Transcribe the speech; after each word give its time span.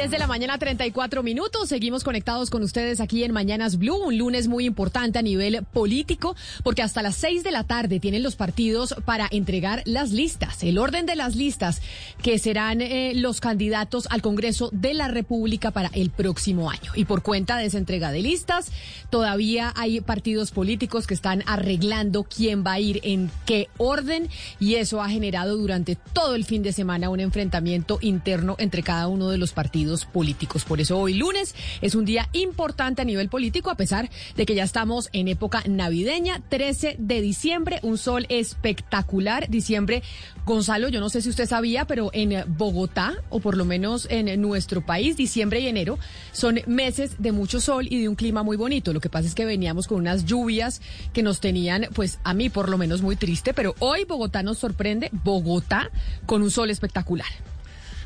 10 0.00 0.12
de 0.12 0.18
la 0.18 0.26
mañana, 0.26 0.56
34 0.56 1.22
minutos. 1.22 1.68
Seguimos 1.68 2.04
conectados 2.04 2.48
con 2.48 2.62
ustedes 2.62 3.02
aquí 3.02 3.22
en 3.22 3.32
Mañanas 3.32 3.76
Blue, 3.76 3.96
un 3.96 4.16
lunes 4.16 4.48
muy 4.48 4.64
importante 4.64 5.18
a 5.18 5.22
nivel 5.22 5.62
político, 5.74 6.34
porque 6.64 6.80
hasta 6.80 7.02
las 7.02 7.16
6 7.16 7.44
de 7.44 7.50
la 7.50 7.64
tarde 7.64 8.00
tienen 8.00 8.22
los 8.22 8.34
partidos 8.34 8.94
para 9.04 9.28
entregar 9.30 9.82
las 9.84 10.10
listas, 10.12 10.62
el 10.62 10.78
orden 10.78 11.04
de 11.04 11.16
las 11.16 11.36
listas 11.36 11.82
que 12.22 12.38
serán 12.38 12.80
eh, 12.80 13.12
los 13.14 13.42
candidatos 13.42 14.06
al 14.10 14.22
Congreso 14.22 14.70
de 14.72 14.94
la 14.94 15.08
República 15.08 15.70
para 15.70 15.90
el 15.92 16.08
próximo 16.08 16.70
año. 16.70 16.92
Y 16.94 17.04
por 17.04 17.22
cuenta 17.22 17.58
de 17.58 17.66
esa 17.66 17.76
entrega 17.76 18.10
de 18.10 18.22
listas, 18.22 18.72
todavía 19.10 19.70
hay 19.76 20.00
partidos 20.00 20.50
políticos 20.50 21.06
que 21.06 21.12
están 21.12 21.42
arreglando 21.44 22.24
quién 22.24 22.64
va 22.66 22.72
a 22.72 22.80
ir 22.80 23.00
en 23.02 23.30
qué 23.44 23.68
orden, 23.76 24.30
y 24.60 24.76
eso 24.76 25.02
ha 25.02 25.10
generado 25.10 25.58
durante 25.58 25.94
todo 26.14 26.36
el 26.36 26.46
fin 26.46 26.62
de 26.62 26.72
semana 26.72 27.10
un 27.10 27.20
enfrentamiento 27.20 27.98
interno 28.00 28.56
entre 28.58 28.82
cada 28.82 29.06
uno 29.06 29.28
de 29.28 29.36
los 29.36 29.52
partidos 29.52 29.89
políticos. 30.04 30.64
Por 30.64 30.80
eso 30.80 30.98
hoy 30.98 31.14
lunes 31.14 31.54
es 31.80 31.94
un 31.94 32.04
día 32.04 32.28
importante 32.32 33.02
a 33.02 33.04
nivel 33.04 33.28
político, 33.28 33.70
a 33.70 33.76
pesar 33.76 34.10
de 34.36 34.46
que 34.46 34.54
ya 34.54 34.64
estamos 34.64 35.08
en 35.12 35.28
época 35.28 35.62
navideña, 35.66 36.42
13 36.48 36.96
de 36.98 37.20
diciembre, 37.20 37.80
un 37.82 37.98
sol 37.98 38.26
espectacular. 38.28 39.48
Diciembre, 39.50 40.02
Gonzalo, 40.46 40.88
yo 40.88 41.00
no 41.00 41.08
sé 41.08 41.22
si 41.22 41.28
usted 41.28 41.46
sabía, 41.46 41.86
pero 41.86 42.10
en 42.12 42.44
Bogotá, 42.56 43.14
o 43.28 43.40
por 43.40 43.56
lo 43.56 43.64
menos 43.64 44.06
en 44.10 44.40
nuestro 44.40 44.84
país, 44.84 45.16
diciembre 45.16 45.60
y 45.60 45.66
enero 45.66 45.98
son 46.32 46.60
meses 46.66 47.16
de 47.18 47.32
mucho 47.32 47.60
sol 47.60 47.86
y 47.90 48.00
de 48.00 48.08
un 48.08 48.14
clima 48.14 48.42
muy 48.42 48.56
bonito. 48.56 48.92
Lo 48.92 49.00
que 49.00 49.08
pasa 49.08 49.28
es 49.28 49.34
que 49.34 49.44
veníamos 49.44 49.86
con 49.86 49.98
unas 49.98 50.24
lluvias 50.24 50.80
que 51.12 51.22
nos 51.22 51.40
tenían, 51.40 51.88
pues 51.94 52.18
a 52.24 52.34
mí 52.34 52.48
por 52.50 52.68
lo 52.68 52.78
menos 52.78 53.02
muy 53.02 53.16
triste, 53.16 53.54
pero 53.54 53.74
hoy 53.78 54.04
Bogotá 54.04 54.42
nos 54.42 54.58
sorprende, 54.58 55.10
Bogotá 55.12 55.90
con 56.26 56.42
un 56.42 56.50
sol 56.50 56.70
espectacular. 56.70 57.49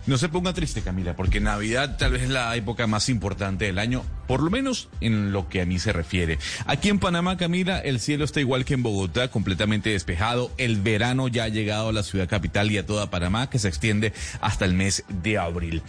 No 0.06 0.18
se 0.18 0.28
ponga 0.28 0.52
triste, 0.52 0.82
Camila, 0.82 1.16
porque 1.16 1.40
Navidad 1.40 1.96
tal 1.96 2.12
vez 2.12 2.24
es 2.24 2.28
la 2.28 2.54
época 2.56 2.86
más 2.86 3.08
importante 3.08 3.64
del 3.64 3.78
año, 3.78 4.04
por 4.26 4.42
lo 4.42 4.50
menos 4.50 4.90
en 5.00 5.32
lo 5.32 5.48
que 5.48 5.62
a 5.62 5.66
mí 5.66 5.78
se 5.78 5.94
refiere. 5.94 6.38
Aquí 6.66 6.90
en 6.90 6.98
Panamá, 6.98 7.38
Camila, 7.38 7.78
el 7.78 8.00
cielo 8.00 8.26
está 8.26 8.40
igual 8.40 8.66
que 8.66 8.74
en 8.74 8.82
Bogotá, 8.82 9.28
completamente 9.28 9.90
despejado. 9.90 10.50
El 10.58 10.80
verano 10.82 11.28
ya 11.28 11.44
ha 11.44 11.48
llegado 11.48 11.88
a 11.88 11.92
la 11.94 12.02
ciudad 12.02 12.28
capital 12.28 12.70
y 12.70 12.76
a 12.76 12.84
toda 12.84 13.10
Panamá, 13.10 13.48
que 13.48 13.58
se 13.58 13.68
extiende 13.68 14.12
hasta 14.42 14.66
el 14.66 14.74
mes 14.74 15.04
de 15.08 15.38
abril. 15.38 15.82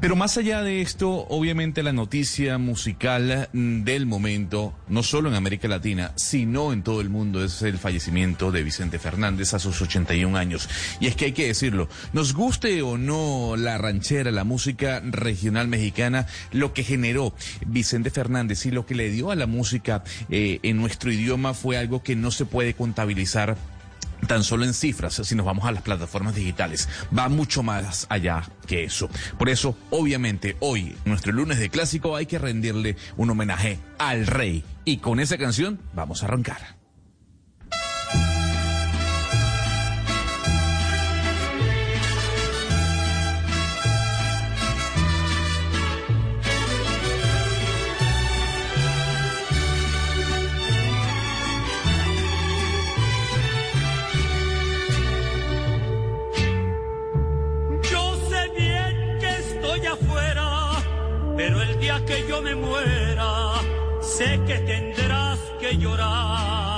Pero 0.00 0.16
más 0.16 0.38
allá 0.38 0.62
de 0.62 0.80
esto, 0.80 1.26
obviamente 1.28 1.82
la 1.82 1.92
noticia 1.92 2.56
musical 2.56 3.50
del 3.52 4.06
momento, 4.06 4.72
no 4.88 5.02
solo 5.02 5.28
en 5.28 5.34
América 5.34 5.68
Latina, 5.68 6.12
sino 6.16 6.72
en 6.72 6.82
todo 6.82 7.02
el 7.02 7.10
mundo, 7.10 7.44
es 7.44 7.60
el 7.60 7.76
fallecimiento 7.76 8.52
de 8.52 8.62
Vicente 8.62 8.98
Fernández 8.98 9.52
a 9.52 9.58
sus 9.58 9.82
81 9.82 10.38
años. 10.38 10.66
Y 10.98 11.08
es 11.08 11.16
que 11.16 11.26
hay 11.26 11.32
que 11.32 11.46
decirlo, 11.46 11.90
nos 12.14 12.32
guste 12.32 12.80
o 12.80 12.96
no 12.96 13.49
la 13.56 13.78
ranchera, 13.78 14.30
la 14.30 14.44
música 14.44 15.00
regional 15.04 15.68
mexicana, 15.68 16.26
lo 16.52 16.72
que 16.72 16.84
generó 16.84 17.34
Vicente 17.66 18.10
Fernández 18.10 18.66
y 18.66 18.70
lo 18.70 18.86
que 18.86 18.94
le 18.94 19.10
dio 19.10 19.30
a 19.30 19.36
la 19.36 19.46
música 19.46 20.04
eh, 20.28 20.60
en 20.62 20.76
nuestro 20.76 21.12
idioma 21.12 21.54
fue 21.54 21.76
algo 21.76 22.02
que 22.02 22.16
no 22.16 22.30
se 22.30 22.46
puede 22.46 22.74
contabilizar 22.74 23.56
tan 24.26 24.44
solo 24.44 24.64
en 24.64 24.74
cifras, 24.74 25.14
si 25.14 25.34
nos 25.34 25.46
vamos 25.46 25.64
a 25.64 25.72
las 25.72 25.82
plataformas 25.82 26.34
digitales. 26.34 26.88
Va 27.16 27.28
mucho 27.28 27.62
más 27.62 28.06
allá 28.08 28.44
que 28.66 28.84
eso. 28.84 29.08
Por 29.38 29.48
eso, 29.48 29.76
obviamente, 29.90 30.56
hoy, 30.60 30.94
nuestro 31.04 31.32
lunes 31.32 31.58
de 31.58 31.70
clásico, 31.70 32.16
hay 32.16 32.26
que 32.26 32.38
rendirle 32.38 32.96
un 33.16 33.30
homenaje 33.30 33.78
al 33.98 34.26
rey. 34.26 34.64
Y 34.84 34.98
con 34.98 35.20
esa 35.20 35.38
canción 35.38 35.80
vamos 35.94 36.22
a 36.22 36.26
arrancar. 36.26 36.80
Que 62.06 62.26
yo 62.28 62.42
me 62.42 62.54
muera, 62.54 63.54
sé 64.00 64.40
que 64.46 64.58
tendrás 64.58 65.38
que. 65.60 65.70
Llorar, 65.78 66.69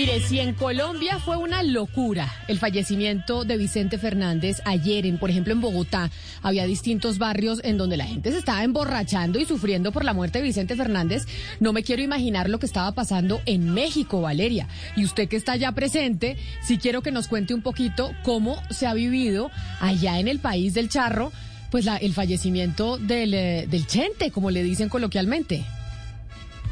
Mire, 0.00 0.18
si 0.20 0.40
en 0.40 0.54
Colombia 0.54 1.18
fue 1.18 1.36
una 1.36 1.62
locura 1.62 2.32
el 2.48 2.58
fallecimiento 2.58 3.44
de 3.44 3.58
Vicente 3.58 3.98
Fernández 3.98 4.62
ayer, 4.64 5.04
en, 5.04 5.18
por 5.18 5.28
ejemplo 5.28 5.52
en 5.52 5.60
Bogotá, 5.60 6.10
había 6.40 6.64
distintos 6.64 7.18
barrios 7.18 7.60
en 7.64 7.76
donde 7.76 7.98
la 7.98 8.06
gente 8.06 8.32
se 8.32 8.38
estaba 8.38 8.64
emborrachando 8.64 9.38
y 9.38 9.44
sufriendo 9.44 9.92
por 9.92 10.06
la 10.06 10.14
muerte 10.14 10.38
de 10.38 10.46
Vicente 10.46 10.74
Fernández, 10.74 11.26
no 11.60 11.74
me 11.74 11.82
quiero 11.82 12.00
imaginar 12.00 12.48
lo 12.48 12.58
que 12.58 12.64
estaba 12.64 12.92
pasando 12.92 13.42
en 13.44 13.74
México, 13.74 14.22
Valeria. 14.22 14.68
Y 14.96 15.04
usted 15.04 15.28
que 15.28 15.36
está 15.36 15.56
ya 15.56 15.72
presente, 15.72 16.38
sí 16.62 16.78
quiero 16.78 17.02
que 17.02 17.12
nos 17.12 17.28
cuente 17.28 17.52
un 17.52 17.60
poquito 17.60 18.10
cómo 18.22 18.56
se 18.70 18.86
ha 18.86 18.94
vivido 18.94 19.50
allá 19.80 20.18
en 20.18 20.28
el 20.28 20.38
país 20.38 20.72
del 20.72 20.88
charro, 20.88 21.30
pues 21.70 21.84
la, 21.84 21.98
el 21.98 22.14
fallecimiento 22.14 22.96
del, 22.96 23.34
eh, 23.34 23.66
del 23.68 23.86
Chente, 23.86 24.30
como 24.30 24.50
le 24.50 24.62
dicen 24.62 24.88
coloquialmente. 24.88 25.62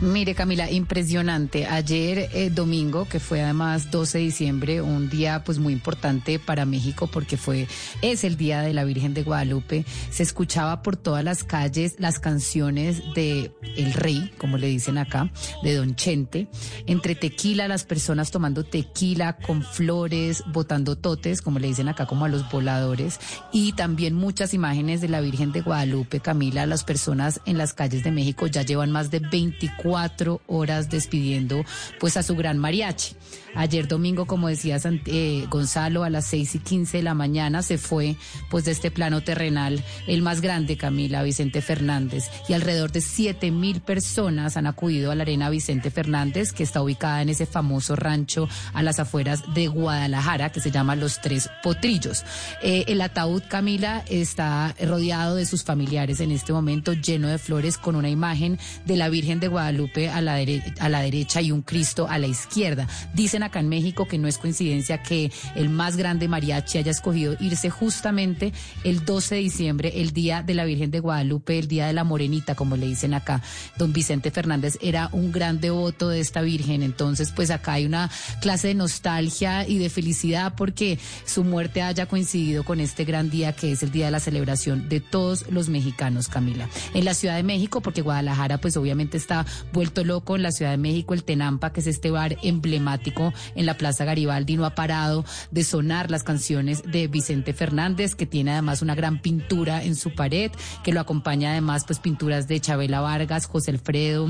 Mire, 0.00 0.36
Camila, 0.36 0.70
impresionante. 0.70 1.66
Ayer 1.66 2.30
eh, 2.32 2.50
domingo, 2.50 3.08
que 3.08 3.18
fue 3.18 3.42
además 3.42 3.90
12 3.90 4.18
de 4.18 4.24
diciembre, 4.24 4.80
un 4.80 5.10
día 5.10 5.42
pues 5.42 5.58
muy 5.58 5.72
importante 5.72 6.38
para 6.38 6.64
México 6.64 7.08
porque 7.08 7.36
fue 7.36 7.66
es 8.00 8.22
el 8.22 8.36
día 8.36 8.60
de 8.60 8.72
la 8.74 8.84
Virgen 8.84 9.12
de 9.12 9.24
Guadalupe. 9.24 9.84
Se 10.10 10.22
escuchaba 10.22 10.82
por 10.82 10.96
todas 10.96 11.24
las 11.24 11.42
calles 11.42 11.96
las 11.98 12.20
canciones 12.20 13.02
de 13.16 13.50
El 13.76 13.92
Rey, 13.92 14.30
como 14.38 14.56
le 14.56 14.68
dicen 14.68 14.98
acá, 14.98 15.32
de 15.64 15.74
Don 15.74 15.96
Chente. 15.96 16.46
Entre 16.86 17.16
tequila, 17.16 17.66
las 17.66 17.82
personas 17.82 18.30
tomando 18.30 18.62
tequila 18.62 19.36
con 19.38 19.64
flores, 19.64 20.44
botando 20.52 20.94
totes, 20.96 21.42
como 21.42 21.58
le 21.58 21.66
dicen 21.66 21.88
acá, 21.88 22.06
como 22.06 22.24
a 22.24 22.28
los 22.28 22.48
voladores, 22.52 23.18
y 23.52 23.72
también 23.72 24.14
muchas 24.14 24.54
imágenes 24.54 25.00
de 25.00 25.08
la 25.08 25.20
Virgen 25.20 25.50
de 25.50 25.62
Guadalupe, 25.62 26.20
Camila. 26.20 26.66
Las 26.66 26.84
personas 26.84 27.40
en 27.46 27.58
las 27.58 27.74
calles 27.74 28.04
de 28.04 28.12
México 28.12 28.46
ya 28.46 28.62
llevan 28.62 28.92
más 28.92 29.10
de 29.10 29.18
24 29.18 29.87
cuatro 29.88 30.42
horas 30.48 30.90
despidiendo 30.90 31.64
pues 31.98 32.18
a 32.18 32.22
su 32.22 32.36
gran 32.36 32.58
mariachi. 32.58 33.14
Ayer 33.54 33.88
domingo, 33.88 34.26
como 34.26 34.48
decía 34.48 34.78
eh, 35.06 35.46
Gonzalo, 35.48 36.04
a 36.04 36.10
las 36.10 36.26
seis 36.26 36.54
y 36.54 36.58
quince 36.58 36.98
de 36.98 37.02
la 37.02 37.14
mañana 37.14 37.62
se 37.62 37.78
fue 37.78 38.16
pues 38.50 38.66
de 38.66 38.72
este 38.72 38.90
plano 38.90 39.22
terrenal 39.22 39.82
el 40.06 40.20
más 40.20 40.42
grande, 40.42 40.76
Camila, 40.76 41.22
Vicente 41.22 41.62
Fernández, 41.62 42.28
y 42.48 42.52
alrededor 42.52 42.92
de 42.92 43.00
siete 43.00 43.50
mil 43.50 43.80
personas 43.80 44.58
han 44.58 44.66
acudido 44.66 45.10
a 45.10 45.14
la 45.14 45.22
arena 45.22 45.48
Vicente 45.48 45.90
Fernández, 45.90 46.52
que 46.52 46.62
está 46.62 46.82
ubicada 46.82 47.22
en 47.22 47.30
ese 47.30 47.46
famoso 47.46 47.96
rancho 47.96 48.46
a 48.74 48.82
las 48.82 48.98
afueras 48.98 49.42
de 49.54 49.68
Guadalajara, 49.68 50.52
que 50.52 50.60
se 50.60 50.70
llama 50.70 50.94
Los 50.94 51.22
Tres 51.22 51.48
Potrillos. 51.62 52.24
Eh, 52.62 52.84
el 52.88 53.00
ataúd, 53.00 53.42
Camila, 53.48 54.04
está 54.10 54.74
rodeado 54.78 55.34
de 55.36 55.46
sus 55.46 55.64
familiares 55.64 56.20
en 56.20 56.32
este 56.32 56.52
momento, 56.52 56.92
lleno 56.92 57.28
de 57.28 57.38
flores, 57.38 57.78
con 57.78 57.96
una 57.96 58.10
imagen 58.10 58.58
de 58.84 58.96
la 58.96 59.08
Virgen 59.08 59.40
de 59.40 59.48
Guadalupe 59.48 59.77
Guadalupe 59.78 60.08
a 60.08 60.20
la, 60.20 60.38
a 60.80 60.88
la 60.88 61.00
derecha 61.00 61.40
y 61.40 61.52
un 61.52 61.62
Cristo 61.62 62.08
a 62.08 62.18
la 62.18 62.26
izquierda. 62.26 62.88
Dicen 63.14 63.42
acá 63.42 63.60
en 63.60 63.68
México 63.68 64.06
que 64.06 64.18
no 64.18 64.26
es 64.26 64.38
coincidencia 64.38 65.02
que 65.02 65.30
el 65.54 65.68
más 65.68 65.96
grande 65.96 66.26
mariachi 66.26 66.78
haya 66.78 66.90
escogido 66.90 67.36
irse 67.38 67.70
justamente 67.70 68.52
el 68.82 69.04
12 69.04 69.36
de 69.36 69.40
diciembre, 69.40 69.92
el 69.96 70.12
día 70.12 70.42
de 70.42 70.54
la 70.54 70.64
Virgen 70.64 70.90
de 70.90 71.00
Guadalupe, 71.00 71.58
el 71.58 71.68
día 71.68 71.86
de 71.86 71.92
la 71.92 72.04
Morenita, 72.04 72.54
como 72.54 72.76
le 72.76 72.86
dicen 72.86 73.14
acá. 73.14 73.40
Don 73.76 73.92
Vicente 73.92 74.30
Fernández 74.30 74.78
era 74.80 75.08
un 75.12 75.30
gran 75.30 75.60
devoto 75.60 76.08
de 76.08 76.20
esta 76.20 76.40
Virgen, 76.40 76.82
entonces 76.82 77.32
pues 77.32 77.50
acá 77.50 77.74
hay 77.74 77.86
una 77.86 78.10
clase 78.40 78.68
de 78.68 78.74
nostalgia 78.74 79.66
y 79.66 79.78
de 79.78 79.90
felicidad 79.90 80.54
porque 80.56 80.98
su 81.24 81.44
muerte 81.44 81.82
haya 81.82 82.06
coincidido 82.06 82.64
con 82.64 82.80
este 82.80 83.04
gran 83.04 83.30
día 83.30 83.52
que 83.52 83.72
es 83.72 83.82
el 83.82 83.92
día 83.92 84.06
de 84.06 84.12
la 84.12 84.20
celebración 84.20 84.88
de 84.88 85.00
todos 85.00 85.46
los 85.50 85.68
mexicanos, 85.68 86.28
Camila. 86.28 86.68
En 86.94 87.04
la 87.04 87.14
Ciudad 87.14 87.36
de 87.36 87.42
México, 87.42 87.80
porque 87.80 88.02
Guadalajara 88.02 88.58
pues 88.58 88.76
obviamente 88.76 89.16
está 89.16 89.46
vuelto 89.72 90.04
loco, 90.04 90.36
en 90.36 90.42
la 90.42 90.52
Ciudad 90.52 90.72
de 90.72 90.78
México 90.78 91.14
el 91.14 91.24
Tenampa, 91.24 91.72
que 91.72 91.80
es 91.80 91.86
este 91.86 92.10
bar 92.10 92.36
emblemático 92.42 93.32
en 93.54 93.66
la 93.66 93.76
Plaza 93.76 94.04
Garibaldi, 94.04 94.56
no 94.56 94.64
ha 94.64 94.74
parado 94.74 95.24
de 95.50 95.64
sonar 95.64 96.10
las 96.10 96.24
canciones 96.24 96.82
de 96.84 97.08
Vicente 97.08 97.52
Fernández, 97.52 98.14
que 98.14 98.26
tiene 98.26 98.52
además 98.52 98.82
una 98.82 98.94
gran 98.94 99.20
pintura 99.20 99.82
en 99.82 99.96
su 99.96 100.14
pared, 100.14 100.50
que 100.82 100.92
lo 100.92 101.00
acompaña 101.00 101.52
además 101.52 101.84
pues 101.86 101.98
pinturas 101.98 102.48
de 102.48 102.60
Chabela 102.60 103.00
Vargas, 103.00 103.46
José 103.46 103.70
Alfredo 103.70 104.28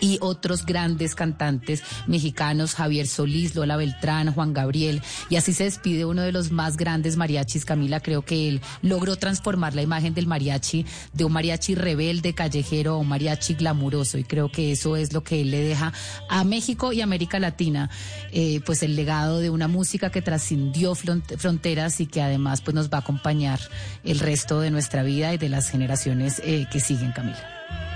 y 0.00 0.18
otros 0.20 0.64
grandes 0.64 1.14
cantantes 1.14 1.82
mexicanos, 2.06 2.74
Javier 2.74 3.06
Solís, 3.06 3.54
Lola 3.54 3.76
Beltrán, 3.76 4.32
Juan 4.32 4.52
Gabriel, 4.52 5.02
y 5.28 5.36
así 5.36 5.52
se 5.52 5.64
despide 5.64 6.04
uno 6.04 6.22
de 6.22 6.32
los 6.32 6.50
más 6.50 6.76
grandes 6.76 7.16
mariachis, 7.16 7.64
Camila, 7.64 8.00
creo 8.00 8.22
que 8.22 8.48
él 8.48 8.60
logró 8.82 9.16
transformar 9.16 9.74
la 9.74 9.82
imagen 9.82 10.14
del 10.14 10.26
mariachi 10.26 10.86
de 11.12 11.24
un 11.24 11.32
mariachi 11.32 11.74
rebelde, 11.74 12.34
callejero, 12.34 12.94
a 12.94 12.98
un 12.98 13.08
mariachi 13.08 13.54
glamuroso, 13.54 14.18
y 14.18 14.24
creo 14.24 14.50
que 14.50 14.72
eso 14.72 14.96
es 14.96 15.12
lo 15.12 15.22
que 15.22 15.40
él 15.40 15.50
le 15.50 15.60
deja 15.60 15.92
a 16.28 16.44
México 16.44 16.92
y 16.92 17.00
América 17.00 17.38
Latina, 17.38 17.90
eh, 18.32 18.60
pues 18.64 18.82
el 18.82 18.96
legado 18.96 19.38
de 19.38 19.50
una 19.50 19.68
música 19.68 20.10
que 20.10 20.22
trascendió 20.22 20.94
fronteras 20.94 22.00
y 22.00 22.06
que 22.06 22.22
además 22.22 22.60
pues 22.60 22.74
nos 22.74 22.90
va 22.90 22.98
a 22.98 23.00
acompañar 23.00 23.60
el 24.04 24.18
resto 24.18 24.60
de 24.60 24.70
nuestra 24.70 25.02
vida 25.02 25.34
y 25.34 25.38
de 25.38 25.48
las 25.48 25.70
generaciones 25.70 26.40
eh, 26.44 26.66
que 26.70 26.80
siguen, 26.80 27.12
Camila. 27.12 27.87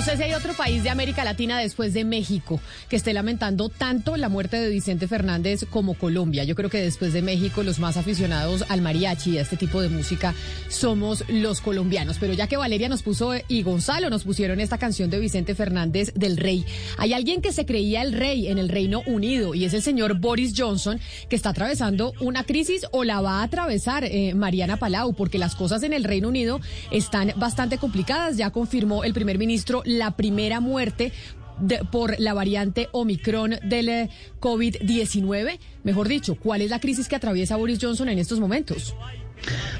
No 0.00 0.06
sé 0.06 0.16
si 0.16 0.22
hay 0.22 0.32
otro 0.32 0.54
país 0.54 0.82
de 0.82 0.88
América 0.88 1.24
Latina 1.24 1.58
después 1.58 1.92
de 1.92 2.06
México 2.06 2.58
que 2.88 2.96
esté 2.96 3.12
lamentando 3.12 3.68
tanto 3.68 4.16
la 4.16 4.30
muerte 4.30 4.58
de 4.58 4.70
Vicente 4.70 5.06
Fernández 5.06 5.66
como 5.68 5.92
Colombia. 5.92 6.42
Yo 6.44 6.54
creo 6.54 6.70
que 6.70 6.80
después 6.80 7.12
de 7.12 7.20
México 7.20 7.62
los 7.62 7.80
más 7.80 7.98
aficionados 7.98 8.64
al 8.70 8.80
mariachi 8.80 9.32
y 9.32 9.38
a 9.38 9.42
este 9.42 9.58
tipo 9.58 9.82
de 9.82 9.90
música 9.90 10.34
somos 10.70 11.22
los 11.28 11.60
colombianos. 11.60 12.16
Pero 12.18 12.32
ya 12.32 12.46
que 12.46 12.56
Valeria 12.56 12.88
nos 12.88 13.02
puso 13.02 13.34
y 13.46 13.62
Gonzalo 13.62 14.08
nos 14.08 14.24
pusieron 14.24 14.58
esta 14.58 14.78
canción 14.78 15.10
de 15.10 15.18
Vicente 15.18 15.54
Fernández 15.54 16.14
del 16.14 16.38
Rey, 16.38 16.64
hay 16.96 17.12
alguien 17.12 17.42
que 17.42 17.52
se 17.52 17.66
creía 17.66 18.00
el 18.00 18.14
rey 18.14 18.48
en 18.48 18.56
el 18.56 18.70
Reino 18.70 19.02
Unido 19.04 19.54
y 19.54 19.66
es 19.66 19.74
el 19.74 19.82
señor 19.82 20.18
Boris 20.18 20.54
Johnson 20.56 20.98
que 21.28 21.36
está 21.36 21.50
atravesando 21.50 22.14
una 22.20 22.44
crisis 22.44 22.86
o 22.92 23.04
la 23.04 23.20
va 23.20 23.40
a 23.40 23.42
atravesar 23.42 24.06
eh, 24.06 24.32
Mariana 24.32 24.78
Palau 24.78 25.12
porque 25.12 25.36
las 25.36 25.54
cosas 25.54 25.82
en 25.82 25.92
el 25.92 26.04
Reino 26.04 26.28
Unido 26.28 26.58
están 26.90 27.34
bastante 27.36 27.76
complicadas. 27.76 28.38
Ya 28.38 28.48
confirmó 28.48 29.04
el 29.04 29.12
primer 29.12 29.36
ministro 29.36 29.82
la 29.98 30.16
primera 30.16 30.60
muerte 30.60 31.12
por 31.90 32.18
la 32.18 32.34
variante 32.34 32.88
Omicron 32.92 33.56
del 33.62 33.88
eh, 33.88 34.10
COVID-19. 34.40 35.58
Mejor 35.82 36.08
dicho, 36.08 36.34
¿cuál 36.36 36.62
es 36.62 36.70
la 36.70 36.80
crisis 36.80 37.08
que 37.08 37.16
atraviesa 37.16 37.56
Boris 37.56 37.78
Johnson 37.80 38.08
en 38.08 38.18
estos 38.18 38.40
momentos? 38.40 38.94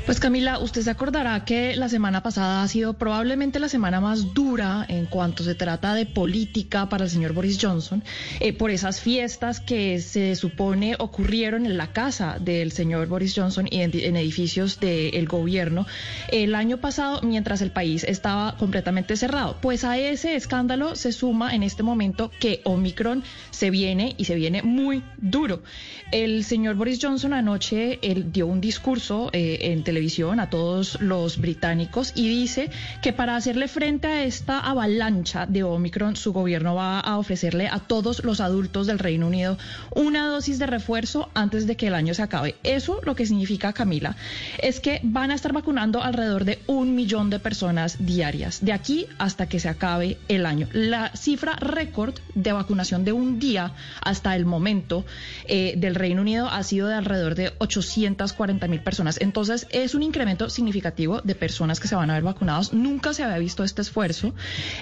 Pues 0.06 0.18
Camila, 0.18 0.58
usted 0.58 0.82
se 0.82 0.90
acordará 0.90 1.44
que 1.44 1.76
la 1.76 1.88
semana 1.88 2.22
pasada 2.22 2.62
ha 2.62 2.68
sido 2.68 2.94
probablemente 2.94 3.60
la 3.60 3.68
semana 3.68 4.00
más 4.00 4.34
dura 4.34 4.84
en 4.88 5.06
cuanto 5.06 5.44
se 5.44 5.54
trata 5.54 5.94
de 5.94 6.06
política 6.06 6.88
para 6.88 7.04
el 7.04 7.10
señor 7.10 7.32
Boris 7.32 7.58
Johnson, 7.60 8.02
eh, 8.40 8.52
por 8.52 8.70
esas 8.70 9.00
fiestas 9.00 9.60
que 9.60 10.00
se 10.00 10.34
supone 10.36 10.96
ocurrieron 10.98 11.66
en 11.66 11.76
la 11.76 11.92
casa 11.92 12.38
del 12.40 12.72
señor 12.72 13.06
Boris 13.08 13.34
Johnson 13.36 13.68
y 13.70 13.82
en, 13.82 14.16
edificios 14.16 14.80
del 14.80 15.26
gobierno 15.26 15.86
el 16.28 16.54
año 16.54 16.78
pasado 16.78 17.20
mientras 17.22 17.60
el 17.60 17.70
país 17.70 18.04
estaba 18.04 18.56
completamente 18.56 19.16
cerrado. 19.16 19.58
Pues 19.60 19.84
a 19.84 19.98
ese 19.98 20.34
escándalo 20.34 20.96
se 20.96 21.12
suma 21.12 21.54
en 21.54 21.62
este 21.62 21.82
momento 21.82 22.30
que 22.40 22.62
Omicron 22.64 23.22
se 23.50 23.70
viene 23.70 24.14
y 24.16 24.24
se 24.24 24.34
viene 24.34 24.62
muy 24.62 25.04
duro. 25.18 25.62
El 26.10 26.44
señor 26.44 26.74
Boris 26.74 26.98
Johnson 27.00 27.32
anoche 27.32 28.00
dio 28.32 28.46
un 28.46 28.60
discurso. 28.60 29.30
Eh, 29.32 29.49
en 29.60 29.84
televisión 29.84 30.40
a 30.40 30.50
todos 30.50 31.00
los 31.00 31.38
británicos 31.38 32.12
y 32.14 32.28
dice 32.28 32.70
que 33.02 33.12
para 33.12 33.36
hacerle 33.36 33.68
frente 33.68 34.06
a 34.06 34.24
esta 34.24 34.60
avalancha 34.60 35.46
de 35.46 35.62
Omicron, 35.62 36.16
su 36.16 36.32
gobierno 36.32 36.74
va 36.74 37.00
a 37.00 37.18
ofrecerle 37.18 37.68
a 37.68 37.80
todos 37.80 38.24
los 38.24 38.40
adultos 38.40 38.86
del 38.86 38.98
Reino 38.98 39.26
Unido 39.26 39.58
una 39.94 40.28
dosis 40.28 40.58
de 40.58 40.66
refuerzo 40.66 41.30
antes 41.34 41.66
de 41.66 41.76
que 41.76 41.88
el 41.88 41.94
año 41.94 42.14
se 42.14 42.22
acabe. 42.22 42.56
Eso 42.62 43.00
lo 43.04 43.14
que 43.14 43.26
significa, 43.26 43.72
Camila, 43.72 44.16
es 44.62 44.80
que 44.80 45.00
van 45.02 45.30
a 45.30 45.34
estar 45.34 45.52
vacunando 45.52 46.02
alrededor 46.02 46.44
de 46.44 46.58
un 46.66 46.94
millón 46.94 47.30
de 47.30 47.38
personas 47.38 47.96
diarias, 47.98 48.64
de 48.64 48.72
aquí 48.72 49.06
hasta 49.18 49.48
que 49.48 49.60
se 49.60 49.68
acabe 49.68 50.18
el 50.28 50.46
año. 50.46 50.68
La 50.72 51.10
cifra 51.16 51.56
récord 51.56 52.14
de 52.34 52.52
vacunación 52.52 53.04
de 53.04 53.12
un 53.12 53.38
día 53.38 53.72
hasta 54.02 54.36
el 54.36 54.46
momento 54.46 55.04
eh, 55.46 55.74
del 55.76 55.94
Reino 55.94 56.22
Unido 56.22 56.48
ha 56.48 56.62
sido 56.62 56.88
de 56.88 56.94
alrededor 56.94 57.34
de 57.34 57.52
840 57.58 58.66
mil 58.68 58.80
personas. 58.80 59.20
Entonces, 59.20 59.39
entonces, 59.40 59.66
es 59.70 59.94
un 59.94 60.02
incremento 60.02 60.50
significativo 60.50 61.22
de 61.22 61.34
personas 61.34 61.80
que 61.80 61.88
se 61.88 61.94
van 61.94 62.10
a 62.10 62.14
ver 62.14 62.22
vacunados. 62.22 62.74
Nunca 62.74 63.14
se 63.14 63.22
había 63.22 63.38
visto 63.38 63.64
este 63.64 63.80
esfuerzo. 63.80 64.34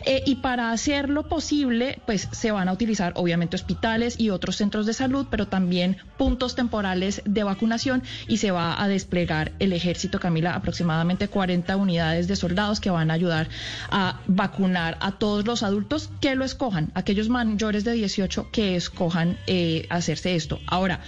Eh, 0.04 0.24
y 0.26 0.36
para 0.36 0.72
hacerlo 0.72 1.28
posible, 1.28 2.00
pues 2.06 2.28
se 2.32 2.50
van 2.50 2.68
a 2.68 2.72
utilizar, 2.72 3.12
obviamente, 3.14 3.54
hospitales 3.54 4.18
y 4.18 4.30
otros 4.30 4.56
centros 4.56 4.84
de 4.84 4.94
salud, 4.94 5.26
pero 5.30 5.46
también 5.46 5.98
puntos 6.16 6.56
temporales 6.56 7.22
de 7.24 7.44
vacunación 7.44 8.02
y 8.26 8.38
se 8.38 8.50
va 8.50 8.82
a 8.82 8.88
desplegar 8.88 9.52
el 9.60 9.72
ejército, 9.72 10.18
Camila, 10.18 10.56
aproximadamente 10.56 11.28
40 11.28 11.76
unidades 11.76 12.26
de 12.26 12.34
soldados 12.34 12.80
que 12.80 12.90
van 12.90 13.12
a 13.12 13.14
ayudar 13.14 13.48
a 13.90 14.18
vacunar 14.26 14.98
a 15.00 15.12
todos 15.12 15.46
los 15.46 15.62
adultos 15.62 16.10
que 16.20 16.34
lo 16.34 16.44
escojan, 16.44 16.90
aquellos 16.94 17.28
mayores 17.28 17.84
de 17.84 17.92
18 17.92 18.48
que 18.50 18.74
escojan 18.74 19.38
eh, 19.46 19.86
hacerse 19.88 20.34
esto. 20.34 20.58
Ahora, 20.66 21.00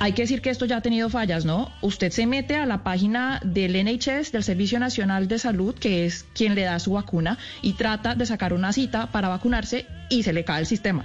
hay 0.00 0.14
que 0.14 0.22
decir 0.22 0.40
que 0.40 0.48
esto 0.48 0.64
ya 0.64 0.78
ha 0.78 0.80
tenido 0.80 1.10
fallas, 1.10 1.44
¿no? 1.44 1.70
Usted 1.82 2.10
se 2.10 2.26
mete 2.26 2.56
a 2.56 2.64
la 2.64 2.82
página 2.82 3.38
del 3.44 3.72
NHS, 3.84 4.32
del 4.32 4.42
Servicio 4.42 4.80
Nacional 4.80 5.28
de 5.28 5.38
Salud, 5.38 5.74
que 5.74 6.06
es 6.06 6.24
quien 6.34 6.54
le 6.54 6.62
da 6.62 6.78
su 6.78 6.92
vacuna, 6.92 7.36
y 7.60 7.74
trata 7.74 8.14
de 8.14 8.24
sacar 8.24 8.54
una 8.54 8.72
cita 8.72 9.12
para 9.12 9.28
vacunarse 9.28 9.84
y 10.08 10.22
se 10.22 10.32
le 10.32 10.42
cae 10.42 10.60
el 10.60 10.66
sistema. 10.66 11.04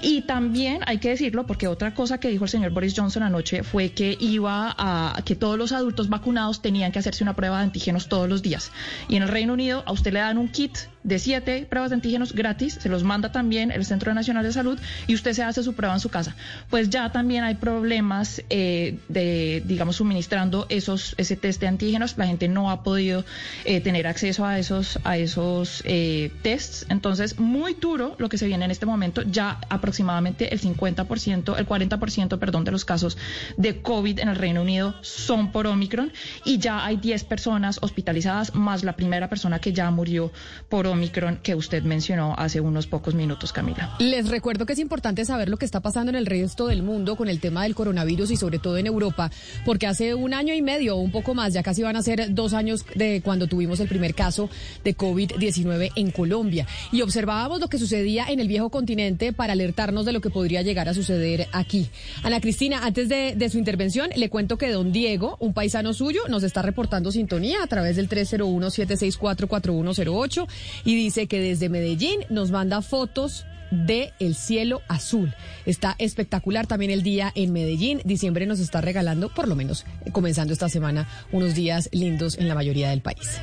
Y 0.00 0.22
también 0.22 0.80
hay 0.86 0.98
que 0.98 1.10
decirlo, 1.10 1.44
porque 1.44 1.66
otra 1.66 1.92
cosa 1.92 2.18
que 2.18 2.28
dijo 2.28 2.44
el 2.44 2.50
señor 2.50 2.70
Boris 2.70 2.94
Johnson 2.96 3.24
anoche 3.24 3.64
fue 3.64 3.90
que 3.90 4.16
iba 4.18 4.74
a 4.78 5.20
que 5.24 5.34
todos 5.34 5.58
los 5.58 5.72
adultos 5.72 6.08
vacunados 6.08 6.62
tenían 6.62 6.92
que 6.92 7.00
hacerse 7.00 7.24
una 7.24 7.34
prueba 7.34 7.58
de 7.58 7.64
antígenos 7.64 8.08
todos 8.08 8.28
los 8.28 8.42
días. 8.42 8.70
Y 9.08 9.16
en 9.16 9.24
el 9.24 9.28
Reino 9.28 9.52
Unido 9.52 9.82
a 9.86 9.92
usted 9.92 10.12
le 10.12 10.20
dan 10.20 10.38
un 10.38 10.48
kit 10.48 10.78
de 11.02 11.18
siete 11.18 11.66
pruebas 11.68 11.90
de 11.90 11.94
antígenos 11.96 12.32
gratis, 12.32 12.78
se 12.80 12.88
los 12.88 13.04
manda 13.04 13.32
también 13.32 13.70
el 13.70 13.84
Centro 13.84 14.12
Nacional 14.12 14.42
de 14.44 14.52
Salud 14.52 14.78
y 15.06 15.14
usted 15.14 15.32
se 15.32 15.42
hace 15.42 15.62
su 15.62 15.74
prueba 15.74 15.94
en 15.94 16.00
su 16.00 16.08
casa. 16.08 16.34
Pues 16.68 16.90
ya 16.90 17.10
también 17.10 17.44
hay 17.44 17.54
problemas 17.54 18.42
eh, 18.50 18.98
de, 19.08 19.62
digamos, 19.64 19.96
suministrando 19.96 20.66
esos 20.68 21.14
ese 21.16 21.36
test 21.36 21.60
de 21.60 21.68
antígenos. 21.68 22.16
La 22.18 22.26
gente 22.26 22.48
no 22.48 22.70
ha 22.70 22.82
podido 22.82 23.24
eh, 23.64 23.80
tener 23.80 24.06
acceso 24.06 24.44
a 24.44 24.58
esos 24.58 24.98
a 25.04 25.16
esos 25.16 25.82
eh, 25.86 26.30
tests. 26.42 26.86
Entonces, 26.88 27.38
muy 27.38 27.74
duro 27.74 28.14
lo 28.18 28.28
que 28.28 28.38
se 28.38 28.46
viene 28.46 28.64
en 28.64 28.70
este 28.70 28.86
momento. 28.86 29.22
Ya 29.22 29.58
aproximadamente 29.68 30.52
el 30.52 30.60
50%, 30.60 31.58
el 31.58 31.66
40%, 31.66 32.38
perdón, 32.38 32.64
de 32.64 32.72
los 32.72 32.84
casos 32.84 33.16
de 33.56 33.80
COVID 33.80 34.18
en 34.20 34.28
el 34.28 34.36
Reino 34.36 34.62
Unido 34.62 34.94
son 35.00 35.52
por 35.52 35.66
Omicron 35.66 36.12
y 36.44 36.58
ya 36.58 36.84
hay 36.84 36.96
10 36.96 37.24
personas 37.24 37.78
hospitalizadas 37.80 38.54
más 38.54 38.84
la 38.84 38.94
primera 38.94 39.28
persona 39.28 39.58
que 39.58 39.72
ya 39.72 39.90
murió 39.90 40.32
por 40.68 40.86
Omicron 40.90 41.38
que 41.42 41.54
usted 41.54 41.82
mencionó 41.82 42.34
hace 42.36 42.60
unos 42.60 42.86
pocos 42.86 43.14
minutos, 43.14 43.52
Camila. 43.52 43.94
Les 43.98 44.28
recuerdo 44.28 44.66
que 44.66 44.72
es 44.72 44.78
importante 44.78 45.24
saber 45.24 45.48
lo 45.48 45.56
que 45.56 45.64
está 45.64 45.80
pasando 45.80 46.10
en 46.10 46.16
el 46.16 46.26
resto 46.26 46.66
del 46.66 46.82
mundo 46.82 47.16
con 47.16 47.28
el 47.28 47.38
tema 47.38 47.62
del 47.62 47.74
coronavirus 47.74 48.32
y 48.32 48.36
sobre 48.36 48.58
todo 48.58 48.78
en 48.78 48.86
Europa, 48.86 49.30
porque 49.64 49.86
hace 49.86 50.14
un 50.14 50.34
año 50.34 50.54
y 50.54 50.62
medio 50.62 50.96
un 50.96 51.12
poco 51.12 51.34
más, 51.34 51.52
ya 51.52 51.62
casi 51.62 51.82
van 51.82 51.96
a 51.96 52.02
ser 52.02 52.34
dos 52.34 52.54
años 52.54 52.84
de 52.94 53.20
cuando 53.22 53.46
tuvimos 53.46 53.78
el 53.80 53.88
primer 53.88 54.14
caso 54.14 54.48
de 54.84 54.96
COVID-19 54.96 55.92
en 55.94 56.10
Colombia 56.10 56.66
y 56.92 57.02
observábamos 57.02 57.60
lo 57.60 57.68
que 57.68 57.78
sucedía 57.78 58.00
día 58.02 58.26
en 58.28 58.40
el 58.40 58.48
viejo 58.48 58.70
continente 58.70 59.32
para 59.32 59.52
alertarnos 59.52 60.04
de 60.04 60.12
lo 60.12 60.20
que 60.20 60.30
podría 60.30 60.62
llegar 60.62 60.88
a 60.88 60.94
suceder 60.94 61.46
aquí. 61.52 61.88
Ana 62.22 62.40
Cristina, 62.40 62.84
antes 62.84 63.08
de, 63.08 63.34
de 63.36 63.48
su 63.48 63.58
intervención, 63.58 64.10
le 64.16 64.28
cuento 64.28 64.58
que 64.58 64.70
don 64.70 64.90
Diego, 64.92 65.36
un 65.40 65.54
paisano 65.54 65.92
suyo, 65.92 66.22
nos 66.28 66.42
está 66.42 66.62
reportando 66.62 67.12
sintonía 67.12 67.62
a 67.62 67.66
través 67.66 67.96
del 67.96 68.08
301-764-4108 68.08 70.46
y 70.84 70.94
dice 70.94 71.26
que 71.26 71.40
desde 71.40 71.68
Medellín 71.68 72.20
nos 72.28 72.50
manda 72.50 72.82
fotos 72.82 73.46
de 73.70 74.12
el 74.18 74.34
cielo 74.34 74.82
azul. 74.88 75.34
Está 75.64 75.94
espectacular 75.98 76.66
también 76.66 76.90
el 76.90 77.02
día 77.02 77.32
en 77.34 77.52
Medellín. 77.52 78.00
Diciembre 78.04 78.46
nos 78.46 78.60
está 78.60 78.80
regalando, 78.80 79.28
por 79.28 79.48
lo 79.48 79.54
menos 79.54 79.84
comenzando 80.12 80.52
esta 80.52 80.68
semana, 80.68 81.08
unos 81.32 81.54
días 81.54 81.88
lindos 81.92 82.36
en 82.38 82.48
la 82.48 82.54
mayoría 82.54 82.90
del 82.90 83.02
país. 83.02 83.40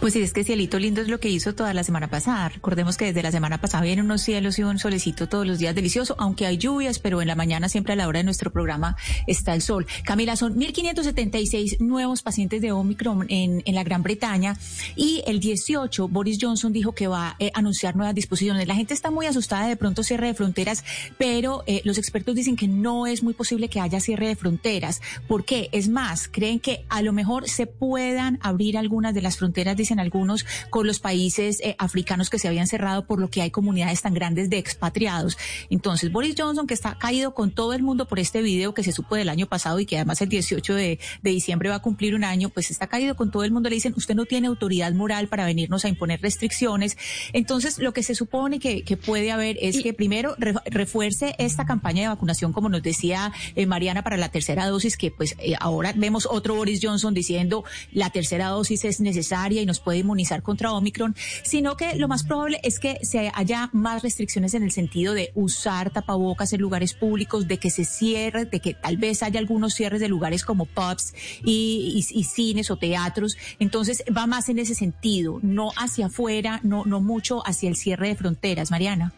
Pues 0.00 0.12
sí, 0.12 0.22
es 0.22 0.32
que 0.32 0.44
cielito 0.44 0.78
lindo 0.78 1.00
es 1.00 1.08
lo 1.08 1.20
que 1.20 1.28
hizo 1.28 1.54
toda 1.54 1.74
la 1.74 1.84
semana 1.84 2.08
pasada. 2.08 2.48
Recordemos 2.48 2.96
que 2.96 3.06
desde 3.06 3.22
la 3.22 3.32
semana 3.32 3.60
pasada 3.60 3.82
vienen 3.82 4.04
unos 4.04 4.22
cielos 4.22 4.58
y 4.58 4.62
un 4.62 4.78
solecito 4.78 5.28
todos 5.28 5.46
los 5.46 5.58
días 5.58 5.74
delicioso, 5.74 6.14
aunque 6.18 6.46
hay 6.46 6.56
lluvias, 6.56 6.98
pero 6.98 7.20
en 7.20 7.28
la 7.28 7.34
mañana 7.34 7.68
siempre 7.68 7.92
a 7.92 7.96
la 7.96 8.06
hora 8.06 8.18
de 8.18 8.24
nuestro 8.24 8.52
programa 8.52 8.96
está 9.26 9.54
el 9.54 9.62
sol. 9.62 9.86
Camila, 10.04 10.36
son 10.36 10.56
1.576 10.56 11.80
nuevos 11.80 12.22
pacientes 12.22 12.62
de 12.62 12.72
Omicron 12.72 13.26
en, 13.28 13.62
la 13.66 13.84
Gran 13.84 14.02
Bretaña 14.02 14.56
y 14.96 15.22
el 15.26 15.40
18 15.40 16.08
Boris 16.08 16.38
Johnson 16.40 16.72
dijo 16.72 16.92
que 16.92 17.06
va 17.06 17.30
a 17.30 17.36
eh, 17.38 17.50
anunciar 17.54 17.96
nuevas 17.96 18.14
disposiciones. 18.14 18.66
La 18.66 18.74
gente 18.74 18.94
está 18.94 19.10
muy 19.10 19.26
asustada 19.26 19.66
de 19.66 19.76
pronto 19.76 20.02
cierre 20.02 20.28
de 20.28 20.34
fronteras, 20.34 20.84
pero 21.18 21.64
eh, 21.66 21.82
los 21.84 21.98
expertos 21.98 22.34
dicen 22.34 22.56
que 22.56 22.68
no 22.68 23.06
es 23.06 23.22
muy 23.22 23.34
posible 23.34 23.68
que 23.68 23.80
haya 23.80 24.00
cierre 24.00 24.28
de 24.28 24.36
fronteras. 24.36 25.00
¿Por 25.26 25.44
qué? 25.44 25.68
Es 25.72 25.88
más, 25.88 26.28
creen 26.28 26.60
que 26.60 26.84
a 26.88 27.02
lo 27.02 27.12
mejor 27.12 27.48
se 27.48 27.66
puedan 27.66 28.38
abrir 28.42 28.78
algunas 28.78 29.14
de 29.14 29.22
las 29.22 29.36
fronteras 29.36 29.67
dicen 29.76 30.00
algunos, 30.00 30.46
con 30.70 30.86
los 30.86 31.00
países 31.00 31.60
eh, 31.60 31.74
africanos 31.78 32.30
que 32.30 32.38
se 32.38 32.48
habían 32.48 32.66
cerrado 32.66 33.06
por 33.06 33.20
lo 33.20 33.30
que 33.30 33.42
hay 33.42 33.50
comunidades 33.50 34.02
tan 34.02 34.14
grandes 34.14 34.50
de 34.50 34.58
expatriados. 34.58 35.36
Entonces, 35.70 36.12
Boris 36.12 36.34
Johnson, 36.36 36.66
que 36.66 36.74
está 36.74 36.96
caído 36.98 37.34
con 37.34 37.50
todo 37.50 37.72
el 37.72 37.82
mundo 37.82 38.06
por 38.06 38.18
este 38.18 38.42
video 38.42 38.74
que 38.74 38.82
se 38.82 38.92
supo 38.92 39.16
del 39.16 39.28
año 39.28 39.46
pasado 39.46 39.80
y 39.80 39.86
que 39.86 39.96
además 39.96 40.20
el 40.20 40.28
18 40.28 40.74
de, 40.74 40.98
de 41.22 41.30
diciembre 41.30 41.68
va 41.68 41.76
a 41.76 41.82
cumplir 41.82 42.14
un 42.14 42.24
año, 42.24 42.48
pues 42.48 42.70
está 42.70 42.86
caído 42.86 43.16
con 43.16 43.30
todo 43.30 43.44
el 43.44 43.52
mundo. 43.52 43.68
Le 43.68 43.76
dicen, 43.76 43.94
usted 43.96 44.14
no 44.14 44.24
tiene 44.24 44.48
autoridad 44.48 44.92
moral 44.92 45.28
para 45.28 45.44
venirnos 45.44 45.84
a 45.84 45.88
imponer 45.88 46.20
restricciones. 46.20 46.96
Entonces, 47.32 47.78
lo 47.78 47.92
que 47.92 48.02
se 48.02 48.14
supone 48.14 48.58
que, 48.58 48.82
que 48.82 48.96
puede 48.96 49.32
haber 49.32 49.56
es 49.60 49.82
que 49.82 49.92
primero 49.92 50.36
refuerce 50.66 51.34
esta 51.38 51.66
campaña 51.66 52.02
de 52.02 52.08
vacunación, 52.08 52.52
como 52.52 52.68
nos 52.68 52.82
decía 52.82 53.32
eh, 53.54 53.66
Mariana, 53.66 54.02
para 54.02 54.16
la 54.16 54.30
tercera 54.30 54.66
dosis, 54.66 54.96
que 54.96 55.10
pues 55.10 55.34
eh, 55.38 55.54
ahora 55.60 55.92
vemos 55.96 56.26
otro 56.30 56.54
Boris 56.54 56.80
Johnson 56.82 57.14
diciendo 57.14 57.64
la 57.92 58.10
tercera 58.10 58.48
dosis 58.48 58.84
es 58.84 59.00
necesaria 59.00 59.57
y 59.60 59.66
nos 59.66 59.80
puede 59.80 59.98
inmunizar 59.98 60.42
contra 60.42 60.72
Omicron, 60.72 61.14
sino 61.42 61.76
que 61.76 61.96
lo 61.96 62.08
más 62.08 62.24
probable 62.24 62.60
es 62.62 62.78
que 62.78 62.98
se 63.02 63.30
haya 63.34 63.70
más 63.72 64.02
restricciones 64.02 64.54
en 64.54 64.62
el 64.62 64.72
sentido 64.72 65.14
de 65.14 65.30
usar 65.34 65.90
tapabocas 65.90 66.52
en 66.52 66.60
lugares 66.60 66.94
públicos, 66.94 67.48
de 67.48 67.58
que 67.58 67.70
se 67.70 67.84
cierre, 67.84 68.44
de 68.44 68.60
que 68.60 68.74
tal 68.74 68.96
vez 68.96 69.22
haya 69.22 69.40
algunos 69.40 69.74
cierres 69.74 70.00
de 70.00 70.08
lugares 70.08 70.44
como 70.44 70.66
pubs 70.66 71.14
y, 71.44 72.02
cines 72.28 72.70
o 72.70 72.76
teatros. 72.76 73.36
Entonces 73.58 74.04
va 74.16 74.26
más 74.26 74.48
en 74.48 74.58
ese 74.58 74.74
sentido, 74.74 75.38
no 75.42 75.70
hacia 75.76 76.06
afuera, 76.06 76.60
no, 76.62 76.84
no 76.84 77.00
mucho 77.00 77.46
hacia 77.46 77.68
el 77.68 77.76
cierre 77.76 78.08
de 78.08 78.16
fronteras. 78.16 78.70
Mariana. 78.70 79.12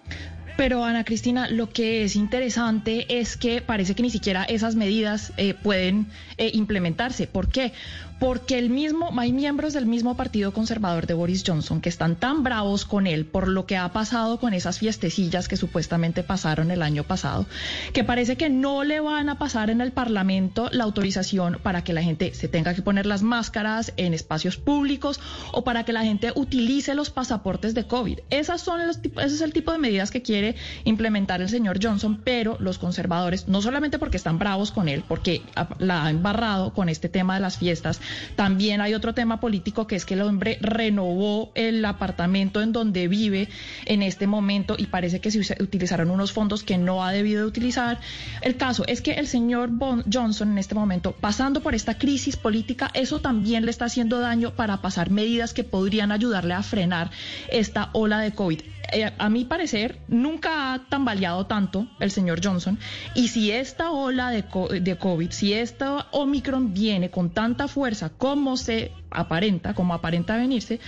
Pero 0.57 0.85
Ana 0.85 1.05
Cristina, 1.05 1.49
lo 1.49 1.71
que 1.71 2.05
es 2.05 2.17
interesante 2.17 3.19
es 3.19 3.37
que 3.39 3.63
parece 3.63 3.95
que 3.95 4.03
ni 4.03 4.11
siquiera 4.11 4.45
esas 4.45 4.75
medidas 4.75 5.33
eh, 5.39 5.55
pueden 5.55 6.09
eh, 6.37 6.51
implementarse. 6.53 7.27
¿Por 7.27 7.49
qué? 7.49 7.73
Porque 8.21 8.59
el 8.59 8.69
mismo, 8.69 9.11
hay 9.19 9.33
miembros 9.33 9.73
del 9.73 9.87
mismo 9.87 10.15
Partido 10.15 10.53
Conservador 10.53 11.07
de 11.07 11.15
Boris 11.15 11.43
Johnson 11.45 11.81
que 11.81 11.89
están 11.89 12.17
tan 12.17 12.45
bravos 12.45 12.85
con 12.85 13.07
él 13.07 13.25
por 13.25 13.49
lo 13.49 13.65
que 13.65 13.79
ha 13.79 13.89
pasado 13.93 14.39
con 14.39 14.53
esas 14.53 14.79
fiestecillas 14.79 15.49
que 15.49 15.57
supuestamente 15.57 16.23
pasaron 16.23 16.71
el 16.71 16.83
año 16.83 17.03
pasado, 17.03 17.47
que 17.95 18.05
parece 18.05 18.37
que 18.37 18.51
no 18.51 18.85
le 18.85 19.01
van 19.01 19.31
a 19.31 19.39
pasar 19.39 19.71
en 19.71 19.81
el 19.81 19.91
Parlamento 19.91 20.69
la 20.71 20.85
autorización 20.85 21.59
para 21.63 21.83
que 21.83 21.95
la 21.95 22.03
gente 22.03 22.35
se 22.35 22.47
tenga 22.47 22.75
que 22.75 22.83
poner 22.83 23.07
las 23.07 23.23
máscaras 23.23 23.95
en 23.97 24.13
espacios 24.13 24.59
públicos 24.59 25.19
o 25.53 25.65
para 25.65 25.85
que 25.85 25.95
la 25.95 26.05
gente 26.05 26.33
utilice 26.35 26.95
los 26.95 27.09
pasaportes 27.09 27.75
de 27.75 27.87
COVID. 27.87 28.21
Esas 28.29 28.61
son 28.61 28.87
los, 28.87 28.99
ese 28.99 29.35
es 29.35 29.41
el 29.41 29.55
tipo 29.55 29.73
de 29.73 29.79
medidas 29.79 30.11
que 30.11 30.21
quiere 30.21 30.57
implementar 30.85 31.41
el 31.41 31.49
señor 31.49 31.79
Johnson, 31.83 32.21
pero 32.23 32.59
los 32.61 32.77
conservadores, 32.77 33.49
no 33.49 33.63
solamente 33.63 33.99
porque 33.99 34.19
están 34.19 34.39
bravos 34.39 34.73
con 34.73 34.91
él, 34.91 35.05
porque 35.09 35.41
la 35.79 36.05
ha 36.05 36.11
embarrado 36.11 36.75
con 36.75 36.91
este 36.91 37.09
tema 37.09 37.35
de 37.35 37.41
las 37.41 37.57
fiestas, 37.57 38.01
también 38.37 38.81
hay 38.81 38.95
otro 38.95 39.15
tema 39.15 39.41
político 39.41 39.87
que 39.87 39.97
es 39.97 40.05
que 40.05 40.15
el 40.15 40.23
hombre 40.23 40.59
renovó 40.61 41.53
el 41.55 41.85
apartamento 41.85 42.61
en 42.63 42.73
donde 42.73 43.09
vive 43.09 43.49
en 43.87 44.03
este 44.03 44.27
momento 44.27 44.77
y 44.79 44.87
parece 44.87 45.21
que 45.21 45.31
se 45.31 45.63
utilizaron 45.63 46.11
unos 46.11 46.33
fondos 46.33 46.63
que 46.63 46.79
no 46.79 47.05
ha 47.05 47.13
debido 47.13 47.47
utilizar. 47.47 48.01
El 48.43 48.57
caso 48.57 48.85
es 48.87 49.01
que 49.01 49.13
el 49.13 49.27
señor 49.27 49.71
Johnson 50.13 50.53
en 50.53 50.59
este 50.59 50.75
momento, 50.75 51.13
pasando 51.13 51.61
por 51.61 51.75
esta 51.75 51.99
crisis 51.99 52.37
política, 52.37 52.91
eso 52.95 53.21
también 53.21 53.65
le 53.65 53.71
está 53.71 53.87
haciendo 53.87 54.21
daño 54.21 54.53
para 54.55 54.81
pasar 54.81 55.11
medidas 55.11 55.55
que 55.55 55.65
podrían 55.65 56.13
ayudarle 56.13 56.55
a 56.55 56.63
frenar 56.63 57.11
esta 57.51 57.91
ola 57.93 58.21
de 58.21 58.33
COVID. 58.33 58.61
Eh, 58.93 59.11
a 59.19 59.29
mi 59.29 59.45
parecer, 59.45 59.99
nunca 60.09 60.75
ha 60.75 60.79
tambaleado 60.89 61.47
tanto 61.47 61.87
el 62.01 62.11
señor 62.11 62.41
Johnson. 62.43 62.79
Y 63.15 63.29
si 63.29 63.53
esta 63.53 63.91
ola 63.91 64.31
de, 64.31 64.45
de 64.81 64.99
COVID, 64.99 65.31
si 65.31 65.53
esta 65.53 66.07
Omicron 66.11 66.75
viene 66.75 67.11
con 67.11 67.31
tanta 67.31 67.69
fuerza 67.69 68.11
como 68.11 68.57
se 68.57 68.93
aparenta, 69.11 69.75
como 69.75 69.95
aparenta 69.95 70.37
venirse, 70.37 70.81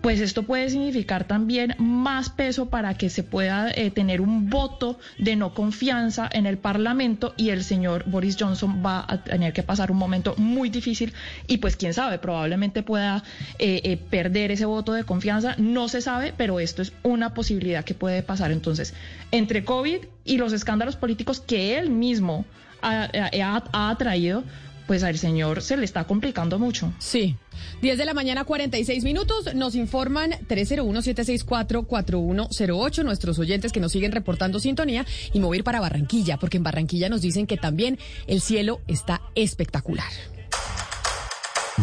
pues 0.00 0.20
esto 0.20 0.42
puede 0.42 0.68
significar 0.70 1.24
también 1.24 1.74
más 1.78 2.30
peso 2.30 2.68
para 2.68 2.94
que 2.94 3.10
se 3.10 3.22
pueda 3.22 3.70
eh, 3.70 3.90
tener 3.90 4.20
un 4.20 4.50
voto 4.50 4.98
de 5.18 5.36
no 5.36 5.54
confianza 5.54 6.28
en 6.30 6.46
el 6.46 6.58
Parlamento 6.58 7.34
y 7.36 7.50
el 7.50 7.64
señor 7.64 8.04
Boris 8.06 8.36
Johnson 8.38 8.82
va 8.84 9.04
a 9.08 9.24
tener 9.24 9.52
que 9.52 9.62
pasar 9.62 9.90
un 9.90 9.96
momento 9.96 10.34
muy 10.36 10.68
difícil 10.68 11.12
y 11.46 11.58
pues 11.58 11.76
quién 11.76 11.94
sabe, 11.94 12.18
probablemente 12.18 12.82
pueda 12.82 13.22
eh, 13.58 13.80
eh, 13.84 13.96
perder 13.96 14.50
ese 14.50 14.66
voto 14.66 14.92
de 14.92 15.04
confianza, 15.04 15.54
no 15.58 15.88
se 15.88 16.00
sabe, 16.00 16.34
pero 16.36 16.60
esto 16.60 16.82
es 16.82 16.92
una 17.02 17.32
posibilidad 17.34 17.39
que 17.84 17.94
puede 17.94 18.22
pasar 18.22 18.52
entonces 18.52 18.94
entre 19.30 19.64
COVID 19.64 19.98
y 20.24 20.38
los 20.38 20.52
escándalos 20.52 20.96
políticos 20.96 21.40
que 21.40 21.78
él 21.78 21.90
mismo 21.90 22.44
ha, 22.82 23.08
ha, 23.42 23.64
ha 23.72 23.90
atraído 23.90 24.44
pues 24.90 25.04
al 25.04 25.16
señor 25.18 25.62
se 25.62 25.76
le 25.76 25.84
está 25.84 26.02
complicando 26.02 26.58
mucho. 26.58 26.92
Sí. 26.98 27.36
10 27.80 27.96
de 27.96 28.04
la 28.04 28.12
mañana, 28.12 28.42
46 28.42 29.04
minutos. 29.04 29.54
Nos 29.54 29.76
informan 29.76 30.32
301-764-4108. 30.48 33.04
Nuestros 33.04 33.38
oyentes 33.38 33.70
que 33.70 33.78
nos 33.78 33.92
siguen 33.92 34.10
reportando 34.10 34.58
sintonía 34.58 35.06
y 35.32 35.38
mover 35.38 35.62
para 35.62 35.78
Barranquilla, 35.78 36.38
porque 36.38 36.56
en 36.56 36.64
Barranquilla 36.64 37.08
nos 37.08 37.20
dicen 37.20 37.46
que 37.46 37.56
también 37.56 38.00
el 38.26 38.40
cielo 38.40 38.80
está 38.88 39.22
espectacular. 39.36 40.10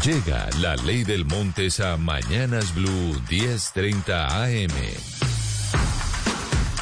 Llega 0.04 0.50
la 0.60 0.76
ley 0.76 1.06
del 1.06 1.24
Montes 1.24 1.80
a 1.80 1.96
Mañanas 1.96 2.76
Blue 2.76 3.22
1030 3.30 4.44
AM. 4.44 5.27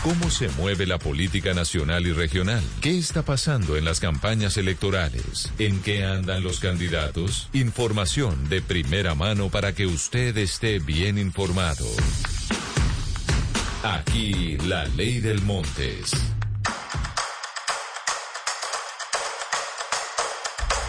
¿Cómo 0.06 0.30
se 0.30 0.50
mueve 0.50 0.86
la 0.86 1.00
política 1.00 1.56
nacional 1.56 2.06
y 2.06 2.14
regional? 2.14 2.64
¿Qué 2.80 2.96
está 2.96 3.24
pasando 3.24 3.76
en 3.76 3.86
las 3.86 4.00
campañas 4.00 4.56
electorales? 4.56 5.52
¿En 5.58 5.82
qué 5.82 6.04
andan 6.04 6.44
los 6.44 6.60
candidatos? 6.60 7.50
Información 7.54 8.48
de 8.48 8.62
primera 8.62 9.16
mano 9.16 9.50
para 9.50 9.74
que 9.74 9.88
usted 9.88 10.38
esté 10.38 10.78
bien 10.78 11.18
informado. 11.18 11.88
Aquí 13.82 14.60
la 14.68 14.86
ley 14.90 15.22
del 15.22 15.42
Montes. 15.42 16.12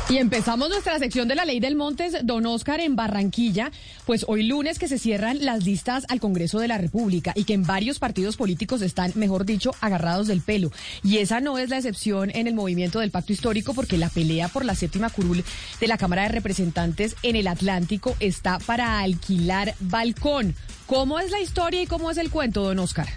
Y 0.08 0.18
empezamos 0.18 0.68
nuestra 0.68 1.00
sección 1.00 1.26
de 1.26 1.34
la 1.34 1.44
ley 1.44 1.58
del 1.58 1.74
Montes, 1.74 2.16
don 2.22 2.46
Oscar, 2.46 2.78
en 2.78 2.94
Barranquilla, 2.94 3.72
pues 4.04 4.24
hoy 4.28 4.44
lunes 4.44 4.78
que 4.78 4.86
se 4.86 5.00
cierran 5.00 5.44
las 5.44 5.64
listas 5.64 6.04
al 6.08 6.20
Congreso 6.20 6.60
de 6.60 6.68
la 6.68 6.78
República 6.78 7.32
y 7.34 7.42
que 7.42 7.54
en 7.54 7.64
varios 7.64 7.98
partidos 7.98 8.36
políticos 8.36 8.82
están, 8.82 9.10
mejor 9.16 9.44
dicho, 9.44 9.72
agarrados 9.80 10.28
del 10.28 10.42
pelo. 10.42 10.70
Y 11.02 11.18
esa 11.18 11.40
no 11.40 11.58
es 11.58 11.70
la 11.70 11.78
excepción 11.78 12.30
en 12.30 12.46
el 12.46 12.54
movimiento 12.54 13.00
del 13.00 13.10
pacto 13.10 13.32
histórico 13.32 13.74
porque 13.74 13.98
la 13.98 14.08
pelea 14.08 14.46
por 14.46 14.64
la 14.64 14.76
séptima 14.76 15.10
curul 15.10 15.42
de 15.80 15.88
la 15.88 15.98
Cámara 15.98 16.22
de 16.22 16.28
Representantes 16.28 17.16
en 17.24 17.34
el 17.34 17.48
Atlántico 17.48 18.14
está 18.20 18.60
para 18.60 19.00
alquilar 19.00 19.74
balcón. 19.80 20.54
¿Cómo 20.86 21.18
es 21.18 21.32
la 21.32 21.40
historia 21.40 21.82
y 21.82 21.86
cómo 21.88 22.12
es 22.12 22.18
el 22.18 22.30
cuento, 22.30 22.62
don 22.62 22.78
Oscar? 22.78 23.08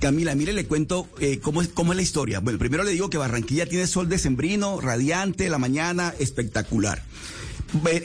Camila, 0.00 0.34
mire, 0.34 0.52
le 0.52 0.66
cuento 0.66 1.08
eh, 1.18 1.40
cómo, 1.40 1.60
es, 1.60 1.68
cómo 1.68 1.92
es 1.92 1.96
la 1.96 2.02
historia. 2.02 2.38
Bueno, 2.40 2.58
primero 2.58 2.84
le 2.84 2.92
digo 2.92 3.10
que 3.10 3.18
Barranquilla 3.18 3.66
tiene 3.66 3.86
sol 3.86 4.08
decembrino, 4.08 4.80
radiante, 4.80 5.50
la 5.50 5.58
mañana, 5.58 6.14
espectacular. 6.18 7.02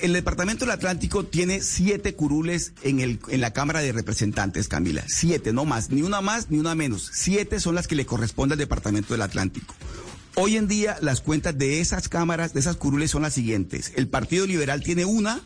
El 0.01 0.11
Departamento 0.11 0.65
del 0.65 0.71
Atlántico 0.71 1.23
tiene 1.23 1.61
siete 1.61 2.15
curules 2.15 2.73
en, 2.83 2.99
el, 2.99 3.19
en 3.29 3.39
la 3.39 3.53
Cámara 3.53 3.79
de 3.79 3.93
Representantes, 3.93 4.67
Camila. 4.67 5.05
Siete, 5.07 5.53
no 5.53 5.63
más, 5.63 5.89
ni 5.89 6.01
una 6.01 6.19
más 6.19 6.49
ni 6.49 6.57
una 6.57 6.75
menos. 6.75 7.09
Siete 7.13 7.61
son 7.61 7.75
las 7.75 7.87
que 7.87 7.95
le 7.95 8.05
corresponde 8.05 8.53
al 8.53 8.59
Departamento 8.59 9.13
del 9.13 9.21
Atlántico. 9.21 9.73
Hoy 10.35 10.57
en 10.57 10.67
día 10.67 10.97
las 11.01 11.21
cuentas 11.21 11.57
de 11.57 11.79
esas 11.79 12.09
cámaras, 12.09 12.53
de 12.53 12.59
esas 12.59 12.75
curules 12.75 13.11
son 13.11 13.21
las 13.21 13.35
siguientes. 13.35 13.93
El 13.95 14.07
Partido 14.07 14.47
Liberal 14.47 14.83
tiene 14.83 15.05
una, 15.05 15.41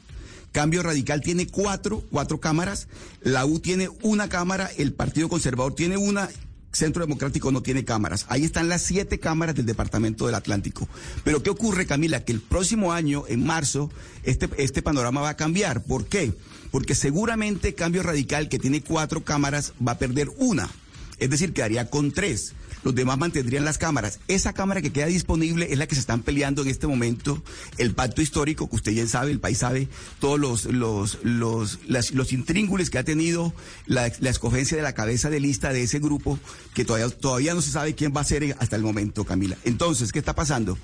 Cambio 0.52 0.84
Radical 0.84 1.22
tiene 1.22 1.48
cuatro, 1.48 2.04
cuatro 2.10 2.40
cámaras, 2.40 2.88
la 3.22 3.46
U 3.46 3.60
tiene 3.60 3.90
una 4.02 4.30
cámara, 4.30 4.70
el 4.78 4.94
Partido 4.94 5.30
Conservador 5.30 5.76
tiene 5.76 5.98
una 5.98 6.30
Centro 6.78 7.04
Democrático 7.04 7.52
no 7.52 7.64
tiene 7.64 7.86
cámaras. 7.86 8.26
Ahí 8.30 8.44
están 8.44 8.70
las 8.70 8.84
siete 8.84 9.20
cámaras 9.20 9.56
del 9.56 9.66
Departamento 9.66 10.28
del 10.28 10.36
Atlántico. 10.36 10.88
Pero 11.24 11.42
¿qué 11.42 11.50
ocurre, 11.50 11.88
Camila? 11.88 12.24
Que 12.24 12.34
el 12.34 12.42
próximo 12.42 12.94
año, 12.94 13.24
en 13.28 13.44
marzo, 13.44 13.90
este, 14.24 14.48
este 14.58 14.84
panorama 14.84 15.22
va 15.22 15.30
a 15.30 15.38
cambiar. 15.38 15.84
¿Por 15.84 16.06
qué? 16.06 16.34
Porque 16.70 16.94
seguramente 16.94 17.74
Cambio 17.74 18.04
Radical, 18.04 18.48
que 18.48 18.60
tiene 18.60 18.82
cuatro 18.82 19.24
cámaras, 19.24 19.74
va 19.86 19.94
a 19.94 19.98
perder 19.98 20.30
una. 20.38 20.70
Es 21.18 21.32
decir, 21.32 21.52
quedaría 21.52 21.90
con 21.90 22.12
tres 22.12 22.54
los 22.84 22.96
demás 22.96 23.18
mantendrían 23.18 23.66
las 23.66 23.78
cámaras. 23.78 24.20
Esa 24.28 24.54
cámara 24.54 24.82
que 24.82 24.92
queda 24.92 25.08
disponible 25.08 25.68
es 25.72 25.78
la 25.78 25.88
que 25.88 25.96
se 25.96 26.02
están 26.02 26.22
peleando 26.22 26.62
en 26.62 26.70
este 26.70 26.88
momento, 26.88 27.42
el 27.78 27.94
pacto 27.94 28.22
histórico, 28.22 28.70
que 28.70 28.76
usted 28.76 28.92
ya 28.92 29.08
sabe, 29.08 29.32
el 29.32 29.40
país 29.40 29.60
sabe, 29.60 29.88
todos 30.20 30.40
los, 30.40 30.66
los, 30.66 31.20
los, 31.24 32.34
intríngules 32.34 32.90
que 32.90 32.98
ha 32.98 33.04
tenido 33.04 33.54
la, 33.86 34.12
la, 34.20 34.30
escogencia 34.30 34.78
de 34.78 34.84
la 34.84 34.94
cabeza 34.94 35.30
de 35.30 35.40
lista 35.40 35.74
de 35.74 35.84
ese 35.84 36.00
grupo, 36.00 36.40
que 36.74 36.86
todavía, 36.86 37.10
todavía 37.10 37.54
no 37.54 37.62
se 37.62 37.72
sabe 37.72 37.96
quién 37.96 38.14
va 38.16 38.22
a 38.22 38.26
ser 38.26 38.56
hasta 38.60 38.76
el 38.76 38.84
momento, 38.84 39.24
Camila. 39.24 39.58
Entonces, 39.64 40.12
¿qué 40.12 40.20
está 40.20 40.36
pasando? 40.36 40.78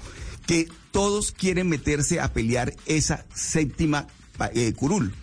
Que 0.45 0.67
todos 0.91 1.31
quieren 1.31 1.69
meterse 1.69 2.19
a 2.19 2.33
pelear 2.33 2.73
esa 2.85 3.25
séptima 3.33 4.07
eh, 4.53 4.73
curul. 4.73 5.13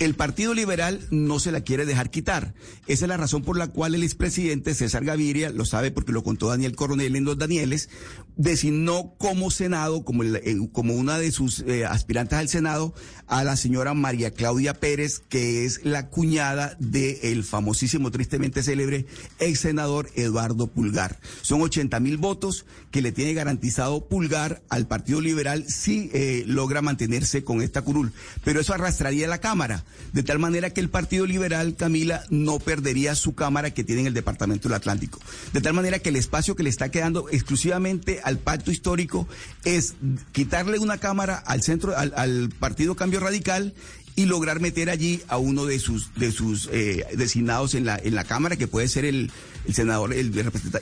El 0.00 0.14
Partido 0.16 0.54
Liberal 0.54 1.00
no 1.10 1.38
se 1.38 1.52
la 1.52 1.60
quiere 1.60 1.86
dejar 1.86 2.10
quitar. 2.10 2.54
Esa 2.88 3.04
es 3.04 3.08
la 3.08 3.16
razón 3.16 3.42
por 3.42 3.56
la 3.56 3.68
cual 3.68 3.94
el 3.94 4.02
expresidente 4.02 4.74
César 4.74 5.04
Gaviria, 5.04 5.50
lo 5.50 5.64
sabe 5.64 5.92
porque 5.92 6.10
lo 6.10 6.24
contó 6.24 6.48
Daniel 6.48 6.74
Coronel 6.74 7.14
en 7.14 7.24
Los 7.24 7.38
Danieles, 7.38 7.88
designó 8.36 9.14
como 9.18 9.50
Senado, 9.50 10.04
como, 10.04 10.24
eh, 10.24 10.56
como 10.72 10.94
una 10.94 11.18
de 11.18 11.30
sus 11.32 11.60
eh, 11.60 11.84
aspirantes 11.84 12.38
al 12.38 12.48
Senado, 12.48 12.94
a 13.26 13.44
la 13.44 13.56
señora 13.56 13.94
María 13.94 14.32
Claudia 14.32 14.74
Pérez, 14.74 15.20
que 15.28 15.64
es 15.64 15.84
la 15.84 16.08
cuñada 16.08 16.76
del 16.78 17.44
famosísimo, 17.44 18.10
tristemente 18.10 18.62
célebre, 18.62 19.06
ex 19.38 19.60
senador 19.60 20.10
Eduardo 20.14 20.66
Pulgar. 20.66 21.18
Son 21.42 21.62
80 21.62 22.00
mil 22.00 22.18
votos 22.18 22.66
que 22.90 23.02
le 23.02 23.12
tiene 23.12 23.34
garantizado 23.34 24.06
Pulgar 24.06 24.62
al 24.68 24.86
Partido 24.86 25.20
Liberal 25.20 25.64
si 25.68 26.10
eh, 26.12 26.44
logra 26.46 26.82
mantenerse 26.82 27.44
con 27.44 27.62
esta 27.62 27.82
curul. 27.82 28.12
Pero 28.44 28.60
eso 28.60 28.74
arrastraría 28.74 29.26
la 29.26 29.38
Cámara 29.38 29.84
de 30.12 30.22
tal 30.22 30.38
manera 30.38 30.70
que 30.70 30.80
el 30.80 30.90
Partido 30.90 31.26
Liberal, 31.26 31.76
Camila, 31.76 32.24
no 32.30 32.58
perdería 32.58 33.14
su 33.14 33.34
Cámara 33.34 33.72
que 33.72 33.84
tiene 33.84 34.02
en 34.02 34.06
el 34.08 34.14
Departamento 34.14 34.68
del 34.68 34.76
Atlántico. 34.76 35.18
De 35.52 35.60
tal 35.60 35.74
manera 35.74 35.98
que 35.98 36.10
el 36.10 36.16
espacio 36.16 36.54
que 36.56 36.62
le 36.62 36.70
está 36.70 36.90
quedando 36.90 37.28
exclusivamente 37.30 38.20
al 38.24 38.38
pacto 38.38 38.70
histórico 38.70 39.28
es 39.64 39.94
quitarle 40.32 40.78
una 40.78 40.98
Cámara 40.98 41.36
al 41.36 41.62
centro, 41.62 41.94
al, 41.96 42.50
Partido 42.58 42.96
Cambio 42.96 43.20
Radical 43.20 43.74
y 44.16 44.26
lograr 44.26 44.60
meter 44.60 44.90
allí 44.90 45.22
a 45.28 45.38
uno 45.38 45.66
de 45.66 45.78
sus 45.78 46.14
de 46.14 46.30
sus 46.32 46.68
eh, 46.72 47.04
designados 47.14 47.74
en 47.74 47.84
la 47.84 47.98
en 48.02 48.14
la 48.14 48.24
cámara 48.24 48.56
que 48.56 48.68
puede 48.68 48.86
ser 48.88 49.04
el, 49.04 49.30
senador 49.72 50.12
el, 50.12 50.36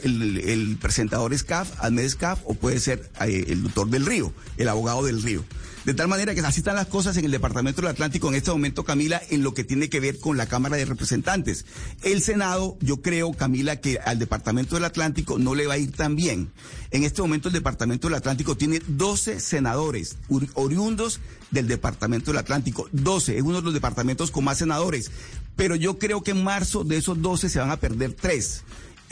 el, 0.04 0.76
presentador 0.76 1.36
SCAF, 1.36 1.70
Ahmed 1.82 2.08
SCAF 2.08 2.40
o 2.44 2.54
puede 2.54 2.78
ser 2.78 3.10
eh, 3.26 3.46
el 3.48 3.62
doctor 3.62 3.88
del 3.88 4.04
Río, 4.04 4.32
el 4.58 4.68
abogado 4.68 5.04
del 5.04 5.22
Río. 5.22 5.44
De 5.84 5.94
tal 5.94 6.06
manera 6.06 6.32
que 6.32 6.40
así 6.40 6.60
están 6.60 6.76
las 6.76 6.86
cosas 6.86 7.16
en 7.16 7.24
el 7.24 7.32
Departamento 7.32 7.82
del 7.82 7.90
Atlántico 7.90 8.28
en 8.28 8.36
este 8.36 8.52
momento, 8.52 8.84
Camila, 8.84 9.20
en 9.30 9.42
lo 9.42 9.52
que 9.52 9.64
tiene 9.64 9.88
que 9.88 9.98
ver 9.98 10.20
con 10.20 10.36
la 10.36 10.46
Cámara 10.46 10.76
de 10.76 10.84
Representantes. 10.84 11.64
El 12.02 12.22
Senado, 12.22 12.76
yo 12.80 13.02
creo, 13.02 13.32
Camila, 13.32 13.80
que 13.80 13.98
al 13.98 14.20
Departamento 14.20 14.76
del 14.76 14.84
Atlántico 14.84 15.40
no 15.40 15.56
le 15.56 15.66
va 15.66 15.74
a 15.74 15.78
ir 15.78 15.90
tan 15.90 16.14
bien. 16.14 16.52
En 16.92 17.02
este 17.02 17.20
momento 17.20 17.48
el 17.48 17.54
Departamento 17.54 18.06
del 18.06 18.16
Atlántico 18.16 18.56
tiene 18.56 18.80
12 18.86 19.40
senadores 19.40 20.16
oriundos 20.54 21.18
del 21.50 21.66
Departamento 21.66 22.30
del 22.30 22.38
Atlántico. 22.38 22.88
12, 22.92 23.38
es 23.38 23.42
uno 23.42 23.56
de 23.56 23.62
los 23.62 23.74
departamentos 23.74 24.30
con 24.30 24.44
más 24.44 24.58
senadores. 24.58 25.10
Pero 25.56 25.74
yo 25.74 25.98
creo 25.98 26.22
que 26.22 26.30
en 26.30 26.44
marzo 26.44 26.84
de 26.84 26.98
esos 26.98 27.20
12 27.20 27.48
se 27.48 27.58
van 27.58 27.70
a 27.70 27.76
perder 27.78 28.12
tres. 28.12 28.62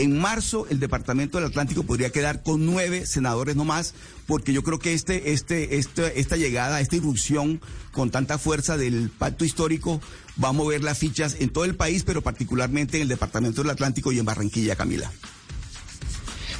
En 0.00 0.18
marzo 0.18 0.66
el 0.70 0.80
Departamento 0.80 1.36
del 1.36 1.48
Atlántico 1.48 1.82
podría 1.82 2.08
quedar 2.08 2.42
con 2.42 2.64
nueve 2.64 3.04
senadores 3.04 3.54
nomás, 3.54 3.92
porque 4.26 4.54
yo 4.54 4.62
creo 4.62 4.78
que 4.78 4.94
este, 4.94 5.32
este, 5.32 5.76
este, 5.76 6.18
esta 6.18 6.38
llegada, 6.38 6.80
esta 6.80 6.96
irrupción 6.96 7.60
con 7.92 8.10
tanta 8.10 8.38
fuerza 8.38 8.78
del 8.78 9.10
pacto 9.10 9.44
histórico 9.44 10.00
va 10.42 10.48
a 10.48 10.52
mover 10.52 10.82
las 10.82 10.96
fichas 10.96 11.36
en 11.38 11.50
todo 11.50 11.66
el 11.66 11.74
país, 11.74 12.04
pero 12.04 12.22
particularmente 12.22 12.96
en 12.96 13.02
el 13.02 13.08
Departamento 13.08 13.60
del 13.60 13.72
Atlántico 13.72 14.10
y 14.10 14.18
en 14.18 14.24
Barranquilla, 14.24 14.74
Camila. 14.74 15.12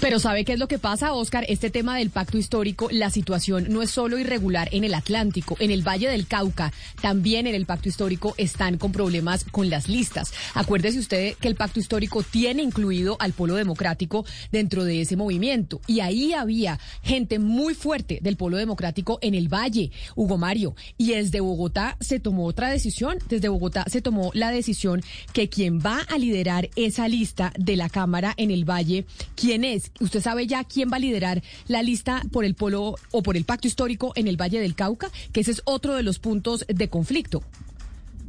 Pero 0.01 0.19
¿sabe 0.19 0.47
qué 0.47 0.55
es 0.55 0.59
lo 0.59 0.67
que 0.67 0.79
pasa, 0.79 1.13
Oscar? 1.13 1.45
Este 1.47 1.69
tema 1.69 1.99
del 1.99 2.09
pacto 2.09 2.39
histórico, 2.39 2.89
la 2.91 3.11
situación 3.11 3.67
no 3.69 3.83
es 3.83 3.91
solo 3.91 4.19
irregular 4.19 4.71
en 4.73 4.85
el 4.85 4.95
Atlántico, 4.95 5.59
en 5.61 5.71
el 5.71 5.87
Valle 5.87 6.09
del 6.09 6.27
Cauca, 6.27 6.73
también 7.03 7.47
en 7.47 7.55
el 7.55 7.67
pacto 7.67 7.91
histórico 7.91 8.35
están 8.39 8.79
con 8.79 8.93
problemas 8.93 9.45
con 9.45 9.69
las 9.69 9.91
listas. 9.91 10.33
Acuérdese 10.55 10.99
usted 10.99 11.35
que 11.35 11.49
el 11.49 11.55
pacto 11.55 11.81
histórico 11.81 12.23
tiene 12.23 12.63
incluido 12.63 13.19
al 13.21 13.35
Polo 13.35 13.57
Democrático 13.57 14.25
dentro 14.51 14.85
de 14.85 15.03
ese 15.03 15.17
movimiento. 15.17 15.83
Y 15.87 16.01
ahí 16.01 16.33
había 16.33 16.81
gente 17.03 17.39
muy 17.39 17.75
fuerte 17.75 18.21
del 18.23 18.39
Polo 18.39 18.57
Democrático 18.57 19.19
en 19.21 19.35
el 19.35 19.53
Valle, 19.53 19.91
Hugo 20.17 20.39
Mario. 20.39 20.77
Y 20.97 21.11
desde 21.11 21.41
Bogotá 21.41 21.99
se 22.01 22.21
tomó 22.21 22.47
otra 22.47 22.71
decisión. 22.71 23.19
Desde 23.29 23.51
Bogotá 23.51 23.85
se 23.87 24.01
tomó 24.01 24.31
la 24.33 24.51
decisión 24.51 25.03
que 25.35 25.51
quien 25.51 25.79
va 25.79 26.01
a 26.09 26.17
liderar 26.17 26.71
esa 26.75 27.07
lista 27.07 27.53
de 27.59 27.77
la 27.77 27.91
Cámara 27.91 28.33
en 28.39 28.51
el 28.51 28.65
Valle, 28.65 29.05
¿quién 29.35 29.63
es? 29.63 29.90
¿Usted 29.99 30.21
sabe 30.21 30.47
ya 30.47 30.65
quién 30.65 30.91
va 30.91 30.97
a 30.97 31.01
liderar 31.01 31.43
la 31.67 31.83
lista 31.83 32.23
por 32.33 32.45
el 32.45 32.55
polo 32.55 32.97
o 33.11 33.23
por 33.23 33.37
el 33.37 33.45
pacto 33.45 33.69
histórico 33.69 34.13
en 34.15 34.29
el 34.29 34.41
Valle 34.41 34.61
del 34.61 34.75
Cauca? 34.75 35.11
Que 35.33 35.41
ese 35.41 35.51
es 35.51 35.63
otro 35.65 35.95
de 35.95 36.03
los 36.03 36.19
puntos 36.19 36.65
de 36.69 36.89
conflicto. 36.89 37.43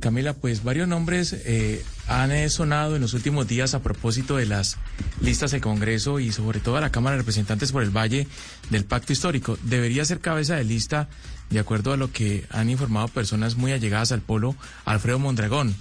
Camila, 0.02 0.34
pues 0.34 0.64
varios 0.64 0.88
nombres 0.88 1.32
eh, 1.32 1.86
han 2.08 2.50
sonado 2.50 2.96
en 2.96 3.02
los 3.02 3.14
últimos 3.14 3.48
días 3.48 3.76
a 3.76 3.84
propósito 3.84 4.36
de 4.36 4.48
las 4.48 4.78
listas 5.22 5.52
de 5.52 5.62
Congreso 5.62 6.20
y 6.20 6.32
sobre 6.32 6.60
todo 6.60 6.76
a 6.76 6.82
la 6.82 6.92
Cámara 6.92 7.16
de 7.16 7.22
Representantes 7.22 7.72
por 7.72 7.84
el 7.84 7.96
Valle 7.96 8.28
del 8.72 8.84
Pacto 8.84 9.14
Histórico. 9.14 9.58
Debería 9.62 10.04
ser 10.04 10.20
cabeza 10.20 10.56
de 10.56 10.64
lista, 10.64 11.08
de 11.52 11.60
acuerdo 11.60 11.94
a 11.94 11.98
lo 11.98 12.12
que 12.12 12.46
han 12.50 12.70
informado 12.70 13.08
personas 13.10 13.56
muy 13.56 13.72
allegadas 13.72 14.12
al 14.12 14.22
polo, 14.22 14.56
Alfredo 14.86 15.20
Mondragón, 15.20 15.76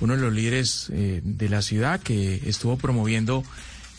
uno 0.00 0.14
de 0.14 0.22
los 0.22 0.32
líderes 0.32 0.88
eh, 0.92 1.20
de 1.24 1.48
la 1.48 1.60
ciudad 1.60 2.00
que 2.00 2.42
estuvo 2.46 2.76
promoviendo 2.76 3.42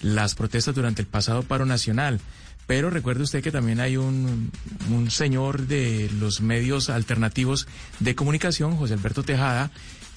las 0.06 0.36
protestas 0.36 0.76
durante 0.76 1.02
el 1.02 1.08
pasado 1.08 1.44
paro 1.44 1.66
nacional. 1.66 2.20
Pero 2.68 2.90
recuerde 2.90 3.24
usted 3.24 3.44
que 3.44 3.52
también 3.52 3.80
hay 3.80 3.98
un, 3.98 4.52
un 4.90 5.12
señor 5.12 5.68
de 5.68 6.10
los 6.20 6.42
medios 6.42 6.90
alternativos 6.90 7.68
de 8.00 8.16
comunicación, 8.16 8.76
José 8.76 8.94
Alberto 8.94 9.24
Tejada, 9.24 9.72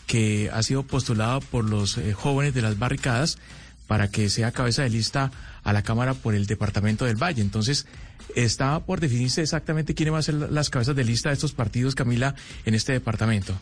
que 0.06 0.50
ha 0.52 0.62
sido 0.62 0.82
postulado 0.82 1.40
por 1.40 1.68
los 1.68 1.98
eh, 1.98 2.14
jóvenes 2.14 2.54
de 2.54 2.62
las 2.62 2.78
barricadas 2.78 3.38
para 3.86 4.10
que 4.10 4.28
sea 4.30 4.52
cabeza 4.52 4.82
de 4.82 4.90
lista 4.90 5.30
a 5.64 5.72
la 5.72 5.82
Cámara 5.82 6.14
por 6.14 6.34
el 6.34 6.46
Departamento 6.46 7.04
del 7.04 7.16
Valle. 7.16 7.42
Entonces, 7.42 7.86
está 8.34 8.80
por 8.80 9.00
definirse 9.00 9.42
exactamente 9.42 9.94
quiénes 9.94 10.12
van 10.12 10.20
a 10.20 10.22
ser 10.22 10.34
las 10.34 10.70
cabezas 10.70 10.96
de 10.96 11.04
lista 11.04 11.30
de 11.30 11.34
estos 11.34 11.52
partidos, 11.52 11.94
Camila, 11.94 12.34
en 12.64 12.74
este 12.74 12.92
departamento. 12.92 13.58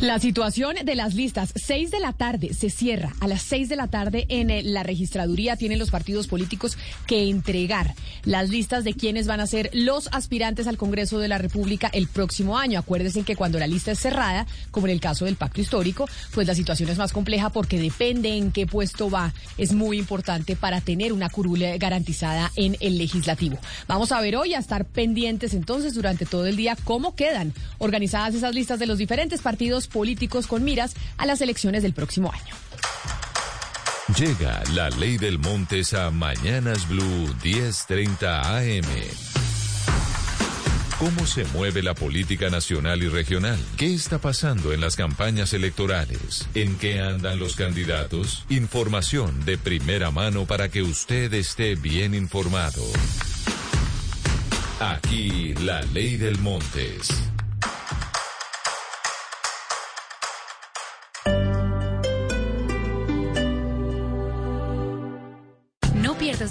La 0.00 0.18
situación 0.18 0.74
de 0.84 0.94
las 0.96 1.14
listas, 1.14 1.52
seis 1.54 1.92
de 1.92 2.00
la 2.00 2.12
tarde 2.12 2.54
se 2.54 2.70
cierra. 2.70 3.14
A 3.20 3.28
las 3.28 3.42
seis 3.42 3.68
de 3.68 3.76
la 3.76 3.86
tarde 3.86 4.26
en 4.28 4.50
eh, 4.50 4.62
la 4.64 4.82
registraduría 4.82 5.56
tienen 5.56 5.78
los 5.78 5.90
partidos 5.90 6.26
políticos 6.26 6.76
que 7.06 7.28
entregar 7.28 7.94
las 8.24 8.50
listas 8.50 8.82
de 8.82 8.94
quienes 8.94 9.28
van 9.28 9.38
a 9.38 9.46
ser 9.46 9.70
los 9.72 10.08
aspirantes 10.12 10.66
al 10.66 10.76
Congreso 10.76 11.20
de 11.20 11.28
la 11.28 11.38
República 11.38 11.88
el 11.92 12.08
próximo 12.08 12.58
año. 12.58 12.80
Acuérdense 12.80 13.22
que 13.22 13.36
cuando 13.36 13.60
la 13.60 13.68
lista 13.68 13.92
es 13.92 14.00
cerrada, 14.00 14.46
como 14.72 14.88
en 14.88 14.92
el 14.92 15.00
caso 15.00 15.24
del 15.24 15.36
pacto 15.36 15.60
histórico, 15.60 16.08
pues 16.34 16.48
la 16.48 16.56
situación 16.56 16.90
es 16.90 16.98
más 16.98 17.12
compleja 17.12 17.50
porque 17.50 17.78
depende 17.78 18.36
en 18.36 18.50
qué 18.50 18.66
puesto 18.66 19.08
va. 19.08 19.32
Es 19.56 19.72
muy 19.72 19.98
importante 19.98 20.56
para 20.56 20.80
tener 20.80 21.12
una 21.12 21.30
curula 21.30 21.76
garantizada 21.76 22.50
en 22.56 22.76
el 22.80 22.98
legislativo. 22.98 23.56
Vamos 23.86 24.10
a 24.10 24.20
ver 24.20 24.34
hoy, 24.34 24.54
a 24.54 24.58
estar 24.58 24.84
pendientes 24.84 25.54
entonces 25.54 25.94
durante 25.94 26.26
todo 26.26 26.46
el 26.46 26.56
día 26.56 26.76
cómo 26.82 27.14
quedan 27.14 27.52
organizadas 27.78 28.34
esas 28.34 28.52
listas 28.52 28.80
de 28.80 28.86
los 28.86 28.98
diferentes 28.98 29.40
partidos 29.40 29.51
partidos 29.52 29.86
políticos 29.86 30.46
con 30.46 30.64
miras 30.64 30.94
a 31.18 31.26
las 31.26 31.42
elecciones 31.42 31.82
del 31.82 31.92
próximo 31.92 32.32
año. 32.32 32.54
Llega 34.16 34.62
la 34.72 34.88
ley 34.88 35.18
del 35.18 35.38
Montes 35.38 35.92
a 35.92 36.10
Mañanas 36.10 36.88
Blue 36.88 37.34
1030 37.44 38.56
AM. 38.58 38.86
¿Cómo 40.98 41.26
se 41.26 41.44
mueve 41.52 41.82
la 41.82 41.92
política 41.92 42.48
nacional 42.48 43.02
y 43.02 43.08
regional? 43.08 43.58
¿Qué 43.76 43.92
está 43.92 44.18
pasando 44.18 44.72
en 44.72 44.80
las 44.80 44.96
campañas 44.96 45.52
electorales? 45.52 46.48
¿En 46.54 46.78
qué 46.78 47.00
andan 47.00 47.38
los 47.38 47.54
candidatos? 47.54 48.46
Información 48.48 49.44
de 49.44 49.58
primera 49.58 50.10
mano 50.10 50.46
para 50.46 50.70
que 50.70 50.80
usted 50.80 51.30
esté 51.34 51.74
bien 51.74 52.14
informado. 52.14 52.82
Aquí 54.80 55.52
la 55.60 55.82
ley 55.82 56.16
del 56.16 56.38
Montes. 56.38 57.31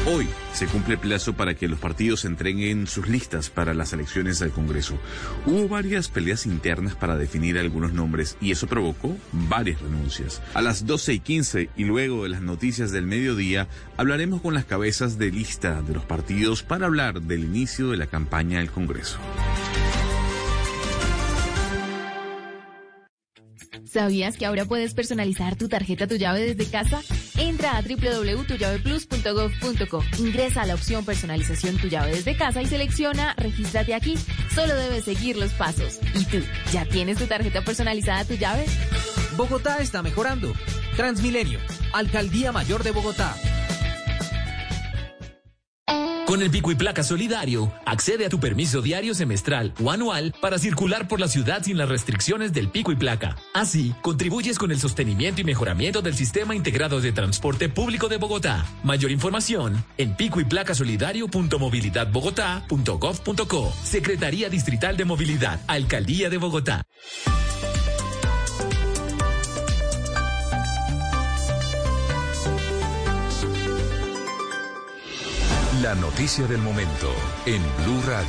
Hoy 0.08 0.28
se 0.52 0.66
cumple 0.66 0.96
el 0.96 1.00
plazo 1.00 1.34
para 1.34 1.54
que 1.54 1.68
los 1.68 1.78
partidos 1.78 2.26
entreguen 2.26 2.88
sus 2.88 3.08
listas 3.08 3.52
para 3.52 3.76
las 3.76 3.94
elecciones 3.94 4.42
al 4.42 4.50
Congreso. 4.50 4.98
Hubo 5.46 5.68
varias 5.68 6.10
peleas 6.10 6.48
internas 6.48 6.96
para 6.96 7.18
definir 7.18 7.60
algunos 7.60 7.94
nombres 7.94 8.36
y 8.42 8.50
eso 8.50 8.66
provocó 8.66 9.16
varias 9.32 9.80
renuncias. 9.80 10.42
A 10.56 10.62
las 10.64 10.88
12 10.88 11.14
y 11.14 11.20
15 11.20 11.70
y 11.78 11.84
luego 11.84 12.24
de 12.24 12.30
las 12.30 12.42
noticias 12.42 12.92
del 12.92 13.06
mediodía 13.06 13.68
hablaremos 13.96 14.42
con 14.42 14.56
las 14.56 14.66
cabezas 14.66 15.20
de 15.20 15.30
lista 15.30 15.84
de 15.84 15.94
los 15.94 16.04
partidos 16.04 16.64
para 16.64 16.88
hablar 16.88 17.22
del 17.22 17.44
inicio 17.44 17.92
de 17.92 17.98
la 17.98 18.08
campaña 18.08 18.58
del 18.58 18.72
Congreso. 18.72 19.20
¿Sabías 23.92 24.38
que 24.38 24.46
ahora 24.46 24.64
puedes 24.64 24.94
personalizar 24.94 25.58
tu 25.58 25.68
tarjeta 25.68 26.08
Tu 26.08 26.16
Llave 26.16 26.54
desde 26.54 26.72
casa? 26.72 27.02
Entra 27.38 27.76
a 27.76 27.82
www.tullaveplus.gov.co. 27.82 30.04
Ingresa 30.20 30.62
a 30.62 30.66
la 30.66 30.76
opción 30.76 31.04
Personalización 31.04 31.78
Tu 31.78 31.90
Llave 31.90 32.12
desde 32.12 32.38
casa 32.38 32.62
y 32.62 32.68
selecciona 32.68 33.34
Regístrate 33.36 33.94
aquí. 33.94 34.18
Solo 34.56 34.74
debes 34.76 35.04
seguir 35.04 35.36
los 35.36 35.52
pasos. 35.52 36.00
¿Y 36.16 36.24
tú, 36.24 36.38
ya 36.72 36.86
tienes 36.86 37.18
tu 37.18 37.26
tarjeta 37.26 37.66
personalizada 37.66 38.24
Tu 38.24 38.36
Llave? 38.36 38.64
Bogotá 39.36 39.80
está 39.80 40.02
mejorando. 40.02 40.54
Transmilenio, 40.96 41.60
Alcaldía 41.92 42.54
Mayor 42.54 42.84
de 42.84 42.92
Bogotá. 42.92 43.36
Con 46.32 46.42
el 46.42 46.50
pico 46.50 46.72
y 46.72 46.76
placa 46.76 47.04
solidario, 47.04 47.74
accede 47.86 48.26
a 48.26 48.30
tu 48.30 48.40
permiso 48.40 48.82
diario, 48.82 49.14
semestral 49.14 49.74
o 49.84 49.92
anual 49.92 50.34
para 50.40 50.58
circular 50.58 51.10
por 51.10 51.20
la 51.20 51.28
ciudad 51.28 51.62
sin 51.62 51.78
las 51.78 51.90
restricciones 51.90 52.54
del 52.54 52.70
pico 52.70 52.94
y 52.94 52.96
placa. 52.96 53.36
Así, 53.54 53.94
contribuyes 54.02 54.58
con 54.58 54.72
el 54.72 54.80
sostenimiento 54.80 55.42
y 55.42 55.44
mejoramiento 55.44 56.02
del 56.02 56.16
sistema 56.16 56.56
integrado 56.56 57.02
de 57.02 57.12
transporte 57.12 57.68
público 57.68 58.08
de 58.08 58.16
Bogotá. 58.16 58.66
Mayor 58.82 59.12
información 59.12 59.84
en 59.98 60.16
pico 60.16 60.40
y 60.40 60.46
placa 60.46 60.74
solidario.movilidadbogotá.gov.co. 60.74 63.74
Secretaría 63.84 64.50
Distrital 64.50 64.96
de 64.96 65.04
Movilidad, 65.04 65.60
Alcaldía 65.68 66.30
de 66.30 66.38
Bogotá. 66.38 66.86
La 75.82 75.96
noticia 75.96 76.46
del 76.46 76.60
momento 76.60 77.12
en 77.48 77.62
Blue 77.84 78.02
Radio. 78.06 78.26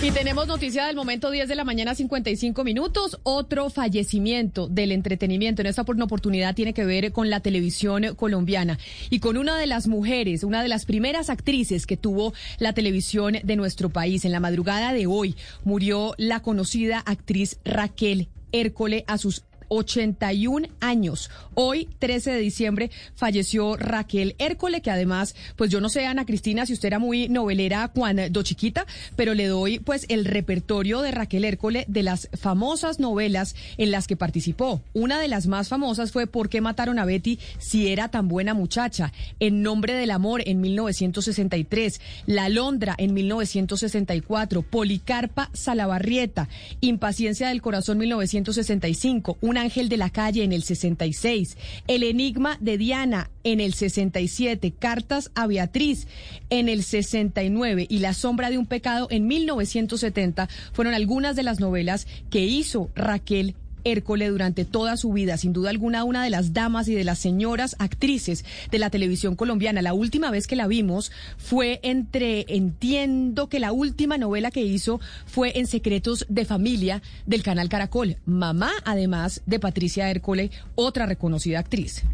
Y 0.00 0.10
tenemos 0.10 0.46
noticia 0.46 0.86
del 0.86 0.96
momento 0.96 1.30
10 1.30 1.48
de 1.48 1.54
la 1.54 1.64
mañana 1.64 1.94
55 1.94 2.64
minutos. 2.64 3.18
Otro 3.24 3.68
fallecimiento 3.68 4.68
del 4.68 4.92
entretenimiento 4.92 5.60
en 5.60 5.66
esta 5.66 5.82
oportunidad 5.82 6.54
tiene 6.54 6.72
que 6.72 6.86
ver 6.86 7.12
con 7.12 7.28
la 7.28 7.40
televisión 7.40 8.14
colombiana 8.14 8.78
y 9.10 9.18
con 9.18 9.36
una 9.36 9.58
de 9.58 9.66
las 9.66 9.86
mujeres, 9.86 10.44
una 10.44 10.62
de 10.62 10.68
las 10.68 10.86
primeras 10.86 11.28
actrices 11.28 11.84
que 11.84 11.98
tuvo 11.98 12.32
la 12.58 12.72
televisión 12.72 13.36
de 13.42 13.56
nuestro 13.56 13.90
país. 13.90 14.24
En 14.24 14.32
la 14.32 14.40
madrugada 14.40 14.94
de 14.94 15.06
hoy 15.06 15.36
murió 15.64 16.14
la 16.16 16.40
conocida 16.40 17.00
actriz 17.00 17.58
Raquel 17.64 18.28
Hércole 18.52 19.04
a 19.06 19.18
sus 19.18 19.44
81 19.68 20.68
años. 20.80 21.30
Hoy, 21.54 21.88
13 21.98 22.32
de 22.32 22.38
diciembre, 22.38 22.90
falleció 23.14 23.76
Raquel 23.76 24.34
Hércole, 24.38 24.80
que 24.80 24.90
además, 24.90 25.34
pues 25.56 25.70
yo 25.70 25.80
no 25.80 25.88
sé, 25.88 26.06
Ana 26.06 26.24
Cristina, 26.24 26.66
si 26.66 26.72
usted 26.72 26.88
era 26.88 26.98
muy 26.98 27.28
novelera 27.28 27.88
cuando 27.88 28.42
chiquita, 28.42 28.86
pero 29.16 29.34
le 29.34 29.46
doy 29.46 29.78
pues 29.78 30.06
el 30.08 30.24
repertorio 30.24 31.00
de 31.02 31.10
Raquel 31.10 31.44
Hércole 31.44 31.84
de 31.88 32.02
las 32.02 32.28
famosas 32.38 33.00
novelas 33.00 33.54
en 33.76 33.90
las 33.90 34.06
que 34.06 34.16
participó. 34.16 34.82
Una 34.92 35.20
de 35.20 35.28
las 35.28 35.46
más 35.46 35.68
famosas 35.68 36.12
fue 36.12 36.26
¿Por 36.26 36.48
qué 36.48 36.60
mataron 36.60 36.98
a 36.98 37.04
Betty 37.04 37.38
si 37.58 37.88
era 37.88 38.08
tan 38.08 38.28
buena 38.28 38.54
muchacha? 38.54 39.12
En 39.40 39.62
nombre 39.62 39.94
del 39.94 40.10
amor 40.10 40.42
en 40.46 40.60
1963, 40.60 42.00
La 42.26 42.48
Londra 42.48 42.94
en 42.98 43.14
1964, 43.14 44.62
Policarpa 44.62 45.50
Salabarrieta, 45.52 46.48
Impaciencia 46.80 47.48
del 47.48 47.62
Corazón 47.62 47.98
1965, 47.98 49.38
una 49.40 49.57
ángel 49.58 49.88
de 49.88 49.96
la 49.96 50.10
calle 50.10 50.44
en 50.44 50.52
el 50.52 50.62
66, 50.62 51.56
El 51.86 52.02
enigma 52.02 52.56
de 52.60 52.78
Diana 52.78 53.30
en 53.44 53.60
el 53.60 53.74
67, 53.74 54.72
Cartas 54.78 55.30
a 55.34 55.46
Beatriz 55.46 56.06
en 56.50 56.68
el 56.68 56.82
69 56.82 57.86
y 57.88 57.98
La 57.98 58.14
sombra 58.14 58.50
de 58.50 58.58
un 58.58 58.66
pecado 58.66 59.08
en 59.10 59.26
1970 59.26 60.48
fueron 60.72 60.94
algunas 60.94 61.36
de 61.36 61.42
las 61.42 61.60
novelas 61.60 62.06
que 62.30 62.44
hizo 62.44 62.90
Raquel 62.94 63.54
Hércole 63.84 64.28
durante 64.28 64.64
toda 64.64 64.96
su 64.96 65.12
vida, 65.12 65.36
sin 65.36 65.52
duda 65.52 65.70
alguna 65.70 66.04
una 66.04 66.22
de 66.22 66.30
las 66.30 66.52
damas 66.52 66.88
y 66.88 66.94
de 66.94 67.04
las 67.04 67.18
señoras 67.18 67.76
actrices 67.78 68.44
de 68.70 68.78
la 68.78 68.90
televisión 68.90 69.36
colombiana. 69.36 69.82
La 69.82 69.94
última 69.94 70.30
vez 70.30 70.46
que 70.46 70.56
la 70.56 70.66
vimos 70.66 71.12
fue 71.36 71.80
entre, 71.82 72.46
entiendo 72.48 73.48
que 73.48 73.60
la 73.60 73.72
última 73.72 74.18
novela 74.18 74.50
que 74.50 74.62
hizo 74.62 75.00
fue 75.26 75.58
en 75.58 75.66
Secretos 75.66 76.26
de 76.28 76.44
Familia 76.44 77.02
del 77.26 77.42
canal 77.42 77.68
Caracol, 77.68 78.16
mamá 78.26 78.72
además 78.84 79.42
de 79.46 79.60
Patricia 79.60 80.10
Hércole, 80.10 80.50
otra 80.74 81.06
reconocida 81.06 81.58
actriz. 81.58 82.04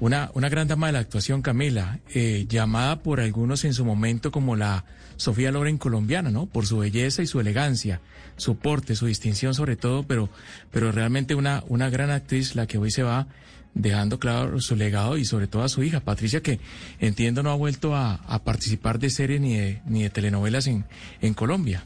Una, 0.00 0.30
una 0.32 0.48
gran 0.48 0.66
dama 0.66 0.86
de 0.86 0.94
la 0.94 1.00
actuación, 1.00 1.42
Camila, 1.42 2.00
eh, 2.14 2.46
llamada 2.48 3.02
por 3.02 3.20
algunos 3.20 3.64
en 3.66 3.74
su 3.74 3.84
momento 3.84 4.32
como 4.32 4.56
la 4.56 4.86
Sofía 5.16 5.52
Loren 5.52 5.76
colombiana, 5.76 6.30
¿no? 6.30 6.46
Por 6.46 6.66
su 6.66 6.78
belleza 6.78 7.20
y 7.20 7.26
su 7.26 7.38
elegancia, 7.38 8.00
su 8.38 8.56
porte, 8.56 8.96
su 8.96 9.04
distinción 9.04 9.52
sobre 9.52 9.76
todo, 9.76 10.04
pero, 10.04 10.30
pero 10.70 10.90
realmente 10.90 11.34
una, 11.34 11.62
una 11.68 11.90
gran 11.90 12.10
actriz 12.10 12.54
la 12.54 12.66
que 12.66 12.78
hoy 12.78 12.90
se 12.90 13.02
va 13.02 13.26
dejando 13.74 14.18
claro 14.18 14.58
su 14.62 14.74
legado 14.74 15.18
y 15.18 15.26
sobre 15.26 15.48
todo 15.48 15.64
a 15.64 15.68
su 15.68 15.82
hija, 15.82 16.00
Patricia, 16.00 16.42
que 16.42 16.60
entiendo 16.98 17.42
no 17.42 17.50
ha 17.50 17.56
vuelto 17.56 17.94
a, 17.94 18.14
a 18.14 18.42
participar 18.42 18.98
de 18.98 19.10
series 19.10 19.38
ni 19.42 19.54
de, 19.54 19.82
ni 19.84 20.02
de 20.02 20.08
telenovelas 20.08 20.66
en, 20.66 20.86
en 21.20 21.34
Colombia. 21.34 21.84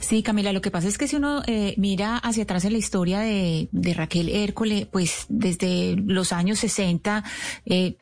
Sí, 0.00 0.22
Camila, 0.22 0.52
lo 0.52 0.60
que 0.60 0.70
pasa 0.70 0.88
es 0.88 0.98
que 0.98 1.08
si 1.08 1.16
uno 1.16 1.42
eh, 1.46 1.74
mira 1.76 2.18
hacia 2.18 2.44
atrás 2.44 2.64
en 2.64 2.72
la 2.72 2.78
historia 2.78 3.20
de, 3.20 3.68
de 3.72 3.94
Raquel 3.94 4.28
Hércole, 4.28 4.86
pues 4.90 5.26
desde 5.28 5.96
los 5.96 6.32
años 6.32 6.58
60, 6.60 7.24
eh, 7.66 7.96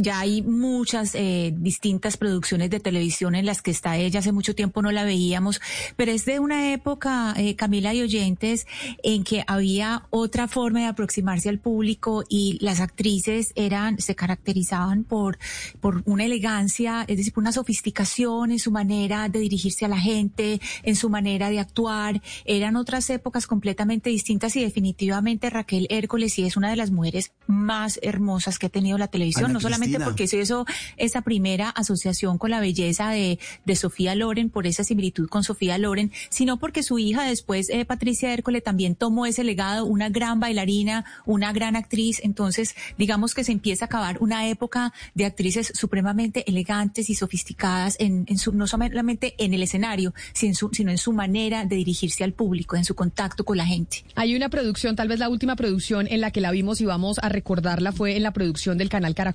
ya 0.00 0.20
hay 0.20 0.42
muchas 0.42 1.14
eh, 1.14 1.52
distintas 1.56 2.16
producciones 2.16 2.70
de 2.70 2.80
televisión 2.80 3.34
en 3.34 3.44
las 3.44 3.60
que 3.60 3.70
está 3.70 3.96
ella. 3.96 4.20
Hace 4.20 4.32
mucho 4.32 4.54
tiempo 4.54 4.82
no 4.82 4.92
la 4.92 5.04
veíamos, 5.04 5.60
pero 5.96 6.12
es 6.12 6.24
de 6.24 6.38
una 6.38 6.72
época, 6.72 7.34
eh, 7.36 7.56
Camila 7.56 7.92
y 7.92 8.02
oyentes, 8.02 8.66
en 9.02 9.24
que 9.24 9.44
había 9.46 10.06
otra 10.10 10.46
forma 10.46 10.80
de 10.80 10.86
aproximarse 10.86 11.48
al 11.48 11.58
público 11.58 12.24
y 12.28 12.58
las 12.60 12.80
actrices 12.80 13.52
eran, 13.56 13.98
se 13.98 14.14
caracterizaban 14.14 15.04
por, 15.04 15.38
por 15.80 16.02
una 16.06 16.24
elegancia, 16.24 17.04
es 17.08 17.16
decir, 17.16 17.32
por 17.32 17.42
una 17.42 17.52
sofisticación 17.52 18.52
en 18.52 18.58
su 18.58 18.70
manera 18.70 19.28
de 19.28 19.40
dirigirse 19.40 19.84
a 19.84 19.88
la 19.88 19.98
gente, 19.98 20.60
en 20.82 20.94
su 20.94 21.10
manera 21.10 21.50
de 21.50 21.58
actuar. 21.58 22.22
Eran 22.44 22.76
otras 22.76 23.10
épocas 23.10 23.46
completamente 23.46 24.10
distintas 24.10 24.54
y 24.56 24.62
definitivamente 24.62 25.50
Raquel 25.50 25.86
Hércules 25.90 26.34
sí 26.34 26.44
es 26.44 26.56
una 26.56 26.70
de 26.70 26.76
las 26.76 26.90
mujeres 26.90 27.32
más 27.46 27.98
hermosas 28.02 28.58
que 28.58 28.66
ha 28.66 28.70
tenido 28.70 28.98
la 28.98 29.08
televisión 29.08 29.47
¿no? 29.48 29.54
No 29.54 29.60
solamente 29.60 29.98
porque 30.00 30.28
se 30.28 30.38
hizo 30.38 30.66
esa 30.96 31.22
primera 31.22 31.70
asociación 31.70 32.38
con 32.38 32.50
la 32.50 32.60
belleza 32.60 33.10
de, 33.10 33.38
de 33.64 33.76
Sofía 33.76 34.14
Loren, 34.14 34.50
por 34.50 34.66
esa 34.66 34.84
similitud 34.84 35.28
con 35.28 35.44
Sofía 35.44 35.78
Loren, 35.78 36.12
sino 36.28 36.58
porque 36.58 36.82
su 36.82 36.98
hija 36.98 37.24
después, 37.24 37.70
eh, 37.70 37.84
Patricia 37.84 38.32
Hércole, 38.32 38.60
también 38.60 38.94
tomó 38.94 39.26
ese 39.26 39.44
legado, 39.44 39.84
una 39.84 40.08
gran 40.08 40.40
bailarina, 40.40 41.04
una 41.26 41.52
gran 41.52 41.76
actriz. 41.76 42.20
Entonces, 42.22 42.74
digamos 42.96 43.34
que 43.34 43.44
se 43.44 43.52
empieza 43.52 43.84
a 43.84 43.86
acabar 43.86 44.18
una 44.20 44.48
época 44.48 44.92
de 45.14 45.24
actrices 45.24 45.72
supremamente 45.74 46.48
elegantes 46.48 47.10
y 47.10 47.14
sofisticadas 47.14 47.96
en, 47.98 48.24
en 48.28 48.38
su, 48.38 48.52
no 48.52 48.66
solamente 48.66 49.34
en 49.38 49.54
el 49.54 49.62
escenario, 49.62 50.14
sino 50.32 50.50
en, 50.50 50.54
su, 50.54 50.70
sino 50.72 50.90
en 50.90 50.98
su 50.98 51.12
manera 51.12 51.64
de 51.64 51.76
dirigirse 51.76 52.24
al 52.24 52.32
público, 52.32 52.76
en 52.76 52.84
su 52.84 52.94
contacto 52.94 53.44
con 53.44 53.56
la 53.56 53.66
gente. 53.66 54.04
Hay 54.14 54.34
una 54.34 54.48
producción, 54.48 54.96
tal 54.96 55.08
vez 55.08 55.18
la 55.18 55.28
última 55.28 55.56
producción 55.56 56.06
en 56.08 56.20
la 56.20 56.30
que 56.30 56.40
la 56.40 56.50
vimos 56.50 56.80
y 56.80 56.84
vamos 56.84 57.18
a 57.22 57.28
recordarla 57.28 57.92
fue 57.92 58.16
en 58.16 58.22
la 58.22 58.32
producción 58.32 58.78
del 58.78 58.88
canal 58.88 59.14
Caracol, 59.14 59.28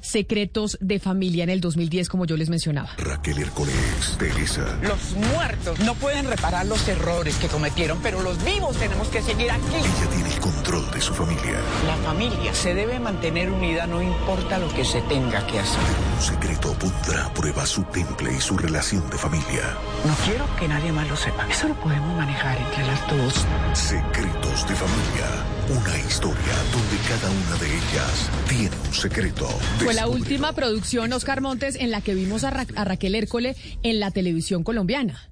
Secretos 0.00 0.76
de 0.80 0.98
Familia 0.98 1.44
en 1.44 1.50
el 1.50 1.60
2010, 1.60 2.08
como 2.08 2.26
yo 2.26 2.36
les 2.36 2.48
mencionaba. 2.48 2.90
Raquel 2.98 3.38
Hércules, 3.38 4.16
Teresa. 4.18 4.78
Los 4.82 5.12
muertos 5.12 5.78
no 5.80 5.94
pueden 5.94 6.26
reparar 6.28 6.66
los 6.66 6.86
errores 6.88 7.36
que 7.36 7.48
cometieron, 7.48 7.98
pero 8.02 8.22
los 8.22 8.42
vivos 8.44 8.76
tenemos 8.76 9.08
que 9.08 9.22
seguir 9.22 9.50
aquí. 9.50 9.74
Ella 9.74 10.10
tiene 10.10 10.34
el 10.34 10.40
control 10.40 10.90
de 10.90 11.00
su 11.00 11.14
familia. 11.14 11.60
La 11.86 11.96
familia 11.96 12.54
se 12.54 12.74
debe 12.74 12.98
mantener 13.00 13.50
unida, 13.50 13.86
no 13.86 14.02
importa 14.02 14.58
lo 14.58 14.68
que 14.68 14.84
se 14.84 15.00
tenga 15.02 15.46
que 15.46 15.58
hacer. 15.58 15.80
Un 16.16 16.22
secreto 16.22 16.72
pondrá 16.74 17.26
a 17.26 17.34
prueba 17.34 17.66
su 17.66 17.82
temple 17.84 18.34
y 18.36 18.40
su 18.40 18.56
relación 18.56 19.08
de 19.10 19.18
familia. 19.18 19.76
No 20.04 20.14
quiero 20.24 20.46
que 20.56 20.68
nadie 20.68 20.92
más 20.92 21.08
lo 21.08 21.16
sepa. 21.16 21.46
Eso 21.48 21.68
lo 21.68 21.74
podemos 21.80 22.16
manejar 22.16 22.58
entre 22.58 22.86
las 22.86 23.00
dos. 23.10 23.46
Secretos 23.72 24.68
de 24.68 24.74
familia. 24.74 25.55
Una 25.68 25.98
historia 25.98 26.36
donde 26.72 26.96
cada 27.08 27.28
una 27.28 27.56
de 27.56 27.66
ellas 27.66 28.30
tiene 28.48 28.70
un 28.86 28.94
secreto. 28.94 29.48
Fue 29.80 29.94
la 29.94 30.06
última 30.06 30.52
producción, 30.52 31.12
Oscar 31.12 31.40
Montes, 31.40 31.74
en 31.74 31.90
la 31.90 32.00
que 32.00 32.14
vimos 32.14 32.44
a, 32.44 32.50
Ra 32.50 32.66
a 32.76 32.84
Raquel 32.84 33.16
Hércole 33.16 33.56
en 33.82 33.98
la 33.98 34.12
televisión 34.12 34.62
colombiana. 34.62 35.28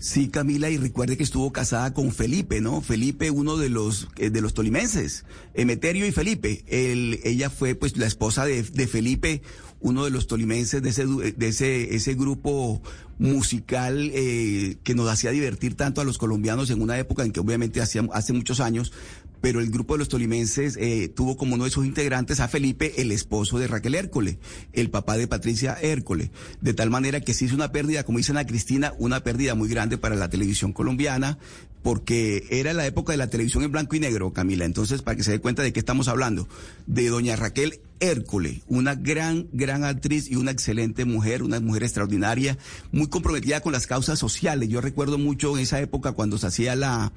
Sí, 0.00 0.28
Camila, 0.28 0.70
y 0.70 0.76
recuerde 0.76 1.16
que 1.16 1.22
estuvo 1.22 1.52
casada 1.52 1.94
con 1.94 2.10
Felipe, 2.10 2.60
¿no? 2.60 2.80
Felipe, 2.80 3.30
uno 3.30 3.56
de 3.56 3.68
los 3.68 4.08
eh, 4.16 4.30
de 4.30 4.40
los 4.40 4.54
tolimenses, 4.54 5.24
Emeterio 5.54 6.06
y 6.06 6.12
Felipe. 6.12 6.64
Él, 6.66 7.20
ella 7.22 7.48
fue 7.48 7.76
pues 7.76 7.96
la 7.96 8.06
esposa 8.06 8.44
de, 8.44 8.62
de 8.62 8.86
Felipe, 8.88 9.42
uno 9.80 10.04
de 10.04 10.10
los 10.10 10.26
tolimenses 10.26 10.82
de 10.82 10.90
ese 10.90 11.06
de 11.06 11.48
ese 11.48 11.94
ese 11.94 12.14
grupo 12.14 12.82
musical 13.18 14.10
eh, 14.14 14.76
que 14.82 14.94
nos 14.94 15.10
hacía 15.10 15.30
divertir 15.30 15.74
tanto 15.74 16.00
a 16.00 16.04
los 16.04 16.18
colombianos 16.18 16.70
en 16.70 16.80
una 16.80 16.98
época 16.98 17.24
en 17.24 17.32
que 17.32 17.40
obviamente 17.40 17.80
hacía, 17.80 18.06
hace 18.12 18.32
muchos 18.32 18.60
años, 18.60 18.92
pero 19.40 19.60
el 19.60 19.70
grupo 19.70 19.94
de 19.94 19.98
los 19.98 20.08
tolimenses 20.08 20.76
eh, 20.80 21.08
tuvo 21.08 21.36
como 21.36 21.54
uno 21.54 21.64
de 21.64 21.70
sus 21.70 21.86
integrantes 21.86 22.40
a 22.40 22.48
Felipe, 22.48 23.00
el 23.00 23.12
esposo 23.12 23.58
de 23.58 23.66
Raquel 23.66 23.94
Hércole, 23.94 24.38
el 24.72 24.90
papá 24.90 25.16
de 25.16 25.26
Patricia 25.26 25.76
Hércole, 25.80 26.30
de 26.60 26.74
tal 26.74 26.90
manera 26.90 27.20
que 27.20 27.34
se 27.34 27.44
hizo 27.44 27.54
una 27.54 27.72
pérdida, 27.72 28.04
como 28.04 28.18
dicen 28.18 28.36
a 28.36 28.46
Cristina, 28.46 28.92
una 28.98 29.20
pérdida 29.20 29.54
muy 29.54 29.68
grande 29.68 29.98
para 29.98 30.16
la 30.16 30.28
televisión 30.28 30.72
colombiana, 30.72 31.38
porque 31.82 32.46
era 32.50 32.72
la 32.72 32.86
época 32.86 33.12
de 33.12 33.18
la 33.18 33.30
televisión 33.30 33.62
en 33.62 33.72
blanco 33.72 33.96
y 33.96 34.00
negro, 34.00 34.32
Camila. 34.32 34.64
Entonces, 34.64 35.02
para 35.02 35.16
que 35.16 35.22
se 35.22 35.30
dé 35.30 35.40
cuenta 35.40 35.62
de 35.62 35.72
qué 35.72 35.78
estamos 35.78 36.08
hablando, 36.08 36.48
de 36.86 37.08
doña 37.08 37.36
Raquel 37.36 37.80
Hércole, 38.00 38.62
una 38.66 38.94
gran, 38.94 39.48
gran 39.52 39.84
actriz 39.84 40.30
y 40.30 40.36
una 40.36 40.50
excelente 40.50 41.04
mujer, 41.04 41.42
una 41.42 41.60
mujer 41.60 41.82
extraordinaria, 41.82 42.58
muy 42.92 43.08
comprometida 43.08 43.60
con 43.60 43.72
las 43.72 43.86
causas 43.86 44.18
sociales. 44.18 44.68
Yo 44.68 44.80
recuerdo 44.80 45.18
mucho 45.18 45.56
en 45.56 45.62
esa 45.62 45.80
época 45.80 46.12
cuando 46.12 46.38
se 46.38 46.46
hacía 46.46 46.76
la, 46.76 47.12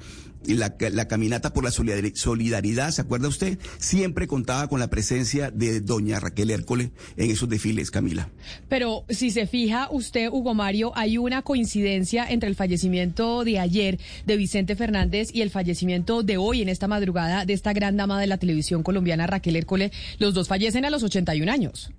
la, 0.46 1.08
caminata 1.08 1.54
por 1.54 1.64
la 1.64 1.72
solidaridad, 1.72 2.92
¿se 2.92 3.02
acuerda 3.02 3.28
usted? 3.28 3.60
Siempre 3.78 4.28
contaba 4.28 4.68
con 4.68 4.80
la 4.80 4.90
presencia 4.90 5.52
de 5.52 5.82
doña 5.82 6.20
Raquel 6.20 6.50
Hércole 6.50 6.92
en 7.18 7.32
esos 7.32 7.48
desfiles, 7.48 7.92
Camila. 7.92 8.30
Pero 8.68 9.06
si 9.10 9.32
se 9.32 9.48
fija 9.48 9.88
usted, 9.92 10.30
Hugo 10.30 10.54
Mario, 10.54 10.92
hay 10.96 11.18
una 11.18 11.42
coincidencia 11.42 12.26
entre 12.28 12.50
el 12.50 12.56
fallecimiento 12.56 13.44
de 13.44 13.60
ayer 13.60 14.00
de 14.26 14.38
Vicente 14.38 14.76
Fernández 14.76 15.30
y 15.34 15.42
el 15.42 15.50
fallecimiento 15.50 16.24
de 16.24 16.38
hoy 16.38 16.62
en 16.62 16.70
esta 16.70 16.88
madrugada 16.88 17.46
de 17.46 17.54
esta 17.54 17.74
gran 17.74 17.98
dama 17.98 18.20
de 18.20 18.28
la 18.28 18.38
televisión 18.38 18.84
colombiana, 18.84 19.28
Raquel 19.28 19.56
Hércole. 19.56 19.92
Los 20.18 20.34
dos 20.34 20.48
a 20.76 20.90
los 20.90 21.04
81 21.04 21.52
años. 21.52 21.92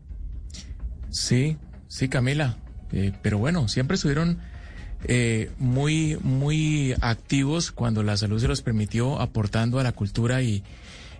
Sí, 1.10 1.56
sí, 1.88 2.08
Camila. 2.08 2.56
Eh, 2.92 3.12
pero 3.22 3.38
bueno, 3.38 3.68
siempre 3.68 3.94
estuvieron 3.94 4.38
eh, 5.04 5.50
muy, 5.58 6.18
muy 6.22 6.94
activos 7.00 7.72
cuando 7.72 8.02
la 8.02 8.16
salud 8.16 8.40
se 8.40 8.48
los 8.48 8.62
permitió, 8.62 9.20
aportando 9.20 9.78
a 9.78 9.82
la 9.82 9.92
cultura 9.92 10.42
y, 10.42 10.62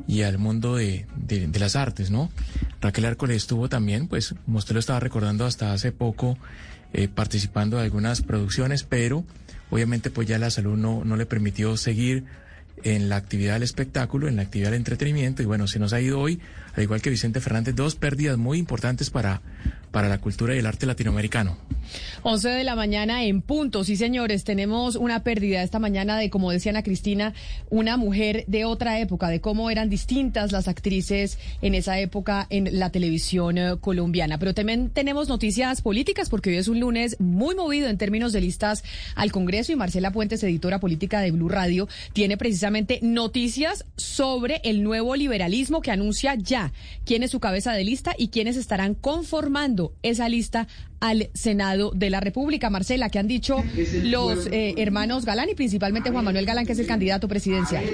y 0.06 0.22
al 0.22 0.38
mundo 0.38 0.76
de, 0.76 1.06
de, 1.16 1.58
las 1.58 1.76
artes, 1.76 2.10
¿no? 2.10 2.30
Raquel 2.80 3.04
Hércules 3.04 3.38
estuvo 3.38 3.68
también, 3.68 4.08
pues, 4.08 4.34
como 4.44 4.58
usted 4.58 4.74
lo 4.74 4.80
estaba 4.80 5.00
recordando 5.00 5.46
hasta 5.46 5.72
hace 5.72 5.92
poco, 5.92 6.38
eh, 6.92 7.08
participando 7.08 7.78
de 7.78 7.84
algunas 7.84 8.20
producciones, 8.22 8.84
pero 8.84 9.24
obviamente 9.70 10.10
pues 10.10 10.28
ya 10.28 10.38
la 10.38 10.50
salud 10.50 10.76
no, 10.76 11.04
no 11.04 11.16
le 11.16 11.24
permitió 11.24 11.76
seguir 11.78 12.24
en 12.84 13.08
la 13.08 13.16
actividad 13.16 13.54
del 13.54 13.62
espectáculo, 13.62 14.28
en 14.28 14.36
la 14.36 14.42
actividad 14.42 14.70
del 14.70 14.78
entretenimiento, 14.78 15.42
y 15.42 15.46
bueno, 15.46 15.66
se 15.66 15.78
nos 15.78 15.92
ha 15.92 16.00
ido 16.00 16.20
hoy, 16.20 16.40
al 16.74 16.82
igual 16.82 17.02
que 17.02 17.10
Vicente 17.10 17.40
Fernández, 17.40 17.74
dos 17.74 17.96
pérdidas 17.96 18.38
muy 18.38 18.58
importantes 18.58 19.10
para, 19.10 19.42
para 19.92 20.08
la 20.08 20.18
cultura 20.18 20.54
y 20.54 20.58
el 20.58 20.66
arte 20.66 20.86
latinoamericano. 20.86 21.56
11 22.22 22.48
de 22.48 22.64
la 22.64 22.74
mañana 22.74 23.24
en 23.24 23.42
punto, 23.42 23.84
sí 23.84 23.96
señores, 23.96 24.44
tenemos 24.44 24.96
una 24.96 25.22
pérdida 25.22 25.62
esta 25.62 25.78
mañana 25.78 26.16
de, 26.16 26.30
como 26.30 26.50
decía 26.50 26.70
Ana 26.70 26.82
Cristina, 26.82 27.34
una 27.68 27.96
mujer 27.96 28.44
de 28.46 28.64
otra 28.64 28.98
época, 28.98 29.28
de 29.28 29.40
cómo 29.40 29.70
eran 29.70 29.90
distintas 29.90 30.52
las 30.52 30.68
actrices 30.68 31.38
en 31.60 31.74
esa 31.74 31.98
época 31.98 32.46
en 32.50 32.78
la 32.78 32.90
televisión 32.90 33.58
eh, 33.58 33.76
colombiana. 33.80 34.38
Pero 34.38 34.54
también 34.54 34.90
tenemos 34.90 35.28
noticias 35.28 35.82
políticas 35.82 36.30
porque 36.30 36.50
hoy 36.50 36.56
es 36.56 36.68
un 36.68 36.80
lunes 36.80 37.16
muy 37.20 37.54
movido 37.54 37.88
en 37.88 37.98
términos 37.98 38.32
de 38.32 38.40
listas 38.40 38.84
al 39.14 39.30
Congreso 39.32 39.72
y 39.72 39.76
Marcela 39.76 40.12
Puentes, 40.12 40.42
editora 40.42 40.80
política 40.80 41.20
de 41.20 41.30
Blue 41.30 41.48
Radio, 41.48 41.88
tiene 42.12 42.36
precisamente 42.36 43.00
noticias 43.02 43.84
sobre 43.96 44.60
el 44.64 44.82
nuevo 44.82 45.14
liberalismo 45.16 45.82
que 45.82 45.90
anuncia 45.90 46.34
ya 46.36 46.72
quién 47.04 47.22
es 47.22 47.30
su 47.30 47.40
cabeza 47.40 47.72
de 47.72 47.84
lista 47.84 48.14
y 48.16 48.28
quiénes 48.28 48.56
estarán 48.56 48.94
conformando 48.94 49.81
esa 50.02 50.28
lista 50.28 50.66
al 51.02 51.30
Senado 51.34 51.90
de 51.94 52.10
la 52.10 52.20
República. 52.20 52.70
Marcela, 52.70 53.10
¿qué 53.10 53.18
han 53.18 53.26
dicho 53.26 53.62
los 54.02 54.46
eh, 54.46 54.74
hermanos 54.78 55.24
Galán 55.24 55.48
y 55.50 55.54
principalmente 55.54 56.10
Juan 56.10 56.24
Manuel 56.24 56.46
Galán, 56.46 56.64
que 56.64 56.72
es 56.72 56.78
el 56.78 56.86
candidato 56.86 57.28
presidencial? 57.28 57.84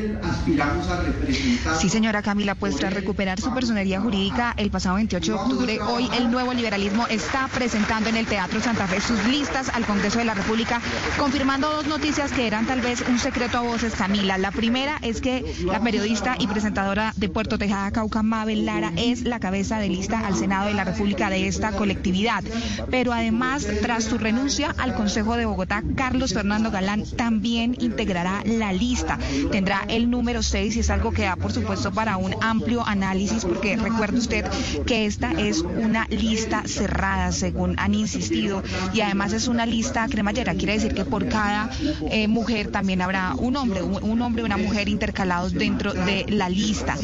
Sí, 1.81 1.89
señora 1.89 2.23
Camila, 2.23 2.55
pues 2.55 2.77
tras 2.77 2.93
recuperar 2.93 3.41
su 3.41 3.53
personería 3.55 4.01
jurídica 4.01 4.55
el 4.57 4.71
pasado 4.71 4.97
28 4.97 5.33
de 5.33 5.39
octubre, 5.39 5.81
hoy 5.81 6.09
el 6.19 6.31
nuevo 6.31 6.53
liberalismo 6.53 7.07
está 7.09 7.49
presentando 7.53 8.11
en 8.11 8.17
el 8.17 8.27
Teatro 8.27 8.61
Santa 8.61 8.87
Fe 8.87 9.01
sus 9.01 9.25
listas 9.27 9.71
al 9.71 9.87
Congreso 9.87 10.19
de 10.19 10.27
la 10.27 10.35
República, 10.35 10.81
confirmando 11.19 11.71
dos 11.71 11.87
noticias 11.87 12.31
que 12.33 12.47
eran 12.47 12.67
tal 12.67 12.81
vez 12.81 13.03
un 13.09 13.19
secreto 13.19 13.59
a 13.59 13.63
voces, 13.63 13.95
Camila. 13.95 14.37
La 14.37 14.51
primera 14.51 14.99
es 15.03 15.21
que 15.21 15.45
la 15.65 15.81
periodista 15.81 16.37
y 16.39 16.47
presentadora 16.47 17.15
de 17.17 17.29
Puerto 17.29 17.59
Tejada, 17.59 17.91
Cauca, 17.91 18.23
Mabel 18.23 18.67
Lara, 18.67 18.93
es 18.97 19.23
la 19.23 19.41
cabeza 19.41 19.79
de 19.79 19.89
lista 19.89 20.27
al 20.27 20.37
Senado 20.37 20.69
de 20.69 20.75
la 20.75 20.85
República 20.85 21.31
de 21.31 21.47
esta 21.47 21.73
colectividad 21.73 22.45
pero 22.91 22.98
además, 23.07 23.67
tras 23.81 24.05
su 24.05 24.19
renuncia 24.19 24.75
al 24.77 24.95
Consejo 24.95 25.37
de 25.37 25.47
Bogotá, 25.47 25.83
Carlos 25.95 26.35
Fernando 26.35 26.71
Galán 26.71 27.05
también 27.17 27.77
integrará 27.79 28.43
la 28.45 28.73
lista. 28.73 29.19
Tendrá 29.53 29.85
el 29.89 30.11
número 30.11 30.43
6 30.43 30.77
y 30.77 30.81
es 30.81 30.91
algo 30.91 31.13
que 31.13 31.23
da, 31.23 31.37
por 31.37 31.53
supuesto, 31.53 31.93
para 31.93 32.17
un 32.17 32.35
amplio 32.41 32.85
análisis, 32.87 33.45
porque 33.45 33.77
recuerde 33.77 34.19
usted 34.19 34.45
que 34.85 35.07
esta 35.07 35.31
es 35.33 35.61
una 35.61 36.07
lista 36.09 36.65
cerrada, 36.67 37.31
según 37.31 37.77
han 37.79 37.95
insistido, 37.95 38.63
y 38.93 39.01
además 39.01 39.33
es 39.33 39.47
una 39.47 39.65
lista 39.65 40.07
cremallera, 40.09 40.55
quiere 40.55 40.73
decir 40.73 40.93
que 40.93 41.05
por 41.05 41.29
cada 41.29 41.71
eh, 42.11 42.27
mujer 42.27 42.69
también 42.73 43.01
habrá 43.01 43.35
un 43.35 43.57
hombre, 43.57 43.83
un, 43.83 44.03
un 44.03 44.23
hombre 44.23 44.43
y 44.43 44.45
una 44.45 44.57
mujer 44.57 44.89
intercalados 44.89 45.53
dentro 45.53 45.93
de 45.95 46.27
la 46.29 46.49
lista. 46.49 46.97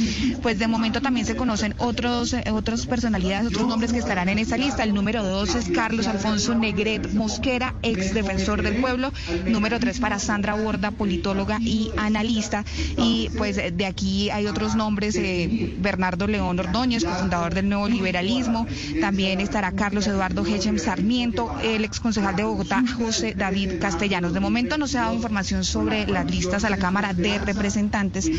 Pues 0.43 0.59
de 0.59 0.67
momento 0.67 1.01
también 1.01 1.25
se 1.25 1.37
conocen 1.37 1.75
otros, 1.79 2.33
eh, 2.33 2.45
otras 2.53 2.87
personalidades, 2.87 3.47
otros 3.47 3.69
nombres 3.69 3.93
que 3.93 3.99
estarán 3.99 4.29
en 4.29 4.41
esa 4.41 4.57
lista. 4.57 4.83
El 4.83 4.93
número 4.93 5.23
2 5.23 5.55
es 5.55 5.69
Carlos 5.71 5.84
Alfonso 5.85 6.55
Negret 6.55 7.12
Mosquera, 7.12 7.75
ex 7.83 8.14
defensor 8.14 8.62
del 8.62 8.77
pueblo. 8.77 9.12
Número 9.47 9.79
tres 9.79 10.01
para 10.01 10.18
Sandra 10.18 10.55
Borda, 10.55 10.92
politóloga 10.92 11.59
y 11.61 11.90
analista. 11.99 12.64
Y 12.97 13.29
pues 13.37 13.57
de 13.57 13.87
aquí 13.87 14.31
hay 14.31 14.47
otros 14.47 14.77
nombres, 14.77 15.14
eh, 15.16 15.75
Bernardo 15.79 16.27
León 16.27 16.59
Ordóñez, 16.59 17.05
cofundador 17.05 17.53
del 17.53 17.68
Nuevo 17.68 17.88
Liberalismo. 17.88 18.66
También 19.03 19.40
estará 19.40 19.73
Carlos 19.73 20.07
Eduardo 20.07 20.44
Hechem 20.47 20.79
Sarmiento, 20.79 21.55
el 21.62 21.85
ex 21.85 22.01
concejal 22.01 22.35
de 22.35 22.44
Bogotá, 22.44 22.83
José 22.97 23.35
David 23.37 23.73
Castellanos. 23.79 24.33
De 24.33 24.40
momento 24.40 24.79
no 24.79 24.87
se 24.87 24.97
ha 24.97 25.03
dado 25.03 25.14
información 25.14 25.64
sobre 25.64 26.07
las 26.07 26.31
listas 26.31 26.64
a 26.64 26.70
la 26.70 26.79
Cámara 26.79 27.12
de 27.12 27.38
Representantes, 27.38 28.31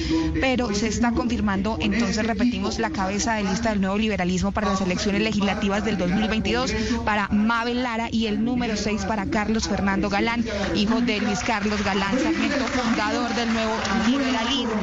pero 0.41 0.73
se 0.73 0.87
está 0.87 1.11
confirmando, 1.11 1.77
entonces 1.79 2.25
repetimos, 2.25 2.79
la 2.79 2.89
cabeza 2.89 3.35
de 3.35 3.43
lista 3.43 3.69
del 3.69 3.81
Nuevo 3.81 3.99
Liberalismo 3.99 4.51
para 4.51 4.69
las 4.69 4.81
elecciones 4.81 5.21
legislativas 5.21 5.85
del 5.85 5.97
2022 5.97 6.73
para 7.03 7.27
Mabel 7.35 7.83
Lara 7.83 8.09
y 8.11 8.27
el 8.27 8.43
número 8.43 8.75
6 8.77 9.05
para 9.05 9.25
Carlos 9.25 9.67
Fernando 9.67 10.09
Galán, 10.09 10.45
hijo 10.75 11.01
de 11.01 11.19
Luis 11.19 11.39
Carlos 11.39 11.83
Galán 11.83 12.17
Sarmiento, 12.19 12.65
fundador 12.67 13.33
del 13.35 13.53
nuevo 13.53 13.73
liberalismo. 14.07 14.81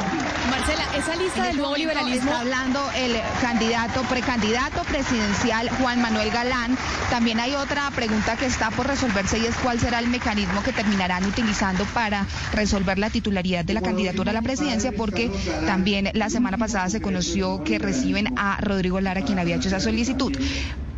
Marcela, 0.50 0.84
esa 0.96 1.16
lista 1.16 1.46
del 1.46 1.56
nuevo 1.56 1.74
este 1.74 1.86
liberalismo. 1.86 2.30
Está 2.30 2.40
hablando 2.40 2.80
el 2.96 3.16
candidato, 3.40 4.02
precandidato 4.02 4.82
presidencial 4.84 5.70
Juan 5.70 6.02
Manuel 6.02 6.30
Galán. 6.30 6.76
También 7.10 7.40
hay 7.40 7.54
otra 7.54 7.90
pregunta 7.90 8.36
que 8.36 8.46
está 8.46 8.70
por 8.70 8.86
resolverse 8.86 9.38
y 9.38 9.46
es 9.46 9.56
cuál 9.56 9.80
será 9.80 9.98
el 9.98 10.08
mecanismo 10.08 10.62
que 10.62 10.72
terminarán 10.72 11.24
utilizando 11.24 11.84
para 11.86 12.26
resolver 12.52 12.98
la 12.98 13.10
titularidad 13.10 13.64
de 13.64 13.74
la 13.74 13.80
candidatura 13.80 14.30
a 14.30 14.34
la 14.34 14.42
presidencia, 14.42 14.92
porque 14.92 15.30
también 15.66 16.10
la 16.14 16.30
semana 16.30 16.58
pasada 16.58 16.88
se 16.90 17.00
conoció 17.00 17.64
que 17.64 17.78
reciben 17.78 18.38
a 18.38 18.58
Rodrigo 18.60 19.00
Lara, 19.00 19.22
quien 19.22 19.38
había 19.38 19.56
hecho 19.56 19.68
esa 19.68 19.80
solicitud. 19.80 20.36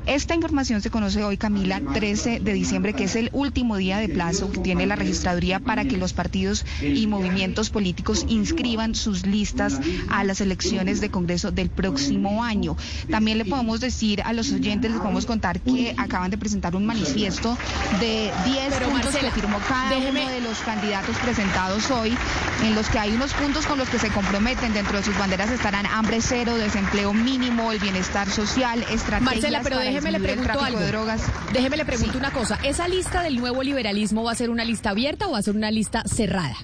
Esta 0.07 0.35
información 0.35 0.83
se 0.83 0.91
conoce 0.91 1.25
hoy, 1.25 1.39
Camila, 1.39 1.81
13 1.81 2.39
de 2.41 2.53
diciembre, 2.53 2.93
que 2.93 3.05
es 3.05 3.17
el 3.17 3.31
último 3.33 3.79
día 3.79 3.97
de 3.99 4.11
plazo 4.11 4.51
que 4.53 4.59
tiene 4.61 4.87
la 4.87 4.97
registraduría 4.97 5.61
para 5.61 5.87
que 5.87 5.97
los 5.97 6.13
partidos 6.13 6.67
y 6.83 7.07
movimientos 7.07 7.71
políticos 7.71 8.27
inscriban 8.29 8.95
sus 8.95 9.25
listas 9.25 9.81
a 10.11 10.23
las 10.25 10.43
elecciones 10.43 11.01
de 11.01 11.11
Congreso 11.11 11.53
del 11.53 11.71
próximo 11.71 12.45
año. 12.45 12.77
También 13.11 13.39
le 13.39 13.47
podemos 13.47 13.81
decir 13.81 14.21
a 14.23 14.35
los 14.35 14.53
oyentes, 14.53 14.91
les 14.91 15.01
podemos 15.01 15.25
contar 15.25 15.61
que 15.61 15.95
acaban 15.97 16.31
de 16.31 16.37
presentar 16.37 16.77
un 16.77 16.85
manifiesto 16.85 17.57
de 17.99 18.31
10 18.45 18.75
Pero, 18.75 18.87
puntos 18.91 19.05
Marcela, 19.15 19.31
que 19.33 19.41
firmó 19.41 19.59
cada 19.67 19.91
déjeme- 19.91 20.21
uno 20.25 20.31
de 20.31 20.41
los 20.43 20.59
candidatos 20.59 21.17
presentados 21.17 21.91
hoy, 21.91 22.15
en 22.63 22.75
los 22.75 22.91
que 22.91 22.99
hay 22.99 23.11
unos 23.15 23.33
puntos 23.33 23.65
con 23.65 23.79
los 23.79 23.89
que 23.89 23.99
se 23.99 24.09
comprometen. 24.09 24.75
Dentro 24.75 24.99
de 24.99 25.03
sus 25.05 25.17
banderas 25.19 25.51
estarán 25.51 25.87
hambre 25.87 26.21
cero, 26.21 26.57
desempleo 26.59 27.15
mínimo, 27.15 27.73
el 27.73 27.79
bienestar 27.79 28.29
social, 28.29 28.81
estrategias 28.91 29.23
Marcela, 29.23 29.61
pero 29.63 29.77
para 29.77 29.94
déjeme 29.95 30.13
le 30.13 30.21
pregunto 30.21 30.61
algo. 30.61 30.79
de 30.81 30.87
drogas. 30.89 31.23
Déjeme 31.53 31.77
le 31.77 31.85
pregunto 31.85 32.19
una 32.19 32.31
cosa. 32.33 32.59
¿Esa 32.65 32.89
lista 32.89 33.23
del 33.23 33.37
nuevo 33.37 33.63
liberalismo 33.63 34.23
va 34.25 34.33
a 34.33 34.35
ser 34.35 34.51
una 34.51 34.65
lista 34.65 34.91
abierta 34.91 35.29
o 35.29 35.33
va 35.33 35.39
a 35.39 35.43
ser 35.43 35.55
una 35.57 35.71
lista 35.71 36.03
cerrada? 36.07 36.57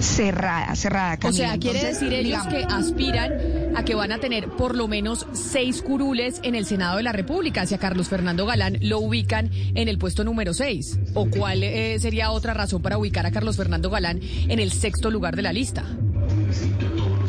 Cerrada, 0.00 0.74
cerrada, 0.74 1.16
O 1.22 1.32
sea, 1.32 1.56
quiere 1.58 1.78
Entonces, 1.78 2.00
decir 2.00 2.12
ellos 2.12 2.44
digamos- 2.48 2.48
que 2.48 2.74
aspiran 2.74 3.32
a 3.76 3.84
que 3.84 3.94
van 3.94 4.10
a 4.10 4.18
tener 4.18 4.48
por 4.48 4.74
lo 4.74 4.88
menos 4.88 5.26
seis 5.32 5.80
curules 5.80 6.40
en 6.42 6.56
el 6.56 6.66
Senado 6.66 6.96
de 6.96 7.04
la 7.04 7.12
República, 7.12 7.66
si 7.66 7.74
a 7.74 7.78
Carlos 7.78 8.08
Fernando 8.08 8.44
Galán 8.44 8.78
lo 8.80 8.98
ubican 8.98 9.50
en 9.52 9.88
el 9.88 9.98
puesto 9.98 10.24
número 10.24 10.54
seis. 10.54 10.98
¿O 11.14 11.26
cuál 11.30 11.62
eh, 11.62 11.98
sería 12.00 12.32
otra 12.32 12.52
razón 12.52 12.82
para 12.82 12.98
ubicar 12.98 13.26
a 13.26 13.30
Carlos 13.30 13.56
Fernando 13.56 13.90
Galán 13.90 14.18
en 14.22 14.58
el 14.58 14.72
sexto 14.72 15.08
lugar 15.10 15.36
de 15.36 15.42
la 15.42 15.52
lista? 15.52 15.84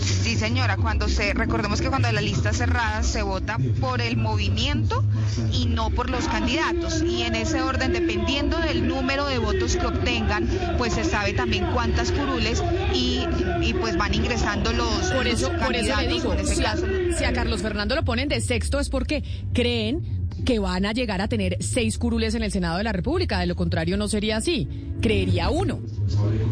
Sí, 0.03 0.35
señora, 0.35 0.77
cuando 0.77 1.07
se, 1.07 1.33
recordemos 1.33 1.81
que 1.81 1.89
cuando 1.89 2.11
la 2.11 2.21
lista 2.21 2.49
es 2.49 2.57
cerrada 2.57 3.03
se 3.03 3.21
vota 3.21 3.57
por 3.79 4.01
el 4.01 4.17
movimiento 4.17 5.03
y 5.51 5.65
no 5.65 5.89
por 5.89 6.09
los 6.09 6.27
candidatos. 6.27 7.01
Y 7.01 7.23
en 7.23 7.35
ese 7.35 7.61
orden, 7.61 7.93
dependiendo 7.93 8.57
del 8.59 8.87
número 8.87 9.25
de 9.27 9.37
votos 9.37 9.75
que 9.75 9.85
obtengan, 9.85 10.47
pues 10.77 10.93
se 10.93 11.03
sabe 11.03 11.33
también 11.33 11.65
cuántas 11.73 12.11
curules 12.11 12.63
y, 12.93 13.25
y 13.61 13.73
pues 13.73 13.97
van 13.97 14.13
ingresando 14.13 14.73
los 14.73 15.11
Por 15.11 15.27
eso, 15.27 15.51
los 15.51 15.63
por 15.63 15.75
eso 15.75 16.01
le 16.01 16.07
digo, 16.07 16.33
a, 16.33 17.17
si 17.17 17.23
a 17.23 17.33
Carlos 17.33 17.61
Fernando 17.61 17.95
lo 17.95 18.03
ponen 18.03 18.29
de 18.29 18.41
sexto 18.41 18.79
es 18.79 18.89
porque 18.89 19.23
creen 19.53 20.12
que 20.45 20.59
van 20.59 20.85
a 20.85 20.91
llegar 20.91 21.21
a 21.21 21.27
tener 21.27 21.57
seis 21.61 21.97
curules 21.97 22.35
en 22.35 22.43
el 22.43 22.51
Senado 22.51 22.77
de 22.77 22.83
la 22.83 22.91
República. 22.91 23.39
De 23.39 23.45
lo 23.45 23.55
contrario, 23.55 23.97
no 23.97 24.07
sería 24.07 24.37
así. 24.37 24.67
Creería 25.01 25.49
uno. 25.49 25.79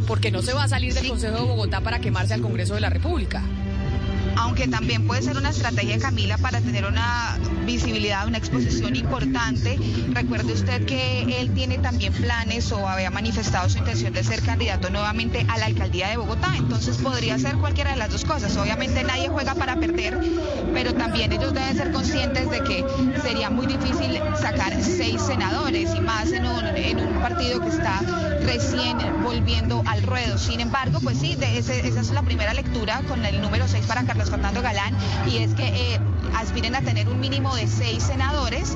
Porque 0.08 0.32
no 0.32 0.42
se 0.42 0.54
va 0.54 0.64
a 0.64 0.68
salir 0.68 0.94
del 0.94 1.08
Consejo 1.08 1.38
de 1.38 1.44
Bogotá 1.44 1.82
para 1.82 2.00
quemarse 2.00 2.34
al 2.34 2.42
Congreso 2.42 2.76
de 2.76 2.82
la 2.82 2.90
República. 2.90 3.44
Aunque 4.38 4.68
también 4.68 5.06
puede 5.06 5.22
ser 5.22 5.38
una 5.38 5.50
estrategia, 5.50 6.00
Camila, 6.00 6.38
para 6.38 6.62
tener 6.62 6.86
una 6.86 7.38
visibilidad, 7.66 8.28
una 8.28 8.38
exposición 8.38 8.96
importante. 8.96 9.78
Recuerde 10.10 10.54
usted 10.54 10.86
que 10.86 11.42
él 11.42 11.52
tiene 11.54 11.78
también 11.78 12.14
planes 12.14 12.72
o 12.72 12.88
había 12.88 13.12
manifestado 13.12 13.70
su 13.70 13.78
intención 13.78 14.14
de 14.14 14.24
ser 14.24 14.42
candidato 14.42 14.90
nuevamente 14.90 15.46
a 15.48 15.58
la 15.58 15.66
alcaldía 15.66 16.10
de 16.10 16.18
Bogotá, 16.18 16.54
entonces 16.58 16.98
podría 16.98 17.38
ser 17.38 17.56
cualquiera 17.58 17.92
de 17.92 17.98
las 17.98 18.12
dos 18.12 18.26
cosas. 18.26 18.56
Obviamente 18.58 19.04
nadie 19.04 19.30
juega 19.30 19.56
para 19.56 19.76
perder, 19.76 20.20
pero 20.74 20.94
también 20.94 21.32
ellos 21.32 21.54
deben 21.54 21.76
ser 21.76 21.92
conscientes 21.92 22.50
de 22.50 22.64
que 22.64 22.86
sería 23.22 23.50
muy 23.50 23.68
difícil 23.68 24.20
sacar 24.40 24.74
seis 24.82 25.22
senadores 25.22 25.94
y 25.96 26.02
más 26.02 26.32
en 26.32 26.46
un, 26.46 26.66
en 26.68 27.00
un 27.00 27.22
partido 27.22 27.62
que 27.62 27.70
está 27.70 28.31
recién 28.46 28.98
volviendo 29.24 29.84
al 29.88 30.04
ruedo. 30.04 30.38
Sin 30.38 30.60
embargo, 30.60 31.00
pues 31.02 31.18
sí, 31.20 31.38
esa 31.42 31.74
es 31.74 32.12
la 32.12 32.24
primera 32.24 32.54
lectura 32.54 33.02
con 33.08 33.26
el 33.26 33.42
número 33.42 33.68
6 33.68 33.86
para 33.86 34.04
Carlos 34.04 34.30
Fernando 34.30 34.62
Galán 34.62 34.96
y 35.28 35.38
es 35.38 35.54
que 35.54 35.68
eh, 35.68 36.00
aspiren 36.36 36.76
a 36.76 36.82
tener 36.82 37.10
un 37.10 37.20
mínimo 37.20 37.56
de 37.56 37.68
seis 37.68 38.04
senadores. 38.04 38.76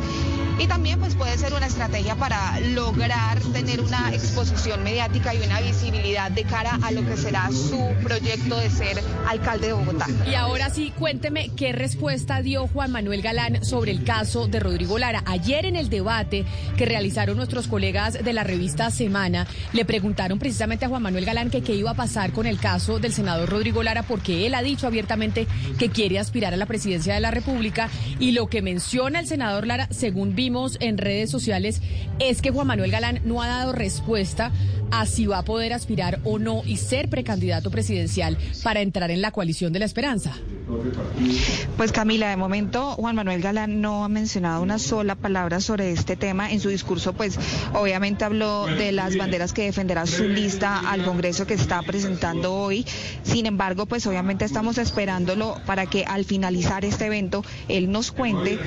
Y 0.57 0.67
también 0.67 0.99
pues 0.99 1.15
puede 1.15 1.37
ser 1.37 1.53
una 1.53 1.65
estrategia 1.65 2.15
para 2.15 2.59
lograr 2.59 3.39
tener 3.53 3.81
una 3.81 4.13
exposición 4.13 4.83
mediática 4.83 5.35
y 5.35 5.39
una 5.45 5.59
visibilidad 5.59 6.31
de 6.31 6.43
cara 6.43 6.79
a 6.81 6.91
lo 6.91 7.05
que 7.05 7.17
será 7.17 7.49
su 7.51 7.93
proyecto 8.03 8.57
de 8.57 8.69
ser 8.69 9.01
alcalde 9.27 9.67
de 9.67 9.73
Bogotá. 9.73 10.07
Y 10.29 10.35
ahora 10.35 10.69
sí, 10.69 10.93
cuénteme 10.97 11.49
qué 11.55 11.73
respuesta 11.73 12.41
dio 12.41 12.67
Juan 12.67 12.91
Manuel 12.91 13.21
Galán 13.21 13.65
sobre 13.65 13.91
el 13.91 14.03
caso 14.03 14.47
de 14.47 14.59
Rodrigo 14.59 14.97
Lara. 14.97 15.23
Ayer 15.25 15.65
en 15.65 15.75
el 15.75 15.89
debate 15.89 16.45
que 16.77 16.85
realizaron 16.85 17.37
nuestros 17.37 17.67
colegas 17.67 18.23
de 18.23 18.33
la 18.33 18.43
revista 18.43 18.91
Semana, 18.91 19.47
le 19.73 19.83
preguntaron 19.85 20.39
precisamente 20.39 20.85
a 20.85 20.89
Juan 20.89 21.03
Manuel 21.03 21.25
Galán 21.25 21.49
que 21.49 21.61
qué 21.61 21.75
iba 21.75 21.91
a 21.91 21.95
pasar 21.95 22.31
con 22.31 22.45
el 22.45 22.59
caso 22.59 22.99
del 22.99 23.13
senador 23.13 23.49
Rodrigo 23.49 23.83
Lara, 23.83 24.03
porque 24.03 24.45
él 24.45 24.53
ha 24.53 24.61
dicho 24.61 24.87
abiertamente 24.87 25.47
que 25.77 25.89
quiere 25.89 26.19
aspirar 26.19 26.53
a 26.53 26.57
la 26.57 26.65
presidencia 26.65 27.13
de 27.13 27.19
la 27.19 27.31
República. 27.31 27.89
Y 28.19 28.31
lo 28.31 28.47
que 28.47 28.61
menciona 28.61 29.19
el 29.19 29.27
senador 29.27 29.67
Lara, 29.67 29.87
según 29.91 30.35
en 30.79 30.97
redes 30.99 31.31
sociales, 31.31 31.81
es 32.19 32.41
que 32.41 32.51
Juan 32.51 32.67
Manuel 32.67 32.91
Galán 32.91 33.19
no 33.25 33.41
ha 33.41 33.47
dado 33.47 33.71
respuesta 33.71 34.51
a 34.99 35.05
si 35.05 35.25
va 35.25 35.39
a 35.39 35.45
poder 35.45 35.73
aspirar 35.73 36.19
o 36.23 36.39
no 36.39 36.61
y 36.65 36.77
ser 36.77 37.09
precandidato 37.09 37.71
presidencial 37.71 38.37
para 38.63 38.81
entrar 38.81 39.11
en 39.11 39.21
la 39.21 39.31
coalición 39.31 39.73
de 39.73 39.79
la 39.79 39.85
esperanza. 39.85 40.33
Pues 41.77 41.91
Camila, 41.91 42.29
de 42.29 42.37
momento 42.37 42.91
Juan 42.93 43.15
Manuel 43.15 43.41
Galán 43.41 43.81
no 43.81 44.03
ha 44.03 44.09
mencionado 44.09 44.61
una 44.61 44.79
sola 44.79 45.15
palabra 45.15 45.59
sobre 45.59 45.91
este 45.91 46.15
tema. 46.15 46.51
En 46.51 46.59
su 46.59 46.69
discurso, 46.69 47.13
pues 47.13 47.37
obviamente 47.73 48.25
habló 48.25 48.65
de 48.65 48.91
las 48.91 49.17
banderas 49.17 49.53
que 49.53 49.63
defenderá 49.63 50.05
su 50.05 50.27
lista 50.27 50.89
al 50.89 51.03
Congreso 51.03 51.45
que 51.45 51.53
está 51.53 51.81
presentando 51.81 52.53
hoy. 52.53 52.85
Sin 53.23 53.45
embargo, 53.45 53.85
pues 53.85 54.07
obviamente 54.07 54.45
estamos 54.45 54.77
esperándolo 54.77 55.59
para 55.65 55.85
que 55.85 56.05
al 56.05 56.25
finalizar 56.25 56.85
este 56.85 57.05
evento 57.05 57.43
él 57.67 57.91
nos 57.91 58.11
cuente 58.11 58.57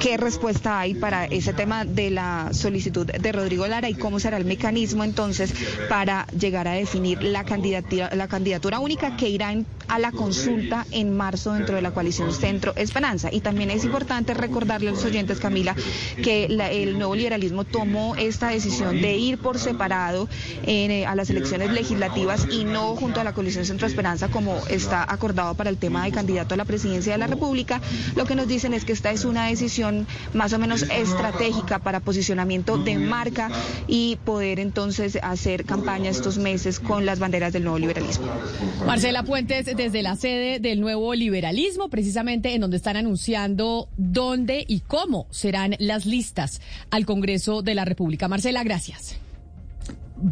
qué 0.00 0.16
respuesta 0.16 0.80
hay 0.80 0.94
para 0.94 1.24
ese 1.26 1.52
tema 1.52 1.84
de 1.84 2.10
la 2.10 2.50
solicitud 2.52 3.06
de 3.06 3.32
Rodrigo 3.32 3.66
Lara 3.66 3.88
y 3.88 3.94
cómo 3.94 4.20
será 4.20 4.36
el 4.36 4.44
mecanismo 4.44 5.04
entonces 5.04 5.54
para 5.88 6.26
llegar 6.28 6.68
a 6.68 6.72
definir 6.72 7.22
la 7.22 7.44
candidatura, 7.44 8.10
la 8.14 8.28
candidatura 8.28 8.78
única 8.78 9.16
que 9.16 9.28
irá 9.28 9.50
a 9.88 9.98
la 9.98 10.12
consulta 10.12 10.86
en 10.92 11.16
marzo 11.16 11.52
dentro 11.52 11.74
de 11.74 11.82
la 11.82 11.90
coalición 11.90 12.32
Centro 12.32 12.72
Esperanza. 12.76 13.28
Y 13.32 13.40
también 13.40 13.70
es 13.70 13.84
importante 13.84 14.34
recordarle 14.34 14.88
a 14.88 14.92
los 14.92 15.04
oyentes, 15.04 15.40
Camila, 15.40 15.74
que 16.22 16.44
el 16.44 16.96
nuevo 16.96 17.16
liberalismo 17.16 17.64
tomó 17.64 18.14
esta 18.14 18.48
decisión 18.48 19.00
de 19.00 19.16
ir 19.16 19.38
por 19.38 19.58
separado 19.58 20.28
eh, 20.64 21.06
a 21.06 21.16
las 21.16 21.28
elecciones 21.30 21.72
legislativas 21.72 22.46
y 22.50 22.64
no 22.64 22.94
junto 22.94 23.20
a 23.20 23.24
la 23.24 23.32
coalición 23.32 23.64
Centro 23.64 23.88
Esperanza 23.88 24.28
como 24.28 24.56
está 24.68 25.04
acordado 25.12 25.54
para 25.54 25.70
el 25.70 25.76
tema 25.76 26.04
de 26.04 26.12
candidato 26.12 26.54
a 26.54 26.56
la 26.56 26.64
presidencia 26.64 27.12
de 27.12 27.18
la 27.18 27.26
República. 27.26 27.80
Lo 28.14 28.26
que 28.26 28.36
nos 28.36 28.46
dicen 28.46 28.74
es 28.74 28.84
que 28.84 28.92
esta 28.92 29.10
es 29.10 29.24
una 29.24 29.46
decisión 29.46 30.06
más 30.34 30.52
o 30.52 30.58
menos 30.58 30.82
estratégica 30.82 31.80
para 31.80 31.98
posicionamiento 31.98 32.78
de 32.78 32.96
marca 32.96 33.50
y 33.88 34.18
poder 34.24 34.60
entonces 34.60 35.18
hacer 35.20 35.39
campaña 35.64 36.10
estos 36.10 36.38
meses 36.38 36.80
con 36.80 37.06
las 37.06 37.18
banderas 37.18 37.52
del 37.52 37.64
nuevo 37.64 37.78
liberalismo. 37.78 38.26
Marcela 38.86 39.22
Puentes, 39.22 39.66
desde 39.66 40.02
la 40.02 40.16
sede 40.16 40.60
del 40.60 40.80
nuevo 40.80 41.14
liberalismo, 41.14 41.88
precisamente 41.88 42.54
en 42.54 42.60
donde 42.60 42.76
están 42.76 42.96
anunciando 42.96 43.88
dónde 43.96 44.64
y 44.66 44.80
cómo 44.80 45.26
serán 45.30 45.76
las 45.78 46.06
listas 46.06 46.60
al 46.90 47.06
Congreso 47.06 47.62
de 47.62 47.74
la 47.74 47.84
República. 47.84 48.28
Marcela, 48.28 48.62
gracias. 48.64 49.16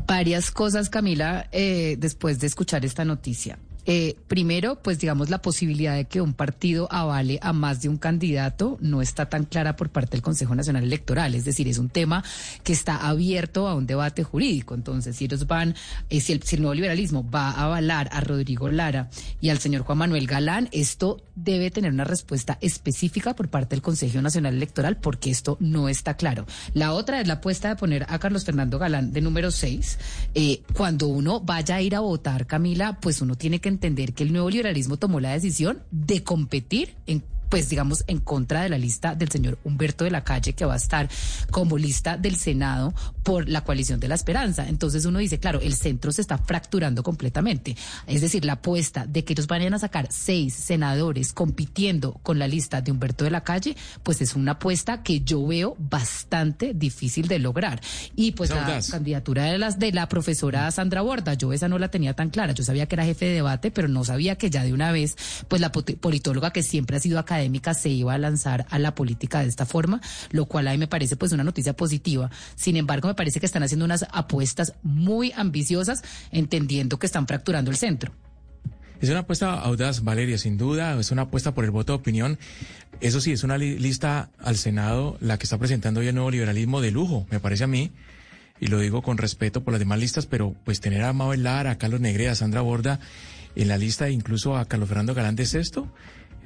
varias 0.06 0.50
cosas, 0.50 0.90
Camila, 0.90 1.48
eh, 1.50 1.96
después 1.98 2.38
de 2.40 2.46
escuchar 2.46 2.84
esta 2.84 3.06
noticia. 3.06 3.58
Eh, 3.86 4.16
primero, 4.28 4.80
pues 4.82 4.98
digamos, 4.98 5.30
la 5.30 5.40
posibilidad 5.40 5.94
de 5.94 6.04
que 6.04 6.20
un 6.20 6.34
partido 6.34 6.88
avale 6.90 7.38
a 7.40 7.54
más 7.54 7.80
de 7.80 7.88
un 7.88 7.96
candidato 7.96 8.76
no 8.80 9.00
está 9.00 9.30
tan 9.30 9.44
clara 9.44 9.76
por 9.76 9.88
parte 9.88 10.12
del 10.12 10.22
Consejo 10.22 10.54
Nacional 10.54 10.84
Electoral. 10.84 11.34
Es 11.34 11.44
decir, 11.44 11.68
es 11.68 11.78
un 11.78 11.88
tema 11.88 12.22
que 12.64 12.74
está 12.74 13.08
abierto 13.08 13.66
a 13.66 13.74
un 13.74 13.86
debate 13.86 14.24
jurídico. 14.24 14.74
Entonces, 14.74 15.16
si 15.16 15.24
ellos 15.24 15.46
van, 15.46 15.74
eh, 16.10 16.20
si, 16.20 16.32
el, 16.32 16.42
si 16.42 16.56
el 16.56 16.62
nuevo 16.62 16.74
liberalismo 16.74 17.28
va 17.28 17.50
a 17.50 17.64
avalar 17.64 18.10
a 18.12 18.20
Rodrigo 18.20 18.68
Lara 18.68 19.08
y 19.40 19.48
al 19.48 19.58
señor 19.58 19.82
Juan 19.82 19.98
Manuel 19.98 20.26
Galán, 20.26 20.68
esto 20.72 21.22
debe 21.34 21.70
tener 21.70 21.92
una 21.92 22.04
respuesta 22.04 22.58
específica 22.60 23.34
por 23.34 23.48
parte 23.48 23.74
del 23.74 23.82
Consejo 23.82 24.20
Nacional 24.20 24.54
Electoral 24.54 24.98
porque 24.98 25.30
esto 25.30 25.56
no 25.60 25.88
está 25.88 26.14
claro. 26.14 26.46
La 26.74 26.92
otra 26.92 27.20
es 27.20 27.26
la 27.26 27.34
apuesta 27.34 27.70
de 27.70 27.76
poner 27.76 28.04
a 28.08 28.18
Carlos 28.18 28.44
Fernando 28.44 28.78
Galán 28.78 29.12
de 29.12 29.20
número 29.22 29.50
6. 29.50 29.98
cuando 30.74 31.08
uno 31.08 31.40
vaya 31.40 31.76
a 31.76 31.80
ir 31.80 31.94
a 31.94 32.00
votar, 32.00 32.46
Camila, 32.46 32.98
pues 33.00 33.22
uno 33.22 33.34
tiene 33.34 33.60
que 33.60 33.68
entender 33.78 34.12
que 34.12 34.24
el 34.24 34.32
nuevo 34.32 34.50
liberalismo 34.50 34.96
tomó 34.96 35.20
la 35.20 35.32
decisión 35.32 35.82
de 35.92 36.24
competir 36.24 36.96
en 37.06 37.22
pues 37.48 37.68
digamos, 37.68 38.04
en 38.06 38.18
contra 38.18 38.62
de 38.62 38.68
la 38.68 38.78
lista 38.78 39.14
del 39.14 39.30
señor 39.30 39.58
Humberto 39.64 40.04
de 40.04 40.10
la 40.10 40.24
Calle, 40.24 40.52
que 40.52 40.64
va 40.64 40.74
a 40.74 40.78
estar 40.78 41.08
como 41.50 41.78
lista 41.78 42.16
del 42.16 42.36
Senado 42.36 42.94
por 43.22 43.48
la 43.48 43.64
coalición 43.64 44.00
de 44.00 44.08
la 44.08 44.14
esperanza. 44.14 44.68
Entonces 44.68 45.04
uno 45.04 45.18
dice, 45.18 45.38
claro, 45.38 45.60
el 45.60 45.74
centro 45.74 46.12
se 46.12 46.20
está 46.20 46.38
fracturando 46.38 47.02
completamente. 47.02 47.76
Es 48.06 48.20
decir, 48.20 48.44
la 48.44 48.54
apuesta 48.54 49.06
de 49.06 49.24
que 49.24 49.32
ellos 49.32 49.46
vayan 49.46 49.74
a 49.74 49.78
sacar 49.78 50.08
seis 50.10 50.54
senadores 50.54 51.32
compitiendo 51.32 52.14
con 52.22 52.38
la 52.38 52.48
lista 52.48 52.80
de 52.80 52.90
Humberto 52.90 53.24
de 53.24 53.30
la 53.30 53.44
Calle, 53.44 53.76
pues 54.02 54.20
es 54.20 54.34
una 54.34 54.52
apuesta 54.52 55.02
que 55.02 55.20
yo 55.20 55.46
veo 55.46 55.76
bastante 55.78 56.74
difícil 56.74 57.28
de 57.28 57.38
lograr. 57.38 57.80
Y 58.16 58.32
pues 58.32 58.50
la 58.50 58.80
candidatura 58.90 59.44
de, 59.44 59.58
las, 59.58 59.78
de 59.78 59.92
la 59.92 60.08
profesora 60.08 60.70
Sandra 60.70 61.02
Borda, 61.02 61.34
yo 61.34 61.52
esa 61.52 61.68
no 61.68 61.78
la 61.78 61.90
tenía 61.90 62.14
tan 62.14 62.30
clara. 62.30 62.52
Yo 62.52 62.64
sabía 62.64 62.86
que 62.86 62.94
era 62.94 63.04
jefe 63.04 63.26
de 63.26 63.34
debate, 63.34 63.70
pero 63.70 63.88
no 63.88 64.04
sabía 64.04 64.36
que 64.36 64.50
ya 64.50 64.64
de 64.64 64.72
una 64.72 64.92
vez, 64.92 65.16
pues 65.48 65.60
la 65.60 65.72
politóloga 65.72 66.52
que 66.52 66.62
siempre 66.62 66.96
ha 66.96 67.00
sido 67.00 67.18
académica 67.38 67.74
se 67.74 67.88
iba 67.88 68.14
a 68.14 68.18
lanzar 68.18 68.66
a 68.68 68.78
la 68.78 68.94
política 68.94 69.40
de 69.40 69.48
esta 69.48 69.64
forma, 69.64 70.00
lo 70.30 70.46
cual 70.46 70.68
a 70.68 70.72
mí 70.72 70.78
me 70.78 70.88
parece 70.88 71.16
pues 71.16 71.32
una 71.32 71.44
noticia 71.44 71.74
positiva. 71.74 72.30
Sin 72.56 72.76
embargo, 72.76 73.08
me 73.08 73.14
parece 73.14 73.40
que 73.40 73.46
están 73.46 73.62
haciendo 73.62 73.84
unas 73.84 74.06
apuestas 74.10 74.74
muy 74.82 75.32
ambiciosas, 75.32 76.02
entendiendo 76.32 76.98
que 76.98 77.06
están 77.06 77.26
fracturando 77.26 77.70
el 77.70 77.76
centro. 77.76 78.12
Es 79.00 79.08
una 79.10 79.20
apuesta 79.20 79.54
audaz, 79.54 80.02
Valeria, 80.02 80.38
sin 80.38 80.58
duda, 80.58 80.98
es 80.98 81.12
una 81.12 81.22
apuesta 81.22 81.54
por 81.54 81.64
el 81.64 81.70
voto 81.70 81.92
de 81.92 81.98
opinión. 81.98 82.38
Eso 83.00 83.20
sí, 83.20 83.30
es 83.30 83.44
una 83.44 83.56
lista 83.56 84.30
al 84.40 84.56
Senado 84.56 85.16
la 85.20 85.38
que 85.38 85.44
está 85.44 85.56
presentando 85.56 86.00
hoy 86.00 86.08
el 86.08 86.16
nuevo 86.16 86.32
liberalismo 86.32 86.80
de 86.80 86.90
lujo, 86.90 87.24
me 87.30 87.38
parece 87.38 87.62
a 87.62 87.68
mí, 87.68 87.92
y 88.58 88.66
lo 88.66 88.80
digo 88.80 89.02
con 89.02 89.16
respeto 89.16 89.62
por 89.62 89.72
las 89.72 89.78
demás 89.78 90.00
listas, 90.00 90.26
pero 90.26 90.56
pues 90.64 90.80
tener 90.80 91.02
a 91.04 91.12
Mabel 91.12 91.44
Lara, 91.44 91.70
a 91.70 91.78
Carlos 91.78 92.00
Negre, 92.00 92.28
a 92.28 92.34
Sandra 92.34 92.60
Borda 92.60 92.98
en 93.54 93.68
la 93.68 93.78
lista, 93.78 94.10
incluso 94.10 94.56
a 94.56 94.64
Carlos 94.64 94.88
Fernando 94.88 95.14
Galán 95.14 95.38
es 95.38 95.54
esto, 95.54 95.88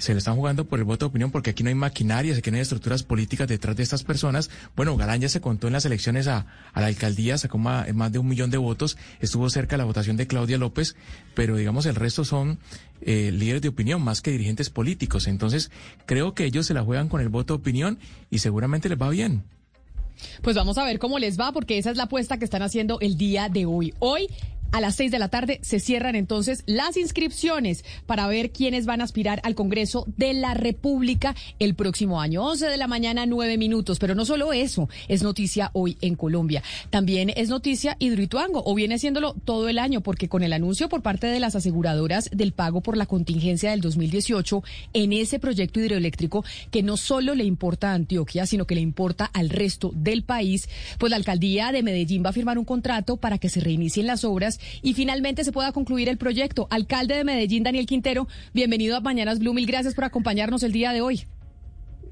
se 0.03 0.15
le 0.15 0.19
están 0.19 0.35
jugando 0.35 0.65
por 0.65 0.81
el 0.81 0.85
voto 0.85 1.07
de 1.07 1.11
opinión 1.11 1.31
porque 1.31 1.51
aquí 1.51 1.63
no 1.63 1.69
hay 1.69 1.77
maquinarias, 1.77 2.37
aquí 2.37 2.51
no 2.51 2.57
hay 2.57 2.63
estructuras 2.63 3.05
políticas 3.05 3.47
detrás 3.47 3.77
de 3.77 3.85
estas 3.85 4.03
personas. 4.03 4.51
Bueno, 4.75 4.97
Galán 4.97 5.21
ya 5.21 5.29
se 5.29 5.41
contó 5.41 5.69
en 5.69 5.75
las 5.75 5.85
elecciones 5.85 6.27
a, 6.27 6.47
la 6.75 6.87
alcaldía, 6.87 7.39
sacó 7.39 7.57
más, 7.57 7.87
de 7.87 8.19
un 8.19 8.27
millón 8.27 8.51
de 8.51 8.59
votos, 8.59 8.99
estuvo 9.21 9.49
cerca 9.49 9.77
de 9.77 9.79
la 9.79 9.85
votación 9.85 10.17
de 10.17 10.27
Claudia 10.27 10.59
López, 10.59 10.97
pero 11.35 11.57
digamos 11.57 11.87
el 11.87 11.95
resto 11.95 12.25
son 12.25 12.59
eh, 13.01 13.31
líderes 13.33 13.63
de 13.63 13.69
opinión 13.69 14.03
más 14.03 14.23
que 14.23 14.33
dirigentes 14.33 14.71
políticos. 14.71 15.29
Entonces, 15.29 15.71
creo 16.05 16.35
que 16.35 16.47
ellos 16.47 16.67
se 16.67 16.75
la 16.75 16.83
juegan 16.83 17.09
con 17.09 17.21
el 17.21 17.29
voto 17.29 17.55
de 17.55 17.61
opinión 17.61 18.01
y 18.29 18.41
seguramente 18.41 18.89
les 18.89 19.01
va 19.01 19.09
bien. 19.09 19.45
Pues 20.43 20.57
vamos 20.57 20.79
a 20.79 20.85
ver 20.85 20.99
cómo 20.99 21.21
les 21.21 21.39
va, 21.39 21.53
porque 21.53 21.79
esa 21.79 21.93
es 21.93 21.97
la 21.97 22.05
apuesta 22.05 22.39
que 22.39 22.45
están 22.45 22.63
haciendo 22.63 22.99
el 22.99 23.17
día 23.17 23.49
de 23.49 23.67
hoy. 23.67 23.95
Hoy 24.01 24.27
a 24.73 24.81
las 24.81 24.97
seis 24.97 25.11
de 25.11 25.19
la 25.19 25.29
tarde 25.29 25.61
se 25.63 25.81
cierran 25.81 26.17
entonces 26.17 26.65
las 26.67 26.97
inscripciones 26.97 27.85
para 28.07 28.27
ver 28.27 28.51
quiénes 28.51 28.87
van 28.87 29.01
a 29.01 29.05
aspirar 29.05 29.41
al 29.45 29.55
Congreso 29.55 30.05
de 30.17 30.33
la 30.33 30.55
República 30.55 31.37
el 31.59 31.75
próximo 31.75 32.21
año. 32.21 32.43
11 32.43 32.67
de 32.67 32.77
la 32.79 32.89
mañana, 32.89 33.27
nueve 33.27 33.59
minutos. 33.59 33.99
Pero 33.99 34.15
no 34.15 34.25
solo 34.25 34.53
eso 34.53 34.89
es 35.09 35.23
noticia 35.23 35.71
hoy 35.75 35.99
en 36.01 36.17
Colombia. 36.17 36.63
También 36.91 37.31
es 37.37 37.51
noticia 37.51 37.97
Hidroituango, 37.99 38.63
o 38.65 38.75
viene 38.75 38.99
siéndolo 38.99 39.35
todo 39.45 39.69
el 39.69 39.79
año, 39.79 40.01
porque 40.01 40.29
con 40.29 40.43
el 40.43 40.55
anuncio 40.55 40.89
por 40.89 41.03
parte 41.03 41.27
de 41.27 41.41
las 41.41 41.55
aseguradoras 41.55 42.31
del 42.33 42.53
pago 42.53 42.81
por 42.81 42.97
la 42.97 43.07
contingencia 43.07 43.71
del 43.71 43.83
2018 43.83 44.63
en 44.95 45.13
ese 45.13 45.39
proyecto 45.39 45.81
hidroeléctrico 45.81 46.45
que 46.71 46.83
no 46.83 46.97
solo 46.97 47.35
le 47.35 47.45
importa 47.45 47.91
a 47.91 47.95
Antioquia, 47.95 48.47
sino 48.47 48.67
que 48.67 48.75
le 48.75 48.81
importa 48.81 49.27
al 49.27 49.51
resto 49.51 49.93
del 49.95 50.25
país, 50.25 50.69
pues 50.99 51.11
la 51.11 51.17
alcaldía 51.17 51.73
de 51.73 51.83
Medellín 51.83 52.25
va 52.25 52.31
a 52.31 52.33
firmar 52.33 52.59
un 52.59 52.65
contrato 52.65 53.19
para 53.19 53.37
que 53.37 53.51
se 53.51 53.61
reinicien 53.61 54.07
las 54.07 54.25
obras 54.25 54.59
y 54.83 54.95
finalmente 54.95 55.45
se 55.45 55.53
pueda 55.53 55.73
concluir 55.73 56.09
el 56.09 56.19
proyecto. 56.19 56.69
Alcalde 56.71 57.17
de 57.17 57.25
Medellín, 57.25 57.63
Daniel 57.63 57.87
Quintero, 57.87 58.29
bienvenido 58.53 58.97
a 58.97 59.01
Mañanas 59.01 59.39
Blue. 59.39 59.55
Mil 59.55 59.67
gracias 59.67 59.95
por 59.95 60.05
acompañarnos 60.05 60.63
el 60.63 60.73
día 60.73 60.93
de 60.93 61.01
hoy. 61.01 61.23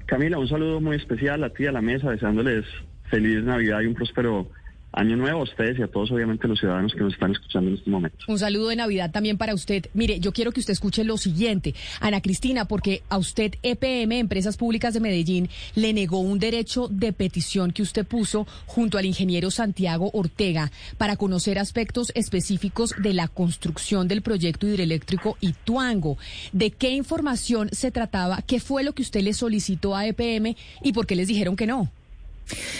Camila, 0.05 0.37
un 0.39 0.47
saludo 0.47 0.81
muy 0.81 0.97
especial 0.97 1.43
a 1.43 1.51
ti, 1.51 1.65
a 1.65 1.71
la 1.71 1.81
mesa, 1.81 2.11
deseándoles 2.11 2.65
feliz 3.09 3.43
Navidad 3.43 3.81
y 3.81 3.87
un 3.87 3.93
próspero 3.93 4.49
Año 4.93 5.15
nuevo 5.15 5.39
a 5.39 5.43
ustedes 5.43 5.79
y 5.79 5.83
a 5.83 5.87
todos, 5.87 6.11
obviamente, 6.11 6.49
los 6.49 6.59
ciudadanos 6.59 6.93
que 6.93 6.99
nos 6.99 7.13
están 7.13 7.31
escuchando 7.31 7.69
en 7.69 7.77
este 7.77 7.89
momento. 7.89 8.17
Un 8.27 8.39
saludo 8.39 8.67
de 8.67 8.75
Navidad 8.75 9.09
también 9.11 9.37
para 9.37 9.53
usted. 9.53 9.85
Mire, 9.93 10.19
yo 10.19 10.33
quiero 10.33 10.51
que 10.51 10.59
usted 10.59 10.73
escuche 10.73 11.05
lo 11.05 11.17
siguiente, 11.17 11.73
Ana 12.01 12.19
Cristina, 12.19 12.65
porque 12.65 13.01
a 13.07 13.17
usted 13.17 13.53
EPM, 13.63 14.11
Empresas 14.19 14.57
Públicas 14.57 14.93
de 14.93 14.99
Medellín, 14.99 15.49
le 15.75 15.93
negó 15.93 16.19
un 16.19 16.39
derecho 16.39 16.89
de 16.89 17.13
petición 17.13 17.71
que 17.71 17.83
usted 17.83 18.05
puso 18.05 18.45
junto 18.65 18.97
al 18.97 19.05
ingeniero 19.05 19.49
Santiago 19.49 20.11
Ortega 20.13 20.71
para 20.97 21.15
conocer 21.15 21.57
aspectos 21.57 22.11
específicos 22.13 22.93
de 22.97 23.13
la 23.13 23.29
construcción 23.29 24.09
del 24.09 24.21
proyecto 24.21 24.67
hidroeléctrico 24.67 25.37
Ituango. 25.39 26.17
¿De 26.51 26.71
qué 26.71 26.89
información 26.89 27.69
se 27.71 27.91
trataba? 27.91 28.41
¿Qué 28.41 28.59
fue 28.59 28.83
lo 28.83 28.91
que 28.91 29.03
usted 29.03 29.21
le 29.21 29.33
solicitó 29.33 29.95
a 29.95 30.05
EPM 30.05 30.57
y 30.83 30.91
por 30.91 31.07
qué 31.07 31.15
les 31.15 31.29
dijeron 31.29 31.55
que 31.55 31.65
no? 31.65 31.89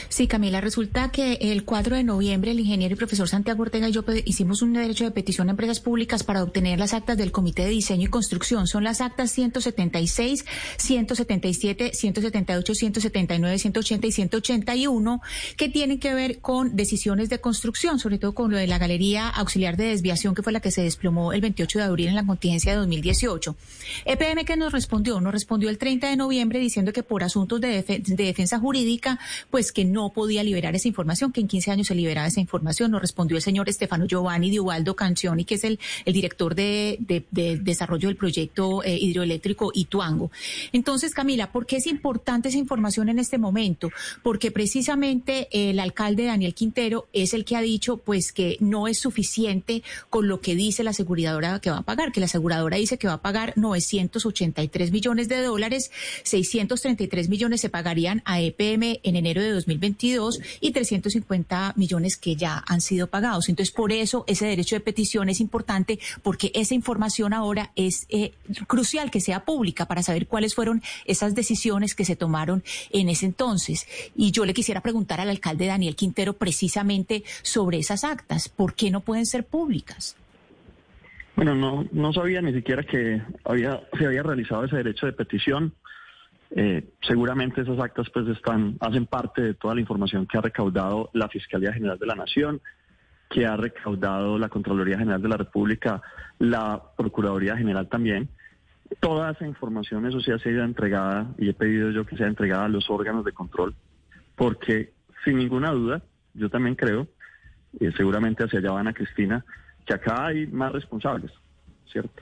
Sí, 0.10 0.28
Camila, 0.28 0.62
resulta 0.62 1.10
que 1.10 1.38
el 1.42 1.64
4 1.64 1.96
de 1.96 2.04
noviembre 2.04 2.52
el 2.52 2.60
ingeniero 2.60 2.94
y 2.94 2.98
profesor 2.98 3.28
Santiago 3.28 3.62
Ortega 3.62 3.90
y 3.90 3.92
yo 3.92 4.04
hicimos 4.26 4.62
un 4.62 4.74
derecho 4.74 5.04
de 5.04 5.12
petición 5.12 5.48
a 5.48 5.52
empresas 5.52 5.80
públicas 5.80 6.24
para 6.24 6.44
obtener 6.44 6.80
las 6.80 6.94
actas 6.94 7.18
del 7.18 7.32
Comité 7.32 7.64
de 7.64 7.70
Diseño 7.70 8.08
y 8.08 8.10
Construcción. 8.10 8.68
Son 8.68 8.84
las 8.84 9.02
actas 9.02 9.32
176, 9.32 10.46
177, 10.78 11.92
178, 11.94 12.76
179, 12.76 13.60
180 13.60 14.08
y 14.08 14.12
181 14.12 15.22
que 15.58 15.70
tienen 15.70 16.00
que 16.00 16.14
ver 16.14 16.40
con 16.40 16.76
decisiones 16.76 17.30
de 17.30 17.40
construcción, 17.40 18.00
sobre 18.00 18.18
todo 18.18 18.34
con 18.34 18.52
lo 18.52 18.58
de 18.58 18.68
la 18.68 18.78
Galería 18.78 19.30
Auxiliar 19.30 19.78
de 19.78 19.86
Desviación, 19.86 20.36
que 20.36 20.44
fue 20.44 20.54
la 20.54 20.60
que 20.60 20.72
se 20.72 20.82
desplomó 20.82 21.34
el 21.34 21.42
28 21.42 21.80
de 21.80 21.86
abril 21.86 22.08
en 22.10 22.16
la 22.16 22.26
contingencia 22.26 22.72
de 22.72 22.80
2018. 22.80 23.56
EPM 24.06 24.46
que 24.46 24.58
nos 24.58 24.72
respondió, 24.72 25.22
nos 25.22 25.32
respondió 25.34 25.70
el 25.70 25.78
30 25.78 26.10
de 26.10 26.16
noviembre 26.18 26.60
diciendo 26.60 26.94
que 26.94 27.04
por 27.04 27.24
asuntos 27.24 27.62
de, 27.62 27.84
de 27.84 28.24
defensa 28.24 28.60
jurídica, 28.60 29.20
pues 29.50 29.61
que 29.72 29.86
no 29.86 30.10
podía 30.10 30.44
liberar 30.44 30.76
esa 30.76 30.88
información, 30.88 31.32
que 31.32 31.42
en 31.42 31.48
15 31.48 31.72
años 31.72 31.88
se 31.88 31.96
liberaba 31.96 32.28
esa 32.28 32.40
información. 32.40 32.92
Nos 32.92 33.02
respondió 33.02 33.36
el 33.38 33.44
señor 33.44 33.70
Estefano 33.70 34.06
Giovanni 34.08 34.50
de 34.50 34.62
Ubaldo 34.62 34.96
Cancioni, 34.96 35.44
que 35.44 35.56
es 35.56 35.64
el, 35.66 35.80
el 36.06 36.14
director 36.14 36.56
de, 36.56 36.98
desarrollo 37.62 38.08
del 38.08 38.18
proyecto 38.18 38.84
eh, 38.84 38.98
hidroeléctrico 38.98 39.72
Ituango. 39.74 40.32
Entonces, 40.72 41.14
Camila, 41.14 41.52
¿por 41.52 41.66
qué 41.66 41.78
es 41.78 41.88
importante 41.88 42.50
esa 42.50 42.58
información 42.58 43.10
en 43.10 43.20
este 43.20 43.38
momento? 43.38 43.90
Porque 44.24 44.52
precisamente 44.52 45.48
el 45.52 45.80
alcalde 45.80 46.26
Daniel 46.26 46.54
Quintero 46.54 47.08
es 47.12 47.34
el 47.34 47.44
que 47.44 47.56
ha 47.56 47.62
dicho 47.62 47.98
pues 47.98 48.32
que 48.32 48.58
no 48.60 48.88
es 48.88 49.00
suficiente 49.00 49.84
con 50.10 50.28
lo 50.28 50.40
que 50.40 50.56
dice 50.56 50.84
la 50.84 50.92
aseguradora 50.92 51.60
que 51.60 51.72
va 51.72 51.80
a 51.80 51.82
pagar, 51.84 52.12
que 52.12 52.20
la 52.20 52.28
aseguradora 52.28 52.78
dice 52.78 52.98
que 52.98 53.08
va 53.08 53.14
a 53.14 53.22
pagar 53.22 53.54
983 53.56 54.92
millones 54.92 55.28
de 55.28 55.42
dólares, 55.42 55.92
633 56.24 57.30
millones 57.30 57.62
se 57.62 57.70
pagarían 57.70 58.22
a 58.26 58.40
EPM 58.40 59.00
en 59.04 59.16
enero 59.16 59.41
de 59.42 59.52
2022 59.52 60.40
y 60.60 60.72
350 60.72 61.74
millones 61.76 62.18
que 62.18 62.36
ya 62.36 62.64
han 62.68 62.82
sido 62.82 63.08
pagados. 63.08 63.50
Entonces, 63.50 63.74
por 63.74 63.92
eso 63.92 64.24
ese 64.28 64.46
derecho 64.46 64.76
de 64.76 64.82
petición 64.82 65.30
es 65.30 65.40
importante 65.40 66.00
porque 66.24 66.52
esa 66.54 66.74
información 66.74 67.34
ahora 67.34 67.72
es 67.76 68.06
eh, 68.10 68.34
crucial 68.68 69.12
que 69.12 69.22
sea 69.22 69.46
pública 69.46 69.86
para 69.86 70.04
saber 70.04 70.28
cuáles 70.28 70.56
fueron 70.56 70.82
esas 71.06 71.36
decisiones 71.36 71.96
que 71.96 72.06
se 72.06 72.16
tomaron 72.16 72.64
en 72.92 73.10
ese 73.10 73.26
entonces. 73.26 73.88
Y 74.16 74.32
yo 74.32 74.46
le 74.46 74.54
quisiera 74.54 74.82
preguntar 74.82 75.20
al 75.20 75.30
alcalde 75.30 75.68
Daniel 75.68 75.96
Quintero 75.96 76.34
precisamente 76.34 77.24
sobre 77.42 77.80
esas 77.80 78.04
actas. 78.04 78.50
¿Por 78.50 78.74
qué 78.74 78.92
no 78.92 79.02
pueden 79.02 79.26
ser 79.26 79.46
públicas? 79.46 80.16
Bueno, 81.36 81.56
no, 81.56 81.88
no 81.92 82.14
sabía 82.14 82.42
ni 82.42 82.54
siquiera 82.54 82.84
que 82.84 83.22
había, 83.46 83.82
se 83.98 84.06
había 84.06 84.22
realizado 84.22 84.66
ese 84.66 84.76
derecho 84.76 85.06
de 85.06 85.14
petición. 85.14 85.74
Eh, 86.54 86.90
seguramente 87.02 87.62
esas 87.62 87.80
actas 87.80 88.10
pues 88.14 88.28
están, 88.28 88.76
hacen 88.82 89.06
parte 89.06 89.42
de 89.42 89.54
toda 89.54 89.74
la 89.74 89.82
información 89.82 90.28
que 90.28 90.38
ha 90.38 90.42
recaudado 90.42 91.10
la 91.14 91.30
Fiscalía 91.30 91.72
General 91.72 91.98
de 91.98 92.06
la 92.06 92.16
Nación, 92.16 92.62
que 93.30 93.46
ha 93.46 93.56
recaudado 93.56 94.38
la 94.38 94.50
Contraloría 94.50 94.98
General 94.98 95.22
de 95.22 95.30
la 95.30 95.38
República, 95.38 96.02
la 96.40 96.82
Procuraduría 96.98 97.56
General 97.56 97.88
también. 97.88 98.28
Toda 99.00 99.32
esa 99.32 99.48
información, 99.48 100.06
eso 100.06 100.20
sí 100.20 100.32
ha 100.32 100.40
sido 100.40 100.64
entregada 100.66 101.34
y 101.38 101.48
he 101.48 101.54
pedido 101.54 101.92
yo 101.92 102.06
que 102.06 102.18
sea 102.18 102.28
entregada 102.28 102.66
a 102.66 102.70
los 102.70 102.90
órganos 102.90 103.24
de 103.24 103.32
control, 103.32 103.74
porque 104.36 104.92
sin 105.24 105.38
ninguna 105.38 105.72
duda, 105.72 106.02
yo 106.34 106.50
también 106.50 106.76
creo, 106.76 107.08
y 107.80 107.90
seguramente 107.94 108.44
hacia 108.44 108.60
allá 108.60 108.72
van 108.72 108.90
a 108.90 108.94
Cristina, 108.94 109.46
que 109.86 109.94
acá 109.94 110.26
hay 110.26 110.48
más 110.48 110.74
responsables, 110.74 111.32
¿cierto? 111.90 112.22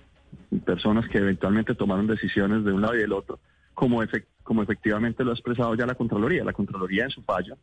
Personas 0.63 1.09
que 1.09 1.17
eventualmente 1.17 1.73
tomaron 1.73 2.05
decisiones 2.05 2.63
de 2.63 2.71
un 2.71 2.81
lado 2.81 2.93
y 2.93 2.99
del 2.99 3.13
otro 3.13 3.39
como, 3.79 4.01
como 4.43 4.61
efectivamente 4.61 5.23
lo 5.23 5.31
ha 5.31 5.35
expresado 5.35 5.73
ya 5.73 5.85
la 5.85 5.95
Contraloría. 5.95 6.43
La 6.43 6.51
Contraloría 6.51 7.05
en 7.05 7.11
su 7.11 7.21
fallo 7.23 7.57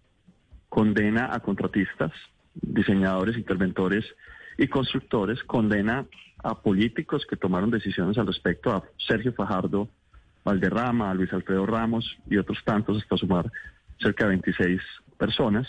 condena 0.71 1.29
a 1.31 1.41
contratistas, 1.41 2.11
diseñadores, 2.55 3.37
interventores 3.37 4.07
y 4.57 4.67
constructores, 4.67 5.45
condena 5.45 6.07
a 6.43 6.63
políticos 6.63 7.27
que 7.29 7.37
tomaron 7.37 7.71
decisiones 7.71 8.17
al 8.17 8.27
respecto, 8.27 8.73
a 8.73 8.83
Sergio 8.97 9.35
Fajardo 9.35 9.91
Valderrama, 10.43 11.11
a 11.11 11.15
Luis 11.15 11.31
Alfredo 11.35 11.67
Ramos 11.67 12.17
y 12.31 12.39
otros 12.39 12.65
tantos, 12.65 13.03
hasta 13.03 13.19
sumar 13.19 13.53
cerca 14.01 14.25
de 14.25 14.31
26 14.31 14.81
personas, 15.19 15.69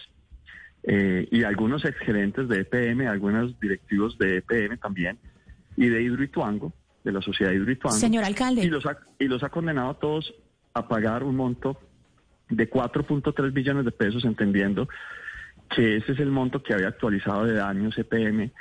eh, 0.83 1.27
y 1.29 1.43
algunos 1.43 1.83
exgerentes 1.83 2.47
de 2.47 2.61
EPM, 2.61 3.05
algunos 3.07 3.59
directivos 3.59 4.17
de 4.17 4.37
EPM 4.37 4.77
también, 4.77 5.19
y 5.75 5.87
de 5.87 6.03
Hidroituango, 6.03 6.71
de 7.07 7.13
la 7.13 7.21
sociedad 7.21 7.53
Hidroituango. 7.53 7.97
Señor 7.97 8.25
alcalde. 8.25 8.63
Y 8.63 8.69
los 8.69 8.85
ha, 8.85 8.97
y 9.17 9.25
los 9.25 9.41
ha 9.43 9.49
condenado 9.49 9.91
a 9.91 9.93
todos 9.99 10.33
a 10.73 10.87
pagar 10.87 11.23
un 11.23 11.37
monto 11.37 11.79
de 12.49 12.69
4.3 12.69 13.53
billones 13.53 13.85
de 13.85 13.91
pesos, 13.91 14.25
entendiendo 14.25 14.87
que 15.69 15.97
ese 15.97 16.11
es 16.11 16.19
el 16.19 16.31
monto 16.31 16.61
que 16.61 16.73
había 16.73 16.89
actualizado 16.89 17.45
de 17.45 17.53
daños 17.53 17.97
EPM 17.97 18.51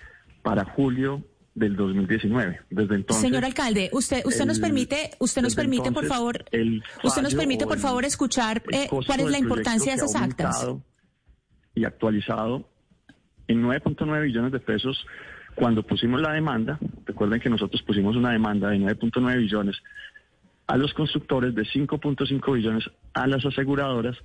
para 0.42 0.64
julio 0.64 1.22
del 1.54 1.74
2019. 1.74 2.60
Desde 2.70 2.94
entonces. 2.94 3.20
Señor 3.20 3.44
alcalde, 3.44 3.90
usted 3.92 4.24
usted 4.24 4.44
nos 4.44 4.60
permite 4.60 5.10
usted 5.18 5.42
nos 5.42 5.54
permite 5.54 5.90
por 5.90 6.06
favor 6.06 6.44
usted 7.02 7.22
nos 7.22 7.34
permite 7.34 7.66
por 7.66 7.78
favor 7.78 8.04
escuchar 8.04 8.62
eh, 8.70 8.88
cuál 8.88 9.20
es 9.20 9.30
la 9.30 9.38
importancia 9.38 9.92
de 9.92 9.96
esas 9.96 10.14
actas 10.14 10.66
y 11.74 11.84
actualizado 11.84 12.68
en 13.48 13.62
9.9 13.62 14.22
billones 14.22 14.52
de 14.52 14.60
pesos 14.60 15.06
cuando 15.56 15.82
pusimos 15.82 16.20
la 16.20 16.32
demanda. 16.32 16.78
Recuerden 17.04 17.40
que 17.40 17.50
nosotros 17.50 17.82
pusimos 17.82 18.14
una 18.14 18.30
demanda 18.30 18.68
de 18.68 18.78
9.9 18.78 19.38
billones 19.38 19.76
a 20.68 20.76
los 20.76 20.94
constructores 20.94 21.54
de 21.54 21.62
5.5 21.62 22.54
billones 22.54 22.88
a 23.14 23.26
las 23.26 23.44
aseguradoras, 23.44 24.16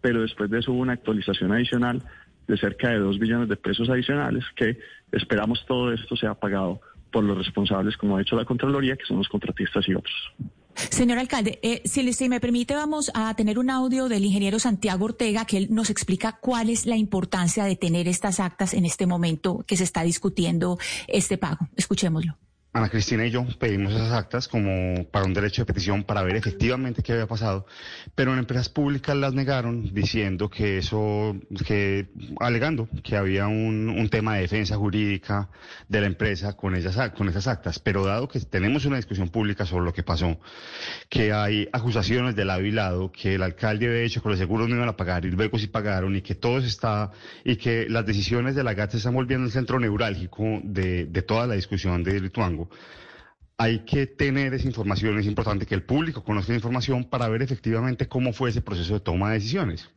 pero 0.00 0.20
después 0.22 0.50
de 0.50 0.58
eso 0.58 0.72
hubo 0.72 0.80
una 0.80 0.94
actualización 0.94 1.52
adicional 1.52 2.02
de 2.46 2.56
cerca 2.56 2.90
de 2.90 2.98
2 2.98 3.18
billones 3.18 3.48
de 3.48 3.56
pesos 3.56 3.88
adicionales 3.88 4.44
que 4.56 4.78
esperamos 5.12 5.64
todo 5.66 5.92
esto 5.92 6.16
sea 6.16 6.34
pagado 6.34 6.80
por 7.12 7.22
los 7.22 7.38
responsables, 7.38 7.96
como 7.96 8.16
ha 8.16 8.20
dicho 8.20 8.36
la 8.36 8.44
Contraloría, 8.44 8.96
que 8.96 9.04
son 9.04 9.18
los 9.18 9.28
contratistas 9.28 9.86
y 9.88 9.94
otros. 9.94 10.32
Señor 10.90 11.18
alcalde, 11.18 11.58
eh, 11.62 11.82
si, 11.84 12.12
si 12.12 12.28
me 12.28 12.40
permite, 12.40 12.74
vamos 12.74 13.10
a 13.14 13.34
tener 13.34 13.58
un 13.58 13.70
audio 13.70 14.08
del 14.08 14.24
ingeniero 14.24 14.58
Santiago 14.58 15.04
Ortega, 15.04 15.44
que 15.44 15.56
él 15.58 15.68
nos 15.70 15.90
explica 15.90 16.38
cuál 16.40 16.70
es 16.70 16.86
la 16.86 16.96
importancia 16.96 17.64
de 17.64 17.76
tener 17.76 18.08
estas 18.08 18.40
actas 18.40 18.74
en 18.74 18.84
este 18.84 19.06
momento 19.06 19.64
que 19.66 19.76
se 19.76 19.84
está 19.84 20.02
discutiendo 20.02 20.78
este 21.08 21.38
pago. 21.38 21.68
Escuchémoslo. 21.76 22.41
Ana 22.74 22.88
Cristina 22.88 23.26
y 23.26 23.30
yo 23.30 23.44
pedimos 23.58 23.92
esas 23.92 24.12
actas 24.12 24.48
como 24.48 25.04
para 25.10 25.26
un 25.26 25.34
derecho 25.34 25.60
de 25.60 25.66
petición 25.66 26.04
para 26.04 26.22
ver 26.22 26.36
efectivamente 26.36 27.02
qué 27.02 27.12
había 27.12 27.26
pasado, 27.26 27.66
pero 28.14 28.32
en 28.32 28.38
empresas 28.38 28.70
públicas 28.70 29.14
las 29.14 29.34
negaron 29.34 29.92
diciendo 29.92 30.48
que 30.48 30.78
eso, 30.78 31.36
que 31.66 32.08
alegando 32.40 32.88
que 33.04 33.16
había 33.16 33.46
un, 33.46 33.90
un 33.90 34.08
tema 34.08 34.36
de 34.36 34.42
defensa 34.42 34.76
jurídica 34.76 35.50
de 35.86 36.00
la 36.00 36.06
empresa 36.06 36.56
con 36.56 36.74
esas, 36.74 37.10
con 37.10 37.28
esas 37.28 37.46
actas. 37.46 37.78
Pero 37.78 38.06
dado 38.06 38.26
que 38.26 38.40
tenemos 38.40 38.86
una 38.86 38.96
discusión 38.96 39.28
pública 39.28 39.66
sobre 39.66 39.84
lo 39.84 39.92
que 39.92 40.02
pasó, 40.02 40.40
que 41.10 41.30
hay 41.30 41.68
acusaciones 41.74 42.34
de 42.36 42.46
lado 42.46 42.62
y 42.62 42.70
lado, 42.70 43.12
que 43.12 43.34
el 43.34 43.42
alcalde 43.42 43.86
de 43.86 44.06
hecho 44.06 44.22
con 44.22 44.30
los 44.30 44.38
seguros 44.38 44.70
no 44.70 44.76
iban 44.76 44.88
a 44.88 44.96
pagar 44.96 45.26
y 45.26 45.30
luego 45.30 45.58
sí 45.58 45.66
pagaron 45.66 46.16
y 46.16 46.22
que 46.22 46.36
todo 46.36 46.56
está, 46.56 47.10
y 47.44 47.56
que 47.56 47.86
las 47.90 48.06
decisiones 48.06 48.54
de 48.54 48.64
la 48.64 48.72
GAT 48.72 48.92
se 48.92 48.96
están 48.96 49.12
volviendo 49.12 49.44
el 49.44 49.52
centro 49.52 49.78
neurálgico 49.78 50.62
de, 50.64 51.04
de 51.04 51.20
toda 51.20 51.46
la 51.46 51.54
discusión 51.54 52.02
de 52.02 52.18
Lituango 52.18 52.61
hay 53.58 53.80
que 53.84 54.06
tener 54.06 54.54
esa 54.54 54.66
información, 54.66 55.18
es 55.18 55.26
importante 55.26 55.66
que 55.66 55.74
el 55.74 55.84
público 55.84 56.24
conozca 56.24 56.52
la 56.52 56.56
información 56.56 57.04
para 57.04 57.28
ver 57.28 57.42
efectivamente 57.42 58.08
cómo 58.08 58.32
fue 58.32 58.50
ese 58.50 58.62
proceso 58.62 58.94
de 58.94 59.00
toma 59.00 59.28
de 59.28 59.34
decisiones 59.34 59.90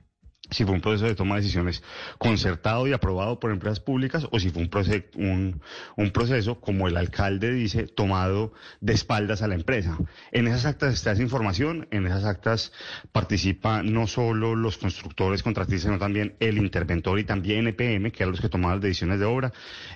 si 0.51 0.63
fue 0.63 0.73
un 0.73 0.81
proceso 0.81 1.05
de 1.05 1.15
toma 1.15 1.35
de 1.35 1.41
decisiones 1.41 1.83
concertado 2.17 2.87
y 2.87 2.93
aprobado 2.93 3.39
por 3.39 3.51
empresas 3.51 3.79
públicas 3.79 4.27
o 4.31 4.39
si 4.39 4.49
fue 4.49 4.61
un, 4.61 4.69
proceso, 4.69 5.03
un, 5.15 5.61
un, 5.95 6.11
proceso, 6.11 6.59
como 6.59 6.87
el 6.87 6.97
alcalde 6.97 7.51
dice, 7.51 7.87
tomado 7.87 8.53
de 8.81 8.93
espaldas 8.93 9.41
a 9.41 9.47
la 9.47 9.55
empresa. 9.55 9.97
En 10.31 10.47
esas 10.47 10.65
actas 10.65 10.93
está 10.93 11.11
esa 11.11 11.21
información, 11.21 11.87
en 11.91 12.05
esas 12.05 12.25
actas 12.25 12.71
participa 13.11 13.81
no 13.83 14.07
solo 14.07 14.55
los 14.55 14.77
constructores 14.77 15.43
contratistas, 15.43 15.83
sino 15.83 15.99
también 15.99 16.35
el 16.39 16.57
interventor 16.57 17.19
y 17.19 17.23
también 17.23 17.67
EPM, 17.67 18.11
que 18.11 18.23
eran 18.23 18.31
los 18.31 18.41
que 18.41 18.49
tomaban 18.49 18.77
las 18.77 18.83
decisiones 18.83 19.19
de 19.19 19.25
obra. 19.25 19.51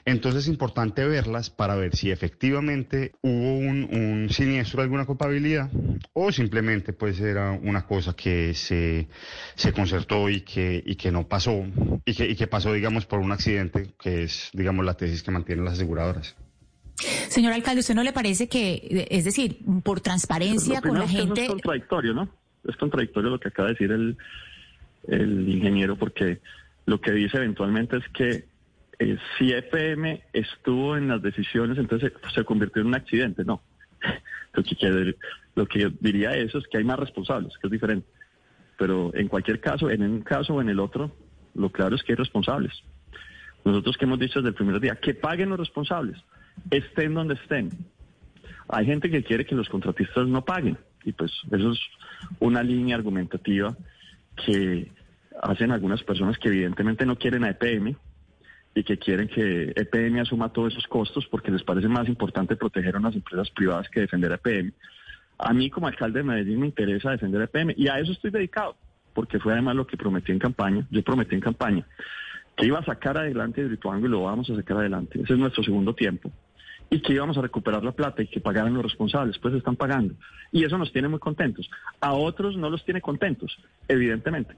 Entonces 0.05 0.43
es 0.43 0.49
importante 0.49 1.05
verlas 1.05 1.49
para 1.49 1.75
ver 1.75 1.95
si 1.95 2.11
efectivamente 2.11 3.13
hubo 3.21 3.57
un, 3.57 3.87
un 3.91 4.29
siniestro 4.29 4.77
de 4.77 4.83
alguna 4.83 5.05
culpabilidad 5.05 5.69
o 6.13 6.31
simplemente 6.31 6.93
pues 6.93 7.19
era 7.19 7.51
una 7.51 7.85
cosa 7.85 8.13
que 8.13 8.53
se, 8.53 9.07
se 9.55 9.73
concertó 9.73 10.29
y 10.29 10.38
y 10.39 10.41
que, 10.41 10.81
y 10.85 10.95
que 10.95 11.11
no 11.11 11.27
pasó, 11.27 11.65
y 12.05 12.13
que, 12.13 12.29
y 12.29 12.35
que 12.35 12.47
pasó, 12.47 12.71
digamos, 12.73 13.05
por 13.05 13.19
un 13.19 13.31
accidente, 13.31 13.93
que 13.99 14.23
es, 14.23 14.49
digamos, 14.53 14.85
la 14.85 14.93
tesis 14.93 15.21
que 15.21 15.31
mantienen 15.31 15.65
las 15.65 15.73
aseguradoras. 15.75 16.35
Señor 17.27 17.53
alcalde, 17.53 17.81
¿usted 17.81 17.95
no 17.95 18.03
le 18.03 18.13
parece 18.13 18.47
que, 18.47 19.07
es 19.09 19.25
decir, 19.25 19.59
por 19.83 20.01
transparencia 20.01 20.81
con 20.81 20.97
la 20.97 21.07
gente... 21.07 21.43
Es 21.43 21.49
contradictorio, 21.49 22.13
¿no? 22.13 22.29
Es 22.67 22.75
contradictorio 22.77 23.29
lo 23.29 23.39
que 23.39 23.49
acaba 23.49 23.67
de 23.67 23.73
decir 23.73 23.91
el, 23.91 24.17
el 25.07 25.49
ingeniero, 25.49 25.97
porque 25.97 26.39
lo 26.85 26.99
que 26.99 27.11
dice 27.11 27.37
eventualmente 27.37 27.97
es 27.97 28.07
que 28.09 28.45
eh, 28.99 29.17
si 29.37 29.51
FM 29.51 30.23
estuvo 30.33 30.97
en 30.97 31.07
las 31.07 31.21
decisiones, 31.21 31.77
entonces 31.77 32.11
se, 32.33 32.43
convirtió 32.43 32.81
en 32.81 32.87
un 32.89 32.95
accidente. 32.95 33.43
No. 33.43 33.61
Lo 34.53 34.63
que, 34.63 35.15
lo 35.55 35.67
que 35.67 35.91
diría 35.99 36.35
eso 36.35 36.57
es 36.57 36.65
que 36.67 36.79
hay 36.79 36.83
más 36.83 36.97
responsables, 36.97 37.53
que 37.59 37.67
es 37.67 37.71
diferente 37.71 38.07
pero 38.79 39.13
en 39.13 39.27
cualquier 39.27 39.59
caso, 39.59 39.91
en 39.91 40.01
un 40.01 40.21
caso 40.21 40.55
o 40.55 40.61
en 40.61 40.69
el 40.69 40.79
otro, 40.79 41.11
lo 41.53 41.69
claro 41.69 41.97
es 41.97 42.01
que 42.01 42.13
hay 42.13 42.15
responsables. 42.15 42.71
Nosotros 43.65 43.97
que 43.97 44.05
hemos 44.05 44.17
dicho 44.17 44.39
desde 44.39 44.49
el 44.49 44.55
primer 44.55 44.79
día, 44.79 44.95
que 44.95 45.13
paguen 45.13 45.49
los 45.49 45.59
responsables, 45.59 46.17
estén 46.71 47.13
donde 47.13 47.33
estén. 47.33 47.69
Hay 48.69 48.85
gente 48.85 49.11
que 49.11 49.21
quiere 49.21 49.45
que 49.45 49.53
los 49.53 49.67
contratistas 49.67 50.27
no 50.27 50.45
paguen, 50.45 50.77
y 51.03 51.11
pues 51.11 51.29
eso 51.51 51.73
es 51.73 51.79
una 52.39 52.63
línea 52.63 52.95
argumentativa 52.95 53.75
que 54.45 54.89
hacen 55.41 55.71
algunas 55.71 56.01
personas 56.03 56.37
que 56.37 56.47
evidentemente 56.47 57.05
no 57.05 57.17
quieren 57.17 57.43
a 57.43 57.49
EPM 57.49 57.97
y 58.75 58.83
que 58.83 58.97
quieren 58.97 59.27
que 59.27 59.73
EPM 59.75 60.21
asuma 60.21 60.53
todos 60.53 60.71
esos 60.71 60.87
costos 60.87 61.27
porque 61.27 61.51
les 61.51 61.63
parece 61.63 61.89
más 61.89 62.07
importante 62.07 62.55
proteger 62.55 62.95
a 62.95 62.99
unas 62.99 63.15
empresas 63.15 63.49
privadas 63.51 63.89
que 63.89 64.01
defender 64.01 64.31
a 64.31 64.35
EPM. 64.35 64.71
A 65.39 65.53
mí 65.53 65.69
como 65.69 65.87
alcalde 65.87 66.19
de 66.19 66.25
Medellín 66.25 66.59
me 66.59 66.67
interesa 66.67 67.11
defender 67.11 67.41
el 67.41 67.47
PM 67.47 67.73
y 67.77 67.87
a 67.87 67.97
eso 67.99 68.11
estoy 68.11 68.29
dedicado, 68.29 68.75
porque 69.13 69.39
fue 69.39 69.53
además 69.53 69.75
lo 69.75 69.87
que 69.87 69.97
prometí 69.97 70.31
en 70.31 70.39
campaña. 70.39 70.85
Yo 70.91 71.01
prometí 71.01 71.33
en 71.33 71.41
campaña 71.41 71.85
que 72.59 72.65
iba 72.65 72.77
a 72.77 72.83
sacar 72.83 73.17
adelante 73.17 73.61
Hidroituango 73.61 74.05
y 74.05 74.09
lo 74.09 74.23
vamos 74.23 74.49
a 74.49 74.55
sacar 74.55 74.77
adelante. 74.77 75.21
Ese 75.21 75.33
es 75.33 75.39
nuestro 75.39 75.63
segundo 75.63 75.95
tiempo. 75.95 76.29
Y 76.89 77.01
que 77.01 77.13
íbamos 77.13 77.37
a 77.37 77.41
recuperar 77.41 77.83
la 77.83 77.93
plata 77.93 78.21
y 78.21 78.27
que 78.27 78.41
pagaran 78.41 78.73
los 78.73 78.83
responsables, 78.83 79.37
pues 79.37 79.53
están 79.53 79.77
pagando. 79.77 80.15
Y 80.51 80.65
eso 80.65 80.77
nos 80.77 80.91
tiene 80.91 81.07
muy 81.07 81.19
contentos. 81.19 81.69
A 82.01 82.13
otros 82.13 82.57
no 82.57 82.69
los 82.69 82.83
tiene 82.83 82.99
contentos, 82.99 83.57
evidentemente. 83.87 84.55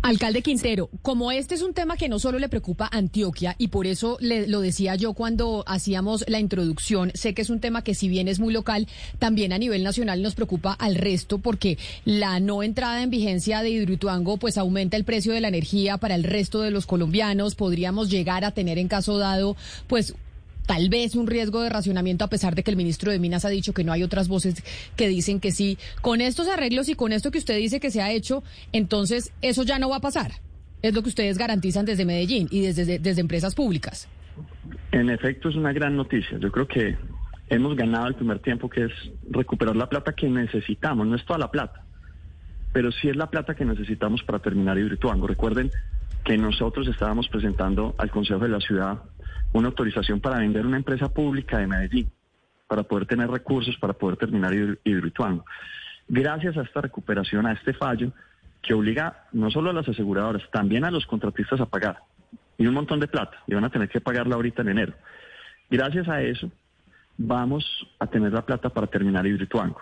Alcalde 0.00 0.42
Quintero, 0.42 0.88
como 1.02 1.32
este 1.32 1.56
es 1.56 1.62
un 1.62 1.74
tema 1.74 1.96
que 1.96 2.08
no 2.08 2.18
solo 2.18 2.38
le 2.38 2.48
preocupa 2.48 2.86
a 2.86 2.96
Antioquia 2.96 3.56
y 3.58 3.68
por 3.68 3.86
eso 3.86 4.16
le, 4.20 4.46
lo 4.46 4.60
decía 4.60 4.94
yo 4.94 5.12
cuando 5.12 5.64
hacíamos 5.66 6.24
la 6.28 6.38
introducción, 6.38 7.10
sé 7.14 7.34
que 7.34 7.42
es 7.42 7.50
un 7.50 7.58
tema 7.58 7.82
que 7.82 7.94
si 7.94 8.08
bien 8.08 8.28
es 8.28 8.38
muy 8.38 8.52
local, 8.52 8.86
también 9.18 9.52
a 9.52 9.58
nivel 9.58 9.82
nacional 9.82 10.22
nos 10.22 10.36
preocupa 10.36 10.72
al 10.72 10.94
resto 10.94 11.38
porque 11.38 11.78
la 12.04 12.38
no 12.38 12.62
entrada 12.62 13.02
en 13.02 13.10
vigencia 13.10 13.60
de 13.60 13.70
Hidroituango 13.70 14.36
pues 14.36 14.56
aumenta 14.56 14.96
el 14.96 15.04
precio 15.04 15.32
de 15.32 15.40
la 15.40 15.48
energía 15.48 15.98
para 15.98 16.14
el 16.14 16.24
resto 16.24 16.60
de 16.60 16.70
los 16.70 16.86
colombianos, 16.86 17.56
podríamos 17.56 18.08
llegar 18.08 18.44
a 18.44 18.52
tener 18.52 18.78
en 18.78 18.88
caso 18.88 19.18
dado 19.18 19.56
pues 19.88 20.14
tal 20.68 20.90
vez 20.90 21.14
un 21.16 21.26
riesgo 21.26 21.62
de 21.62 21.70
racionamiento 21.70 22.26
a 22.26 22.28
pesar 22.28 22.54
de 22.54 22.62
que 22.62 22.70
el 22.70 22.76
ministro 22.76 23.10
de 23.10 23.18
Minas 23.18 23.46
ha 23.46 23.48
dicho 23.48 23.72
que 23.72 23.84
no 23.84 23.92
hay 23.92 24.02
otras 24.02 24.28
voces 24.28 24.62
que 24.96 25.08
dicen 25.08 25.40
que 25.40 25.50
sí. 25.50 25.78
Con 26.02 26.20
estos 26.20 26.46
arreglos 26.46 26.90
y 26.90 26.94
con 26.94 27.12
esto 27.12 27.30
que 27.30 27.38
usted 27.38 27.56
dice 27.56 27.80
que 27.80 27.90
se 27.90 28.02
ha 28.02 28.12
hecho, 28.12 28.44
entonces 28.72 29.32
eso 29.40 29.62
ya 29.62 29.78
no 29.78 29.88
va 29.88 29.96
a 29.96 30.00
pasar. 30.00 30.30
Es 30.82 30.94
lo 30.94 31.02
que 31.02 31.08
ustedes 31.08 31.38
garantizan 31.38 31.86
desde 31.86 32.04
Medellín 32.04 32.48
y 32.50 32.60
desde, 32.60 32.98
desde 32.98 33.20
empresas 33.22 33.54
públicas. 33.54 34.08
En 34.92 35.08
efecto, 35.08 35.48
es 35.48 35.56
una 35.56 35.72
gran 35.72 35.96
noticia. 35.96 36.36
Yo 36.38 36.52
creo 36.52 36.68
que 36.68 36.98
hemos 37.48 37.74
ganado 37.74 38.06
el 38.06 38.14
primer 38.14 38.38
tiempo, 38.40 38.68
que 38.68 38.84
es 38.84 38.92
recuperar 39.30 39.74
la 39.74 39.88
plata 39.88 40.12
que 40.12 40.28
necesitamos. 40.28 41.06
No 41.06 41.16
es 41.16 41.24
toda 41.24 41.38
la 41.38 41.50
plata, 41.50 41.82
pero 42.74 42.92
sí 42.92 43.08
es 43.08 43.16
la 43.16 43.30
plata 43.30 43.54
que 43.54 43.64
necesitamos 43.64 44.22
para 44.22 44.40
terminar 44.40 44.76
Hidroituango. 44.76 45.26
Recuerden 45.26 45.70
que 46.24 46.36
nosotros 46.36 46.86
estábamos 46.88 47.26
presentando 47.28 47.94
al 47.96 48.10
Consejo 48.10 48.40
de 48.40 48.50
la 48.50 48.60
Ciudad 48.60 48.98
una 49.52 49.68
autorización 49.68 50.20
para 50.20 50.38
vender 50.38 50.66
una 50.66 50.76
empresa 50.76 51.12
pública 51.12 51.58
de 51.58 51.66
Medellín, 51.66 52.10
para 52.66 52.82
poder 52.82 53.06
tener 53.06 53.30
recursos, 53.30 53.76
para 53.78 53.92
poder 53.92 54.16
terminar 54.16 54.52
Hidroituango. 54.84 55.44
Gracias 56.08 56.56
a 56.56 56.62
esta 56.62 56.80
recuperación, 56.80 57.46
a 57.46 57.52
este 57.52 57.74
fallo, 57.74 58.12
que 58.62 58.74
obliga 58.74 59.26
no 59.32 59.50
solo 59.50 59.70
a 59.70 59.72
las 59.72 59.88
aseguradoras, 59.88 60.42
también 60.50 60.84
a 60.84 60.90
los 60.90 61.06
contratistas 61.06 61.60
a 61.60 61.66
pagar, 61.66 61.98
y 62.56 62.66
un 62.66 62.74
montón 62.74 63.00
de 63.00 63.08
plata, 63.08 63.38
y 63.46 63.54
van 63.54 63.64
a 63.64 63.70
tener 63.70 63.88
que 63.88 64.00
pagarla 64.00 64.34
ahorita 64.34 64.62
en 64.62 64.68
enero. 64.68 64.94
Gracias 65.70 66.08
a 66.08 66.22
eso, 66.22 66.50
vamos 67.16 67.64
a 67.98 68.06
tener 68.06 68.32
la 68.32 68.44
plata 68.44 68.68
para 68.68 68.86
terminar 68.86 69.26
Hidroituango. 69.26 69.80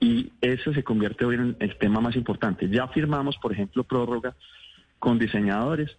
Y 0.00 0.32
eso 0.40 0.74
se 0.74 0.84
convierte 0.84 1.24
hoy 1.24 1.36
en 1.36 1.56
el 1.60 1.78
tema 1.78 2.00
más 2.00 2.14
importante. 2.16 2.68
Ya 2.68 2.88
firmamos, 2.88 3.38
por 3.38 3.52
ejemplo, 3.52 3.84
prórroga 3.84 4.34
con 4.98 5.18
diseñadores, 5.18 5.96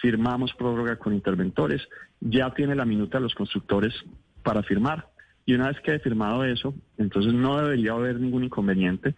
firmamos 0.00 0.52
prórroga 0.54 0.96
con 0.96 1.14
interventores, 1.14 1.86
ya 2.20 2.52
tiene 2.54 2.74
la 2.74 2.84
minuta 2.84 3.20
los 3.20 3.34
constructores 3.34 3.94
para 4.42 4.62
firmar. 4.62 5.08
Y 5.46 5.54
una 5.54 5.68
vez 5.68 5.80
que 5.80 5.94
he 5.94 5.98
firmado 5.98 6.44
eso, 6.44 6.74
entonces 6.96 7.32
no 7.32 7.60
debería 7.60 7.92
haber 7.92 8.18
ningún 8.18 8.44
inconveniente 8.44 9.14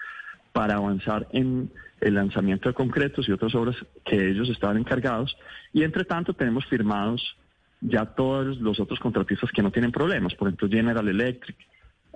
para 0.53 0.77
avanzar 0.77 1.29
en 1.33 1.71
el 2.01 2.15
lanzamiento 2.15 2.69
de 2.69 2.75
concretos 2.75 3.29
y 3.29 3.33
otras 3.33 3.55
obras 3.55 3.77
que 4.05 4.31
ellos 4.31 4.49
estaban 4.49 4.77
encargados. 4.77 5.37
Y 5.73 5.83
entre 5.83 6.05
tanto 6.05 6.35
tenemos 6.35 6.65
firmados 6.67 7.37
ya 7.81 8.07
todos 8.07 8.59
los 8.59 8.81
otros 8.81 8.99
contratistas 8.99 9.51
que 9.53 9.63
no 9.63 9.71
tienen 9.71 9.93
problemas, 9.93 10.35
por 10.35 10.49
ejemplo 10.49 10.69
General 10.69 11.07
Electric, 11.07 11.57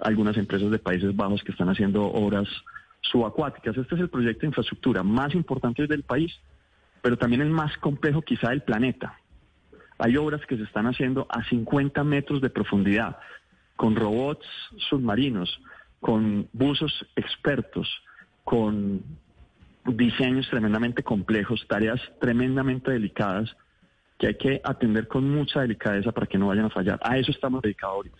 algunas 0.00 0.36
empresas 0.36 0.70
de 0.70 0.78
Países 0.78 1.14
Bajos 1.14 1.42
que 1.42 1.52
están 1.52 1.68
haciendo 1.68 2.04
obras 2.04 2.48
subacuáticas. 3.02 3.76
Este 3.76 3.94
es 3.94 4.00
el 4.00 4.08
proyecto 4.08 4.40
de 4.40 4.46
infraestructura 4.48 5.02
más 5.02 5.34
importante 5.34 5.86
del 5.86 6.02
país, 6.02 6.32
pero 7.02 7.16
también 7.16 7.42
el 7.42 7.50
más 7.50 7.76
complejo 7.78 8.22
quizá 8.22 8.50
del 8.50 8.62
planeta. 8.62 9.18
Hay 9.98 10.16
obras 10.16 10.40
que 10.46 10.56
se 10.56 10.62
están 10.62 10.86
haciendo 10.86 11.26
a 11.28 11.44
50 11.44 12.02
metros 12.04 12.40
de 12.40 12.50
profundidad, 12.50 13.18
con 13.76 13.96
robots 13.96 14.46
submarinos, 14.88 15.60
con 16.00 16.48
buzos 16.52 17.06
expertos, 17.16 17.88
con 18.44 19.02
diseños 19.84 20.48
tremendamente 20.48 21.02
complejos, 21.02 21.64
tareas 21.68 22.00
tremendamente 22.20 22.90
delicadas 22.90 23.54
que 24.18 24.28
hay 24.28 24.34
que 24.34 24.60
atender 24.64 25.08
con 25.08 25.28
mucha 25.30 25.60
delicadeza 25.60 26.12
para 26.12 26.26
que 26.26 26.36
no 26.36 26.48
vayan 26.48 26.66
a 26.66 26.70
fallar. 26.70 26.98
A 27.02 27.16
eso 27.16 27.30
estamos 27.30 27.62
dedicados 27.62 27.96
ahorita. 27.96 28.18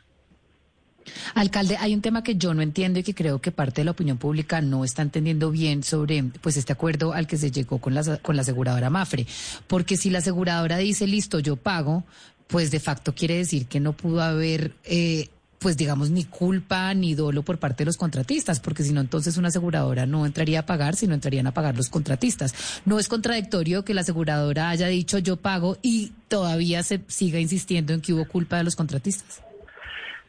Alcalde, 1.34 1.76
hay 1.78 1.94
un 1.94 2.02
tema 2.02 2.22
que 2.22 2.36
yo 2.36 2.54
no 2.54 2.62
entiendo 2.62 2.98
y 2.98 3.02
que 3.02 3.14
creo 3.14 3.40
que 3.40 3.52
parte 3.52 3.80
de 3.80 3.86
la 3.86 3.90
opinión 3.92 4.18
pública 4.18 4.60
no 4.60 4.84
está 4.84 5.02
entendiendo 5.02 5.50
bien 5.50 5.82
sobre 5.82 6.22
pues 6.40 6.56
este 6.56 6.72
acuerdo 6.72 7.12
al 7.12 7.26
que 7.26 7.36
se 7.36 7.50
llegó 7.50 7.78
con 7.78 7.94
la, 7.94 8.18
con 8.18 8.36
la 8.36 8.42
aseguradora 8.42 8.90
Mafre. 8.90 9.26
Porque 9.66 9.96
si 9.96 10.10
la 10.10 10.18
aseguradora 10.18 10.78
dice, 10.78 11.06
listo, 11.06 11.38
yo 11.38 11.56
pago, 11.56 12.04
pues 12.46 12.70
de 12.70 12.80
facto 12.80 13.14
quiere 13.14 13.36
decir 13.36 13.66
que 13.66 13.80
no 13.80 13.92
pudo 13.92 14.22
haber... 14.22 14.74
Eh, 14.84 15.28
pues 15.60 15.76
digamos, 15.76 16.08
ni 16.08 16.24
culpa 16.24 16.94
ni 16.94 17.14
dolo 17.14 17.42
por 17.42 17.58
parte 17.58 17.82
de 17.82 17.86
los 17.86 17.98
contratistas, 17.98 18.60
porque 18.60 18.82
si 18.82 18.94
no, 18.94 19.02
entonces 19.02 19.36
una 19.36 19.48
aseguradora 19.48 20.06
no 20.06 20.24
entraría 20.24 20.60
a 20.60 20.66
pagar, 20.66 20.96
sino 20.96 21.12
entrarían 21.12 21.46
a 21.46 21.52
pagar 21.52 21.76
los 21.76 21.90
contratistas. 21.90 22.54
No 22.86 22.98
es 22.98 23.08
contradictorio 23.08 23.84
que 23.84 23.92
la 23.92 24.00
aseguradora 24.00 24.70
haya 24.70 24.86
dicho 24.86 25.18
yo 25.18 25.36
pago 25.36 25.76
y 25.82 26.12
todavía 26.28 26.82
se 26.82 27.02
siga 27.08 27.40
insistiendo 27.40 27.92
en 27.92 28.00
que 28.00 28.14
hubo 28.14 28.26
culpa 28.26 28.56
de 28.56 28.64
los 28.64 28.74
contratistas. 28.74 29.42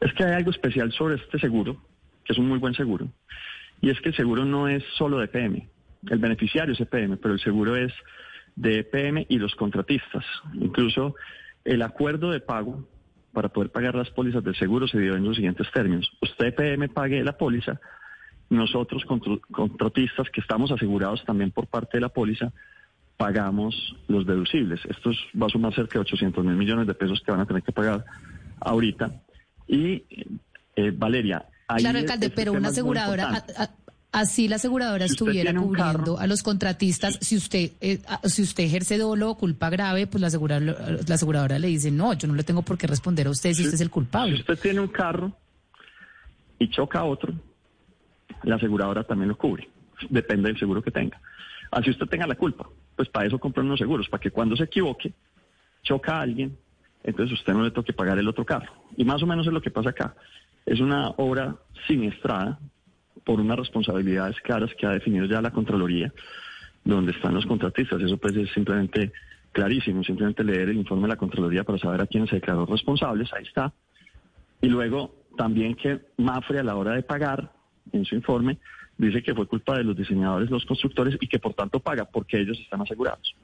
Es 0.01 0.11
que 0.13 0.23
hay 0.23 0.33
algo 0.33 0.49
especial 0.49 0.91
sobre 0.91 1.15
este 1.15 1.39
seguro, 1.39 1.77
que 2.25 2.33
es 2.33 2.39
un 2.39 2.47
muy 2.47 2.57
buen 2.57 2.73
seguro, 2.73 3.07
y 3.81 3.91
es 3.91 4.01
que 4.01 4.09
el 4.09 4.15
seguro 4.15 4.45
no 4.45 4.67
es 4.67 4.83
solo 4.97 5.19
de 5.19 5.25
EPM. 5.25 5.69
El 6.09 6.17
beneficiario 6.17 6.73
es 6.73 6.81
EPM, 6.81 7.17
pero 7.17 7.35
el 7.35 7.39
seguro 7.39 7.75
es 7.75 7.93
de 8.55 8.79
EPM 8.79 9.27
y 9.29 9.37
los 9.37 9.53
contratistas. 9.55 10.25
Incluso 10.55 11.15
el 11.63 11.83
acuerdo 11.83 12.31
de 12.31 12.39
pago 12.39 12.83
para 13.31 13.49
poder 13.49 13.71
pagar 13.71 13.93
las 13.93 14.09
pólizas 14.09 14.43
del 14.43 14.55
seguro 14.55 14.87
se 14.87 14.99
dio 14.99 15.15
en 15.15 15.23
los 15.23 15.35
siguientes 15.35 15.71
términos. 15.71 16.11
Usted 16.19 16.47
EPM 16.47 16.89
pague 16.89 17.23
la 17.23 17.37
póliza, 17.37 17.79
nosotros 18.49 19.05
contratistas 19.05 20.29
que 20.31 20.41
estamos 20.41 20.71
asegurados 20.71 21.23
también 21.25 21.51
por 21.51 21.67
parte 21.67 21.97
de 21.97 22.01
la 22.01 22.09
póliza, 22.09 22.51
pagamos 23.17 23.95
los 24.07 24.25
deducibles. 24.25 24.81
Esto 24.85 25.11
va 25.39 25.45
a 25.45 25.49
sumar 25.49 25.75
cerca 25.75 25.93
de 25.93 25.99
800 25.99 26.43
mil 26.43 26.55
millones 26.55 26.87
de 26.87 26.95
pesos 26.95 27.21
que 27.21 27.31
van 27.31 27.41
a 27.41 27.45
tener 27.45 27.61
que 27.61 27.71
pagar 27.71 28.03
ahorita 28.59 29.21
y 29.71 30.03
eh, 30.75 30.91
Valeria. 30.93 31.45
claro, 31.77 31.99
alcalde, 31.99 32.29
pero 32.29 32.51
una 32.51 32.67
aseguradora, 32.67 33.45
así 34.11 34.49
la 34.49 34.57
aseguradora 34.57 35.05
estuviera 35.05 35.53
cubriendo 35.53 36.19
a 36.19 36.27
los 36.27 36.43
contratistas, 36.43 37.17
si 37.21 37.37
usted 37.37 37.71
eh, 37.79 38.01
si 38.25 38.41
usted 38.41 38.65
ejerce 38.65 38.97
dolo 38.97 39.31
o 39.31 39.37
culpa 39.37 39.69
grave, 39.69 40.07
pues 40.07 40.21
la 40.21 40.27
aseguradora, 40.27 40.99
la 41.07 41.15
aseguradora 41.15 41.57
le 41.57 41.67
dice, 41.67 41.89
no, 41.89 42.13
yo 42.13 42.27
no 42.27 42.35
le 42.35 42.43
tengo 42.43 42.61
por 42.61 42.77
qué 42.77 42.85
responder 42.85 43.27
a 43.27 43.29
usted 43.31 43.53
si, 43.53 43.63
usted 43.63 43.75
es 43.75 43.81
el 43.81 43.89
culpable. 43.89 44.35
Si 44.35 44.41
usted 44.41 44.59
tiene 44.59 44.81
un 44.81 44.89
carro 44.89 45.31
y 46.59 46.69
choca 46.69 46.99
a 46.99 47.05
otro, 47.05 47.33
la 48.43 48.55
aseguradora 48.55 49.05
también 49.05 49.29
lo 49.29 49.37
cubre, 49.37 49.69
depende 50.09 50.49
del 50.49 50.59
seguro 50.59 50.83
que 50.83 50.91
tenga. 50.91 51.19
Así 51.71 51.89
usted 51.89 52.07
tenga 52.07 52.27
la 52.27 52.35
culpa, 52.35 52.67
pues 52.97 53.07
para 53.07 53.25
eso 53.25 53.39
compran 53.39 53.65
unos 53.65 53.79
seguros, 53.79 54.09
para 54.09 54.19
que 54.19 54.31
cuando 54.31 54.57
se 54.57 54.65
equivoque, 54.65 55.13
choca 55.81 56.17
a 56.17 56.21
alguien, 56.21 56.57
entonces 57.03 57.39
usted 57.39 57.53
no 57.53 57.63
le 57.63 57.71
toque 57.71 57.93
pagar 57.93 58.17
el 58.19 58.27
otro 58.27 58.45
carro. 58.45 58.71
Y 58.97 59.05
más 59.05 59.21
o 59.23 59.27
menos 59.27 59.47
es 59.47 59.53
lo 59.53 59.61
que 59.61 59.71
pasa 59.71 59.89
acá. 59.89 60.15
Es 60.65 60.79
una 60.79 61.09
obra 61.17 61.55
siniestrada 61.87 62.59
por 63.23 63.39
unas 63.39 63.57
responsabilidades 63.57 64.39
claras 64.41 64.71
que 64.77 64.85
ha 64.85 64.91
definido 64.91 65.25
ya 65.25 65.41
la 65.41 65.51
Contraloría, 65.51 66.13
donde 66.83 67.11
están 67.11 67.33
los 67.33 67.45
contratistas. 67.45 68.01
Eso 68.01 68.17
pues 68.17 68.35
es 68.35 68.51
simplemente 68.51 69.11
clarísimo, 69.51 70.03
simplemente 70.03 70.43
leer 70.43 70.69
el 70.69 70.77
informe 70.77 71.03
de 71.03 71.09
la 71.09 71.17
Contraloría 71.17 71.63
para 71.63 71.77
saber 71.77 72.01
a 72.01 72.07
quiénes 72.07 72.29
se 72.29 72.37
declaró 72.37 72.65
responsables, 72.65 73.31
ahí 73.33 73.43
está. 73.43 73.73
Y 74.61 74.67
luego 74.67 75.15
también 75.37 75.75
que 75.75 75.99
Mafre 76.17 76.59
a 76.59 76.63
la 76.63 76.75
hora 76.75 76.93
de 76.93 77.03
pagar, 77.03 77.51
en 77.91 78.05
su 78.05 78.15
informe, 78.15 78.57
dice 78.97 79.23
que 79.23 79.33
fue 79.33 79.47
culpa 79.47 79.77
de 79.77 79.83
los 79.83 79.97
diseñadores, 79.97 80.49
los 80.49 80.65
constructores 80.65 81.17
y 81.19 81.27
que 81.27 81.39
por 81.39 81.53
tanto 81.53 81.79
paga 81.79 82.05
porque 82.05 82.39
ellos 82.39 82.59
están 82.59 82.81
asegurados. 82.81 83.35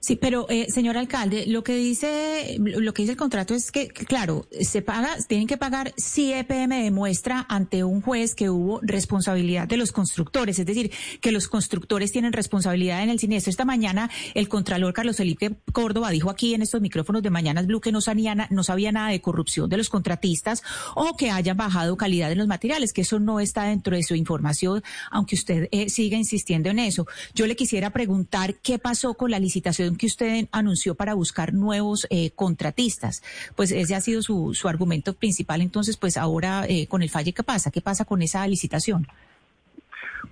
Sí, 0.00 0.16
pero 0.16 0.46
eh, 0.48 0.66
señor 0.70 0.96
alcalde, 0.96 1.46
lo 1.46 1.64
que 1.64 1.74
dice 1.74 2.56
lo 2.58 2.94
que 2.94 3.02
dice 3.02 3.12
el 3.12 3.18
contrato 3.18 3.54
es 3.54 3.72
que 3.72 3.88
claro, 3.88 4.46
se 4.60 4.80
paga, 4.80 5.16
tienen 5.26 5.48
que 5.48 5.56
pagar 5.56 5.92
si 5.96 6.32
EPM 6.32 6.84
demuestra 6.84 7.44
ante 7.48 7.82
un 7.82 8.00
juez 8.00 8.36
que 8.36 8.48
hubo 8.48 8.80
responsabilidad 8.82 9.66
de 9.66 9.76
los 9.76 9.90
constructores, 9.90 10.58
es 10.58 10.66
decir, 10.66 10.92
que 11.20 11.32
los 11.32 11.48
constructores 11.48 12.12
tienen 12.12 12.32
responsabilidad 12.32 13.02
en 13.02 13.10
el 13.10 13.18
siniestro. 13.18 13.50
Esta 13.50 13.64
mañana 13.64 14.08
el 14.34 14.48
contralor 14.48 14.92
Carlos 14.92 15.16
Felipe 15.16 15.56
Córdoba 15.72 16.10
dijo 16.10 16.30
aquí 16.30 16.54
en 16.54 16.62
estos 16.62 16.80
micrófonos 16.80 17.22
de 17.22 17.30
Mañanas 17.30 17.66
Blue 17.66 17.80
que 17.80 17.90
no 17.90 18.00
sabía, 18.00 18.34
no 18.50 18.62
sabía 18.62 18.92
nada 18.92 19.10
de 19.10 19.20
corrupción 19.20 19.68
de 19.68 19.78
los 19.78 19.88
contratistas 19.88 20.62
o 20.94 21.16
que 21.16 21.30
hayan 21.30 21.56
bajado 21.56 21.96
calidad 21.96 22.30
en 22.30 22.38
los 22.38 22.46
materiales, 22.46 22.92
que 22.92 23.00
eso 23.00 23.18
no 23.18 23.40
está 23.40 23.64
dentro 23.64 23.96
de 23.96 24.04
su 24.04 24.14
información, 24.14 24.82
aunque 25.10 25.34
usted 25.34 25.68
eh, 25.72 25.88
siga 25.88 26.16
insistiendo 26.16 26.70
en 26.70 26.78
eso. 26.78 27.06
Yo 27.34 27.46
le 27.46 27.56
quisiera 27.56 27.90
preguntar 27.90 28.54
qué 28.62 28.78
pasó 28.78 29.14
con 29.14 29.30
la 29.30 29.40
licitación 29.40 29.87
que 29.96 30.06
usted 30.06 30.48
anunció 30.52 30.94
para 30.94 31.14
buscar 31.14 31.54
nuevos 31.54 32.06
eh, 32.10 32.30
contratistas. 32.30 33.22
Pues 33.56 33.72
ese 33.72 33.94
ha 33.94 34.00
sido 34.00 34.22
su, 34.22 34.52
su 34.54 34.68
argumento 34.68 35.14
principal. 35.14 35.60
Entonces, 35.60 35.96
pues 35.96 36.16
ahora 36.16 36.66
eh, 36.68 36.86
con 36.86 37.02
el 37.02 37.10
falle, 37.10 37.32
¿qué 37.32 37.42
pasa? 37.42 37.70
¿Qué 37.70 37.80
pasa 37.80 38.04
con 38.04 38.22
esa 38.22 38.46
licitación? 38.46 39.06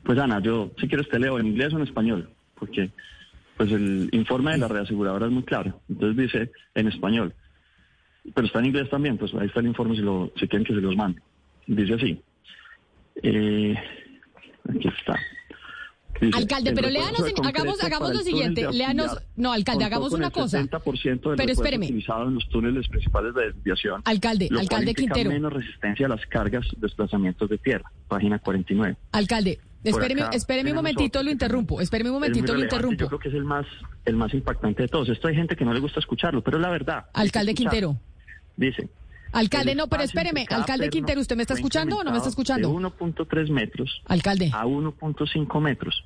Pues 0.02 0.18
Ana, 0.18 0.40
yo 0.40 0.70
si 0.78 0.86
quieres 0.86 1.08
te 1.08 1.18
leo 1.18 1.38
en 1.38 1.46
inglés 1.46 1.72
o 1.72 1.78
en 1.78 1.82
español, 1.82 2.30
porque 2.58 2.90
pues 3.56 3.72
el 3.72 4.08
informe 4.12 4.52
de 4.52 4.58
la 4.58 4.68
reaseguradora 4.68 5.26
es 5.26 5.32
muy 5.32 5.42
claro. 5.42 5.80
Entonces 5.88 6.16
dice 6.16 6.52
en 6.74 6.88
español, 6.88 7.34
pero 8.34 8.46
está 8.46 8.60
en 8.60 8.66
inglés 8.66 8.90
también, 8.90 9.18
pues 9.18 9.34
ahí 9.34 9.46
está 9.46 9.60
el 9.60 9.66
informe 9.66 9.96
si, 9.96 10.02
lo, 10.02 10.32
si 10.36 10.46
quieren 10.46 10.64
que 10.64 10.74
se 10.74 10.80
los 10.80 10.96
mande. 10.96 11.20
Dice 11.66 11.94
así. 11.94 12.22
Eh, 13.22 13.74
aquí 14.68 14.88
está. 14.88 15.18
Alcalde, 16.32 16.72
pero 16.72 16.88
léanos, 16.88 17.22
hagamos, 17.44 17.82
hagamos 17.82 18.14
lo 18.14 18.20
siguiente, 18.20 18.66
léanos, 18.72 19.18
no, 19.36 19.52
alcalde, 19.52 19.84
hagamos 19.84 20.12
una 20.12 20.30
cosa. 20.30 20.66
pero 21.36 21.52
espéreme. 21.52 21.86
utilizado 21.86 22.28
en 22.28 22.34
los 22.34 22.48
túneles 22.48 22.88
principales 22.88 23.34
de 23.34 23.52
desviación. 23.52 24.02
Alcalde, 24.04 24.48
alcalde 24.58 24.94
Quintero. 24.94 25.30
menos 25.30 25.52
resistencia 25.52 26.06
a 26.06 26.08
las 26.08 26.24
cargas, 26.26 26.66
desplazamientos 26.78 27.48
de 27.48 27.58
tierra, 27.58 27.90
página 28.08 28.38
49. 28.38 28.96
Alcalde, 29.12 29.58
espéreme, 29.84 30.22
espéreme 30.32 30.70
un 30.70 30.76
momentito, 30.76 31.22
lo 31.22 31.30
interrumpo, 31.30 31.80
espéreme 31.80 32.10
un 32.10 32.16
momentito, 32.16 32.54
lo 32.54 32.60
interrumpo. 32.60 33.04
Yo 33.04 33.08
creo 33.08 33.18
que 33.18 33.28
es 33.28 33.34
el 33.34 33.44
más, 33.44 33.66
el 34.04 34.16
más 34.16 34.32
impactante 34.34 34.82
de 34.82 34.88
todos. 34.88 35.08
Esto 35.08 35.28
hay 35.28 35.34
gente 35.34 35.56
que 35.56 35.64
no 35.64 35.72
le 35.72 35.80
gusta 35.80 36.00
escucharlo, 36.00 36.42
pero 36.42 36.58
la 36.58 36.70
verdad. 36.70 37.06
Alcalde 37.12 37.54
Quintero. 37.54 37.96
Dice. 38.56 38.88
Alcalde, 39.36 39.74
no, 39.74 39.86
pero 39.88 40.02
espéreme, 40.02 40.46
alcalde 40.48 40.88
Quintero, 40.88 41.20
¿usted 41.20 41.36
me 41.36 41.42
está 41.42 41.54
escuchando 41.54 41.98
o 41.98 42.04
no 42.04 42.10
me 42.10 42.16
está 42.16 42.30
escuchando? 42.30 42.68
De 42.68 42.74
1.3 42.74 43.50
metros 43.50 44.02
alcalde. 44.06 44.50
a 44.52 44.64
1.5 44.64 45.60
metros 45.60 46.04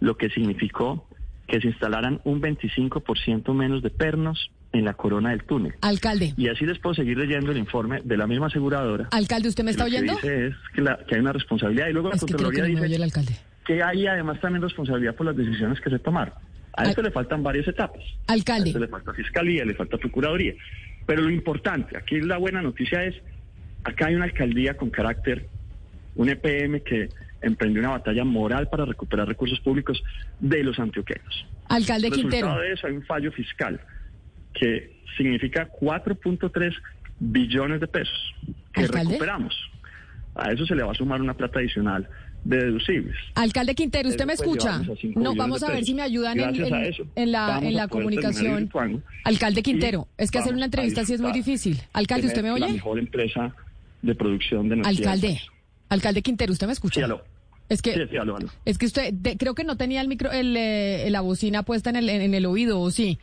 lo 0.00 0.16
que 0.16 0.30
significó 0.30 1.06
que 1.46 1.60
se 1.60 1.68
instalaran 1.68 2.20
un 2.24 2.40
25% 2.40 3.52
menos 3.52 3.82
de 3.82 3.90
pernos 3.90 4.50
en 4.72 4.84
la 4.84 4.94
corona 4.94 5.30
del 5.30 5.42
túnel. 5.44 5.74
Alcalde. 5.82 6.32
Y 6.36 6.48
así 6.48 6.64
les 6.64 6.78
puedo 6.78 6.94
seguir 6.94 7.18
leyendo 7.18 7.50
el 7.50 7.58
informe 7.58 8.00
de 8.04 8.16
la 8.16 8.26
misma 8.26 8.46
aseguradora. 8.46 9.08
Alcalde, 9.10 9.48
¿usted 9.48 9.64
me 9.64 9.72
está 9.72 9.84
oyendo? 9.84 10.16
Que 10.18 10.30
dice 10.30 10.46
es 10.46 10.54
que, 10.72 11.14
hay 11.14 11.20
una 11.20 11.32
responsabilidad 11.32 11.88
y 11.88 11.92
luego 11.92 12.10
la 12.10 12.16
Contraloría 12.16 12.62
que 12.62 12.68
dice 12.68 12.86
el 12.86 13.02
alcalde. 13.02 13.36
que 13.66 13.82
hay 13.82 14.06
además 14.06 14.40
también 14.40 14.62
responsabilidad 14.62 15.14
por 15.16 15.26
las 15.26 15.36
decisiones 15.36 15.80
que 15.80 15.90
se 15.90 15.98
tomaron. 15.98 16.34
A 16.74 16.84
esto 16.84 17.02
le 17.02 17.10
faltan 17.10 17.42
varias 17.42 17.66
etapas. 17.66 18.02
Alcalde. 18.28 18.66
A 18.66 18.68
esto 18.68 18.78
le 18.78 18.88
falta 18.88 19.12
fiscalía, 19.12 19.64
le 19.64 19.74
falta 19.74 19.98
procuraduría. 19.98 20.54
Pero 21.06 21.22
lo 21.22 21.30
importante, 21.30 21.96
aquí 21.96 22.20
la 22.20 22.38
buena 22.38 22.62
noticia 22.62 23.04
es, 23.04 23.16
acá 23.84 24.06
hay 24.06 24.14
una 24.14 24.24
alcaldía 24.24 24.76
con 24.76 24.90
carácter, 24.90 25.46
un 26.14 26.28
EPM 26.28 26.80
que 26.82 27.08
emprendió 27.42 27.80
una 27.80 27.90
batalla 27.90 28.24
moral 28.24 28.68
para 28.68 28.84
recuperar 28.84 29.26
recursos 29.26 29.60
públicos 29.60 30.02
de 30.38 30.62
los 30.62 30.78
antioqueños. 30.78 31.46
Alcalde 31.68 32.10
Quintero. 32.10 32.58
de 32.58 32.72
eso 32.72 32.86
hay 32.86 32.94
un 32.94 33.04
fallo 33.04 33.32
fiscal 33.32 33.80
que 34.52 35.00
significa 35.16 35.68
4.3 35.70 36.74
billones 37.18 37.80
de 37.80 37.86
pesos 37.86 38.34
que 38.72 38.86
recuperamos. 38.86 39.54
A 40.34 40.52
eso 40.52 40.64
se 40.66 40.74
le 40.74 40.82
va 40.82 40.92
a 40.92 40.94
sumar 40.94 41.20
una 41.20 41.34
plata 41.34 41.58
adicional 41.58 42.08
de 42.44 42.56
deducibles. 42.56 43.16
Alcalde 43.34 43.74
Quintero, 43.74 44.08
¿usted 44.08 44.26
me 44.26 44.32
escucha? 44.32 44.82
No, 45.14 45.34
vamos 45.34 45.62
a 45.62 45.70
ver 45.70 45.84
si 45.84 45.94
me 45.94 46.02
ayudan 46.02 46.38
en, 46.40 46.54
en, 47.16 47.32
la, 47.32 47.58
en 47.58 47.74
la 47.74 47.88
comunicación. 47.88 48.70
Alcalde 49.24 49.62
Quintero, 49.62 50.08
es 50.16 50.30
que 50.30 50.38
hacer 50.38 50.54
una 50.54 50.66
entrevista 50.66 51.04
sí 51.04 51.14
es 51.14 51.20
muy 51.20 51.32
difícil. 51.32 51.80
Alcalde, 51.92 52.28
¿usted 52.28 52.42
me 52.42 52.50
oye? 52.50 52.66
La 52.66 52.72
mejor 52.72 52.98
empresa 52.98 53.54
de 54.02 54.14
producción 54.14 54.68
de 54.68 54.76
energía. 54.76 55.12
Alcalde. 55.12 55.40
Alcalde 55.88 56.22
Quintero, 56.22 56.52
¿usted 56.52 56.66
me 56.66 56.72
escucha? 56.72 57.06
Sí, 57.06 57.12
Es 57.68 57.82
que, 57.82 58.06
sí, 58.08 58.16
aló, 58.16 58.38
es 58.64 58.78
que 58.78 58.86
usted, 58.86 59.12
creo 59.38 59.54
que 59.54 59.64
no 59.64 59.76
tenía 59.76 60.00
el 60.00 60.08
micro, 60.08 60.30
el, 60.30 60.56
eh, 60.56 61.08
la 61.10 61.20
bocina 61.20 61.62
puesta 61.64 61.90
en 61.90 61.96
el, 61.96 62.08
en, 62.08 62.32
el 62.34 62.46
oído, 62.46 62.80
¿o 62.80 62.90
sí? 62.90 63.18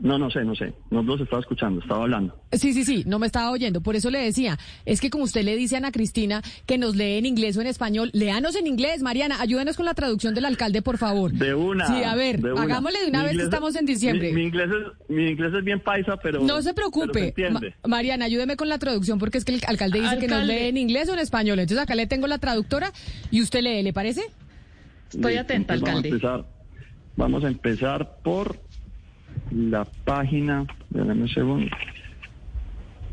No, 0.00 0.16
no 0.16 0.30
sé, 0.30 0.44
no 0.44 0.54
sé. 0.54 0.72
No 0.90 1.02
los 1.02 1.20
estaba 1.20 1.40
escuchando, 1.40 1.80
estaba 1.80 2.02
hablando. 2.04 2.40
Sí, 2.52 2.72
sí, 2.72 2.84
sí, 2.84 3.02
no 3.04 3.18
me 3.18 3.26
estaba 3.26 3.50
oyendo. 3.50 3.80
Por 3.80 3.96
eso 3.96 4.10
le 4.10 4.20
decía, 4.20 4.56
es 4.84 5.00
que 5.00 5.10
como 5.10 5.24
usted 5.24 5.42
le 5.42 5.56
dice 5.56 5.74
a 5.74 5.78
Ana 5.78 5.90
Cristina 5.90 6.40
que 6.66 6.78
nos 6.78 6.94
lee 6.94 7.16
en 7.18 7.26
inglés 7.26 7.56
o 7.56 7.60
en 7.62 7.66
español, 7.66 8.10
léanos 8.12 8.54
en 8.54 8.68
inglés, 8.68 9.02
Mariana, 9.02 9.40
ayúdenos 9.40 9.76
con 9.76 9.86
la 9.86 9.94
traducción 9.94 10.34
del 10.36 10.44
alcalde, 10.44 10.82
por 10.82 10.98
favor. 10.98 11.32
De 11.32 11.52
una. 11.52 11.88
Sí, 11.88 12.04
a 12.04 12.14
ver, 12.14 12.40
de 12.40 12.52
una. 12.52 12.62
hagámosle 12.62 13.00
de 13.00 13.08
una 13.08 13.18
Mi 13.18 13.24
vez 13.24 13.30
que 13.30 13.34
inglés- 13.42 13.44
estamos 13.48 13.74
en 13.74 13.86
diciembre. 13.86 14.28
Mi, 14.28 14.34
mi 14.36 14.42
inglés 14.44 14.68
es, 14.70 15.10
mi 15.10 15.30
inglés 15.30 15.52
es 15.52 15.64
bien 15.64 15.80
paisa, 15.80 16.16
pero. 16.22 16.42
no 16.42 16.62
se 16.62 16.74
preocupe. 16.74 17.28
entiende. 17.28 17.74
Ma- 17.82 17.88
Mariana, 17.88 18.26
ayúdeme 18.26 18.56
con 18.56 18.68
la 18.68 18.78
traducción 18.78 19.18
porque 19.18 19.38
es 19.38 19.44
que 19.44 19.54
el 19.56 19.60
alcalde 19.66 20.00
dice 20.00 20.18
que 20.18 20.28
nos 20.28 20.44
lee 20.44 20.68
en 20.68 20.76
inglés 20.76 21.08
o 21.08 21.14
en 21.14 21.18
español. 21.18 21.58
Entonces 21.58 21.82
acá 21.82 21.96
le 21.96 22.06
tengo 22.06 22.28
la 22.28 22.38
traductora 22.38 22.92
y 23.32 23.42
usted 23.42 23.62
lee, 23.62 23.82
¿le 23.82 23.92
parece? 23.92 24.22
Estoy 25.12 25.36
atenta, 25.38 25.74
entonces 25.74 25.96
alcalde. 25.96 26.10
Vamos 26.10 26.22
a, 26.24 26.36
empezar, 26.38 26.46
vamos 27.16 27.44
a 27.44 27.48
empezar 27.48 28.18
por 28.22 28.60
la 29.50 29.84
página, 29.84 30.66
déjame 30.90 31.22
un 31.22 31.28
segundo, 31.28 31.76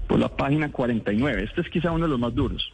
por 0.07 0.19
la 0.19 0.29
página 0.29 0.71
49. 0.71 1.43
Este 1.43 1.61
es 1.61 1.69
quizá 1.69 1.91
uno 1.91 2.05
de 2.05 2.11
los 2.11 2.19
más 2.19 2.33
duros. 2.33 2.71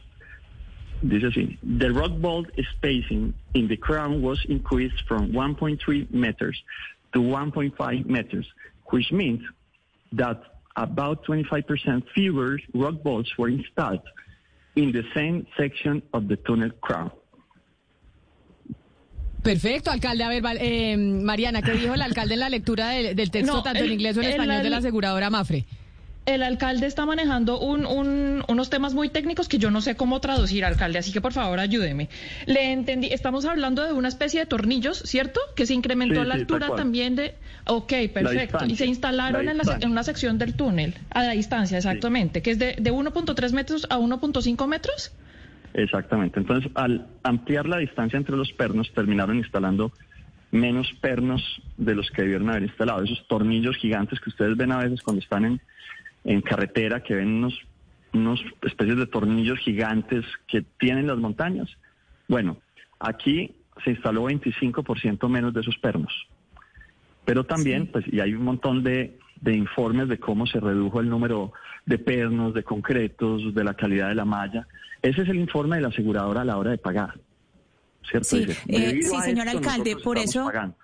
Dice 1.01 1.27
así, 1.27 1.57
the 1.79 1.91
rock 1.91 2.11
vault 2.19 2.47
spacing 2.75 3.33
in 3.53 3.67
the 3.67 3.77
crown 3.77 4.21
was 4.21 4.39
increased 4.45 5.01
from 5.07 5.31
1.3 5.31 6.11
meters 6.11 6.61
to 7.13 7.19
1.5 7.19 8.05
meters, 8.05 8.47
which 8.91 9.11
means 9.11 9.41
that 10.11 10.41
about 10.75 11.25
25% 11.25 12.03
fewer 12.13 12.59
rock 12.73 13.01
bolts 13.03 13.35
were 13.37 13.49
installed 13.49 14.01
in 14.75 14.91
the 14.91 15.03
same 15.15 15.45
section 15.57 16.01
of 16.13 16.27
the 16.27 16.35
tunnel 16.37 16.69
crown. 16.81 17.11
Perfecto, 19.43 19.89
alcalde. 19.91 20.23
A 20.23 20.29
ver, 20.29 20.43
eh, 20.59 20.97
Mariana, 20.97 21.61
¿qué 21.61 21.71
dijo 21.71 21.93
el 21.93 22.01
alcalde 22.01 22.35
en 22.35 22.39
la 22.41 22.49
lectura 22.49 22.89
del, 22.89 23.15
del 23.15 23.31
texto 23.31 23.53
No, 23.53 23.63
tanto 23.63 23.83
en 23.83 23.91
inglés 23.91 24.15
o 24.17 24.21
en 24.21 24.25
el 24.27 24.31
español 24.33 24.61
de 24.63 24.69
la 24.69 24.77
aseguradora 24.77 25.29
Mafre? 25.29 25.65
El 26.27 26.43
alcalde 26.43 26.85
está 26.85 27.07
manejando 27.07 27.59
un- 27.59 27.87
un- 27.87 28.43
unos 28.47 28.69
temas 28.69 28.93
muy 28.93 29.09
técnicos 29.09 29.47
que 29.47 29.57
yo 29.57 29.71
no 29.71 29.81
sé 29.81 29.95
cómo 29.95 30.19
traducir, 30.21 30.63
alcalde, 30.63 30.99
así 30.99 31.11
que 31.11 31.19
por 31.19 31.33
favor 31.33 31.59
ayúdeme. 31.59 32.09
Le 32.45 32.71
entendí, 32.71 33.07
estamos 33.07 33.45
hablando 33.45 33.83
de 33.83 33.93
una 33.93 34.07
especie 34.07 34.39
de 34.39 34.45
tornillos, 34.45 34.99
¿cierto? 34.99 35.39
Que 35.55 35.65
se 35.65 35.73
incrementó 35.73 36.21
Sí, 36.21 36.27
la 36.27 36.35
sí, 36.35 36.41
altura 36.41 36.67
también 36.75 37.15
de... 37.15 37.33
Ok, 37.65 37.91
perfecto. 38.13 38.65
Y 38.67 38.75
se 38.75 38.85
instalaron 38.85 39.43
la 39.45 39.51
en, 39.53 39.57
la 39.57 39.77
en 39.81 39.89
una 39.89 40.03
sección 40.03 40.37
del 40.37 40.53
túnel, 40.53 40.93
a 41.09 41.23
la 41.23 41.31
distancia, 41.31 41.77
exactamente, 41.79 42.43
que 42.43 42.51
es 42.51 42.59
de, 42.59 42.75
de 42.79 42.91
1.3 42.93 43.51
metros 43.53 43.87
a 43.89 43.97
1.5 43.97 44.67
metros. 44.67 45.11
Exactamente. 45.73 46.39
Entonces, 46.39 46.71
al 46.75 47.07
ampliar 47.23 47.67
la 47.67 47.77
distancia 47.77 48.17
entre 48.17 48.35
los 48.35 48.51
pernos, 48.53 48.91
terminaron 48.93 49.37
instalando 49.37 49.91
menos 50.51 50.91
pernos 50.99 51.41
de 51.77 51.95
los 51.95 52.11
que 52.11 52.23
debieron 52.23 52.49
haber 52.49 52.63
instalado. 52.63 53.03
Esos 53.03 53.25
tornillos 53.27 53.77
gigantes 53.77 54.19
que 54.19 54.29
ustedes 54.29 54.57
ven 54.57 54.71
a 54.71 54.79
veces 54.79 55.01
cuando 55.01 55.21
están 55.21 55.45
en, 55.45 55.61
en 56.25 56.41
carretera, 56.41 57.01
que 57.01 57.15
ven 57.15 57.29
unos, 57.29 57.57
unos 58.13 58.43
especies 58.61 58.97
de 58.97 59.07
tornillos 59.07 59.59
gigantes 59.59 60.25
que 60.47 60.61
tienen 60.77 61.07
las 61.07 61.17
montañas. 61.17 61.69
Bueno, 62.27 62.57
aquí 62.99 63.55
se 63.83 63.91
instaló 63.91 64.25
25% 64.25 65.29
menos 65.29 65.53
de 65.53 65.61
esos 65.61 65.77
pernos. 65.77 66.13
Pero 67.23 67.45
también, 67.45 67.87
pues, 67.87 68.05
y 68.11 68.19
hay 68.19 68.33
un 68.33 68.43
montón 68.43 68.83
de, 68.83 69.17
de 69.41 69.55
informes 69.55 70.07
de 70.07 70.19
cómo 70.19 70.45
se 70.47 70.59
redujo 70.59 70.99
el 71.01 71.09
número 71.09 71.51
de 71.85 71.97
pernos, 71.97 72.53
de 72.53 72.63
concretos, 72.63 73.53
de 73.53 73.63
la 73.63 73.73
calidad 73.73 74.07
de 74.09 74.15
la 74.15 74.25
malla. 74.25 74.67
Ese 75.01 75.23
es 75.23 75.29
el 75.29 75.37
informe 75.37 75.77
de 75.77 75.81
la 75.81 75.87
aseguradora 75.89 76.41
a 76.41 76.45
la 76.45 76.57
hora 76.57 76.71
de 76.71 76.77
pagar. 76.77 77.19
¿Cierto? 78.03 78.29
Sí, 78.29 78.45
eh, 78.67 78.99
sí, 79.01 79.15
señor 79.21 79.47
esto, 79.47 79.57
alcalde, 79.59 79.95
por 79.97 80.17
eso- 80.17 80.45
pagando. 80.45 80.75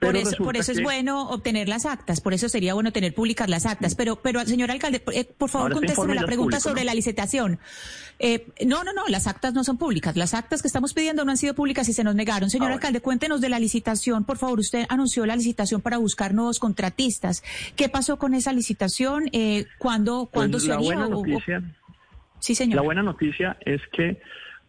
Por 0.00 0.16
eso, 0.16 0.36
por 0.42 0.56
eso 0.56 0.72
es 0.72 0.78
que- 0.78 0.84
bueno 0.84 1.28
obtener 1.28 1.68
las 1.68 1.84
actas, 1.84 2.20
por 2.22 2.32
eso 2.32 2.48
sería 2.48 2.72
bueno 2.74 2.90
tener 2.90 3.14
públicas 3.14 3.48
las 3.50 3.66
actas. 3.66 3.94
Pero, 3.94 4.16
pero 4.16 4.40
señor 4.46 4.70
alcalde, 4.70 4.98
por, 5.00 5.14
eh, 5.14 5.24
por 5.24 5.50
favor, 5.50 5.72
contésteme 5.74 6.14
la 6.14 6.24
pregunta 6.24 6.56
público, 6.56 6.68
sobre 6.70 6.80
¿no? 6.82 6.86
la 6.86 6.94
licitación. 6.94 7.58
Eh, 8.18 8.46
no, 8.66 8.82
no, 8.82 8.92
no, 8.92 9.06
las 9.08 9.26
actas 9.26 9.52
no 9.54 9.62
son 9.62 9.76
públicas. 9.78 10.16
Las 10.16 10.32
actas 10.34 10.62
que 10.62 10.68
estamos 10.68 10.94
pidiendo 10.94 11.24
no 11.24 11.30
han 11.30 11.36
sido 11.36 11.54
públicas 11.54 11.88
y 11.88 11.92
se 11.92 12.02
nos 12.02 12.14
negaron. 12.14 12.46
Ah, 12.46 12.50
Señor 12.50 12.72
alcalde, 12.72 13.00
cuéntenos 13.00 13.40
de 13.40 13.48
la 13.50 13.58
licitación, 13.58 14.24
por 14.24 14.38
favor. 14.38 14.58
Usted 14.60 14.86
anunció 14.88 15.26
la 15.26 15.36
licitación 15.36 15.80
para 15.82 15.98
buscar 15.98 16.32
nuevos 16.34 16.58
contratistas. 16.58 17.42
¿Qué 17.76 17.88
pasó 17.88 18.18
con 18.18 18.34
esa 18.34 18.52
licitación? 18.52 19.28
Eh, 19.32 19.66
¿Cuándo, 19.78 20.26
Pues 20.32 20.32
¿cuándo 20.32 20.60
se 20.60 20.68
la 20.68 20.74
haría? 20.76 20.86
buena 20.86 21.06
O- 21.08 21.20
o- 21.20 21.26
noticia, 21.26 21.62
Sí, 22.38 22.54
señor. 22.54 22.76
La 22.76 22.82
buena 22.82 23.02
noticia 23.02 23.58
es 23.66 23.82
que 23.92 24.18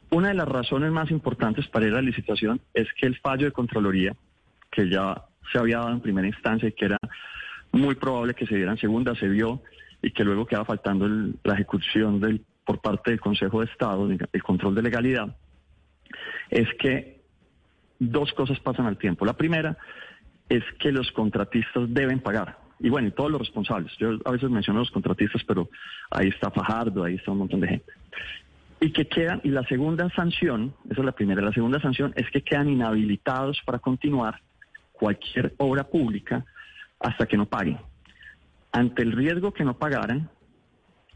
una 0.09 0.27
de 0.27 0.33
las 0.33 0.47
razones 0.47 0.91
más 0.91 1.09
importantes 1.09 1.67
para 1.69 1.87
ir 1.87 1.93
a 1.93 1.95
la 1.95 2.01
licitación 2.01 2.59
es 2.73 2.85
que 2.99 3.07
el 3.07 3.17
fallo 3.19 3.45
de 3.45 3.53
Contraloría, 3.53 4.13
que 4.71 4.89
ya 4.89 5.25
se 5.51 5.59
había 5.59 5.79
dado 5.79 5.91
en 5.91 6.01
primera 6.01 6.27
instancia 6.27 6.69
y 6.69 6.71
que 6.71 6.85
era 6.85 6.97
muy 7.71 7.95
probable 7.95 8.33
que 8.33 8.45
se 8.45 8.55
diera 8.55 8.71
en 8.71 8.77
segunda, 8.77 9.15
se 9.15 9.27
vio 9.27 9.61
y 10.01 10.11
que 10.11 10.23
luego 10.23 10.45
quedaba 10.45 10.65
faltando 10.65 11.07
la 11.43 11.53
ejecución 11.53 12.19
del, 12.19 12.43
por 12.65 12.81
parte 12.81 13.11
del 13.11 13.19
Consejo 13.19 13.59
de 13.59 13.65
Estado, 13.65 14.09
el 14.09 14.43
control 14.43 14.75
de 14.75 14.81
legalidad, 14.81 15.35
es 16.49 16.67
que 16.79 17.21
dos 17.99 18.33
cosas 18.33 18.59
pasan 18.59 18.87
al 18.87 18.97
tiempo. 18.97 19.25
La 19.25 19.33
primera 19.33 19.77
es 20.49 20.63
que 20.79 20.91
los 20.91 21.11
contratistas 21.11 21.93
deben 21.93 22.19
pagar. 22.19 22.57
Y 22.79 22.89
bueno, 22.89 23.09
y 23.09 23.11
todos 23.11 23.29
los 23.29 23.39
responsables. 23.39 23.95
Yo 23.99 24.17
a 24.25 24.31
veces 24.31 24.49
menciono 24.49 24.79
a 24.79 24.83
los 24.83 24.91
contratistas, 24.91 25.43
pero 25.43 25.69
ahí 26.09 26.29
está 26.29 26.49
Fajardo, 26.49 27.03
ahí 27.03 27.15
está 27.15 27.31
un 27.31 27.37
montón 27.37 27.59
de 27.59 27.67
gente. 27.67 27.93
Y 28.79 28.91
que 28.91 29.07
quedan, 29.07 29.39
y 29.43 29.49
la 29.49 29.63
segunda 29.67 30.09
sanción, 30.09 30.73
esa 30.89 31.01
es 31.01 31.05
la 31.05 31.11
primera, 31.11 31.41
la 31.41 31.53
segunda 31.53 31.79
sanción 31.79 32.11
es 32.15 32.29
que 32.31 32.41
quedan 32.41 32.69
inhabilitados 32.69 33.61
para 33.63 33.77
continuar 33.77 34.41
cualquier 35.01 35.55
obra 35.57 35.83
pública 35.85 36.45
hasta 36.99 37.25
que 37.25 37.35
no 37.35 37.47
paguen. 37.47 37.79
Ante 38.71 39.01
el 39.01 39.13
riesgo 39.13 39.51
que 39.51 39.65
no 39.65 39.75
pagaran, 39.75 40.29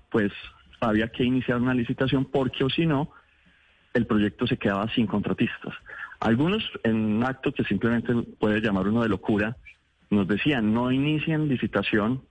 pues 0.10 0.32
había 0.82 1.10
que 1.10 1.24
iniciar 1.24 1.62
una 1.62 1.76
licitación 1.76 2.26
porque 2.26 2.64
o 2.64 2.70
si 2.72 2.88
no, 2.88 3.12
el 3.94 4.08
proyecto 4.08 4.48
se 4.48 4.58
quedaba 4.58 4.90
sin 4.96 5.06
contratistas. 5.06 5.76
Algunos, 6.20 6.64
en 6.84 6.96
un 6.96 7.24
acto 7.24 7.52
que 7.52 7.64
simplemente 7.64 8.12
puede 8.40 8.60
llamar 8.60 8.88
uno 8.88 9.04
de 9.04 9.10
locura, 9.10 9.56
nos 10.10 10.28
decían, 10.28 10.74
no 10.74 10.92
inicien 10.92 11.48
licitación 11.48 12.24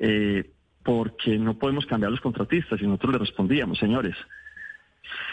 eh, 0.00 0.50
porque 0.82 1.36
no 1.36 1.58
podemos 1.58 1.84
cambiar 1.84 2.12
los 2.12 2.22
contratistas. 2.22 2.80
Y 2.80 2.86
nosotros 2.86 3.12
le 3.12 3.18
respondíamos, 3.18 3.78
señores, 3.78 4.16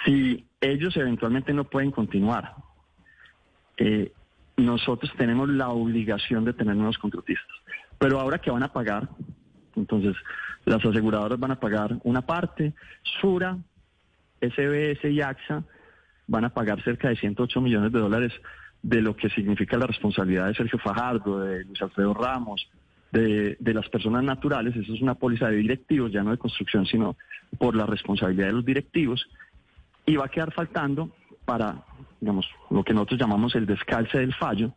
si 0.04 0.46
ellos 0.60 0.98
eventualmente 0.98 1.54
no 1.54 1.64
pueden 1.64 1.92
continuar, 1.92 2.56
eh, 3.78 4.12
nosotros 4.58 5.12
tenemos 5.18 5.50
la 5.50 5.70
obligación 5.70 6.46
de 6.46 6.54
tener 6.54 6.76
nuevos 6.76 6.98
contratistas. 6.98 7.56
Pero 7.98 8.20
ahora 8.20 8.40
que 8.40 8.52
van 8.52 8.64
a 8.64 8.72
pagar, 8.72 9.10
entonces 9.76 10.16
las 10.66 10.84
aseguradoras 10.84 11.40
van 11.40 11.52
a 11.52 11.60
pagar 11.60 11.98
una 12.04 12.22
parte, 12.22 12.74
Sura, 13.22 13.58
SBS 14.42 15.06
y 15.06 15.22
AXA 15.22 15.64
van 16.28 16.46
a 16.46 16.50
pagar 16.50 16.84
cerca 16.84 17.10
de 17.10 17.16
108 17.16 17.62
millones 17.62 17.92
de 17.92 18.00
dólares 18.00 18.34
de 18.82 19.02
lo 19.02 19.16
que 19.16 19.30
significa 19.30 19.78
la 19.78 19.88
responsabilidad 19.88 20.48
de 20.48 20.56
Sergio 20.56 20.80
Fajardo, 20.80 21.40
de 21.40 21.64
Luis 21.66 21.82
Alfredo 21.82 22.14
Ramos, 22.14 22.68
de, 23.12 23.58
de 23.60 23.74
las 23.74 23.88
personas 23.90 24.24
naturales. 24.24 24.76
Eso 24.76 24.94
es 24.94 25.02
una 25.02 25.16
póliza 25.16 25.48
de 25.48 25.58
directivos, 25.58 26.12
ya 26.12 26.24
no 26.24 26.32
de 26.32 26.38
construcción, 26.38 26.86
sino 26.86 27.16
por 27.58 27.76
la 27.76 27.86
responsabilidad 27.86 28.48
de 28.48 28.54
los 28.54 28.66
directivos. 28.66 29.28
Y 30.06 30.16
va 30.18 30.26
a 30.26 30.30
quedar 30.30 30.54
faltando 30.54 31.12
para, 31.46 31.84
digamos, 32.20 32.48
lo 32.70 32.84
que 32.84 32.94
nosotros 32.94 33.20
llamamos 33.20 33.56
el 33.56 33.66
descalce 33.66 34.20
del 34.20 34.34
fallo, 34.34 34.74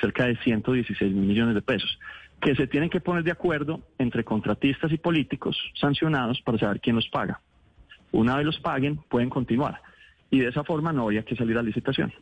cerca 0.00 0.26
de 0.26 0.36
116 0.36 1.12
mil 1.12 1.26
millones 1.26 1.54
de 1.54 1.62
pesos, 1.62 1.98
que 2.40 2.54
se 2.54 2.66
tienen 2.66 2.90
que 2.90 3.00
poner 3.00 3.24
de 3.24 3.32
acuerdo 3.32 3.80
entre 3.98 4.24
contratistas 4.24 4.92
y 4.92 4.98
políticos 4.98 5.56
sancionados 5.80 6.40
para 6.42 6.58
saber 6.58 6.80
quién 6.80 6.96
los 6.96 7.08
paga. 7.08 7.40
Una 8.12 8.36
vez 8.36 8.46
los 8.46 8.58
paguen, 8.60 8.96
pueden 9.08 9.28
continuar. 9.28 9.80
Y 10.30 10.40
de 10.40 10.48
esa 10.48 10.64
forma 10.64 10.92
no 10.92 11.02
habría 11.02 11.24
que 11.24 11.36
salir 11.36 11.58
a 11.58 11.62
licitación. 11.62 12.12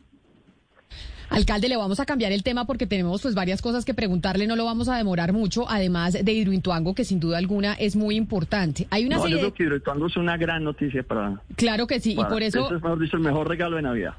Alcalde, 1.29 1.67
le 1.67 1.75
vamos 1.75 1.99
a 1.99 2.05
cambiar 2.05 2.31
el 2.31 2.41
tema 2.41 2.65
porque 2.65 2.87
tenemos 2.87 3.21
pues 3.21 3.35
varias 3.35 3.61
cosas 3.61 3.83
que 3.83 3.93
preguntarle, 3.93 4.47
no 4.47 4.55
lo 4.55 4.63
vamos 4.63 4.87
a 4.87 4.95
demorar 4.95 5.33
mucho, 5.33 5.69
además 5.69 6.13
de 6.13 6.31
Hidroituango, 6.31 6.95
que 6.95 7.03
sin 7.03 7.19
duda 7.19 7.37
alguna 7.37 7.73
es 7.73 7.95
muy 7.97 8.15
importante. 8.15 8.87
Hay 8.91 9.05
una 9.05 9.17
No, 9.17 9.27
yo 9.27 9.37
creo 9.37 9.53
que 9.53 9.63
Hidroituango 9.63 10.07
es 10.07 10.15
una 10.15 10.37
gran 10.37 10.63
noticia 10.63 11.03
para... 11.03 11.41
Claro 11.57 11.85
que 11.85 11.99
sí, 11.99 12.13
y 12.13 12.15
por 12.15 12.41
eso... 12.41 12.63
Este 12.63 12.75
es, 12.75 12.81
mejor 12.81 12.99
dicho, 12.99 13.17
el 13.17 13.23
mejor 13.23 13.47
regalo 13.49 13.75
de 13.75 13.81
Navidad. 13.81 14.13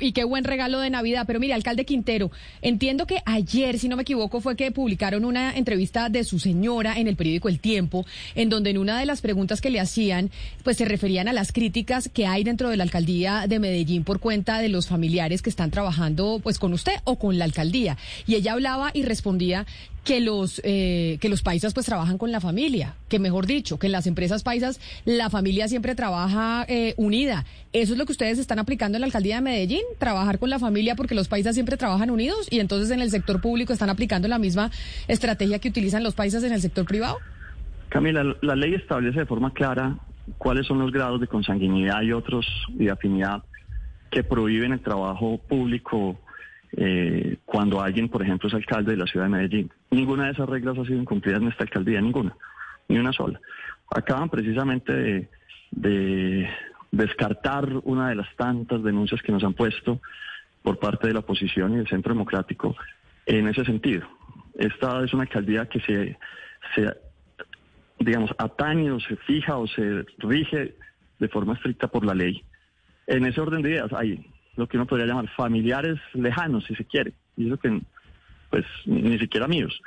Y 0.00 0.12
qué 0.12 0.24
buen 0.24 0.44
regalo 0.44 0.80
de 0.80 0.90
Navidad. 0.90 1.24
Pero 1.26 1.40
mire, 1.40 1.54
alcalde 1.54 1.84
Quintero, 1.84 2.30
entiendo 2.62 3.06
que 3.06 3.22
ayer, 3.24 3.78
si 3.78 3.88
no 3.88 3.96
me 3.96 4.02
equivoco, 4.02 4.40
fue 4.40 4.56
que 4.56 4.70
publicaron 4.70 5.24
una 5.24 5.56
entrevista 5.56 6.08
de 6.08 6.24
su 6.24 6.38
señora 6.38 6.98
en 6.98 7.08
el 7.08 7.16
periódico 7.16 7.48
El 7.48 7.60
Tiempo, 7.60 8.04
en 8.34 8.50
donde 8.50 8.70
en 8.70 8.78
una 8.78 8.98
de 8.98 9.06
las 9.06 9.20
preguntas 9.20 9.60
que 9.60 9.70
le 9.70 9.80
hacían, 9.80 10.30
pues 10.62 10.76
se 10.76 10.84
referían 10.84 11.28
a 11.28 11.32
las 11.32 11.52
críticas 11.52 12.10
que 12.12 12.26
hay 12.26 12.44
dentro 12.44 12.68
de 12.68 12.76
la 12.76 12.84
alcaldía 12.84 13.46
de 13.48 13.58
Medellín 13.58 14.04
por 14.04 14.20
cuenta 14.20 14.58
de 14.58 14.68
los 14.68 14.88
familiares 14.88 15.42
que 15.42 15.50
están 15.50 15.70
trabajando 15.70 16.40
pues 16.42 16.58
con 16.58 16.72
usted 16.72 16.94
o 17.04 17.18
con 17.18 17.38
la 17.38 17.44
alcaldía. 17.44 17.96
Y 18.26 18.34
ella 18.34 18.52
hablaba 18.52 18.90
y 18.92 19.02
respondía 19.02 19.66
que 20.06 20.20
los 20.20 20.62
eh, 20.64 21.18
que 21.20 21.28
los 21.28 21.42
paisas 21.42 21.74
pues 21.74 21.84
trabajan 21.84 22.16
con 22.16 22.30
la 22.30 22.40
familia, 22.40 22.94
que 23.08 23.18
mejor 23.18 23.44
dicho, 23.44 23.78
que 23.78 23.86
en 23.86 23.92
las 23.92 24.06
empresas 24.06 24.44
paisas 24.44 24.80
la 25.04 25.30
familia 25.30 25.66
siempre 25.66 25.96
trabaja 25.96 26.64
eh, 26.68 26.94
unida. 26.96 27.44
¿Eso 27.72 27.92
es 27.92 27.98
lo 27.98 28.06
que 28.06 28.12
ustedes 28.12 28.38
están 28.38 28.60
aplicando 28.60 28.96
en 28.96 29.00
la 29.00 29.06
alcaldía 29.06 29.34
de 29.34 29.42
Medellín? 29.42 29.82
¿Trabajar 29.98 30.38
con 30.38 30.48
la 30.48 30.60
familia 30.60 30.94
porque 30.94 31.16
los 31.16 31.26
paisas 31.26 31.56
siempre 31.56 31.76
trabajan 31.76 32.10
unidos 32.10 32.46
y 32.50 32.60
entonces 32.60 32.92
en 32.92 33.00
el 33.00 33.10
sector 33.10 33.40
público 33.40 33.72
están 33.72 33.90
aplicando 33.90 34.28
la 34.28 34.38
misma 34.38 34.70
estrategia 35.08 35.58
que 35.58 35.68
utilizan 35.68 36.04
los 36.04 36.14
paisas 36.14 36.44
en 36.44 36.52
el 36.52 36.60
sector 36.60 36.86
privado? 36.86 37.18
Camila, 37.88 38.24
la 38.42 38.54
ley 38.54 38.74
establece 38.74 39.18
de 39.18 39.26
forma 39.26 39.52
clara 39.52 39.98
cuáles 40.38 40.68
son 40.68 40.78
los 40.78 40.92
grados 40.92 41.20
de 41.20 41.26
consanguinidad 41.26 42.02
y 42.02 42.12
otros 42.12 42.46
de 42.68 42.90
afinidad 42.90 43.42
que 44.12 44.22
prohíben 44.22 44.72
el 44.72 44.80
trabajo 44.80 45.38
público 45.48 46.16
eh, 46.72 47.38
cuando 47.44 47.80
alguien, 47.80 48.08
por 48.08 48.22
ejemplo, 48.22 48.48
es 48.48 48.54
alcalde 48.54 48.92
de 48.92 48.98
la 48.98 49.06
ciudad 49.06 49.26
de 49.26 49.32
Medellín. 49.32 49.70
Ninguna 49.90 50.26
de 50.26 50.32
esas 50.32 50.48
reglas 50.48 50.78
ha 50.78 50.84
sido 50.84 51.00
incumplida 51.00 51.36
en 51.36 51.48
esta 51.48 51.64
alcaldía, 51.64 52.00
ninguna, 52.00 52.36
ni 52.88 52.98
una 52.98 53.12
sola. 53.12 53.40
Acaban 53.90 54.28
precisamente 54.28 54.92
de, 54.92 55.28
de 55.70 56.50
descartar 56.90 57.68
una 57.84 58.08
de 58.08 58.16
las 58.16 58.34
tantas 58.36 58.82
denuncias 58.82 59.22
que 59.22 59.32
nos 59.32 59.44
han 59.44 59.54
puesto 59.54 60.00
por 60.62 60.78
parte 60.78 61.06
de 61.06 61.12
la 61.12 61.20
oposición 61.20 61.74
y 61.74 61.76
del 61.76 61.88
Centro 61.88 62.12
Democrático 62.12 62.76
en 63.26 63.48
ese 63.48 63.64
sentido. 63.64 64.06
Esta 64.58 65.04
es 65.04 65.12
una 65.12 65.24
alcaldía 65.24 65.66
que 65.66 65.80
se, 65.80 66.18
se 66.74 66.92
digamos, 67.98 68.30
atañe 68.38 68.90
o 68.90 69.00
se 69.00 69.16
fija 69.16 69.56
o 69.58 69.66
se 69.66 70.04
rige 70.18 70.74
de 71.18 71.28
forma 71.28 71.54
estricta 71.54 71.88
por 71.88 72.04
la 72.04 72.14
ley. 72.14 72.42
En 73.06 73.24
ese 73.26 73.40
orden 73.40 73.62
de 73.62 73.70
ideas 73.70 73.92
hay 73.92 74.26
lo 74.56 74.66
que 74.66 74.76
uno 74.76 74.86
podría 74.86 75.06
llamar 75.06 75.28
familiares 75.36 75.98
lejanos, 76.14 76.64
si 76.64 76.74
se 76.74 76.84
quiere, 76.84 77.12
y 77.36 77.46
eso 77.46 77.58
que, 77.58 77.80
pues, 78.50 78.64
ni 78.86 79.18
siquiera 79.18 79.46
amigos, 79.46 79.80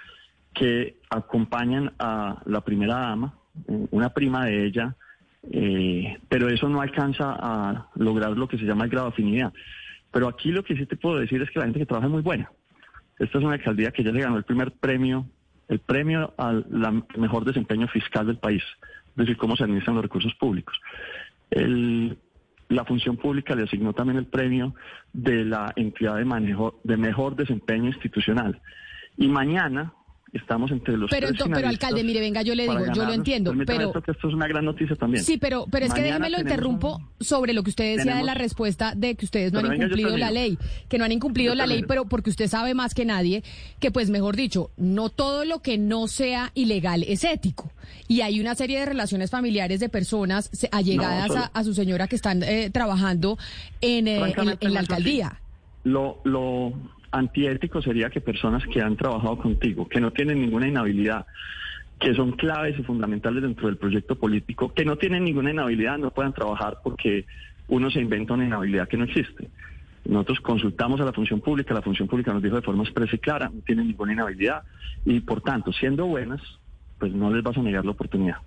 que 0.53 0.97
acompañan 1.09 1.93
a 1.99 2.41
la 2.45 2.61
primera 2.61 2.95
dama, 2.95 3.33
una 3.91 4.09
prima 4.09 4.45
de 4.45 4.65
ella, 4.65 4.95
eh, 5.51 6.17
pero 6.27 6.49
eso 6.49 6.69
no 6.69 6.81
alcanza 6.81 7.35
a 7.39 7.87
lograr 7.95 8.31
lo 8.31 8.47
que 8.47 8.57
se 8.57 8.65
llama 8.65 8.85
el 8.85 8.89
grado 8.89 9.07
de 9.07 9.13
afinidad. 9.13 9.53
Pero 10.11 10.27
aquí 10.27 10.51
lo 10.51 10.63
que 10.63 10.75
sí 10.75 10.85
te 10.85 10.97
puedo 10.97 11.19
decir 11.19 11.41
es 11.41 11.49
que 11.49 11.59
la 11.59 11.65
gente 11.65 11.79
que 11.79 11.85
trabaja 11.85 12.07
es 12.07 12.13
muy 12.13 12.21
buena. 12.21 12.51
Esta 13.17 13.37
es 13.37 13.43
una 13.43 13.53
alcaldía 13.53 13.91
que 13.91 14.03
ya 14.03 14.11
se 14.11 14.19
ganó 14.19 14.37
el 14.37 14.43
primer 14.43 14.71
premio 14.71 15.25
el 15.69 15.79
premio 15.79 16.33
al 16.37 16.65
mejor 17.15 17.45
desempeño 17.45 17.87
fiscal 17.87 18.25
del 18.25 18.37
país, 18.37 18.63
es 19.11 19.15
decir, 19.15 19.37
cómo 19.37 19.55
se 19.55 19.63
administran 19.63 19.95
los 19.95 20.03
recursos 20.03 20.33
públicos. 20.35 20.75
La 22.69 22.85
función 22.85 23.17
pública 23.17 23.55
le 23.55 23.63
asignó 23.63 23.93
también 23.93 24.17
el 24.17 24.27
premio 24.27 24.75
de 25.11 25.43
la 25.43 25.73
entidad 25.75 26.15
de, 26.15 26.73
de 26.83 26.97
mejor 26.97 27.35
desempeño 27.35 27.87
institucional. 27.87 28.61
Y 29.17 29.27
mañana 29.27 29.93
Estamos 30.31 30.69
entre 30.71 30.95
los 30.95 31.09
pero, 31.09 31.29
pero 31.51 31.67
alcalde, 31.67 32.03
mire, 32.03 32.19
venga, 32.19 32.43
yo 32.43 32.53
le 32.53 32.63
digo, 32.63 32.93
yo 32.93 33.05
lo 33.05 33.13
entiendo, 33.13 33.51
pero 33.65 33.91
que 33.91 34.11
esto 34.11 34.27
es 34.27 34.33
una 34.33 34.47
gran 34.47 34.63
noticia 34.63 34.95
también. 34.95 35.23
Sí, 35.23 35.37
pero 35.37 35.65
pero 35.71 35.87
es 35.87 35.93
que 35.93 36.01
déjeme 36.01 36.29
lo 36.29 36.39
interrumpo 36.39 37.01
sobre 37.19 37.53
lo 37.53 37.63
que 37.63 37.71
usted 37.71 37.97
decía 37.97 38.15
de 38.15 38.23
la 38.23 38.35
respuesta 38.35 38.93
de 38.95 39.15
que 39.15 39.25
ustedes 39.25 39.51
no 39.51 39.59
han 39.59 39.73
incumplido 39.73 40.17
la 40.17 40.29
ley, 40.29 40.57
que 40.87 40.99
no 40.99 41.05
han 41.05 41.11
incumplido 41.11 41.55
la 41.55 41.65
ley, 41.65 41.83
pero 41.87 42.05
porque 42.05 42.29
usted 42.29 42.47
sabe 42.47 42.73
más 42.73 42.93
que 42.93 43.05
nadie 43.05 43.43
que 43.79 43.91
pues 43.91 44.09
mejor 44.09 44.35
dicho, 44.35 44.69
no 44.77 45.09
todo 45.09 45.45
lo 45.45 45.61
que 45.61 45.77
no 45.77 46.07
sea 46.07 46.51
ilegal 46.53 47.03
es 47.03 47.23
ético. 47.23 47.71
Y 48.07 48.21
hay 48.21 48.39
una 48.39 48.55
serie 48.55 48.79
de 48.79 48.85
relaciones 48.85 49.31
familiares 49.31 49.79
de 49.79 49.89
personas 49.89 50.51
allegadas 50.71 51.49
a, 51.53 51.63
su 51.63 51.73
señora 51.73 52.07
que 52.07 52.15
están 52.15 52.43
eh, 52.43 52.69
trabajando 52.71 53.37
en, 53.81 54.07
eh, 54.07 54.35
en, 54.59 54.73
la 54.73 54.79
alcaldía. 54.79 55.41
Lo, 55.83 56.19
lo 56.23 56.73
antiético 57.11 57.81
sería 57.81 58.09
que 58.09 58.21
personas 58.21 58.63
que 58.67 58.81
han 58.81 58.95
trabajado 58.95 59.37
contigo, 59.37 59.87
que 59.87 59.99
no 59.99 60.11
tienen 60.11 60.41
ninguna 60.41 60.67
inhabilidad, 60.67 61.25
que 61.99 62.13
son 62.13 62.31
claves 62.33 62.79
y 62.79 62.83
fundamentales 62.83 63.43
dentro 63.43 63.67
del 63.67 63.77
proyecto 63.77 64.15
político, 64.15 64.73
que 64.73 64.85
no 64.85 64.97
tienen 64.97 65.23
ninguna 65.23 65.51
inhabilidad, 65.51 65.97
no 65.97 66.11
puedan 66.11 66.33
trabajar 66.33 66.79
porque 66.83 67.25
uno 67.67 67.91
se 67.91 67.99
inventa 67.99 68.33
una 68.33 68.45
inhabilidad 68.45 68.87
que 68.87 68.97
no 68.97 69.05
existe. 69.05 69.49
Nosotros 70.05 70.39
consultamos 70.39 71.01
a 71.01 71.05
la 71.05 71.13
función 71.13 71.41
pública, 71.41 71.73
la 71.73 71.81
función 71.81 72.07
pública 72.07 72.33
nos 72.33 72.41
dijo 72.41 72.55
de 72.55 72.61
forma 72.61 72.83
expresa 72.83 73.15
y 73.15 73.19
clara, 73.19 73.51
no 73.53 73.61
tienen 73.61 73.87
ninguna 73.87 74.13
inhabilidad 74.13 74.63
y 75.05 75.19
por 75.19 75.41
tanto, 75.41 75.73
siendo 75.73 76.05
buenas, 76.05 76.41
pues 76.97 77.13
no 77.13 77.31
les 77.31 77.43
vas 77.43 77.57
a 77.57 77.61
negar 77.61 77.85
la 77.85 77.91
oportunidad. 77.91 78.37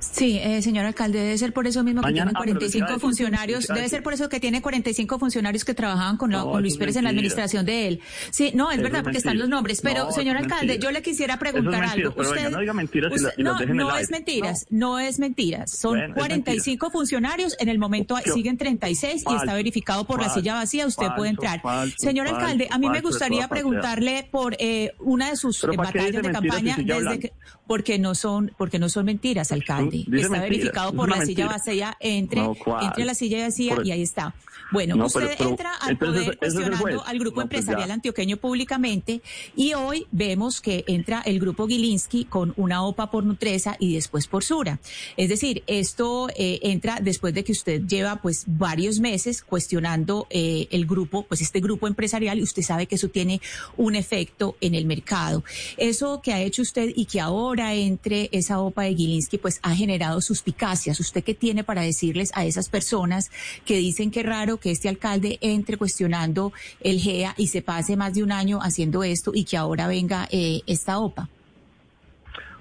Sí, 0.00 0.38
eh, 0.42 0.62
señor 0.62 0.86
alcalde, 0.86 1.18
debe 1.18 1.38
ser 1.38 1.52
por 1.52 1.66
eso 1.66 1.82
mismo 1.82 2.02
que 2.02 2.12
tiene 2.12 2.32
45 2.32 2.98
funcionarios, 2.98 3.66
debe 3.66 3.88
ser 3.88 4.02
por 4.02 4.12
eso 4.12 4.28
que 4.28 4.38
tiene 4.40 4.62
45 4.62 5.18
funcionarios 5.18 5.64
que 5.64 5.74
trabajaban 5.74 6.16
con, 6.16 6.30
Luis 6.60 6.76
Pérez 6.76 6.96
en 6.96 7.04
la 7.04 7.10
administración 7.10 7.66
de 7.66 7.88
él. 7.88 8.00
Sí, 8.30 8.52
no, 8.54 8.70
es, 8.70 8.80
verdad, 8.80 9.02
porque 9.02 9.18
están 9.18 9.38
los 9.38 9.48
nombres, 9.48 9.80
pero 9.80 10.10
señor 10.12 10.36
alcalde, 10.36 10.78
yo 10.78 10.90
le 10.90 11.02
quisiera 11.02 11.38
preguntar 11.38 11.84
algo. 11.84 12.14
Usted, 12.16 12.50
no 12.50 12.60
diga 12.60 12.72
mentiras 12.72 13.12
no, 13.36 13.58
no 13.60 13.96
es 13.96 14.10
mentiras, 14.10 14.66
no. 14.70 14.98
es 14.98 15.18
mentiras. 15.18 15.70
Son 15.70 16.12
45 16.12 16.90
funcionarios, 16.90 17.56
en 17.58 17.68
el 17.68 17.78
momento 17.78 18.16
siguen 18.32 18.56
36 18.56 19.24
y 19.28 19.34
está 19.34 19.54
verificado 19.54 20.04
por 20.04 20.20
la 20.20 20.28
silla 20.28 20.54
vacía, 20.54 20.86
usted 20.86 21.08
puede 21.16 21.30
entrar. 21.30 21.60
señor 21.96 22.28
alcalde, 22.28 22.68
a 22.70 22.78
mí 22.78 22.88
me 22.88 23.00
gustaría 23.00 23.48
preguntarle 23.48 24.28
por 24.30 24.56
eh, 24.58 24.92
una 25.00 25.30
de 25.30 25.36
sus 25.36 25.62
batallas 25.76 26.22
de 26.22 26.30
campaña 26.30 26.76
desde 26.78 27.32
porque 27.66 27.98
no 27.98 28.14
son 28.14 28.52
porque 28.56 28.78
no 28.78 28.88
son 28.88 29.04
mentiras, 29.06 29.52
alcalde. 29.52 29.87
Está 29.92 30.40
verificado 30.40 30.92
por 30.92 31.08
la 31.08 31.24
silla 31.24 31.46
vacía, 31.46 31.96
entre, 32.00 32.42
entre 32.80 33.04
la 33.04 33.14
silla 33.14 33.44
vacía 33.44 33.76
y 33.84 33.90
ahí 33.90 34.02
está. 34.02 34.34
Bueno, 34.70 35.02
usted 35.06 35.40
entra 35.40 35.74
al 35.76 35.96
poder 35.96 36.36
cuestionando 36.36 37.04
al 37.04 37.18
grupo 37.18 37.36
pues 37.36 37.44
empresarial 37.44 37.90
antioqueño 37.90 38.36
públicamente 38.36 39.22
y 39.56 39.72
hoy 39.72 40.06
vemos 40.10 40.60
que 40.60 40.84
entra 40.86 41.22
el 41.24 41.40
grupo 41.40 41.66
Gilinski 41.66 42.26
con 42.26 42.52
una 42.56 42.84
OPA 42.84 43.10
por 43.10 43.24
Nutresa 43.24 43.76
y 43.78 43.94
después 43.94 44.26
por 44.26 44.44
Sura. 44.44 44.78
Es 45.16 45.30
decir, 45.30 45.62
esto 45.66 46.28
eh, 46.36 46.60
entra 46.62 46.98
después 47.00 47.32
de 47.32 47.44
que 47.44 47.52
usted 47.52 47.82
lleva 47.86 48.16
pues 48.16 48.44
varios 48.46 49.00
meses 49.00 49.42
cuestionando 49.42 50.26
eh, 50.28 50.68
el 50.70 50.84
grupo, 50.84 51.22
pues 51.22 51.40
este 51.40 51.60
grupo 51.60 51.86
empresarial 51.86 52.38
y 52.38 52.42
usted 52.42 52.62
sabe 52.62 52.86
que 52.86 52.96
eso 52.96 53.08
tiene 53.08 53.40
un 53.76 53.96
efecto 53.96 54.56
en 54.60 54.74
el 54.74 54.84
mercado. 54.84 55.44
Eso 55.78 56.20
que 56.22 56.34
ha 56.34 56.42
hecho 56.42 56.60
usted 56.60 56.92
y 56.94 57.06
que 57.06 57.20
ahora 57.20 57.74
entre 57.74 58.28
esa 58.32 58.60
OPA 58.60 58.82
de 58.82 58.94
Gilinski 58.94 59.38
pues 59.38 59.60
ha 59.62 59.74
generado 59.74 60.20
suspicacias. 60.20 61.00
¿Usted 61.00 61.24
qué 61.24 61.34
tiene 61.34 61.64
para 61.64 61.82
decirles 61.82 62.30
a 62.34 62.44
esas 62.44 62.68
personas 62.68 63.30
que 63.64 63.78
dicen 63.78 64.10
que 64.10 64.22
raro 64.22 64.57
que 64.58 64.70
este 64.70 64.88
alcalde 64.88 65.38
entre 65.40 65.76
cuestionando 65.76 66.52
el 66.80 66.98
GEA 66.98 67.34
y 67.36 67.48
se 67.48 67.62
pase 67.62 67.96
más 67.96 68.14
de 68.14 68.22
un 68.22 68.32
año 68.32 68.58
haciendo 68.60 69.02
esto 69.02 69.32
y 69.34 69.44
que 69.44 69.56
ahora 69.56 69.88
venga 69.88 70.28
eh, 70.30 70.60
esta 70.66 70.98
OPA? 70.98 71.28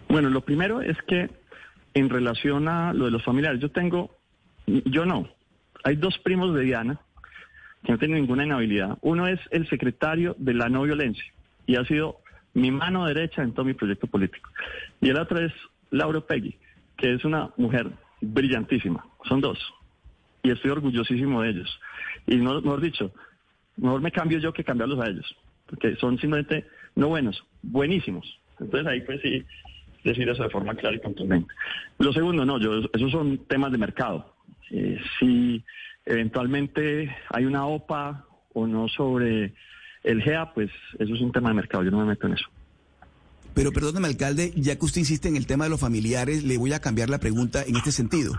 Bueno, 0.10 0.30
lo 0.30 0.42
primero 0.42 0.82
es 0.82 0.98
que 1.08 1.30
en 1.94 2.10
relación 2.10 2.68
a 2.68 2.94
lo 2.94 3.06
de 3.06 3.12
los 3.12 3.24
familiares, 3.24 3.60
yo 3.60 3.72
tengo, 3.72 4.16
yo 4.66 5.06
no, 5.06 5.28
hay 5.84 5.96
dos 5.96 6.18
primos 6.20 6.54
de 6.56 6.64
Diana 6.64 7.00
que 7.84 7.92
no 7.92 7.98
tienen 7.98 8.22
ninguna 8.22 8.46
inhabilidad. 8.46 8.98
Uno 9.02 9.28
es 9.28 9.40
el 9.52 9.68
secretario 9.70 10.36
de 10.38 10.54
la 10.54 10.70
no 10.70 10.84
violencia 10.84 11.26
y 11.66 11.76
ha 11.76 11.86
sido 11.86 12.18
mi 12.54 12.72
mano 12.72 13.06
derecha 13.06 13.44
en 13.44 13.54
todo 13.54 13.66
mi 13.66 13.74
proyecto 13.74 14.08
político. 14.08 14.50
Y 15.02 15.10
el 15.10 15.18
otro 15.18 15.40
es 15.40 15.54
Laura 15.92 16.22
Peggy, 16.22 16.58
que 16.98 17.14
es 17.14 17.24
una 17.26 17.52
mujer 17.58 17.92
brillantísima. 18.22 19.06
Son 19.28 19.42
dos 19.42 19.60
y 20.44 20.52
estoy 20.52 20.72
orgullosísimo 20.72 21.42
de 21.42 21.50
ellos. 21.50 21.80
Y 22.26 22.38
no, 22.38 22.62
mejor 22.62 22.82
dicho, 22.82 23.12
mejor 23.78 24.02
me 24.02 24.12
cambio 24.12 24.40
yo 24.40 24.54
que 24.54 24.64
cambiarlos 24.64 25.00
a 25.00 25.10
ellos, 25.10 25.36
porque 25.66 25.96
son 25.96 26.18
simplemente 26.18 26.66
no 26.96 27.10
buenos, 27.10 27.44
buenísimos. 27.62 28.40
Entonces 28.60 28.88
ahí 28.88 29.02
pues 29.02 29.22
sí 29.22 29.46
decir 30.04 30.28
eso 30.30 30.44
de 30.44 30.50
forma 30.50 30.76
clara 30.76 30.96
y 30.96 31.02
contundente. 31.02 31.54
Lo 32.00 32.14
segundo, 32.14 32.46
no, 32.46 32.60
yo, 32.60 32.90
esos 32.94 33.12
son 33.12 33.38
temas 33.48 33.72
de 33.72 33.78
mercado. 33.78 34.34
Eh, 34.72 35.00
si 35.20 35.64
eventualmente 36.06 37.16
hay 37.30 37.46
una 37.46 37.66
OPA 37.66 38.26
o 38.54 38.66
no 38.68 38.88
sobre 38.88 39.54
el 40.04 40.22
GEA, 40.22 40.54
pues 40.54 40.72
eso 40.98 41.14
es 41.14 41.22
un 41.22 41.32
tema 41.32 41.50
de 41.50 41.56
mercado, 41.56 41.84
yo 41.84 41.92
no 41.92 42.00
me 42.00 42.06
meto 42.06 42.28
en 42.28 42.34
eso. 42.34 42.46
Pero 43.54 43.72
perdóneme, 43.72 44.08
alcalde, 44.08 44.54
ya 44.56 44.78
que 44.78 44.86
usted 44.86 45.00
insiste 45.00 45.28
en 45.28 45.36
el 45.36 45.48
tema 45.48 45.66
de 45.66 45.72
los 45.72 45.80
familiares, 45.80 46.44
le 46.44 46.58
voy 46.58 46.74
a 46.74 46.80
cambiar 46.80 47.10
la 47.10 47.20
pregunta 47.20 47.64
en 47.64 47.76
este 47.76 47.92
sentido 47.92 48.34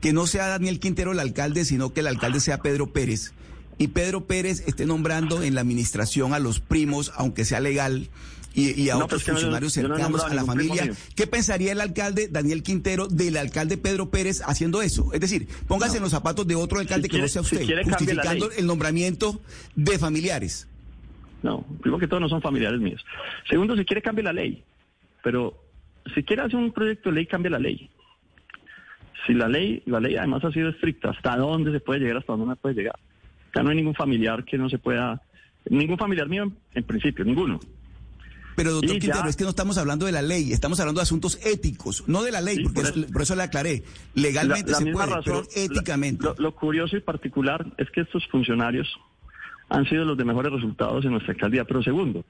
que 0.00 0.12
no 0.12 0.26
sea 0.26 0.48
Daniel 0.48 0.80
Quintero 0.80 1.12
el 1.12 1.20
alcalde, 1.20 1.64
sino 1.64 1.92
que 1.92 2.00
el 2.00 2.06
alcalde 2.06 2.40
sea 2.40 2.62
Pedro 2.62 2.92
Pérez. 2.92 3.32
Y 3.78 3.88
Pedro 3.88 4.24
Pérez 4.24 4.64
esté 4.66 4.86
nombrando 4.86 5.42
en 5.42 5.54
la 5.54 5.60
administración 5.60 6.32
a 6.32 6.38
los 6.38 6.60
primos, 6.60 7.12
aunque 7.16 7.44
sea 7.44 7.60
legal, 7.60 8.08
y, 8.56 8.88
a 8.88 8.96
otros 8.96 9.22
funcionarios 9.22 9.74
cercanos 9.74 10.24
a 10.24 10.32
la 10.32 10.44
familia. 10.44 10.90
¿Qué 11.14 11.26
pensaría 11.26 11.72
el 11.72 11.80
alcalde 11.80 12.28
Daniel 12.28 12.62
Quintero 12.62 13.06
del 13.06 13.36
alcalde 13.36 13.76
Pedro 13.76 14.10
Pérez 14.10 14.42
haciendo 14.46 14.80
eso? 14.80 15.12
Es 15.12 15.20
decir, 15.20 15.46
póngase 15.68 15.98
en 15.98 16.02
los 16.02 16.12
zapatos 16.12 16.46
de 16.46 16.54
otro 16.54 16.80
alcalde 16.80 17.08
que 17.08 17.18
no 17.18 17.28
sea 17.28 17.42
usted, 17.42 17.66
justificando 17.84 18.50
el 18.52 18.66
nombramiento 18.66 19.40
de 19.74 19.98
familiares. 19.98 20.68
No, 21.42 21.66
primero 21.82 21.98
que 22.00 22.08
todo 22.08 22.18
no 22.18 22.30
son 22.30 22.40
familiares 22.40 22.80
míos. 22.80 23.04
Segundo, 23.48 23.76
si 23.76 23.84
quiere 23.84 24.00
cambie 24.00 24.24
la 24.24 24.32
ley. 24.32 24.64
Pero 25.22 25.62
si 26.14 26.22
quiere 26.22 26.42
hacer 26.42 26.56
un 26.56 26.72
proyecto 26.72 27.10
de 27.10 27.16
ley, 27.16 27.26
cambie 27.26 27.50
la 27.50 27.58
ley. 27.58 27.90
Si 29.26 29.34
la 29.34 29.48
ley, 29.48 29.82
la 29.86 30.00
ley 30.00 30.16
además 30.16 30.44
ha 30.44 30.52
sido 30.52 30.68
estricta, 30.68 31.10
hasta 31.10 31.36
dónde 31.36 31.72
se 31.72 31.80
puede 31.80 32.00
llegar, 32.00 32.18
hasta 32.18 32.32
dónde 32.32 32.46
no 32.46 32.56
puede 32.56 32.74
llegar. 32.76 32.98
Ya 33.54 33.62
no 33.62 33.70
hay 33.70 33.76
ningún 33.76 33.94
familiar 33.94 34.44
que 34.44 34.56
no 34.58 34.68
se 34.68 34.78
pueda, 34.78 35.22
ningún 35.68 35.98
familiar 35.98 36.28
mío 36.28 36.44
en, 36.44 36.56
en 36.74 36.84
principio, 36.84 37.24
ninguno. 37.24 37.58
Pero 38.54 38.72
doctor 38.72 38.98
Quintero, 38.98 39.28
es 39.28 39.36
que 39.36 39.44
no 39.44 39.50
estamos 39.50 39.76
hablando 39.76 40.06
de 40.06 40.12
la 40.12 40.22
ley, 40.22 40.52
estamos 40.52 40.80
hablando 40.80 41.00
de 41.00 41.02
asuntos 41.02 41.38
éticos, 41.44 42.04
no 42.08 42.22
de 42.22 42.32
la 42.32 42.40
ley, 42.40 42.56
Sí, 42.56 42.62
porque 42.62 42.80
por 42.80 42.84
eso- 42.90 43.00
eso. 43.00 43.12
por 43.12 43.22
eso 43.22 43.36
le 43.36 43.42
aclaré. 43.42 43.82
Legalmente 44.14 44.70
La- 44.72 44.78
la 44.80 44.84
se 44.86 44.92
puede, 44.92 45.12
pero 45.24 45.42
éticamente. 45.54 46.24
Lo, 46.24 46.34
lo 46.38 46.54
curioso 46.54 46.96
y 46.96 47.00
particular 47.00 47.66
es 47.76 47.90
que 47.90 48.00
estos 48.02 48.26
funcionarios 48.28 48.88
han 49.68 49.84
sido 49.88 50.04
los 50.06 50.16
de 50.16 50.24
mejores 50.24 50.52
resultados 50.52 51.04
en 51.04 51.10
nuestra 51.10 51.32
alcaldía. 51.34 51.64
Pero 51.66 51.82
segundo, 51.82 52.24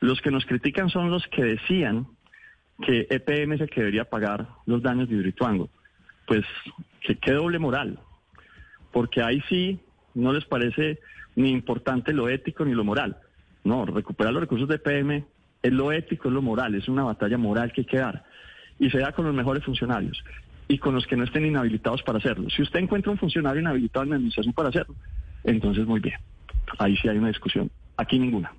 los 0.00 0.20
que 0.20 0.30
nos 0.30 0.44
critican 0.44 0.90
son 0.90 1.10
los 1.10 1.22
que 1.34 1.42
decían 1.42 2.06
que 2.84 3.06
EPM 3.08 3.54
es 3.54 3.60
el 3.62 3.70
que 3.70 3.80
debería 3.80 4.04
pagar 4.04 4.48
los 4.66 4.82
daños 4.82 5.08
de 5.08 5.14
Hidroituango. 5.16 5.70
Pues, 6.26 6.44
que 7.00 7.16
qué 7.16 7.32
doble 7.32 7.58
moral. 7.58 7.98
Porque 8.92 9.22
ahí 9.22 9.42
sí 9.48 9.80
no 10.14 10.32
les 10.32 10.44
parece 10.44 10.98
ni 11.36 11.50
importante 11.50 12.12
lo 12.12 12.28
ético 12.28 12.64
ni 12.64 12.72
lo 12.72 12.84
moral. 12.84 13.16
No, 13.64 13.86
recuperar 13.86 14.32
los 14.32 14.42
recursos 14.42 14.68
de 14.68 14.76
EPM 14.76 15.24
es 15.62 15.72
lo 15.72 15.92
ético, 15.92 16.28
es 16.28 16.34
lo 16.34 16.42
moral, 16.42 16.74
es 16.74 16.88
una 16.88 17.04
batalla 17.04 17.38
moral 17.38 17.72
que 17.72 17.82
hay 17.82 17.86
que 17.86 17.98
dar. 17.98 18.24
Y 18.78 18.90
se 18.90 18.98
da 18.98 19.12
con 19.12 19.24
los 19.24 19.34
mejores 19.34 19.64
funcionarios 19.64 20.22
y 20.68 20.78
con 20.78 20.94
los 20.94 21.06
que 21.06 21.16
no 21.16 21.24
estén 21.24 21.46
inhabilitados 21.46 22.02
para 22.02 22.18
hacerlo. 22.18 22.50
Si 22.50 22.62
usted 22.62 22.80
encuentra 22.80 23.12
un 23.12 23.18
funcionario 23.18 23.60
inhabilitado 23.60 24.04
en 24.04 24.10
la 24.10 24.16
administración 24.16 24.54
para 24.54 24.70
hacerlo, 24.70 24.94
entonces 25.44 25.86
muy 25.86 26.00
bien. 26.00 26.16
Ahí 26.78 26.96
sí 26.96 27.08
hay 27.08 27.18
una 27.18 27.28
discusión. 27.28 27.70
Aquí 27.96 28.18
ninguna. 28.18 28.52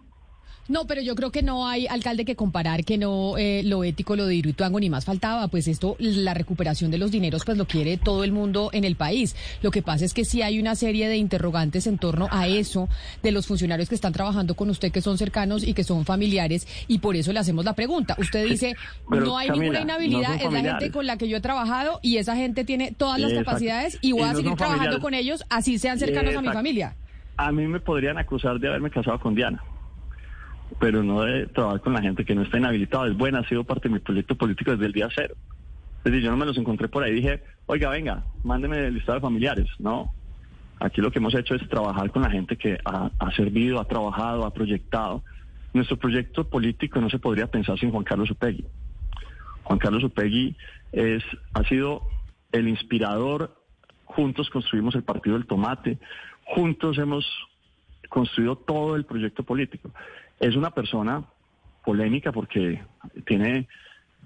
No, 0.70 0.88
pero 0.88 1.02
yo 1.02 1.14
creo 1.16 1.30
que 1.30 1.44
no 1.44 1.68
hay 1.68 1.88
alcalde 1.88 2.24
que 2.24 2.38
comparar 2.38 2.86
que 2.86 2.98
no 2.98 3.38
eh, 3.38 3.64
lo 3.66 3.84
ético, 3.84 4.16
lo 4.16 4.26
de 4.26 4.36
Hidroituango, 4.36 4.80
ni 4.80 4.90
más 4.90 5.04
faltaba. 5.04 5.50
Pues 5.50 5.68
esto, 5.68 5.98
la 6.00 6.34
recuperación 6.34 6.90
de 6.90 6.98
los 6.98 7.12
dineros, 7.12 7.44
pues 7.44 7.58
lo 7.58 7.66
quiere 7.66 7.98
todo 7.98 8.24
el 8.24 8.32
mundo 8.32 8.70
en 8.72 8.86
el 8.86 8.96
país. 8.96 9.36
Lo 9.62 9.72
que 9.72 9.82
pasa 9.82 10.06
es 10.06 10.14
que 10.14 10.24
sí 10.24 10.42
hay 10.42 10.62
una 10.62 10.76
serie 10.76 11.10
de 11.10 11.18
interrogantes 11.18 11.86
en 11.86 11.98
torno 11.98 12.30
a 12.32 12.48
eso 12.48 12.88
de 13.22 13.32
los 13.34 13.46
funcionarios 13.46 13.90
que 13.90 13.96
están 13.96 14.14
trabajando 14.14 14.56
con 14.56 14.70
usted, 14.70 14.92
que 14.94 15.02
son 15.02 15.18
cercanos 15.18 15.68
y 15.68 15.74
que 15.74 15.84
son 15.84 16.06
familiares, 16.06 16.66
y 16.88 17.00
por 17.00 17.18
eso 17.18 17.34
le 17.34 17.40
hacemos 17.40 17.66
la 17.66 17.74
pregunta. 17.74 18.16
Usted 18.18 18.46
dice, 18.48 18.76
Pero, 19.10 19.26
no 19.26 19.38
hay 19.38 19.48
Camila, 19.50 19.64
ninguna 19.64 19.82
inhabilidad, 19.82 20.30
no 20.30 20.36
es 20.58 20.64
la 20.64 20.70
gente 20.72 20.92
con 20.92 21.06
la 21.06 21.18
que 21.18 21.28
yo 21.28 21.36
he 21.38 21.42
trabajado 21.42 22.00
y 22.02 22.18
esa 22.18 22.38
gente 22.38 22.64
tiene 22.64 22.94
todas 22.94 23.20
las 23.20 23.32
Exacto. 23.32 23.50
capacidades 23.52 23.98
y 24.02 24.14
voy 24.14 24.22
Y 24.22 24.24
a 24.24 24.32
no 24.32 24.38
seguir 24.38 24.54
trabajando 24.56 24.78
familiares. 24.98 25.02
con 25.02 25.14
ellos, 25.14 25.44
así 25.50 25.78
sean 25.78 26.00
cercanos 26.00 26.34
a 26.38 26.42
mi 26.42 26.48
familia. 26.48 26.96
A 27.36 27.52
mí 27.52 27.68
me 27.68 27.82
podrían 27.82 28.18
acusar 28.18 28.60
de 28.60 28.68
haberme 28.70 28.90
casado 28.92 29.20
con 29.20 29.36
Diana, 29.36 29.62
pero 30.80 31.04
no 31.04 31.22
de 31.22 31.48
trabajar 31.48 31.82
con 31.82 31.94
la 31.94 32.02
gente 32.02 32.26
que 32.26 32.36
no 32.36 32.44
está 32.44 32.58
inhabilitada. 32.58 33.08
Es 33.08 33.18
buena, 33.18 33.40
ha 33.40 33.48
sido 33.48 33.64
parte 33.64 33.90
de 33.90 33.96
mi 33.96 34.00
proyecto 34.00 34.36
político 34.36 34.72
desde 34.72 34.86
el 34.86 34.92
día 34.92 35.10
cero. 35.14 35.36
Es 36.00 36.12
decir, 36.12 36.22
yo 36.22 36.32
no 36.32 36.38
me 36.38 36.46
los 36.46 36.58
encontré 36.58 36.88
por 36.90 37.04
ahí 37.04 37.12
y 37.12 37.16
dije, 37.16 37.44
oiga, 37.66 37.90
venga, 37.90 38.24
mándeme 38.44 38.88
el 38.88 38.94
listado 38.94 39.16
de 39.16 39.22
familiares. 39.22 39.68
No. 39.80 40.14
Aquí 40.80 41.00
lo 41.02 41.12
que 41.12 41.20
hemos 41.20 41.34
hecho 41.34 41.56
es 41.56 41.68
trabajar 41.70 42.12
con 42.12 42.24
la 42.24 42.30
gente 42.30 42.58
que 42.58 42.78
ha, 42.84 43.10
ha 43.18 43.32
servido, 43.32 43.80
ha 43.80 43.88
trabajado, 43.88 44.46
ha 44.46 44.54
proyectado. 44.54 45.24
Nuestro 45.74 45.98
proyecto 45.98 46.50
político 46.50 47.00
no 47.00 47.10
se 47.10 47.20
podría 47.20 47.48
pensar 47.48 47.80
sin 47.80 47.92
Juan 47.92 48.04
Carlos 48.04 48.30
Upegui. 48.32 48.66
Juan 49.64 49.80
Carlos 49.80 50.04
Upegui 50.04 50.56
es, 50.92 51.24
ha 51.54 51.64
sido 51.64 52.04
el 52.52 52.68
inspirador. 52.68 53.56
Juntos 54.06 54.50
construimos 54.50 54.96
el 54.96 55.04
Partido 55.04 55.38
del 55.38 55.48
Tomate. 55.48 55.98
Juntos 56.46 56.98
hemos 56.98 57.26
construido 58.10 58.56
todo 58.58 58.96
el 58.96 59.06
proyecto 59.06 59.44
político. 59.44 59.92
Es 60.44 60.58
una 60.58 60.72
persona 60.72 61.24
polémica 61.86 62.34
porque 62.34 62.84
tiene, 63.26 63.70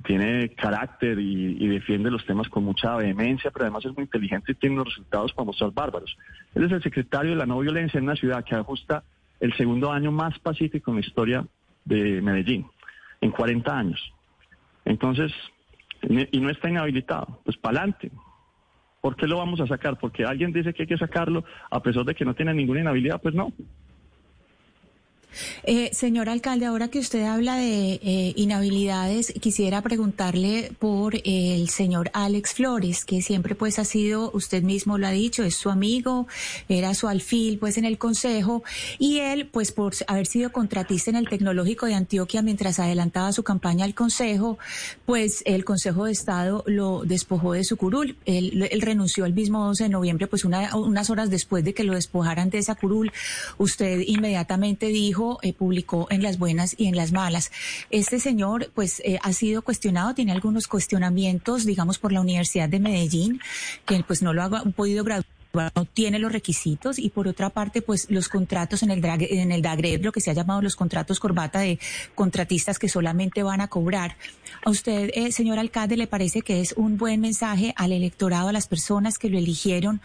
tiene 0.03 0.49
carácter 0.49 1.19
y, 1.19 1.67
defiende 1.67 2.09
los 2.09 2.25
temas 2.25 2.49
con 2.49 2.63
mucha 2.63 2.95
vehemencia, 2.95 3.51
pero 3.51 3.65
además 3.65 3.85
es 3.85 3.93
muy 3.93 4.05
inteligente 4.05 4.51
y 4.51 4.55
tiene 4.55 4.77
unos 4.77 4.87
resultados 4.87 5.31
para 5.33 5.45
mostrar 5.45 5.71
bárbaros. 5.73 6.17
Él 6.55 6.63
es 6.63 6.71
el 6.71 6.81
secretario 6.81 7.29
de 7.29 7.37
la 7.37 7.45
no 7.45 7.59
violencia 7.59 7.99
en 7.99 8.05
una 8.05 8.15
ciudad 8.15 8.43
que 8.43 8.55
ajusta 8.55 9.03
el 9.39 9.55
segundo 9.57 9.91
año 9.91 10.11
más 10.11 10.39
pacífico 10.39 10.89
en 10.89 10.95
la 10.95 11.05
historia 11.05 11.45
de 11.85 12.19
Medellín, 12.19 12.65
en 13.21 13.29
40 13.29 13.77
años. 13.77 14.11
Entonces, 14.85 15.31
y 16.01 16.39
no 16.39 16.49
está 16.49 16.67
inhabilitado, 16.67 17.41
pues 17.45 17.57
para 17.57 17.77
adelante. 17.77 18.09
¿Por 19.01 19.15
qué 19.15 19.27
lo 19.27 19.37
vamos 19.37 19.61
a 19.61 19.67
sacar? 19.67 19.99
Porque 19.99 20.25
alguien 20.25 20.51
dice 20.51 20.73
que 20.73 20.81
hay 20.81 20.87
que 20.87 20.97
sacarlo 20.97 21.45
a 21.69 21.79
pesar 21.83 22.05
de 22.05 22.15
que 22.15 22.25
no 22.25 22.33
tiene 22.33 22.55
ninguna 22.55 22.79
inhabilidad, 22.79 23.21
pues 23.21 23.35
no. 23.35 23.53
Eh, 25.63 25.89
señor 25.93 26.29
alcalde, 26.29 26.65
ahora 26.65 26.87
que 26.89 26.99
usted 26.99 27.23
habla 27.23 27.55
de 27.57 27.99
eh, 28.03 28.33
inhabilidades, 28.35 29.33
quisiera 29.39 29.81
preguntarle 29.81 30.71
por 30.79 31.15
el 31.23 31.69
señor 31.69 32.09
Alex 32.13 32.53
Flores, 32.53 33.05
que 33.05 33.21
siempre 33.21 33.55
pues 33.55 33.79
ha 33.79 33.85
sido, 33.85 34.31
usted 34.33 34.63
mismo 34.63 34.97
lo 34.97 35.07
ha 35.07 35.11
dicho, 35.11 35.43
es 35.43 35.55
su 35.55 35.69
amigo, 35.69 36.27
era 36.69 36.93
su 36.93 37.07
alfil 37.07 37.57
pues 37.59 37.77
en 37.77 37.85
el 37.85 37.97
consejo, 37.97 38.63
y 38.99 39.19
él 39.19 39.47
pues 39.51 39.71
por 39.71 39.93
haber 40.07 40.25
sido 40.27 40.51
contratista 40.51 41.09
en 41.09 41.15
el 41.17 41.29
tecnológico 41.29 41.85
de 41.85 41.93
Antioquia 41.95 42.41
mientras 42.41 42.79
adelantaba 42.79 43.31
su 43.33 43.43
campaña 43.43 43.85
al 43.85 43.93
consejo, 43.95 44.57
pues 45.05 45.41
el 45.45 45.65
Consejo 45.65 46.05
de 46.05 46.11
Estado 46.11 46.63
lo 46.67 47.03
despojó 47.05 47.53
de 47.53 47.63
su 47.63 47.77
curul. 47.77 48.15
Él, 48.25 48.67
él 48.71 48.81
renunció 48.81 49.25
el 49.25 49.33
mismo 49.33 49.65
12 49.65 49.83
de 49.83 49.89
noviembre, 49.89 50.27
pues 50.27 50.45
una- 50.45 50.75
unas 50.75 51.09
horas 51.09 51.29
después 51.29 51.63
de 51.63 51.73
que 51.73 51.83
lo 51.83 51.93
despojaran 51.93 52.49
de 52.49 52.59
esa 52.59 52.75
curul. 52.75 53.11
Usted 53.57 54.01
inmediatamente 54.05 54.87
dijo, 54.87 55.26
eh, 55.41 55.53
publicó 55.53 56.07
en 56.09 56.21
las 56.23 56.37
buenas 56.37 56.75
y 56.77 56.85
en 56.87 56.95
las 56.95 57.11
malas. 57.11 57.51
Este 57.89 58.19
señor, 58.19 58.71
pues, 58.75 59.01
eh, 59.05 59.19
ha 59.21 59.33
sido 59.33 59.61
cuestionado, 59.61 60.13
tiene 60.13 60.31
algunos 60.31 60.67
cuestionamientos, 60.67 61.65
digamos, 61.65 61.97
por 61.99 62.11
la 62.11 62.21
Universidad 62.21 62.69
de 62.69 62.79
Medellín, 62.79 63.39
que 63.85 64.03
pues 64.07 64.21
no 64.21 64.33
lo 64.33 64.43
ha 64.43 64.49
podido 64.75 65.03
graduar 65.03 65.25
no 65.75 65.85
tiene 65.85 66.19
los 66.19 66.31
requisitos 66.31 66.99
y 66.99 67.09
por 67.09 67.27
otra 67.27 67.49
parte 67.49 67.81
pues 67.81 68.11
los 68.11 68.27
contratos 68.29 68.83
en 68.83 68.91
el 68.91 69.01
drag- 69.01 69.25
en 69.31 69.51
el 69.51 69.63
DAGREB 69.63 70.03
lo 70.03 70.11
que 70.11 70.21
se 70.21 70.29
ha 70.29 70.33
llamado 70.33 70.61
los 70.61 70.75
contratos 70.75 71.19
corbata 71.19 71.59
de 71.61 71.79
contratistas 72.13 72.77
que 72.77 72.89
solamente 72.89 73.41
van 73.41 73.61
a 73.61 73.67
cobrar 73.67 74.17
a 74.63 74.69
usted 74.69 75.09
eh, 75.15 75.31
señor 75.31 75.57
alcalde 75.57 75.97
le 75.97 76.05
parece 76.05 76.41
que 76.43 76.61
es 76.61 76.73
un 76.77 76.97
buen 76.99 77.21
mensaje 77.21 77.73
al 77.75 77.91
electorado 77.91 78.49
a 78.49 78.53
las 78.53 78.67
personas 78.67 79.17
que 79.17 79.29
lo 79.29 79.37
eligieron 79.39 79.99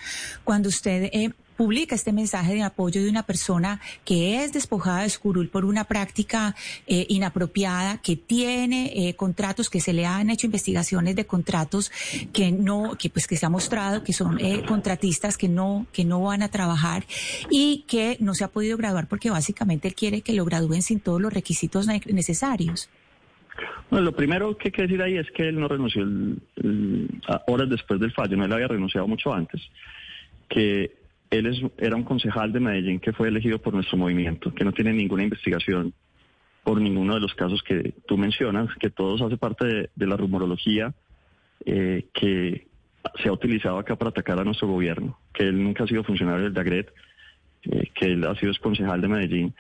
cuando 0.45 0.71
usted 0.71 1.11
eh, 1.13 1.33
publica 1.63 1.95
este 1.95 2.13
mensaje 2.13 2.55
de 2.55 2.63
apoyo 2.65 3.01
de 3.05 3.09
una 3.09 3.23
persona 3.23 3.81
que 4.05 4.43
es 4.43 4.53
despojada 4.53 5.03
de 5.03 5.11
su 5.11 5.21
curul 5.21 5.49
por 5.49 5.65
una 5.65 5.85
práctica 5.85 6.57
eh, 6.89 7.07
inapropiada, 7.09 7.99
que 8.03 8.17
tiene 8.17 8.91
eh, 9.09 9.15
contratos, 9.15 9.71
que 9.71 9.81
se 9.81 9.93
le 9.93 10.05
han 10.05 10.29
hecho 10.29 10.49
investigaciones 10.49 11.15
de 11.15 11.25
contratos 11.25 11.93
que 12.33 12.51
no, 12.51 12.97
que 12.99 13.11
pues 13.11 13.29
que 13.29 13.37
se 13.37 13.47
ha 13.47 13.49
mostrado 13.49 14.03
que 14.03 14.13
son 14.13 14.41
eh, 14.41 14.65
contratistas 14.67 15.39
que 15.39 15.47
no, 15.49 15.87
que 15.93 16.05
no 16.05 16.21
van 16.21 16.43
a 16.43 16.49
trabajar 16.49 17.05
y 17.49 17.85
que 17.87 18.17
no 18.19 18.35
se 18.35 18.43
ha 18.43 18.49
podido 18.49 18.77
graduar 18.77 19.07
porque 19.07 19.31
básicamente 19.31 19.87
él 19.87 19.95
quiere 19.95 20.23
que 20.23 20.33
lo 20.33 20.45
gradúen 20.45 20.83
sin 20.83 20.99
todos 20.99 21.21
los 21.21 21.33
requisitos 21.33 21.87
ne- 21.87 22.03
necesarios. 22.07 22.89
Bueno, 23.89 24.07
lo 24.07 24.17
primero 24.17 24.57
que 24.59 24.69
hay 24.69 24.73
que 24.73 24.83
decir 24.83 25.01
ahí 25.01 25.17
es 25.17 25.31
que 25.31 25.49
él 25.49 25.61
no 25.61 25.69
renunció 25.69 26.03
el- 26.03 26.41
horas 27.47 27.71
después 27.71 28.01
del 28.01 28.11
fallo, 28.13 28.37
no 28.37 28.47
él 28.47 28.53
había 28.53 28.67
renunciado 28.67 29.07
mucho 29.07 29.33
antes, 29.33 29.61
que 30.49 31.01
él 31.33 31.47
es, 31.47 31.63
era 31.79 31.97
un 31.97 32.05
concejal 32.05 32.53
de 32.53 32.61
Medellín 32.61 33.01
que 33.01 33.15
fue 33.15 33.29
elegido 33.29 33.59
por 33.59 33.73
nuestro 33.73 33.97
movimiento, 33.97 34.55
que 34.55 34.65
no 34.65 34.73
tiene 34.73 34.93
ninguna 34.93 35.25
investigación 35.25 35.95
por 36.63 36.79
ninguno 36.79 37.15
de 37.15 37.21
los 37.21 37.35
casos 37.35 37.63
que 37.63 37.95
tú 38.07 38.19
mencionas, 38.19 38.69
que 38.79 38.91
todos 38.91 39.23
hace 39.23 39.39
parte 39.39 39.91
de, 39.95 40.07
la 40.07 40.17
rumorología 40.19 40.95
eh, 41.65 42.07
que 42.13 42.69
se 43.23 43.29
ha 43.31 43.33
utilizado 43.33 43.79
acá 43.79 43.97
para 43.97 44.11
atacar 44.11 44.39
a 44.39 44.45
nuestro 44.45 44.69
gobierno, 44.69 45.19
que 45.33 45.45
él 45.45 45.65
nunca 45.65 45.85
ha 45.85 45.87
sido 45.87 46.05
funcionario 46.05 46.45
del 46.45 46.53
DAGRET, 46.53 46.93
eh, 47.63 47.91
que 47.95 48.07
él 48.13 48.25
ha 48.27 48.37
sido 48.37 48.53
concejal 48.61 49.01
de 49.01 49.09
Medellín. 49.09 49.55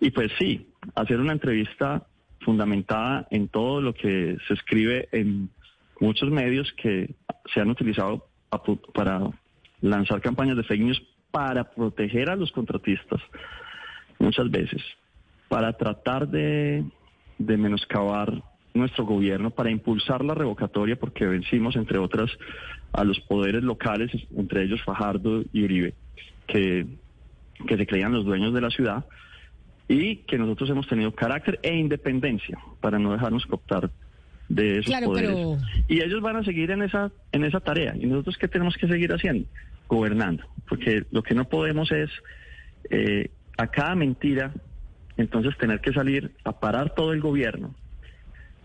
Y 0.00 0.12
pues 0.12 0.30
sí, 0.38 0.68
hacer 0.94 1.18
una 1.18 1.32
entrevista 1.32 2.06
fundamentada 2.40 3.26
en 3.32 3.48
todo 3.48 3.80
lo 3.80 3.94
que 3.94 4.36
se 4.46 4.54
escribe 4.54 5.08
en 5.10 5.50
muchos 5.98 6.30
medios 6.30 6.72
que 6.80 7.16
se 7.52 7.60
han 7.60 7.70
utilizado 7.70 8.28
para 8.94 9.28
lanzar 9.80 10.20
campañas 10.20 10.56
de 10.56 10.62
fake 10.62 10.82
news 10.82 11.02
para 11.36 11.64
proteger 11.64 12.30
a 12.30 12.34
los 12.36 12.50
contratistas, 12.50 13.20
muchas 14.18 14.50
veces, 14.50 14.82
para 15.48 15.74
tratar 15.74 16.26
de, 16.28 16.82
de 17.36 17.56
menoscabar 17.58 18.42
nuestro 18.72 19.04
gobierno, 19.04 19.50
para 19.50 19.70
impulsar 19.70 20.24
la 20.24 20.32
revocatoria, 20.34 20.96
porque 20.96 21.26
vencimos, 21.26 21.76
entre 21.76 21.98
otras, 21.98 22.30
a 22.90 23.04
los 23.04 23.20
poderes 23.20 23.62
locales, 23.62 24.10
entre 24.34 24.62
ellos 24.62 24.82
Fajardo 24.82 25.42
y 25.52 25.64
Uribe, 25.64 25.92
que, 26.46 26.86
que 27.68 27.76
se 27.76 27.86
creían 27.86 28.12
los 28.12 28.24
dueños 28.24 28.54
de 28.54 28.62
la 28.62 28.70
ciudad 28.70 29.04
y 29.88 30.16
que 30.24 30.38
nosotros 30.38 30.70
hemos 30.70 30.88
tenido 30.88 31.14
carácter 31.14 31.60
e 31.62 31.76
independencia 31.76 32.56
para 32.80 32.98
no 32.98 33.12
dejarnos 33.12 33.44
cooptar 33.44 33.90
de 34.48 34.78
esos 34.78 34.86
Claro, 34.86 35.08
poderes. 35.08 35.30
pero- 35.32 35.58
Y 35.86 36.00
ellos 36.00 36.22
van 36.22 36.36
a 36.36 36.44
seguir 36.44 36.70
en 36.70 36.80
esa, 36.82 37.12
en 37.30 37.44
esa 37.44 37.60
tarea. 37.60 37.94
¿Y 37.94 38.06
nosotros 38.06 38.38
qué 38.38 38.48
tenemos 38.48 38.74
que 38.78 38.88
seguir 38.88 39.12
haciendo? 39.12 39.46
Gobernando. 39.88 40.44
Porque 40.68 41.04
lo 41.10 41.22
que 41.22 41.34
no 41.34 41.48
podemos 41.48 41.90
es 41.92 42.10
eh, 42.90 43.30
a 43.56 43.66
cada 43.68 43.94
mentira, 43.94 44.52
entonces 45.16 45.56
tener 45.58 45.80
que 45.80 45.92
salir 45.92 46.32
a 46.44 46.52
parar 46.52 46.94
todo 46.94 47.12
el 47.12 47.20
gobierno 47.20 47.74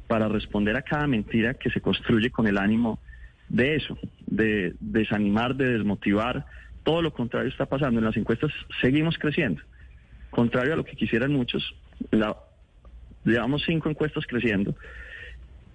para 0.08 0.28
responder 0.28 0.76
a 0.76 0.82
cada 0.82 1.08
mentira 1.08 1.54
que 1.54 1.70
se 1.70 1.80
construye 1.80 2.32
con 2.32 2.48
el 2.48 2.58
ánimo 2.58 3.00
de 3.48 3.76
eso, 3.76 3.98
de 4.28 4.74
desanimar, 4.80 5.56
de 5.56 5.74
desmotivar, 5.74 6.46
todo 6.84 7.02
lo 7.02 7.14
contrario 7.14 7.50
está 7.50 7.66
pasando. 7.66 8.00
En 8.00 8.06
las 8.06 8.18
encuestas 8.18 8.52
seguimos 8.82 9.18
creciendo. 9.18 9.62
Contrario 10.30 10.74
a 10.74 10.76
lo 10.78 10.86
que 10.86 10.96
quisieran 10.96 11.32
muchos, 11.32 11.76
la, 12.12 12.36
llevamos 13.24 13.64
cinco 13.66 13.90
encuestas 13.90 14.26
creciendo. 14.26 14.76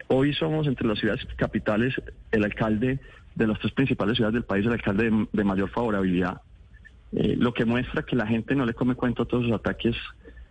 Hoy 0.09 0.32
somos 0.34 0.66
entre 0.66 0.86
las 0.86 0.99
ciudades 0.99 1.26
capitales 1.36 1.94
el 2.30 2.44
alcalde 2.44 2.99
de 3.37 3.47
las 3.47 3.59
tres 3.61 3.72
principales 3.72 4.16
ciudades 4.16 4.34
del 4.34 4.45
país, 4.45 4.66
el 4.66 4.72
alcalde 4.72 5.11
de, 5.11 5.28
de 5.32 5.45
mayor 5.45 5.70
favorabilidad. 5.70 6.41
Eh, 7.12 7.37
lo 7.39 7.55
que 7.55 7.64
muestra 7.64 8.03
que 8.03 8.16
la 8.16 8.26
gente 8.26 8.55
no 8.55 8.66
le 8.66 8.74
come 8.74 8.97
cuento 8.97 9.22
a 9.22 9.26
todos 9.26 9.45
los 9.45 9.53
ataques 9.53 9.95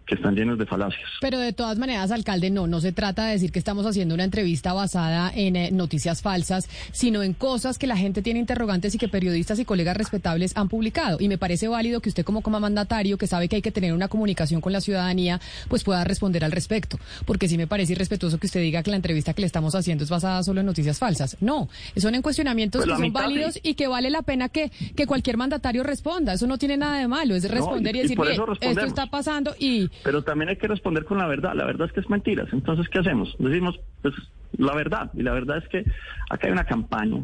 que 0.05 0.15
están 0.15 0.35
llenos 0.35 0.57
de 0.59 0.65
falacias. 0.65 1.01
Pero 1.19 1.39
de 1.39 1.51
todas 1.53 1.77
maneras, 1.79 2.11
alcalde, 2.11 2.49
no, 2.51 2.67
no 2.67 2.79
se 2.79 2.91
trata 2.91 3.25
de 3.25 3.31
decir 3.33 3.51
que 3.51 3.59
estamos 3.59 3.85
haciendo 3.85 4.13
una 4.13 4.23
entrevista 4.23 4.71
basada 4.73 5.31
en 5.33 5.55
eh, 5.55 5.71
noticias 5.71 6.21
falsas, 6.21 6.67
sino 6.91 7.23
en 7.23 7.33
cosas 7.33 7.77
que 7.79 7.87
la 7.87 7.97
gente 7.97 8.21
tiene 8.21 8.39
interrogantes 8.39 8.93
y 8.93 8.97
que 8.99 9.07
periodistas 9.07 9.57
y 9.59 9.65
colegas 9.65 9.97
respetables 9.97 10.55
han 10.55 10.69
publicado. 10.69 11.17
Y 11.19 11.27
me 11.27 11.37
parece 11.39 11.67
válido 11.67 12.01
que 12.01 12.09
usted 12.09 12.23
como, 12.23 12.41
como 12.41 12.59
mandatario, 12.59 13.17
que 13.17 13.25
sabe 13.27 13.47
que 13.49 13.55
hay 13.55 13.61
que 13.63 13.71
tener 13.71 13.93
una 13.93 14.07
comunicación 14.07 14.61
con 14.61 14.73
la 14.73 14.81
ciudadanía, 14.81 15.41
pues 15.69 15.83
pueda 15.83 16.03
responder 16.03 16.43
al 16.45 16.51
respecto. 16.51 16.99
Porque 17.25 17.47
sí 17.47 17.57
me 17.57 17.65
parece 17.65 17.93
irrespetuoso 17.93 18.37
que 18.37 18.45
usted 18.47 18.61
diga 18.61 18.83
que 18.83 18.91
la 18.91 18.97
entrevista 18.97 19.33
que 19.33 19.41
le 19.41 19.47
estamos 19.47 19.73
haciendo 19.75 20.03
es 20.03 20.09
basada 20.09 20.43
solo 20.43 20.59
en 20.59 20.67
noticias 20.67 20.99
falsas. 20.99 21.37
No, 21.41 21.67
son 21.97 22.13
en 22.15 22.21
cuestionamientos 22.21 22.83
Pues 22.85 22.95
que 22.95 23.01
son 23.03 23.11
válidos 23.13 23.55
sí. 23.55 23.61
y 23.63 23.73
que 23.73 23.87
vale 23.87 24.09
la 24.11 24.21
pena 24.21 24.49
que, 24.49 24.71
que 24.95 25.07
cualquier 25.07 25.37
mandatario 25.37 25.81
responda. 25.83 26.33
Eso 26.33 26.45
no 26.45 26.57
tiene 26.59 26.77
nada 26.77 26.99
de 26.99 27.07
malo, 27.07 27.35
es 27.35 27.49
responder 27.49 27.95
y- 27.95 27.97
y, 27.97 27.99
y 27.99 28.03
decir, 28.03 28.17
por 28.17 28.25
"Mire, 28.27 28.35
eso 28.35 28.43
esto 28.43 28.51
respondemos". 28.53 28.87
está 28.89 29.07
pasando 29.07 29.55
y... 29.59 29.89
Pero 30.03 30.23
también 30.23 30.49
hay 30.49 30.57
que 30.57 30.67
responder 30.67 31.05
con 31.05 31.17
la 31.17 31.27
verdad. 31.27 31.53
La 31.55 31.65
verdad 31.65 31.87
es 31.87 31.93
que 31.93 31.99
es 31.99 32.09
mentiras. 32.09 32.47
Entonces, 32.51 32.87
¿qué 32.89 32.99
hacemos? 32.99 33.35
Decimos, 33.39 33.79
pues, 34.01 34.13
la 34.57 34.73
verdad. 34.75 35.11
Y 35.13 35.23
la 35.23 35.33
verdad 35.33 35.57
es 35.57 35.67
que 35.67 35.83
acá 36.29 36.47
hay 36.47 36.53
una 36.53 36.65
campaña 36.65 37.23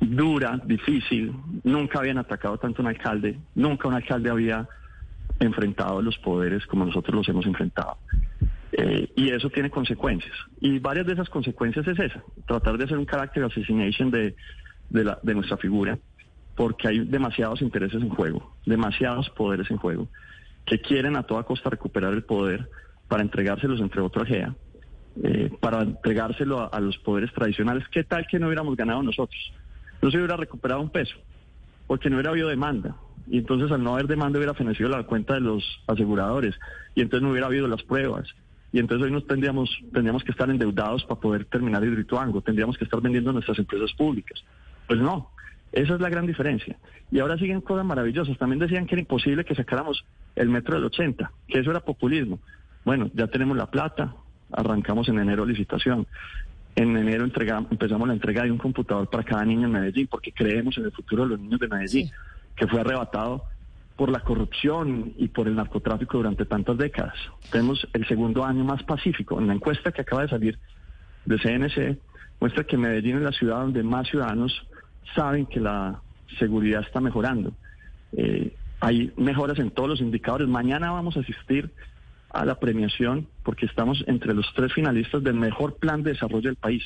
dura, 0.00 0.60
difícil. 0.64 1.32
Nunca 1.64 1.98
habían 1.98 2.18
atacado 2.18 2.58
tanto 2.58 2.82
un 2.82 2.88
alcalde. 2.88 3.38
Nunca 3.54 3.88
un 3.88 3.94
alcalde 3.94 4.30
había 4.30 4.68
enfrentado 5.40 6.00
los 6.02 6.16
poderes 6.18 6.66
como 6.66 6.84
nosotros 6.84 7.14
los 7.14 7.28
hemos 7.28 7.46
enfrentado. 7.46 7.98
Eh, 8.72 9.10
y 9.16 9.30
eso 9.30 9.48
tiene 9.50 9.70
consecuencias. 9.70 10.34
Y 10.60 10.78
varias 10.78 11.06
de 11.06 11.14
esas 11.14 11.28
consecuencias 11.28 11.86
es 11.86 11.98
esa, 11.98 12.22
tratar 12.46 12.76
de 12.76 12.84
hacer 12.84 12.98
un 12.98 13.04
carácter 13.04 13.44
assassination 13.44 14.10
de, 14.10 14.34
de, 14.90 15.16
de 15.22 15.34
nuestra 15.34 15.56
figura, 15.56 15.98
porque 16.54 16.88
hay 16.88 17.00
demasiados 17.00 17.62
intereses 17.62 18.02
en 18.02 18.08
juego, 18.08 18.54
demasiados 18.66 19.30
poderes 19.30 19.70
en 19.70 19.78
juego, 19.78 20.08
que 20.66 20.80
quieren 20.80 21.16
a 21.16 21.22
toda 21.22 21.44
costa 21.44 21.70
recuperar 21.70 22.12
el 22.12 22.24
poder 22.24 22.68
para 23.08 23.22
entregárselos 23.22 23.80
entre 23.80 24.00
otro 24.00 24.22
a 24.22 24.26
GEA, 24.26 24.54
eh, 25.22 25.50
para 25.60 25.82
entregárselo 25.82 26.60
a, 26.60 26.66
a 26.66 26.80
los 26.80 26.98
poderes 26.98 27.32
tradicionales. 27.32 27.84
¿Qué 27.90 28.04
tal 28.04 28.26
que 28.26 28.38
no 28.38 28.48
hubiéramos 28.48 28.76
ganado 28.76 29.02
nosotros? 29.02 29.52
No 30.02 30.10
se 30.10 30.18
hubiera 30.18 30.36
recuperado 30.36 30.80
un 30.80 30.90
peso, 30.90 31.16
porque 31.86 32.10
no 32.10 32.16
hubiera 32.16 32.30
habido 32.30 32.48
demanda. 32.48 32.96
Y 33.28 33.38
entonces 33.38 33.70
al 33.72 33.82
no 33.82 33.94
haber 33.94 34.06
demanda 34.06 34.38
hubiera 34.38 34.54
fenecido 34.54 34.88
la 34.88 35.02
cuenta 35.04 35.34
de 35.34 35.40
los 35.40 35.64
aseguradores. 35.86 36.54
Y 36.94 37.00
entonces 37.00 37.22
no 37.22 37.30
hubiera 37.30 37.46
habido 37.46 37.66
las 37.66 37.82
pruebas. 37.82 38.28
Y 38.72 38.78
entonces 38.78 39.06
hoy 39.06 39.12
nos 39.12 39.26
tendríamos, 39.26 39.70
tendríamos 39.92 40.22
que 40.22 40.32
estar 40.32 40.48
endeudados 40.50 41.04
para 41.04 41.20
poder 41.20 41.44
terminar 41.46 41.82
Hidroituango. 41.84 42.40
Tendríamos 42.42 42.76
que 42.76 42.84
estar 42.84 43.00
vendiendo 43.00 43.32
nuestras 43.32 43.58
empresas 43.58 43.92
públicas. 43.94 44.44
Pues 44.86 45.00
no, 45.00 45.30
esa 45.72 45.94
es 45.94 46.00
la 46.00 46.08
gran 46.08 46.26
diferencia. 46.26 46.76
Y 47.10 47.18
ahora 47.18 47.38
siguen 47.38 47.60
cosas 47.60 47.84
maravillosas. 47.84 48.38
También 48.38 48.58
decían 48.58 48.86
que 48.86 48.94
era 48.94 49.02
imposible 49.02 49.44
que 49.44 49.54
sacáramos 49.54 50.04
el 50.34 50.48
metro 50.48 50.74
del 50.74 50.84
80, 50.84 51.30
que 51.48 51.58
eso 51.58 51.70
era 51.70 51.80
populismo. 51.80 52.38
Bueno, 52.84 53.10
ya 53.14 53.26
tenemos 53.26 53.56
la 53.56 53.66
plata, 53.66 54.14
arrancamos 54.52 55.08
en 55.08 55.18
enero 55.18 55.44
licitación. 55.44 56.06
En 56.74 56.96
enero 56.96 57.24
entregamos, 57.24 57.72
empezamos 57.72 58.06
la 58.06 58.14
entrega 58.14 58.44
de 58.44 58.50
un 58.50 58.58
computador 58.58 59.08
para 59.08 59.24
cada 59.24 59.44
niño 59.44 59.66
en 59.66 59.72
Medellín, 59.72 60.06
porque 60.08 60.32
creemos 60.32 60.76
en 60.78 60.84
el 60.84 60.92
futuro 60.92 61.24
de 61.24 61.30
los 61.30 61.40
niños 61.40 61.58
de 61.58 61.68
Medellín, 61.68 62.10
que 62.54 62.66
fue 62.66 62.80
arrebatado 62.80 63.44
por 63.96 64.10
la 64.10 64.20
corrupción 64.20 65.14
y 65.16 65.28
por 65.28 65.48
el 65.48 65.56
narcotráfico 65.56 66.18
durante 66.18 66.44
tantas 66.44 66.76
décadas. 66.76 67.14
Tenemos 67.50 67.88
el 67.94 68.06
segundo 68.06 68.44
año 68.44 68.62
más 68.62 68.82
pacífico. 68.82 69.40
En 69.40 69.46
la 69.46 69.54
encuesta 69.54 69.90
que 69.90 70.02
acaba 70.02 70.22
de 70.22 70.28
salir 70.28 70.58
de 71.24 71.38
CNC, 71.38 71.98
muestra 72.40 72.64
que 72.64 72.76
Medellín 72.76 73.16
es 73.16 73.22
la 73.22 73.32
ciudad 73.32 73.60
donde 73.60 73.82
más 73.82 74.06
ciudadanos 74.08 74.66
saben 75.14 75.46
que 75.46 75.60
la 75.60 76.00
seguridad 76.38 76.82
está 76.82 77.00
mejorando. 77.00 77.52
Eh, 78.12 78.54
hay 78.80 79.12
mejoras 79.16 79.58
en 79.58 79.70
todos 79.70 79.88
los 79.88 80.00
indicadores. 80.00 80.48
Mañana 80.48 80.90
vamos 80.92 81.16
a 81.16 81.20
asistir 81.20 81.70
a 82.30 82.44
la 82.44 82.58
premiación 82.58 83.26
porque 83.42 83.66
estamos 83.66 84.04
entre 84.06 84.34
los 84.34 84.46
tres 84.54 84.72
finalistas 84.72 85.22
del 85.22 85.34
mejor 85.34 85.76
plan 85.76 86.02
de 86.02 86.12
desarrollo 86.12 86.48
del 86.48 86.56
país. 86.56 86.82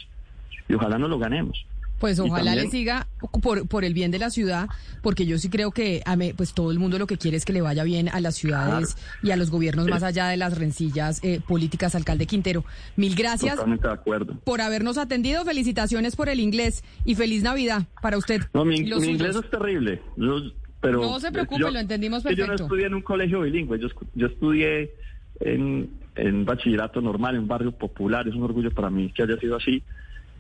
Y 0.68 0.74
ojalá 0.74 0.98
nos 0.98 1.10
lo 1.10 1.18
ganemos. 1.18 1.66
Pues 2.00 2.18
ojalá 2.18 2.46
también- 2.46 2.64
le 2.64 2.70
siga 2.70 3.06
por, 3.42 3.68
por 3.68 3.84
el 3.84 3.94
bien 3.94 4.10
de 4.10 4.18
la 4.18 4.30
ciudad, 4.30 4.68
porque 5.02 5.26
yo 5.26 5.38
sí 5.38 5.48
creo 5.50 5.70
que 5.70 6.02
pues 6.36 6.54
todo 6.54 6.72
el 6.72 6.78
mundo 6.78 6.98
lo 6.98 7.06
que 7.06 7.18
quiere 7.18 7.36
es 7.36 7.44
que 7.44 7.52
le 7.52 7.60
vaya 7.60 7.84
bien 7.84 8.08
a 8.08 8.20
las 8.20 8.34
ciudades 8.36 8.96
y 9.22 9.30
a 9.30 9.36
los 9.36 9.50
gobiernos 9.50 9.86
más 9.86 10.02
allá 10.02 10.26
de 10.28 10.36
las 10.38 10.58
rencillas 10.58 11.20
eh, 11.22 11.40
políticas. 11.46 11.94
Alcalde 11.94 12.26
Quintero, 12.26 12.64
mil 12.96 13.14
gracias 13.14 13.54
Totalmente 13.56 13.86
de 13.86 13.92
acuerdo. 13.94 14.34
por 14.44 14.60
habernos 14.62 14.96
atendido. 14.98 15.44
Felicitaciones 15.44 16.16
por 16.16 16.28
el 16.30 16.40
inglés 16.40 16.82
y 17.04 17.14
feliz 17.14 17.42
Navidad 17.42 17.82
para 18.00 18.16
usted. 18.16 18.40
No, 18.54 18.64
mi, 18.64 18.80
mi 18.82 19.06
inglés 19.06 19.36
es 19.36 19.50
terrible. 19.50 20.00
Yo- 20.16 20.40
pero 20.80 21.02
No 21.02 21.20
se 21.20 21.30
preocupe, 21.30 21.60
yo- 21.60 21.70
lo 21.70 21.78
entendimos 21.78 22.22
que 22.22 22.30
Yo 22.34 22.44
no 22.46 22.52
perfecto. 22.52 22.62
estudié 22.64 22.86
en 22.86 22.94
un 22.94 23.02
colegio 23.02 23.42
bilingüe, 23.42 23.78
yo, 23.78 23.88
yo 24.14 24.26
estudié 24.28 24.94
en, 25.40 25.90
en 26.14 26.44
bachillerato 26.46 27.02
normal, 27.02 27.34
en 27.34 27.42
un 27.42 27.48
barrio 27.48 27.72
popular, 27.72 28.26
es 28.26 28.34
un 28.34 28.42
orgullo 28.44 28.70
para 28.70 28.88
mí 28.88 29.12
que 29.14 29.22
haya 29.22 29.36
sido 29.38 29.56
así, 29.56 29.82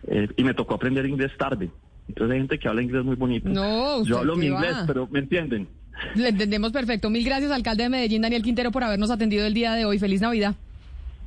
eh, 0.06 0.28
y 0.36 0.44
me 0.44 0.54
tocó 0.54 0.74
aprender 0.74 1.06
inglés 1.06 1.32
tarde. 1.38 1.70
Entonces 2.08 2.32
hay 2.32 2.38
gente 2.40 2.58
que 2.58 2.68
habla 2.68 2.82
inglés 2.82 3.04
muy 3.04 3.16
bonito. 3.16 3.48
No, 3.48 4.04
yo 4.04 4.18
hablo 4.18 4.36
mi 4.36 4.46
inglés, 4.46 4.76
pero 4.86 5.06
me 5.10 5.20
entienden. 5.20 5.68
Le 6.14 6.28
entendemos 6.28 6.72
perfecto. 6.72 7.10
Mil 7.10 7.24
gracias, 7.24 7.50
alcalde 7.50 7.84
de 7.84 7.88
Medellín, 7.88 8.22
Daniel 8.22 8.42
Quintero, 8.42 8.70
por 8.70 8.82
habernos 8.84 9.10
atendido 9.10 9.46
el 9.46 9.54
día 9.54 9.74
de 9.74 9.84
hoy. 9.84 9.98
Feliz 9.98 10.20
Navidad. 10.20 10.54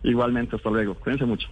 Igualmente, 0.03 0.55
hasta 0.55 0.69
luego. 0.69 0.95
Cuídense 0.95 1.25
mucho. 1.25 1.47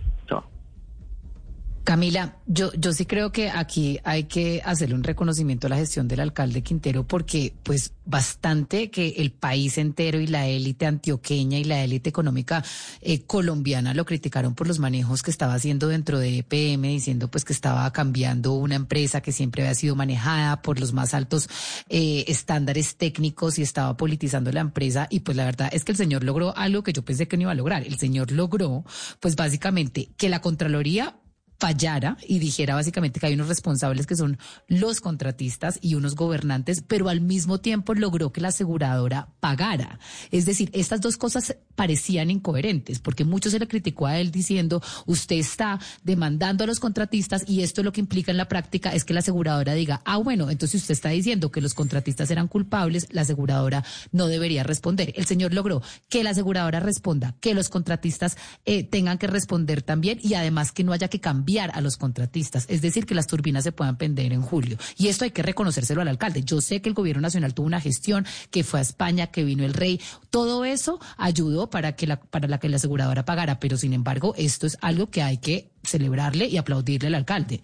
Camila, 1.83 2.37
yo, 2.45 2.71
yo 2.73 2.93
sí 2.93 3.07
creo 3.07 3.31
que 3.31 3.49
aquí 3.49 3.99
hay 4.03 4.25
que 4.25 4.61
hacerle 4.63 4.93
un 4.93 5.03
reconocimiento 5.03 5.65
a 5.65 5.71
la 5.71 5.77
gestión 5.77 6.07
del 6.07 6.19
alcalde 6.19 6.61
Quintero 6.61 7.07
porque 7.07 7.53
pues 7.63 7.93
bastante 8.05 8.91
que 8.91 9.15
el 9.17 9.31
país 9.31 9.79
entero 9.79 10.19
y 10.19 10.27
la 10.27 10.47
élite 10.47 10.85
antioqueña 10.85 11.57
y 11.57 11.63
la 11.63 11.83
élite 11.83 12.09
económica 12.09 12.63
eh, 13.01 13.21
colombiana 13.21 13.95
lo 13.95 14.05
criticaron 14.05 14.53
por 14.53 14.67
los 14.67 14.77
manejos 14.77 15.23
que 15.23 15.31
estaba 15.31 15.55
haciendo 15.55 15.87
dentro 15.87 16.19
de 16.19 16.39
EPM, 16.39 16.83
diciendo 16.83 17.29
pues 17.29 17.45
que 17.45 17.53
estaba 17.53 17.91
cambiando 17.91 18.53
una 18.53 18.75
empresa 18.75 19.21
que 19.21 19.31
siempre 19.31 19.63
había 19.63 19.73
sido 19.73 19.95
manejada 19.95 20.61
por 20.61 20.79
los 20.79 20.93
más 20.93 21.15
altos 21.15 21.49
eh, 21.89 22.25
estándares 22.27 22.95
técnicos 22.95 23.57
y 23.57 23.63
estaba 23.63 23.97
politizando 23.97 24.51
la 24.51 24.61
empresa 24.61 25.07
y 25.09 25.21
pues 25.21 25.35
la 25.35 25.45
verdad 25.45 25.69
es 25.71 25.83
que 25.83 25.93
el 25.93 25.97
señor 25.97 26.23
logró 26.23 26.55
algo 26.55 26.83
que 26.83 26.93
yo 26.93 27.03
pensé 27.03 27.27
que 27.27 27.37
no 27.37 27.43
iba 27.43 27.51
a 27.51 27.55
lograr. 27.55 27.87
El 27.87 27.97
señor 27.97 28.31
logró 28.31 28.85
pues 29.19 29.35
básicamente 29.35 30.09
que 30.17 30.29
la 30.29 30.41
Contraloría 30.41 31.15
fallara 31.61 32.17
y 32.27 32.39
dijera 32.39 32.73
básicamente 32.73 33.19
que 33.19 33.27
hay 33.27 33.35
unos 33.35 33.47
responsables 33.47 34.07
que 34.07 34.15
son 34.15 34.39
los 34.67 34.99
contratistas 34.99 35.77
y 35.79 35.93
unos 35.93 36.15
gobernantes, 36.15 36.83
pero 36.87 37.07
al 37.07 37.21
mismo 37.21 37.59
tiempo 37.59 37.93
logró 37.93 38.33
que 38.33 38.41
la 38.41 38.47
aseguradora 38.47 39.27
pagara. 39.39 39.99
Es 40.31 40.47
decir, 40.47 40.71
estas 40.73 41.01
dos 41.01 41.17
cosas 41.17 41.55
parecían 41.75 42.31
incoherentes, 42.31 42.97
porque 42.97 43.25
mucho 43.25 43.51
se 43.51 43.59
le 43.59 43.67
criticó 43.67 44.07
a 44.07 44.17
él 44.17 44.31
diciendo, 44.31 44.81
usted 45.05 45.35
está 45.35 45.79
demandando 46.03 46.63
a 46.63 46.67
los 46.67 46.79
contratistas 46.79 47.47
y 47.47 47.61
esto 47.61 47.83
lo 47.83 47.91
que 47.91 48.01
implica 48.01 48.31
en 48.31 48.37
la 48.37 48.47
práctica 48.47 48.95
es 48.95 49.05
que 49.05 49.13
la 49.13 49.19
aseguradora 49.19 49.75
diga, 49.75 50.01
ah, 50.03 50.17
bueno, 50.17 50.49
entonces 50.49 50.81
usted 50.81 50.93
está 50.93 51.09
diciendo 51.09 51.51
que 51.51 51.61
los 51.61 51.75
contratistas 51.75 52.31
eran 52.31 52.47
culpables, 52.47 53.07
la 53.11 53.21
aseguradora 53.21 53.83
no 54.11 54.25
debería 54.25 54.63
responder. 54.63 55.13
El 55.15 55.27
señor 55.27 55.53
logró 55.53 55.83
que 56.09 56.23
la 56.23 56.31
aseguradora 56.31 56.79
responda, 56.79 57.35
que 57.39 57.53
los 57.53 57.69
contratistas 57.69 58.35
eh, 58.65 58.83
tengan 58.83 59.19
que 59.19 59.27
responder 59.27 59.83
también 59.83 60.19
y 60.23 60.33
además 60.33 60.71
que 60.71 60.83
no 60.83 60.91
haya 60.91 61.07
que 61.07 61.19
cambiar 61.19 61.50
a 61.59 61.81
los 61.81 61.97
contratistas, 61.97 62.65
es 62.69 62.81
decir, 62.81 63.05
que 63.05 63.15
las 63.15 63.27
turbinas 63.27 63.63
se 63.63 63.71
puedan 63.71 63.97
vender 63.97 64.33
en 64.33 64.41
julio. 64.41 64.77
Y 64.97 65.07
esto 65.07 65.25
hay 65.25 65.31
que 65.31 65.43
reconocérselo 65.43 66.01
al 66.01 66.07
alcalde. 66.07 66.43
Yo 66.43 66.61
sé 66.61 66.81
que 66.81 66.89
el 66.89 66.95
gobierno 66.95 67.21
nacional 67.21 67.53
tuvo 67.53 67.67
una 67.67 67.81
gestión, 67.81 68.25
que 68.49 68.63
fue 68.63 68.79
a 68.79 68.83
España, 68.83 69.27
que 69.27 69.43
vino 69.43 69.63
el 69.63 69.73
rey, 69.73 69.99
todo 70.29 70.65
eso 70.65 70.99
ayudó 71.17 71.69
para 71.69 71.95
que 71.95 72.07
la, 72.07 72.19
para 72.19 72.47
la 72.47 72.59
que 72.59 72.69
la 72.69 72.77
aseguradora 72.77 73.25
pagara, 73.25 73.59
pero 73.59 73.77
sin 73.77 73.93
embargo, 73.93 74.33
esto 74.37 74.67
es 74.67 74.77
algo 74.81 75.09
que 75.09 75.21
hay 75.21 75.37
que 75.37 75.71
celebrarle 75.83 76.47
y 76.47 76.57
aplaudirle 76.57 77.07
al 77.07 77.15
alcalde. 77.15 77.63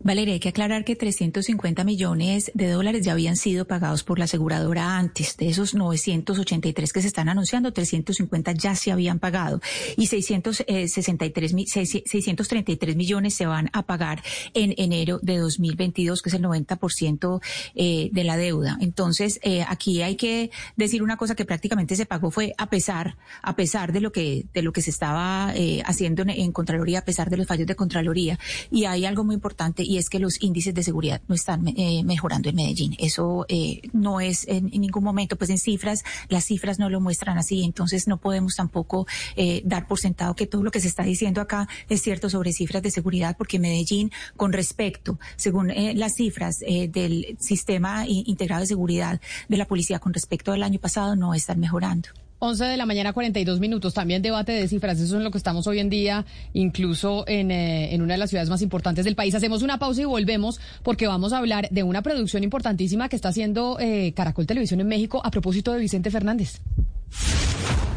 Valeria, 0.00 0.34
hay 0.34 0.40
que 0.40 0.48
aclarar 0.50 0.84
que 0.84 0.96
350 0.96 1.84
millones 1.84 2.50
de 2.54 2.68
dólares 2.70 3.04
ya 3.04 3.12
habían 3.12 3.36
sido 3.36 3.66
pagados 3.66 4.04
por 4.04 4.18
la 4.18 4.24
aseguradora 4.26 4.96
antes. 4.98 5.36
De 5.36 5.48
esos 5.48 5.74
983 5.74 6.92
que 6.92 7.00
se 7.02 7.08
están 7.08 7.28
anunciando, 7.28 7.72
350 7.72 8.52
ya 8.52 8.74
se 8.74 8.92
habían 8.92 9.18
pagado 9.18 9.60
y 9.96 10.06
663, 10.06 11.52
mi- 11.54 11.66
633 11.66 12.96
millones 12.96 13.34
se 13.34 13.46
van 13.46 13.70
a 13.72 13.82
pagar 13.82 14.22
en 14.54 14.74
enero 14.78 15.18
de 15.22 15.38
2022, 15.38 16.22
que 16.22 16.28
es 16.30 16.34
el 16.34 16.42
90% 16.42 17.40
eh, 17.74 18.10
de 18.12 18.24
la 18.24 18.36
deuda. 18.36 18.78
Entonces, 18.80 19.40
eh, 19.42 19.64
aquí 19.68 20.02
hay 20.02 20.16
que 20.16 20.50
decir 20.76 21.02
una 21.02 21.16
cosa 21.16 21.34
que 21.34 21.44
prácticamente 21.44 21.96
se 21.96 22.06
pagó 22.06 22.30
fue 22.30 22.54
a 22.58 22.68
pesar, 22.70 23.16
a 23.42 23.56
pesar 23.56 23.92
de 23.92 24.00
lo 24.00 24.12
que, 24.12 24.46
de 24.52 24.62
lo 24.62 24.72
que 24.72 24.82
se 24.82 24.90
estaba 24.90 25.52
eh, 25.54 25.82
haciendo 25.84 26.22
en, 26.22 26.30
en 26.30 26.52
Contraloría, 26.52 27.00
a 27.00 27.04
pesar 27.04 27.30
de 27.30 27.36
los 27.36 27.46
fallos 27.46 27.66
de 27.66 27.74
Contraloría. 27.74 28.38
Y 28.70 28.84
hay 28.84 29.04
algo 29.04 29.24
muy 29.24 29.34
importante 29.34 29.47
importante 29.48 29.82
y 29.82 29.96
es 29.96 30.10
que 30.10 30.18
los 30.18 30.42
índices 30.42 30.74
de 30.74 30.82
seguridad 30.82 31.22
no 31.26 31.34
están 31.34 31.66
eh, 31.68 32.02
mejorando 32.04 32.50
en 32.50 32.56
Medellín. 32.56 32.94
Eso 32.98 33.46
eh, 33.48 33.80
no 33.94 34.20
es 34.20 34.46
en, 34.46 34.66
ningún 34.66 35.02
momento, 35.02 35.36
pues 35.36 35.48
en 35.48 35.56
cifras, 35.56 36.04
las 36.28 36.44
cifras 36.44 36.78
no 36.78 36.90
lo 36.90 37.00
muestran 37.00 37.38
así, 37.38 37.64
entonces 37.64 38.06
no 38.06 38.18
podemos 38.18 38.56
tampoco 38.56 39.06
eh, 39.36 39.62
dar 39.64 39.88
por 39.88 39.98
sentado 39.98 40.34
que 40.34 40.46
todo 40.46 40.62
lo 40.62 40.70
que 40.70 40.80
se 40.80 40.88
está 40.88 41.02
diciendo 41.02 41.40
acá 41.40 41.66
es 41.88 42.02
cierto 42.02 42.28
sobre 42.28 42.52
cifras 42.52 42.82
de 42.82 42.90
seguridad, 42.90 43.36
porque 43.38 43.58
Medellín, 43.58 44.10
con 44.36 44.52
respecto, 44.52 45.18
según 45.36 45.72
las 45.94 46.14
cifras 46.14 46.58
del 46.58 47.36
sistema 47.40 48.04
integrado 48.06 48.60
de 48.60 48.66
seguridad 48.66 49.20
de 49.48 49.56
la 49.56 49.64
policía 49.64 49.98
con 49.98 50.12
respecto 50.12 50.52
al 50.52 50.62
año 50.62 50.78
pasado, 50.78 51.16
no 51.16 51.32
están 51.32 51.58
mejorando. 51.58 52.10
11 52.40 52.64
de 52.64 52.76
la 52.76 52.86
mañana, 52.86 53.12
42 53.12 53.60
minutos. 53.60 53.94
También 53.94 54.22
debate 54.22 54.52
de 54.52 54.68
cifras. 54.68 55.00
Eso 55.00 55.16
es 55.16 55.22
lo 55.22 55.30
que 55.30 55.38
estamos 55.38 55.66
hoy 55.66 55.80
en 55.80 55.90
día, 55.90 56.24
incluso 56.52 57.24
en, 57.26 57.50
eh, 57.50 57.94
en, 57.94 58.02
una 58.02 58.14
de 58.14 58.18
las 58.18 58.30
ciudades 58.30 58.50
más 58.50 58.62
importantes 58.62 59.04
del 59.04 59.16
país. 59.16 59.34
Hacemos 59.34 59.62
una 59.62 59.78
pausa 59.78 60.02
y 60.02 60.04
volvemos 60.04 60.60
porque 60.82 61.06
vamos 61.06 61.32
a 61.32 61.38
hablar 61.38 61.68
de 61.70 61.82
una 61.82 62.02
producción 62.02 62.44
importantísima 62.44 63.08
que 63.08 63.16
está 63.16 63.30
haciendo 63.30 63.78
eh, 63.80 64.12
Caracol 64.14 64.46
Televisión 64.46 64.80
en 64.80 64.88
México 64.88 65.20
a 65.24 65.30
propósito 65.30 65.72
de 65.72 65.80
Vicente 65.80 66.10
Fernández. 66.10 66.60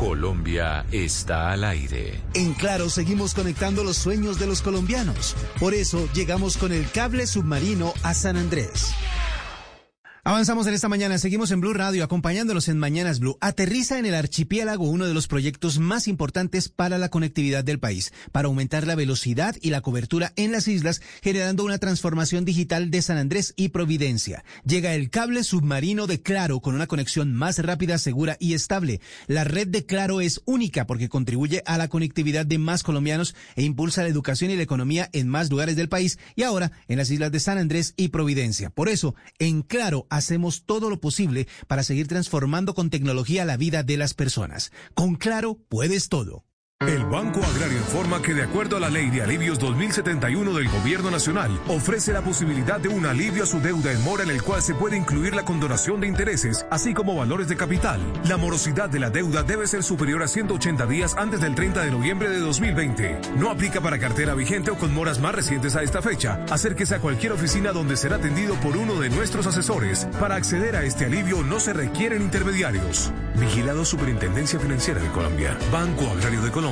Colombia 0.01 0.83
está 0.91 1.51
al 1.51 1.63
aire. 1.63 2.19
En 2.33 2.53
Claro 2.55 2.89
seguimos 2.89 3.35
conectando 3.35 3.83
los 3.83 3.97
sueños 3.97 4.39
de 4.39 4.47
los 4.47 4.63
colombianos. 4.63 5.35
Por 5.59 5.75
eso 5.75 6.09
llegamos 6.15 6.57
con 6.57 6.71
el 6.71 6.89
cable 6.89 7.27
submarino 7.27 7.93
a 8.01 8.15
San 8.15 8.35
Andrés. 8.35 8.95
Avanzamos 10.23 10.67
en 10.67 10.75
esta 10.75 10.87
mañana, 10.87 11.17
seguimos 11.17 11.49
en 11.49 11.61
Blue 11.61 11.73
Radio 11.73 12.03
acompañándolos 12.03 12.67
en 12.67 12.77
Mañanas 12.77 13.19
Blue. 13.19 13.39
Aterriza 13.41 13.97
en 13.97 14.05
el 14.05 14.13
archipiélago 14.13 14.87
uno 14.87 15.07
de 15.07 15.15
los 15.15 15.27
proyectos 15.27 15.79
más 15.79 16.07
importantes 16.07 16.69
para 16.69 16.99
la 16.99 17.09
conectividad 17.09 17.63
del 17.63 17.79
país, 17.79 18.13
para 18.31 18.47
aumentar 18.47 18.85
la 18.85 18.93
velocidad 18.93 19.55
y 19.63 19.71
la 19.71 19.81
cobertura 19.81 20.31
en 20.35 20.51
las 20.51 20.67
islas, 20.67 21.01
generando 21.23 21.63
una 21.63 21.79
transformación 21.79 22.45
digital 22.45 22.91
de 22.91 23.01
San 23.01 23.17
Andrés 23.17 23.55
y 23.55 23.69
Providencia. 23.69 24.43
Llega 24.63 24.93
el 24.93 25.09
cable 25.09 25.43
submarino 25.43 26.05
de 26.05 26.21
Claro 26.21 26.59
con 26.59 26.75
una 26.75 26.85
conexión 26.85 27.33
más 27.33 27.57
rápida, 27.57 27.97
segura 27.97 28.37
y 28.39 28.53
estable. 28.53 29.01
La 29.25 29.43
red 29.43 29.69
de 29.69 29.87
Claro 29.87 30.21
es 30.21 30.39
única 30.45 30.85
porque 30.85 31.09
contribuye 31.09 31.63
a 31.65 31.79
la 31.79 31.87
conectividad 31.87 32.45
de 32.45 32.59
más 32.59 32.83
colombianos 32.83 33.33
e 33.55 33.63
impulsa 33.63 34.03
la 34.03 34.09
educación 34.09 34.51
y 34.51 34.55
la 34.55 34.61
economía 34.61 35.09
en 35.13 35.27
más 35.27 35.49
lugares 35.49 35.75
del 35.75 35.89
país 35.89 36.19
y 36.35 36.43
ahora 36.43 36.71
en 36.87 36.99
las 36.99 37.09
islas 37.09 37.31
de 37.31 37.39
San 37.39 37.57
Andrés 37.57 37.95
y 37.97 38.09
Providencia. 38.09 38.69
Por 38.69 38.87
eso, 38.87 39.15
en 39.39 39.63
Claro, 39.63 40.05
hacemos 40.11 40.65
todo 40.65 40.91
lo 40.91 40.99
posible 40.99 41.47
para 41.67 41.81
seguir 41.81 42.07
transformando 42.07 42.75
con 42.75 42.91
tecnología 42.91 43.45
la 43.45 43.57
vida 43.57 43.81
de 43.81 43.97
las 43.97 44.13
personas. 44.13 44.71
Con 44.93 45.15
Claro, 45.15 45.57
puedes 45.69 46.09
todo. 46.09 46.50
El 46.87 47.05
Banco 47.05 47.41
Agrario 47.43 47.77
informa 47.77 48.23
que 48.23 48.33
de 48.33 48.41
acuerdo 48.41 48.75
a 48.75 48.79
la 48.79 48.89
Ley 48.89 49.11
de 49.11 49.21
Alivios 49.21 49.59
2071 49.59 50.51
del 50.51 50.67
Gobierno 50.67 51.11
Nacional, 51.11 51.51
ofrece 51.67 52.11
la 52.11 52.23
posibilidad 52.23 52.79
de 52.79 52.89
un 52.89 53.05
alivio 53.05 53.43
a 53.43 53.45
su 53.45 53.61
deuda 53.61 53.91
en 53.91 54.01
mora 54.01 54.23
en 54.23 54.31
el 54.31 54.41
cual 54.41 54.63
se 54.63 54.73
puede 54.73 54.97
incluir 54.97 55.35
la 55.35 55.45
condonación 55.45 56.01
de 56.01 56.07
intereses, 56.07 56.65
así 56.71 56.95
como 56.95 57.15
valores 57.15 57.47
de 57.47 57.55
capital. 57.55 58.01
La 58.27 58.37
morosidad 58.37 58.89
de 58.89 58.99
la 58.99 59.11
deuda 59.11 59.43
debe 59.43 59.67
ser 59.67 59.83
superior 59.83 60.23
a 60.23 60.27
180 60.27 60.87
días 60.87 61.15
antes 61.19 61.39
del 61.39 61.53
30 61.53 61.83
de 61.83 61.91
noviembre 61.91 62.29
de 62.29 62.39
2020. 62.39 63.21
No 63.37 63.51
aplica 63.51 63.79
para 63.79 63.99
cartera 63.99 64.33
vigente 64.33 64.71
o 64.71 64.75
con 64.75 64.91
moras 64.91 65.19
más 65.19 65.35
recientes 65.35 65.75
a 65.75 65.83
esta 65.83 66.01
fecha. 66.01 66.43
Acérquese 66.49 66.95
a 66.95 66.99
cualquier 66.99 67.33
oficina 67.33 67.73
donde 67.73 67.95
será 67.95 68.15
atendido 68.15 68.55
por 68.55 68.75
uno 68.75 68.99
de 68.99 69.11
nuestros 69.11 69.45
asesores. 69.45 70.07
Para 70.19 70.33
acceder 70.33 70.75
a 70.75 70.83
este 70.83 71.05
alivio 71.05 71.43
no 71.43 71.59
se 71.59 71.73
requieren 71.73 72.23
intermediarios. 72.23 73.13
Vigilado 73.35 73.85
Superintendencia 73.85 74.59
Financiera 74.59 74.99
de 74.99 75.09
Colombia. 75.09 75.55
Banco 75.71 76.09
Agrario 76.09 76.41
de 76.41 76.49
Colombia. 76.49 76.70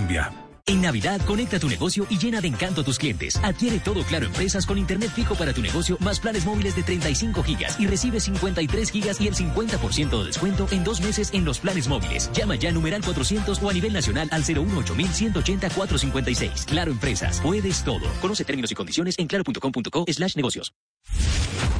En 0.65 0.81
Navidad, 0.81 1.19
conecta 1.25 1.59
tu 1.59 1.67
negocio 1.67 2.05
y 2.11 2.17
llena 2.19 2.41
de 2.41 2.47
encanto 2.47 2.81
a 2.81 2.83
tus 2.83 2.99
clientes. 2.99 3.37
Adquiere 3.43 3.79
todo 3.79 4.03
Claro 4.03 4.27
Empresas 4.27 4.67
con 4.67 4.77
Internet 4.77 5.11
fijo 5.15 5.33
para 5.35 5.51
tu 5.51 5.61
negocio, 5.61 5.97
más 5.99 6.19
planes 6.19 6.45
móviles 6.45 6.75
de 6.75 6.83
35 6.83 7.41
gigas 7.43 7.79
y 7.79 7.87
recibe 7.87 8.19
53 8.19 8.91
gigas 8.91 9.19
y 9.19 9.27
el 9.27 9.35
50% 9.35 10.19
de 10.19 10.25
descuento 10.25 10.67
en 10.71 10.83
dos 10.83 11.01
meses 11.01 11.31
en 11.33 11.43
los 11.43 11.57
planes 11.59 11.87
móviles. 11.87 12.29
Llama 12.33 12.55
ya 12.55 12.71
numeral 12.71 13.03
400 13.03 13.63
o 13.63 13.69
a 13.69 13.73
nivel 13.73 13.93
nacional 13.93 14.29
al 14.31 14.43
018 14.43 14.95
180 14.95 15.69
456. 15.69 16.65
Claro 16.67 16.91
Empresas, 16.91 17.41
puedes 17.41 17.83
todo. 17.83 18.05
Conoce 18.21 18.45
términos 18.45 18.71
y 18.71 18.75
condiciones 18.75 19.15
en 19.17 19.25
claro.com.co 19.25 20.05
slash 20.07 20.35
negocios. 20.35 20.71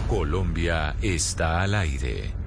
Colombia 0.08 0.96
está 1.04 1.62
al 1.62 1.76
aire. 1.76 2.39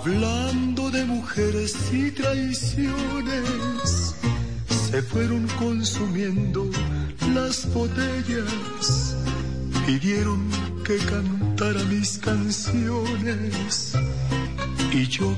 Hablando 0.00 0.90
de 0.90 1.04
mujeres 1.04 1.74
y 1.92 2.12
traiciones, 2.12 2.86
se 4.68 5.02
fueron 5.02 5.48
consumiendo 5.58 6.70
las 7.34 7.66
botellas, 7.74 9.16
pidieron 9.86 10.48
que 10.84 10.98
cantara 10.98 11.82
mis 11.84 12.16
canciones 12.18 13.92
y 14.92 15.06
yo 15.06 15.36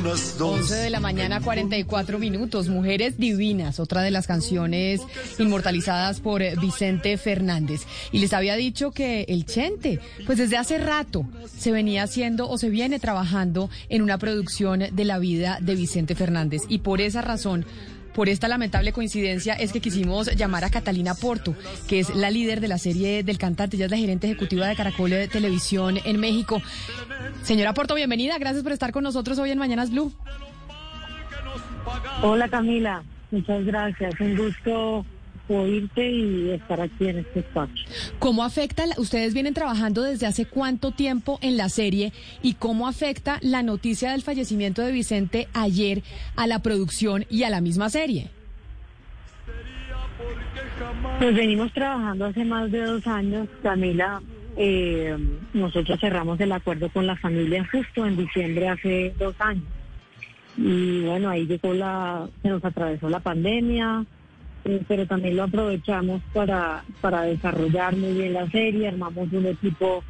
unas 0.00 0.38
dos. 0.38 0.60
11 0.60 0.74
de 0.74 0.90
la 0.90 1.00
mañana, 1.00 1.40
44 1.40 2.18
minutos. 2.18 2.68
Mujeres 2.68 3.18
Divinas, 3.18 3.78
otra 3.78 4.02
de 4.02 4.10
las 4.10 4.26
canciones 4.26 5.00
inmortalizadas 5.38 6.20
por 6.20 6.42
Vicente 6.60 7.16
Fernández. 7.16 7.82
Y 8.12 8.18
les 8.18 8.32
había 8.32 8.56
dicho 8.56 8.90
que 8.90 9.24
el 9.28 9.44
Chente, 9.46 10.00
pues 10.26 10.38
desde 10.38 10.56
hace 10.56 10.78
rato 10.78 11.26
se 11.56 11.70
venía 11.70 12.02
haciendo 12.02 12.48
o 12.48 12.58
se 12.58 12.70
viene 12.70 12.98
trabajando 12.98 13.70
en 13.88 14.02
una 14.02 14.18
producción 14.18 14.84
de 14.90 15.04
la 15.04 15.18
vida 15.18 15.58
de 15.60 15.74
Vicente 15.74 16.14
Fernández. 16.14 16.62
Y 16.68 16.78
por 16.78 17.00
esa 17.00 17.22
razón 17.22 17.66
por 18.14 18.28
esta 18.28 18.48
lamentable 18.48 18.92
coincidencia 18.92 19.54
es 19.54 19.72
que 19.72 19.80
quisimos 19.80 20.34
llamar 20.36 20.64
a 20.64 20.70
Catalina 20.70 21.14
Porto, 21.14 21.54
que 21.86 22.00
es 22.00 22.14
la 22.14 22.30
líder 22.30 22.60
de 22.60 22.68
la 22.68 22.78
serie 22.78 23.22
del 23.22 23.38
cantante, 23.38 23.76
ella 23.76 23.86
es 23.86 23.90
la 23.90 23.96
gerente 23.96 24.26
ejecutiva 24.26 24.66
de 24.66 24.76
Caracol 24.76 25.10
de 25.10 25.28
Televisión 25.28 25.98
en 26.04 26.18
México. 26.20 26.60
Señora 27.42 27.74
Porto, 27.74 27.94
bienvenida, 27.94 28.38
gracias 28.38 28.62
por 28.62 28.72
estar 28.72 28.92
con 28.92 29.04
nosotros 29.04 29.38
hoy 29.38 29.50
en 29.50 29.58
Mañanas 29.58 29.90
Blue. 29.90 30.12
Hola 32.22 32.48
Camila, 32.48 33.02
muchas 33.30 33.64
gracias, 33.64 34.20
un 34.20 34.36
gusto 34.36 35.06
oírte 35.56 36.10
y 36.10 36.50
estar 36.50 36.80
aquí 36.80 37.08
en 37.08 37.18
este 37.18 37.40
espacio. 37.40 37.86
¿Cómo 38.18 38.44
afecta, 38.44 38.84
ustedes 38.96 39.34
vienen 39.34 39.54
trabajando 39.54 40.02
desde 40.02 40.26
hace 40.26 40.46
cuánto 40.46 40.90
tiempo 40.90 41.38
en 41.42 41.56
la 41.56 41.68
serie 41.68 42.12
y 42.42 42.54
cómo 42.54 42.88
afecta 42.88 43.38
la 43.42 43.62
noticia 43.62 44.12
del 44.12 44.22
fallecimiento 44.22 44.82
de 44.82 44.92
Vicente 44.92 45.48
ayer 45.54 46.02
a 46.36 46.46
la 46.46 46.60
producción 46.60 47.24
y 47.30 47.44
a 47.44 47.50
la 47.50 47.60
misma 47.60 47.90
serie? 47.90 48.30
Pues 51.18 51.34
venimos 51.34 51.72
trabajando 51.72 52.26
hace 52.26 52.44
más 52.44 52.70
de 52.70 52.82
dos 52.82 53.06
años, 53.06 53.48
Camila. 53.62 54.20
Eh, 54.56 55.16
nosotros 55.52 56.00
cerramos 56.00 56.40
el 56.40 56.52
acuerdo 56.52 56.88
con 56.90 57.06
la 57.06 57.16
familia 57.16 57.66
justo 57.70 58.06
en 58.06 58.16
diciembre 58.16 58.68
hace 58.68 59.14
dos 59.18 59.34
años. 59.40 59.64
Y 60.56 61.02
bueno, 61.02 61.28
ahí 61.28 61.46
llegó 61.46 61.72
la, 61.72 62.28
se 62.42 62.48
nos 62.48 62.64
atravesó 62.64 63.08
la 63.08 63.20
pandemia, 63.20 64.04
pero 64.86 65.06
también 65.06 65.36
lo 65.36 65.44
aprovechamos 65.44 66.22
para, 66.32 66.84
para 67.00 67.22
desarrollar 67.22 67.96
muy 67.96 68.12
bien 68.12 68.34
la 68.34 68.50
serie, 68.50 68.88
armamos 68.88 69.32
un 69.32 69.46
equipo 69.46 70.02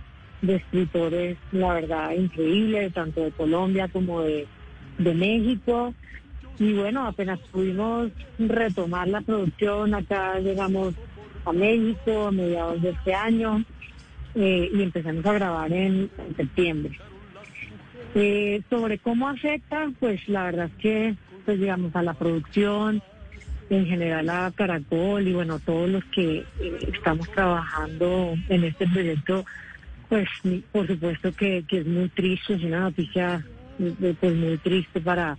de 0.42 0.56
escritores, 0.56 1.36
la 1.52 1.74
verdad, 1.74 2.12
increíble, 2.12 2.90
tanto 2.90 3.22
de 3.22 3.30
Colombia 3.32 3.88
como 3.88 4.22
de, 4.22 4.46
México. 4.98 5.94
Y 6.58 6.72
bueno, 6.72 7.06
apenas 7.06 7.38
pudimos 7.52 8.10
retomar 8.38 9.06
la 9.08 9.20
producción, 9.20 9.94
acá 9.94 10.40
llegamos 10.40 10.94
a 11.44 11.52
México 11.52 12.26
a 12.26 12.32
mediados 12.32 12.82
de 12.82 12.90
este 12.90 13.14
año 13.14 13.64
eh, 14.34 14.68
y 14.72 14.82
empezamos 14.82 15.24
a 15.24 15.32
grabar 15.34 15.72
en, 15.72 16.10
septiembre. 16.36 16.98
Eh, 18.14 18.62
sobre 18.68 18.98
cómo 18.98 19.28
afecta, 19.28 19.90
pues 20.00 20.28
la 20.28 20.44
verdad 20.44 20.66
es 20.66 20.82
que, 20.82 21.14
pues 21.44 21.60
digamos, 21.60 21.94
a 21.94 22.02
la 22.02 22.14
producción, 22.14 23.02
en 23.70 23.86
general 23.86 24.28
a 24.30 24.52
Caracol 24.54 25.26
y 25.26 25.32
bueno, 25.32 25.58
todos 25.58 25.88
los 25.88 26.04
que 26.06 26.44
eh, 26.60 26.78
estamos 26.92 27.28
trabajando 27.30 28.34
en 28.48 28.64
este 28.64 28.86
proyecto, 28.86 29.44
pues 30.08 30.28
por 30.72 30.86
supuesto 30.86 31.32
que, 31.32 31.64
es 31.68 31.86
muy 31.86 32.08
triste, 32.08 32.54
es 32.54 32.62
una 32.62 32.80
noticia 32.80 33.44
eh, 33.78 34.14
pues 34.18 34.34
muy 34.34 34.56
triste 34.58 35.00
para, 35.00 35.36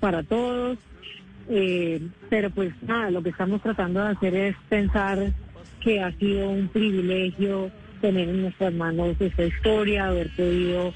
para 0.00 0.22
todos. 0.22 0.78
Eh, 1.48 2.00
pero 2.28 2.50
pues 2.50 2.72
nada, 2.82 3.10
lo 3.10 3.22
que 3.22 3.30
estamos 3.30 3.62
tratando 3.62 4.02
de 4.02 4.08
hacer 4.08 4.34
es 4.34 4.56
pensar 4.68 5.32
que 5.80 6.02
ha 6.02 6.10
sido 6.12 6.50
un 6.50 6.68
privilegio 6.68 7.70
tener 8.00 8.28
en 8.28 8.42
nuestras 8.42 8.72
manos 8.72 9.16
esta 9.20 9.44
historia, 9.44 10.08
haber 10.08 10.34
podido 10.34 10.92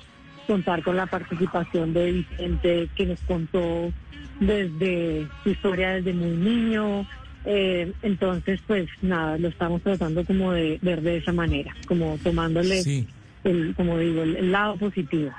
contar 0.46 0.82
con 0.82 0.96
la 0.96 1.06
participación 1.06 1.92
de 1.92 2.12
Vicente, 2.12 2.88
que 2.96 3.06
nos 3.06 3.20
contó 3.20 3.92
desde 4.40 5.28
su 5.42 5.50
historia 5.50 5.90
desde 5.90 6.12
muy 6.12 6.30
niño. 6.30 7.06
Eh, 7.44 7.92
entonces, 8.02 8.60
pues 8.66 8.88
nada, 9.00 9.38
lo 9.38 9.48
estamos 9.48 9.82
tratando 9.82 10.24
como 10.24 10.52
de 10.52 10.78
ver 10.82 11.00
de 11.00 11.18
esa 11.18 11.32
manera, 11.32 11.74
como 11.86 12.18
tomándole, 12.22 13.06
el, 13.44 13.74
como 13.76 13.98
digo, 13.98 14.22
el, 14.22 14.50
lado 14.50 14.76
positivo. 14.76 15.30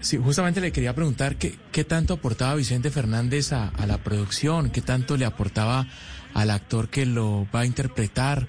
Sí, 0.00 0.16
justamente 0.16 0.60
le 0.60 0.72
quería 0.72 0.94
preguntar 0.94 1.36
qué, 1.36 1.54
qué 1.70 1.84
tanto 1.84 2.14
aportaba 2.14 2.56
Vicente 2.56 2.90
Fernández 2.90 3.52
a, 3.52 3.68
a, 3.68 3.86
la 3.86 3.98
producción, 3.98 4.70
qué 4.70 4.80
tanto 4.80 5.16
le 5.16 5.24
aportaba 5.24 5.86
al 6.34 6.50
actor 6.50 6.88
que 6.88 7.06
lo 7.06 7.46
va 7.54 7.60
a 7.60 7.66
interpretar. 7.66 8.48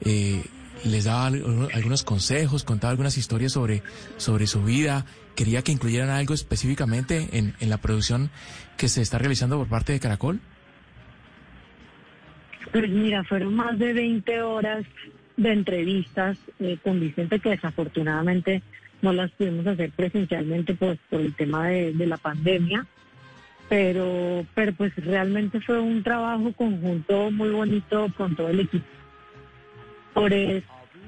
Eh, 0.00 0.42
les 0.84 1.04
daba 1.04 1.26
algunos 1.26 2.02
consejos, 2.02 2.64
contaba 2.64 2.90
algunas 2.90 3.16
historias 3.16 3.52
sobre, 3.52 3.82
sobre 4.16 4.46
su 4.46 4.62
vida. 4.62 5.06
Quería 5.34 5.62
que 5.62 5.72
incluyeran 5.72 6.10
algo 6.10 6.34
específicamente 6.34 7.28
en, 7.32 7.54
en 7.60 7.70
la 7.70 7.78
producción 7.78 8.30
que 8.76 8.88
se 8.88 9.02
está 9.02 9.18
realizando 9.18 9.58
por 9.58 9.68
parte 9.68 9.92
de 9.92 10.00
Caracol. 10.00 10.40
Pues 12.72 12.88
mira, 12.88 13.24
fueron 13.24 13.54
más 13.54 13.78
de 13.78 13.92
20 13.92 14.42
horas 14.42 14.84
de 15.36 15.52
entrevistas 15.52 16.38
eh, 16.60 16.78
con 16.82 17.00
Vicente 17.00 17.40
que 17.40 17.50
desafortunadamente 17.50 18.62
no 19.02 19.12
las 19.12 19.30
pudimos 19.32 19.66
hacer 19.66 19.90
presencialmente 19.90 20.74
pues, 20.74 20.98
por 21.10 21.20
el 21.20 21.34
tema 21.34 21.68
de, 21.68 21.92
de 21.92 22.06
la 22.06 22.16
pandemia 22.16 22.86
pero 23.68 24.46
pero 24.54 24.72
pues 24.74 24.94
realmente 24.96 25.60
fue 25.60 25.80
un 25.80 26.02
trabajo 26.02 26.52
conjunto 26.52 27.30
muy 27.30 27.50
bonito 27.50 28.08
con 28.16 28.36
todo 28.36 28.48
el 28.48 28.60
equipo 28.60 28.86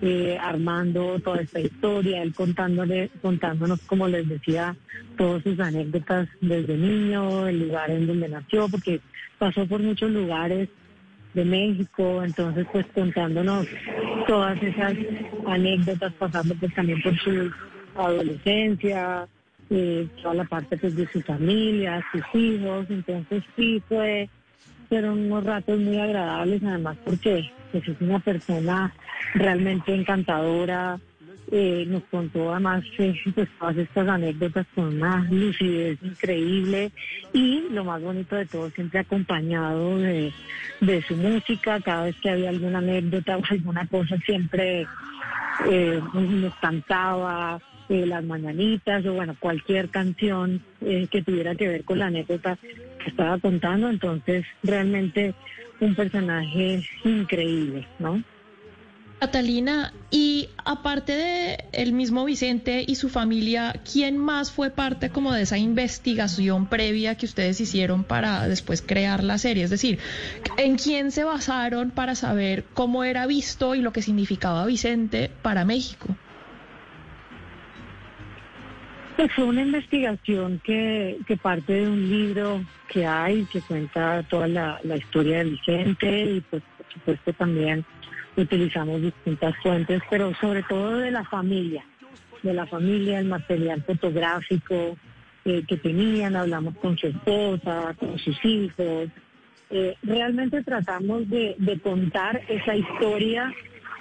eh, 0.02 0.36
armando 0.40 1.18
toda 1.20 1.40
esta 1.40 1.60
historia, 1.60 2.23
él 2.23 2.35
contándole, 2.35 3.10
contándonos, 3.23 3.81
como 3.82 4.09
les 4.09 4.28
decía, 4.28 4.77
todas 5.16 5.43
sus 5.43 5.59
anécdotas 5.59 6.28
desde 6.40 6.77
niño, 6.77 7.47
el 7.47 7.60
lugar 7.60 7.90
en 7.90 8.06
donde 8.06 8.28
nació, 8.28 8.68
porque 8.68 9.01
pasó 9.39 9.66
por 9.66 9.81
muchos 9.81 10.10
lugares 10.10 10.68
de 11.35 11.44
México, 11.44 12.23
entonces 12.23 12.66
pues 12.73 12.86
contándonos 12.94 13.66
todas 14.27 14.60
esas 14.62 14.94
anécdotas, 15.47 16.12
pasando 16.14 16.55
pues 16.55 16.74
también 16.74 17.02
por 17.02 17.16
su 17.18 17.51
adolescencia, 17.94 19.28
eh, 19.68 20.09
toda 20.23 20.35
la 20.35 20.44
parte 20.44 20.77
pues 20.77 20.97
de 20.97 21.06
su 21.09 21.20
familia, 21.23 22.05
sus 22.12 22.23
hijos, 22.35 22.86
entonces 22.89 23.43
sí 23.56 23.82
fue, 23.89 24.28
fueron 24.88 25.26
unos 25.26 25.44
ratos 25.44 25.78
muy 25.78 25.98
agradables 25.98 26.62
además 26.64 26.96
porque 27.04 27.50
pues 27.72 27.88
es 27.88 28.00
una 28.00 28.18
persona 28.20 28.92
realmente 29.34 29.94
encantadora. 29.94 30.98
Eh, 31.52 31.84
nos 31.86 32.02
contó 32.10 32.50
además 32.50 32.82
eh, 32.98 33.14
pues, 33.32 33.48
todas 33.60 33.76
estas 33.76 34.08
anécdotas 34.08 34.66
con 34.74 34.96
una 34.96 35.24
lucidez 35.30 35.96
increíble 36.02 36.90
y 37.32 37.68
lo 37.70 37.84
más 37.84 38.02
bonito 38.02 38.34
de 38.34 38.46
todo 38.46 38.68
siempre 38.70 38.98
acompañado 38.98 39.96
de, 39.96 40.32
su 41.06 41.14
música 41.14 41.80
cada 41.80 42.06
vez 42.06 42.16
que 42.20 42.30
había 42.30 42.48
alguna 42.48 42.78
anécdota 42.78 43.36
o 43.36 43.42
alguna 43.48 43.86
cosa 43.86 44.16
siempre 44.26 44.88
eh, 45.70 46.00
nos 46.12 46.54
cantaba 46.56 47.60
las 47.88 48.24
mañanitas 48.24 49.06
o 49.06 49.12
bueno 49.12 49.36
cualquier 49.38 49.88
canción 49.90 50.60
que 50.80 51.22
tuviera 51.24 51.54
que 51.54 51.68
ver 51.68 51.84
con 51.84 52.00
la 52.00 52.06
anécdota 52.06 52.58
estaba 53.10 53.38
contando 53.38 53.88
entonces 53.88 54.44
realmente 54.62 55.34
un 55.80 55.94
personaje 55.94 56.82
increíble 57.04 57.86
no 57.98 58.22
Catalina, 59.18 59.94
y 60.10 60.50
aparte 60.64 61.12
de 61.12 61.64
el 61.72 61.94
mismo 61.94 62.26
Vicente 62.26 62.84
y 62.86 62.96
su 62.96 63.08
familia, 63.08 63.80
¿quién 63.90 64.18
más 64.18 64.52
fue 64.52 64.70
parte 64.70 65.08
como 65.08 65.32
de 65.32 65.42
esa 65.42 65.56
investigación 65.56 66.68
previa 66.68 67.14
que 67.14 67.24
ustedes 67.24 67.58
hicieron 67.60 68.04
para 68.04 68.46
después 68.46 68.82
crear 68.82 69.24
la 69.24 69.38
serie? 69.38 69.64
Es 69.64 69.70
decir, 69.70 69.98
¿en 70.58 70.76
quién 70.76 71.12
se 71.12 71.24
basaron 71.24 71.92
para 71.92 72.14
saber 72.14 72.64
cómo 72.74 73.04
era 73.04 73.26
visto 73.26 73.74
y 73.74 73.80
lo 73.80 73.92
que 73.92 74.02
significaba 74.02 74.66
Vicente 74.66 75.30
para 75.40 75.64
México? 75.64 76.14
Pues 79.16 79.32
fue 79.32 79.44
una 79.44 79.62
investigación 79.62 80.60
que, 80.62 81.18
parte 81.43 81.72
de 81.72 81.88
un 81.88 82.09
libro 82.09 82.62
que 82.88 83.06
hay, 83.06 83.44
que 83.47 83.62
cuenta 83.62 84.22
toda 84.24 84.47
la, 84.47 84.78
la 84.84 84.97
historia 84.97 85.38
de 85.38 85.51
Vicente 85.51 86.24
y 86.24 86.40
pues 86.43 86.62
por 86.76 86.93
supuesto 86.93 87.32
también 87.32 87.84
utilizamos 88.36 89.01
distintas 89.01 89.56
fuentes, 89.62 90.02
pero 90.10 90.34
sobre 90.34 90.62
todo 90.64 90.98
de 90.98 91.10
la 91.10 91.24
familia, 91.24 91.84
de 92.43 92.52
la 92.52 92.66
familia, 92.66 93.18
el 93.18 93.26
material 93.26 93.82
fotográfico 93.82 94.97
eh, 95.44 95.64
que 95.66 95.76
tenían, 95.76 96.34
hablamos 96.36 96.76
con 96.78 96.98
su 96.98 97.06
esposa, 97.06 97.94
con 97.98 98.18
sus 98.18 98.36
hijos. 98.44 99.09
Eh, 99.70 99.94
realmente 100.02 100.62
tratamos 100.62 101.28
de, 101.30 101.56
contar 101.82 102.43
esa 102.48 102.74
historia 102.74 103.52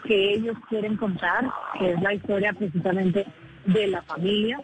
que 0.06 0.34
ellos 0.34 0.58
quieren 0.70 0.98
contar, 0.98 1.50
que 1.78 1.92
es 1.92 2.02
la 2.02 2.14
historia 2.14 2.52
precisamente 2.54 3.26
de 3.66 3.88
la 3.88 4.02
familia. 4.02 4.60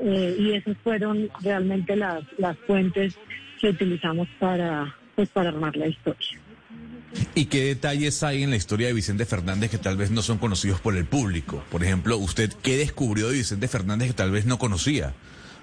Eh, 0.00 0.36
y 0.38 0.52
esas 0.52 0.76
fueron 0.78 1.28
realmente 1.42 1.96
las, 1.96 2.22
las 2.38 2.56
fuentes 2.58 3.16
que 3.60 3.70
utilizamos 3.70 4.28
para, 4.38 4.94
pues, 5.16 5.28
para 5.30 5.48
armar 5.48 5.76
la 5.76 5.88
historia. 5.88 6.38
¿Y 7.34 7.46
qué 7.46 7.64
detalles 7.64 8.22
hay 8.22 8.42
en 8.42 8.50
la 8.50 8.56
historia 8.56 8.88
de 8.88 8.92
Vicente 8.92 9.24
Fernández 9.24 9.70
que 9.70 9.78
tal 9.78 9.96
vez 9.96 10.10
no 10.10 10.22
son 10.22 10.38
conocidos 10.38 10.80
por 10.80 10.96
el 10.96 11.06
público? 11.06 11.64
Por 11.70 11.82
ejemplo, 11.82 12.18
¿usted 12.18 12.52
qué 12.62 12.76
descubrió 12.76 13.28
de 13.28 13.34
Vicente 13.34 13.66
Fernández 13.66 14.08
que 14.08 14.14
tal 14.14 14.30
vez 14.30 14.46
no 14.46 14.58
conocía? 14.58 15.14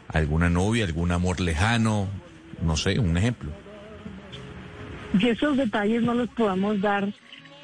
¿Alguna 0.08 0.50
novia, 0.50 0.86
algún 0.86 1.12
amor 1.12 1.40
lejano? 1.40 2.08
No 2.62 2.78
sé, 2.78 3.00
un 3.00 3.18
ejemplo. 3.18 3.52
Y 5.20 5.30
esos 5.30 5.56
detalles 5.56 6.02
no 6.02 6.14
los 6.14 6.30
podemos 6.30 6.82
dar 6.82 7.14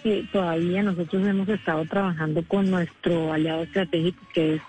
eh, 0.03 0.25
todavía. 0.31 0.83
Nosotros 0.83 1.27
hemos 1.27 1.49
estado 1.49 1.85
trabajando 1.85 2.43
con 2.47 2.69
nuestro 2.69 3.33
aliado 3.33 3.63
estratégico 3.63 4.23
que 4.33 4.55
es 4.55 4.61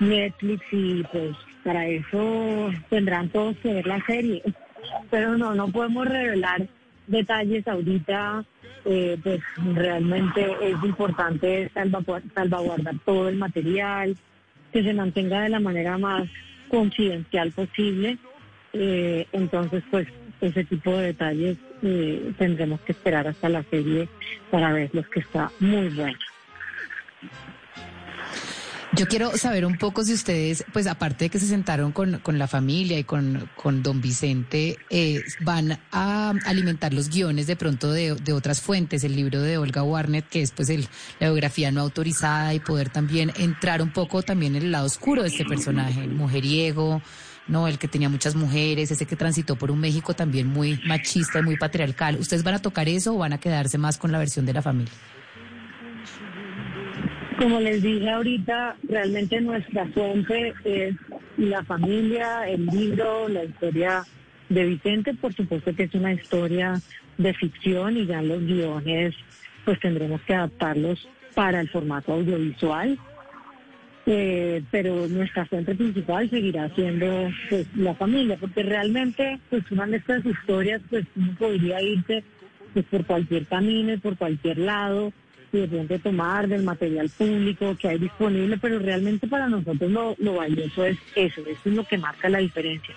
Netflix 0.00 0.64
y 0.72 1.02
pues 1.04 1.36
para 1.64 1.86
eso 1.86 2.70
tendrán 2.88 3.28
todos 3.28 3.56
que 3.58 3.74
ver 3.74 3.86
la 3.86 4.04
serie. 4.06 4.42
Pero 5.10 5.36
no, 5.36 5.54
no 5.54 5.68
podemos 5.68 6.06
revelar 6.06 6.66
detalles 7.06 7.66
ahorita, 7.66 8.44
eh, 8.84 9.18
pues 9.22 9.40
realmente 9.74 10.46
es 10.62 10.76
importante 10.84 11.70
salvaguardar 11.74 12.94
todo 13.04 13.28
el 13.28 13.36
material, 13.36 14.16
que 14.72 14.82
se 14.82 14.94
mantenga 14.94 15.42
de 15.42 15.48
la 15.48 15.60
manera 15.60 15.98
más 15.98 16.28
confidencial 16.68 17.50
posible. 17.52 18.18
Eh, 18.72 19.26
entonces, 19.32 19.82
pues 19.90 20.06
ese 20.40 20.64
tipo 20.64 20.92
de 20.96 21.06
detalles 21.06 21.56
eh, 21.82 22.32
tendremos 22.38 22.80
que 22.82 22.92
esperar 22.92 23.26
hasta 23.26 23.48
la 23.48 23.62
serie 23.64 24.08
para 24.50 24.72
verlos 24.72 25.08
que 25.08 25.20
está 25.20 25.50
muy 25.58 25.88
bueno. 25.88 26.18
Yo 28.98 29.06
quiero 29.06 29.36
saber 29.36 29.64
un 29.64 29.78
poco 29.78 30.02
si 30.02 30.12
ustedes, 30.12 30.64
pues 30.72 30.88
aparte 30.88 31.26
de 31.26 31.30
que 31.30 31.38
se 31.38 31.46
sentaron 31.46 31.92
con, 31.92 32.18
con 32.18 32.36
la 32.36 32.48
familia 32.48 32.98
y 32.98 33.04
con, 33.04 33.48
con 33.54 33.80
don 33.84 34.00
Vicente, 34.00 34.76
eh, 34.90 35.22
van 35.40 35.78
a 35.92 36.34
alimentar 36.44 36.92
los 36.92 37.08
guiones 37.08 37.46
de 37.46 37.54
pronto 37.54 37.92
de, 37.92 38.16
de, 38.16 38.32
otras 38.32 38.60
fuentes, 38.60 39.04
el 39.04 39.14
libro 39.14 39.40
de 39.40 39.56
Olga 39.56 39.84
Warnet, 39.84 40.28
que 40.28 40.42
es 40.42 40.50
pues 40.50 40.68
el, 40.68 40.88
la 41.20 41.28
biografía 41.28 41.70
no 41.70 41.82
autorizada 41.82 42.54
y 42.54 42.58
poder 42.58 42.88
también 42.88 43.32
entrar 43.36 43.82
un 43.82 43.92
poco 43.92 44.22
también 44.22 44.56
en 44.56 44.64
el 44.64 44.72
lado 44.72 44.86
oscuro 44.86 45.22
de 45.22 45.28
este 45.28 45.44
personaje, 45.44 46.02
el 46.02 46.10
mujeriego, 46.10 47.00
no, 47.46 47.68
el 47.68 47.78
que 47.78 47.86
tenía 47.86 48.08
muchas 48.08 48.34
mujeres, 48.34 48.90
ese 48.90 49.06
que 49.06 49.14
transitó 49.14 49.54
por 49.54 49.70
un 49.70 49.78
México 49.78 50.14
también 50.14 50.48
muy 50.48 50.80
machista 50.86 51.38
y 51.38 51.42
muy 51.42 51.56
patriarcal. 51.56 52.16
¿Ustedes 52.16 52.42
van 52.42 52.54
a 52.54 52.58
tocar 52.62 52.88
eso 52.88 53.14
o 53.14 53.18
van 53.18 53.32
a 53.32 53.38
quedarse 53.38 53.78
más 53.78 53.96
con 53.96 54.10
la 54.10 54.18
versión 54.18 54.44
de 54.44 54.54
la 54.54 54.62
familia? 54.62 54.92
Como 57.38 57.60
les 57.60 57.80
dije 57.82 58.10
ahorita, 58.10 58.76
realmente 58.88 59.40
nuestra 59.40 59.86
fuente 59.86 60.54
es 60.64 60.96
la 61.36 61.62
familia, 61.62 62.48
el 62.48 62.66
libro, 62.66 63.28
la 63.28 63.44
historia 63.44 64.04
de 64.48 64.64
Vicente, 64.64 65.14
por 65.14 65.32
supuesto 65.34 65.72
que 65.72 65.84
es 65.84 65.94
una 65.94 66.12
historia 66.12 66.80
de 67.16 67.32
ficción 67.34 67.96
y 67.96 68.06
ya 68.06 68.22
los 68.22 68.42
guiones 68.42 69.14
pues 69.64 69.78
tendremos 69.78 70.20
que 70.22 70.34
adaptarlos 70.34 71.08
para 71.34 71.60
el 71.60 71.68
formato 71.68 72.14
audiovisual. 72.14 72.98
Eh, 74.06 74.62
pero 74.70 75.06
nuestra 75.06 75.44
fuente 75.44 75.74
principal 75.74 76.28
seguirá 76.30 76.74
siendo 76.74 77.30
pues, 77.50 77.66
la 77.76 77.94
familia, 77.94 78.36
porque 78.40 78.64
realmente 78.64 79.38
pues 79.48 79.70
una 79.70 79.86
de 79.86 79.98
estas 79.98 80.24
historias 80.26 80.80
pues 80.90 81.04
uno 81.14 81.36
podría 81.38 81.80
irse 81.82 82.24
pues, 82.72 82.86
por 82.86 83.04
cualquier 83.04 83.46
camino 83.46 83.92
y 83.92 83.98
por 83.98 84.16
cualquier 84.16 84.58
lado, 84.58 85.12
y 85.52 85.66
de 85.66 85.98
tomar 85.98 86.48
del 86.48 86.62
material 86.62 87.08
público 87.16 87.76
que 87.76 87.88
hay 87.88 87.98
disponible, 87.98 88.58
pero 88.58 88.78
realmente 88.78 89.26
para 89.26 89.48
nosotros 89.48 89.90
lo, 89.90 90.14
lo 90.18 90.34
valioso 90.34 90.84
es 90.84 90.98
eso, 91.14 91.40
eso 91.42 91.60
es 91.64 91.74
lo 91.74 91.84
que 91.84 91.98
marca 91.98 92.28
la 92.28 92.38
diferencia. 92.38 92.94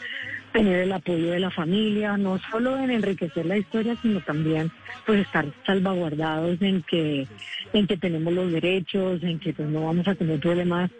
Tener 0.52 0.82
el 0.82 0.91
apoyo 0.91 1.32
de 1.32 1.40
la 1.40 1.49
familia, 1.49 2.18
no 2.18 2.38
solo 2.52 2.78
en 2.78 2.91
enriquecer 2.91 3.45
la 3.45 3.57
historia, 3.57 3.95
sino 4.02 4.19
también 4.22 4.69
pues 5.06 5.22
estar 5.22 5.45
salvaguardados 5.65 6.61
en 6.61 6.84
que, 6.84 7.26
en 7.72 7.88
que 7.88 7.98
tenemos 7.98 8.34
los 8.34 8.52
derechos, 8.52 9.23
en 9.23 9.40
que 9.40 9.53
pues 9.53 9.69
no 9.69 9.86
vamos 9.86 10.07
a 10.07 10.15
tener 10.15 10.40
problemas 10.41 10.91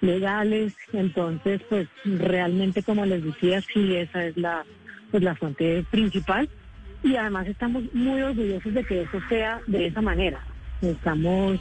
legales. 0.00 0.74
Entonces, 0.92 1.60
pues 1.68 1.88
realmente, 2.04 2.82
como 2.82 3.06
les 3.06 3.24
decía, 3.24 3.62
sí, 3.62 3.96
esa 3.96 4.26
es 4.26 4.36
la, 4.36 4.64
pues, 5.10 5.22
la 5.22 5.34
fuente 5.34 5.84
principal. 5.90 6.48
Y 7.02 7.16
además 7.16 7.46
estamos 7.46 7.82
muy 7.94 8.20
orgullosos 8.20 8.74
de 8.74 8.84
que 8.84 9.02
eso 9.02 9.20
sea 9.28 9.60
de 9.66 9.86
esa 9.86 10.02
manera. 10.02 10.44
Estamos 10.82 11.58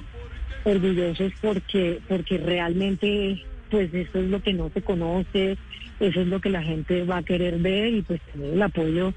orgullosos 0.64 1.31
porque, 1.41 1.99
porque 2.07 2.38
realmente, 2.38 3.44
pues 3.69 3.94
eso 3.94 4.19
es 4.19 4.30
lo 4.30 4.41
que 4.41 4.53
no 4.53 4.69
se 4.73 4.81
conoce, 4.81 5.57
eso 5.99 6.22
es 6.22 6.27
lo 6.27 6.39
que 6.39 6.49
la 6.49 6.64
gente 6.64 7.03
va 7.03 7.18
a 7.18 7.23
querer 7.23 7.57
ver 7.57 7.94
y 7.94 8.02
pues 8.02 8.22
tener 8.22 8.53
el 8.53 8.61
apoyo 8.61 9.14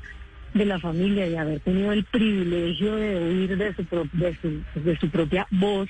de 0.54 0.64
la 0.64 0.78
familia 0.78 1.26
y 1.26 1.36
haber 1.36 1.60
tenido 1.60 1.92
el 1.92 2.04
privilegio 2.04 2.96
de 2.96 3.16
oír 3.16 3.56
de 3.56 3.74
su, 3.74 3.82
de 4.12 4.36
su, 4.40 4.80
de 4.80 4.96
su 4.98 5.08
propia 5.10 5.46
voz 5.50 5.88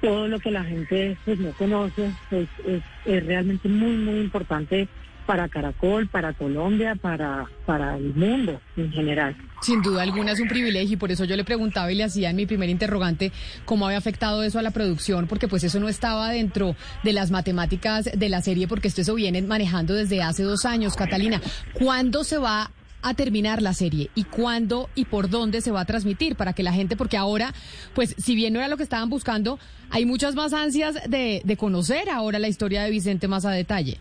todo 0.00 0.28
lo 0.28 0.38
que 0.38 0.50
la 0.50 0.64
gente 0.64 1.16
pues 1.24 1.38
no 1.38 1.52
conoce 1.52 2.10
pues, 2.30 2.48
es, 2.66 2.82
es 3.04 3.26
realmente 3.26 3.68
muy 3.68 3.96
muy 3.96 4.20
importante 4.20 4.88
para 5.26 5.48
Caracol, 5.48 6.08
para 6.08 6.32
Colombia, 6.32 6.94
para, 6.94 7.46
para 7.66 7.96
el 7.96 8.14
mundo 8.14 8.60
en 8.76 8.92
general. 8.92 9.36
Sin 9.60 9.82
duda 9.82 10.02
alguna 10.02 10.32
es 10.32 10.40
un 10.40 10.48
privilegio 10.48 10.94
y 10.94 10.96
por 10.96 11.10
eso 11.10 11.24
yo 11.24 11.36
le 11.36 11.44
preguntaba 11.44 11.90
y 11.90 11.96
le 11.96 12.04
hacía 12.04 12.30
en 12.30 12.36
mi 12.36 12.46
primer 12.46 12.68
interrogante 12.68 13.32
cómo 13.64 13.86
había 13.86 13.98
afectado 13.98 14.42
eso 14.42 14.58
a 14.58 14.62
la 14.62 14.70
producción, 14.70 15.26
porque 15.26 15.48
pues 15.48 15.64
eso 15.64 15.80
no 15.80 15.88
estaba 15.88 16.30
dentro 16.30 16.76
de 17.02 17.12
las 17.12 17.30
matemáticas 17.30 18.08
de 18.12 18.28
la 18.28 18.40
serie, 18.42 18.68
porque 18.68 18.88
esto 18.88 19.00
eso 19.00 19.14
viene 19.14 19.42
manejando 19.42 19.94
desde 19.94 20.22
hace 20.22 20.42
dos 20.42 20.64
años. 20.64 20.94
Catalina, 20.94 21.40
¿cuándo 21.74 22.22
se 22.22 22.38
va 22.38 22.70
a 23.02 23.14
terminar 23.14 23.62
la 23.62 23.72
serie 23.72 24.10
y 24.14 24.24
cuándo 24.24 24.90
y 24.94 25.04
por 25.04 25.30
dónde 25.30 25.60
se 25.60 25.70
va 25.70 25.82
a 25.82 25.84
transmitir 25.84 26.34
para 26.36 26.52
que 26.52 26.62
la 26.62 26.72
gente, 26.72 26.96
porque 26.96 27.16
ahora, 27.16 27.54
pues 27.94 28.14
si 28.18 28.34
bien 28.34 28.52
no 28.52 28.58
era 28.58 28.68
lo 28.68 28.76
que 28.76 28.82
estaban 28.82 29.08
buscando, 29.08 29.58
hay 29.90 30.04
muchas 30.04 30.34
más 30.34 30.52
ansias 30.52 30.96
de, 31.08 31.40
de 31.44 31.56
conocer 31.56 32.10
ahora 32.10 32.38
la 32.38 32.48
historia 32.48 32.82
de 32.82 32.90
Vicente 32.90 33.28
más 33.28 33.44
a 33.44 33.50
detalle. 33.50 34.00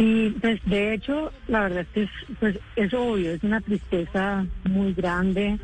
Sí, 0.00 0.34
pues 0.40 0.58
de 0.64 0.94
hecho, 0.94 1.30
la 1.46 1.60
verdad 1.60 1.80
es 1.80 1.88
que 1.88 2.02
es, 2.04 2.10
pues, 2.38 2.58
es 2.74 2.94
obvio, 2.94 3.32
es 3.32 3.42
una 3.42 3.60
tristeza 3.60 4.46
muy 4.64 4.94
grande, 4.94 5.58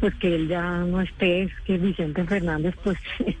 pues 0.00 0.14
que 0.14 0.36
él 0.36 0.48
ya 0.48 0.78
no 0.78 1.02
esté, 1.02 1.50
que 1.66 1.76
Vicente 1.76 2.24
Fernández, 2.24 2.74
pues 2.82 2.96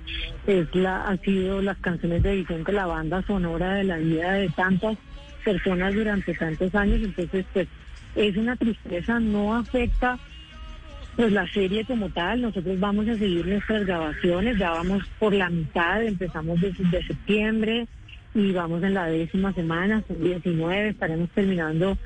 es 0.46 0.74
la, 0.74 1.08
ha 1.08 1.16
sido 1.16 1.62
las 1.62 1.78
canciones 1.78 2.22
de 2.22 2.36
Vicente 2.36 2.72
la 2.72 2.84
banda 2.84 3.22
sonora 3.22 3.76
de 3.76 3.84
la 3.84 3.96
vida 3.96 4.32
de 4.32 4.50
tantas 4.50 4.98
personas 5.42 5.94
durante 5.94 6.34
tantos 6.34 6.74
años, 6.74 7.00
entonces 7.02 7.46
pues 7.54 7.66
es 8.14 8.36
una 8.36 8.54
tristeza, 8.56 9.18
no 9.20 9.56
afecta 9.56 10.18
pues 11.16 11.32
la 11.32 11.48
serie 11.48 11.86
como 11.86 12.10
tal, 12.10 12.42
nosotros 12.42 12.78
vamos 12.78 13.08
a 13.08 13.16
seguir 13.16 13.46
nuestras 13.46 13.86
grabaciones, 13.86 14.58
ya 14.58 14.72
vamos 14.72 15.04
por 15.18 15.32
la 15.32 15.48
mitad, 15.48 16.04
empezamos 16.04 16.60
desde 16.60 17.02
septiembre 17.06 17.88
y 18.34 18.52
vamos 18.52 18.82
en 18.82 18.94
la 18.94 19.06
décima 19.06 19.52
semana, 19.52 20.02
son 20.08 20.22
19, 20.22 20.88
estaremos 20.88 21.30
terminando 21.30 21.96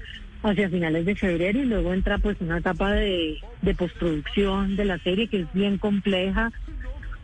hacia 0.42 0.68
finales 0.68 1.04
de 1.06 1.16
febrero 1.16 1.60
y 1.60 1.66
luego 1.66 1.92
entra 1.92 2.18
pues 2.18 2.36
una 2.40 2.58
etapa 2.58 2.92
de, 2.92 3.38
postproducción 3.76 4.76
de 4.76 4.84
la 4.84 4.98
serie 4.98 5.28
que 5.28 5.40
es 5.40 5.52
bien 5.52 5.78
compleja 5.78 6.52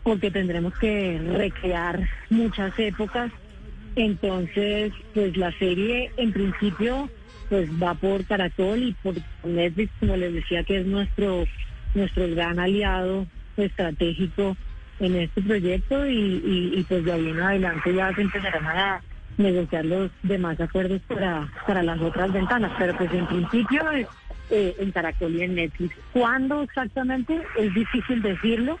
porque 0.03 0.31
tendremos 0.31 0.73
que 0.77 1.19
recrear 1.19 2.07
muchas 2.29 2.77
épocas. 2.77 3.31
Entonces, 3.95 4.91
pues 5.13 5.37
la 5.37 5.51
serie 5.53 6.11
en 6.17 6.33
principio 6.33 7.09
pues 7.49 7.69
va 7.81 7.93
por 7.93 8.25
Caracol 8.25 8.83
y 8.83 8.93
por 8.93 9.15
Netflix, 9.43 9.91
como 9.99 10.17
les 10.17 10.33
decía, 10.33 10.63
que 10.63 10.79
es 10.79 10.85
nuestro 10.85 11.45
nuestro 11.93 12.27
gran 12.29 12.59
aliado 12.59 13.25
estratégico 13.55 14.57
en 14.99 15.15
este 15.15 15.41
proyecto 15.41 16.07
y, 16.07 16.85
pues 16.87 17.03
de 17.03 17.11
ahí 17.11 17.29
en 17.29 17.39
adelante 17.39 17.93
ya 17.93 18.13
se 18.13 18.21
empezarán 18.21 18.65
a 18.65 19.01
negociar 19.37 19.85
los 19.85 20.11
demás 20.23 20.59
acuerdos 20.59 21.01
para, 21.07 21.51
para 21.67 21.83
las 21.83 21.99
otras 21.99 22.31
ventanas, 22.31 22.71
pero 22.77 22.95
pues 22.97 23.11
en 23.13 23.27
principio 23.27 23.81
eh, 24.49 24.75
en 24.79 24.91
Caracol 24.91 25.35
y 25.35 25.41
en 25.41 25.55
Netflix. 25.55 25.95
¿Cuándo 26.13 26.61
exactamente? 26.61 27.41
Es 27.57 27.73
difícil 27.73 28.21
decirlo, 28.21 28.79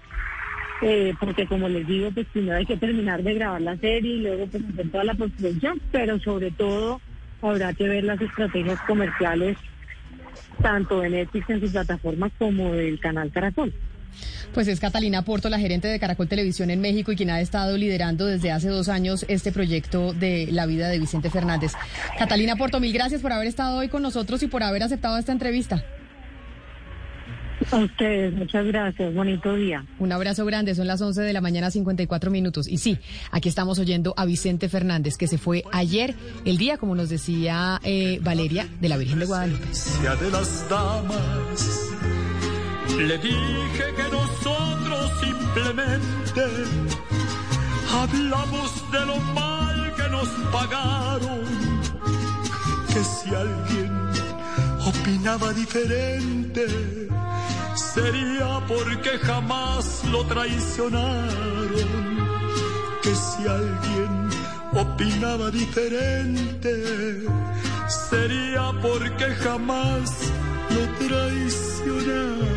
eh, 0.81 1.13
porque 1.19 1.47
como 1.47 1.67
les 1.67 1.85
digo, 1.87 2.11
pues 2.11 2.27
primero 2.27 2.57
hay 2.57 2.65
que 2.65 2.77
terminar 2.77 3.21
de 3.23 3.33
grabar 3.33 3.61
la 3.61 3.75
serie 3.77 4.15
y 4.15 4.21
luego 4.21 4.47
pues 4.47 4.63
hacer 4.63 4.91
toda 4.91 5.03
la 5.03 5.13
postproducción, 5.13 5.81
pero 5.91 6.19
sobre 6.19 6.51
todo 6.51 7.01
habrá 7.41 7.73
que 7.73 7.87
ver 7.87 8.03
las 8.05 8.21
estrategias 8.21 8.79
comerciales 8.81 9.57
tanto 10.61 11.01
de 11.01 11.09
Netflix 11.09 11.49
en 11.49 11.59
sus 11.59 11.71
plataformas 11.71 12.31
como 12.37 12.71
del 12.73 12.99
canal 12.99 13.31
Caracol. 13.31 13.73
Pues 14.53 14.67
es 14.67 14.79
Catalina 14.79 15.23
Porto, 15.23 15.49
la 15.49 15.59
gerente 15.59 15.87
de 15.87 15.99
Caracol 15.99 16.27
Televisión 16.27 16.69
en 16.69 16.81
México 16.81 17.11
y 17.11 17.15
quien 17.15 17.29
ha 17.29 17.41
estado 17.41 17.77
liderando 17.77 18.25
desde 18.25 18.51
hace 18.51 18.69
dos 18.69 18.89
años 18.89 19.25
este 19.27 19.51
proyecto 19.51 20.13
de 20.13 20.47
la 20.51 20.65
vida 20.65 20.89
de 20.89 20.99
Vicente 20.99 21.29
Fernández. 21.29 21.73
Catalina 22.17 22.55
Porto, 22.55 22.79
mil 22.79 22.93
gracias 22.93 23.21
por 23.21 23.31
haber 23.31 23.47
estado 23.47 23.77
hoy 23.77 23.89
con 23.89 24.01
nosotros 24.01 24.41
y 24.43 24.47
por 24.47 24.63
haber 24.63 24.83
aceptado 24.83 25.17
esta 25.17 25.31
entrevista. 25.31 25.83
A 27.71 27.77
ustedes, 27.77 28.33
muchas 28.33 28.65
gracias. 28.65 29.13
Bonito 29.13 29.55
día. 29.55 29.85
Un 29.99 30.11
abrazo 30.11 30.45
grande. 30.45 30.75
Son 30.75 30.87
las 30.87 31.01
11 31.01 31.21
de 31.21 31.33
la 31.33 31.41
mañana, 31.41 31.71
54 31.71 32.29
minutos. 32.29 32.67
Y 32.67 32.77
sí, 32.77 32.99
aquí 33.31 33.49
estamos 33.49 33.79
oyendo 33.79 34.13
a 34.17 34.25
Vicente 34.25 34.69
Fernández, 34.69 35.17
que 35.17 35.27
se 35.27 35.37
fue 35.37 35.63
ayer, 35.71 36.15
el 36.45 36.57
día, 36.57 36.77
como 36.77 36.95
nos 36.95 37.09
decía 37.09 37.79
eh, 37.83 38.19
Valeria, 38.21 38.67
de 38.81 38.89
la 38.89 38.97
Virgen 38.97 39.19
de 39.19 39.25
Guadalupe. 39.25 39.65
de 39.65 40.31
las 40.31 40.69
damas, 40.69 41.89
le 42.97 43.17
dije 43.17 43.93
que 43.97 44.03
nosotros 44.09 45.11
simplemente 45.19 46.45
hablamos 47.91 48.91
de 48.91 49.05
lo 49.05 49.17
mal 49.33 49.93
que 49.95 50.09
nos 50.09 50.29
pagaron. 50.51 51.43
Que 52.87 53.03
si 53.03 53.35
alguien 53.35 53.91
opinaba 54.85 55.51
diferente, 55.53 56.65
sería 57.75 58.61
porque 58.67 59.19
jamás 59.19 60.03
lo 60.11 60.25
traicionaron. 60.25 61.25
Que 63.03 63.13
si 63.13 63.47
alguien 63.47 64.29
opinaba 64.73 65.51
diferente, 65.51 67.23
sería 68.09 68.71
porque 68.81 69.25
jamás 69.43 70.31
lo 70.75 70.87
traicionaron 71.07 72.55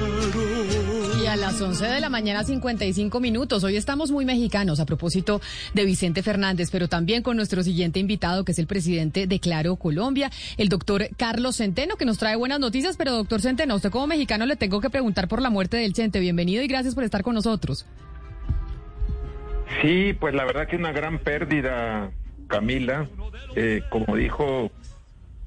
a 1.29 1.37
las 1.37 1.61
11 1.61 1.87
de 1.87 2.01
la 2.01 2.09
mañana 2.09 2.43
55 2.43 3.21
minutos. 3.21 3.63
Hoy 3.63 3.77
estamos 3.77 4.11
muy 4.11 4.25
mexicanos 4.25 4.81
a 4.81 4.87
propósito 4.87 5.43
de 5.75 5.85
Vicente 5.85 6.23
Fernández, 6.23 6.71
pero 6.73 6.89
también 6.89 7.23
con 7.23 7.37
nuestro 7.37 7.63
siguiente 7.63 8.01
invitado, 8.01 8.47
que 8.47 8.53
es 8.53 8.59
el 8.59 8.67
presidente 8.67 9.27
de 9.27 9.39
Claro 9.39 9.77
Colombia, 9.77 10.31
el 10.57 10.71
doctor 10.71 11.07
Carlos 11.19 11.57
Centeno, 11.57 11.97
que 11.97 12.07
nos 12.07 12.17
trae 12.17 12.35
buenas 12.35 12.61
noticias. 12.61 12.97
Pero 12.97 13.13
doctor 13.13 13.43
Centeno, 13.43 13.75
usted 13.75 13.91
como 13.91 14.07
mexicano 14.07 14.47
le 14.47 14.57
tengo 14.57 14.81
que 14.81 14.89
preguntar 14.89 15.29
por 15.29 15.43
la 15.43 15.51
muerte 15.51 15.77
del 15.77 15.93
Chente. 15.93 16.19
Bienvenido 16.19 16.63
y 16.63 16.67
gracias 16.67 16.95
por 16.95 17.05
estar 17.05 17.23
con 17.23 17.35
nosotros. 17.35 17.85
Sí, 19.83 20.15
pues 20.19 20.35
la 20.35 20.47
verdad 20.47 20.67
que 20.67 20.77
una 20.77 20.93
gran 20.93 21.19
pérdida, 21.19 22.11
Camila. 22.47 23.07
Eh, 23.55 23.83
como 23.91 24.17
dijo 24.17 24.71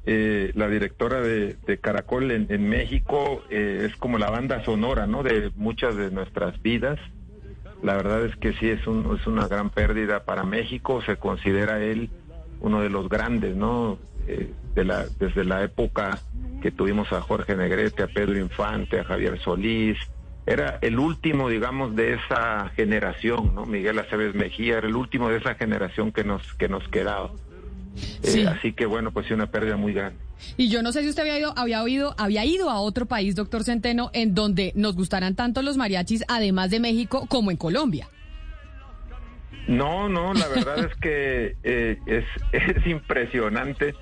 eh, 0.06 0.52
la 0.56 0.68
directora 0.68 1.22
de, 1.22 1.58
Caracol 1.80 2.32
en, 2.32 2.70
México 2.70 3.44
eh, 3.50 3.88
es 3.88 3.96
como 3.98 4.18
la 4.18 4.32
banda 4.32 4.64
sonora, 4.66 5.06
¿no? 5.06 5.22
De 5.22 5.52
muchas 5.56 5.96
de 5.96 6.10
nuestras 6.12 6.62
vidas. 6.62 7.00
La 7.84 7.96
verdad 7.96 8.26
es 8.26 8.36
que 8.36 8.54
sí 8.54 8.70
es, 8.70 8.86
un, 8.88 9.18
es 9.20 9.28
una 9.28 9.48
gran 9.48 9.70
pérdida 9.70 10.24
para 10.24 10.44
México. 10.44 11.02
Se 11.04 11.18
considera 11.18 11.84
él 11.84 12.10
uno 12.62 12.82
de 12.82 12.90
los 12.90 13.10
grandes, 13.10 13.56
¿no? 13.56 14.00
Eh, 14.28 14.52
de 14.76 14.86
la, 14.86 15.06
desde 15.20 15.44
la 15.44 15.64
época 15.64 16.20
que 16.62 16.72
tuvimos 16.72 17.12
a 17.12 17.22
Jorge 17.22 17.56
Negrete, 17.56 18.04
a 18.04 18.08
Pedro 18.08 18.38
Infante, 18.38 19.00
a 19.00 19.04
Javier 19.04 19.40
Solís. 19.40 19.98
Era 20.46 20.80
el 20.82 20.98
último, 20.98 21.50
digamos, 21.50 21.96
de 21.96 22.14
esa 22.14 22.70
generación, 22.70 23.54
¿no? 23.54 23.66
Miguel 23.66 24.00
Aceves 24.00 24.34
Mejía 24.34 24.80
era 24.80 24.88
el 24.88 24.96
último 24.96 25.30
de 25.30 25.38
esa 25.38 25.56
generación 25.56 26.12
que 26.12 26.24
nos, 26.24 26.54
que 26.56 26.70
nos 26.70 26.88
quedaba. 26.88 27.32
Eh, 28.24 28.46
así 28.48 28.74
que 28.74 28.86
bueno, 28.86 29.12
pues 29.12 29.28
sí, 29.28 29.34
una 29.34 29.48
pérdida 29.48 29.78
muy 29.78 29.94
grande. 29.94 30.20
Y 30.58 30.70
yo 30.70 30.82
no 30.82 30.92
sé 30.92 31.02
si 31.02 31.10
usted 31.10 31.24
había 31.24 31.40
ido, 31.40 31.54
había 31.58 31.84
oído, 31.84 32.16
había 32.18 32.46
ido 32.46 32.70
a 32.70 32.80
otro 32.80 33.06
país, 33.06 33.36
doctor 33.36 33.64
Centeno, 33.64 34.10
en 34.14 34.34
donde 34.34 34.72
nos 34.76 34.96
gustaran 34.96 35.36
tanto 35.36 35.62
los 35.62 35.78
mariachis, 35.78 36.24
además 36.28 36.72
de 36.72 36.80
México, 36.80 37.26
como 37.28 37.52
en 37.52 37.58
Colombia. 37.58 38.10
No, 39.68 40.10
no, 40.10 40.34
la 40.34 40.48
verdad 40.48 40.80
es 40.80 40.96
que 40.96 41.56
eh, 41.64 41.98
es, 42.06 42.26
es 42.52 42.88
impresionante. 42.88 43.96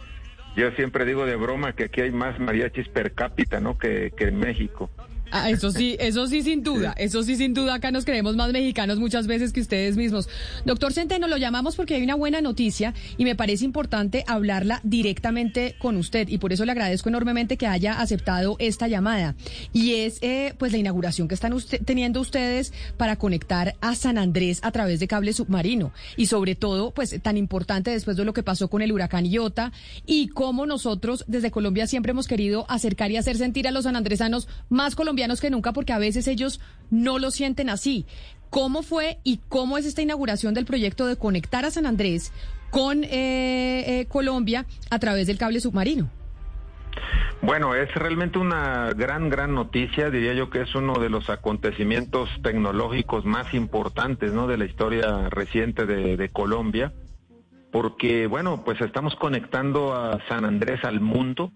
Yo 0.56 0.72
siempre 0.72 1.06
digo 1.06 1.26
de 1.26 1.36
broma 1.36 1.74
que 1.74 1.86
aquí 1.86 2.02
hay 2.02 2.12
más 2.12 2.40
mariachis 2.40 2.88
per 2.90 3.14
cápita, 3.14 3.60
¿no? 3.60 3.78
Que, 3.78 4.12
que 4.16 4.26
en 4.26 4.40
México. 4.40 4.90
Ah, 5.32 5.50
eso 5.52 5.72
sí, 5.72 5.96
eso 6.00 6.26
sí 6.26 6.42
sin 6.42 6.64
duda, 6.64 6.96
eso 6.98 7.22
sí 7.22 7.36
sin 7.36 7.54
duda, 7.54 7.76
acá 7.76 7.92
nos 7.92 8.04
creemos 8.04 8.36
más 8.36 8.52
mexicanos 8.52 8.98
muchas 8.98 9.28
veces 9.28 9.54
que 9.54 9.62
ustedes 9.62 9.96
mismos. 9.96 10.28
Doctor 10.66 10.92
Centeno, 10.92 11.28
lo 11.28 11.38
llamamos 11.38 11.76
porque 11.76 11.96
hay 11.96 12.04
una 12.04 12.16
buena 12.16 12.42
noticia 12.42 12.96
y 13.16 13.26
me 13.26 13.36
parece 13.36 13.64
importante 13.64 14.24
hablarla 14.26 14.82
directamente 14.84 15.76
con 15.78 15.98
usted 15.98 16.28
y 16.30 16.40
por 16.40 16.52
eso 16.52 16.66
le 16.66 16.72
agradezco 16.72 17.10
enormemente 17.10 17.58
que 17.58 17.68
haya 17.68 18.02
aceptado 18.02 18.56
esta 18.58 18.88
llamada. 18.88 19.36
Y 19.72 19.96
es 19.96 20.18
eh, 20.22 20.56
pues 20.58 20.72
la 20.72 20.80
inauguración 20.80 21.28
que 21.28 21.36
están 21.36 21.54
teniendo 21.86 22.22
ustedes 22.22 22.74
para 22.98 23.16
conectar 23.16 23.76
a 23.82 23.94
San 23.94 24.18
Andrés 24.18 24.60
a 24.64 24.72
través 24.72 25.00
de 25.00 25.08
cable 25.08 25.34
submarino 25.34 25.92
y 26.18 26.26
sobre 26.26 26.56
todo 26.56 26.92
pues 26.92 27.16
tan 27.22 27.38
importante 27.38 27.92
después 27.92 28.18
de 28.18 28.26
lo 28.26 28.34
que 28.34 28.42
pasó 28.42 28.68
con 28.68 28.82
el 28.82 28.92
huracán 28.92 29.26
Iota 29.28 29.72
y 30.08 30.30
cómo 30.30 30.66
nosotros 30.66 31.24
desde 31.28 31.52
Colombia 31.52 31.86
siempre 31.86 32.12
hemos 32.12 32.28
querido 32.28 32.66
acercar 32.68 33.12
y 33.12 33.18
hacer 33.18 33.38
sentir 33.38 33.68
a 33.68 33.72
los 33.72 33.84
sanandresanos 33.84 34.48
más 34.70 34.96
colombianos 34.96 35.19
que 35.42 35.50
nunca 35.50 35.74
porque 35.74 35.94
a 35.94 36.00
veces 36.00 36.28
ellos 36.28 36.60
no 36.90 37.20
lo 37.20 37.32
sienten 37.32 37.70
así. 37.70 38.06
¿Cómo 38.50 38.82
fue 38.82 39.20
y 39.24 39.42
cómo 39.50 39.78
es 39.78 39.86
esta 39.86 40.02
inauguración 40.02 40.54
del 40.54 40.66
proyecto 40.66 41.06
de 41.06 41.18
conectar 41.18 41.66
a 41.66 41.72
San 41.72 41.86
Andrés 41.86 42.32
con 42.72 43.04
eh, 43.04 43.10
eh, 43.12 44.06
Colombia 44.08 44.66
a 44.90 45.00
través 45.00 45.28
del 45.28 45.38
cable 45.38 45.60
submarino? 45.60 46.10
Bueno, 47.42 47.76
es 47.76 47.94
realmente 47.94 48.40
una 48.40 48.92
gran, 48.94 49.30
gran 49.30 49.54
noticia. 49.54 50.10
Diría 50.10 50.34
yo 50.34 50.50
que 50.50 50.62
es 50.62 50.74
uno 50.76 50.96
de 51.00 51.10
los 51.10 51.30
acontecimientos 51.30 52.30
tecnológicos 52.44 53.24
más 53.24 53.54
importantes 53.54 54.34
¿no? 54.34 54.48
de 54.48 54.58
la 54.58 54.66
historia 54.66 55.30
reciente 55.30 55.86
de 55.86 56.30
Colombia, 56.30 56.92
porque, 57.72 58.28
bueno, 58.28 58.64
pues 58.66 58.82
estamos 58.82 59.16
conectando 59.16 59.94
a 59.94 60.20
San 60.28 60.44
Andrés 60.44 60.84
al 60.84 61.00
mundo. 61.00 61.52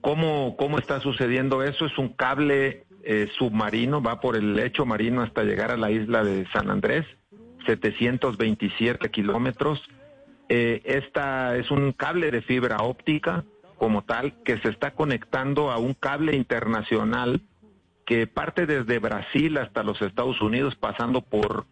¿Cómo, 0.00 0.56
cómo 0.56 0.78
está 0.78 1.00
sucediendo 1.00 1.62
eso? 1.62 1.86
Es 1.86 1.98
un 1.98 2.10
cable 2.10 2.84
eh, 3.02 3.28
submarino, 3.36 4.02
va 4.02 4.20
por 4.20 4.36
el 4.36 4.54
lecho 4.54 4.86
marino 4.86 5.22
hasta 5.22 5.42
llegar 5.42 5.70
a 5.70 5.76
la 5.76 5.90
isla 5.90 6.22
de 6.22 6.46
San 6.52 6.70
Andrés, 6.70 7.04
727 7.66 9.10
kilómetros. 9.10 9.82
Eh, 10.48 10.82
esta 10.84 11.56
es 11.56 11.70
un 11.70 11.92
cable 11.92 12.30
de 12.30 12.42
fibra 12.42 12.78
óptica 12.78 13.44
como 13.76 14.02
tal 14.02 14.42
que 14.44 14.58
se 14.58 14.70
está 14.70 14.92
conectando 14.92 15.70
a 15.70 15.78
un 15.78 15.94
cable 15.94 16.34
internacional 16.34 17.42
que 18.06 18.26
parte 18.26 18.66
desde 18.66 18.98
Brasil 18.98 19.58
hasta 19.58 19.82
los 19.82 20.00
Estados 20.00 20.40
Unidos 20.40 20.74
pasando 20.76 21.20
por 21.20 21.66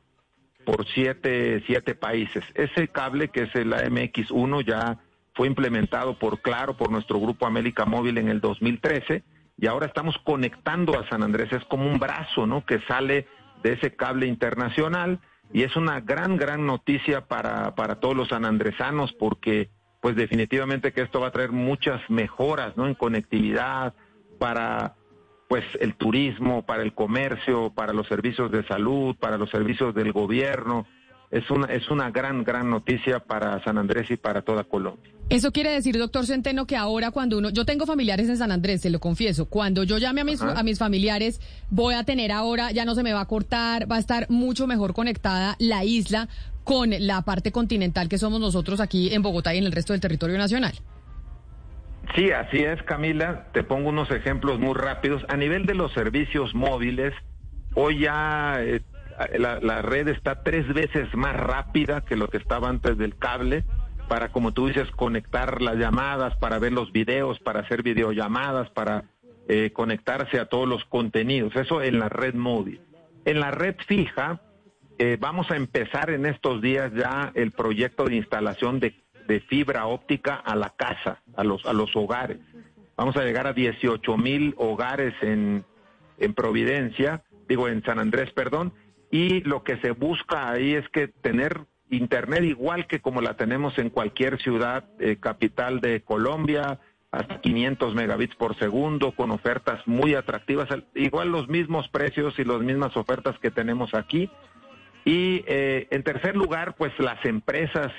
por 0.66 0.84
siete, 0.88 1.62
siete 1.66 1.94
países. 1.94 2.44
Ese 2.54 2.88
cable 2.88 3.28
que 3.28 3.44
es 3.44 3.54
el 3.54 3.72
AMX1 3.72 4.66
ya 4.66 4.98
fue 5.36 5.46
implementado 5.46 6.18
por 6.18 6.40
Claro, 6.40 6.76
por 6.76 6.90
nuestro 6.90 7.20
grupo 7.20 7.46
América 7.46 7.84
Móvil 7.84 8.18
en 8.18 8.28
el 8.28 8.40
2013 8.40 9.22
y 9.58 9.66
ahora 9.66 9.86
estamos 9.86 10.16
conectando 10.24 10.98
a 10.98 11.08
San 11.08 11.22
Andrés. 11.22 11.52
Es 11.52 11.64
como 11.66 11.86
un 11.86 11.98
brazo, 11.98 12.46
¿no? 12.46 12.64
Que 12.64 12.80
sale 12.88 13.26
de 13.62 13.74
ese 13.74 13.94
cable 13.94 14.26
internacional 14.26 15.20
y 15.52 15.62
es 15.62 15.76
una 15.76 16.00
gran, 16.00 16.36
gran 16.36 16.66
noticia 16.66 17.26
para, 17.26 17.74
para 17.74 18.00
todos 18.00 18.16
los 18.16 18.28
sanandresanos 18.28 19.12
porque 19.12 19.70
pues 20.00 20.16
definitivamente 20.16 20.92
que 20.92 21.02
esto 21.02 21.20
va 21.20 21.28
a 21.28 21.32
traer 21.32 21.52
muchas 21.52 22.00
mejoras, 22.08 22.76
¿no? 22.76 22.86
En 22.86 22.94
conectividad 22.94 23.94
para 24.38 24.94
pues 25.48 25.64
el 25.80 25.94
turismo, 25.94 26.64
para 26.64 26.82
el 26.82 26.94
comercio, 26.94 27.72
para 27.74 27.92
los 27.92 28.08
servicios 28.08 28.50
de 28.50 28.66
salud, 28.66 29.16
para 29.16 29.36
los 29.36 29.50
servicios 29.50 29.94
del 29.94 30.12
gobierno 30.12 30.86
es 31.36 31.50
una, 31.50 31.66
es 31.66 31.88
una 31.90 32.10
gran, 32.10 32.44
gran 32.44 32.70
noticia 32.70 33.20
para 33.20 33.62
San 33.64 33.78
Andrés 33.78 34.10
y 34.10 34.16
para 34.16 34.42
toda 34.42 34.64
Colombia. 34.64 35.12
Eso 35.28 35.52
quiere 35.52 35.70
decir, 35.70 35.98
doctor 35.98 36.24
Centeno, 36.24 36.66
que 36.66 36.76
ahora 36.76 37.10
cuando 37.10 37.38
uno, 37.38 37.50
yo 37.50 37.64
tengo 37.64 37.84
familiares 37.84 38.28
en 38.28 38.36
San 38.36 38.52
Andrés, 38.52 38.80
se 38.80 38.90
lo 38.90 39.00
confieso, 39.00 39.46
cuando 39.46 39.82
yo 39.82 39.98
llame 39.98 40.20
a 40.20 40.24
mis, 40.24 40.40
a 40.40 40.62
mis 40.62 40.78
familiares, 40.78 41.40
voy 41.68 41.94
a 41.94 42.04
tener 42.04 42.30
ahora, 42.32 42.70
ya 42.70 42.84
no 42.84 42.94
se 42.94 43.02
me 43.02 43.12
va 43.12 43.22
a 43.22 43.26
cortar, 43.26 43.90
va 43.90 43.96
a 43.96 43.98
estar 43.98 44.30
mucho 44.30 44.66
mejor 44.66 44.94
conectada 44.94 45.56
la 45.58 45.84
isla 45.84 46.28
con 46.64 46.90
la 46.98 47.22
parte 47.22 47.52
continental 47.52 48.08
que 48.08 48.18
somos 48.18 48.40
nosotros 48.40 48.80
aquí 48.80 49.12
en 49.12 49.22
Bogotá 49.22 49.54
y 49.54 49.58
en 49.58 49.64
el 49.64 49.72
resto 49.72 49.92
del 49.92 50.00
territorio 50.00 50.38
nacional. 50.38 50.74
Sí, 52.14 52.30
así 52.30 52.58
es, 52.58 52.82
Camila. 52.84 53.46
Te 53.52 53.62
pongo 53.62 53.88
unos 53.88 54.10
ejemplos 54.10 54.60
muy 54.60 54.74
rápidos. 54.74 55.24
A 55.28 55.36
nivel 55.36 55.66
de 55.66 55.74
los 55.74 55.92
servicios 55.92 56.54
móviles, 56.54 57.12
hoy 57.74 58.00
ya 58.00 58.56
eh, 58.60 58.80
la, 59.38 59.82
red 59.82 60.08
está 60.08 60.42
tres 60.42 60.66
veces 60.72 61.14
más 61.14 61.36
rápida 61.36 62.02
que 62.02 62.16
lo 62.16 62.28
que 62.28 62.36
estaba 62.38 62.68
antes 62.68 62.98
del 62.98 63.16
cable 63.16 63.64
para, 64.08 64.30
como 64.30 64.52
tú 64.52 64.68
dices, 64.68 64.90
conectar 64.92 65.62
las 65.62 65.76
llamadas, 65.76 66.36
para 66.36 66.58
ver 66.58 66.72
los 66.72 66.92
videos, 66.92 67.40
para 67.40 67.60
hacer 67.60 67.82
videollamadas, 67.82 68.70
para 68.70 69.04
eh, 69.48 69.70
conectarse 69.72 70.38
a 70.38 70.46
todos 70.46 70.68
los 70.68 70.84
contenidos. 70.84 71.56
Eso 71.56 71.82
en 71.82 71.98
la 71.98 72.08
red 72.08 72.34
móvil. 72.34 72.80
En 73.24 73.40
la 73.40 73.50
red 73.50 73.74
fija, 73.86 74.40
eh, 74.98 75.16
vamos 75.18 75.50
a 75.50 75.56
empezar 75.56 76.10
en 76.10 76.26
estos 76.26 76.62
días 76.62 76.92
ya 76.94 77.32
el 77.34 77.50
proyecto 77.50 78.04
de 78.04 78.16
instalación 78.16 78.80
de, 78.80 78.94
de, 79.26 79.40
fibra 79.40 79.86
óptica 79.86 80.36
a 80.36 80.54
la 80.54 80.70
casa, 80.70 81.22
a 81.34 81.42
los, 81.42 81.66
a 81.66 81.72
los 81.72 81.94
hogares. 81.96 82.38
Vamos 82.96 83.16
a 83.16 83.24
llegar 83.24 83.46
a 83.46 83.52
18 83.52 84.16
mil 84.16 84.54
hogares 84.56 85.14
en, 85.20 85.64
en 86.18 86.34
Providencia, 86.34 87.24
digo 87.48 87.68
en 87.68 87.82
San 87.82 87.98
Andrés, 87.98 88.30
perdón, 88.30 88.72
y 89.10 89.40
lo 89.42 89.62
que 89.62 89.78
se 89.78 89.92
busca 89.92 90.50
ahí 90.50 90.74
es 90.74 90.88
que 90.88 91.08
tener 91.08 91.66
internet 91.90 92.42
igual 92.44 92.86
que 92.86 93.00
como 93.00 93.20
la 93.20 93.34
tenemos 93.34 93.78
en 93.78 93.90
cualquier 93.90 94.40
ciudad 94.40 94.84
eh, 94.98 95.16
capital 95.20 95.80
de 95.80 96.02
Colombia, 96.02 96.80
hasta 97.12 97.40
500 97.40 97.94
megabits 97.94 98.34
por 98.34 98.58
segundo, 98.58 99.12
con 99.12 99.30
ofertas 99.30 99.80
muy 99.86 100.14
atractivas, 100.14 100.68
igual 100.94 101.30
los 101.30 101.48
mismos 101.48 101.88
precios 101.88 102.38
y 102.38 102.44
las 102.44 102.60
mismas 102.60 102.96
ofertas 102.96 103.38
que 103.38 103.50
tenemos 103.50 103.94
aquí. 103.94 104.30
Y 105.04 105.44
eh, 105.46 105.86
en 105.90 106.02
tercer 106.02 106.36
lugar, 106.36 106.74
pues 106.76 106.92
las 106.98 107.24
empresas 107.24 107.92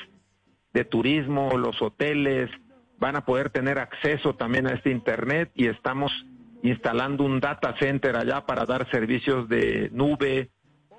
de 0.73 0.83
turismo, 0.83 1.57
los 1.57 1.81
hoteles, 1.81 2.51
van 2.99 3.15
a 3.15 3.25
poder 3.25 3.49
tener 3.49 3.79
acceso 3.79 4.35
también 4.35 4.67
a 4.67 4.73
este 4.73 4.91
Internet 4.91 5.51
y 5.55 5.67
estamos 5.67 6.11
instalando 6.63 7.23
un 7.23 7.39
data 7.39 7.75
center 7.79 8.15
allá 8.15 8.45
para 8.45 8.65
dar 8.65 8.89
servicios 8.91 9.47
de 9.47 9.89
nube, 9.93 10.49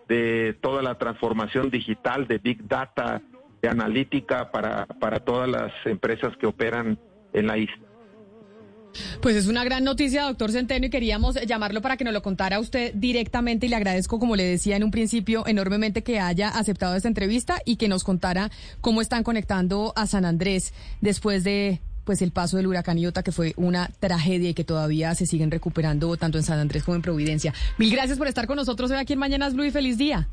de 0.08 0.56
toda 0.60 0.82
la 0.82 0.96
transformación 0.96 1.70
digital, 1.70 2.26
de 2.26 2.38
Big 2.38 2.66
Data, 2.66 3.22
de 3.60 3.68
analítica 3.68 4.50
para, 4.50 4.86
para 4.86 5.20
todas 5.20 5.48
las 5.48 5.72
empresas 5.84 6.36
que 6.36 6.46
operan 6.46 6.98
en 7.32 7.46
la 7.46 7.58
isla. 7.58 7.88
Pues 9.20 9.36
es 9.36 9.46
una 9.48 9.64
gran 9.64 9.84
noticia, 9.84 10.22
doctor 10.24 10.50
Centeno, 10.50 10.86
y 10.86 10.90
queríamos 10.90 11.36
llamarlo 11.46 11.82
para 11.82 11.96
que 11.96 12.04
nos 12.04 12.12
lo 12.12 12.22
contara 12.22 12.58
usted 12.58 12.92
directamente 12.94 13.66
y 13.66 13.68
le 13.68 13.76
agradezco, 13.76 14.18
como 14.18 14.36
le 14.36 14.44
decía 14.44 14.76
en 14.76 14.84
un 14.84 14.90
principio, 14.90 15.46
enormemente 15.46 16.02
que 16.02 16.20
haya 16.20 16.48
aceptado 16.48 16.96
esta 16.96 17.08
entrevista 17.08 17.60
y 17.64 17.76
que 17.76 17.88
nos 17.88 18.02
contara 18.02 18.50
cómo 18.80 19.00
están 19.00 19.22
conectando 19.22 19.92
a 19.94 20.06
San 20.06 20.24
Andrés 20.24 20.72
después 21.00 21.44
de 21.44 21.80
pues 22.08 22.22
el 22.22 22.32
paso 22.32 22.56
del 22.56 22.66
huracán 22.66 22.96
Iota, 22.96 23.22
que 23.22 23.32
fue 23.32 23.52
una 23.58 23.90
tragedia 24.00 24.48
y 24.48 24.54
que 24.54 24.64
todavía 24.64 25.14
se 25.14 25.26
siguen 25.26 25.50
recuperando 25.50 26.16
tanto 26.16 26.38
en 26.38 26.42
San 26.42 26.58
Andrés 26.58 26.82
como 26.82 26.94
en 26.94 27.02
Providencia. 27.02 27.52
Mil 27.76 27.92
gracias 27.92 28.16
por 28.16 28.26
estar 28.26 28.46
con 28.46 28.56
nosotros 28.56 28.90
hoy 28.90 28.96
aquí 28.96 29.12
en 29.12 29.18
Mañanas 29.18 29.52
Blue 29.52 29.66
y 29.66 29.70
feliz 29.70 29.98
día. 29.98 30.26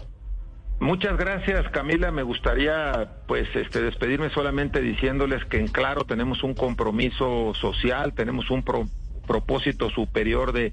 Muchas 0.79 1.17
gracias, 1.17 1.69
Camila. 1.71 2.11
Me 2.11 2.23
gustaría, 2.23 3.17
pues, 3.27 3.53
este, 3.57 3.81
despedirme 3.81 4.29
solamente 4.29 4.79
diciéndoles 4.79 5.43
que 5.43 5.57
en 5.57 5.67
claro 5.67 6.05
tenemos 6.05 6.43
un 6.43 6.53
compromiso 6.53 7.53
social, 7.55 8.13
tenemos 8.13 8.49
un 8.49 8.63
propósito 9.27 9.89
superior 9.89 10.53
de, 10.53 10.71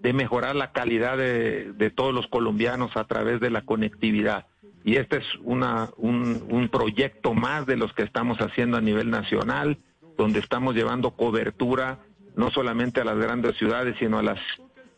de 0.00 0.12
mejorar 0.12 0.56
la 0.56 0.72
calidad 0.72 1.16
de, 1.16 1.72
de, 1.74 1.90
todos 1.90 2.12
los 2.12 2.26
colombianos 2.26 2.96
a 2.96 3.04
través 3.04 3.38
de 3.38 3.50
la 3.50 3.62
conectividad. 3.62 4.48
Y 4.82 4.96
este 4.96 5.18
es 5.18 5.26
una, 5.44 5.90
un, 5.96 6.44
un 6.50 6.68
proyecto 6.70 7.34
más 7.34 7.66
de 7.66 7.76
los 7.76 7.92
que 7.92 8.02
estamos 8.02 8.38
haciendo 8.38 8.78
a 8.78 8.80
nivel 8.80 9.10
nacional 9.10 9.78
donde 10.20 10.40
estamos 10.40 10.74
llevando 10.74 11.12
cobertura 11.12 11.98
no 12.36 12.50
solamente 12.50 13.00
a 13.00 13.04
las 13.04 13.16
grandes 13.16 13.56
ciudades, 13.56 13.96
sino 13.98 14.18
a 14.18 14.22
las 14.22 14.38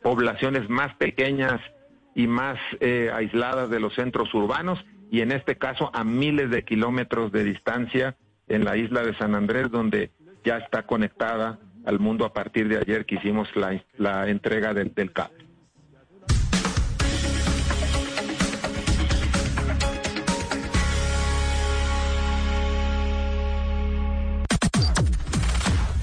poblaciones 0.02 0.68
más 0.68 0.94
pequeñas 0.96 1.60
y 2.16 2.26
más 2.26 2.58
eh, 2.80 3.08
aisladas 3.14 3.70
de 3.70 3.78
los 3.78 3.94
centros 3.94 4.34
urbanos 4.34 4.84
y 5.12 5.20
en 5.20 5.30
este 5.30 5.56
caso 5.56 5.90
a 5.94 6.02
miles 6.02 6.50
de 6.50 6.64
kilómetros 6.64 7.30
de 7.30 7.44
distancia 7.44 8.16
en 8.48 8.64
la 8.64 8.76
isla 8.76 9.02
de 9.02 9.16
San 9.16 9.36
Andrés, 9.36 9.70
donde 9.70 10.10
ya 10.44 10.56
está 10.56 10.82
conectada 10.86 11.60
al 11.84 12.00
mundo 12.00 12.24
a 12.24 12.32
partir 12.32 12.66
de 12.68 12.78
ayer 12.78 13.06
que 13.06 13.14
hicimos 13.14 13.48
la, 13.54 14.28
entrega 14.28 14.74
del, 14.74 14.92
del 14.92 15.12
cable. 15.12 15.41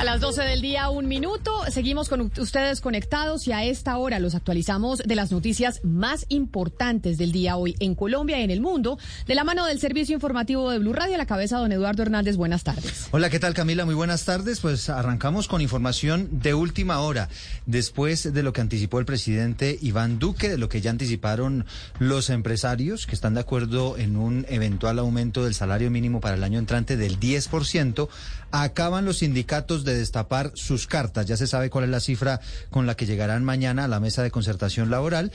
A 0.00 0.04
las 0.04 0.22
12 0.22 0.44
del 0.44 0.62
día, 0.62 0.88
un 0.88 1.08
minuto. 1.08 1.52
Seguimos 1.70 2.08
con 2.08 2.32
ustedes 2.38 2.80
conectados 2.80 3.46
y 3.46 3.52
a 3.52 3.64
esta 3.64 3.98
hora 3.98 4.18
los 4.18 4.34
actualizamos 4.34 5.00
de 5.00 5.14
las 5.14 5.30
noticias 5.30 5.82
más 5.84 6.24
importantes 6.30 7.18
del 7.18 7.32
día 7.32 7.58
hoy 7.58 7.76
en 7.80 7.94
Colombia 7.94 8.40
y 8.40 8.42
en 8.42 8.50
el 8.50 8.62
mundo. 8.62 8.98
De 9.26 9.34
la 9.34 9.44
mano 9.44 9.66
del 9.66 9.78
servicio 9.78 10.14
informativo 10.14 10.70
de 10.70 10.78
Blue 10.78 10.94
Radio, 10.94 11.16
a 11.16 11.18
la 11.18 11.26
cabeza 11.26 11.58
don 11.58 11.70
Eduardo 11.70 12.00
Hernández. 12.00 12.36
Buenas 12.38 12.64
tardes. 12.64 13.08
Hola, 13.10 13.28
¿qué 13.28 13.38
tal 13.38 13.52
Camila? 13.52 13.84
Muy 13.84 13.94
buenas 13.94 14.24
tardes. 14.24 14.60
Pues 14.60 14.88
arrancamos 14.88 15.48
con 15.48 15.60
información 15.60 16.30
de 16.32 16.54
última 16.54 17.00
hora, 17.00 17.28
después 17.66 18.32
de 18.32 18.42
lo 18.42 18.54
que 18.54 18.62
anticipó 18.62 19.00
el 19.00 19.04
presidente 19.04 19.78
Iván 19.82 20.18
Duque, 20.18 20.48
de 20.48 20.56
lo 20.56 20.70
que 20.70 20.80
ya 20.80 20.92
anticiparon 20.92 21.66
los 21.98 22.30
empresarios 22.30 23.06
que 23.06 23.14
están 23.14 23.34
de 23.34 23.40
acuerdo 23.40 23.98
en 23.98 24.16
un 24.16 24.46
eventual 24.48 24.98
aumento 24.98 25.44
del 25.44 25.54
salario 25.54 25.90
mínimo 25.90 26.22
para 26.22 26.36
el 26.36 26.44
año 26.44 26.58
entrante 26.58 26.96
del 26.96 27.20
10%. 27.20 28.08
Acaban 28.52 29.04
los 29.04 29.18
sindicatos 29.18 29.84
de 29.84 29.89
destapar 29.94 30.52
sus 30.54 30.86
cartas. 30.86 31.26
Ya 31.26 31.36
se 31.36 31.46
sabe 31.46 31.70
cuál 31.70 31.84
es 31.84 31.90
la 31.90 32.00
cifra 32.00 32.40
con 32.70 32.86
la 32.86 32.96
que 32.96 33.06
llegarán 33.06 33.44
mañana 33.44 33.84
a 33.84 33.88
la 33.88 34.00
mesa 34.00 34.22
de 34.22 34.30
concertación 34.30 34.90
laboral. 34.90 35.32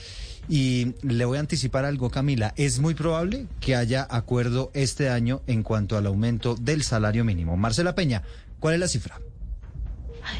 Y 0.48 0.94
le 1.02 1.24
voy 1.24 1.38
a 1.38 1.40
anticipar 1.40 1.84
algo, 1.84 2.10
Camila. 2.10 2.54
Es 2.56 2.78
muy 2.78 2.94
probable 2.94 3.46
que 3.60 3.74
haya 3.76 4.06
acuerdo 4.08 4.70
este 4.74 5.08
año 5.10 5.42
en 5.46 5.62
cuanto 5.62 5.96
al 5.96 6.06
aumento 6.06 6.54
del 6.54 6.82
salario 6.82 7.24
mínimo. 7.24 7.56
Marcela 7.56 7.94
Peña, 7.94 8.22
¿cuál 8.60 8.74
es 8.74 8.80
la 8.80 8.88
cifra? 8.88 9.20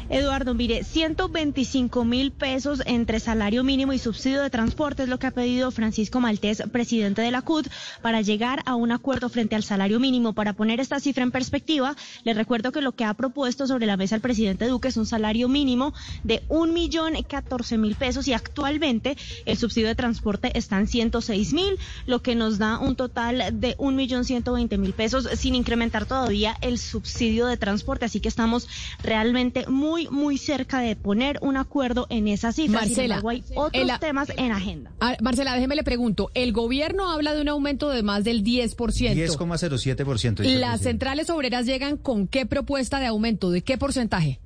Eduardo, 0.09 0.53
mire, 0.53 0.83
125 0.83 2.05
mil 2.05 2.31
pesos 2.31 2.81
entre 2.85 3.19
salario 3.19 3.63
mínimo 3.63 3.93
y 3.93 3.99
subsidio 3.99 4.41
de 4.41 4.49
transporte 4.49 5.03
es 5.03 5.09
lo 5.09 5.19
que 5.19 5.27
ha 5.27 5.31
pedido 5.31 5.71
Francisco 5.71 6.19
Maltés, 6.19 6.63
presidente 6.71 7.21
de 7.21 7.31
la 7.31 7.41
CUT, 7.41 7.67
para 8.01 8.21
llegar 8.21 8.61
a 8.65 8.75
un 8.75 8.91
acuerdo 8.91 9.29
frente 9.29 9.55
al 9.55 9.63
salario 9.63 9.99
mínimo. 9.99 10.33
Para 10.33 10.53
poner 10.53 10.79
esta 10.79 10.99
cifra 10.99 11.23
en 11.23 11.31
perspectiva, 11.31 11.95
le 12.23 12.33
recuerdo 12.33 12.71
que 12.71 12.81
lo 12.81 12.93
que 12.93 13.05
ha 13.05 13.13
propuesto 13.13 13.67
sobre 13.67 13.85
la 13.85 13.97
mesa 13.97 14.15
el 14.15 14.21
presidente 14.21 14.67
Duque 14.67 14.87
es 14.87 14.97
un 14.97 15.05
salario 15.05 15.47
mínimo 15.47 15.93
de 16.23 16.43
un 16.49 16.73
millón 16.73 17.13
catorce 17.27 17.77
mil 17.77 17.95
pesos 17.95 18.27
y 18.27 18.33
actualmente 18.33 19.17
el 19.45 19.57
subsidio 19.57 19.87
de 19.87 19.95
transporte 19.95 20.57
está 20.57 20.79
en 20.79 20.87
106 20.87 21.53
mil, 21.53 21.77
lo 22.05 22.21
que 22.21 22.35
nos 22.35 22.57
da 22.57 22.79
un 22.79 22.95
total 22.95 23.59
de 23.59 23.75
un 23.77 23.95
millón 23.95 24.25
ciento 24.25 24.53
veinte 24.53 24.77
mil 24.77 24.93
pesos 24.93 25.27
sin 25.35 25.55
incrementar 25.55 26.05
todavía 26.05 26.57
el 26.61 26.77
subsidio 26.77 27.47
de 27.47 27.57
transporte. 27.57 28.05
Así 28.05 28.19
que 28.19 28.29
estamos 28.29 28.67
realmente 29.03 29.65
muy, 29.67 29.76
muy 29.77 30.37
cerca 30.37 30.79
de 30.79 30.95
poner 30.95 31.39
un 31.41 31.57
acuerdo 31.57 32.07
en 32.09 32.27
esa 32.27 32.51
cifra. 32.51 32.81
Marcela, 32.81 33.21
hay 33.27 33.43
otros 33.55 33.99
temas 33.99 34.31
en 34.35 34.51
agenda. 34.51 34.91
Ah, 34.99 35.15
Marcela, 35.21 35.53
déjeme 35.53 35.75
le 35.75 35.83
pregunto. 35.83 36.29
El 36.33 36.51
gobierno 36.51 37.09
habla 37.09 37.33
de 37.33 37.41
un 37.41 37.47
aumento 37.49 37.89
de 37.89 38.03
más 38.03 38.23
del 38.23 38.43
10%. 38.43 38.75
10,07%. 38.75 40.43
¿Las 40.59 40.81
centrales 40.81 41.29
obreras 41.29 41.65
llegan 41.65 41.97
con 41.97 42.27
qué 42.27 42.45
propuesta 42.45 42.99
de 42.99 43.05
aumento? 43.05 43.51
¿De 43.51 43.61
qué 43.61 43.77
porcentaje? 43.77 44.39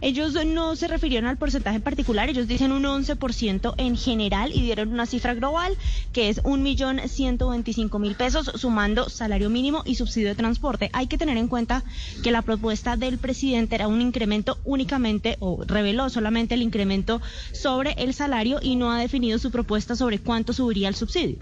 Ellos 0.00 0.36
no 0.46 0.76
se 0.76 0.88
refirieron 0.88 1.28
al 1.28 1.36
porcentaje 1.36 1.76
en 1.76 1.82
particular, 1.82 2.28
ellos 2.28 2.48
dicen 2.48 2.72
un 2.72 2.84
11% 2.84 3.74
en 3.76 3.96
general 3.96 4.52
y 4.54 4.62
dieron 4.62 4.92
una 4.92 5.06
cifra 5.06 5.34
global 5.34 5.76
que 6.12 6.28
es 6.28 6.40
un 6.44 6.62
millón 6.62 7.00
ciento 7.08 7.50
veinticinco 7.50 7.98
mil 7.98 8.14
pesos 8.14 8.50
sumando 8.54 9.08
salario 9.08 9.50
mínimo 9.50 9.82
y 9.84 9.94
subsidio 9.94 10.28
de 10.28 10.34
transporte. 10.34 10.90
Hay 10.92 11.06
que 11.06 11.18
tener 11.18 11.36
en 11.36 11.48
cuenta 11.48 11.82
que 12.22 12.30
la 12.30 12.42
propuesta 12.42 12.96
del 12.96 13.18
presidente 13.18 13.74
era 13.74 13.88
un 13.88 14.00
incremento 14.00 14.58
únicamente 14.64 15.36
o 15.40 15.64
reveló 15.64 16.08
solamente 16.08 16.54
el 16.54 16.62
incremento 16.62 17.20
sobre 17.52 17.92
el 17.98 18.14
salario 18.14 18.58
y 18.62 18.76
no 18.76 18.90
ha 18.90 19.00
definido 19.00 19.38
su 19.38 19.50
propuesta 19.50 19.96
sobre 19.96 20.18
cuánto 20.18 20.52
subiría 20.52 20.88
el 20.88 20.94
subsidio. 20.94 21.38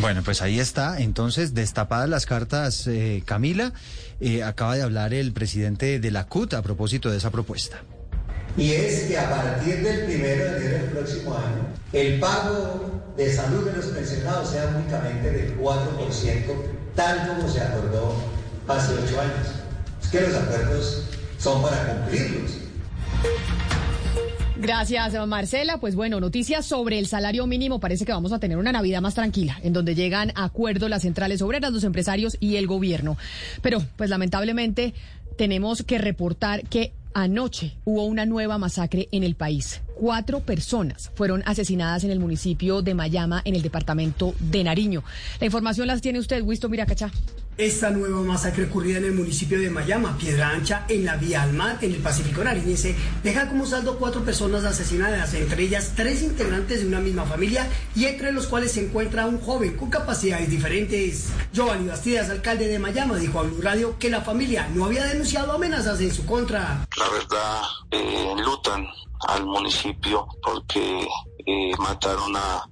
Bueno, 0.00 0.22
pues 0.24 0.42
ahí 0.42 0.60
está. 0.60 1.00
Entonces, 1.00 1.54
destapadas 1.54 2.08
las 2.08 2.26
cartas, 2.26 2.86
eh, 2.86 3.22
Camila, 3.26 3.72
eh, 4.20 4.42
acaba 4.42 4.76
de 4.76 4.82
hablar 4.82 5.12
el 5.12 5.32
presidente 5.32 6.00
de 6.00 6.10
la 6.10 6.26
CUT 6.26 6.54
a 6.54 6.62
propósito 6.62 7.10
de 7.10 7.18
esa 7.18 7.30
propuesta. 7.30 7.82
Y 8.56 8.72
es 8.72 9.04
que 9.04 9.18
a 9.18 9.28
partir 9.28 9.82
del 9.82 10.04
primero 10.04 10.44
de 10.44 10.56
enero 10.56 10.78
del 10.78 10.90
próximo 10.92 11.36
año, 11.36 11.66
el 11.92 12.20
pago 12.20 13.02
de 13.16 13.32
salud 13.32 13.66
de 13.66 13.76
los 13.76 13.86
pensionados 13.86 14.50
sea 14.50 14.72
únicamente 14.76 15.30
del 15.30 15.58
4%, 15.58 16.54
tal 16.94 17.28
como 17.28 17.48
se 17.48 17.60
acordó 17.60 18.14
hace 18.68 18.94
ocho 18.94 19.20
años. 19.20 19.48
Es 20.02 20.08
que 20.08 20.20
los 20.20 20.34
acuerdos 20.34 21.02
son 21.38 21.62
para 21.62 21.94
cumplirlos. 21.94 22.52
Gracias, 24.64 25.14
Marcela. 25.28 25.76
Pues 25.76 25.94
bueno, 25.94 26.20
noticias 26.20 26.64
sobre 26.64 26.98
el 26.98 27.06
salario 27.06 27.46
mínimo. 27.46 27.80
Parece 27.80 28.06
que 28.06 28.12
vamos 28.12 28.32
a 28.32 28.38
tener 28.38 28.56
una 28.56 28.72
Navidad 28.72 29.02
más 29.02 29.14
tranquila, 29.14 29.60
en 29.62 29.74
donde 29.74 29.94
llegan 29.94 30.32
a 30.36 30.44
acuerdo 30.44 30.88
las 30.88 31.02
centrales 31.02 31.42
obreras, 31.42 31.70
los 31.70 31.84
empresarios 31.84 32.38
y 32.40 32.56
el 32.56 32.66
gobierno. 32.66 33.18
Pero, 33.60 33.82
pues 33.96 34.08
lamentablemente, 34.08 34.94
tenemos 35.36 35.82
que 35.82 35.98
reportar 35.98 36.66
que 36.66 36.94
Anoche 37.12 37.76
hubo 37.84 38.06
una 38.06 38.26
nueva 38.26 38.58
masacre 38.58 39.08
en 39.12 39.22
el 39.22 39.36
país. 39.36 39.82
Cuatro 39.94 40.40
personas 40.40 41.12
fueron 41.14 41.44
asesinadas 41.46 42.02
en 42.02 42.10
el 42.10 42.18
municipio 42.18 42.82
de 42.82 42.94
Mayama, 42.94 43.40
en 43.44 43.54
el 43.54 43.62
departamento 43.62 44.34
de 44.40 44.64
Nariño. 44.64 45.04
La 45.38 45.46
información 45.46 45.86
las 45.86 46.00
tiene 46.00 46.18
usted, 46.18 46.42
Wisto 46.42 46.68
Miracachá. 46.68 47.12
Esta 47.56 47.90
nueva 47.90 48.20
masacre 48.22 48.64
ocurrida 48.64 48.98
en 48.98 49.04
el 49.04 49.12
municipio 49.12 49.60
de 49.60 49.70
Mayama, 49.70 50.18
Piedra 50.18 50.50
Ancha, 50.50 50.86
en 50.88 51.04
la 51.04 51.14
vía 51.14 51.44
al 51.44 51.52
mar, 51.52 51.78
en 51.82 51.94
el 51.94 52.00
Pacífico 52.00 52.42
Nariñense, 52.42 52.96
deja 53.22 53.48
como 53.48 53.64
saldo 53.64 53.96
cuatro 53.96 54.24
personas 54.24 54.64
asesinadas, 54.64 55.34
entre 55.34 55.62
ellas 55.62 55.92
tres 55.94 56.24
integrantes 56.24 56.80
de 56.80 56.88
una 56.88 56.98
misma 56.98 57.24
familia 57.26 57.68
y 57.94 58.06
entre 58.06 58.32
los 58.32 58.48
cuales 58.48 58.72
se 58.72 58.84
encuentra 58.84 59.26
un 59.26 59.40
joven 59.40 59.76
con 59.76 59.88
capacidades 59.88 60.50
diferentes. 60.50 61.28
Giovanni 61.52 61.86
Bastidas, 61.86 62.28
alcalde 62.28 62.66
de 62.66 62.80
Mayama, 62.80 63.18
dijo 63.18 63.38
a 63.38 63.42
Blue 63.44 63.62
Radio 63.62 64.00
que 64.00 64.10
la 64.10 64.22
familia 64.22 64.68
no 64.74 64.86
había 64.86 65.04
denunciado 65.04 65.52
amenazas 65.52 66.00
en 66.00 66.12
su 66.12 66.26
contra. 66.26 66.84
La 66.96 67.08
verdad, 67.08 67.62
eh, 67.92 68.34
lutan 68.44 68.84
al 69.28 69.46
municipio 69.46 70.26
porque 70.42 71.06
eh, 71.46 71.72
mataron 71.78 72.34
a, 72.36 72.66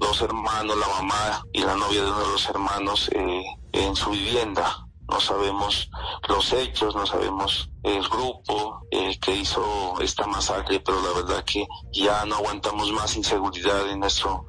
dos 0.00 0.22
hermanos, 0.22 0.76
la 0.76 0.88
mamá 0.88 1.44
y 1.52 1.60
la 1.60 1.76
novia 1.76 2.02
de 2.02 2.08
uno 2.08 2.18
de 2.18 2.32
los 2.32 2.48
hermanos 2.48 3.10
eh, 3.14 3.42
en 3.72 3.96
su 3.96 4.10
vivienda. 4.10 4.86
No 5.08 5.20
sabemos 5.20 5.90
los 6.28 6.52
hechos, 6.52 6.94
no 6.94 7.04
sabemos 7.04 7.68
el 7.82 8.02
grupo 8.08 8.86
eh, 8.90 9.18
que 9.20 9.36
hizo 9.36 10.00
esta 10.00 10.26
masacre, 10.26 10.80
pero 10.80 11.02
la 11.02 11.20
verdad 11.20 11.44
que 11.44 11.66
ya 11.92 12.24
no 12.24 12.36
aguantamos 12.36 12.90
más 12.92 13.14
inseguridad 13.16 13.90
en 13.90 14.00
nuestro 14.00 14.46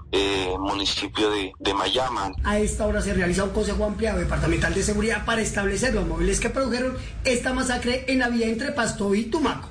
municipio 0.60 1.30
de, 1.32 1.52
de 1.60 1.74
Mayama. 1.74 2.32
A 2.44 2.60
esta 2.60 2.86
hora 2.86 3.02
se 3.02 3.14
realiza 3.14 3.44
un 3.44 3.50
consejo 3.50 3.84
ampliado 3.84 4.20
departamental 4.20 4.74
de 4.74 4.84
seguridad 4.84 5.26
para 5.26 5.41
establecer 5.41 5.94
los 5.94 6.08
móviles 6.08 6.40
que 6.40 6.50
produjeron 6.50 6.98
esta 7.26 7.54
masacre 7.54 8.06
en 8.08 8.20
la 8.20 8.30
vía 8.30 8.48
entre 8.48 8.72
Pasto 8.72 9.14
y 9.16 9.24
Tumaco. 9.26 9.70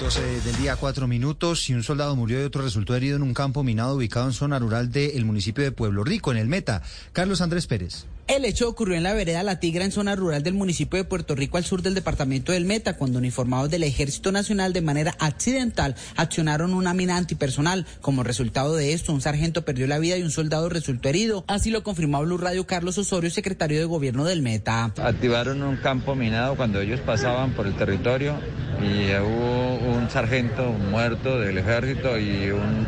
12 0.00 0.40
del 0.40 0.56
día, 0.56 0.74
cuatro 0.76 1.06
minutos, 1.06 1.70
y 1.70 1.74
un 1.74 1.84
soldado 1.84 2.16
murió 2.16 2.40
y 2.40 2.44
otro 2.44 2.62
resultó 2.62 2.96
herido 2.96 3.16
en 3.16 3.22
un 3.22 3.34
campo 3.34 3.62
minado 3.62 3.94
ubicado 3.94 4.26
en 4.26 4.32
zona 4.32 4.58
rural 4.58 4.90
del 4.90 5.24
municipio 5.24 5.62
de 5.62 5.70
Pueblo 5.70 6.02
Rico, 6.02 6.32
en 6.32 6.38
el 6.38 6.48
Meta. 6.48 6.82
Carlos 7.12 7.40
Andrés 7.40 7.68
Pérez. 7.68 8.06
El 8.28 8.44
hecho 8.44 8.68
ocurrió 8.68 8.94
en 8.96 9.02
la 9.02 9.14
vereda 9.14 9.42
La 9.42 9.58
Tigra, 9.58 9.84
en 9.84 9.90
zona 9.90 10.14
rural 10.14 10.42
del 10.42 10.54
municipio 10.54 10.96
de 10.96 11.04
Puerto 11.04 11.34
Rico, 11.34 11.56
al 11.56 11.64
sur 11.64 11.82
del 11.82 11.94
departamento 11.94 12.52
del 12.52 12.64
Meta, 12.64 12.96
cuando 12.96 13.18
uniformados 13.18 13.68
del 13.68 13.82
Ejército 13.82 14.30
Nacional 14.30 14.72
de 14.72 14.80
manera 14.80 15.14
accidental 15.18 15.96
accionaron 16.16 16.72
una 16.72 16.94
mina 16.94 17.16
antipersonal. 17.16 17.84
Como 18.00 18.22
resultado 18.22 18.76
de 18.76 18.92
esto, 18.92 19.12
un 19.12 19.20
sargento 19.20 19.64
perdió 19.64 19.88
la 19.88 19.98
vida 19.98 20.16
y 20.16 20.22
un 20.22 20.30
soldado 20.30 20.68
resultó 20.68 21.08
herido. 21.08 21.44
Así 21.48 21.70
lo 21.70 21.82
confirmó 21.82 22.22
Blue 22.22 22.38
Radio 22.38 22.66
Carlos 22.66 22.96
Osorio, 22.96 23.28
secretario 23.28 23.78
de 23.78 23.84
Gobierno 23.86 24.24
del 24.24 24.40
Meta. 24.40 24.92
Activaron 24.96 25.62
un 25.62 25.76
campo 25.78 26.14
minado 26.14 26.56
cuando 26.56 26.80
ellos 26.80 27.00
pasaban 27.00 27.54
por 27.54 27.66
el 27.66 27.76
territorio 27.76 28.36
y 28.80 29.12
hubo 29.16 29.91
un 30.02 30.10
sargento 30.10 30.64
muerto 30.72 31.38
del 31.38 31.58
ejército 31.58 32.18
y 32.18 32.50
un, 32.50 32.86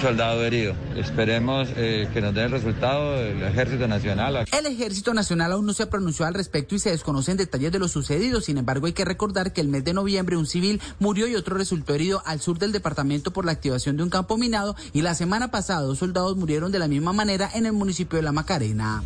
soldado 0.00 0.44
herido. 0.44 0.74
Esperemos 0.96 1.68
eh, 1.76 2.08
que 2.12 2.20
nos 2.20 2.32
den 2.34 2.44
el 2.44 2.50
resultado 2.52 3.16
del 3.16 3.42
ejército 3.42 3.88
nacional. 3.88 4.46
El 4.56 4.66
ejército 4.66 5.12
nacional 5.12 5.50
aún 5.50 5.66
no 5.66 5.72
se 5.72 5.86
pronunció 5.88 6.24
al 6.24 6.34
respecto 6.34 6.76
y 6.76 6.78
se 6.78 6.90
desconocen 6.90 7.36
detalles 7.36 7.72
de 7.72 7.80
lo 7.80 7.88
sucedido. 7.88 8.40
Sin 8.40 8.58
embargo, 8.58 8.86
hay 8.86 8.92
que 8.92 9.04
recordar 9.04 9.52
que 9.52 9.60
el 9.60 9.66
mes 9.66 9.84
de 9.84 9.92
noviembre 9.92 10.36
un 10.36 10.46
civil 10.46 10.80
murió 11.00 11.26
y 11.26 11.34
otro 11.34 11.56
resultó 11.56 11.94
herido 11.94 12.22
al 12.26 12.40
sur 12.40 12.58
del 12.58 12.70
departamento 12.70 13.32
por 13.32 13.44
la 13.44 13.52
activación 13.52 13.96
de 13.96 14.04
un 14.04 14.10
campo 14.10 14.38
minado 14.38 14.76
y 14.92 15.02
la 15.02 15.16
semana 15.16 15.50
pasada 15.50 15.80
dos 15.80 15.98
soldados 15.98 16.36
murieron 16.36 16.70
de 16.70 16.78
la 16.78 16.86
misma 16.86 17.12
manera 17.12 17.50
en 17.52 17.66
el 17.66 17.72
municipio 17.72 18.18
de 18.18 18.22
La 18.22 18.32
Macarena. 18.32 19.02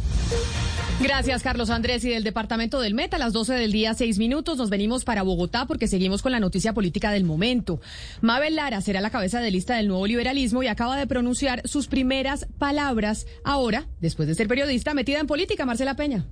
Gracias, 1.01 1.43
Carlos 1.43 1.69
Andrés. 1.69 2.05
Y 2.05 2.09
del 2.09 2.25
departamento 2.25 2.81
del 2.81 2.95
Meta, 2.95 3.17
a 3.17 3.19
las 3.19 3.35
12 3.35 3.53
del 3.53 3.71
día, 3.71 3.93
seis 3.93 4.19
minutos, 4.19 4.57
nos 4.57 4.71
venimos 4.71 5.05
para 5.05 5.23
Bogotá 5.23 5.67
porque 5.67 5.89
seguimos 5.89 6.23
con 6.23 6.33
la 6.33 6.41
noticia 6.41 6.73
política 6.73 7.11
del 7.11 7.25
momento. 7.25 7.81
Mabel 8.23 8.57
Lara 8.57 8.81
será 8.81 9.03
la 9.03 9.11
cabeza 9.11 9.41
de 9.41 9.51
lista 9.51 9.77
del 9.77 9.89
nuevo 9.89 10.07
liberalismo 10.07 10.63
y 10.63 10.69
acaba 10.69 10.97
de 10.97 11.07
pronunciar 11.07 11.61
sus 11.69 11.87
primeras 11.87 12.47
palabras 12.59 13.27
ahora, 13.45 13.87
después 14.01 14.27
de 14.27 14.35
ser 14.35 14.49
periodista 14.49 14.95
metida 14.95 15.21
en 15.21 15.27
política, 15.27 15.67
Marcela 15.67 15.97
Peña. 15.97 16.25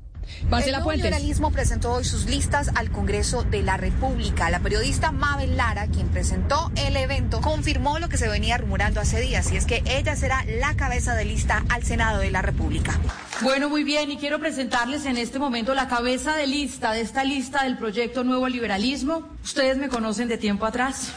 Marcela 0.48 0.78
el 0.78 0.96
liberalismo 0.96 1.50
presentó 1.50 1.92
hoy 1.92 2.04
sus 2.04 2.26
listas 2.26 2.70
al 2.74 2.90
Congreso 2.90 3.42
de 3.42 3.62
la 3.62 3.76
República. 3.76 4.50
La 4.50 4.60
periodista 4.60 5.12
Mabel 5.12 5.56
Lara, 5.56 5.86
quien 5.86 6.08
presentó 6.08 6.70
el 6.76 6.96
evento, 6.96 7.40
confirmó 7.40 7.98
lo 7.98 8.08
que 8.08 8.16
se 8.16 8.28
venía 8.28 8.58
rumorando 8.58 9.00
hace 9.00 9.20
días, 9.20 9.50
y 9.52 9.56
es 9.56 9.66
que 9.66 9.82
ella 9.86 10.16
será 10.16 10.44
la 10.44 10.74
cabeza 10.74 11.14
de 11.14 11.24
lista 11.24 11.64
al 11.68 11.82
Senado 11.82 12.20
de 12.20 12.30
la 12.30 12.42
República. 12.42 12.98
Bueno, 13.42 13.68
muy 13.68 13.84
bien, 13.84 14.10
y 14.10 14.16
quiero 14.16 14.38
presentarles 14.38 15.06
en 15.06 15.16
este 15.16 15.38
momento 15.38 15.74
la 15.74 15.88
cabeza 15.88 16.34
de 16.34 16.46
lista 16.46 16.92
de 16.92 17.00
esta 17.00 17.24
lista 17.24 17.64
del 17.64 17.78
proyecto 17.78 18.24
Nuevo 18.24 18.48
Liberalismo. 18.48 19.28
Ustedes 19.42 19.76
me 19.76 19.88
conocen 19.88 20.28
de 20.28 20.38
tiempo 20.38 20.66
atrás. 20.66 21.12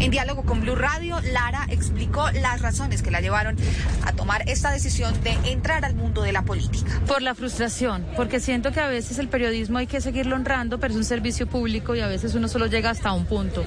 En 0.00 0.12
diálogo 0.12 0.44
con 0.44 0.60
Blue 0.60 0.76
Radio, 0.76 1.20
Lara 1.32 1.66
explicó 1.70 2.30
las 2.30 2.62
razones 2.62 3.02
que 3.02 3.10
la 3.10 3.20
llevaron 3.20 3.56
a 4.04 4.12
tomar 4.12 4.48
esta 4.48 4.70
decisión 4.70 5.12
de 5.24 5.32
entrar 5.50 5.84
al 5.84 5.96
mundo 5.96 6.22
de 6.22 6.32
la 6.32 6.42
política. 6.42 7.00
Por 7.06 7.20
la 7.20 7.34
frustración, 7.34 8.06
porque 8.16 8.38
siento 8.38 8.70
que 8.70 8.80
a 8.80 8.86
veces 8.86 9.18
el 9.18 9.28
periodismo 9.28 9.78
hay 9.78 9.88
que 9.88 10.00
seguirlo 10.00 10.36
honrando, 10.36 10.78
pero 10.78 10.92
es 10.92 10.96
un 10.96 11.04
servicio 11.04 11.48
público 11.48 11.96
y 11.96 12.00
a 12.00 12.06
veces 12.06 12.34
uno 12.34 12.46
solo 12.46 12.66
llega 12.66 12.90
hasta 12.90 13.12
un 13.12 13.26
punto. 13.26 13.64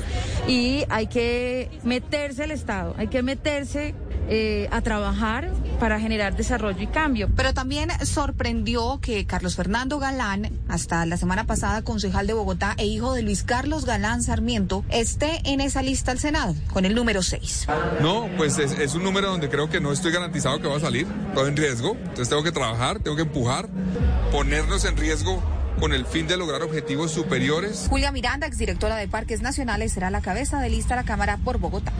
Y 0.47 0.85
hay 0.89 1.07
que 1.07 1.69
meterse 1.83 2.43
al 2.43 2.51
Estado, 2.51 2.95
hay 2.97 3.07
que 3.07 3.23
meterse 3.23 3.93
eh, 4.27 4.67
a 4.71 4.81
trabajar 4.81 5.49
para 5.79 5.99
generar 5.99 6.35
desarrollo 6.35 6.81
y 6.81 6.87
cambio. 6.87 7.29
Pero 7.35 7.53
también 7.53 7.89
sorprendió 8.05 8.99
que 9.01 9.25
Carlos 9.25 9.55
Fernando 9.55 9.99
Galán, 9.99 10.51
hasta 10.67 11.05
la 11.05 11.17
semana 11.17 11.45
pasada 11.45 11.81
concejal 11.81 12.27
de 12.27 12.33
Bogotá 12.33 12.75
e 12.77 12.85
hijo 12.85 13.13
de 13.13 13.23
Luis 13.23 13.43
Carlos 13.43 13.85
Galán 13.85 14.23
Sarmiento, 14.23 14.85
esté 14.89 15.41
en 15.45 15.61
esa 15.61 15.81
lista 15.81 16.11
al 16.11 16.19
Senado, 16.19 16.55
con 16.71 16.85
el 16.85 16.95
número 16.95 17.23
6. 17.23 17.67
No, 18.01 18.29
pues 18.37 18.57
es, 18.57 18.71
es 18.73 18.95
un 18.95 19.03
número 19.03 19.29
donde 19.29 19.49
creo 19.49 19.69
que 19.69 19.81
no 19.81 19.91
estoy 19.91 20.11
garantizado 20.11 20.61
que 20.61 20.67
va 20.67 20.77
a 20.77 20.81
salir, 20.81 21.07
todo 21.33 21.47
en 21.47 21.57
riesgo, 21.57 21.97
entonces 21.99 22.29
tengo 22.29 22.43
que 22.43 22.51
trabajar, 22.51 22.99
tengo 22.99 23.15
que 23.15 23.23
empujar, 23.23 23.69
ponernos 24.31 24.85
en 24.85 24.97
riesgo 24.97 25.41
con 25.79 25.93
el 25.93 26.05
fin 26.05 26.27
de 26.27 26.37
lograr 26.37 26.61
objetivos 26.61 27.11
superiores. 27.11 27.87
Julia 27.89 28.11
Miranda, 28.11 28.45
exdirectora 28.45 28.95
de 28.97 29.07
Parques 29.07 29.41
Nacionales, 29.41 29.91
será 29.91 30.11
la 30.11 30.21
cabeza 30.21 30.61
de 30.61 30.69
lista 30.69 30.93
a 30.93 30.97
la 30.97 31.03
Cámara 31.03 31.37
por 31.43 31.57
Bogotá. 31.57 31.91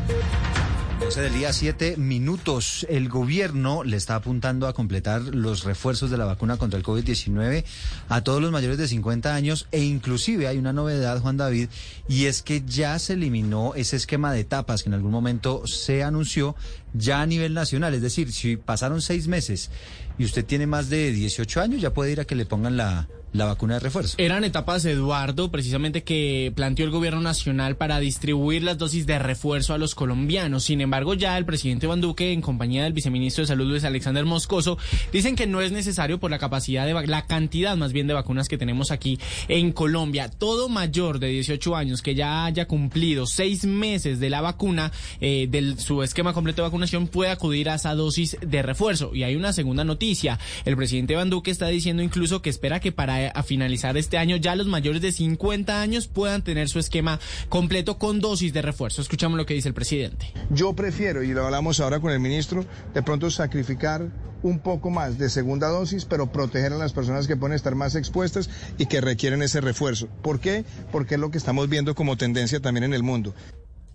12 1.01 1.19
del 1.19 1.33
día, 1.33 1.51
7 1.51 1.97
minutos. 1.97 2.85
El 2.87 3.09
gobierno 3.09 3.83
le 3.83 3.97
está 3.97 4.13
apuntando 4.15 4.67
a 4.67 4.73
completar 4.73 5.23
los 5.23 5.63
refuerzos 5.63 6.11
de 6.11 6.17
la 6.17 6.25
vacuna 6.25 6.57
contra 6.57 6.77
el 6.77 6.85
COVID-19 6.85 7.65
a 8.07 8.21
todos 8.21 8.39
los 8.39 8.51
mayores 8.51 8.77
de 8.77 8.87
50 8.87 9.33
años 9.33 9.67
e 9.71 9.81
inclusive 9.81 10.47
hay 10.47 10.59
una 10.59 10.73
novedad, 10.73 11.19
Juan 11.19 11.37
David, 11.37 11.69
y 12.07 12.25
es 12.25 12.43
que 12.43 12.61
ya 12.67 12.99
se 12.99 13.13
eliminó 13.13 13.73
ese 13.73 13.95
esquema 13.95 14.31
de 14.31 14.41
etapas 14.41 14.83
que 14.83 14.89
en 14.89 14.93
algún 14.93 15.11
momento 15.11 15.65
se 15.65 16.03
anunció 16.03 16.55
ya 16.93 17.21
a 17.21 17.25
nivel 17.25 17.55
nacional. 17.55 17.95
Es 17.95 18.03
decir, 18.03 18.31
si 18.31 18.55
pasaron 18.57 19.01
seis 19.01 19.27
meses 19.27 19.71
y 20.19 20.25
usted 20.25 20.45
tiene 20.45 20.67
más 20.67 20.89
de 20.89 21.11
18 21.11 21.61
años, 21.61 21.81
ya 21.81 21.95
puede 21.95 22.11
ir 22.11 22.21
a 22.21 22.25
que 22.25 22.35
le 22.35 22.45
pongan 22.45 22.77
la, 22.77 23.07
la 23.33 23.45
vacuna 23.45 23.75
de 23.75 23.79
refuerzo. 23.79 24.15
Eran 24.17 24.43
etapas, 24.43 24.83
Eduardo, 24.85 25.51
precisamente 25.51 26.03
que 26.03 26.51
planteó 26.55 26.85
el 26.85 26.91
gobierno 26.91 27.21
nacional 27.21 27.77
para 27.77 27.99
distribuir 27.99 28.63
las 28.63 28.77
dosis 28.77 29.05
de 29.05 29.19
refuerzo 29.19 29.73
a 29.73 29.77
los 29.77 29.95
colombianos. 29.95 30.63
Sin 30.63 30.81
embargo, 30.81 31.13
ya 31.13 31.37
el 31.37 31.45
presidente 31.45 31.85
Iván 31.85 32.01
Duque, 32.01 32.33
en 32.33 32.41
compañía 32.41 32.83
del 32.83 32.93
viceministro 32.93 33.43
de 33.43 33.47
Salud 33.47 33.67
Luis 33.67 33.83
Alexander 33.83 34.25
Moscoso, 34.25 34.77
dicen 35.13 35.35
que 35.35 35.47
no 35.47 35.61
es 35.61 35.71
necesario 35.71 36.19
por 36.19 36.31
la 36.31 36.39
capacidad 36.39 36.85
de 36.85 36.93
la 37.07 37.25
cantidad 37.25 37.77
más 37.77 37.93
bien 37.93 38.07
de 38.07 38.13
vacunas 38.13 38.49
que 38.49 38.57
tenemos 38.57 38.91
aquí 38.91 39.19
en 39.47 39.71
Colombia. 39.71 40.29
Todo 40.29 40.67
mayor 40.67 41.19
de 41.19 41.27
18 41.27 41.75
años 41.75 42.01
que 42.01 42.15
ya 42.15 42.45
haya 42.45 42.67
cumplido 42.67 43.25
seis 43.27 43.65
meses 43.65 44.19
de 44.19 44.29
la 44.29 44.41
vacuna, 44.41 44.91
eh, 45.21 45.47
de 45.49 45.77
su 45.77 46.03
esquema 46.03 46.33
completo 46.33 46.61
de 46.61 46.67
vacunación, 46.67 47.07
puede 47.07 47.31
acudir 47.31 47.69
a 47.69 47.75
esa 47.75 47.95
dosis 47.95 48.37
de 48.41 48.61
refuerzo. 48.61 49.15
Y 49.15 49.23
hay 49.23 49.35
una 49.35 49.53
segunda 49.53 49.83
noticia. 49.83 50.39
El 50.65 50.75
presidente 50.75 51.13
Iván 51.13 51.29
Duque 51.29 51.51
está 51.51 51.67
diciendo 51.67 52.03
incluso 52.03 52.41
que 52.41 52.49
espera 52.49 52.79
que 52.79 52.91
para 52.91 53.20
a 53.27 53.43
finalizar 53.43 53.97
este 53.97 54.17
año 54.17 54.37
ya 54.37 54.55
los 54.55 54.67
mayores 54.67 55.01
de 55.01 55.11
50 55.11 55.81
años 55.81 56.07
puedan 56.07 56.43
tener 56.43 56.69
su 56.69 56.79
esquema 56.79 57.19
completo 57.49 57.97
con 57.97 58.19
dosis 58.19 58.53
de 58.53 58.61
refuerzo. 58.61 59.01
Escuchamos 59.01 59.37
lo 59.37 59.45
que 59.45 59.53
dice 59.53 59.67
el 59.67 59.73
presidente. 59.73 60.33
Yo 60.49 60.73
prefiero, 60.73 61.23
y 61.23 61.33
lo 61.33 61.45
hablamos 61.45 61.79
ahora 61.79 61.99
con 61.99 62.11
el 62.11 62.19
ministro, 62.19 62.65
de 62.93 63.03
pronto 63.03 63.29
sacrificar 63.29 64.09
un 64.43 64.59
poco 64.59 64.89
más 64.89 65.17
de 65.17 65.29
segunda 65.29 65.67
dosis, 65.67 66.05
pero 66.05 66.31
proteger 66.31 66.73
a 66.73 66.77
las 66.77 66.93
personas 66.93 67.27
que 67.27 67.37
pueden 67.37 67.55
estar 67.55 67.75
más 67.75 67.95
expuestas 67.95 68.49
y 68.77 68.87
que 68.87 69.01
requieren 69.01 69.41
ese 69.41 69.61
refuerzo. 69.61 70.07
¿Por 70.21 70.39
qué? 70.39 70.65
Porque 70.91 71.15
es 71.15 71.21
lo 71.21 71.31
que 71.31 71.37
estamos 71.37 71.69
viendo 71.69 71.95
como 71.95 72.17
tendencia 72.17 72.59
también 72.59 72.85
en 72.85 72.93
el 72.93 73.03
mundo. 73.03 73.35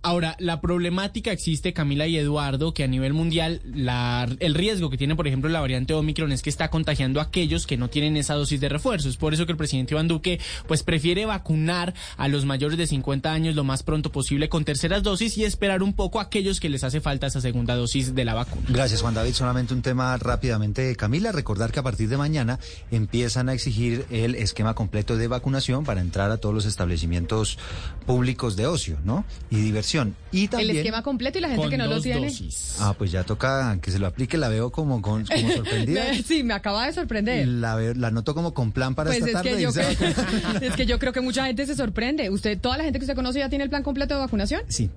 Ahora, 0.07 0.37
la 0.39 0.61
problemática 0.61 1.33
existe, 1.33 1.73
Camila 1.73 2.07
y 2.07 2.17
Eduardo, 2.17 2.73
que 2.73 2.85
a 2.85 2.87
nivel 2.87 3.13
mundial 3.13 3.61
la, 3.65 4.29
el 4.39 4.55
riesgo 4.55 4.89
que 4.89 4.97
tiene, 4.97 5.17
por 5.17 5.27
ejemplo, 5.27 5.51
la 5.51 5.59
variante 5.59 5.95
Omicron 5.95 6.31
es 6.31 6.43
que 6.43 6.49
está 6.49 6.71
contagiando 6.71 7.19
a 7.19 7.25
aquellos 7.25 7.67
que 7.67 7.77
no 7.77 7.91
tienen 7.91 8.17
esa 8.17 8.35
dosis 8.35 8.61
de 8.61 8.69
refuerzo. 8.69 9.09
Es 9.09 9.17
por 9.17 9.35
eso 9.35 9.47
que 9.47 9.51
el 9.51 9.59
presidente 9.59 9.95
Iván 9.95 10.07
Duque 10.07 10.39
pues 10.69 10.85
prefiere 10.85 11.27
vacunar 11.27 11.93
a 12.19 12.29
los 12.29 12.45
mayores 12.45 12.79
de 12.79 12.87
50 12.87 13.33
años 13.33 13.57
lo 13.57 13.65
más 13.65 13.83
pronto 13.83 14.13
posible 14.13 14.49
con 14.49 14.65
terceras 14.65 15.03
dosis 15.03 15.37
y 15.39 15.45
esperar 15.45 15.83
un 15.83 15.93
poco 15.93 16.21
a 16.21 16.23
aquellos 16.23 16.61
que 16.61 16.69
les 16.69 16.85
hace 16.85 17.01
falta 17.01 17.27
esa 17.27 17.41
segunda 17.41 17.75
dosis 17.75 18.15
de 18.15 18.25
la 18.25 18.35
vacuna. 18.35 18.63
Gracias, 18.69 19.03
Juan 19.03 19.15
David. 19.15 19.33
Solamente 19.33 19.75
un 19.75 19.83
tema 19.83 20.17
rápidamente, 20.19 20.95
Camila. 20.95 21.33
Recordar 21.33 21.73
que 21.73 21.81
a 21.81 21.83
partir 21.83 22.09
de 22.09 22.17
mañana 22.17 22.61
empiezan 22.93 23.49
a 23.49 23.55
exigir 23.55 24.07
el 24.11 24.37
esquema 24.37 24.75
completo 24.75 25.17
de 25.17 25.27
vacunación 25.27 25.83
para 25.83 26.01
entrar 26.01 26.31
a 26.31 26.37
todos 26.37 26.55
los 26.55 26.65
establecimientos 26.65 27.59
públicos 28.07 28.55
de 28.55 28.69
ocio, 28.69 28.99
¿no? 29.03 29.25
Y 29.51 29.57
diversión. 29.57 29.96
Y 30.33 30.49
también, 30.49 30.71
el 30.71 30.77
esquema 30.79 31.03
completo 31.03 31.39
y 31.39 31.41
la 31.41 31.49
gente 31.49 31.69
que 31.69 31.79
no 31.79 31.87
lo 31.87 32.01
tiene. 32.01 32.27
Dosis. 32.27 32.77
Ah, 32.81 32.95
pues 32.97 33.11
ya 33.13 33.25
toca 33.25 33.79
que 33.81 33.91
se 33.91 33.99
lo 33.99 34.07
aplique. 34.07 34.37
La 34.37 34.49
veo 34.49 34.71
como, 34.71 35.01
con, 35.01 35.25
como 35.25 35.53
sorprendida. 35.55 36.15
sí, 36.25 36.43
me 36.43 36.55
acaba 36.55 36.87
de 36.87 36.93
sorprender. 36.93 37.47
La, 37.49 37.75
veo, 37.75 37.95
la 37.95 38.11
noto 38.11 38.35
como 38.35 38.53
con 38.55 38.73
plan 38.73 38.95
para 38.95 39.11
pues 39.11 39.19
esta 39.19 39.29
es 39.29 39.35
tarde. 39.35 39.57
Que 39.57 39.63
yo 39.63 39.73
creo, 39.73 39.89
es 40.61 40.75
que 40.75 40.87
yo 40.87 40.99
creo 40.99 41.13
que 41.13 41.21
mucha 41.21 41.47
gente 41.47 41.67
se 41.67 41.75
sorprende. 41.75 42.31
¿Usted, 42.31 42.59
toda 42.59 42.77
la 42.77 42.85
gente 42.85 42.99
que 42.99 43.05
usted 43.05 43.17
conoce 43.17 43.39
ya 43.39 43.49
tiene 43.49 43.65
el 43.65 43.71
plan 43.71 43.83
completo 43.83 44.15
de 44.15 44.21
vacunación? 44.21 44.63
Sí. 44.69 44.91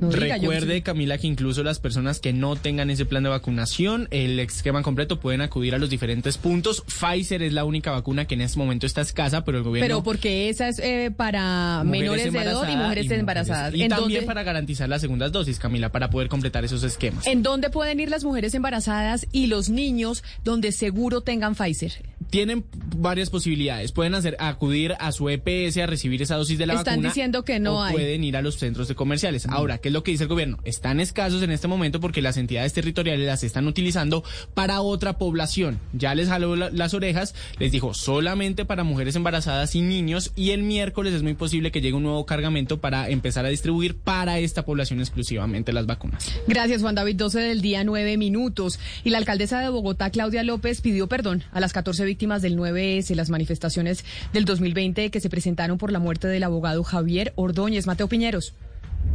No 0.00 0.08
diga, 0.10 0.36
Recuerde. 0.36 0.82
Camila, 0.82 1.18
que 1.18 1.26
incluso 1.26 1.62
las 1.62 1.78
personas 1.78 2.20
que 2.20 2.32
no 2.32 2.56
tengan 2.56 2.90
ese 2.90 3.04
plan 3.04 3.22
de 3.22 3.28
vacunación, 3.28 4.08
el 4.10 4.38
esquema 4.40 4.82
completo, 4.82 5.20
pueden 5.20 5.40
acudir 5.40 5.74
a 5.74 5.78
los 5.78 5.90
diferentes 5.90 6.38
puntos. 6.38 6.82
Pfizer 6.86 7.42
es 7.42 7.52
la 7.52 7.64
única 7.64 7.90
vacuna 7.90 8.26
que 8.26 8.34
en 8.34 8.42
este 8.42 8.58
momento 8.58 8.86
está 8.86 9.00
escasa, 9.00 9.44
pero 9.44 9.58
el 9.58 9.64
gobierno... 9.64 9.86
Pero 9.86 10.02
porque 10.02 10.48
esa 10.48 10.68
es 10.68 10.78
eh, 10.78 11.12
para 11.16 11.82
menores 11.84 12.32
de 12.32 12.38
edad 12.38 12.68
y 12.68 12.76
mujeres 12.76 13.06
y 13.06 13.14
embarazadas. 13.14 13.74
Y 13.74 13.88
también 13.88 14.20
dónde? 14.20 14.22
para 14.22 14.42
garantizar 14.42 14.88
las 14.88 15.00
segundas 15.00 15.32
dosis, 15.32 15.58
Camila, 15.58 15.90
para 15.90 16.10
poder 16.10 16.28
completar 16.28 16.64
esos 16.64 16.82
esquemas. 16.82 17.26
¿En 17.26 17.42
dónde 17.42 17.70
pueden 17.70 18.00
ir 18.00 18.10
las 18.10 18.24
mujeres 18.24 18.54
embarazadas 18.54 19.26
y 19.32 19.46
los 19.46 19.68
niños 19.68 20.24
donde 20.42 20.72
seguro 20.72 21.20
tengan 21.20 21.54
Pfizer? 21.54 21.92
Tienen 22.30 22.64
varias 22.96 23.30
posibilidades. 23.30 23.92
Pueden 23.92 24.14
hacer 24.14 24.36
acudir 24.40 24.94
a 24.98 25.12
su 25.12 25.28
EPS 25.28 25.78
a 25.78 25.86
recibir 25.86 26.22
esa 26.22 26.36
dosis 26.36 26.58
de 26.58 26.66
la 26.66 26.74
Están 26.74 26.84
vacuna. 26.84 27.08
Están 27.08 27.10
diciendo 27.10 27.44
que 27.44 27.60
no 27.60 27.76
o 27.76 27.82
hay. 27.82 27.92
pueden 27.92 28.24
ir 28.24 28.36
a 28.36 28.42
los 28.42 28.56
centros 28.56 28.88
de 28.88 28.94
comerciales. 28.94 29.46
Ahora, 29.46 29.78
¿qué 29.84 29.88
es 29.88 29.92
lo 29.92 30.02
que 30.02 30.12
dice 30.12 30.22
el 30.22 30.30
gobierno? 30.30 30.60
Están 30.64 30.98
escasos 30.98 31.42
en 31.42 31.50
este 31.50 31.68
momento 31.68 32.00
porque 32.00 32.22
las 32.22 32.38
entidades 32.38 32.72
territoriales 32.72 33.26
las 33.26 33.44
están 33.44 33.66
utilizando 33.66 34.24
para 34.54 34.80
otra 34.80 35.18
población. 35.18 35.78
Ya 35.92 36.14
les 36.14 36.30
jaló 36.30 36.56
la, 36.56 36.70
las 36.70 36.94
orejas, 36.94 37.34
les 37.58 37.70
dijo 37.70 37.92
solamente 37.92 38.64
para 38.64 38.82
mujeres 38.82 39.14
embarazadas 39.14 39.74
y 39.74 39.82
niños 39.82 40.32
y 40.36 40.52
el 40.52 40.62
miércoles 40.62 41.12
es 41.12 41.22
muy 41.22 41.34
posible 41.34 41.70
que 41.70 41.82
llegue 41.82 41.92
un 41.92 42.04
nuevo 42.04 42.24
cargamento 42.24 42.80
para 42.80 43.10
empezar 43.10 43.44
a 43.44 43.50
distribuir 43.50 43.94
para 43.94 44.38
esta 44.38 44.64
población 44.64 45.00
exclusivamente 45.00 45.70
las 45.74 45.84
vacunas. 45.84 46.32
Gracias 46.46 46.80
Juan 46.80 46.94
David, 46.94 47.16
12 47.16 47.40
del 47.40 47.60
día, 47.60 47.84
9 47.84 48.16
minutos. 48.16 48.80
Y 49.04 49.10
la 49.10 49.18
alcaldesa 49.18 49.60
de 49.60 49.68
Bogotá, 49.68 50.08
Claudia 50.08 50.42
López, 50.44 50.80
pidió 50.80 51.08
perdón 51.08 51.44
a 51.52 51.60
las 51.60 51.74
14 51.74 52.06
víctimas 52.06 52.40
del 52.40 52.56
9S, 52.56 53.14
las 53.14 53.28
manifestaciones 53.28 54.06
del 54.32 54.46
2020 54.46 55.10
que 55.10 55.20
se 55.20 55.28
presentaron 55.28 55.76
por 55.76 55.92
la 55.92 55.98
muerte 55.98 56.26
del 56.26 56.44
abogado 56.44 56.82
Javier 56.84 57.34
Ordóñez. 57.36 57.86
Mateo 57.86 58.08
Piñeros. 58.08 58.54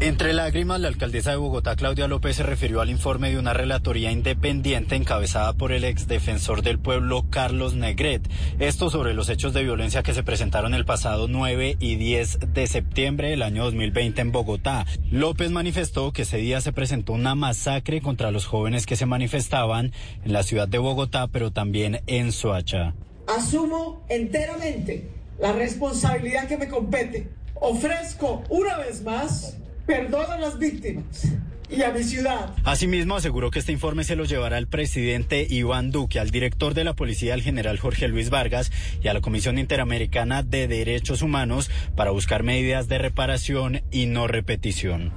Entre 0.02 0.32
lágrimas, 0.32 0.80
la 0.80 0.88
alcaldesa 0.88 1.32
de 1.32 1.38
Bogotá, 1.38 1.76
Claudia 1.76 2.08
López, 2.08 2.38
se 2.38 2.44
refirió 2.44 2.80
al 2.80 2.90
informe 2.90 3.32
de 3.32 3.38
una 3.38 3.52
relatoría 3.52 4.14
independiente 4.14 4.96
encabezada 4.96 5.52
por 5.52 5.74
el 5.74 5.84
exdefensor 5.84 6.62
del 6.62 6.80
pueblo, 6.80 7.26
Carlos 7.30 7.76
Negret. 7.76 8.26
Esto 8.60 8.90
sobre 8.90 9.14
los 9.14 9.28
hechos 9.28 9.54
de 9.54 9.64
violencia 9.64 10.02
que 10.02 10.14
se 10.14 10.24
presentaron 10.24 10.74
el 10.74 10.86
pasado 10.86 11.28
9 11.28 11.76
y 11.82 11.96
10 11.98 12.40
de 12.54 12.68
septiembre 12.68 13.32
del 13.32 13.42
año 13.42 13.66
2020 13.66 14.22
en 14.22 14.32
Bogotá. 14.32 14.86
López 15.12 15.52
manifestó 15.52 16.14
que 16.14 16.22
ese 16.22 16.38
día 16.38 16.62
se 16.62 16.72
presentó 16.72 17.12
una 17.12 17.36
masacre 17.36 18.00
contra 18.00 18.32
los 18.32 18.46
jóvenes 18.46 18.86
que 18.86 18.96
se 18.96 19.06
manifestaban 19.06 19.92
en 20.24 20.32
la 20.32 20.44
ciudad 20.44 20.70
de 20.70 20.78
Bogotá, 20.78 21.28
pero 21.28 21.52
también 21.52 22.02
en 22.08 22.32
Soacha. 22.32 22.94
Asumo 23.28 24.06
enteramente 24.08 25.10
la 25.40 25.52
responsabilidad 25.52 26.48
que 26.48 26.58
me 26.58 26.70
compete. 26.70 27.30
Ofrezco 27.56 28.44
una 28.50 28.78
vez 28.78 29.04
más 29.04 29.58
perdón 29.90 30.32
a 30.32 30.38
las 30.38 30.60
víctimas 30.60 31.30
y 31.68 31.82
a 31.82 31.92
mi 31.92 32.04
ciudad. 32.04 32.54
Asimismo, 32.64 33.16
aseguró 33.16 33.50
que 33.50 33.58
este 33.58 33.72
informe 33.72 34.04
se 34.04 34.16
lo 34.16 34.24
llevará 34.24 34.58
al 34.58 34.68
presidente 34.68 35.48
Iván 35.50 35.90
Duque, 35.90 36.20
al 36.20 36.30
director 36.30 36.76
de 36.76 36.84
la 36.84 36.94
policía, 36.94 37.34
al 37.34 37.42
general 37.42 37.80
Jorge 37.80 38.08
Luis 38.08 38.30
Vargas 38.30 38.72
y 39.02 39.08
a 39.08 39.16
la 39.16 39.22
Comisión 39.22 39.58
Interamericana 39.58 40.44
de 40.44 40.68
Derechos 40.68 41.24
Humanos 41.24 41.72
para 41.96 42.12
buscar 42.12 42.44
medidas 42.44 42.88
de 42.88 43.00
reparación 43.00 43.82
y 43.90 44.06
no 44.06 44.28
repetición. 44.28 45.12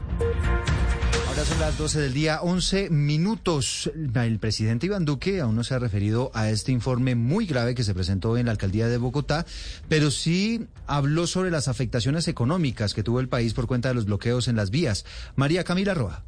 Son 1.45 1.59
las 1.59 1.77
12 1.77 2.01
del 2.01 2.15
día, 2.15 2.41
11 2.41 2.91
minutos. 2.91 3.91
El 4.15 4.39
presidente 4.39 4.87
Iván 4.87 5.05
Duque 5.05 5.41
aún 5.41 5.57
no 5.57 5.65
se 5.65 5.75
ha 5.75 5.81
referido 5.81 6.31
a 6.35 6.49
este 6.51 6.71
informe 6.71 7.17
muy 7.17 7.47
grave 7.47 7.75
que 7.75 7.83
se 7.83 7.95
presentó 7.95 8.37
en 8.37 8.47
la 8.47 8.53
alcaldía 8.53 8.87
de 8.87 8.97
Bogotá, 8.97 9.45
pero 9.89 10.13
sí 10.13 10.69
habló 10.87 11.27
sobre 11.27 11.51
las 11.51 11.67
afectaciones 11.67 12.29
económicas 12.29 12.95
que 12.95 13.03
tuvo 13.03 13.19
el 13.19 13.29
país 13.29 13.55
por 13.55 13.67
cuenta 13.67 13.89
de 13.89 13.95
los 13.95 14.05
bloqueos 14.05 14.47
en 14.47 14.55
las 14.55 14.71
vías. 14.71 15.05
María 15.35 15.65
Camila 15.65 15.95
Roa. 15.95 16.23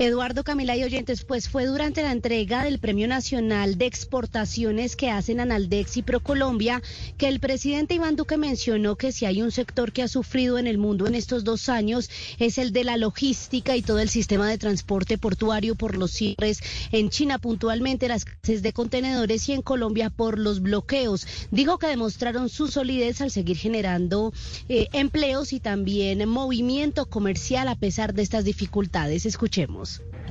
Eduardo 0.00 0.42
Camila 0.42 0.76
y 0.76 0.82
oyentes, 0.82 1.22
pues 1.22 1.48
fue 1.48 1.66
durante 1.66 2.02
la 2.02 2.10
entrega 2.10 2.64
del 2.64 2.80
Premio 2.80 3.06
Nacional 3.06 3.78
de 3.78 3.86
Exportaciones 3.86 4.96
que 4.96 5.08
hacen 5.10 5.38
Analdex 5.38 5.96
y 5.96 6.02
Procolombia 6.02 6.82
que 7.16 7.28
el 7.28 7.38
presidente 7.38 7.94
Iván 7.94 8.16
Duque 8.16 8.36
mencionó 8.36 8.96
que 8.96 9.12
si 9.12 9.24
hay 9.24 9.40
un 9.40 9.52
sector 9.52 9.92
que 9.92 10.02
ha 10.02 10.08
sufrido 10.08 10.58
en 10.58 10.66
el 10.66 10.78
mundo 10.78 11.06
en 11.06 11.14
estos 11.14 11.44
dos 11.44 11.68
años 11.68 12.10
es 12.40 12.58
el 12.58 12.72
de 12.72 12.82
la 12.82 12.96
logística 12.96 13.76
y 13.76 13.82
todo 13.82 14.00
el 14.00 14.08
sistema 14.08 14.48
de 14.48 14.58
transporte 14.58 15.16
portuario 15.16 15.76
por 15.76 15.96
los 15.96 16.10
cierres 16.10 16.60
en 16.90 17.10
China 17.10 17.38
puntualmente 17.38 18.08
las 18.08 18.24
clases 18.24 18.62
de 18.62 18.72
contenedores 18.72 19.48
y 19.48 19.52
en 19.52 19.62
Colombia 19.62 20.10
por 20.10 20.40
los 20.40 20.60
bloqueos. 20.60 21.24
Dijo 21.52 21.78
que 21.78 21.86
demostraron 21.86 22.48
su 22.48 22.66
solidez 22.66 23.20
al 23.20 23.30
seguir 23.30 23.58
generando 23.58 24.32
eh, 24.68 24.88
empleos 24.92 25.52
y 25.52 25.60
también 25.60 26.28
movimiento 26.28 27.06
comercial 27.06 27.68
a 27.68 27.76
pesar 27.76 28.12
de 28.12 28.22
estas 28.22 28.44
dificultades. 28.44 29.24
Escuchemos. 29.24 29.83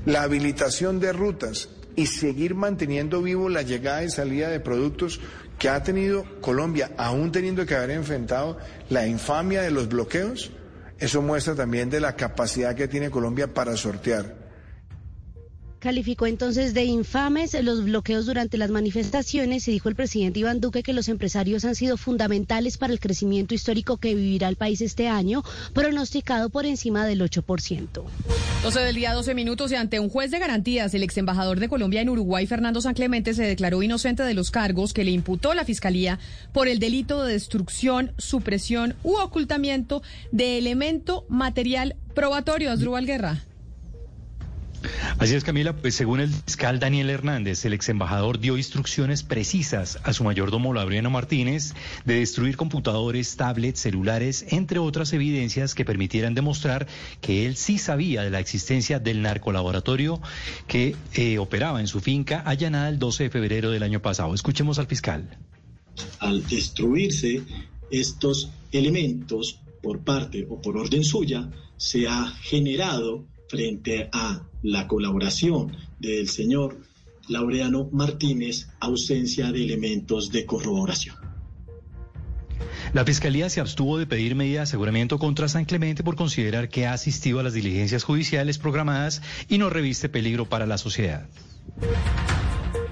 La 0.05 0.23
habilitación 0.23 0.99
de 0.99 1.13
rutas 1.13 1.69
y 1.95 2.07
seguir 2.07 2.55
manteniendo 2.55 3.21
vivo 3.21 3.49
la 3.49 3.61
llegada 3.61 4.03
y 4.03 4.09
salida 4.09 4.49
de 4.49 4.59
productos 4.59 5.19
que 5.59 5.69
ha 5.69 5.84
tenido 5.84 6.25
Colombia, 6.41 6.91
aún 6.97 7.31
teniendo 7.31 7.65
que 7.65 7.75
haber 7.75 7.91
enfrentado 7.91 8.57
la 8.89 9.07
infamia 9.07 9.61
de 9.61 9.71
los 9.71 9.88
bloqueos, 9.88 10.51
eso 10.99 11.21
muestra 11.21 11.55
también 11.55 11.89
de 11.89 11.99
la 11.99 12.15
capacidad 12.15 12.75
que 12.75 12.88
tiene 12.88 13.11
Colombia 13.11 13.53
para 13.53 13.77
sortear. 13.77 14.42
Calificó 15.84 16.27
entonces 16.27 16.73
de 16.73 16.85
infames 16.85 17.61
los 17.61 17.84
bloqueos 17.84 18.26
durante 18.26 18.57
las 18.57 18.72
manifestaciones 18.72 19.68
y 19.68 19.72
dijo 19.72 19.89
el 19.89 19.95
presidente 19.95 20.39
Iván 20.39 20.61
Duque 20.61 20.81
que 20.81 20.93
los 20.93 21.10
empresarios 21.10 21.65
han 21.65 21.76
sido 21.76 21.97
fundamentales 21.97 22.77
para 22.77 22.93
el 22.93 23.01
crecimiento 23.01 23.53
histórico 23.53 23.97
que 23.97 24.15
vivirá 24.15 24.47
el 24.47 24.55
país 24.55 24.80
este 24.80 25.10
año, 25.10 25.43
pronosticado 25.73 26.49
por 26.49 26.65
encima 26.65 27.05
del 27.05 27.19
8%. 27.19 28.01
12 28.64 28.80
del 28.80 28.95
día, 28.95 29.11
12 29.11 29.35
minutos 29.35 29.73
y 29.73 29.76
ante 29.76 29.99
un 29.99 30.07
juez 30.07 30.31
de 30.31 30.39
garantías, 30.39 30.93
el 30.93 31.03
ex 31.03 31.18
embajador 31.18 31.60
de 31.60 31.68
Colombia 31.68 31.99
en 31.99 32.07
Uruguay, 32.07 32.47
Fernando 32.47 32.80
San 32.80 32.93
Clemente, 32.93 33.34
se 33.34 33.43
declaró 33.43 33.84
inocente 33.84 34.23
de 34.23 34.34
los 34.34 34.51
cargos 34.51 34.93
que 34.93 35.03
le 35.03 35.11
imputó 35.11 35.53
la 35.53 35.65
Fiscalía 35.65 36.18
por 36.53 36.69
el 36.69 36.80
delito 36.80 37.26
de 37.26 37.34
destrucción, 37.34 38.14
supresión 38.18 38.95
u 39.03 39.18
ocultamiento 39.18 40.01
de 40.31 40.60
elemento 40.60 41.26
material 41.27 41.97
probatorio. 42.14 42.72
Asdrúbal 42.72 43.05
Guerra. 43.05 43.43
Así 45.18 45.35
es, 45.35 45.43
Camila, 45.43 45.76
pues 45.76 45.95
según 45.95 46.19
el 46.19 46.30
fiscal 46.30 46.80
Daniel 46.80 47.10
Hernández, 47.10 47.64
el 47.65 47.73
ex 47.73 47.89
embajador 47.89 48.39
dio 48.39 48.57
instrucciones 48.57 49.23
precisas 49.23 49.99
a 50.03 50.14
su 50.14 50.23
mayordomo 50.23 50.73
Labriano 50.73 51.10
Martínez 51.10 51.73
de 52.05 52.15
destruir 52.15 52.57
computadores, 52.57 53.35
tablets, 53.35 53.80
celulares, 53.80 54.45
entre 54.49 54.80
otras 54.80 55.14
evidencias 55.14 55.76
que 55.76 55.85
permitieran 55.85 56.34
demostrar 56.34 56.88
que 57.22 57.45
él 57.45 57.55
sí 57.55 57.77
sabía 57.77 58.23
de 58.23 58.30
la 58.30 58.39
existencia 58.39 58.99
del 58.99 59.22
narcolaboratorio 59.22 60.22
que 60.68 60.95
eh, 61.14 61.38
operaba 61.38 61.80
en 61.80 61.88
su 61.88 61.99
finca 62.01 62.39
allanada 62.39 62.89
el 62.89 62.99
12 62.99 63.23
de 63.23 63.30
febrero 63.30 63.72
del 63.72 63.84
año 63.84 64.01
pasado. 64.01 64.34
Escuchemos 64.34 64.80
al 64.80 64.88
fiscal. 64.88 65.38
Al 66.19 66.45
destruirse 66.47 67.43
estos 67.91 68.49
elementos 68.72 69.60
por 69.81 69.99
parte 69.99 70.47
o 70.49 70.61
por 70.61 70.77
orden 70.77 71.03
suya, 71.03 71.49
se 71.77 72.07
ha 72.07 72.27
generado 72.41 73.26
frente 73.53 74.09
a 74.11 74.41
la 74.63 74.88
colaboración 74.88 75.77
del 75.99 76.27
señor 76.27 76.75
Laureano 77.27 77.88
Martínez, 77.91 78.67
ausencia 78.80 79.51
de 79.51 79.63
elementos 79.63 80.31
de 80.31 80.47
corroboración. 80.47 81.15
La 82.93 83.05
Fiscalía 83.05 83.51
se 83.51 83.59
abstuvo 83.59 83.99
de 83.99 84.07
pedir 84.07 84.34
medida 84.34 84.57
de 84.57 84.63
aseguramiento 84.63 85.19
contra 85.19 85.47
San 85.47 85.65
Clemente 85.65 86.03
por 86.03 86.15
considerar 86.15 86.67
que 86.67 86.88
ha 86.88 86.93
asistido 86.93 87.39
a 87.39 87.43
las 87.43 87.53
diligencias 87.53 88.03
judiciales 88.03 88.57
programadas 88.57 89.21
y 89.47 89.59
no 89.59 89.69
reviste 89.69 90.09
peligro 90.09 90.49
para 90.49 90.65
la 90.65 90.80
sociedad. 90.80 91.30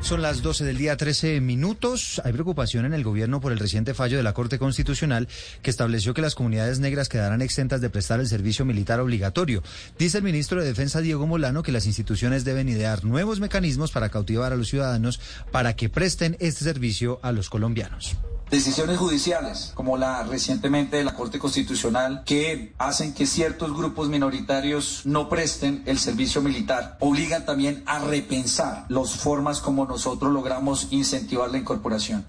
Son 0.01 0.21
las 0.21 0.41
12 0.41 0.65
del 0.65 0.77
día, 0.77 0.97
13 0.97 1.39
minutos. 1.41 2.21
Hay 2.25 2.33
preocupación 2.33 2.85
en 2.85 2.93
el 2.93 3.03
gobierno 3.03 3.39
por 3.39 3.51
el 3.51 3.59
reciente 3.59 3.93
fallo 3.93 4.17
de 4.17 4.23
la 4.23 4.33
Corte 4.33 4.57
Constitucional 4.57 5.27
que 5.61 5.69
estableció 5.69 6.13
que 6.13 6.23
las 6.23 6.35
comunidades 6.35 6.79
negras 6.79 7.07
quedarán 7.07 7.41
exentas 7.41 7.81
de 7.81 7.89
prestar 7.89 8.19
el 8.19 8.27
servicio 8.27 8.65
militar 8.65 8.99
obligatorio. 8.99 9.63
Dice 9.99 10.17
el 10.17 10.23
ministro 10.23 10.59
de 10.59 10.67
Defensa 10.67 11.01
Diego 11.01 11.27
Molano 11.27 11.63
que 11.63 11.71
las 11.71 11.85
instituciones 11.85 12.43
deben 12.43 12.67
idear 12.67 13.05
nuevos 13.05 13.39
mecanismos 13.39 13.91
para 13.91 14.09
cautivar 14.09 14.51
a 14.51 14.57
los 14.57 14.69
ciudadanos 14.69 15.19
para 15.51 15.75
que 15.75 15.87
presten 15.87 16.35
este 16.39 16.65
servicio 16.65 17.19
a 17.21 17.31
los 17.31 17.49
colombianos. 17.49 18.17
Decisiones 18.51 18.97
judiciales, 18.97 19.71
como 19.75 19.95
la 19.95 20.23
recientemente 20.23 20.97
de 20.97 21.05
la 21.05 21.13
Corte 21.13 21.39
Constitucional, 21.39 22.23
que 22.25 22.73
hacen 22.77 23.13
que 23.13 23.25
ciertos 23.25 23.73
grupos 23.73 24.09
minoritarios 24.09 25.05
no 25.05 25.29
presten 25.29 25.83
el 25.85 25.97
servicio 25.97 26.41
militar, 26.41 26.97
obligan 26.99 27.45
también 27.45 27.81
a 27.85 27.99
repensar 27.99 28.87
las 28.89 29.15
formas 29.15 29.61
como 29.61 29.85
nosotros 29.85 30.33
logramos 30.33 30.89
incentivar 30.91 31.49
la 31.49 31.59
incorporación. 31.59 32.27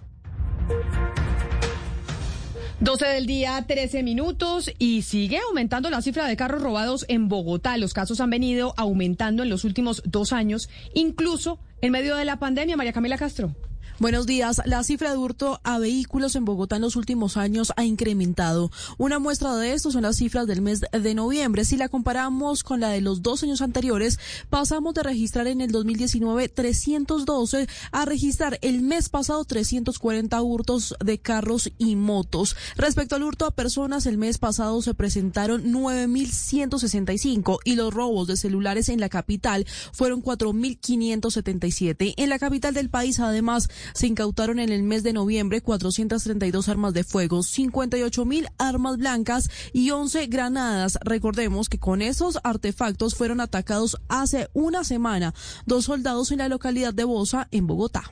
12 2.78 3.04
del 3.04 3.26
día, 3.26 3.64
13 3.66 4.04
minutos 4.04 4.70
y 4.78 5.02
sigue 5.02 5.40
aumentando 5.48 5.90
la 5.90 6.02
cifra 6.02 6.28
de 6.28 6.36
carros 6.36 6.62
robados 6.62 7.04
en 7.08 7.28
Bogotá. 7.28 7.76
Los 7.78 7.94
casos 7.94 8.20
han 8.20 8.30
venido 8.30 8.74
aumentando 8.76 9.42
en 9.42 9.50
los 9.50 9.64
últimos 9.64 10.04
dos 10.06 10.32
años, 10.32 10.68
incluso 10.94 11.58
en 11.80 11.90
medio 11.90 12.14
de 12.14 12.24
la 12.24 12.38
pandemia. 12.38 12.76
María 12.76 12.92
Camila 12.92 13.18
Castro. 13.18 13.56
Buenos 13.98 14.27
días. 14.27 14.62
La 14.64 14.82
cifra 14.85 15.10
de 15.10 15.19
hurto 15.19 15.60
a 15.64 15.78
vehículos 15.78 16.35
en 16.35 16.47
Bogotá 16.47 16.77
en 16.77 16.82
los 16.82 16.97
últimos 16.97 17.36
años 17.36 17.73
ha 17.77 17.85
incrementado. 17.85 18.70
Una 18.97 19.19
muestra 19.19 19.55
de 19.56 19.74
esto 19.74 19.90
son 19.90 20.02
las 20.02 20.16
cifras 20.16 20.47
del 20.47 20.62
mes 20.62 20.81
de 20.81 21.14
noviembre. 21.14 21.66
Si 21.66 21.77
la 21.77 21.89
comparamos 21.89 22.64
con 22.64 22.81
la 22.81 22.89
de 22.89 23.02
los 23.02 23.23
dos 23.23 23.43
años 23.43 23.60
anteriores, 23.60 24.19
pasamos 24.48 24.94
de 24.94 25.02
registrar 25.02 25.47
en 25.47 25.60
el 25.60 25.73
2019 25.73 26.48
312 26.48 27.69
a 27.93 28.05
registrar 28.06 28.59
el 28.62 28.81
mes 28.81 29.10
pasado 29.10 29.44
340 29.44 30.40
hurtos 30.43 30.97
de 31.05 31.19
carros 31.19 31.70
y 31.77 31.94
motos. 31.94 32.56
Respecto 32.77 33.16
al 33.16 33.24
hurto 33.24 33.44
a 33.44 33.51
personas, 33.51 34.06
el 34.06 34.16
mes 34.16 34.39
pasado 34.39 34.81
se 34.81 34.94
presentaron 34.94 35.64
9.165 35.64 37.59
y 37.64 37.74
los 37.77 37.93
robos 37.93 38.27
de 38.27 38.39
celulares 38.39 38.89
en 38.89 39.01
la 39.01 39.10
capital 39.10 39.66
fueron 39.93 40.23
4.577. 40.23 42.14
En 42.16 42.31
la 42.31 42.39
capital 42.39 42.73
del 42.74 42.89
país, 42.89 43.20
además, 43.20 43.69
se 43.94 44.06
incautaron 44.06 44.59
en 44.59 44.70
el 44.70 44.82
mes 44.82 45.02
de 45.02 45.12
noviembre 45.12 45.60
432 45.60 46.68
armas 46.68 46.94
de 46.94 47.04
fuego, 47.04 47.42
58 47.42 48.24
mil 48.24 48.48
armas 48.59 48.96
blancas 48.96 49.50
y 49.72 49.90
11 49.90 50.26
granadas. 50.26 50.98
Recordemos 51.02 51.68
que 51.68 51.78
con 51.78 52.02
esos 52.02 52.38
artefactos 52.44 53.14
fueron 53.14 53.40
atacados 53.40 53.96
hace 54.09 54.48
una 54.52 54.84
semana 54.84 55.34
dos 55.66 55.86
soldados 55.86 56.30
en 56.30 56.38
la 56.38 56.48
localidad 56.48 56.94
de 56.94 57.04
Bosa, 57.04 57.48
en 57.50 57.66
Bogotá. 57.66 58.04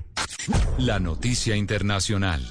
La 0.79 0.99
noticia 0.99 1.57
internacional. 1.57 2.47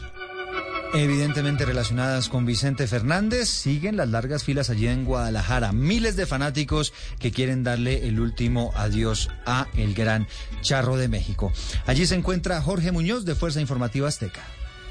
Evidentemente 0.93 1.65
relacionadas 1.65 2.29
con 2.29 2.47
Vicente 2.47 2.87
Fernández, 2.87 3.47
siguen 3.47 3.95
las 3.95 4.09
largas 4.09 4.43
filas 4.43 4.71
allí 4.71 4.87
en 4.87 5.05
Guadalajara. 5.05 5.71
Miles 5.71 6.15
de 6.15 6.25
fanáticos 6.25 6.93
que 7.19 7.31
quieren 7.31 7.63
darle 7.63 8.07
el 8.07 8.19
último 8.19 8.71
adiós 8.75 9.29
a 9.45 9.67
el 9.75 9.93
gran 9.93 10.27
charro 10.61 10.97
de 10.97 11.07
México. 11.07 11.53
Allí 11.85 12.07
se 12.07 12.15
encuentra 12.15 12.61
Jorge 12.61 12.91
Muñoz 12.91 13.23
de 13.23 13.35
Fuerza 13.35 13.61
Informativa 13.61 14.07
Azteca. 14.07 14.41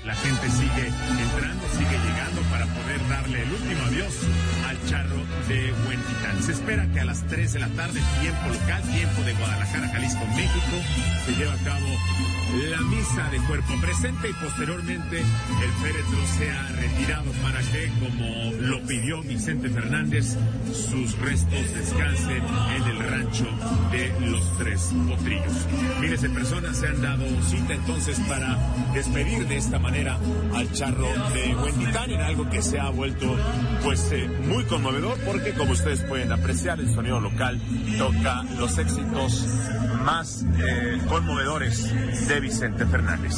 La 0.05 0.15
gente 0.15 0.49
sigue 0.51 0.87
entrando, 0.87 1.65
sigue 1.77 1.99
llegando 1.99 2.41
para 2.43 2.67
poder 2.67 3.09
darle 3.09 3.43
el 3.43 3.51
último 3.51 3.85
adiós 3.87 4.15
al 4.69 4.89
charro 4.89 5.17
de 5.49 5.73
Huentitán. 5.73 6.43
Se 6.45 6.53
espera 6.53 6.89
que 6.93 7.01
a 7.01 7.05
las 7.05 7.27
3 7.27 7.53
de 7.55 7.59
la 7.59 7.69
tarde, 7.71 8.01
tiempo 8.21 8.49
local, 8.49 8.83
tiempo 8.83 9.23
de 9.23 9.35
Guadalajara, 9.35 9.89
Jalisco, 9.89 10.25
México, 10.37 10.77
se 11.27 11.33
lleve 11.33 11.51
a 11.51 11.65
cabo 11.65 11.89
la 12.55 12.81
misa 12.83 13.29
de 13.31 13.39
cuerpo 13.47 13.75
presente 13.81 14.31
y 14.31 14.33
posteriormente 14.33 15.21
el 15.21 15.73
féretro 15.83 16.27
sea 16.39 16.69
retirado 16.77 17.31
para 17.43 17.61
que, 17.61 17.91
como 18.01 18.53
lo 18.61 18.81
pidió 18.87 19.23
Vicente 19.23 19.69
Fernández, 19.69 20.37
sus 20.73 21.19
restos 21.19 21.75
descansen 21.75 22.43
en 22.77 22.83
el 22.85 22.99
rancho 22.99 23.47
de 23.93 24.31
los 24.31 24.59
Tres 24.59 24.93
Potrillos. 25.09 25.67
Miles 26.01 26.23
de 26.23 26.31
personas 26.31 26.77
se 26.79 26.89
han 26.89 27.03
dado 27.03 27.25
cita 27.43 27.75
entonces 27.75 28.19
para 28.21 28.57
despedir 28.95 29.47
de 29.47 29.57
esta 29.57 29.79
manera 29.79 30.19
al 30.55 30.73
charro 30.73 31.09
de 31.35 31.55
Huentitán 31.55 32.11
en 32.11 32.21
algo 32.21 32.49
que 32.49 32.63
se 32.63 32.81
ha 32.81 32.89
vuelto 32.91 33.37
pues 33.85 34.11
eh, 34.13 34.29
muy 34.47 34.65
conmovedor 34.65 35.19
porque 35.27 35.53
como 35.53 35.73
ustedes 35.73 36.01
pueden 36.05 36.33
apreciar 36.33 36.81
el 36.81 36.93
sonido 36.95 37.21
local 37.21 37.61
toca 37.99 38.43
los 38.59 38.79
éxitos 38.79 39.47
más 40.05 40.45
eh, 40.59 40.99
conmovedores 41.09 41.93
de 42.29 42.38
Vicente 42.41 42.87
Fernández. 42.87 43.35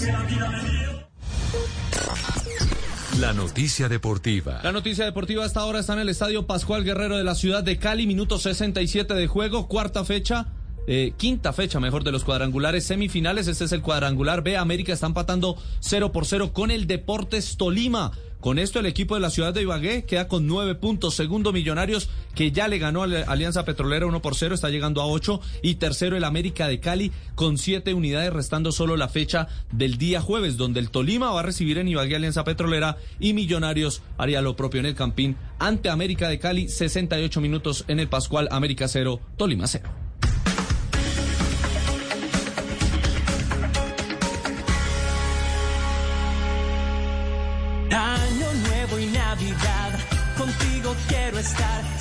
La 3.18 3.32
noticia 3.32 3.88
deportiva. 3.88 4.60
La 4.62 4.72
noticia 4.72 5.04
deportiva 5.04 5.44
hasta 5.44 5.60
ahora 5.60 5.80
está 5.80 5.94
en 5.94 6.00
el 6.00 6.08
Estadio 6.08 6.46
Pascual 6.46 6.84
Guerrero 6.84 7.16
de 7.16 7.24
la 7.24 7.34
ciudad 7.34 7.62
de 7.62 7.78
Cali, 7.78 8.06
minuto 8.06 8.38
67 8.38 9.14
de 9.14 9.26
juego, 9.26 9.68
cuarta 9.68 10.04
fecha. 10.04 10.46
Eh, 10.86 11.12
quinta 11.16 11.52
fecha 11.52 11.78
mejor 11.80 12.04
de 12.04 12.12
los 12.12 12.24
cuadrangulares 12.24 12.86
semifinales. 12.86 13.46
Este 13.46 13.64
es 13.64 13.72
el 13.72 13.82
cuadrangular 13.82 14.42
B. 14.42 14.56
América 14.56 14.92
está 14.92 15.06
empatando 15.06 15.56
0 15.80 16.12
por 16.12 16.26
0 16.26 16.52
con 16.52 16.70
el 16.70 16.86
Deportes 16.86 17.56
Tolima. 17.56 18.12
Con 18.40 18.58
esto 18.58 18.80
el 18.80 18.86
equipo 18.86 19.14
de 19.14 19.20
la 19.20 19.28
ciudad 19.28 19.52
de 19.52 19.62
Ibagué 19.62 20.04
queda 20.04 20.26
con 20.26 20.46
nueve 20.46 20.74
puntos. 20.74 21.14
Segundo 21.14 21.52
Millonarios 21.52 22.08
que 22.34 22.52
ya 22.52 22.68
le 22.68 22.78
ganó 22.78 23.02
a 23.02 23.06
Alianza 23.26 23.66
Petrolera 23.66 24.06
1 24.06 24.22
por 24.22 24.34
0, 24.34 24.54
está 24.54 24.70
llegando 24.70 25.02
a 25.02 25.06
8. 25.06 25.40
Y 25.62 25.74
tercero 25.74 26.16
el 26.16 26.24
América 26.24 26.66
de 26.66 26.80
Cali 26.80 27.12
con 27.34 27.58
siete 27.58 27.92
unidades 27.92 28.32
restando 28.32 28.72
solo 28.72 28.96
la 28.96 29.08
fecha 29.08 29.48
del 29.72 29.98
día 29.98 30.22
jueves 30.22 30.56
donde 30.56 30.80
el 30.80 30.90
Tolima 30.90 31.30
va 31.30 31.40
a 31.40 31.44
recibir 31.44 31.76
en 31.76 31.88
Ibagué 31.88 32.16
Alianza 32.16 32.44
Petrolera 32.44 32.96
y 33.18 33.34
Millonarios 33.34 34.02
haría 34.16 34.40
lo 34.40 34.56
propio 34.56 34.80
en 34.80 34.86
el 34.86 34.94
Campín 34.94 35.36
ante 35.58 35.90
América 35.90 36.28
de 36.28 36.38
Cali 36.38 36.68
68 36.68 37.40
minutos 37.42 37.84
en 37.88 38.00
el 38.00 38.08
Pascual 38.08 38.48
América 38.50 38.88
0, 38.88 39.20
Tolima 39.36 39.66
0. 39.66 40.09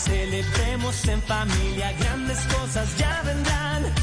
Celebremos 0.09 1.07
en 1.07 1.21
familia, 1.21 1.93
grandes 1.99 2.39
cosas 2.47 2.97
ya 2.97 3.21
vendrán. 3.23 3.93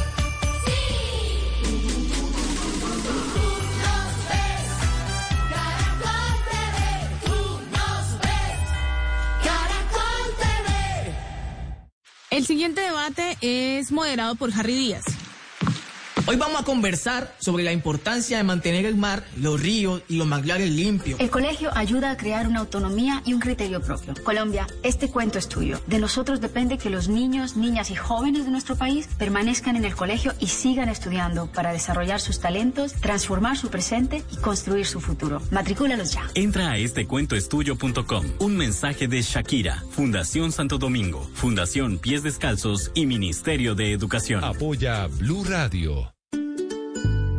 El 12.31 12.47
siguiente 12.47 12.83
debate 12.83 13.39
es 13.41 13.91
moderado 13.91 14.35
por 14.37 14.53
Harry 14.53 14.75
Díaz. 14.75 15.16
Hoy 16.29 16.35
vamos 16.35 16.61
a 16.61 16.65
conversar 16.65 17.33
sobre 17.39 17.63
la 17.63 17.73
importancia 17.73 18.37
de 18.37 18.43
mantener 18.43 18.85
el 18.85 18.97
mar, 18.97 19.23
los 19.37 19.61
ríos 19.61 20.03
y 20.09 20.17
los 20.17 20.27
manglares 20.27 20.69
limpios. 20.71 21.21
El 21.21 21.31
colegio 21.31 21.71
ayuda 21.73 22.11
a 22.11 22.17
crear 22.17 22.49
una 22.49 22.59
autonomía 22.59 23.23
y 23.25 23.33
un 23.33 23.39
criterio 23.39 23.81
propio. 23.81 24.13
Colombia, 24.25 24.67
este 24.83 25.09
cuento 25.09 25.39
es 25.39 25.49
tuyo. 25.49 25.81
De 25.87 26.01
nosotros 26.01 26.41
depende 26.41 26.79
que 26.79 26.91
los 26.91 27.09
niños, 27.09 27.57
niñas 27.57 27.93
y 27.93 27.95
jóvenes 27.95 28.45
de 28.45 28.51
nuestro 28.51 28.75
país 28.75 29.09
permanezcan 29.19 29.77
en 29.77 29.85
el 29.85 29.95
colegio 29.95 30.35
y 30.41 30.49
sigan 30.49 30.89
estudiando 30.89 31.47
para 31.47 31.73
desarrollar 31.73 32.21
sus 32.21 32.41
talentos, 32.41 32.95
transformar 32.95 33.57
su 33.57 33.69
presente 33.69 34.25
y 34.33 34.37
construir 34.39 34.87
su 34.87 35.01
futuro. 35.01 35.41
Matricúlalos 35.53 36.13
ya. 36.13 36.29
Entra 36.35 36.73
a 36.73 36.79
estecuentoestudio.com. 36.79 38.27
Un 38.41 38.57
mensaje 38.57 39.07
de 39.07 39.23
Shakira, 39.23 39.85
Fundación 39.93 40.51
Santo 40.51 40.77
Domingo, 40.79 41.31
Fundación 41.35 41.99
Pies 41.99 42.25
Descalzos 42.25 42.91
y 42.95 43.07
Ministerio 43.07 43.77
de 43.77 43.93
Educación. 43.93 44.43
Apoya 44.43 45.07
Blue 45.07 45.45
Radio. 45.45 46.16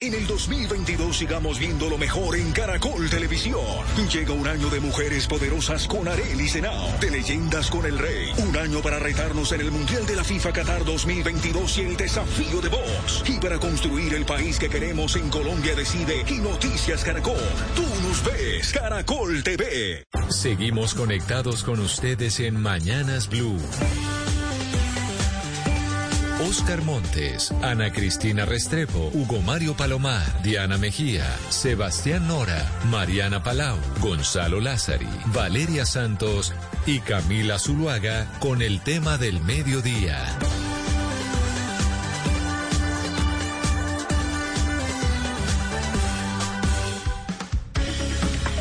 En 0.00 0.14
el 0.14 0.28
2022 0.28 1.18
sigamos 1.18 1.58
viendo 1.58 1.90
lo 1.90 1.98
mejor 1.98 2.36
en 2.36 2.52
Caracol 2.52 3.10
Televisión. 3.10 3.58
Llega 4.12 4.32
un 4.32 4.46
año 4.46 4.70
de 4.70 4.78
mujeres 4.78 5.26
poderosas 5.26 5.88
con 5.88 6.06
Arel 6.06 6.40
y 6.40 6.48
Senao, 6.48 6.96
de 7.00 7.10
leyendas 7.10 7.68
con 7.68 7.84
el 7.84 7.98
rey. 7.98 8.30
Un 8.38 8.56
año 8.56 8.80
para 8.80 9.00
retarnos 9.00 9.50
en 9.50 9.62
el 9.62 9.72
Mundial 9.72 10.06
de 10.06 10.14
la 10.14 10.22
FIFA 10.22 10.52
Qatar 10.52 10.84
2022 10.84 11.78
y 11.78 11.80
el 11.80 11.96
desafío 11.96 12.60
de 12.60 12.68
Vox. 12.68 13.24
Y 13.26 13.40
para 13.40 13.58
construir 13.58 14.14
el 14.14 14.24
país 14.24 14.60
que 14.60 14.68
queremos 14.68 15.16
en 15.16 15.30
Colombia 15.30 15.74
decide 15.74 16.24
y 16.28 16.34
Noticias 16.34 17.02
Caracol. 17.02 17.34
Tú 17.74 17.82
nos 18.06 18.24
ves, 18.24 18.72
Caracol 18.72 19.42
TV. 19.42 20.04
Seguimos 20.28 20.94
conectados 20.94 21.64
con 21.64 21.80
ustedes 21.80 22.38
en 22.38 22.62
Mañanas 22.62 23.28
Blue. 23.28 23.58
Oscar 26.48 26.80
Montes, 26.80 27.52
Ana 27.60 27.92
Cristina 27.92 28.46
Restrepo, 28.46 29.10
Hugo 29.12 29.42
Mario 29.42 29.76
Palomar, 29.76 30.42
Diana 30.42 30.78
Mejía, 30.78 31.26
Sebastián 31.50 32.26
Nora, 32.26 32.72
Mariana 32.90 33.42
Palau, 33.42 33.76
Gonzalo 34.00 34.58
Lázari, 34.58 35.10
Valeria 35.26 35.84
Santos 35.84 36.54
y 36.86 37.00
Camila 37.00 37.58
Zuluaga 37.58 38.26
con 38.40 38.62
el 38.62 38.80
tema 38.80 39.18
del 39.18 39.42
mediodía. 39.42 40.24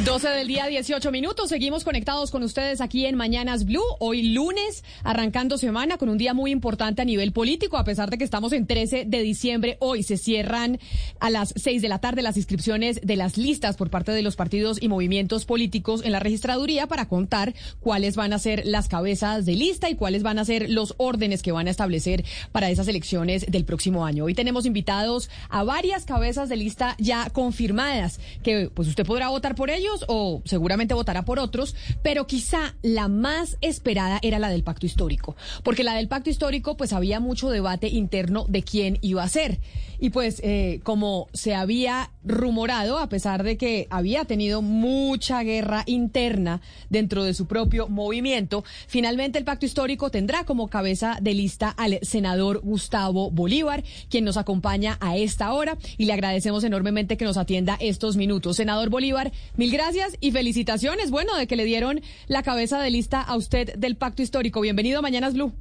12 0.08 0.30
del 0.30 0.48
día, 0.48 0.68
18 0.68 1.12
minutos. 1.12 1.50
Seguimos 1.50 1.84
conectados 1.84 2.32
con 2.32 2.42
ustedes 2.42 2.80
aquí 2.80 3.06
en 3.06 3.16
Mañanas 3.16 3.66
Blue. 3.66 3.84
Hoy 4.00 4.30
lunes, 4.30 4.86
arrancando 5.04 5.58
semana 5.58 5.98
con 5.98 6.08
un 6.08 6.18
día 6.18 6.34
muy 6.34 6.52
importante 6.52 7.02
a 7.02 7.06
nivel 7.06 7.34
político, 7.34 7.76
a 7.76 7.84
pesar 7.84 8.10
de 8.10 8.18
que 8.18 8.24
estamos 8.24 8.54
en 8.54 8.68
13 8.68 9.04
de 9.04 9.22
diciembre. 9.22 9.76
Hoy 9.82 10.04
se 10.04 10.16
cierran 10.16 10.80
a 11.20 11.30
las 11.30 11.54
6 11.58 11.82
de 11.82 11.90
la 11.90 12.00
tarde 12.00 12.22
las 12.22 12.38
inscripciones 12.38 13.02
de 13.04 13.18
las 13.18 13.36
listas 13.36 13.76
por 13.76 13.90
parte 13.90 14.14
de 14.14 14.22
los 14.22 14.38
partidos 14.38 14.82
y 14.82 14.88
movimientos 14.88 15.44
políticos 15.44 16.02
en 16.06 16.14
la 16.14 16.22
registraduría 16.22 16.88
para 16.88 17.10
contar 17.10 17.54
cuáles 17.82 18.16
van 18.16 18.32
a 18.32 18.40
ser 18.40 18.66
las 18.66 18.88
cabezas 18.88 19.46
de 19.46 19.56
lista 19.56 19.90
y 19.90 19.96
cuáles 19.96 20.24
van 20.24 20.40
a 20.40 20.46
ser 20.46 20.70
los 20.70 20.94
órdenes 20.96 21.42
que 21.42 21.52
van 21.52 21.68
a 21.68 21.72
establecer 21.72 22.24
para 22.54 22.70
esas 22.70 22.88
elecciones 22.88 23.46
del 23.50 23.66
próximo 23.66 24.06
año. 24.06 24.24
Hoy 24.24 24.34
tenemos 24.34 24.66
invitados 24.66 25.30
a 25.50 25.66
varias 25.66 26.06
cabezas 26.06 26.48
de 26.48 26.56
lista 26.56 26.96
ya 26.98 27.30
confirmadas, 27.30 28.22
que 28.42 28.72
pues 28.74 28.88
usted 28.88 29.06
podrá 29.06 29.28
votar 29.28 29.56
por 29.56 29.70
ellos 29.70 29.97
o 30.08 30.42
seguramente 30.46 30.94
votará 30.94 31.26
por 31.26 31.40
otros, 31.40 31.76
pero 32.02 32.28
quizá 32.28 32.76
la 32.82 33.08
más 33.08 33.58
esperada 33.62 34.20
era 34.22 34.40
la 34.40 34.50
del 34.50 34.64
pacto 34.64 34.86
histórico, 34.86 35.36
porque 35.64 35.84
la 35.84 35.96
del 35.96 36.08
pacto 36.08 36.30
histórico 36.30 36.78
pues 36.78 36.94
había 36.94 37.20
mucho 37.20 37.50
debate 37.50 37.88
interno 37.88 38.46
de 38.48 38.64
quién 38.64 39.00
iba 39.02 39.24
a 39.24 39.30
ser. 39.30 39.60
Y 40.00 40.12
pues 40.12 40.42
eh, 40.44 40.80
como 40.84 41.28
se 41.34 41.56
había 41.56 42.12
rumorado, 42.24 43.00
a 43.00 43.10
pesar 43.10 43.44
de 43.44 43.58
que 43.58 43.88
había 43.90 44.26
tenido 44.26 44.62
mucha 44.62 45.42
guerra 45.42 45.84
interna 45.88 46.62
dentro 46.90 47.24
de 47.24 47.34
su 47.34 47.48
propio 47.48 47.88
movimiento, 47.88 48.64
finalmente 48.88 49.40
el 49.40 49.46
pacto 49.46 49.66
histórico 49.66 50.12
tendrá 50.12 50.44
como 50.44 50.68
cabeza 50.68 51.18
de 51.20 51.34
lista 51.34 51.70
al 51.70 52.00
senador 52.04 52.60
Gustavo 52.60 53.32
Bolívar, 53.32 53.84
quien 54.10 54.24
nos 54.24 54.38
acompaña 54.38 54.98
a 55.02 55.18
esta 55.18 55.52
hora 55.54 55.78
y 55.98 56.06
le 56.06 56.14
agradecemos 56.14 56.64
enormemente 56.64 57.18
que 57.18 57.26
nos 57.26 57.38
atienda 57.38 57.78
estos 57.80 58.18
minutos. 58.18 58.58
Senador 58.58 58.90
Bolívar, 58.90 59.32
mil 59.56 59.72
gracias 59.72 59.87
y 60.20 60.32
felicitaciones, 60.32 61.12
bueno, 61.12 61.38
de 61.38 61.48
que 61.48 61.56
le 61.56 61.64
dieron 61.64 62.02
la 62.28 62.44
cabeza 62.44 62.82
de 62.82 62.90
lista 62.90 63.22
a 63.22 63.38
usted 63.38 63.76
del 63.78 63.96
pacto 63.96 64.22
histórico. 64.22 64.60
Bienvenido 64.60 65.00
a 65.00 65.02
Mañanas 65.02 65.34
Blue. 65.34 65.54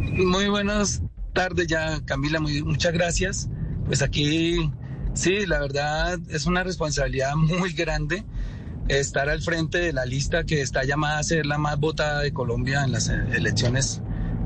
Muy 0.00 0.48
buenas 0.48 1.02
tardes 1.32 1.68
ya, 1.68 2.00
Camila, 2.04 2.40
muchas 2.40 2.92
gracias. 2.92 3.48
Pues 3.86 4.02
aquí, 4.02 4.72
sí, 5.14 5.46
la 5.46 5.60
verdad 5.60 6.18
es 6.30 6.46
una 6.46 6.64
responsabilidad 6.64 7.36
muy 7.36 7.72
grande 7.74 8.24
estar 8.88 9.28
al 9.28 9.40
frente 9.40 9.78
de 9.78 9.92
la 9.92 10.04
lista 10.04 10.42
que 10.42 10.60
está 10.60 10.82
llamada 10.82 11.20
a 11.20 11.22
ser 11.22 11.46
la 11.46 11.58
más 11.58 11.78
votada 11.78 12.22
de 12.22 12.32
Colombia 12.32 12.82
en 12.82 12.90
las 12.90 13.08
elecciones 13.08 14.02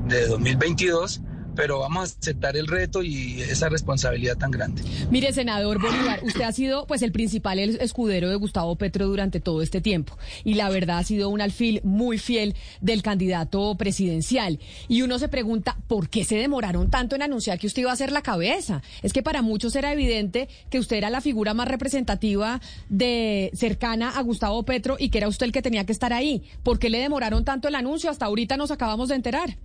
de 0.07 0.27
2022 0.27 1.21
pero 1.55 1.79
vamos 1.79 2.01
a 2.01 2.03
aceptar 2.19 2.57
el 2.57 2.67
reto 2.67 3.03
y 3.03 3.41
esa 3.41 3.69
responsabilidad 3.69 4.37
tan 4.37 4.51
grande. 4.51 4.83
Mire, 5.09 5.33
senador 5.33 5.81
Bolívar, 5.81 6.19
usted 6.23 6.41
ha 6.41 6.51
sido 6.51 6.87
pues 6.87 7.01
el 7.01 7.11
principal 7.11 7.59
escudero 7.59 8.29
de 8.29 8.35
Gustavo 8.35 8.75
Petro 8.75 9.07
durante 9.07 9.39
todo 9.39 9.61
este 9.61 9.81
tiempo 9.81 10.17
y 10.43 10.55
la 10.55 10.69
verdad 10.69 10.99
ha 10.99 11.03
sido 11.03 11.29
un 11.29 11.41
alfil 11.41 11.81
muy 11.83 12.17
fiel 12.17 12.55
del 12.79 13.01
candidato 13.01 13.75
presidencial 13.75 14.59
y 14.87 15.01
uno 15.01 15.19
se 15.19 15.27
pregunta 15.27 15.77
por 15.87 16.09
qué 16.09 16.23
se 16.23 16.35
demoraron 16.35 16.89
tanto 16.89 17.15
en 17.15 17.21
anunciar 17.21 17.59
que 17.59 17.67
usted 17.67 17.83
iba 17.83 17.91
a 17.91 17.95
ser 17.95 18.11
la 18.11 18.21
cabeza. 18.21 18.81
Es 19.01 19.13
que 19.13 19.23
para 19.23 19.41
muchos 19.41 19.75
era 19.75 19.91
evidente 19.93 20.47
que 20.69 20.79
usted 20.79 20.97
era 20.97 21.09
la 21.09 21.21
figura 21.21 21.53
más 21.53 21.67
representativa 21.67 22.61
de 22.89 23.51
cercana 23.53 24.09
a 24.09 24.21
Gustavo 24.21 24.63
Petro 24.63 24.95
y 24.99 25.09
que 25.09 25.17
era 25.17 25.27
usted 25.27 25.45
el 25.45 25.51
que 25.51 25.61
tenía 25.61 25.85
que 25.85 25.91
estar 25.91 26.13
ahí. 26.13 26.43
¿Por 26.63 26.79
qué 26.79 26.89
le 26.89 26.99
demoraron 26.99 27.45
tanto 27.45 27.67
el 27.67 27.75
anuncio? 27.75 28.09
Hasta 28.09 28.25
ahorita 28.25 28.57
nos 28.57 28.71
acabamos 28.71 29.09
de 29.09 29.15
enterar. 29.15 29.57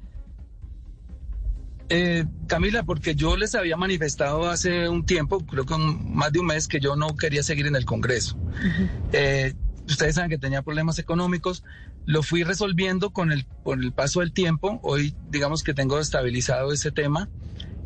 Eh, 1.89 2.25
Camila, 2.49 2.83
porque 2.83 3.15
yo 3.15 3.37
les 3.37 3.55
había 3.55 3.77
manifestado 3.77 4.49
hace 4.49 4.89
un 4.89 5.07
tiempo, 5.07 5.45
creo 5.47 5.65
que 5.65 5.77
más 5.77 6.33
de 6.33 6.41
un 6.41 6.47
mes, 6.47 6.67
que 6.67 6.81
yo 6.81 6.97
no 6.97 7.17
quería 7.17 7.43
seguir 7.43 7.67
en 7.67 7.77
el 7.77 7.85
Congreso. 7.85 8.37
Eh, 9.13 9.55
ustedes 9.89 10.17
saben 10.17 10.31
que 10.31 10.39
tenía 10.39 10.63
problemas 10.63 10.99
económicos, 10.99 11.63
lo 12.05 12.23
fui 12.23 12.43
resolviendo 12.43 13.11
con 13.11 13.33
el, 13.33 13.47
con 13.63 13.83
el 13.83 13.93
paso 13.93 14.21
del 14.21 14.33
tiempo. 14.33 14.81
Hoy 14.83 15.15
digamos 15.31 15.63
que 15.63 15.75
tengo 15.75 15.99
estabilizado 15.99 16.73
ese 16.73 16.91
tema 16.91 17.29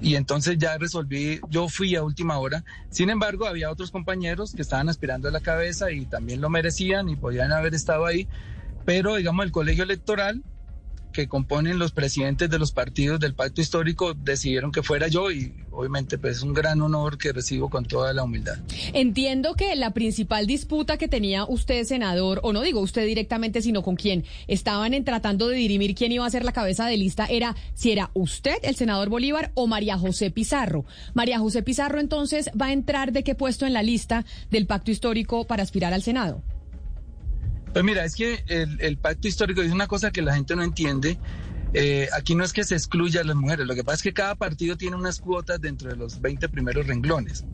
y 0.00 0.14
entonces 0.14 0.56
ya 0.58 0.78
resolví, 0.78 1.40
yo 1.50 1.68
fui 1.68 1.94
a 1.94 2.02
última 2.02 2.38
hora. 2.38 2.64
Sin 2.90 3.10
embargo, 3.10 3.46
había 3.46 3.70
otros 3.70 3.90
compañeros 3.90 4.54
que 4.54 4.62
estaban 4.62 4.88
aspirando 4.88 5.28
a 5.28 5.30
la 5.30 5.40
cabeza 5.40 5.90
y 5.90 6.06
también 6.06 6.40
lo 6.40 6.48
merecían 6.48 7.08
y 7.08 7.16
podían 7.16 7.52
haber 7.52 7.74
estado 7.74 8.06
ahí, 8.06 8.28
pero 8.86 9.16
digamos 9.16 9.44
el 9.44 9.52
colegio 9.52 9.84
electoral 9.84 10.42
que 11.12 11.28
componen 11.28 11.78
los 11.78 11.92
presidentes 11.92 12.50
de 12.50 12.58
los 12.58 12.72
partidos 12.72 13.20
del 13.20 13.34
pacto 13.34 13.60
histórico 13.60 14.14
decidieron 14.14 14.72
que 14.72 14.82
fuera 14.82 15.08
yo 15.08 15.30
y 15.30 15.52
obviamente 15.70 16.18
pues 16.18 16.38
es 16.38 16.42
un 16.42 16.52
gran 16.52 16.80
honor 16.82 17.18
que 17.18 17.32
recibo 17.32 17.70
con 17.70 17.84
toda 17.84 18.12
la 18.12 18.22
humildad. 18.22 18.58
Entiendo 18.92 19.54
que 19.54 19.74
la 19.76 19.92
principal 19.92 20.46
disputa 20.46 20.96
que 20.96 21.08
tenía 21.08 21.44
usted, 21.44 21.84
senador, 21.84 22.40
o 22.42 22.52
no 22.52 22.62
digo 22.62 22.80
usted 22.80 23.06
directamente, 23.06 23.62
sino 23.62 23.82
con 23.82 23.96
quien 23.96 24.24
estaban 24.48 24.94
en 24.94 25.04
tratando 25.04 25.48
de 25.48 25.56
dirimir 25.56 25.94
quién 25.94 26.12
iba 26.12 26.26
a 26.26 26.30
ser 26.30 26.44
la 26.44 26.52
cabeza 26.52 26.86
de 26.86 26.96
lista 26.96 27.26
era 27.26 27.56
si 27.74 27.92
era 27.92 28.10
usted, 28.14 28.56
el 28.62 28.76
senador 28.76 29.08
Bolívar, 29.08 29.52
o 29.54 29.66
María 29.66 29.98
José 29.98 30.30
Pizarro. 30.30 30.84
María 31.14 31.38
José 31.38 31.62
Pizarro 31.62 32.00
entonces 32.00 32.50
va 32.60 32.66
a 32.66 32.72
entrar 32.72 33.12
de 33.12 33.22
qué 33.22 33.34
puesto 33.34 33.66
en 33.66 33.72
la 33.72 33.82
lista 33.82 34.24
del 34.50 34.66
pacto 34.66 34.90
histórico 34.90 35.46
para 35.46 35.62
aspirar 35.62 35.92
al 35.92 36.02
Senado. 36.02 36.42
Pues 37.72 37.84
mira, 37.84 38.04
es 38.04 38.14
que 38.14 38.42
el, 38.46 38.98
pacto 38.98 39.28
histórico 39.28 39.62
es 39.62 39.72
una 39.72 39.86
cosa 39.86 40.10
que 40.10 40.22
la 40.22 40.34
gente 40.34 40.56
no 40.56 40.62
entiende. 40.62 41.18
Eh, 41.72 42.08
aquí 42.12 42.34
no 42.34 42.42
es 42.42 42.52
que 42.52 42.64
se 42.64 42.74
excluya 42.74 43.20
a 43.20 43.24
las 43.24 43.36
mujeres, 43.36 43.64
lo 43.66 43.76
que 43.76 43.84
pasa 43.84 43.96
es 43.96 44.02
que 44.02 44.12
cada 44.12 44.34
partido 44.34 44.76
tiene 44.76 44.96
unas 44.96 45.20
cuotas 45.20 45.60
dentro 45.60 45.88
de 45.88 45.96
los 45.96 46.20
20 46.20 46.48
primeros 46.48 46.88
renglones. 46.88 47.44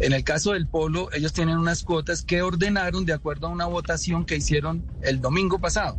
En 0.00 0.12
el 0.12 0.22
caso 0.22 0.52
del 0.52 0.66
Polo, 0.66 1.08
ellos 1.14 1.32
tienen 1.32 1.56
unas 1.56 1.82
cuotas 1.82 2.22
que 2.22 2.42
ordenaron 2.42 3.06
de 3.06 3.14
acuerdo 3.14 3.46
a 3.46 3.50
una 3.50 3.64
votación 3.64 4.26
que 4.26 4.36
hicieron 4.36 4.84
el 5.02 5.20
domingo 5.20 5.58
pasado 5.58 5.98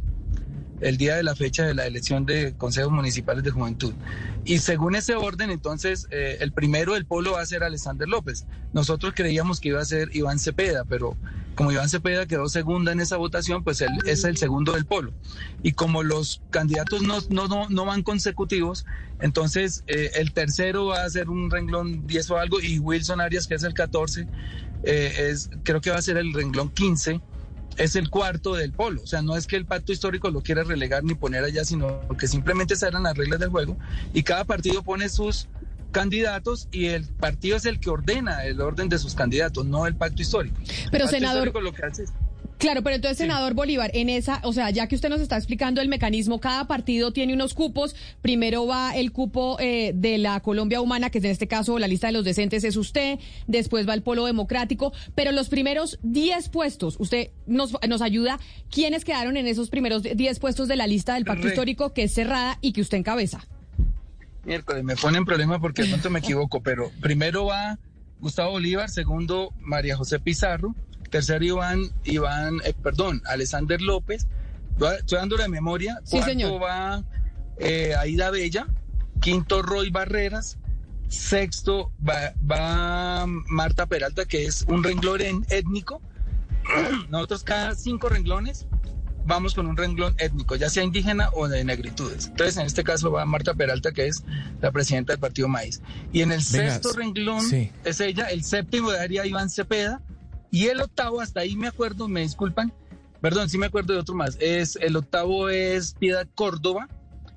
el 0.81 0.97
día 0.97 1.15
de 1.15 1.23
la 1.23 1.35
fecha 1.35 1.65
de 1.65 1.73
la 1.73 1.85
elección 1.85 2.25
de 2.25 2.53
consejos 2.57 2.91
municipales 2.91 3.43
de 3.43 3.51
juventud. 3.51 3.93
Y 4.43 4.59
según 4.59 4.95
ese 4.95 5.15
orden, 5.15 5.49
entonces, 5.49 6.07
eh, 6.11 6.37
el 6.41 6.51
primero 6.51 6.93
del 6.93 7.05
polo 7.05 7.33
va 7.33 7.41
a 7.41 7.45
ser 7.45 7.63
Alexander 7.63 8.07
López. 8.07 8.45
Nosotros 8.73 9.13
creíamos 9.15 9.59
que 9.59 9.69
iba 9.69 9.81
a 9.81 9.85
ser 9.85 10.09
Iván 10.13 10.37
Cepeda, 10.39 10.83
pero 10.83 11.15
como 11.55 11.71
Iván 11.71 11.89
Cepeda 11.89 12.25
quedó 12.25 12.49
segunda 12.49 12.91
en 12.91 12.99
esa 12.99 13.17
votación, 13.17 13.63
pues 13.63 13.79
él 13.81 13.91
es 14.05 14.25
el 14.25 14.37
segundo 14.37 14.73
del 14.73 14.85
polo. 14.85 15.13
Y 15.63 15.71
como 15.71 16.03
los 16.03 16.41
candidatos 16.51 17.01
no, 17.01 17.19
no, 17.29 17.69
no, 17.69 17.85
van 17.85 18.03
consecutivos, 18.03 18.85
entonces 19.21 19.83
eh, 19.87 20.11
el 20.15 20.33
tercero 20.33 20.87
va 20.87 21.03
a 21.03 21.09
ser 21.09 21.29
un 21.29 21.49
renglón 21.49 22.05
10 22.05 22.31
o 22.31 22.37
algo, 22.37 22.59
y 22.59 22.79
Wilson 22.79 23.21
Arias, 23.21 23.47
que 23.47 23.55
es 23.55 23.63
el 23.63 23.73
14, 23.73 24.27
eh, 24.83 25.29
es, 25.29 25.49
creo 25.63 25.79
que 25.79 25.89
va 25.89 25.97
a 25.97 26.01
ser 26.01 26.17
el 26.17 26.33
renglón 26.33 26.69
15 26.69 27.21
es 27.77 27.95
el 27.95 28.09
cuarto 28.09 28.55
del 28.55 28.71
polo. 28.71 29.01
O 29.03 29.07
sea, 29.07 29.21
no 29.21 29.35
es 29.35 29.47
que 29.47 29.55
el 29.55 29.65
pacto 29.65 29.91
histórico 29.91 30.29
lo 30.29 30.41
quiera 30.41 30.63
relegar 30.63 31.03
ni 31.03 31.15
poner 31.15 31.43
allá, 31.43 31.65
sino 31.65 32.01
que 32.17 32.27
simplemente 32.27 32.75
se 32.75 32.87
eran 32.87 33.03
las 33.03 33.17
reglas 33.17 33.39
del 33.39 33.49
juego 33.49 33.77
y 34.13 34.23
cada 34.23 34.43
partido 34.45 34.83
pone 34.83 35.09
sus 35.09 35.47
candidatos 35.91 36.67
y 36.71 36.87
el 36.87 37.05
partido 37.05 37.55
es 37.55 37.65
el 37.65 37.79
que 37.79 37.89
ordena 37.89 38.43
el 38.45 38.59
orden 38.59 38.89
de 38.89 38.97
sus 38.97 39.15
candidatos, 39.15 39.65
no 39.65 39.87
el 39.87 39.95
pacto 39.95 40.21
histórico. 40.21 40.57
Pero, 40.65 40.75
el 40.83 40.91
pacto 40.91 41.07
senador. 41.07 41.47
Histórico 41.47 41.61
lo 41.61 41.73
que 41.73 41.85
hace 41.85 42.03
es 42.03 42.13
Claro, 42.57 42.83
pero 42.83 42.95
entonces, 42.95 43.17
senador 43.17 43.53
Bolívar, 43.53 43.91
en 43.93 44.09
esa, 44.09 44.39
o 44.43 44.53
sea, 44.53 44.69
ya 44.69 44.87
que 44.87 44.95
usted 44.95 45.09
nos 45.09 45.19
está 45.19 45.35
explicando 45.35 45.81
el 45.81 45.89
mecanismo, 45.89 46.39
cada 46.39 46.67
partido 46.67 47.11
tiene 47.11 47.33
unos 47.33 47.53
cupos. 47.53 47.95
Primero 48.21 48.65
va 48.65 48.95
el 48.95 49.11
cupo 49.11 49.57
eh, 49.59 49.91
de 49.93 50.17
la 50.17 50.39
Colombia 50.39 50.79
Humana, 50.79 51.09
que 51.09 51.17
es 51.17 51.23
en 51.25 51.31
este 51.31 51.47
caso 51.47 51.77
la 51.79 51.87
lista 51.87 52.07
de 52.07 52.13
los 52.13 52.23
decentes 52.23 52.63
es 52.63 52.77
usted. 52.77 53.19
Después 53.47 53.87
va 53.87 53.93
el 53.93 54.03
Polo 54.03 54.25
Democrático. 54.25 54.93
Pero 55.15 55.31
los 55.31 55.49
primeros 55.49 55.99
10 56.03 56.49
puestos, 56.49 56.95
usted 56.99 57.31
nos, 57.45 57.73
nos 57.87 58.01
ayuda. 58.01 58.39
¿Quiénes 58.71 59.03
quedaron 59.03 59.35
en 59.35 59.47
esos 59.47 59.69
primeros 59.69 60.03
10 60.03 60.39
puestos 60.39 60.67
de 60.67 60.77
la 60.77 60.87
lista 60.87 61.15
del 61.15 61.25
pacto 61.25 61.47
histórico 61.47 61.93
que 61.93 62.03
es 62.03 62.13
cerrada 62.13 62.57
y 62.61 62.71
que 62.71 62.81
usted 62.81 62.97
encabeza? 62.97 63.45
Miércoles, 64.45 64.83
me 64.83 64.95
ponen 64.95 65.25
problema 65.25 65.59
porque 65.59 65.81
de 65.81 65.89
pronto 65.89 66.09
me 66.09 66.19
equivoco, 66.19 66.61
pero 66.61 66.91
primero 67.01 67.45
va 67.45 67.79
Gustavo 68.19 68.51
Bolívar, 68.51 68.89
segundo 68.89 69.51
María 69.59 69.97
José 69.97 70.19
Pizarro 70.19 70.75
tercero 71.15 71.45
Iván, 71.45 71.91
Iván, 72.03 72.59
eh, 72.65 72.73
perdón, 72.83 73.21
Alexander 73.25 73.81
López, 73.81 74.27
estoy 74.99 75.17
dando 75.17 75.37
la 75.37 75.47
memoria, 75.47 76.01
sí, 76.03 76.17
cuarto 76.17 76.59
va 76.59 77.05
eh, 77.57 77.95
Aida 77.97 78.31
Bella, 78.31 78.67
quinto 79.21 79.61
Roy 79.61 79.91
Barreras, 79.91 80.57
sexto 81.07 81.93
va, 82.05 83.25
Marta 83.47 83.85
Peralta, 83.85 84.25
que 84.25 84.45
es 84.45 84.65
un 84.67 84.83
renglón 84.83 85.45
étnico. 85.47 86.01
Nosotros 87.09 87.45
cada 87.45 87.75
cinco 87.75 88.09
renglones 88.09 88.67
vamos 89.25 89.55
con 89.55 89.67
un 89.67 89.77
renglón 89.77 90.15
étnico, 90.17 90.57
ya 90.57 90.69
sea 90.69 90.83
indígena 90.83 91.29
o 91.31 91.47
de 91.47 91.63
negritudes. 91.63 92.27
Entonces, 92.27 92.57
en 92.57 92.65
este 92.65 92.83
caso 92.83 93.09
va 93.09 93.23
Marta 93.23 93.53
Peralta, 93.53 93.93
que 93.93 94.07
es 94.07 94.21
la 94.59 94.69
presidenta 94.73 95.13
del 95.13 95.21
Partido 95.21 95.47
Maíz. 95.47 95.81
Y 96.11 96.23
en 96.23 96.33
el 96.33 96.43
sexto 96.43 96.91
renglón 96.91 97.45
es 97.85 98.01
ella, 98.01 98.25
el 98.25 98.43
séptimo 98.43 98.91
daría 98.91 99.25
Iván 99.25 99.49
Cepeda, 99.49 100.01
y 100.55 100.67
el 100.69 100.79
octavo, 100.79 101.19
hasta 101.19 101.41
ahí 101.41 101.57
me 101.57 101.67
acuerdo, 101.67 102.07
me 102.07 102.21
disculpan, 102.21 102.71
perdón, 103.19 103.49
sí 103.49 103.57
me 103.57 103.65
acuerdo 103.65 103.91
de 103.91 103.99
otro 103.99 104.15
más. 104.15 104.37
Es, 104.39 104.77
el 104.77 104.95
octavo 104.95 105.49
es 105.49 105.95
Piedad 105.99 106.25
Córdoba, 106.33 106.87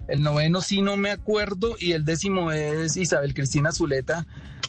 el 0.06 0.22
noveno 0.22 0.60
sí 0.60 0.82
no 0.82 0.96
me 0.96 1.10
acuerdo, 1.10 1.74
y 1.80 1.94
el 1.94 2.04
décimo 2.04 2.52
es 2.52 2.96
Isabel 2.96 3.34
Cristina 3.34 3.72
Zuleta, 3.72 4.24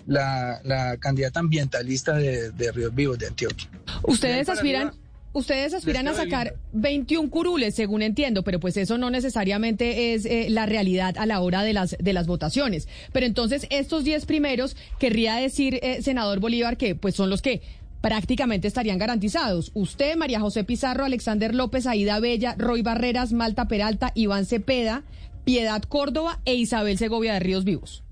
la, 0.07 0.97
candidata 0.99 1.41
ambientalista 1.41 2.15
de, 2.15 2.71
Ríos 2.73 2.95
Vivos 2.95 3.19
de 3.19 3.27
Antioquia. 3.27 3.69
Ustedes 4.01 4.49
aspiran... 4.49 4.93
Ustedes 5.31 5.75
aspiran 5.75 6.07
a 6.07 6.15
sacar 6.15 6.55
21 6.73 7.29
curules, 7.29 7.75
según 7.75 8.01
entiendo, 8.01 8.43
pero 8.43 8.59
pues 8.59 8.77
eso 8.77 8.97
no 8.97 9.11
necesariamente 9.11 10.15
es 10.15 10.25
eh, 10.25 10.47
la 10.49 10.65
realidad 10.65 11.15
a 11.19 11.27
la 11.27 11.39
hora 11.41 11.61
de 11.61 11.71
las, 11.71 11.95
de 11.99 12.13
las 12.13 12.25
votaciones. 12.25 12.87
Pero 13.13 13.27
entonces 13.27 13.67
estos 13.69 14.03
10 14.03 14.25
primeros, 14.25 14.75
querría 14.97 15.35
decir, 15.35 15.79
eh, 15.83 16.01
senador 16.01 16.39
Bolívar, 16.39 16.77
que 16.77 16.95
pues 16.95 17.13
son 17.13 17.29
los 17.29 17.43
que 17.43 17.61
prácticamente 18.01 18.67
estarían 18.67 18.97
garantizados. 18.97 19.71
Usted, 19.73 20.15
María 20.15 20.39
José 20.39 20.63
Pizarro, 20.63 21.05
Alexander 21.05 21.53
López, 21.53 21.85
Aida 21.87 22.19
Bella, 22.19 22.55
Roy 22.57 22.81
Barreras, 22.81 23.33
Malta 23.33 23.67
Peralta, 23.67 24.11
Iván 24.15 24.45
Cepeda, 24.45 25.03
Piedad 25.43 25.81
Córdoba 25.83 26.39
e 26.45 26.55
Isabel 26.55 26.97
Segovia 26.97 27.33
de 27.33 27.39
Ríos 27.39 27.63
Vivos. 27.63 28.03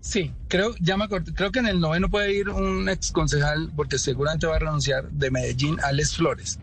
Sí, 0.00 0.32
creo, 0.46 0.74
ya 0.80 0.96
me 0.96 1.08
creo 1.08 1.50
que 1.50 1.58
en 1.58 1.66
el 1.66 1.80
noveno 1.80 2.08
puede 2.08 2.32
ir 2.32 2.48
un 2.48 2.88
ex 2.88 3.10
concejal, 3.10 3.72
porque 3.74 3.98
seguramente 3.98 4.46
va 4.46 4.54
a 4.54 4.60
renunciar 4.60 5.10
de 5.10 5.32
Medellín, 5.32 5.78
Alex 5.82 6.16
Flores. 6.16 6.60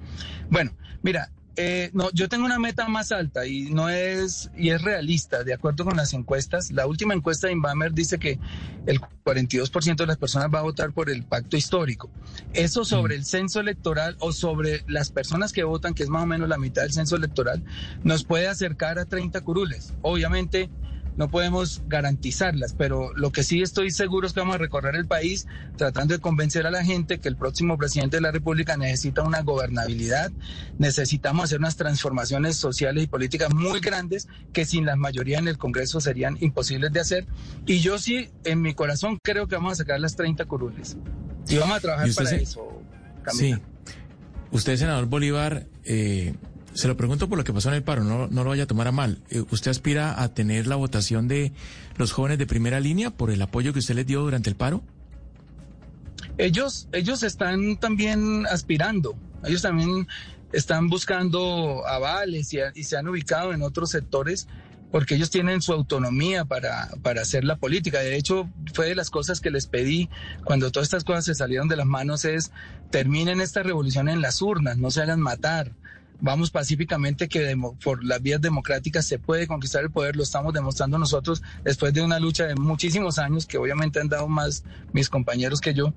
Bueno, 0.50 0.72
mira, 1.02 1.30
eh, 1.56 1.92
no, 1.94 2.10
yo 2.12 2.30
tengo 2.30 2.46
una 2.46 2.58
meta 2.58 2.88
más 2.88 3.12
alta 3.12 3.46
y 3.46 3.70
no 3.70 3.88
es 3.90 4.50
y 4.58 4.70
es 4.70 4.82
realista, 4.82 5.44
de 5.44 5.54
acuerdo 5.54 5.86
con 5.86 5.96
las 5.96 6.14
encuestas. 6.14 6.72
La 6.72 6.88
última 6.88 7.14
encuesta 7.14 7.48
de 7.48 7.54
Inbamer 7.54 7.94
dice 7.94 8.18
que 8.18 8.40
el 8.88 9.00
42% 9.24 9.96
de 9.96 10.08
las 10.08 10.18
personas 10.18 10.50
va 10.54 10.60
a 10.60 10.64
votar 10.64 10.94
por 10.94 11.12
el 11.12 11.24
pacto 11.24 11.56
histórico. 11.56 12.10
Eso 12.54 12.86
sobre 12.86 13.16
el 13.16 13.26
censo 13.26 13.60
electoral 13.60 14.16
o 14.20 14.32
sobre 14.32 14.84
las 14.88 15.12
personas 15.12 15.54
que 15.54 15.64
votan, 15.64 15.94
que 15.94 16.04
es 16.04 16.10
más 16.10 16.24
o 16.24 16.28
menos 16.28 16.50
la 16.50 16.58
mitad 16.58 16.82
del 16.82 16.94
censo 16.94 17.16
electoral, 17.16 17.64
nos 18.04 18.24
puede 18.24 18.48
acercar 18.48 18.98
a 18.98 19.06
30 19.06 19.42
curules. 19.42 19.94
Obviamente 20.02 20.72
no 21.16 21.30
podemos 21.30 21.84
garantizarlas, 21.88 22.74
pero 22.74 23.12
lo 23.16 23.32
que 23.32 23.44
sí 23.44 23.62
estoy 23.62 23.92
seguro 23.92 24.28
es 24.28 24.34
que 24.34 24.40
vamos 24.40 24.56
a 24.56 24.60
recorrer 24.60 24.96
el 24.96 25.06
país 25.06 25.48
tratando 25.78 26.14
de 26.14 26.20
convencer 26.20 26.66
a 26.66 26.72
la 26.72 26.84
gente 26.84 27.20
que 27.20 27.30
el 27.30 27.38
próximo 27.38 27.78
presidente 27.78 28.18
de 28.18 28.22
la 28.22 28.32
República 28.32 28.78
necesita 28.78 29.22
una 29.24 29.42
gobernabilidad, 29.42 30.32
necesitamos 30.78 31.46
hacer 31.46 31.60
unas 31.60 31.76
transformaciones 31.76 32.58
sociales 32.58 33.04
y 33.04 33.08
políticas 33.08 33.54
muy 33.54 33.80
grandes 33.80 34.28
que 34.52 34.66
sin 34.66 34.86
la 34.86 34.96
mayoría 34.96 35.40
en 35.40 35.48
el 35.48 35.58
Congreso 35.58 36.02
serían 36.02 36.38
imposibles 36.42 36.92
de 36.92 37.00
hacer. 37.00 37.28
Y 37.66 37.80
yo 37.80 38.00
sí, 38.00 38.30
en 38.44 38.62
mi 38.62 38.74
corazón, 38.74 39.20
creo 39.22 39.48
que 39.48 39.56
vamos 39.56 39.74
a 39.74 39.76
sacar 39.76 40.00
las 40.00 40.16
30 40.16 40.46
curules. 40.46 40.98
Y 41.48 41.58
vamos 41.58 41.78
a 41.78 41.80
trabajar 41.80 42.08
para 42.16 42.32
eso, 42.36 42.82
Sí. 43.32 43.56
Usted, 44.52 44.78
senador 44.78 45.08
Bolívar, 45.08 45.66
eh, 45.84 46.36
se 46.74 46.88
lo 46.88 46.98
pregunto 46.98 47.30
por 47.30 47.38
lo 47.38 47.44
que 47.44 47.54
pasó 47.54 47.70
en 47.70 47.76
el 47.76 47.84
paro, 47.84 48.04
no, 48.04 48.28
no 48.28 48.44
lo 48.44 48.50
vaya 48.50 48.64
a 48.64 48.68
tomar 48.68 48.88
a 48.88 48.92
mal. 48.92 49.20
Eh, 49.30 49.44
¿Usted 49.52 49.72
aspira 49.72 50.22
a 50.22 50.34
tener 50.34 50.68
la 50.68 50.76
votación 50.76 51.28
de 51.28 51.54
los 51.98 52.12
jóvenes 52.12 52.38
de 52.40 52.48
primera 52.48 52.80
línea 52.80 53.12
por 53.12 53.32
el 53.32 53.42
apoyo 53.42 53.74
que 53.74 53.80
usted 53.80 53.96
les 53.96 54.08
dio 54.08 54.22
durante 54.22 54.50
el 54.50 54.56
paro? 54.56 54.84
Ellos, 56.38 56.88
ellos 56.92 57.22
están 57.22 57.78
también 57.78 58.46
aspirando, 58.48 59.16
ellos 59.44 59.62
también 59.62 60.08
están 60.52 60.90
buscando 60.90 61.86
avales 61.88 62.54
y, 62.54 62.84
se 62.84 62.98
han 62.98 63.08
ubicado 63.08 63.54
en 63.54 63.62
otros 63.62 63.92
sectores 63.92 64.48
porque 64.92 65.16
ellos 65.16 65.32
tienen 65.32 65.62
su 65.64 65.74
autonomía 65.74 66.46
para, 66.46 66.90
para 67.02 67.24
hacer 67.24 67.44
la 67.44 67.58
política. 67.58 68.00
De 68.00 68.16
hecho, 68.16 68.48
fue 68.74 68.88
de 68.88 68.96
las 68.96 69.10
cosas 69.10 69.42
que 69.42 69.50
les 69.50 69.66
pedí 69.66 70.10
cuando 70.44 70.72
todas 70.72 70.86
estas 70.86 71.04
cosas 71.04 71.26
se 71.26 71.34
salieron 71.34 71.68
de 71.68 71.76
las 71.76 71.88
manos 71.88 72.26
es 72.26 72.52
terminen 72.92 73.42
esta 73.42 73.64
revolución 73.64 74.08
en 74.08 74.22
las 74.22 74.42
urnas, 74.42 74.78
no 74.78 74.92
se 74.92 75.02
hagan 75.02 75.20
matar 75.20 75.72
vamos 76.24 76.50
pacíficamente 76.52 77.28
que 77.28 77.56
por 77.84 78.04
las 78.04 78.22
vías 78.22 78.40
democráticas 78.42 79.06
se 79.06 79.20
puede 79.20 79.46
conquistar 79.46 79.84
el 79.84 79.92
poder, 79.92 80.16
lo 80.16 80.24
estamos 80.24 80.54
demostrando 80.54 80.98
nosotros 80.98 81.44
después 81.66 81.94
de 81.94 82.02
una 82.02 82.18
lucha 82.20 82.46
de 82.48 82.56
muchísimos 82.56 83.20
años 83.20 83.46
que 83.46 83.58
obviamente 83.58 84.00
han 84.00 84.08
dado 84.08 84.28
más 84.30 84.64
mis 84.94 85.10
compañeros 85.10 85.60
que 85.62 85.74
yo. 85.76 85.94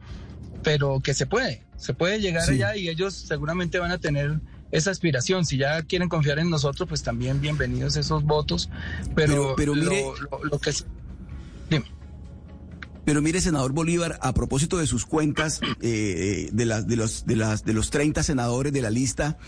pero 0.62 0.98
que 1.00 1.14
se 1.14 1.26
puede, 1.26 1.62
se 1.76 1.94
puede 1.94 2.18
llegar 2.20 2.42
Sí. 2.44 2.54
allá 2.54 2.74
y 2.76 2.88
ellos 2.88 3.14
seguramente 3.14 3.78
van 3.78 3.92
a 3.92 3.98
tener 3.98 4.40
esa 4.72 4.90
aspiración. 4.90 5.44
Si 5.46 5.58
ya 5.58 5.80
quieren 5.82 6.08
confiar 6.08 6.40
en 6.40 6.50
nosotros, 6.50 6.88
pues 6.88 7.04
también 7.04 7.40
bienvenidos 7.40 7.94
esos 7.96 8.24
votos. 8.24 8.68
Pero, 9.14 9.54
Pero- 9.54 9.54
pero 9.56 9.74
lo- 9.76 9.82
mire- 9.90 10.02
lo, 10.28 10.44
lo 10.44 10.58
que 10.58 10.70
es- 10.70 10.84
Pero 13.04 13.22
mire, 13.22 13.40
senador 13.40 13.72
Bolívar, 13.72 14.18
a 14.20 14.34
propósito 14.34 14.78
de 14.78 14.88
sus 14.88 15.06
cuentas, 15.06 15.60
eh, 15.80 16.48
de, 16.52 16.66
las 16.66 16.88
de, 16.88 16.96
los, 16.96 17.24
de, 17.26 17.36
las, 17.36 17.64
de 17.64 17.72
los 17.72 17.90
30 17.90 18.24
senadores 18.24 18.72
de 18.72 18.82
la 18.82 18.90
lista, 18.90 19.38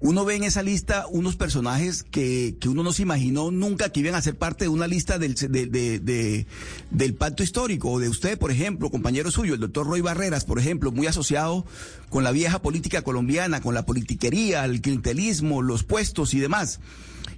uno 0.00 0.24
ve 0.24 0.36
en 0.36 0.44
esa 0.44 0.62
lista 0.62 1.06
unos 1.10 1.34
personajes 1.36 2.04
que, 2.04 2.56
que 2.60 2.68
uno 2.68 2.82
no 2.84 2.92
se 2.92 3.02
imaginó 3.02 3.50
nunca 3.50 3.90
que 3.90 4.00
iban 4.00 4.14
a 4.14 4.22
ser 4.22 4.36
parte 4.36 4.64
de 4.64 4.68
una 4.68 4.86
lista 4.86 5.18
del, 5.18 5.34
de- 5.34 5.66
de- 5.66 5.98
de- 5.98 6.46
del 6.90 7.14
pacto 7.14 7.42
histórico, 7.42 7.90
o 7.90 7.98
de 7.98 8.08
usted, 8.08 8.38
por 8.38 8.50
ejemplo, 8.52 8.90
compañero 8.90 9.30
suyo, 9.30 9.54
el 9.54 9.60
doctor 9.60 9.86
Roy 9.86 10.00
Barreras, 10.00 10.44
por 10.44 10.58
ejemplo, 10.60 10.92
muy 10.92 11.06
asociado 11.08 11.66
con 12.10 12.22
la 12.22 12.30
vieja 12.30 12.62
política 12.62 13.02
colombiana, 13.02 13.60
con 13.60 13.74
la 13.74 13.84
politiquería, 13.86 14.64
el 14.64 14.80
clientelismo, 14.80 15.62
los 15.62 15.82
puestos 15.82 16.32
y 16.34 16.38
demás 16.40 16.78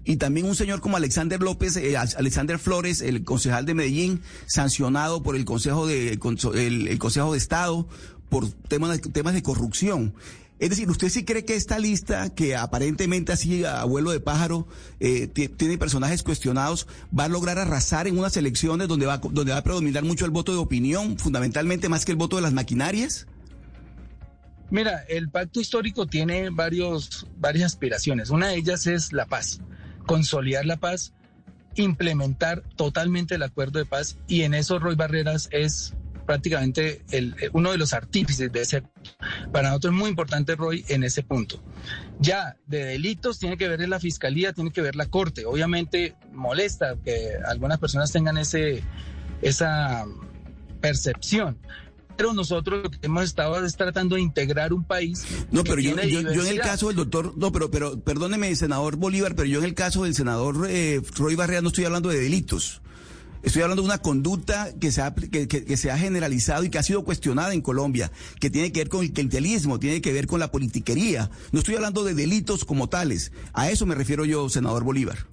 y 0.03 0.17
también 0.17 0.47
un 0.47 0.57
señor 0.57 0.81
como 0.81 0.97
Alexander 0.97 1.41
López, 1.43 1.77
eh, 1.77 1.95
Alexander 1.97 2.59
Flores, 2.59 3.03
el 3.03 3.23
concejal 3.23 3.67
de 3.67 3.75
Medellín, 3.75 4.23
sancionado 4.47 5.23
por 5.23 5.37
el 5.37 5.45
Consejo 5.45 5.87
de, 5.87 6.13
el, 6.55 6.99
Consejo 6.99 7.33
de 7.33 7.39
Estado 7.39 7.87
por 8.31 8.51
temas, 8.51 8.99
temas 9.13 9.35
de 9.35 9.43
corrupción. 9.43 10.15
Es 10.61 10.69
decir, 10.69 10.91
¿usted 10.91 11.09
sí 11.09 11.25
cree 11.25 11.45
que 11.47 11.57
esta 11.57 11.79
lista, 11.79 12.29
que 12.35 12.55
aparentemente 12.55 13.33
así 13.33 13.65
a 13.65 13.83
vuelo 13.85 14.11
de 14.11 14.21
pájaro 14.21 14.69
eh, 15.01 15.27
ti- 15.27 15.49
tiene 15.49 15.79
personajes 15.79 16.23
cuestionados, 16.23 16.87
va 17.19 17.25
a 17.25 17.29
lograr 17.29 17.59
arrasar 17.59 18.07
en 18.07 18.19
unas 18.19 18.37
elecciones 18.37 18.87
donde 18.87 19.07
va, 19.07 19.17
donde 19.19 19.53
va 19.53 19.59
a 19.59 19.65
predominar 19.65 20.05
mucho 20.05 20.27
el 20.27 20.31
voto 20.31 20.53
de 20.53 20.59
opinión, 20.59 21.19
fundamentalmente 21.19 21.89
más 21.89 22.05
que 22.05 22.13
el 22.13 22.19
voto 22.19 22.37
de 22.37 22.43
las 22.43 22.53
maquinarias? 22.53 23.27
Mira, 24.69 25.03
el 25.09 25.31
pacto 25.31 25.61
histórico 25.61 26.07
tiene 26.07 26.51
varios, 26.51 27.27
varias 27.39 27.73
aspiraciones. 27.73 28.29
Una 28.29 28.49
de 28.49 28.57
ellas 28.57 28.87
es 28.87 29.15
la 29.15 29.25
paz, 29.25 29.61
consolidar 30.07 30.67
la 30.67 30.77
paz, 30.77 31.15
implementar 31.75 32.63
totalmente 32.77 33.37
el 33.37 33.43
acuerdo 33.43 33.79
de 33.79 33.87
paz 33.87 34.19
y 34.29 34.43
en 34.43 34.53
eso 34.53 34.79
Roy 34.79 34.95
Barreras 34.95 35.49
es 35.53 35.95
prácticamente 36.31 37.03
el, 37.11 37.35
eh, 37.41 37.51
uno 37.55 37.73
de 37.73 37.77
los 37.77 37.93
artífices 37.93 38.53
de 38.53 38.61
ese. 38.61 38.85
Para 39.51 39.71
nosotros 39.71 39.93
es 39.93 39.99
muy 39.99 40.11
importante 40.11 40.55
Roy 40.55 40.85
en 40.87 41.03
ese 41.03 41.25
punto. 41.25 41.61
Ya 42.21 42.57
de 42.69 42.85
delitos 42.85 43.41
tiene 43.41 43.57
que 43.57 43.67
ver 43.67 43.89
la 43.89 43.99
fiscalía, 43.99 44.53
tiene 44.53 44.71
que 44.71 44.81
ver 44.81 44.95
la 44.95 45.07
corte. 45.07 45.45
Obviamente 45.45 46.15
molesta 46.33 46.95
que 47.05 47.33
algunas 47.45 47.81
personas 47.81 48.13
tengan 48.13 48.39
ese, 48.39 48.85
esa 49.43 50.07
percepción. 50.81 51.59
Pero 52.17 52.33
nosotros 52.33 52.85
lo 52.85 52.91
que 52.93 52.99
hemos 53.03 53.25
estado 53.25 53.65
es 53.65 53.75
tratando 53.75 54.15
de 54.15 54.23
integrar 54.23 54.73
un 54.73 54.85
país. 54.85 55.27
No, 55.51 55.65
pero 55.65 55.81
yo, 55.81 56.01
yo, 56.01 56.33
yo 56.33 56.43
en 56.43 56.47
el 56.47 56.61
caso 56.61 56.87
del 56.87 56.97
doctor, 56.97 57.37
no, 57.37 57.51
pero, 57.51 57.73
pero 57.73 57.99
perdóneme, 57.99 58.55
senador 58.55 58.95
Bolívar, 58.95 59.35
pero 59.35 59.47
yo 59.47 59.59
en 59.59 59.65
el 59.65 59.75
caso 59.75 60.05
del 60.05 60.15
senador 60.15 60.69
eh, 60.71 61.03
Roy 61.17 61.35
Barrea 61.35 61.61
no 61.61 61.71
estoy 61.71 61.87
hablando 61.87 62.09
de 62.09 62.21
delitos. 62.21 62.83
Estoy 63.43 63.63
hablando 63.63 63.83
de 63.83 63.89
una 63.89 63.99
conducta 63.99 64.73
que 64.79 64.93
se, 64.93 65.01
ha, 65.01 65.15
que, 65.15 65.77
se 65.77 65.91
ha 65.91 65.97
generalizado 65.97 66.63
y 66.65 66.71
que 66.71 66.79
ha 66.79 66.83
sido 66.83 67.05
cuestionada 67.05 67.55
en 67.55 67.63
Colombia, 67.63 68.13
que 68.39 68.51
tiene 68.51 68.71
que 68.71 68.81
ver 68.81 68.89
con 68.89 69.03
el 69.03 69.13
clientelismo, 69.13 69.79
tiene 69.79 70.03
que 70.03 70.13
ver 70.13 70.27
con 70.27 70.41
la 70.41 70.51
politiquería. 70.51 71.31
No 71.53 71.61
estoy 71.61 71.77
hablando 71.77 72.05
de 72.05 72.15
delitos 72.15 72.65
como 72.65 72.89
tales. 72.89 73.33
A 73.53 73.71
eso 73.71 73.87
me 73.87 73.95
refiero 73.95 74.25
yo, 74.25 74.49
senador 74.51 74.85
Bolívar. 74.85 75.27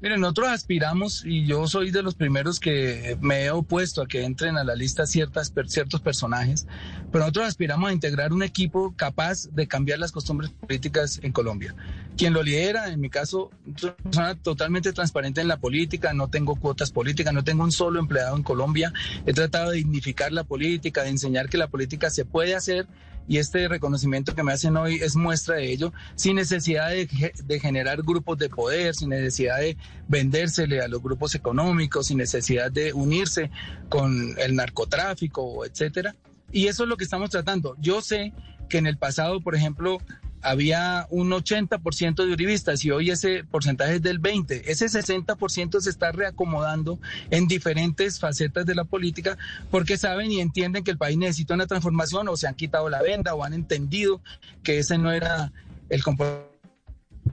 Miren, 0.00 0.20
nosotros 0.20 0.48
aspiramos 0.50 1.24
y 1.24 1.44
yo 1.44 1.66
soy 1.66 1.90
de 1.90 2.04
los 2.04 2.14
primeros 2.14 2.60
que 2.60 3.18
me 3.20 3.46
he 3.46 3.50
opuesto 3.50 4.00
a 4.00 4.06
que 4.06 4.22
entren 4.22 4.56
a 4.56 4.62
la 4.62 4.76
lista 4.76 5.06
ciertas, 5.06 5.52
ciertos 5.66 6.00
personajes, 6.00 6.68
pero 7.10 7.24
nosotros 7.24 7.46
aspiramos 7.46 7.90
a 7.90 7.92
integrar 7.92 8.32
un 8.32 8.44
equipo 8.44 8.94
capaz 8.94 9.48
de 9.50 9.66
cambiar 9.66 9.98
las 9.98 10.12
costumbres 10.12 10.50
políticas 10.52 11.18
en 11.24 11.32
Colombia. 11.32 11.74
Quien 12.16 12.32
lo 12.32 12.44
lidera, 12.44 12.90
en 12.90 13.00
mi 13.00 13.10
caso, 13.10 13.50
soy 13.74 13.90
una 13.90 13.96
persona 14.04 14.34
totalmente 14.36 14.92
transparente 14.92 15.40
en 15.40 15.48
la 15.48 15.56
política, 15.56 16.12
no 16.12 16.28
tengo 16.28 16.54
cuotas 16.54 16.92
políticas, 16.92 17.34
no 17.34 17.42
tengo 17.42 17.64
un 17.64 17.72
solo 17.72 17.98
empleado 17.98 18.36
en 18.36 18.44
Colombia, 18.44 18.92
he 19.26 19.32
tratado 19.32 19.70
de 19.70 19.78
dignificar 19.78 20.30
la 20.30 20.44
política, 20.44 21.02
de 21.02 21.08
enseñar 21.08 21.48
que 21.48 21.58
la 21.58 21.66
política 21.66 22.08
se 22.10 22.24
puede 22.24 22.54
hacer 22.54 22.86
y 23.28 23.38
este 23.38 23.68
reconocimiento 23.68 24.34
que 24.34 24.42
me 24.42 24.52
hacen 24.52 24.76
hoy 24.76 24.96
es 24.96 25.14
muestra 25.14 25.56
de 25.56 25.70
ello, 25.70 25.92
sin 26.14 26.36
necesidad 26.36 26.88
de, 26.88 27.32
de 27.44 27.60
generar 27.60 28.02
grupos 28.02 28.38
de 28.38 28.48
poder, 28.48 28.94
sin 28.94 29.10
necesidad 29.10 29.58
de 29.58 29.76
vendérsele 30.08 30.80
a 30.80 30.88
los 30.88 31.02
grupos 31.02 31.34
económicos, 31.34 32.06
sin 32.06 32.18
necesidad 32.18 32.72
de 32.72 32.92
unirse 32.94 33.50
con 33.90 34.34
el 34.38 34.56
narcotráfico, 34.56 35.64
etcétera. 35.66 36.16
Y 36.50 36.68
eso 36.68 36.84
es 36.84 36.88
lo 36.88 36.96
que 36.96 37.04
estamos 37.04 37.28
tratando. 37.28 37.76
Yo 37.78 38.00
sé 38.00 38.32
que 38.70 38.78
en 38.78 38.86
el 38.86 38.96
pasado, 38.96 39.40
por 39.42 39.54
ejemplo, 39.54 39.98
había 40.42 41.06
un 41.10 41.30
80% 41.30 42.24
de 42.24 42.32
uribistas 42.32 42.84
y 42.84 42.90
hoy 42.90 43.10
ese 43.10 43.44
porcentaje 43.44 43.96
es 43.96 44.02
del 44.02 44.20
20%. 44.20 44.62
Ese 44.66 44.86
60% 44.86 45.80
se 45.80 45.90
está 45.90 46.12
reacomodando 46.12 46.98
en 47.30 47.48
diferentes 47.48 48.18
facetas 48.18 48.66
de 48.66 48.74
la 48.74 48.84
política 48.84 49.36
porque 49.70 49.96
saben 49.96 50.30
y 50.30 50.40
entienden 50.40 50.84
que 50.84 50.90
el 50.90 50.98
país 50.98 51.16
necesita 51.16 51.54
una 51.54 51.66
transformación 51.66 52.28
o 52.28 52.36
se 52.36 52.46
han 52.46 52.54
quitado 52.54 52.88
la 52.88 53.02
venda 53.02 53.34
o 53.34 53.44
han 53.44 53.54
entendido 53.54 54.20
que 54.62 54.78
ese 54.78 54.98
no 54.98 55.12
era 55.12 55.52
el 55.88 56.02
comportamiento 56.02 56.48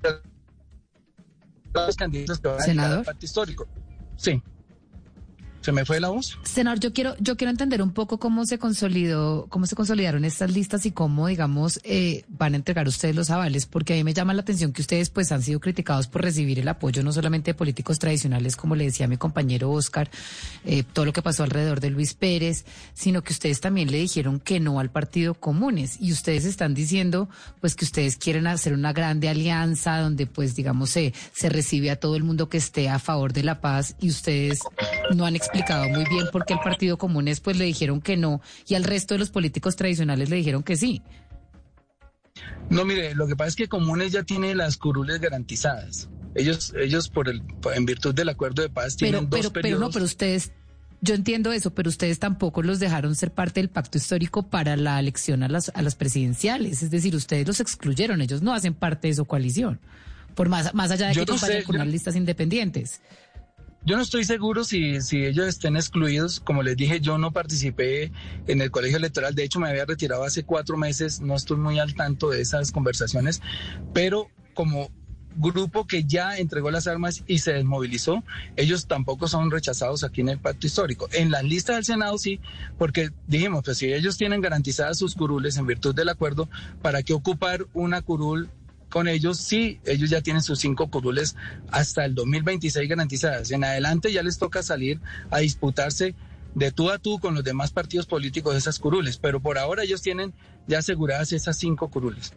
de 0.03 1.87
los 1.87 1.95
candidatos 1.95 2.39
que 2.39 2.47
van 2.47 2.79
a 2.79 2.95
al 2.97 3.03
pacto 3.03 3.25
histórico. 3.25 3.67
Sí. 4.17 4.41
¿Se 5.65 5.71
me 5.71 5.83
fue 5.83 5.99
la 5.99 6.09
voz? 6.09 6.37
Senador, 6.43 6.79
yo 6.79 6.93
quiero, 6.93 7.15
yo 7.19 7.37
quiero 7.37 7.49
entender 7.49 7.81
un 7.81 7.89
poco 7.89 8.19
cómo 8.19 8.45
se 8.45 8.59
consolidó, 8.59 9.47
cómo 9.49 9.65
se 9.65 9.75
consolidaron 9.75 10.23
estas 10.23 10.51
listas 10.51 10.85
y 10.85 10.91
cómo, 10.91 11.25
digamos, 11.25 11.79
eh, 11.83 12.23
van 12.27 12.53
a 12.53 12.57
entregar 12.57 12.87
ustedes 12.87 13.15
los 13.15 13.31
avales, 13.31 13.65
porque 13.65 13.93
a 13.93 13.95
mí 13.95 14.03
me 14.03 14.13
llama 14.13 14.35
la 14.35 14.41
atención 14.41 14.73
que 14.73 14.83
ustedes 14.83 15.09
pues 15.09 15.31
han 15.31 15.41
sido 15.41 15.59
criticados 15.59 16.05
por 16.05 16.21
recibir 16.21 16.59
el 16.59 16.67
apoyo 16.67 17.01
no 17.01 17.11
solamente 17.11 17.49
de 17.49 17.55
políticos 17.55 17.97
tradicionales, 17.97 18.55
como 18.55 18.75
le 18.75 18.83
decía 18.83 19.07
mi 19.07 19.17
compañero 19.17 19.71
Oscar, 19.71 20.11
eh, 20.65 20.83
todo 20.83 21.03
lo 21.03 21.13
que 21.13 21.23
pasó 21.23 21.41
alrededor 21.41 21.79
de 21.79 21.89
Luis 21.89 22.13
Pérez, 22.13 22.63
sino 22.93 23.23
que 23.23 23.33
ustedes 23.33 23.59
también 23.59 23.89
le 23.89 23.97
dijeron 23.97 24.39
que 24.39 24.59
no 24.59 24.79
al 24.79 24.91
Partido 24.91 25.33
Comunes 25.33 25.97
y 25.99 26.11
ustedes 26.11 26.45
están 26.45 26.75
diciendo 26.75 27.27
pues 27.59 27.73
que 27.73 27.85
ustedes 27.85 28.17
quieren 28.17 28.45
hacer 28.45 28.73
una 28.73 28.93
grande 28.93 29.29
alianza 29.29 29.97
donde 29.97 30.27
pues 30.27 30.55
digamos 30.55 30.91
se, 30.91 31.15
se 31.33 31.49
recibe 31.49 31.89
a 31.89 31.99
todo 31.99 32.15
el 32.17 32.23
mundo 32.23 32.49
que 32.49 32.59
esté 32.59 32.87
a 32.87 32.99
favor 32.99 33.33
de 33.33 33.41
la 33.41 33.61
paz 33.61 33.95
y 33.99 34.09
ustedes 34.09 34.59
no 35.15 35.25
han 35.25 35.35
explicado 35.35 35.54
muy 35.89 36.03
bien 36.09 36.27
por 36.31 36.45
qué 36.45 36.53
el 36.53 36.59
Partido 36.59 36.97
Comunes 36.97 37.39
pues 37.39 37.57
le 37.57 37.65
dijeron 37.65 38.01
que 38.01 38.17
no 38.17 38.41
y 38.67 38.75
al 38.75 38.83
resto 38.83 39.13
de 39.13 39.19
los 39.19 39.29
políticos 39.29 39.75
tradicionales 39.75 40.29
le 40.29 40.35
dijeron 40.37 40.63
que 40.63 40.75
sí. 40.75 41.01
No, 42.69 42.83
mire, 42.83 43.13
lo 43.15 43.27
que 43.27 43.35
pasa 43.35 43.49
es 43.49 43.55
que 43.55 43.67
Comunes 43.67 44.11
ya 44.11 44.23
tiene 44.23 44.55
las 44.55 44.77
curules 44.77 45.19
garantizadas. 45.19 46.09
Ellos, 46.33 46.73
ellos 46.77 47.07
por 47.09 47.29
el, 47.29 47.41
en 47.73 47.85
virtud 47.85 48.13
del 48.13 48.29
acuerdo 48.29 48.61
de 48.61 48.69
paz 48.69 48.97
tienen 48.97 49.27
Pero, 49.29 49.29
dos 49.29 49.39
pero, 49.39 49.53
pero 49.53 49.61
periodos. 49.61 49.81
no, 49.81 49.91
pero 49.91 50.03
ustedes, 50.05 50.51
yo 50.99 51.15
entiendo 51.15 51.53
eso, 51.53 51.73
pero 51.73 51.87
ustedes 51.89 52.19
tampoco 52.19 52.61
los 52.61 52.79
dejaron 52.79 53.15
ser 53.15 53.31
parte 53.31 53.61
del 53.61 53.69
pacto 53.69 53.97
histórico 53.97 54.43
para 54.43 54.75
la 54.75 54.99
elección 54.99 55.43
a 55.43 55.47
las, 55.47 55.71
a 55.75 55.81
las 55.81 55.95
presidenciales. 55.95 56.83
Es 56.83 56.91
decir, 56.91 57.15
ustedes 57.15 57.47
los 57.47 57.59
excluyeron, 57.61 58.21
ellos 58.21 58.41
no 58.41 58.53
hacen 58.53 58.73
parte 58.73 59.07
de 59.07 59.13
su 59.13 59.25
coalición. 59.25 59.79
Por 60.33 60.49
más, 60.49 60.73
más 60.73 60.91
allá 60.91 61.07
de 61.07 61.13
que 61.13 61.19
Yo 61.19 61.25
no 61.25 61.31
ellos 61.33 61.41
vayan 61.41 61.59
sé, 61.59 61.63
con 61.63 61.75
yo- 61.75 61.81
unas 61.81 61.93
listas 61.93 62.15
independientes. 62.17 63.01
Yo 63.85 63.95
no 63.95 64.01
estoy 64.01 64.23
seguro 64.23 64.63
si, 64.63 64.99
si 65.01 65.25
ellos 65.25 65.47
estén 65.47 65.75
excluidos. 65.75 66.39
Como 66.39 66.63
les 66.63 66.75
dije, 66.75 66.99
yo 67.01 67.19
no 67.19 67.31
participé 67.31 68.11
en 68.47 68.61
el 68.61 68.71
colegio 68.71 68.97
electoral. 68.97 69.35
De 69.35 69.43
hecho, 69.43 69.59
me 69.59 69.69
había 69.69 69.85
retirado 69.85 70.23
hace 70.23 70.43
cuatro 70.43 70.75
meses. 70.75 71.21
No 71.21 71.35
estoy 71.35 71.57
muy 71.57 71.77
al 71.77 71.93
tanto 71.93 72.31
de 72.31 72.41
esas 72.41 72.71
conversaciones. 72.71 73.43
Pero 73.93 74.27
como 74.55 74.89
grupo 75.35 75.85
que 75.85 76.03
ya 76.03 76.37
entregó 76.37 76.71
las 76.71 76.87
armas 76.87 77.23
y 77.27 77.39
se 77.39 77.53
desmovilizó, 77.53 78.23
ellos 78.55 78.87
tampoco 78.87 79.27
son 79.27 79.51
rechazados 79.51 80.03
aquí 80.03 80.21
en 80.21 80.29
el 80.29 80.39
pacto 80.39 80.65
histórico. 80.65 81.07
En 81.11 81.29
las 81.29 81.43
listas 81.43 81.75
del 81.75 81.85
Senado 81.85 82.17
sí, 82.17 82.39
porque 82.79 83.11
dijimos, 83.27 83.61
pues 83.63 83.77
si 83.77 83.93
ellos 83.93 84.17
tienen 84.17 84.41
garantizadas 84.41 84.97
sus 84.97 85.13
curules 85.13 85.57
en 85.57 85.67
virtud 85.67 85.93
del 85.93 86.09
acuerdo, 86.09 86.49
¿para 86.81 87.03
qué 87.03 87.13
ocupar 87.13 87.67
una 87.73 88.01
curul 88.01 88.49
con 88.89 89.07
ellos 89.07 89.37
sí, 89.39 89.79
ellos 89.85 90.09
ya 90.09 90.21
tienen 90.21 90.41
sus 90.41 90.59
cinco 90.59 90.89
curules 90.89 91.35
hasta 91.69 92.05
el 92.05 92.15
2026 92.15 92.87
garantizadas. 92.87 93.51
En 93.51 93.63
adelante 93.63 94.11
ya 94.11 94.23
les 94.23 94.37
toca 94.37 94.63
salir 94.63 94.99
a 95.31 95.39
disputarse 95.39 96.15
de 96.53 96.71
tú 96.71 96.89
a 96.89 96.97
tú 96.97 97.19
con 97.19 97.35
los 97.35 97.43
demás 97.43 97.71
partidos 97.71 98.05
políticos 98.05 98.55
esas 98.55 98.79
curules, 98.79 99.17
pero 99.17 99.41
por 99.41 99.57
ahora 99.57 99.83
ellos 99.83 100.01
tienen 100.01 100.33
ya 100.67 100.79
aseguradas 100.79 101.31
esas 101.33 101.57
cinco 101.57 101.89
curules. 101.89 102.33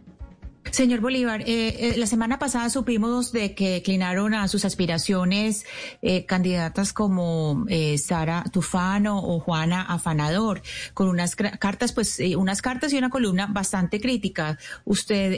Señor 0.71 0.99
Bolívar, 0.99 1.41
eh, 1.41 1.45
eh, 1.47 1.93
la 1.97 2.05
semana 2.05 2.37
pasada 2.37 2.69
supimos 2.69 3.31
de 3.31 3.55
que 3.55 3.69
declinaron 3.71 4.35
a 4.35 4.47
sus 4.47 4.65
aspiraciones 4.65 5.65
eh, 6.03 6.25
candidatas 6.25 6.93
como 6.93 7.65
eh, 7.69 7.97
Sara 7.97 8.43
Tufano 8.51 9.17
o 9.19 9.39
Juana 9.39 9.81
Afanador, 9.81 10.61
con 10.93 11.07
unas 11.07 11.35
cartas, 11.35 11.91
pues, 11.91 12.19
eh, 12.19 12.35
unas 12.35 12.61
cartas 12.61 12.93
y 12.93 12.97
una 12.97 13.09
columna 13.09 13.47
bastante 13.47 13.99
crítica. 13.99 14.59
¿Usted 14.85 15.37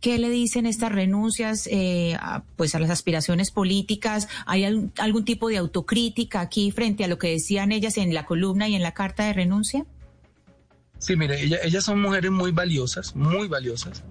qué 0.00 0.18
le 0.18 0.30
dicen 0.30 0.66
estas 0.66 0.92
renuncias, 0.92 1.68
a, 2.20 2.44
pues, 2.56 2.74
a 2.74 2.78
las 2.78 2.90
aspiraciones 2.90 3.50
políticas? 3.50 4.28
¿Hay 4.46 4.64
algún, 4.64 4.92
algún 4.98 5.24
tipo 5.24 5.48
de 5.48 5.56
autocrítica 5.56 6.40
aquí 6.42 6.70
frente 6.70 7.02
a 7.02 7.08
lo 7.08 7.18
que 7.18 7.28
decían 7.30 7.72
ellas 7.72 7.96
en 7.96 8.14
la 8.14 8.24
columna 8.24 8.68
y 8.68 8.76
en 8.76 8.82
la 8.82 8.92
carta 8.94 9.24
de 9.24 9.32
renuncia? 9.32 9.84
Sí, 10.98 11.16
mire, 11.16 11.42
ella- 11.42 11.58
ellas 11.64 11.82
son 11.82 12.00
mujeres 12.00 12.30
muy 12.30 12.52
valiosas, 12.52 13.16
muy 13.16 13.48
valiosas, 13.48 14.04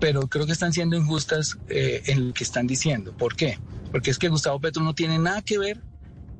pero 0.00 0.28
creo 0.28 0.46
que 0.46 0.52
están 0.52 0.72
siendo 0.72 0.96
injustas 0.96 1.58
eh, 1.68 2.02
en 2.06 2.28
lo 2.28 2.34
que 2.34 2.44
están 2.44 2.66
diciendo. 2.66 3.16
¿Por 3.16 3.36
qué? 3.36 3.58
Porque 3.90 4.10
es 4.10 4.18
que 4.18 4.28
Gustavo 4.28 4.60
Petro 4.60 4.82
no 4.82 4.94
tiene 4.94 5.18
nada 5.18 5.42
que 5.42 5.58
ver 5.58 5.80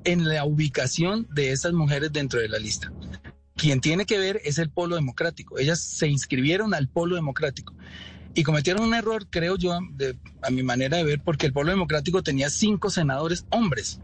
en 0.05 0.28
la 0.28 0.45
ubicación 0.45 1.27
de 1.33 1.53
esas 1.53 1.73
mujeres 1.73 2.12
dentro 2.12 2.41
de 2.41 2.49
la 2.49 2.59
lista. 2.59 2.93
Quien 3.57 3.81
tiene 3.81 4.05
que 4.05 4.19
ver 4.19 4.41
es 4.45 4.59
el 4.59 4.70
polo 4.70 4.97
democrático. 4.97 5.59
Ellas 5.59 5.81
se 5.81 6.09
inscribieron 6.09 6.74
al 6.74 6.89
polo 6.89 7.16
democrático 7.16 7.74
y 8.35 8.43
cometieron 8.43 8.85
un 8.85 8.95
error, 8.95 9.27
creo 9.31 9.57
yo, 9.57 9.73
a 9.73 10.51
mi 10.51 10.62
manera 10.62 10.99
de 10.99 11.05
ver, 11.05 11.23
porque 11.24 11.47
el 11.47 11.55
polo 11.55 11.70
democrático 11.70 12.23
tenía 12.23 12.51
cinco 12.51 12.91
senadores 12.91 13.47
hombres. 13.51 14.01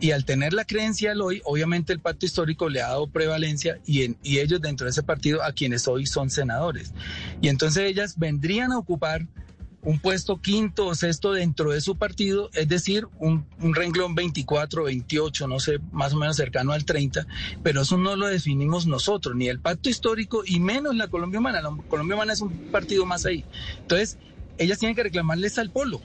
Y 0.00 0.10
al 0.10 0.24
tener 0.24 0.52
la 0.52 0.64
credencial 0.64 1.20
hoy, 1.22 1.40
obviamente 1.44 1.92
el 1.92 2.00
pacto 2.00 2.26
histórico 2.26 2.68
le 2.68 2.82
ha 2.82 2.88
dado 2.88 3.08
prevalencia 3.08 3.78
y, 3.86 4.02
en- 4.04 4.18
y 4.22 4.38
ellos 4.40 4.60
dentro 4.60 4.84
de 4.86 4.90
ese 4.90 5.02
partido 5.02 5.42
a 5.42 5.52
quienes 5.52 5.88
hoy 5.88 6.06
son 6.06 6.30
senadores. 6.30 6.94
Y 7.40 7.48
entonces 7.48 7.84
ellas 7.84 8.14
vendrían 8.18 8.72
a 8.72 8.78
ocupar 8.78 9.28
un 9.80 10.00
puesto 10.00 10.40
quinto 10.40 10.86
o 10.86 10.94
sexto 10.94 11.32
dentro 11.32 11.70
de 11.70 11.80
su 11.82 11.96
partido, 11.98 12.48
es 12.54 12.68
decir, 12.68 13.06
un, 13.18 13.46
un 13.58 13.74
renglón 13.74 14.14
24, 14.14 14.84
28, 14.84 15.46
no 15.46 15.60
sé, 15.60 15.78
más 15.92 16.14
o 16.14 16.16
menos 16.16 16.36
cercano 16.36 16.72
al 16.72 16.86
30, 16.86 17.26
pero 17.62 17.82
eso 17.82 17.98
no 17.98 18.16
lo 18.16 18.26
definimos 18.26 18.86
nosotros, 18.86 19.36
ni 19.36 19.48
el 19.48 19.60
pacto 19.60 19.90
histórico 19.90 20.42
y 20.46 20.58
menos 20.58 20.94
la 20.96 21.08
Colombia 21.08 21.38
Humana. 21.38 21.60
La 21.60 21.70
Colombia 21.86 22.16
Humana 22.16 22.32
es 22.32 22.40
un 22.40 22.58
partido 22.70 23.04
más 23.04 23.26
ahí. 23.26 23.46
Entonces, 23.82 24.18
ellas 24.56 24.78
tienen 24.78 24.96
que 24.96 25.02
reclamarles 25.02 25.58
al 25.58 25.70
polo, 25.70 26.00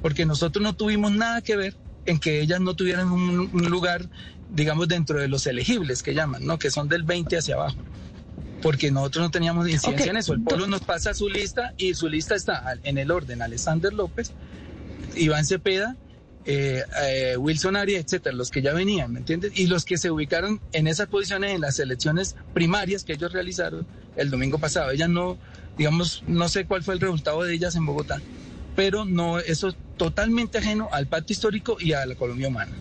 porque 0.00 0.24
nosotros 0.24 0.62
no 0.62 0.74
tuvimos 0.74 1.10
nada 1.12 1.42
que 1.42 1.56
ver 1.56 1.76
en 2.06 2.18
que 2.18 2.40
ellas 2.40 2.60
no 2.60 2.74
tuvieran 2.74 3.10
un, 3.10 3.50
un 3.52 3.70
lugar, 3.70 4.08
digamos, 4.50 4.88
dentro 4.88 5.20
de 5.20 5.28
los 5.28 5.46
elegibles 5.46 6.02
que 6.02 6.14
llaman, 6.14 6.44
¿no? 6.44 6.58
Que 6.58 6.70
son 6.70 6.88
del 6.88 7.02
20 7.02 7.38
hacia 7.38 7.54
abajo. 7.54 7.76
Porque 8.62 8.90
nosotros 8.90 9.24
no 9.24 9.30
teníamos 9.30 9.68
incidencia 9.68 10.10
en 10.10 10.16
eso. 10.18 10.34
El 10.34 10.42
polo 10.42 10.66
nos 10.66 10.82
pasa 10.82 11.14
su 11.14 11.28
lista 11.28 11.74
y 11.78 11.94
su 11.94 12.08
lista 12.08 12.34
está 12.34 12.62
en 12.82 12.98
el 12.98 13.10
orden 13.10 13.40
Alexander 13.40 13.92
López, 13.92 14.32
Iván 15.16 15.46
Cepeda, 15.46 15.96
eh, 16.46 16.82
eh, 17.02 17.36
Wilson 17.36 17.76
Arias, 17.76 18.04
etcétera, 18.04 18.34
los 18.34 18.50
que 18.50 18.62
ya 18.62 18.72
venían, 18.72 19.12
¿me 19.12 19.18
entiendes? 19.18 19.52
Y 19.58 19.66
los 19.66 19.84
que 19.84 19.98
se 19.98 20.10
ubicaron 20.10 20.60
en 20.72 20.86
esas 20.86 21.08
posiciones 21.08 21.54
en 21.54 21.60
las 21.60 21.78
elecciones 21.78 22.36
primarias 22.54 23.04
que 23.04 23.12
ellos 23.12 23.32
realizaron 23.32 23.86
el 24.16 24.30
domingo 24.30 24.58
pasado. 24.58 24.90
Ellas 24.90 25.08
no, 25.08 25.38
digamos, 25.76 26.22
no 26.26 26.48
sé 26.48 26.64
cuál 26.64 26.82
fue 26.82 26.94
el 26.94 27.00
resultado 27.00 27.42
de 27.42 27.54
ellas 27.54 27.76
en 27.76 27.84
Bogotá, 27.86 28.20
pero 28.74 29.04
no, 29.04 29.38
eso 29.38 29.68
es 29.68 29.76
totalmente 30.00 30.56
ajeno 30.56 30.88
al 30.92 31.08
pacto 31.08 31.34
histórico 31.34 31.76
y 31.78 31.92
a 31.92 32.06
la 32.06 32.14
Colombia 32.14 32.48
humana. 32.48 32.72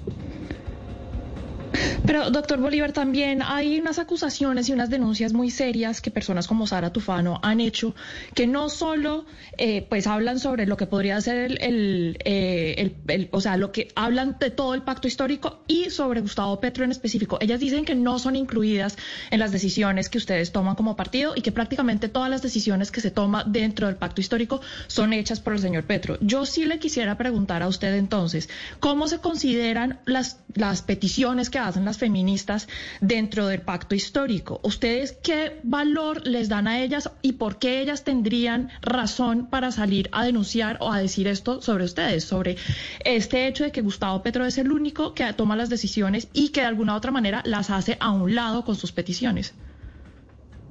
Pero, 2.05 2.29
doctor 2.31 2.59
Bolívar, 2.59 2.91
también 2.93 3.41
hay 3.41 3.79
unas 3.79 3.99
acusaciones 3.99 4.69
y 4.69 4.73
unas 4.73 4.89
denuncias 4.89 5.33
muy 5.33 5.49
serias 5.51 6.01
que 6.01 6.11
personas 6.11 6.47
como 6.47 6.67
Sara 6.67 6.91
Tufano 6.91 7.39
han 7.43 7.59
hecho, 7.59 7.95
que 8.33 8.47
no 8.47 8.69
solo 8.69 9.25
eh, 9.57 9.85
pues 9.89 10.07
hablan 10.07 10.39
sobre 10.39 10.65
lo 10.65 10.77
que 10.77 10.85
podría 10.87 11.19
ser 11.21 11.37
el, 11.51 11.57
el, 11.61 12.17
eh, 12.25 12.75
el- 12.77 12.95
el- 13.07 13.29
o 13.31 13.41
sea, 13.41 13.57
lo 13.57 13.71
que 13.71 13.89
hablan 13.95 14.37
de 14.39 14.49
todo 14.49 14.73
el 14.73 14.81
pacto 14.83 15.07
histórico 15.07 15.63
y 15.67 15.89
sobre 15.89 16.21
Gustavo 16.21 16.59
Petro 16.59 16.83
en 16.83 16.91
específico. 16.91 17.37
Ellas 17.41 17.59
dicen 17.59 17.85
que 17.85 17.95
no 17.95 18.19
son 18.19 18.35
incluidas 18.35 18.97
en 19.31 19.39
las 19.39 19.51
decisiones 19.51 20.09
que 20.09 20.17
ustedes 20.17 20.51
toman 20.51 20.75
como 20.75 20.95
partido 20.95 21.33
y 21.35 21.41
que 21.41 21.51
prácticamente 21.51 22.09
todas 22.09 22.29
las 22.29 22.41
decisiones 22.41 22.91
que 22.91 23.01
se 23.01 23.11
toman 23.11 23.51
dentro 23.51 23.87
del 23.87 23.95
pacto 23.97 24.21
histórico 24.21 24.61
son 24.87 25.13
hechas 25.13 25.39
por 25.39 25.53
el 25.53 25.59
señor 25.59 25.83
Petro. 25.85 26.17
Yo 26.21 26.45
sí 26.45 26.65
le 26.65 26.79
quisiera 26.79 27.17
preguntar 27.17 27.61
a 27.63 27.67
usted 27.67 27.93
entonces, 27.95 28.49
¿cómo 28.79 29.07
se 29.07 29.19
consideran 29.19 29.99
las, 30.05 30.39
las 30.55 30.81
peticiones 30.81 31.49
que 31.49 31.59
hacen 31.69 31.85
las 31.85 31.97
feministas 31.97 32.67
dentro 32.99 33.47
del 33.47 33.61
pacto 33.61 33.95
histórico? 33.95 34.59
¿Ustedes 34.63 35.17
qué 35.23 35.59
valor 35.63 36.25
les 36.27 36.49
dan 36.49 36.67
a 36.67 36.81
ellas 36.81 37.09
y 37.21 37.33
por 37.33 37.57
qué 37.57 37.81
ellas 37.81 38.03
tendrían 38.03 38.69
razón 38.81 39.47
para 39.49 39.71
salir 39.71 40.09
a 40.11 40.25
denunciar 40.25 40.77
o 40.81 40.91
a 40.91 40.99
decir 40.99 41.27
esto 41.27 41.61
sobre 41.61 41.85
ustedes, 41.85 42.23
sobre 42.23 42.57
este 43.05 43.47
hecho 43.47 43.63
de 43.63 43.71
que 43.71 43.81
Gustavo 43.81 44.21
Petro 44.21 44.45
es 44.45 44.57
el 44.57 44.71
único 44.71 45.13
que 45.13 45.31
toma 45.33 45.55
las 45.55 45.69
decisiones 45.69 46.27
y 46.33 46.49
que 46.49 46.61
de 46.61 46.67
alguna 46.67 46.93
u 46.93 46.97
otra 46.97 47.11
manera 47.11 47.41
las 47.45 47.69
hace 47.69 47.97
a 47.99 48.11
un 48.11 48.35
lado 48.35 48.65
con 48.65 48.75
sus 48.75 48.91
peticiones? 48.91 49.53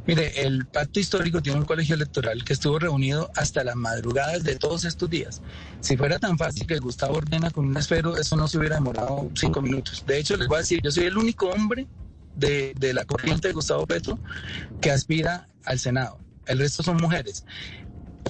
Mire, 0.08 0.40
el 0.40 0.64
pacto 0.64 1.00
histórico 1.00 1.42
tiene 1.42 1.58
un 1.58 1.66
colegio 1.66 1.94
electoral 1.94 2.42
que 2.42 2.54
estuvo 2.54 2.78
reunido 2.78 3.30
hasta 3.36 3.62
las 3.62 3.76
madrugadas 3.76 4.42
de 4.42 4.56
todos 4.56 4.86
estos 4.86 5.10
días. 5.10 5.42
Si 5.80 5.98
fuera 5.98 6.18
tan 6.18 6.38
fácil 6.38 6.66
que 6.66 6.78
Gustavo 6.78 7.18
ordena 7.18 7.50
con 7.50 7.66
un 7.66 7.76
esfero, 7.76 8.16
eso 8.16 8.34
no 8.34 8.48
se 8.48 8.56
hubiera 8.56 8.76
demorado 8.76 9.30
cinco 9.34 9.60
minutos. 9.60 10.02
De 10.06 10.18
hecho, 10.18 10.38
les 10.38 10.48
voy 10.48 10.56
a 10.56 10.60
decir, 10.60 10.80
yo 10.82 10.90
soy 10.90 11.04
el 11.04 11.18
único 11.18 11.50
hombre 11.50 11.86
de, 12.36 12.72
de 12.78 12.94
la 12.94 13.04
corriente 13.04 13.48
de 13.48 13.54
Gustavo 13.54 13.86
Petro 13.86 14.18
que 14.80 14.90
aspira 14.90 15.46
al 15.66 15.78
Senado. 15.78 16.18
El 16.46 16.58
resto 16.58 16.82
son 16.82 16.96
mujeres. 16.96 17.44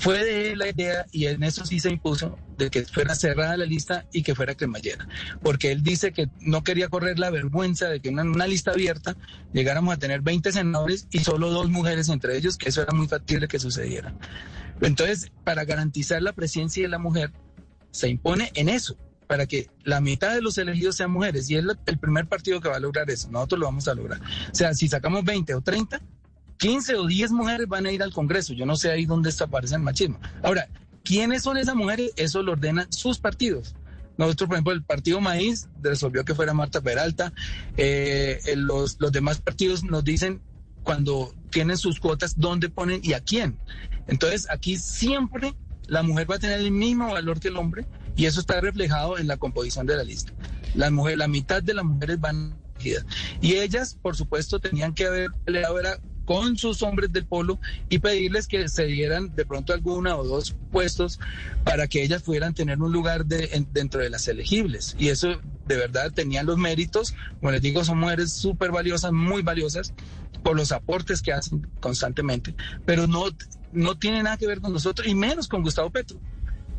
Fue 0.00 0.24
de 0.24 0.56
la 0.56 0.68
idea 0.68 1.06
y 1.12 1.26
en 1.26 1.42
eso 1.42 1.64
sí 1.64 1.80
se 1.80 1.90
impuso 1.90 2.38
de 2.56 2.70
que 2.70 2.84
fuera 2.84 3.14
cerrada 3.14 3.56
la 3.56 3.64
lista 3.64 4.06
y 4.12 4.22
que 4.22 4.34
fuera 4.34 4.54
cremallera, 4.54 5.08
porque 5.42 5.72
él 5.72 5.82
dice 5.82 6.12
que 6.12 6.28
no 6.40 6.62
quería 6.62 6.88
correr 6.88 7.18
la 7.18 7.30
vergüenza 7.30 7.88
de 7.88 8.00
que 8.00 8.08
en 8.08 8.18
una 8.18 8.46
lista 8.46 8.72
abierta 8.72 9.16
llegáramos 9.52 9.94
a 9.94 9.98
tener 9.98 10.20
20 10.20 10.52
senadores 10.52 11.06
y 11.10 11.20
solo 11.20 11.50
dos 11.50 11.70
mujeres 11.70 12.08
entre 12.08 12.36
ellos, 12.36 12.56
que 12.56 12.68
eso 12.68 12.82
era 12.82 12.92
muy 12.92 13.08
factible 13.08 13.48
que 13.48 13.58
sucediera. 13.58 14.14
Entonces, 14.80 15.32
para 15.44 15.64
garantizar 15.64 16.22
la 16.22 16.32
presencia 16.32 16.82
de 16.82 16.88
la 16.88 16.98
mujer, 16.98 17.32
se 17.90 18.08
impone 18.08 18.50
en 18.54 18.68
eso, 18.68 18.96
para 19.26 19.46
que 19.46 19.68
la 19.84 20.00
mitad 20.00 20.34
de 20.34 20.40
los 20.40 20.56
elegidos 20.58 20.96
sean 20.96 21.10
mujeres, 21.10 21.50
y 21.50 21.56
es 21.56 21.64
el 21.86 21.98
primer 21.98 22.26
partido 22.26 22.60
que 22.60 22.68
va 22.68 22.76
a 22.76 22.80
lograr 22.80 23.10
eso, 23.10 23.30
nosotros 23.30 23.60
lo 23.60 23.66
vamos 23.66 23.88
a 23.88 23.94
lograr. 23.94 24.20
O 24.20 24.54
sea, 24.54 24.74
si 24.74 24.88
sacamos 24.88 25.24
20 25.24 25.54
o 25.54 25.60
30, 25.60 26.00
15 26.59 26.97
o 26.97 27.06
10 27.06 27.32
mujeres 27.32 27.68
van 27.68 27.86
a 27.86 27.93
ir 27.93 28.02
al 28.02 28.12
Congreso. 28.12 28.52
Yo 28.52 28.66
no 28.66 28.76
sé 28.76 28.90
ahí 28.90 29.06
dónde 29.06 29.30
está, 29.30 29.44
aparece 29.44 29.76
el 29.76 29.82
machismo. 29.82 30.20
Ahora, 30.43 30.68
¿quiénes 31.05 31.43
son 31.43 31.56
esas 31.56 31.74
mujeres? 31.74 32.12
Eso 32.16 32.43
lo 32.43 32.52
ordenan 32.52 32.93
sus 32.93 33.18
partidos. 33.18 33.74
Nosotros, 34.18 34.48
por 34.48 34.56
ejemplo, 34.56 34.72
el 34.72 34.82
Partido 34.82 35.20
Maíz 35.20 35.68
resolvió 35.80 36.24
que 36.24 36.35
fuera 36.35 36.52
Marta 36.52 36.80
Peralta. 36.80 37.32
Eh, 37.76 38.40
los, 38.56 38.98
demás 38.98 39.40
partidos 39.40 39.85
nos 39.85 40.02
dicen 40.02 40.43
cuando 40.82 41.32
tienen 41.51 41.78
sus 41.78 42.01
cuotas 42.01 42.35
dónde 42.36 42.68
ponen 42.68 43.01
y 43.05 43.12
a 43.12 43.20
quién. 43.20 43.56
Entonces, 44.09 44.48
aquí 44.51 44.76
siempre 44.76 45.55
la 45.86 46.02
mujer 46.02 46.28
va 46.28 46.35
a 46.35 46.39
tener 46.40 46.59
el 46.59 46.72
mismo 46.72 47.12
valor 47.12 47.39
que 47.39 47.48
el 47.48 47.56
hombre 47.56 47.86
y 48.16 48.26
eso 48.26 48.40
está 48.40 48.60
reflejado 48.60 49.18
en 49.18 49.28
la 49.28 49.36
composición 49.36 49.86
de 49.86 49.97
la 49.97 50.02
lista. 50.02 50.32
La, 50.74 50.90
mujer, 50.90 51.18
la 51.18 51.28
mitad 51.28 51.62
de 51.62 51.74
las 51.74 51.85
mujeres 51.85 52.20
van 52.20 52.59
elegidas. 52.74 53.06
Y 53.40 53.55
ellas, 53.55 53.97
por 54.02 54.16
supuesto, 54.16 54.59
tenían 54.59 54.94
que 54.94 55.06
haber 55.06 55.30
peleado 55.44 55.78
con 56.28 56.59
sus 56.59 56.82
hombres 56.82 57.10
del 57.10 57.24
polo 57.24 57.59
y 57.88 58.00
pedirles 58.00 58.46
que 58.46 58.68
se 58.68 58.84
dieran 58.84 59.34
de 59.34 59.46
pronto 59.46 59.72
alguna 59.72 60.14
o 60.14 60.24
dos 60.24 60.55
puestos 60.70 61.18
para 61.64 61.86
que 61.88 62.02
ellas 62.02 62.22
pudieran 62.22 62.52
tener 62.52 62.78
un 62.82 62.92
lugar 62.92 63.24
de, 63.24 63.48
en- 63.52 63.66
dentro 63.72 64.02
de 64.02 64.10
las 64.10 64.28
elegibles. 64.28 64.94
Y 64.98 65.09
eso 65.09 65.40
de 65.66 65.76
verdad 65.78 66.12
tenían 66.12 66.44
los 66.44 66.59
méritos. 66.59 67.14
Como 67.40 67.50
les 67.50 67.62
digo, 67.62 67.82
son 67.82 67.98
mujeres 67.98 68.30
súper 68.30 68.70
valiosas, 68.72 69.10
muy 69.10 69.40
valiosas 69.40 69.94
por 70.42 70.55
los 70.55 70.70
aportes 70.70 71.22
que 71.22 71.32
hacen 71.32 71.66
constantemente, 71.80 72.55
pero 72.84 73.06
no, 73.06 73.24
no 73.72 73.96
tiene 73.98 74.22
nada 74.22 74.36
que 74.36 74.46
ver 74.46 74.60
con 74.60 74.74
nosotros 74.74 75.09
y 75.09 75.14
menos 75.14 75.48
con 75.48 75.62
Gustavo 75.62 75.88
Petro. 75.90 76.20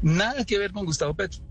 Nada 0.04 0.46
que 0.46 0.60
ver 0.60 0.72
con 0.74 0.86
Gustavo 0.86 1.16
Petro. 1.16 1.42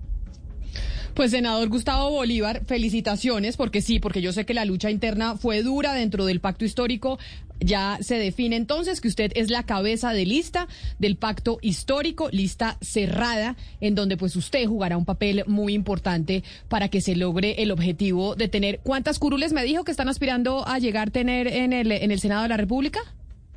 Pues 1.15 1.33
senador 1.33 1.69
Gustavo 1.69 2.11
Bolívar, 2.11 2.62
felicitaciones, 2.66 3.57
porque 3.57 3.83
sí, 3.83 3.99
porque 3.99 4.23
yo 4.23 4.33
sé 4.33 4.47
que 4.47 4.55
la 4.55 4.65
lucha 4.65 4.89
interna 4.89 5.37
fue 5.37 5.65
dura 5.65 5.93
dentro 5.93 6.25
del 6.27 6.41
pacto 6.41 6.65
histórico. 6.65 7.19
Ya 7.61 7.99
se 8.01 8.17
define 8.19 8.57
entonces 8.57 9.01
que 9.01 9.09
usted 9.09 9.33
es 9.35 9.51
la 9.51 9.65
cabeza 9.65 10.13
de 10.13 10.25
lista 10.27 10.69
del 10.99 11.17
pacto 11.17 11.59
histórico, 11.61 12.29
lista 12.31 12.79
cerrada, 12.81 13.57
en 13.81 13.95
donde 13.95 14.17
pues 14.17 14.37
usted 14.37 14.67
jugará 14.67 14.97
un 14.97 15.05
papel 15.05 15.43
muy 15.47 15.75
importante 15.75 16.45
para 16.69 16.89
que 16.89 17.01
se 17.01 17.17
logre 17.17 17.63
el 17.63 17.71
objetivo 17.73 18.37
de 18.37 18.49
tener. 18.49 18.81
¿Cuántas 18.83 19.19
curules 19.19 19.53
me 19.53 19.65
dijo 19.65 19.85
que 19.85 19.91
están 19.91 20.09
aspirando 20.09 20.67
a 20.69 20.79
llegar 20.79 21.09
a 21.09 21.11
tener 21.11 21.47
en 21.49 21.73
el, 21.73 21.91
en 21.93 22.11
el 22.11 22.21
Senado 22.21 22.43
de 22.45 22.49
la 22.49 22.57
República? 22.57 23.01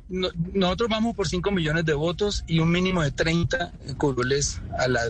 No- 0.08 0.28
nosotros 0.52 0.90
vamos 0.90 1.14
por 1.16 1.26
5 1.26 1.50
millones 1.52 1.86
de 1.86 1.94
votos 1.94 2.44
y 2.46 2.58
un 2.58 2.70
mínimo 2.70 3.02
de 3.02 3.12
30 3.12 3.72
curules 3.96 4.60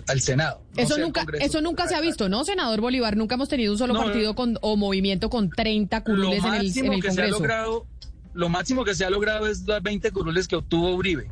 al 0.06 0.20
Senado. 0.20 0.60
No 0.76 0.82
Eso 0.82 0.98
nunca, 0.98 1.20
Congreso. 1.22 1.44
eso 1.46 1.60
nunca 1.60 1.88
se 1.88 1.94
ha 1.96 2.00
visto, 2.00 2.28
¿no, 2.28 2.44
senador 2.44 2.80
Bolívar? 2.80 3.16
Nunca 3.16 3.34
hemos 3.34 3.48
tenido 3.48 3.72
un 3.72 3.78
solo 3.78 3.94
No, 3.94 4.00
partido 4.04 4.34
con, 4.34 4.58
o 4.60 4.76
movimiento 4.76 5.28
con 5.28 5.50
30 5.50 6.04
curules 6.04 6.42
lo 6.42 6.48
en 6.48 6.54
el, 6.60 6.78
en 6.78 6.92
el 6.92 7.02
que 7.02 7.10
se 7.10 7.20
ha 7.20 7.24
Congreso. 7.24 7.38
logrado, 7.38 7.86
lo 8.34 8.48
máximo 8.48 8.84
que 8.84 8.94
se 8.94 9.04
ha 9.04 9.10
logrado 9.10 9.46
es 9.46 9.66
las 9.66 9.82
20 9.82 10.10
curules 10.10 10.48
que 10.48 10.56
obtuvo 10.56 10.94
Uribe. 10.94 11.30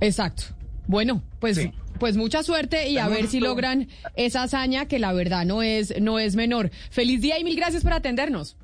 Exacto. 0.00 0.44
Bueno, 0.86 1.22
pues, 1.40 1.58
pues 1.98 2.16
mucha 2.16 2.42
suerte 2.42 2.88
y 2.88 2.98
a 2.98 3.08
ver 3.08 3.26
si 3.26 3.40
logran 3.40 3.88
esa 4.14 4.44
hazaña 4.44 4.86
que 4.86 4.98
la 4.98 5.12
verdad 5.12 5.44
no 5.44 5.62
es, 5.62 6.00
no 6.00 6.18
es 6.18 6.36
menor. 6.36 6.70
Feliz 6.90 7.20
día 7.20 7.38
y 7.38 7.44
mil 7.44 7.56
gracias 7.56 7.82
por 7.82 7.92
atendernos. 7.92 8.56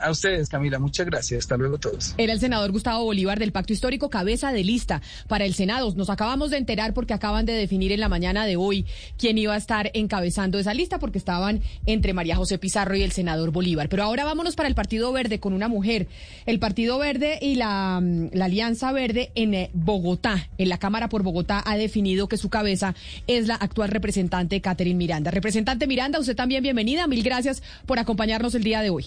A 0.00 0.10
ustedes, 0.10 0.48
Camila, 0.48 0.78
muchas 0.78 1.06
gracias. 1.06 1.40
Hasta 1.40 1.56
luego 1.56 1.78
todos. 1.78 2.14
Era 2.18 2.32
el 2.32 2.40
senador 2.40 2.72
Gustavo 2.72 3.04
Bolívar 3.04 3.38
del 3.38 3.52
Pacto 3.52 3.72
Histórico, 3.72 4.10
cabeza 4.10 4.52
de 4.52 4.64
lista 4.64 5.02
para 5.28 5.44
el 5.44 5.54
Senado. 5.54 5.92
Nos 5.96 6.10
acabamos 6.10 6.50
de 6.50 6.56
enterar 6.56 6.94
porque 6.94 7.14
acaban 7.14 7.46
de 7.46 7.52
definir 7.52 7.92
en 7.92 8.00
la 8.00 8.08
mañana 8.08 8.46
de 8.46 8.56
hoy 8.56 8.86
quién 9.18 9.38
iba 9.38 9.54
a 9.54 9.56
estar 9.56 9.90
encabezando 9.94 10.58
esa 10.58 10.74
lista, 10.74 10.98
porque 10.98 11.18
estaban 11.18 11.62
entre 11.86 12.12
María 12.12 12.36
José 12.36 12.58
Pizarro 12.58 12.96
y 12.96 13.02
el 13.02 13.12
senador 13.12 13.50
Bolívar. 13.50 13.88
Pero 13.88 14.02
ahora 14.02 14.24
vámonos 14.24 14.56
para 14.56 14.68
el 14.68 14.74
Partido 14.74 15.12
Verde 15.12 15.40
con 15.40 15.52
una 15.52 15.68
mujer. 15.68 16.08
El 16.46 16.58
Partido 16.58 16.98
Verde 16.98 17.38
y 17.40 17.56
la, 17.56 18.02
la 18.32 18.44
Alianza 18.46 18.92
Verde 18.92 19.30
en 19.34 19.54
eh, 19.54 19.70
Bogotá, 19.72 20.48
en 20.58 20.68
la 20.68 20.78
Cámara 20.78 21.08
por 21.08 21.22
Bogotá, 21.22 21.62
ha 21.64 21.76
definido 21.76 22.28
que 22.28 22.36
su 22.36 22.48
cabeza 22.48 22.94
es 23.26 23.46
la 23.46 23.54
actual 23.54 23.90
representante 23.90 24.60
Catherine 24.60 24.96
Miranda. 24.96 25.30
Representante 25.30 25.86
Miranda, 25.86 26.18
usted 26.18 26.36
también 26.36 26.62
bienvenida. 26.62 27.06
Mil 27.06 27.22
gracias 27.22 27.62
por 27.86 27.98
acompañarnos 27.98 28.54
el 28.54 28.64
día 28.64 28.82
de 28.82 28.90
hoy. 28.90 29.06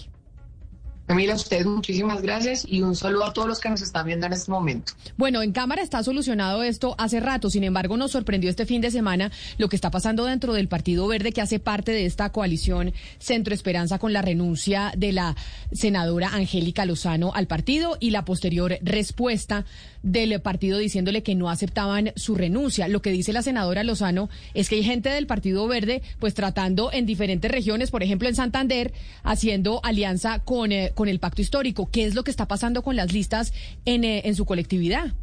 Camila, 1.06 1.34
a 1.34 1.36
usted 1.36 1.66
muchísimas 1.66 2.22
gracias 2.22 2.66
y 2.66 2.82
un 2.82 2.96
saludo 2.96 3.26
a 3.26 3.34
todos 3.34 3.48
los 3.48 3.60
que 3.60 3.70
nos 3.70 3.82
están 3.82 4.06
viendo 4.06 4.26
en 4.26 4.34
este 4.34 4.50
momento. 4.50 4.94
Bueno, 5.18 5.42
en 5.42 5.52
Cámara 5.52 5.82
está 5.82 6.02
solucionado 6.02 6.64
esto 6.64 6.96
hace 6.98 7.20
rato, 7.20 7.50
sin 7.50 7.66
embargo 7.66 7.98
nos 7.98 8.12
sorprendió 8.12 8.50
este 8.50 8.66
fin 8.66 8.80
de 8.82 8.90
semana 8.90 9.30
lo 9.58 9.68
que 9.68 9.76
está 9.76 9.92
pasando 9.92 10.24
dentro 10.24 10.54
del 10.54 10.70
Partido 10.70 11.06
Verde 11.08 11.34
que 11.34 11.42
hace 11.42 11.60
parte 11.60 11.92
de 11.92 12.06
esta 12.06 12.32
coalición 12.32 12.94
Centro 13.20 13.54
Esperanza 13.54 14.00
con 14.00 14.14
la 14.14 14.22
renuncia 14.22 14.94
de 14.96 15.12
la 15.12 15.36
senadora 15.74 16.30
Angélica 16.30 16.86
Lozano 16.86 17.34
al 17.34 17.48
partido 17.48 17.98
y 18.00 18.12
la 18.12 18.24
posterior 18.24 18.78
respuesta 18.82 19.66
del 20.04 20.40
partido 20.42 20.78
diciéndole 20.78 21.24
que 21.24 21.36
no 21.36 21.50
aceptaban 21.50 22.12
su 22.16 22.36
renuncia. 22.36 22.88
Lo 22.88 23.02
que 23.02 23.12
dice 23.12 23.34
la 23.34 23.42
senadora 23.42 23.84
Lozano 23.84 24.30
es 24.54 24.70
que 24.70 24.76
hay 24.76 24.84
gente 24.84 25.10
del 25.10 25.28
Partido 25.28 25.68
Verde 25.68 26.02
pues 26.20 26.34
tratando 26.34 26.92
en 26.92 27.06
diferentes 27.06 27.50
regiones, 27.50 27.90
por 27.90 28.04
ejemplo 28.04 28.28
en 28.30 28.36
Santander, 28.36 28.94
haciendo 29.24 29.80
alianza 29.84 30.40
con... 30.40 30.72
Eh, 30.72 30.92
con 30.94 31.08
el 31.08 31.20
pacto 31.20 31.42
histórico. 31.42 31.90
¿Qué 31.92 32.06
es 32.06 32.16
lo 32.16 32.24
que 32.24 32.32
está 32.32 32.48
pasando 32.48 32.84
con 32.84 32.96
las 32.96 33.14
listas 33.14 33.54
en, 33.86 34.04
eh, 34.04 34.22
en 34.26 34.36
su 34.36 34.46
colectividad? 34.46 35.14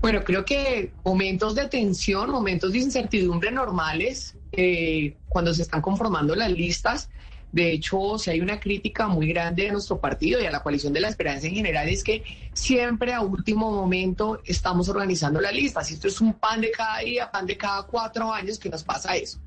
Bueno, 0.00 0.22
creo 0.22 0.44
que 0.44 0.92
momentos 1.04 1.54
de 1.54 1.68
tensión, 1.68 2.30
momentos 2.30 2.72
de 2.72 2.78
incertidumbre 2.78 3.50
normales, 3.50 4.36
eh, 4.52 5.16
cuando 5.28 5.54
se 5.54 5.62
están 5.62 5.80
conformando 5.80 6.34
las 6.34 6.52
listas. 6.52 7.08
De 7.54 7.70
hecho, 7.70 8.18
si 8.18 8.30
hay 8.30 8.40
una 8.40 8.58
crítica 8.58 9.06
muy 9.06 9.28
grande 9.28 9.62
de 9.62 9.70
nuestro 9.70 10.00
partido 10.00 10.42
y 10.42 10.44
a 10.44 10.50
la 10.50 10.60
coalición 10.60 10.92
de 10.92 10.98
la 10.98 11.08
esperanza 11.08 11.46
en 11.46 11.54
general, 11.54 11.88
es 11.88 12.02
que 12.02 12.24
siempre 12.52 13.12
a 13.12 13.20
último 13.20 13.70
momento 13.70 14.40
estamos 14.44 14.88
organizando 14.88 15.40
las 15.40 15.54
listas. 15.54 15.88
Esto 15.88 16.08
es 16.08 16.20
un 16.20 16.34
pan 16.34 16.60
de 16.60 16.72
cada 16.72 16.98
día, 16.98 17.30
pan 17.30 17.46
de 17.46 17.56
cada 17.56 17.84
cuatro 17.84 18.32
años 18.32 18.58
que 18.58 18.68
nos 18.68 18.82
pasa 18.82 19.14
eso. 19.14 19.38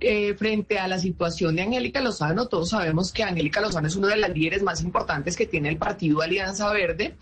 Eh, 0.00 0.32
frente 0.38 0.78
a 0.78 0.88
la 0.88 0.98
situación 0.98 1.56
de 1.56 1.60
Angélica 1.60 2.00
Lozano, 2.00 2.48
todos 2.48 2.70
sabemos 2.70 3.12
que 3.12 3.22
Angélica 3.22 3.60
Lozano 3.60 3.86
es 3.86 3.96
uno 3.96 4.06
de 4.06 4.16
las 4.16 4.30
líderes 4.30 4.62
más 4.62 4.82
importantes 4.82 5.36
que 5.36 5.44
tiene 5.44 5.68
el 5.68 5.76
partido 5.76 6.22
Alianza 6.22 6.72
Verde. 6.72 7.16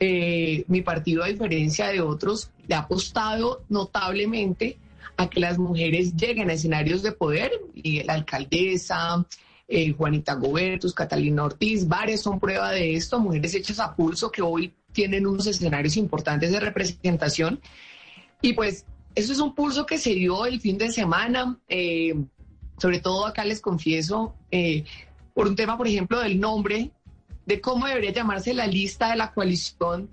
Eh, 0.00 0.64
mi 0.66 0.82
partido, 0.82 1.22
a 1.22 1.28
diferencia 1.28 1.86
de 1.86 2.00
otros, 2.00 2.50
le 2.66 2.74
ha 2.74 2.80
apostado 2.80 3.62
notablemente 3.68 4.76
a 5.16 5.30
que 5.30 5.38
las 5.38 5.56
mujeres 5.56 6.16
lleguen 6.16 6.50
a 6.50 6.54
escenarios 6.54 7.04
de 7.04 7.12
poder, 7.12 7.52
y 7.74 8.02
la 8.02 8.14
alcaldesa, 8.14 9.24
eh, 9.68 9.92
Juanita 9.92 10.34
Gobertus, 10.34 10.94
Catalina 10.94 11.44
Ortiz, 11.44 11.86
varias 11.86 12.20
son 12.20 12.38
prueba 12.38 12.70
de 12.70 12.94
esto, 12.94 13.18
mujeres 13.18 13.54
hechas 13.54 13.80
a 13.80 13.94
pulso 13.94 14.30
que 14.30 14.42
hoy 14.42 14.74
tienen 14.92 15.26
unos 15.26 15.46
escenarios 15.46 15.96
importantes 15.96 16.52
de 16.52 16.60
representación. 16.60 17.60
Y 18.40 18.52
pues 18.52 18.84
eso 19.14 19.32
es 19.32 19.38
un 19.38 19.54
pulso 19.54 19.86
que 19.86 19.98
se 19.98 20.14
dio 20.14 20.46
el 20.46 20.60
fin 20.60 20.78
de 20.78 20.90
semana, 20.90 21.58
eh, 21.68 22.14
sobre 22.78 23.00
todo 23.00 23.26
acá 23.26 23.44
les 23.44 23.60
confieso, 23.60 24.34
eh, 24.50 24.84
por 25.34 25.46
un 25.46 25.56
tema, 25.56 25.76
por 25.76 25.86
ejemplo, 25.86 26.20
del 26.20 26.40
nombre, 26.40 26.90
de 27.46 27.60
cómo 27.60 27.86
debería 27.86 28.12
llamarse 28.12 28.54
la 28.54 28.66
lista 28.66 29.10
de 29.10 29.16
la 29.16 29.32
coalición 29.32 30.08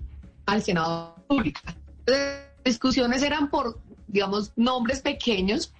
al 0.46 0.62
Senado 0.62 1.16
Pública. 1.26 1.60
Las 2.06 2.40
discusiones 2.64 3.22
eran 3.22 3.50
por, 3.50 3.80
digamos, 4.12 4.52
nombres 4.56 5.00
pequeños, 5.00 5.72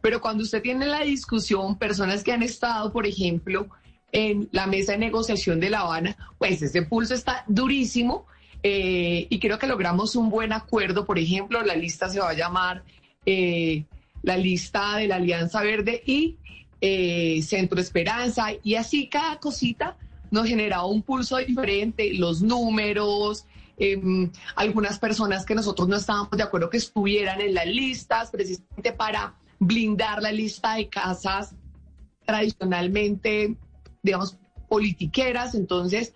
pero 0.00 0.20
cuando 0.20 0.44
usted 0.44 0.62
tiene 0.62 0.86
la 0.86 1.00
discusión, 1.00 1.76
personas 1.76 2.22
que 2.22 2.32
han 2.32 2.42
estado, 2.42 2.92
por 2.92 3.06
ejemplo, 3.06 3.68
en 4.12 4.48
la 4.52 4.66
mesa 4.66 4.92
de 4.92 4.98
negociación 4.98 5.60
de 5.60 5.70
La 5.70 5.80
Habana, 5.80 6.16
pues 6.38 6.62
ese 6.62 6.82
pulso 6.82 7.14
está 7.14 7.44
durísimo 7.46 8.26
eh, 8.62 9.26
y 9.28 9.38
creo 9.38 9.58
que 9.58 9.66
logramos 9.66 10.16
un 10.16 10.30
buen 10.30 10.52
acuerdo. 10.52 11.04
Por 11.04 11.18
ejemplo, 11.18 11.62
la 11.62 11.76
lista 11.76 12.08
se 12.08 12.20
va 12.20 12.30
a 12.30 12.34
llamar 12.34 12.82
eh, 13.26 13.84
la 14.22 14.36
lista 14.36 14.96
de 14.96 15.08
la 15.08 15.16
Alianza 15.16 15.62
Verde 15.62 16.02
y 16.06 16.36
eh, 16.80 17.40
Centro 17.42 17.80
Esperanza. 17.80 18.48
Y 18.62 18.74
así 18.74 19.08
cada 19.08 19.38
cosita 19.38 19.96
nos 20.30 20.46
generaba 20.46 20.86
un 20.86 21.02
pulso 21.02 21.36
diferente, 21.38 22.12
los 22.14 22.42
números, 22.42 23.46
em, 23.78 24.30
algunas 24.56 24.98
personas 24.98 25.44
que 25.44 25.54
nosotros 25.54 25.88
no 25.88 25.96
estábamos 25.96 26.30
de 26.30 26.42
acuerdo 26.42 26.70
que 26.70 26.78
estuvieran 26.78 27.40
en 27.40 27.54
las 27.54 27.66
listas, 27.66 28.30
precisamente 28.30 28.92
para 28.92 29.34
blindar 29.58 30.22
la 30.22 30.32
lista 30.32 30.74
de 30.74 30.88
casas 30.88 31.54
tradicionalmente, 32.24 33.56
digamos, 34.02 34.36
politiqueras. 34.68 35.54
Entonces, 35.54 36.12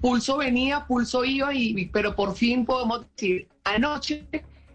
pulso 0.00 0.36
venía, 0.36 0.86
pulso 0.86 1.24
iba, 1.24 1.54
y, 1.54 1.86
pero 1.86 2.14
por 2.16 2.34
fin 2.34 2.64
podemos 2.66 3.06
decir 3.16 3.48
anoche 3.64 4.26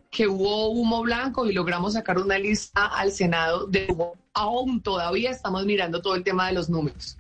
que 0.10 0.28
hubo 0.28 0.70
humo 0.70 1.02
blanco 1.02 1.46
y 1.46 1.54
logramos 1.54 1.94
sacar 1.94 2.18
una 2.18 2.40
lista 2.40 2.86
al 2.86 3.12
Senado 3.12 3.68
de 3.68 3.88
humo. 3.90 4.14
Aún 4.34 4.82
todavía 4.82 5.32
estamos 5.32 5.66
mirando 5.66 6.02
todo 6.02 6.16
el 6.16 6.24
tema 6.24 6.48
de 6.48 6.54
los 6.54 6.70
números. 6.70 7.18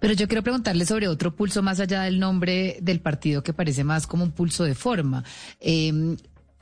Pero 0.00 0.14
yo 0.14 0.28
quiero 0.28 0.42
preguntarle 0.42 0.86
sobre 0.86 1.08
otro 1.08 1.34
pulso 1.34 1.62
más 1.62 1.80
allá 1.80 2.02
del 2.02 2.18
nombre 2.18 2.78
del 2.80 3.00
partido 3.00 3.42
que 3.42 3.52
parece 3.52 3.84
más 3.84 4.06
como 4.06 4.24
un 4.24 4.32
pulso 4.32 4.64
de 4.64 4.74
forma. 4.74 5.24
Eh, 5.60 6.16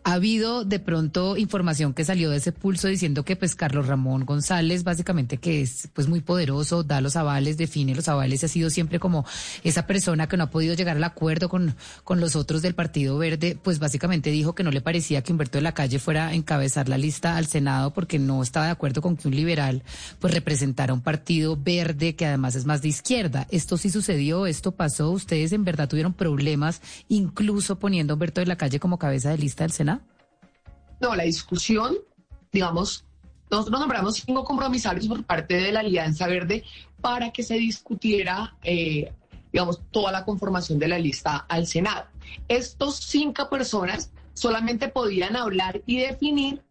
ha 0.05 0.15
habido 0.15 0.65
de 0.65 0.79
pronto 0.79 1.37
información 1.37 1.95
que 1.95 2.05
salió 2.05 2.31
de 2.31 2.39
ese 2.39 2.53
pulso 2.53 2.89
diciendo 2.89 3.25
que 3.25 3.37
pues 3.37 3.55
Carlos 3.55 3.87
Ramón 3.87 4.25
González 4.25 4.85
básicamente 4.85 5.37
que 5.37 5.63
es 5.63 5.89
pues 5.93 6.09
muy 6.09 6.21
poderoso, 6.21 6.83
da 6.83 7.01
los 7.01 7.17
avales, 7.17 7.57
define 7.57 7.95
los 7.95 8.09
avales, 8.09 8.43
ha 8.45 8.49
sido 8.49 8.71
siempre 8.71 8.99
como 8.99 9.25
esa 9.63 9.87
persona 9.87 10.29
que 10.29 10.37
no 10.37 10.45
ha 10.45 10.51
podido 10.51 10.75
llegar 10.75 10.97
al 10.97 11.05
acuerdo 11.05 11.49
con, 11.49 11.77
con 12.05 12.21
los 12.21 12.37
otros 12.37 12.63
del 12.63 12.75
Partido 12.75 13.17
Verde, 13.19 13.57
pues 13.63 13.79
básicamente 13.79 14.31
dijo 14.31 14.55
que 14.55 14.65
no 14.65 14.71
le 14.71 14.81
parecía 14.81 15.23
que 15.23 15.33
Humberto 15.33 15.59
de 15.59 15.63
la 15.63 15.75
Calle 15.75 15.99
fuera 15.99 16.29
a 16.29 16.35
encabezar 16.35 16.89
la 16.89 16.99
lista 16.99 17.37
al 17.37 17.47
Senado 17.47 17.93
porque 17.93 18.19
no 18.19 18.43
estaba 18.43 18.67
de 18.67 18.73
acuerdo 18.73 19.03
con 19.03 19.17
que 19.17 19.29
un 19.29 19.37
liberal 19.37 19.83
pues 20.19 20.35
representara 20.35 20.93
un 20.93 21.01
partido 21.01 21.57
verde 21.57 22.17
que 22.17 22.27
además 22.27 22.55
es 22.55 22.65
más 22.65 22.83
de 22.83 22.89
izquierda. 22.89 23.47
Esto 23.51 23.77
sí 23.77 23.91
sucedió, 23.91 24.47
esto 24.47 24.73
pasó, 24.73 25.11
ustedes 25.11 25.53
en 25.53 25.65
verdad 25.65 25.89
tuvieron 25.89 26.13
problemas 26.13 26.81
incluso 27.09 27.79
poniendo 27.79 28.13
a 28.13 28.15
Humberto 28.15 28.41
de 28.41 28.47
la 28.47 28.57
Calle 28.57 28.81
como 28.81 28.99
cabeza 28.99 29.31
de 29.31 29.39
lista 29.39 29.65
del 29.65 29.73
Senado. 29.73 29.92
No, 31.03 31.17
la 31.17 31.25
discusión, 31.25 31.97
digamos, 32.53 33.05
nosotros 33.51 33.81
nombramos 33.81 34.23
cinco 34.25 34.45
compromisarios 34.45 35.09
por 35.09 35.25
parte 35.25 35.55
de 35.57 35.73
la 35.73 35.81
Alianza 35.81 36.29
Verde 36.29 36.63
para 37.01 37.33
que 37.33 37.43
se 37.43 37.55
discutiera, 37.55 38.57
eh, 38.63 39.13
digamos, 39.53 39.81
toda 39.91 40.13
la 40.13 40.25
conformación 40.25 40.79
de 40.79 40.87
la 40.87 41.01
lista 41.01 41.39
al 41.49 41.67
Senado. 41.67 42.07
Estos 42.47 42.99
cinco 42.99 43.51
personas 43.51 44.13
solamente 44.33 44.87
podían 44.87 45.35
hablar 45.35 45.83
y 45.87 45.99
definir 45.99 46.63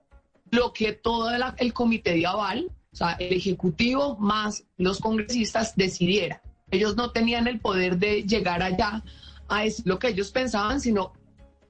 lo 0.49 0.72
que 0.72 0.94
todo 0.94 1.30
el 1.58 1.74
comité 1.74 2.14
de 2.14 2.26
aval, 2.26 2.72
o 2.94 2.95
sea, 2.95 3.18
el 3.20 3.34
Ejecutivo 3.34 4.16
más 4.18 4.64
los 4.78 5.02
congresistas 5.02 5.76
decidiera. 5.76 6.41
Ellos 6.72 6.95
no 6.95 7.12
tenían 7.12 7.48
el 7.48 7.60
poder 7.60 7.98
de 7.98 8.24
llegar 8.24 8.64
allá 8.64 9.03
a 9.49 9.64
decir 9.64 9.86
lo 9.86 9.99
que 9.99 10.08
ellos 10.08 10.32
pensaban, 10.32 10.80
sino 10.80 11.12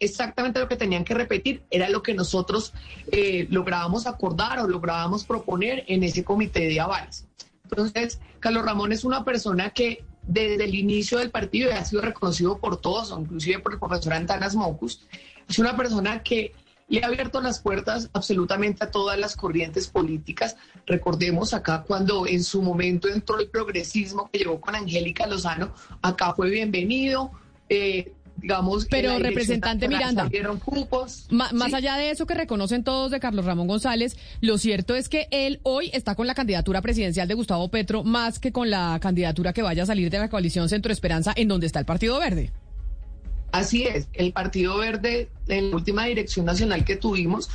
exactamente 0.01 0.59
lo 0.59 0.67
que 0.67 0.75
tenían 0.75 1.05
que 1.05 1.13
repetir, 1.13 1.63
era 1.69 1.87
lo 1.89 2.01
que 2.01 2.13
nosotros 2.13 2.73
eh, 3.11 3.47
lográbamos 3.49 4.07
acordar 4.07 4.59
o 4.59 4.67
lográbamos 4.67 5.23
proponer 5.23 5.85
en 5.87 6.03
ese 6.03 6.23
comité 6.23 6.61
de 6.61 6.79
avales. 6.79 7.27
Entonces, 7.63 8.19
Carlos 8.39 8.65
Ramón 8.65 8.91
es 8.91 9.05
una 9.05 9.23
persona 9.23 9.69
que 9.69 10.03
desde 10.23 10.63
el 10.65 10.75
inicio 10.75 11.19
del 11.19 11.29
partido 11.29 11.71
ha 11.71 11.85
sido 11.85 12.01
reconocido 12.01 12.57
por 12.57 12.81
todos, 12.81 13.15
inclusive 13.17 13.59
por 13.59 13.73
el 13.73 13.79
profesor 13.79 14.13
Antanas 14.13 14.55
Mocus, 14.55 15.07
es 15.47 15.59
una 15.59 15.77
persona 15.77 16.23
que 16.23 16.53
le 16.87 17.03
ha 17.03 17.07
abierto 17.07 17.39
las 17.39 17.59
puertas 17.59 18.09
absolutamente 18.13 18.83
a 18.83 18.91
todas 18.91 19.17
las 19.17 19.35
corrientes 19.37 19.87
políticas. 19.87 20.57
Recordemos 20.85 21.53
acá 21.53 21.83
cuando 21.87 22.27
en 22.27 22.43
su 22.43 22.61
momento 22.61 23.07
entró 23.07 23.39
el 23.39 23.47
progresismo 23.49 24.29
que 24.29 24.39
llegó 24.39 24.59
con 24.59 24.75
Angélica 24.75 25.27
Lozano, 25.27 25.73
acá 26.01 26.33
fue 26.33 26.49
bienvenido. 26.49 27.31
Eh, 27.69 28.11
digamos. 28.41 28.85
Pero 28.85 29.19
representante 29.19 29.87
Miranda, 29.87 30.29
más 31.29 31.73
allá 31.73 31.95
de 31.95 32.11
eso 32.11 32.25
que 32.25 32.33
reconocen 32.33 32.83
todos 32.83 33.11
de 33.11 33.19
Carlos 33.19 33.45
Ramón 33.45 33.67
González, 33.67 34.17
lo 34.41 34.57
cierto 34.57 34.95
es 34.95 35.09
que 35.09 35.27
él 35.31 35.59
hoy 35.63 35.89
está 35.93 36.15
con 36.15 36.27
la 36.27 36.35
candidatura 36.35 36.81
presidencial 36.81 37.27
de 37.27 37.33
Gustavo 37.33 37.69
Petro 37.69 38.03
más 38.03 38.39
que 38.39 38.51
con 38.51 38.69
la 38.69 38.99
candidatura 39.01 39.53
que 39.53 39.61
vaya 39.61 39.83
a 39.83 39.85
salir 39.85 40.09
de 40.09 40.19
la 40.19 40.29
coalición 40.29 40.69
Centro 40.69 40.91
Esperanza 40.91 41.33
en 41.35 41.47
donde 41.47 41.67
está 41.67 41.79
el 41.79 41.85
Partido 41.85 42.19
Verde. 42.19 42.51
Así 43.51 43.83
es, 43.83 44.07
el 44.13 44.31
Partido 44.31 44.77
Verde 44.77 45.29
en 45.47 45.71
la 45.71 45.75
última 45.75 46.05
dirección 46.05 46.45
nacional 46.45 46.85
que 46.85 46.95
tuvimos, 46.95 47.49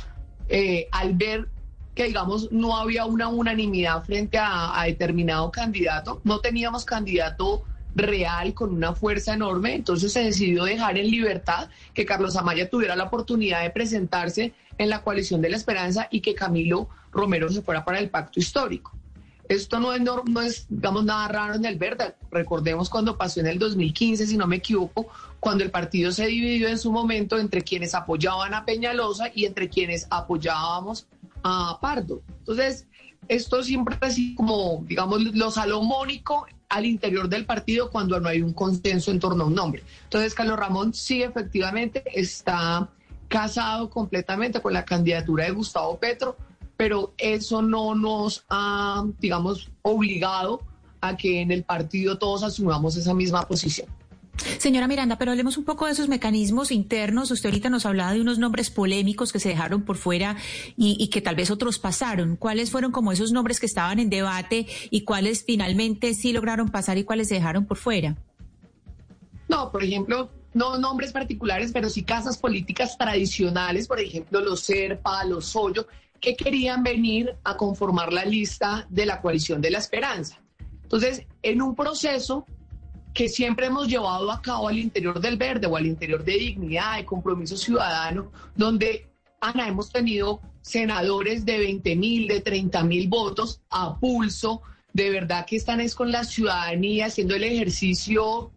eh, 0.47 0.87
al 0.91 1.13
ver 1.15 1.49
que 1.95 2.05
digamos 2.05 2.51
no 2.51 2.77
había 2.77 3.05
una 3.05 3.27
unanimidad 3.27 4.03
frente 4.03 4.37
a 4.39 4.83
determinado 4.85 5.49
candidato, 5.49 6.21
no 6.23 6.39
teníamos 6.39 6.85
candidato 6.85 7.63
real, 7.97 8.53
con 8.53 8.73
una 8.73 8.93
fuerza 8.93 9.33
enorme. 9.33 9.75
Entonces 9.75 10.13
se 10.13 10.23
decidió 10.23 10.63
dejar 10.63 10.97
en 10.97 11.09
libertad 11.09 11.69
que 11.93 12.05
Carlos 12.05 12.35
Amaya 12.35 12.69
tuviera 12.69 12.95
la 12.95 13.05
oportunidad 13.05 13.63
de 13.63 13.69
presentarse 13.71 14.53
en 14.77 14.89
la 14.89 15.01
coalición 15.01 15.41
de 15.41 15.49
la 15.49 15.57
esperanza 15.57 16.07
y 16.11 16.21
que 16.21 16.35
Camilo 16.35 16.87
Romero 17.11 17.49
se 17.49 17.61
fuera 17.61 17.83
para 17.83 17.99
el 17.99 18.09
pacto 18.09 18.39
histórico. 18.39 18.93
Esto 19.49 19.79
no 19.79 19.93
es, 19.93 20.01
no 20.01 20.41
es, 20.41 20.65
digamos, 20.69 21.05
nada 21.05 21.27
raro 21.29 21.55
en 21.55 21.65
el 21.65 21.77
verde. 21.77 22.15
Recordemos 22.29 22.89
cuando 22.89 23.17
pasó 23.17 23.39
en 23.39 23.47
el 23.47 23.57
2015, 23.57 24.27
si 24.27 24.35
no 24.35 24.45
me 24.45 24.57
equivoco, 24.57 25.07
cuando 25.39 25.63
el 25.63 25.71
partido 25.71 26.11
se 26.11 26.27
dividió 26.27 26.67
en 26.67 26.77
su 26.77 26.91
momento 26.91 27.39
entre 27.39 27.61
quienes 27.61 27.95
apoyaban 27.95 28.53
a 28.53 28.65
Peñalosa 28.65 29.31
y 29.33 29.45
entre 29.45 29.69
quienes 29.69 30.05
apoyábamos 30.09 31.07
a 31.43 31.79
Pardo. 31.79 32.21
Entonces, 32.39 32.87
esto 33.29 33.63
siempre 33.63 33.97
así 34.01 34.35
como, 34.35 34.83
digamos, 34.85 35.21
lo 35.33 35.49
salomónico 35.49 36.45
al 36.69 36.85
interior 36.85 37.29
del 37.29 37.45
partido 37.45 37.89
cuando 37.89 38.19
no 38.19 38.29
hay 38.29 38.41
un 38.41 38.53
consenso 38.53 39.11
en 39.11 39.19
torno 39.19 39.43
a 39.43 39.47
un 39.47 39.55
nombre. 39.55 39.83
Entonces, 40.03 40.33
Carlos 40.33 40.57
Ramón 40.57 40.93
sí 40.93 41.23
efectivamente 41.23 42.03
está 42.13 42.89
casado 43.27 43.89
completamente 43.89 44.61
con 44.61 44.73
la 44.73 44.85
candidatura 44.85 45.45
de 45.45 45.51
Gustavo 45.51 45.97
Petro, 45.97 46.37
pero 46.75 47.13
eso 47.17 47.61
no 47.61 47.95
nos 47.95 48.45
ha, 48.49 49.05
digamos, 49.19 49.69
obligado 49.81 50.61
a 51.01 51.15
que 51.15 51.41
en 51.41 51.51
el 51.51 51.63
partido 51.63 52.17
todos 52.17 52.43
asumamos 52.43 52.95
esa 52.95 53.13
misma 53.13 53.47
posición. 53.47 53.87
Señora 54.59 54.87
Miranda, 54.87 55.17
pero 55.17 55.31
hablemos 55.31 55.57
un 55.57 55.65
poco 55.65 55.85
de 55.85 55.91
esos 55.91 56.07
mecanismos 56.07 56.71
internos. 56.71 57.31
Usted 57.31 57.49
ahorita 57.49 57.69
nos 57.69 57.85
hablaba 57.85 58.13
de 58.13 58.21
unos 58.21 58.37
nombres 58.37 58.69
polémicos 58.69 59.31
que 59.31 59.39
se 59.39 59.49
dejaron 59.49 59.83
por 59.83 59.97
fuera 59.97 60.37
y, 60.75 61.07
que 61.09 61.21
tal 61.21 61.35
vez 61.35 61.51
otros 61.51 61.79
pasaron. 61.79 62.35
¿Cuáles 62.35 62.71
fueron 62.71 62.91
como 62.91 63.11
esos 63.11 63.31
nombres 63.31 63.59
que 63.59 63.65
estaban 63.65 63.99
en 63.99 64.09
debate 64.09 64.67
y 64.89 65.01
cuáles 65.01 65.43
finalmente 65.43 66.13
sí 66.13 66.33
lograron 66.33 66.69
pasar 66.69 66.97
y 66.97 67.03
cuáles 67.03 67.27
se 67.29 67.35
dejaron 67.35 67.65
por 67.65 67.77
fuera? 67.77 68.15
No, 69.47 69.71
por 69.71 69.83
ejemplo, 69.83 70.29
no 70.53 70.77
nombres 70.77 71.11
particulares, 71.11 71.71
pero 71.71 71.89
sí 71.89 72.03
casas 72.03 72.37
políticas 72.37 72.97
tradicionales, 72.97 73.87
por 73.87 73.99
ejemplo, 73.99 74.41
los 74.41 74.61
Serpa, 74.61 75.23
los 75.23 75.45
Soyo, 75.45 75.87
que 76.19 76.35
querían 76.35 76.83
venir 76.83 77.35
a 77.43 77.55
conformar 77.55 78.11
la 78.11 78.25
lista 78.25 78.85
de 78.89 79.05
la 79.05 79.21
coalición 79.21 79.61
de 79.61 79.71
la 79.71 79.77
esperanza. 79.77 80.41
Entonces, 80.83 81.25
en 81.43 81.61
un 81.61 81.75
proceso 81.75 82.45
que 83.17 83.29
siempre 83.29 83.65
hemos 83.65 83.87
llevado 83.87 84.31
a 84.31 84.43
cabo 84.43 84.67
al 84.67 84.77
interior 84.77 85.19
del 85.19 85.37
verde 85.37 85.65
o 85.65 85.75
al 85.75 85.87
interior 85.87 86.23
de 86.23 86.33
dignidad, 86.33 86.97
de 86.97 87.05
compromiso 87.05 87.57
ciudadano, 87.57 88.31
donde, 88.53 89.07
Ana, 89.41 89.67
hemos 89.67 89.91
tenido 89.91 90.39
senadores 90.61 91.43
de 91.43 91.57
20 91.57 91.95
mil, 91.95 92.27
de 92.27 92.41
30 92.41 92.83
mil 92.83 93.07
votos 93.07 93.59
a 93.71 93.99
pulso, 93.99 94.61
de 94.93 95.09
verdad 95.09 95.47
que 95.47 95.55
están 95.55 95.81
es 95.81 95.95
con 95.95 96.11
la 96.11 96.25
ciudadanía 96.25 97.07
haciendo 97.07 97.33
el 97.33 97.45
ejercicio 97.45 98.51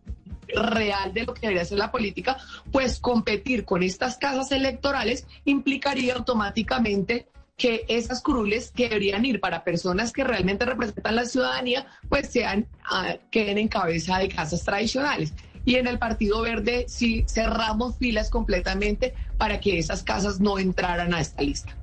real 0.48 1.14
de 1.14 1.24
lo 1.24 1.32
que 1.32 1.40
debería 1.40 1.64
ser 1.64 1.78
la 1.78 1.90
política, 1.90 2.36
pues 2.70 3.00
competir 3.00 3.64
con 3.64 3.82
estas 3.82 4.18
casas 4.18 4.52
electorales 4.52 5.26
implicaría 5.46 6.16
automáticamente 6.16 7.28
que 7.60 7.84
esas 7.88 8.22
curules 8.22 8.70
que 8.70 8.84
deberían 8.84 9.22
ir 9.26 9.38
para 9.38 9.62
personas 9.64 10.14
que 10.14 10.24
realmente 10.24 10.64
representan 10.64 11.14
la 11.14 11.26
ciudadanía, 11.26 11.86
pues 12.08 12.30
sean, 12.30 12.66
ah, 12.90 13.16
queden 13.30 13.58
en 13.58 13.68
cabeza 13.68 14.18
de 14.18 14.30
casas 14.30 14.64
tradicionales. 14.64 15.34
Y 15.66 15.74
en 15.74 15.86
el 15.86 15.98
Partido 15.98 16.40
Verde 16.40 16.86
sí 16.88 17.22
cerramos 17.28 17.98
filas 17.98 18.30
completamente 18.30 19.12
para 19.36 19.60
que 19.60 19.78
esas 19.78 20.02
casas 20.02 20.40
no 20.40 20.58
entraran 20.58 21.12
a 21.12 21.20
esta 21.20 21.42
lista. 21.42 21.76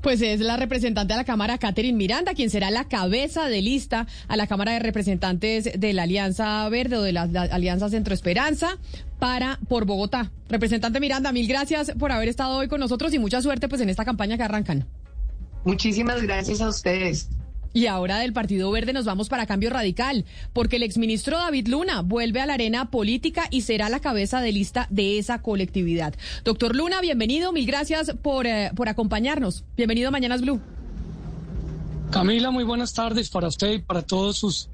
Pues 0.00 0.22
es 0.22 0.40
la 0.40 0.56
representante 0.56 1.12
de 1.12 1.18
la 1.18 1.24
Cámara, 1.24 1.58
Catherine 1.58 1.98
Miranda, 1.98 2.32
quien 2.32 2.48
será 2.48 2.70
la 2.70 2.88
cabeza 2.88 3.50
de 3.50 3.60
lista 3.60 4.06
a 4.28 4.36
la 4.38 4.46
Cámara 4.46 4.72
de 4.72 4.78
Representantes 4.78 5.70
de 5.78 5.92
la 5.92 6.04
Alianza 6.04 6.66
Verde 6.70 6.96
o 6.96 7.02
de 7.02 7.12
la, 7.12 7.26
la, 7.26 7.42
Alianza 7.42 7.90
Centro 7.90 8.14
Esperanza 8.14 8.78
para 9.18 9.58
por 9.68 9.84
Bogotá. 9.84 10.30
Representante 10.48 11.00
Miranda, 11.00 11.32
mil 11.32 11.46
gracias 11.46 11.92
por 11.98 12.12
haber 12.12 12.30
estado 12.30 12.56
hoy 12.56 12.68
con 12.68 12.80
nosotros 12.80 13.12
y 13.12 13.18
mucha 13.18 13.42
suerte 13.42 13.68
pues 13.68 13.82
en 13.82 13.90
esta 13.90 14.06
campaña 14.06 14.38
que 14.38 14.44
arrancan. 14.44 14.86
Muchísimas 15.64 16.22
gracias 16.22 16.60
a 16.60 16.68
ustedes. 16.68 17.28
Y 17.74 17.86
ahora 17.86 18.18
del 18.18 18.32
Partido 18.32 18.70
Verde 18.70 18.92
nos 18.92 19.04
vamos 19.04 19.28
para 19.28 19.46
Cambio 19.46 19.70
Radical, 19.70 20.24
porque 20.52 20.76
el 20.76 20.82
exministro 20.82 21.36
David 21.36 21.68
Luna 21.68 22.02
vuelve 22.02 22.40
a 22.40 22.46
la 22.46 22.54
arena 22.54 22.90
política 22.90 23.46
y 23.50 23.60
será 23.60 23.88
la 23.88 24.00
cabeza 24.00 24.40
de 24.40 24.52
lista 24.52 24.86
de 24.90 25.18
esa 25.18 25.42
colectividad. 25.42 26.14
Doctor 26.44 26.74
Luna, 26.74 27.00
bienvenido, 27.00 27.52
mil 27.52 27.66
gracias 27.66 28.12
por, 28.22 28.46
eh, 28.46 28.70
por 28.74 28.88
acompañarnos. 28.88 29.64
Bienvenido 29.76 30.08
a 30.08 30.10
Mañanas 30.10 30.40
Blue. 30.40 30.60
Camila, 32.10 32.50
muy 32.50 32.64
buenas 32.64 32.94
tardes 32.94 33.28
para 33.28 33.48
usted 33.48 33.72
y 33.72 33.78
para 33.80 34.00
todos 34.02 34.38
sus 34.38 34.70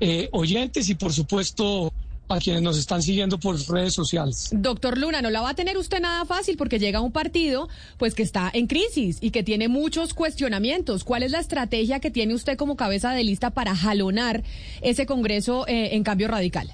eh, 0.00 0.28
oyentes 0.32 0.88
y 0.88 0.94
por 0.94 1.12
supuesto 1.12 1.92
a 2.28 2.38
quienes 2.38 2.62
nos 2.62 2.78
están 2.78 3.02
siguiendo 3.02 3.38
por 3.38 3.56
redes 3.68 3.94
sociales. 3.94 4.50
Doctor 4.52 4.98
Luna, 4.98 5.22
no 5.22 5.30
la 5.30 5.40
va 5.40 5.50
a 5.50 5.54
tener 5.54 5.78
usted 5.78 6.00
nada 6.00 6.24
fácil 6.24 6.56
porque 6.56 6.78
llega 6.78 7.00
un 7.00 7.12
partido 7.12 7.68
pues 7.96 8.14
que 8.14 8.22
está 8.22 8.50
en 8.52 8.66
crisis 8.66 9.18
y 9.20 9.30
que 9.30 9.42
tiene 9.42 9.68
muchos 9.68 10.14
cuestionamientos. 10.14 11.04
¿Cuál 11.04 11.22
es 11.22 11.32
la 11.32 11.40
estrategia 11.40 12.00
que 12.00 12.10
tiene 12.10 12.34
usted 12.34 12.56
como 12.56 12.76
cabeza 12.76 13.12
de 13.12 13.24
lista 13.24 13.50
para 13.50 13.74
jalonar 13.74 14.42
ese 14.82 15.06
Congreso 15.06 15.66
eh, 15.66 15.94
en 15.96 16.04
cambio 16.04 16.28
radical? 16.28 16.72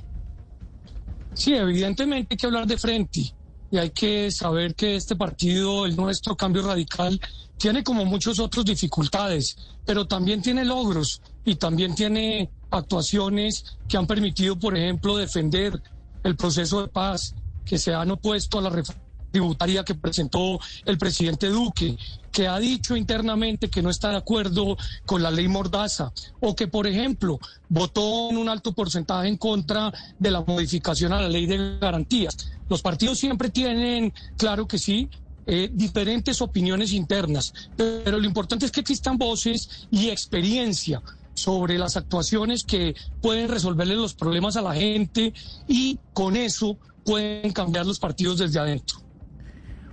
Sí, 1.35 1.55
evidentemente 1.55 2.29
hay 2.35 2.37
que 2.37 2.47
hablar 2.47 2.67
de 2.67 2.79
frente 2.79 3.35
y 3.71 3.79
hay 3.79 3.91
que 3.91 4.31
saber 4.31 4.75
que 4.75 4.97
este 4.97 5.17
partido, 5.17 5.85
el 5.85 5.97
nuestro 5.97 6.37
cambio 6.37 6.63
radical, 6.63 7.21
tiene 7.57 7.83
como 7.83 8.05
muchos 8.05 8.39
otros 8.39 8.65
dificultades, 8.65 9.57
pero 9.85 10.07
también 10.07 10.43
tiene 10.43 10.65
logros 10.65 11.21
y 11.45 11.57
también 11.57 11.95
tiene 11.95 12.51
actuaciones 12.75 13.77
que 13.89 13.97
han 13.97 14.07
permitido, 14.07 14.59
por 14.59 14.77
ejemplo, 14.77 15.17
defender 15.17 15.81
el 16.23 16.37
proceso 16.37 16.83
de 16.83 16.89
paz 16.89 17.35
que 17.65 17.79
se 17.79 17.95
han 17.95 18.11
opuesto 18.11 18.59
a 18.59 18.63
la 18.63 18.71
reforma 18.71 19.05
tributaria 19.35 19.85
que 19.85 19.97
presentó 19.97 20.61
el 20.85 20.97
presidente 20.97 21.49
Duque, 21.49 21.97
que 22.31 22.47
ha 22.47 22.59
dicho 22.61 22.97
internamente 22.97 23.69
que 23.69 23.83
no 23.83 23.91
está 23.91 24.11
de 24.11 24.19
acuerdo 24.19 24.77
con 25.05 25.25
la 25.25 25.31
ley 25.33 25.49
Mordaza, 25.49 26.13
o 26.41 26.55
que, 26.55 26.69
por 26.69 26.87
ejemplo, 26.87 27.41
votó 27.69 28.31
en 28.31 28.37
un 28.37 28.49
alto 28.49 28.73
porcentaje 28.73 29.27
en 29.27 29.37
contra 29.37 29.93
de 30.21 30.31
la 30.31 30.43
modificación 30.43 31.13
a 31.13 31.21
la 31.21 31.29
ley 31.29 31.47
de 31.47 31.79
garantías. 31.81 32.37
Los 32.69 32.81
partidos 32.81 33.19
siempre 33.19 33.51
tienen, 33.51 34.15
claro 34.37 34.69
que 34.69 34.79
sí, 34.79 35.11
eh, 35.47 35.69
diferentes 35.73 36.41
opiniones 36.41 36.93
internas, 36.93 37.53
pero 37.77 38.19
lo 38.19 38.25
importante 38.25 38.67
es 38.67 38.73
que 38.73 38.81
existan 38.81 39.19
voces 39.19 39.89
y 39.91 40.11
experiencia 40.11 41.03
sobre 41.35 41.79
las 41.79 41.97
actuaciones 41.97 42.65
que 42.65 42.95
pueden 43.21 43.49
resolverle 43.49 43.97
los 43.97 44.15
problemas 44.15 44.57
a 44.57 44.63
la 44.63 44.75
gente 44.75 45.33
y 45.69 45.99
con 46.13 46.37
eso 46.37 46.79
pueden 47.05 47.53
cambiar 47.53 47.87
los 47.87 47.99
partidos 47.99 48.39
desde 48.39 48.59
adentro. 48.59 48.99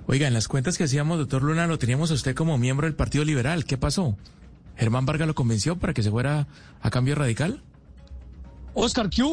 Oiga, 0.08 0.28
en 0.28 0.34
las 0.34 0.48
cuentas 0.48 0.78
que 0.78 0.86
hacíamos, 0.86 1.18
doctor 1.20 1.44
Luna, 1.44 1.68
lo 1.68 1.78
teníamos 1.78 2.12
a 2.12 2.16
usted 2.16 2.36
como 2.36 2.58
miembro 2.58 2.88
del 2.88 2.96
Partido 2.96 3.24
Liberal. 3.24 3.66
¿Qué 3.66 3.78
pasó? 3.78 4.18
¿Germán 4.76 5.06
Vargas 5.06 5.28
lo 5.28 5.36
convenció 5.36 5.78
para 5.78 5.94
que 5.94 6.04
se 6.04 6.12
fuera 6.12 6.48
a 6.82 6.90
cambio 6.90 7.16
radical? 7.16 7.64
Oscar, 8.74 9.10
¿qué 9.10 9.24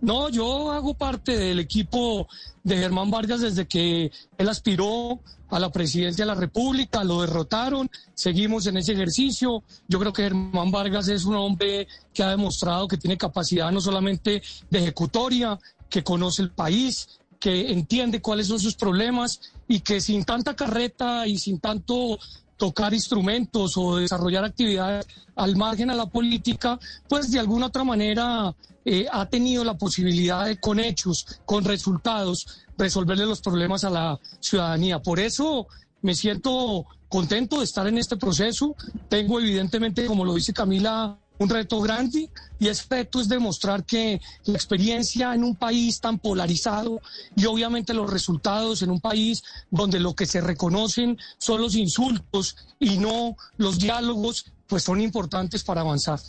No, 0.00 0.28
yo 0.30 0.72
hago 0.72 0.94
parte 0.94 1.36
del 1.36 1.60
equipo 1.60 2.26
de 2.64 2.78
Germán 2.78 3.10
Vargas 3.10 3.40
desde 3.40 3.66
que 3.66 4.10
él 4.38 4.48
aspiró 4.48 5.20
a 5.48 5.60
la 5.60 5.70
presidencia 5.70 6.24
de 6.24 6.32
la 6.32 6.34
República, 6.34 7.04
lo 7.04 7.20
derrotaron, 7.20 7.90
seguimos 8.14 8.66
en 8.66 8.78
ese 8.78 8.92
ejercicio. 8.92 9.62
Yo 9.86 9.98
creo 10.00 10.12
que 10.12 10.22
Germán 10.22 10.70
Vargas 10.70 11.08
es 11.08 11.24
un 11.24 11.36
hombre 11.36 11.86
que 12.12 12.22
ha 12.22 12.30
demostrado 12.30 12.88
que 12.88 12.96
tiene 12.96 13.16
capacidad 13.16 13.70
no 13.70 13.80
solamente 13.80 14.42
de 14.70 14.78
ejecutoria, 14.78 15.58
que 15.88 16.02
conoce 16.02 16.42
el 16.42 16.50
país, 16.50 17.20
que 17.38 17.70
entiende 17.70 18.20
cuáles 18.20 18.48
son 18.48 18.58
sus 18.58 18.74
problemas 18.74 19.40
y 19.68 19.80
que 19.80 20.00
sin 20.00 20.24
tanta 20.24 20.56
carreta 20.56 21.26
y 21.26 21.38
sin 21.38 21.60
tanto 21.60 22.18
tocar 22.56 22.94
instrumentos 22.94 23.76
o 23.76 23.96
desarrollar 23.96 24.44
actividades 24.44 25.06
al 25.36 25.56
margen 25.56 25.90
a 25.90 25.94
la 25.94 26.06
política, 26.06 26.80
pues 27.08 27.30
de 27.30 27.38
alguna 27.38 27.66
otra 27.66 27.84
manera 27.84 28.54
eh, 28.88 29.06
ha 29.10 29.26
tenido 29.26 29.64
la 29.64 29.76
posibilidad 29.76 30.46
de, 30.46 30.60
con 30.60 30.78
hechos, 30.78 31.40
con 31.44 31.64
resultados, 31.64 32.46
resolverle 32.78 33.26
los 33.26 33.40
problemas 33.40 33.82
a 33.82 33.90
la 33.90 34.20
ciudadanía. 34.38 35.02
Por 35.02 35.18
eso 35.18 35.66
me 36.02 36.14
siento 36.14 36.86
contento 37.08 37.58
de 37.58 37.64
estar 37.64 37.88
en 37.88 37.98
este 37.98 38.16
proceso. 38.16 38.76
Tengo 39.08 39.40
evidentemente, 39.40 40.06
como 40.06 40.24
lo 40.24 40.34
dice 40.34 40.52
Camila, 40.52 41.18
un 41.38 41.48
reto 41.48 41.80
grande 41.80 42.30
y 42.60 42.68
ese 42.68 42.84
reto 42.88 43.20
es 43.20 43.28
demostrar 43.28 43.84
que 43.84 44.20
la 44.44 44.54
experiencia 44.54 45.34
en 45.34 45.42
un 45.42 45.56
país 45.56 46.00
tan 46.00 46.20
polarizado 46.20 47.00
y 47.34 47.44
obviamente 47.46 47.92
los 47.92 48.08
resultados 48.08 48.82
en 48.82 48.90
un 48.90 49.00
país 49.00 49.42
donde 49.70 49.98
lo 49.98 50.14
que 50.14 50.26
se 50.26 50.40
reconocen 50.40 51.18
son 51.38 51.60
los 51.60 51.74
insultos 51.74 52.56
y 52.78 52.98
no 52.98 53.36
los 53.56 53.78
diálogos, 53.78 54.46
pues 54.68 54.84
son 54.84 55.00
importantes 55.00 55.64
para 55.64 55.80
avanzar. 55.80 56.20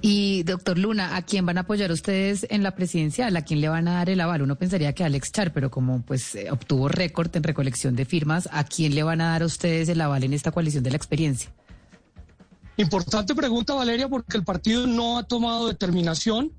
Y 0.00 0.42
doctor 0.44 0.78
Luna, 0.78 1.16
¿a 1.16 1.22
quién 1.22 1.44
van 1.46 1.58
a 1.58 1.62
apoyar 1.62 1.90
ustedes 1.90 2.46
en 2.50 2.62
la 2.62 2.74
presidencial? 2.74 3.36
¿A 3.36 3.42
quién 3.42 3.60
le 3.60 3.68
van 3.68 3.88
a 3.88 3.94
dar 3.94 4.10
el 4.10 4.20
aval? 4.20 4.42
Uno 4.42 4.56
pensaría 4.56 4.92
que 4.92 5.04
Alex 5.04 5.32
Char, 5.32 5.52
pero 5.52 5.70
como 5.70 6.02
pues 6.02 6.34
eh, 6.34 6.50
obtuvo 6.50 6.88
récord 6.88 7.34
en 7.36 7.42
recolección 7.42 7.96
de 7.96 8.04
firmas, 8.04 8.48
¿a 8.52 8.64
quién 8.64 8.94
le 8.94 9.02
van 9.02 9.20
a 9.20 9.30
dar 9.32 9.42
a 9.42 9.46
ustedes 9.46 9.88
el 9.88 10.00
aval 10.00 10.24
en 10.24 10.34
esta 10.34 10.52
coalición 10.52 10.82
de 10.84 10.90
la 10.90 10.96
experiencia? 10.96 11.50
Importante 12.76 13.34
pregunta, 13.34 13.74
Valeria, 13.74 14.08
porque 14.08 14.36
el 14.36 14.44
partido 14.44 14.86
no 14.86 15.18
ha 15.18 15.24
tomado 15.24 15.66
determinación. 15.66 16.52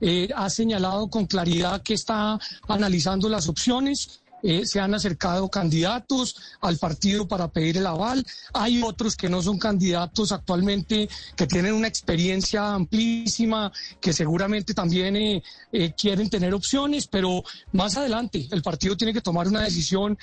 eh, 0.00 0.28
ha 0.36 0.50
señalado 0.50 1.08
con 1.08 1.26
claridad 1.26 1.82
que 1.82 1.94
está 1.94 2.38
analizando 2.68 3.28
las 3.28 3.48
opciones. 3.48 4.20
Eh, 4.46 4.66
se 4.66 4.78
han 4.78 4.92
acercado 4.92 5.48
candidatos 5.48 6.36
al 6.60 6.76
partido 6.76 7.26
para 7.26 7.48
pedir 7.48 7.78
el 7.78 7.86
aval. 7.86 8.22
Hay 8.52 8.82
otros 8.82 9.16
que 9.16 9.30
no 9.30 9.40
son 9.40 9.58
candidatos 9.58 10.32
actualmente, 10.32 11.08
que 11.34 11.46
tienen 11.46 11.72
una 11.72 11.88
experiencia 11.88 12.74
amplísima, 12.74 13.72
que 14.02 14.12
seguramente 14.12 14.74
también 14.74 15.16
eh, 15.16 15.42
eh, 15.72 15.94
quieren 15.96 16.28
tener 16.28 16.52
opciones, 16.52 17.06
pero 17.06 17.42
más 17.72 17.96
adelante 17.96 18.46
el 18.50 18.60
partido 18.60 18.98
tiene 18.98 19.14
que 19.14 19.22
tomar 19.22 19.48
una 19.48 19.62
decisión 19.62 20.18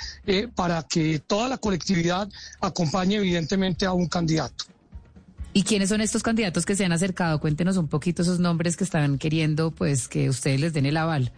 para 0.53 0.83
que 0.83 1.17
toda 1.25 1.49
la 1.49 1.57
colectividad 1.57 2.29
acompañe 2.59 3.15
evidentemente 3.15 3.87
a 3.87 3.93
un 3.93 4.07
candidato. 4.07 4.65
¿Y 5.51 5.63
quiénes 5.63 5.89
son 5.89 5.99
estos 5.99 6.21
candidatos 6.21 6.63
que 6.67 6.75
se 6.75 6.85
han 6.85 6.91
acercado? 6.91 7.39
Cuéntenos 7.39 7.75
un 7.75 7.87
poquito 7.87 8.21
esos 8.21 8.39
nombres 8.39 8.77
que 8.77 8.83
están 8.83 9.17
queriendo 9.17 9.71
pues 9.71 10.07
que 10.07 10.29
ustedes 10.29 10.61
les 10.61 10.73
den 10.73 10.85
el 10.85 10.97
aval. 10.97 11.31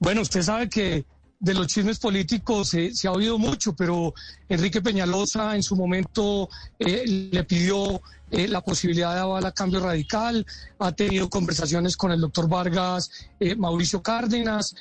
Bueno, 0.00 0.22
usted 0.22 0.42
sabe 0.42 0.68
que 0.68 1.04
de 1.42 1.54
los 1.54 1.66
chismes 1.66 1.98
políticos 1.98 2.68
se, 2.68 3.08
ha 3.08 3.12
oído 3.12 3.36
mucho, 3.36 3.74
pero 3.74 4.14
Enrique 4.48 4.80
Peñalosa 4.80 5.56
en 5.56 5.64
su 5.64 5.74
momento 5.74 6.48
eh, 6.78 7.02
le 7.04 7.42
pidió 7.42 8.00
eh, 8.30 8.46
la 8.46 8.60
posibilidad 8.60 9.12
de 9.12 9.20
aval 9.22 9.44
a 9.44 9.50
cambio 9.50 9.80
radical, 9.80 10.46
ha 10.78 10.92
tenido 10.92 11.28
conversaciones 11.28 11.96
con 11.96 12.12
el 12.12 12.20
doctor 12.20 12.48
Vargas, 12.48 13.10
eh, 13.40 13.56
Mauricio 13.56 14.00
Cárdenas, 14.00 14.76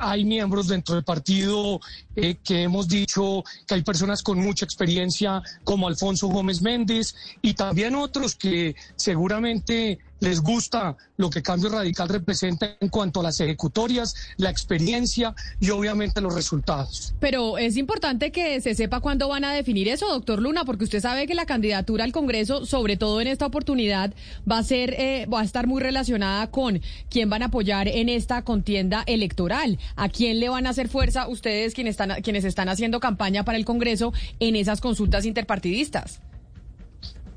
hay 0.00 0.24
miembros 0.24 0.66
dentro 0.66 0.96
del 0.96 1.04
partido 1.04 1.80
que 2.14 2.62
hemos 2.64 2.86
dicho 2.86 3.42
que 3.66 3.76
hay 3.76 3.82
personas 3.82 4.20
con 4.20 4.38
mucha 4.38 4.66
experiencia 4.66 5.40
como 5.64 5.88
Alfonso 5.88 6.26
Gómez 6.26 6.60
Méndez 6.60 7.14
y 7.40 7.54
también 7.54 7.94
otros 7.94 8.34
que 8.34 8.76
seguramente 8.96 10.00
les 10.20 10.40
gusta 10.40 10.96
lo 11.16 11.30
que 11.30 11.42
Cambio 11.42 11.70
Radical 11.70 12.08
representa 12.08 12.76
en 12.80 12.88
cuanto 12.88 13.20
a 13.20 13.22
las 13.22 13.40
ejecutorias, 13.40 14.14
la 14.36 14.50
experiencia 14.50 15.34
y 15.58 15.70
obviamente 15.70 16.20
los 16.20 16.34
resultados. 16.34 17.14
Pero 17.20 17.58
es 17.58 17.76
importante 17.76 18.30
que 18.30 18.60
se 18.60 18.74
sepa 18.74 19.00
cuándo 19.00 19.28
van 19.28 19.44
a 19.44 19.52
definir 19.52 19.88
eso, 19.88 20.08
doctor 20.08 20.40
Luna, 20.40 20.64
porque 20.64 20.84
usted 20.84 21.00
sabe 21.00 21.26
que 21.26 21.34
la 21.34 21.46
candidatura 21.46 22.04
al 22.04 22.12
Congreso, 22.12 22.66
sobre 22.66 22.96
todo 22.96 23.20
en 23.20 23.26
esta 23.26 23.46
oportunidad, 23.46 24.14
va 24.50 24.58
a 24.58 24.62
ser, 24.62 24.94
eh, 24.98 25.26
va 25.26 25.40
a 25.40 25.44
estar 25.44 25.66
muy 25.66 25.82
relacionada 25.82 26.50
con 26.50 26.80
quién 27.08 27.30
van 27.30 27.42
a 27.42 27.46
apoyar 27.46 27.88
en 27.88 28.08
esta 28.08 28.42
contienda 28.42 29.02
electoral, 29.06 29.78
a 29.96 30.08
quién 30.08 30.40
le 30.40 30.48
van 30.48 30.66
a 30.66 30.70
hacer 30.70 30.88
fuerza 30.88 31.28
ustedes 31.28 31.74
quienes 31.74 31.92
están, 31.92 32.22
quienes 32.22 32.44
están 32.44 32.68
haciendo 32.68 33.00
campaña 33.00 33.44
para 33.44 33.58
el 33.58 33.64
Congreso 33.64 34.12
en 34.38 34.56
esas 34.56 34.80
consultas 34.80 35.24
interpartidistas. 35.24 36.20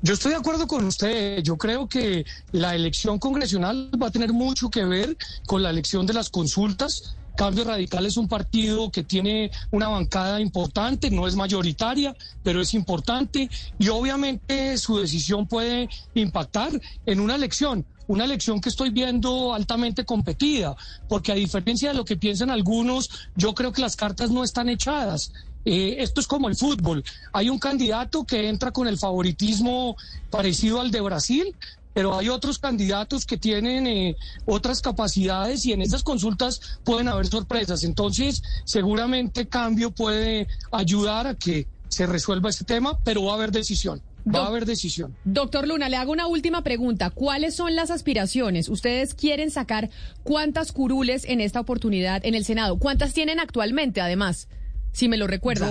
Yo 0.04 0.12
estoy 0.12 0.32
de 0.32 0.36
acuerdo 0.36 0.66
con 0.66 0.84
usted. 0.84 1.42
Yo 1.42 1.56
creo 1.56 1.88
que 1.88 2.26
la 2.52 2.74
elección 2.74 3.18
congresional 3.18 3.90
va 4.00 4.08
a 4.08 4.10
tener 4.10 4.34
mucho 4.34 4.68
que 4.68 4.84
ver 4.84 5.16
con 5.46 5.62
la 5.62 5.70
elección 5.70 6.04
de 6.04 6.12
las 6.12 6.28
consultas. 6.28 7.16
Cambio 7.38 7.64
Radical 7.64 8.04
es 8.04 8.18
un 8.18 8.28
partido 8.28 8.90
que 8.90 9.02
tiene 9.02 9.50
una 9.70 9.88
bancada 9.88 10.42
importante, 10.42 11.10
no 11.10 11.26
es 11.26 11.36
mayoritaria, 11.36 12.14
pero 12.42 12.60
es 12.60 12.74
importante 12.74 13.48
y 13.78 13.88
obviamente 13.88 14.76
su 14.76 14.98
decisión 14.98 15.48
puede 15.48 15.88
impactar 16.12 16.70
en 17.06 17.20
una 17.20 17.36
elección 17.36 17.86
una 18.06 18.24
elección 18.24 18.60
que 18.60 18.68
estoy 18.68 18.90
viendo 18.90 19.54
altamente 19.54 20.04
competida, 20.04 20.76
porque 21.08 21.32
a 21.32 21.36
diferencia 21.36 21.88
de 21.88 21.94
lo 21.94 22.04
que 22.04 22.18
piensan 22.18 22.50
algunos, 22.50 23.08
yo 23.34 23.54
creo 23.54 23.72
que 23.72 23.80
las 23.80 23.96
cartas 23.96 24.30
no 24.30 24.44
están 24.44 24.68
echadas. 24.68 25.32
Eh, 25.64 25.96
esto 25.98 26.20
es 26.20 26.26
como 26.26 26.48
el 26.48 26.56
fútbol. 26.56 27.04
Hay 27.32 27.48
un 27.48 27.58
candidato 27.58 28.24
que 28.24 28.48
entra 28.48 28.70
con 28.72 28.86
el 28.86 28.98
favoritismo 28.98 29.96
parecido 30.30 30.80
al 30.80 30.90
de 30.90 31.00
Brasil, 31.00 31.54
pero 31.94 32.18
hay 32.18 32.28
otros 32.28 32.58
candidatos 32.58 33.24
que 33.24 33.38
tienen 33.38 33.86
eh, 33.86 34.16
otras 34.44 34.82
capacidades 34.82 35.64
y 35.64 35.72
en 35.72 35.80
esas 35.80 36.02
consultas 36.02 36.78
pueden 36.84 37.08
haber 37.08 37.26
sorpresas. 37.28 37.84
Entonces, 37.84 38.42
seguramente 38.64 39.46
cambio 39.46 39.92
puede 39.92 40.48
ayudar 40.72 41.26
a 41.28 41.34
que 41.34 41.66
se 41.88 42.06
resuelva 42.06 42.50
este 42.50 42.64
tema, 42.64 42.98
pero 43.04 43.24
va 43.24 43.32
a 43.32 43.36
haber 43.36 43.52
decisión. 43.52 44.02
Va 44.26 44.44
a 44.44 44.46
haber 44.46 44.64
decisión. 44.64 45.14
Doctor 45.24 45.68
Luna, 45.68 45.90
le 45.90 45.96
hago 45.96 46.10
una 46.10 46.26
última 46.26 46.62
pregunta. 46.62 47.10
¿Cuáles 47.10 47.54
son 47.54 47.76
las 47.76 47.90
aspiraciones? 47.90 48.70
Ustedes 48.70 49.14
quieren 49.14 49.50
sacar 49.50 49.90
cuántas 50.22 50.72
curules 50.72 51.24
en 51.26 51.42
esta 51.42 51.60
oportunidad 51.60 52.24
en 52.24 52.34
el 52.34 52.44
Senado. 52.44 52.78
¿Cuántas 52.78 53.12
tienen 53.12 53.38
actualmente, 53.38 54.00
además? 54.00 54.48
Si 54.94 55.08
me 55.08 55.18
lo 55.18 55.26
recuerda. 55.26 55.68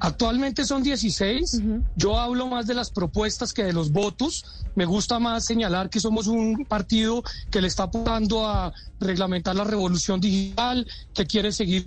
Actualmente 0.00 0.64
son 0.64 0.84
16. 0.84 1.60
Yo 1.96 2.20
hablo 2.20 2.46
más 2.46 2.68
de 2.68 2.74
las 2.74 2.90
propuestas 2.90 3.52
que 3.52 3.64
de 3.64 3.72
los 3.72 3.90
votos. 3.90 4.44
Me 4.76 4.84
gusta 4.84 5.18
más 5.18 5.44
señalar 5.44 5.90
que 5.90 5.98
somos 5.98 6.28
un 6.28 6.64
partido 6.66 7.24
que 7.50 7.60
le 7.60 7.66
está 7.66 7.84
apuntando 7.84 8.46
a 8.46 8.72
reglamentar 9.00 9.56
la 9.56 9.64
revolución 9.64 10.20
digital, 10.20 10.86
que 11.12 11.26
quiere 11.26 11.50
seguir 11.50 11.84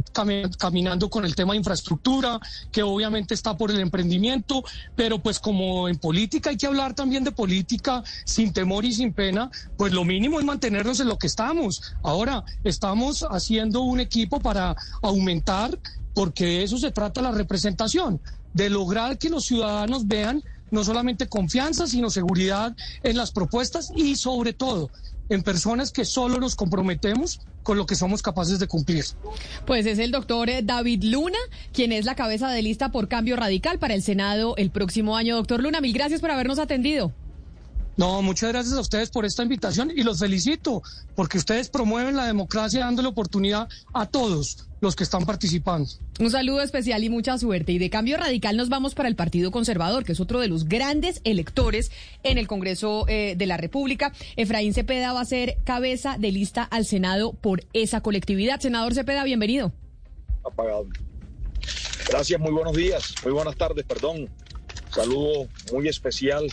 caminando 0.57 1.09
con 1.09 1.23
el 1.23 1.35
tema 1.35 1.53
de 1.53 1.59
infraestructura, 1.59 2.37
que 2.69 2.83
obviamente 2.83 3.33
está 3.33 3.55
por 3.55 3.71
el 3.71 3.79
emprendimiento, 3.79 4.61
pero 4.93 5.23
pues 5.23 5.39
como 5.39 5.87
en 5.87 5.97
política 5.97 6.49
hay 6.49 6.57
que 6.57 6.67
hablar 6.67 6.93
también 6.93 7.23
de 7.23 7.31
política 7.31 8.03
sin 8.25 8.51
temor 8.51 8.83
y 8.83 8.93
sin 8.93 9.13
pena, 9.13 9.49
pues 9.77 9.93
lo 9.93 10.03
mínimo 10.03 10.37
es 10.37 10.45
mantenernos 10.45 10.99
en 10.99 11.07
lo 11.07 11.17
que 11.17 11.27
estamos. 11.27 11.81
Ahora 12.03 12.43
estamos 12.65 13.25
haciendo 13.29 13.83
un 13.83 14.01
equipo 14.01 14.41
para 14.41 14.75
aumentar 15.01 15.79
porque 16.13 16.45
de 16.45 16.63
eso 16.63 16.77
se 16.77 16.91
trata 16.91 17.21
la 17.21 17.31
representación, 17.31 18.19
de 18.53 18.69
lograr 18.69 19.17
que 19.17 19.29
los 19.29 19.45
ciudadanos 19.45 20.07
vean 20.07 20.43
no 20.71 20.83
solamente 20.83 21.27
confianza, 21.27 21.85
sino 21.87 22.09
seguridad 22.09 22.75
en 23.03 23.17
las 23.17 23.31
propuestas 23.31 23.91
y 23.95 24.15
sobre 24.15 24.53
todo 24.53 24.89
en 25.29 25.43
personas 25.43 25.91
que 25.91 26.03
solo 26.03 26.39
nos 26.39 26.55
comprometemos 26.55 27.39
con 27.63 27.77
lo 27.77 27.85
que 27.85 27.95
somos 27.95 28.21
capaces 28.21 28.59
de 28.59 28.67
cumplir. 28.67 29.05
Pues 29.65 29.85
es 29.85 29.99
el 29.99 30.11
doctor 30.11 30.49
eh, 30.49 30.61
David 30.63 31.03
Luna, 31.03 31.37
quien 31.71 31.91
es 31.91 32.05
la 32.05 32.15
cabeza 32.15 32.49
de 32.49 32.61
lista 32.61 32.91
por 32.91 33.07
cambio 33.07 33.35
radical 33.35 33.79
para 33.79 33.93
el 33.93 34.03
Senado 34.03 34.55
el 34.57 34.71
próximo 34.71 35.15
año. 35.15 35.35
Doctor 35.35 35.61
Luna, 35.61 35.79
mil 35.79 35.93
gracias 35.93 36.19
por 36.19 36.31
habernos 36.31 36.59
atendido. 36.59 37.13
No, 37.97 38.21
muchas 38.21 38.51
gracias 38.51 38.75
a 38.75 38.81
ustedes 38.81 39.09
por 39.09 39.25
esta 39.25 39.43
invitación 39.43 39.91
y 39.95 40.03
los 40.03 40.19
felicito 40.19 40.81
porque 41.15 41.37
ustedes 41.37 41.69
promueven 41.69 42.15
la 42.15 42.25
democracia 42.25 42.81
dándole 42.81 43.09
oportunidad 43.09 43.69
a 43.93 44.05
todos 44.05 44.67
los 44.81 44.95
que 44.95 45.03
están 45.03 45.25
participando. 45.25 45.87
Un 46.19 46.31
saludo 46.31 46.61
especial 46.61 47.03
y 47.03 47.09
mucha 47.09 47.37
suerte. 47.37 47.71
Y 47.71 47.77
de 47.77 47.89
cambio 47.89 48.17
radical 48.17 48.57
nos 48.57 48.67
vamos 48.67 48.95
para 48.95 49.07
el 49.07 49.15
Partido 49.15 49.51
Conservador, 49.51 50.03
que 50.03 50.11
es 50.11 50.19
otro 50.19 50.39
de 50.39 50.47
los 50.47 50.65
grandes 50.65 51.21
electores 51.23 51.91
en 52.23 52.37
el 52.39 52.47
Congreso 52.47 53.05
eh, 53.07 53.35
de 53.37 53.45
la 53.45 53.57
República. 53.57 54.11
Efraín 54.35 54.73
Cepeda 54.73 55.13
va 55.13 55.21
a 55.21 55.25
ser 55.25 55.57
cabeza 55.63 56.17
de 56.19 56.31
lista 56.31 56.63
al 56.63 56.85
Senado 56.85 57.33
por 57.33 57.63
esa 57.73 58.01
colectividad. 58.01 58.59
Senador 58.59 58.95
Cepeda, 58.95 59.23
bienvenido. 59.23 59.71
Apagado. 60.43 60.87
Gracias, 62.09 62.39
muy 62.39 62.51
buenos 62.51 62.75
días, 62.75 63.13
muy 63.23 63.31
buenas 63.31 63.55
tardes, 63.55 63.85
perdón. 63.85 64.27
Saludo 64.89 65.47
muy 65.71 65.87
especial 65.87 66.47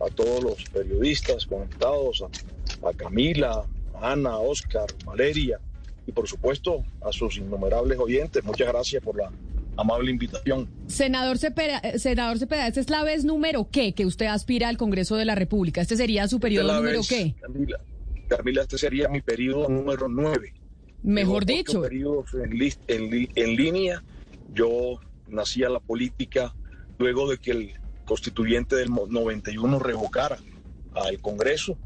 a 0.00 0.06
todos 0.14 0.42
los 0.42 0.64
periodistas 0.70 1.44
conectados, 1.44 2.24
a, 2.82 2.92
Camila, 2.94 3.62
a 4.00 4.12
Ana, 4.12 4.30
a 4.30 4.38
Oscar, 4.38 4.86
Valeria 5.04 5.60
y 6.10 6.12
por 6.12 6.28
supuesto 6.28 6.82
a 7.00 7.12
sus 7.12 7.36
innumerables 7.36 7.98
oyentes. 7.98 8.42
Muchas 8.44 8.66
gracias 8.66 9.02
por 9.02 9.16
la 9.16 9.30
amable 9.76 10.10
invitación. 10.10 10.68
Senador 10.88 11.38
Cepeda, 11.38 11.78
eh, 11.78 12.00
senador 12.00 12.38
Cepeda, 12.38 12.66
¿esta 12.66 12.80
es 12.80 12.90
la 12.90 13.04
vez 13.04 13.24
número 13.24 13.68
qué 13.70 13.92
que 13.92 14.06
usted 14.06 14.26
aspira 14.26 14.68
al 14.68 14.76
Congreso 14.76 15.16
de 15.16 15.24
la 15.24 15.36
República? 15.36 15.80
¿Este 15.80 15.96
sería 15.96 16.26
su 16.26 16.40
periodo 16.40 16.74
número 16.74 17.00
qué? 17.08 17.34
Camila, 17.40 17.78
Camila, 18.28 18.62
este 18.62 18.76
sería 18.76 19.08
mi 19.08 19.22
periodo 19.22 19.68
número 19.68 20.08
nueve. 20.08 20.52
Mejor 21.04 21.46
dicho. 21.46 21.80
Periodos 21.80 22.34
en, 22.34 23.28
en 23.34 23.56
línea. 23.56 24.02
Yo 24.52 24.98
nací 25.28 25.62
a 25.62 25.68
la 25.68 25.78
política 25.78 26.52
luego 26.98 27.30
de 27.30 27.38
que 27.38 27.52
el 27.52 27.72
constituyente 28.04 28.74
del 28.74 28.90
91 28.90 29.78
revocara 29.78 30.38
al 30.94 31.20
Congreso 31.20 31.78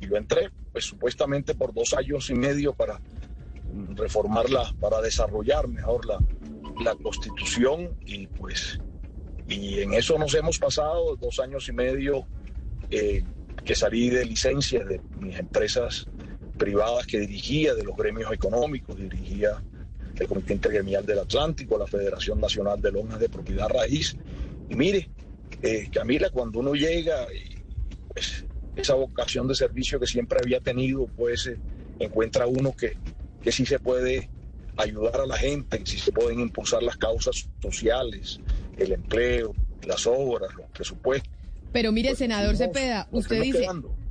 y 0.00 0.08
yo 0.08 0.16
entré, 0.16 0.50
pues 0.72 0.86
supuestamente 0.86 1.54
por 1.54 1.74
dos 1.74 1.92
años 1.92 2.30
y 2.30 2.34
medio 2.34 2.72
para 2.72 2.98
reformarla, 3.94 4.74
para 4.80 5.00
desarrollar 5.00 5.68
mejor 5.68 6.06
la, 6.06 6.18
la 6.82 6.94
constitución 6.94 7.94
y 8.06 8.26
pues 8.26 8.80
y 9.48 9.80
en 9.80 9.94
eso 9.94 10.18
nos 10.18 10.34
hemos 10.34 10.58
pasado 10.58 11.16
dos 11.16 11.40
años 11.40 11.68
y 11.68 11.72
medio 11.72 12.26
eh, 12.90 13.24
que 13.64 13.74
salí 13.74 14.10
de 14.10 14.24
licencia 14.26 14.84
de 14.84 15.00
mis 15.18 15.38
empresas 15.38 16.06
privadas 16.58 17.06
que 17.06 17.20
dirigía, 17.20 17.74
de 17.74 17.82
los 17.82 17.96
gremios 17.96 18.30
económicos, 18.30 18.96
dirigía 18.98 19.62
el 20.18 20.26
Comité 20.26 20.52
Intergremial 20.52 21.06
del 21.06 21.20
Atlántico, 21.20 21.78
la 21.78 21.86
Federación 21.86 22.40
Nacional 22.40 22.80
de 22.82 22.92
Lonas 22.92 23.20
de 23.20 23.28
Propiedad 23.28 23.68
Raíz. 23.68 24.16
Y 24.68 24.74
mire, 24.74 25.08
eh, 25.62 25.88
Camila, 25.92 26.28
cuando 26.30 26.58
uno 26.58 26.74
llega, 26.74 27.26
pues, 28.08 28.44
esa 28.76 28.94
vocación 28.94 29.48
de 29.48 29.54
servicio 29.54 29.98
que 29.98 30.06
siempre 30.06 30.40
había 30.42 30.60
tenido, 30.60 31.06
pues 31.06 31.46
eh, 31.46 31.58
encuentra 32.00 32.46
uno 32.46 32.72
que, 32.76 32.96
que 33.48 33.52
sí 33.52 33.64
se 33.64 33.78
puede 33.78 34.28
ayudar 34.76 35.22
a 35.22 35.26
la 35.26 35.38
gente, 35.38 35.80
sí 35.86 35.98
se 35.98 36.12
pueden 36.12 36.38
impulsar 36.38 36.82
las 36.82 36.98
causas 36.98 37.48
sociales, 37.62 38.40
el 38.76 38.92
empleo, 38.92 39.54
las 39.86 40.06
obras, 40.06 40.52
los 40.54 40.66
presupuestos. 40.68 41.32
Pero 41.72 41.90
mire, 41.90 42.10
pues, 42.10 42.18
senador 42.18 42.58
Cepeda, 42.58 43.08
usted 43.10 43.40
dice, 43.40 43.66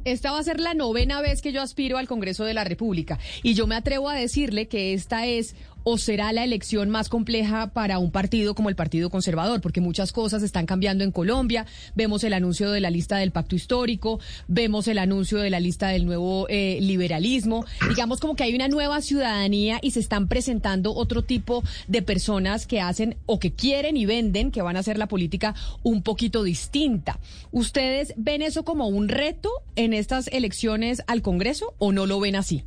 esta 0.06 0.32
va 0.32 0.40
a 0.40 0.44
ser 0.44 0.60
la 0.60 0.74
novena 0.74 1.22
vez 1.22 1.44
que 1.44 1.52
yo 1.52 1.62
aspiro 1.62 2.00
al 2.00 2.08
Congreso 2.08 2.46
de 2.46 2.56
la 2.56 2.64
República 2.64 3.20
y 3.44 3.54
yo 3.54 3.68
me 3.68 3.76
atrevo 3.76 4.10
a 4.10 4.16
decirle 4.16 4.68
que 4.68 4.96
esta 4.96 5.28
es 5.28 5.56
o 5.90 5.98
será 5.98 6.34
la 6.34 6.44
elección 6.44 6.90
más 6.90 7.08
compleja 7.08 7.68
para 7.68 7.98
un 7.98 8.12
partido 8.12 8.56
como 8.56 8.68
el 8.68 8.76
Partido 8.76 9.10
Conservador, 9.10 9.62
porque 9.62 9.80
muchas 9.80 10.12
cosas 10.12 10.44
están 10.44 10.66
cambiando 10.66 11.06
en 11.06 11.14
Colombia. 11.14 11.66
Vemos 11.96 12.26
el 12.26 12.34
anuncio 12.34 12.72
de 12.72 12.82
la 12.82 12.90
lista 12.90 13.16
del 13.16 13.32
pacto 13.32 13.56
histórico, 13.56 14.20
vemos 14.50 14.90
el 14.90 14.98
anuncio 14.98 15.38
de 15.38 15.50
la 15.50 15.62
lista 15.62 15.88
del 15.88 16.06
nuevo 16.06 16.46
eh, 16.50 16.80
liberalismo. 16.82 17.66
Digamos 17.88 18.20
como 18.20 18.36
que 18.36 18.44
hay 18.44 18.54
una 18.54 18.68
nueva 18.68 19.02
ciudadanía 19.02 19.80
y 19.82 19.92
se 19.92 20.02
están 20.02 20.28
presentando 20.28 20.94
otro 20.94 21.22
tipo 21.22 21.64
de 21.88 22.02
personas 22.02 22.68
que 22.68 22.82
hacen 22.82 23.16
o 23.26 23.40
que 23.40 23.54
quieren 23.54 23.96
y 23.96 24.06
venden 24.06 24.52
que 24.52 24.62
van 24.62 24.76
a 24.76 24.82
hacer 24.82 24.98
la 24.98 25.08
política 25.08 25.56
un 25.84 26.04
poquito 26.04 26.44
distinta. 26.44 27.18
¿Ustedes 27.54 28.14
ven 28.18 28.42
eso 28.42 28.66
como 28.66 28.90
un 28.90 29.08
reto 29.08 29.50
en 29.78 29.94
estas 29.94 30.28
elecciones 30.34 31.02
al 31.08 31.22
Congreso 31.22 31.76
o 31.78 31.94
no 31.94 32.06
lo 32.06 32.20
ven 32.20 32.36
así? 32.36 32.66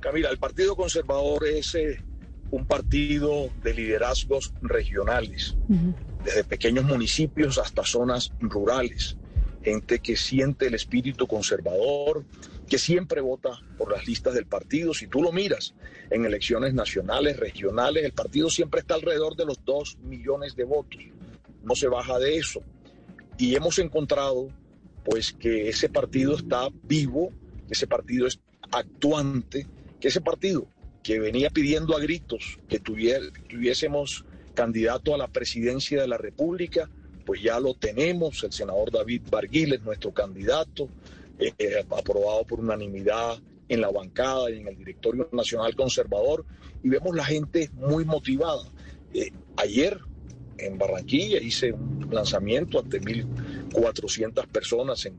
Camila, 0.00 0.30
el 0.30 0.38
Partido 0.38 0.74
Conservador 0.74 1.46
es 1.46 1.74
eh, 1.74 1.98
un 2.56 2.66
partido 2.66 3.50
de 3.62 3.74
liderazgos 3.74 4.54
regionales, 4.62 5.56
desde 6.24 6.42
pequeños 6.42 6.84
municipios 6.84 7.58
hasta 7.58 7.84
zonas 7.84 8.32
rurales, 8.40 9.18
gente 9.62 9.98
que 9.98 10.16
siente 10.16 10.66
el 10.66 10.74
espíritu 10.74 11.26
conservador, 11.26 12.24
que 12.66 12.78
siempre 12.78 13.20
vota 13.20 13.50
por 13.76 13.92
las 13.92 14.06
listas 14.06 14.32
del 14.32 14.46
partido. 14.46 14.94
Si 14.94 15.06
tú 15.06 15.22
lo 15.22 15.32
miras 15.32 15.74
en 16.10 16.24
elecciones 16.24 16.72
nacionales, 16.72 17.36
regionales, 17.36 18.04
el 18.04 18.12
partido 18.12 18.48
siempre 18.48 18.80
está 18.80 18.94
alrededor 18.94 19.36
de 19.36 19.44
los 19.44 19.62
dos 19.64 19.98
millones 20.02 20.56
de 20.56 20.64
votos. 20.64 21.02
No 21.62 21.74
se 21.74 21.88
baja 21.88 22.18
de 22.18 22.38
eso. 22.38 22.62
Y 23.36 23.54
hemos 23.54 23.78
encontrado 23.78 24.48
pues 25.04 25.32
que 25.32 25.68
ese 25.68 25.90
partido 25.90 26.36
está 26.36 26.68
vivo, 26.82 27.30
que 27.68 27.74
ese 27.74 27.86
partido 27.86 28.26
es 28.26 28.40
actuante, 28.72 29.66
que 30.00 30.08
ese 30.08 30.20
partido 30.20 30.66
que 31.06 31.20
venía 31.20 31.50
pidiendo 31.50 31.96
a 31.96 32.00
gritos 32.00 32.58
que 32.68 32.80
tuviésemos 32.80 34.24
candidato 34.54 35.14
a 35.14 35.18
la 35.18 35.28
presidencia 35.28 36.00
de 36.00 36.08
la 36.08 36.18
República, 36.18 36.90
pues 37.24 37.40
ya 37.40 37.60
lo 37.60 37.74
tenemos, 37.74 38.42
el 38.42 38.50
senador 38.50 38.90
David 38.90 39.22
Barguil 39.30 39.74
es 39.74 39.82
nuestro 39.82 40.12
candidato, 40.12 40.88
eh, 41.38 41.52
eh, 41.58 41.84
aprobado 41.96 42.44
por 42.44 42.58
unanimidad 42.58 43.38
en 43.68 43.82
la 43.82 43.92
bancada 43.92 44.50
y 44.50 44.58
en 44.58 44.66
el 44.66 44.76
directorio 44.78 45.28
nacional 45.30 45.76
conservador, 45.76 46.44
y 46.82 46.88
vemos 46.88 47.14
la 47.14 47.24
gente 47.24 47.70
muy 47.74 48.04
motivada. 48.04 48.64
Eh, 49.14 49.30
ayer 49.58 50.00
en 50.58 50.76
Barranquilla 50.76 51.38
hice 51.38 51.70
un 51.72 52.08
lanzamiento 52.10 52.80
ante 52.80 53.00
1.400 53.00 54.44
personas 54.48 55.06
en, 55.06 55.14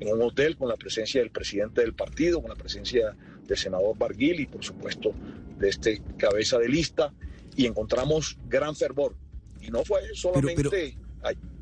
en 0.00 0.12
un 0.12 0.20
hotel 0.20 0.56
con 0.56 0.68
la 0.68 0.76
presencia 0.76 1.20
del 1.20 1.30
presidente 1.30 1.82
del 1.82 1.94
partido, 1.94 2.40
con 2.40 2.50
la 2.50 2.56
presencia 2.56 3.14
del 3.48 3.58
senador 3.58 3.96
Barguil 3.98 4.40
y 4.40 4.46
por 4.46 4.64
supuesto 4.64 5.12
de 5.58 5.68
este 5.68 6.02
cabeza 6.16 6.58
de 6.58 6.68
lista 6.68 7.12
y 7.56 7.66
encontramos 7.66 8.38
gran 8.46 8.76
fervor. 8.76 9.16
Y 9.60 9.70
no 9.70 9.84
fue 9.84 10.00
solamente, 10.14 10.96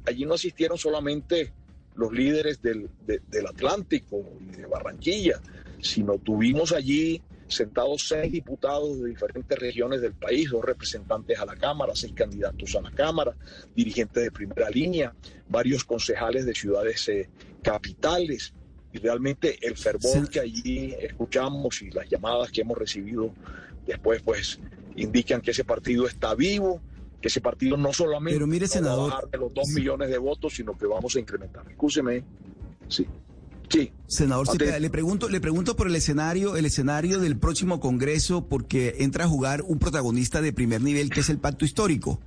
allí 0.04 0.26
no 0.26 0.34
asistieron 0.34 0.76
solamente 0.76 1.54
los 1.94 2.12
líderes 2.12 2.60
del, 2.60 2.90
del 3.06 3.46
Atlántico 3.46 4.22
y 4.40 4.56
de 4.56 4.66
Barranquilla, 4.66 5.40
sino 5.80 6.18
tuvimos 6.18 6.72
allí 6.72 7.22
sentados 7.48 8.08
seis 8.08 8.32
diputados 8.32 9.00
de 9.00 9.10
diferentes 9.10 9.58
regiones 9.58 10.00
del 10.00 10.14
país, 10.14 10.50
dos 10.50 10.64
representantes 10.64 11.38
a 11.38 11.46
la 11.46 11.56
Cámara, 11.56 11.92
seis 11.94 12.12
candidatos 12.12 12.74
a 12.74 12.82
la 12.82 12.90
Cámara, 12.90 13.34
dirigentes 13.74 14.22
de 14.22 14.30
primera 14.30 14.68
línea, 14.70 15.14
varios 15.48 15.84
concejales 15.84 16.44
de 16.44 16.54
ciudades 16.54 17.08
eh, 17.08 17.28
capitales. 17.62 18.52
Y 18.96 18.98
realmente 18.98 19.58
el 19.60 19.76
fervor 19.76 20.28
que 20.30 20.40
allí 20.40 20.94
escuchamos 20.98 21.82
y 21.82 21.90
las 21.90 22.08
llamadas 22.08 22.50
que 22.50 22.62
hemos 22.62 22.78
recibido 22.78 23.30
después, 23.86 24.22
pues 24.22 24.58
indican 24.96 25.42
que 25.42 25.50
ese 25.50 25.64
partido 25.64 26.06
está 26.06 26.34
vivo, 26.34 26.80
que 27.20 27.28
ese 27.28 27.42
partido 27.42 27.76
no 27.76 27.92
solamente 27.92 28.36
Pero 28.36 28.46
mire, 28.46 28.66
senador, 28.66 29.10
va 29.10 29.12
a 29.12 29.14
bajar 29.16 29.30
de 29.30 29.38
los 29.38 29.52
dos 29.52 29.68
millones 29.68 30.08
de 30.08 30.16
votos, 30.16 30.54
sino 30.54 30.76
que 30.78 30.86
vamos 30.86 31.14
a 31.14 31.20
incrementar. 31.20 31.70
Escúcheme. 31.70 32.24
Sí. 32.88 33.06
Sí. 33.68 33.92
Senador 34.06 34.48
Cepeda, 34.48 34.78
le 34.78 34.88
pregunto, 34.88 35.28
le 35.28 35.40
pregunto 35.40 35.76
por 35.76 35.88
el 35.88 35.96
escenario, 35.96 36.56
el 36.56 36.64
escenario 36.64 37.18
del 37.18 37.36
próximo 37.36 37.80
Congreso, 37.80 38.46
porque 38.48 38.94
entra 39.00 39.24
a 39.24 39.28
jugar 39.28 39.60
un 39.62 39.78
protagonista 39.78 40.40
de 40.40 40.54
primer 40.54 40.80
nivel 40.80 41.10
que 41.10 41.20
es 41.20 41.28
el 41.28 41.38
pacto 41.38 41.66
histórico. 41.66 42.20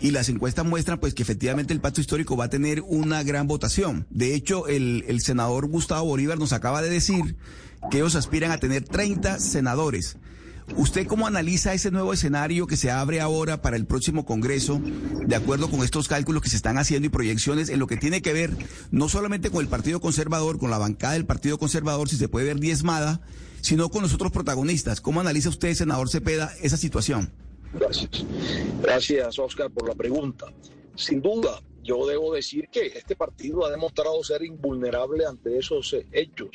Y 0.00 0.10
las 0.10 0.28
encuestas 0.28 0.66
muestran 0.66 0.98
pues 0.98 1.14
que 1.14 1.22
efectivamente 1.22 1.72
el 1.72 1.80
pacto 1.80 2.00
histórico 2.00 2.36
va 2.36 2.46
a 2.46 2.50
tener 2.50 2.82
una 2.82 3.22
gran 3.22 3.46
votación. 3.46 4.06
De 4.10 4.34
hecho, 4.34 4.66
el, 4.66 5.20
senador 5.20 5.68
Gustavo 5.68 6.06
Bolívar 6.08 6.38
nos 6.38 6.52
acaba 6.52 6.82
de 6.82 6.90
decir 6.90 7.36
que 7.90 7.98
ellos 7.98 8.14
aspiran 8.14 8.50
a 8.50 8.58
tener 8.58 8.84
30 8.84 9.38
senadores. 9.38 10.16
¿Usted 10.76 11.06
cómo 11.06 11.26
analiza 11.26 11.74
ese 11.74 11.90
nuevo 11.90 12.12
escenario 12.14 12.66
que 12.66 12.78
se 12.78 12.90
abre 12.90 13.20
ahora 13.20 13.60
para 13.60 13.76
el 13.76 13.86
próximo 13.86 14.24
Congreso, 14.24 14.80
de 15.26 15.36
acuerdo 15.36 15.70
con 15.70 15.84
estos 15.84 16.08
cálculos 16.08 16.42
que 16.42 16.48
se 16.48 16.56
están 16.56 16.78
haciendo 16.78 17.06
y 17.06 17.10
proyecciones 17.10 17.68
en 17.68 17.78
lo 17.78 17.86
que 17.86 17.98
tiene 17.98 18.22
que 18.22 18.32
ver 18.32 18.56
no 18.90 19.10
solamente 19.10 19.50
con 19.50 19.60
el 19.60 19.68
Partido 19.68 20.00
Conservador, 20.00 20.58
con 20.58 20.70
la 20.70 20.78
bancada 20.78 21.12
del 21.12 21.26
Partido 21.26 21.58
Conservador, 21.58 22.08
si 22.08 22.16
se 22.16 22.28
puede 22.28 22.46
ver 22.46 22.60
diezmada, 22.60 23.20
sino 23.60 23.90
con 23.90 24.02
los 24.02 24.14
otros 24.14 24.32
protagonistas? 24.32 25.02
¿Cómo 25.02 25.20
analiza 25.20 25.50
usted, 25.50 25.74
senador 25.74 26.08
Cepeda, 26.08 26.52
esa 26.62 26.78
situación? 26.78 27.30
Gracias. 27.74 28.24
Gracias, 28.82 29.38
Oscar, 29.38 29.70
por 29.70 29.88
la 29.88 29.94
pregunta. 29.94 30.46
Sin 30.94 31.20
duda, 31.20 31.60
yo 31.82 32.06
debo 32.06 32.32
decir 32.32 32.68
que 32.68 32.86
este 32.86 33.16
partido 33.16 33.66
ha 33.66 33.70
demostrado 33.70 34.22
ser 34.24 34.42
invulnerable 34.42 35.26
ante 35.26 35.58
esos 35.58 35.92
eh, 35.92 36.06
hechos. 36.12 36.50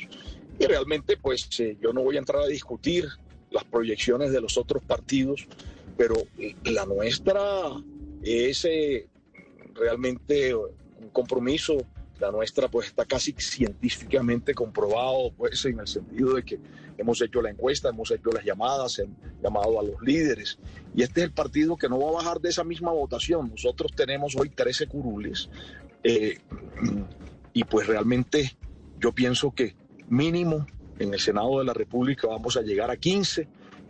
Y 0.58 0.66
realmente, 0.66 1.16
pues 1.16 1.48
eh, 1.60 1.76
yo 1.80 1.92
no 1.92 2.02
voy 2.02 2.16
a 2.16 2.18
entrar 2.18 2.42
a 2.42 2.46
discutir 2.46 3.08
las 3.50 3.64
proyecciones 3.64 4.32
de 4.32 4.40
los 4.40 4.56
otros 4.56 4.82
partidos, 4.82 5.46
pero 5.96 6.14
la 6.64 6.86
nuestra 6.86 7.40
es 8.22 8.64
eh, 8.64 9.08
realmente 9.74 10.54
un 10.54 11.10
compromiso. 11.12 11.78
La 12.18 12.30
nuestra 12.30 12.68
pues 12.68 12.88
está 12.88 13.06
casi 13.06 13.34
científicamente 13.38 14.54
comprobado, 14.54 15.32
pues 15.36 15.64
en 15.64 15.80
el 15.80 15.86
sentido 15.86 16.34
de 16.34 16.44
que 16.44 16.58
hemos 17.00 17.20
hecho 17.22 17.40
la 17.40 17.50
encuesta, 17.50 17.88
hemos 17.88 18.10
hecho 18.10 18.30
las 18.30 18.44
llamadas, 18.44 18.98
hemos 18.98 19.16
llamado 19.42 19.80
a 19.80 19.82
los 19.82 20.00
líderes. 20.02 20.58
Y 20.94 21.02
este 21.02 21.20
es 21.20 21.26
el 21.26 21.32
partido 21.32 21.76
que 21.76 21.88
no 21.88 21.98
va 21.98 22.10
a 22.10 22.22
bajar 22.22 22.40
de 22.40 22.50
esa 22.50 22.62
misma 22.62 22.92
votación. 22.92 23.50
Nosotros 23.50 23.92
tenemos 23.96 24.36
hoy 24.36 24.50
13 24.50 24.86
curules 24.86 25.48
eh, 26.04 26.38
y 27.52 27.64
pues 27.64 27.86
realmente 27.86 28.56
yo 28.98 29.12
pienso 29.12 29.52
que 29.52 29.74
mínimo 30.08 30.66
en 30.98 31.14
el 31.14 31.20
Senado 31.20 31.58
de 31.58 31.64
la 31.64 31.72
República 31.72 32.28
vamos 32.28 32.56
a 32.56 32.62
llegar 32.62 32.90
a 32.90 32.96
15. 32.96 33.42
En 33.42 33.48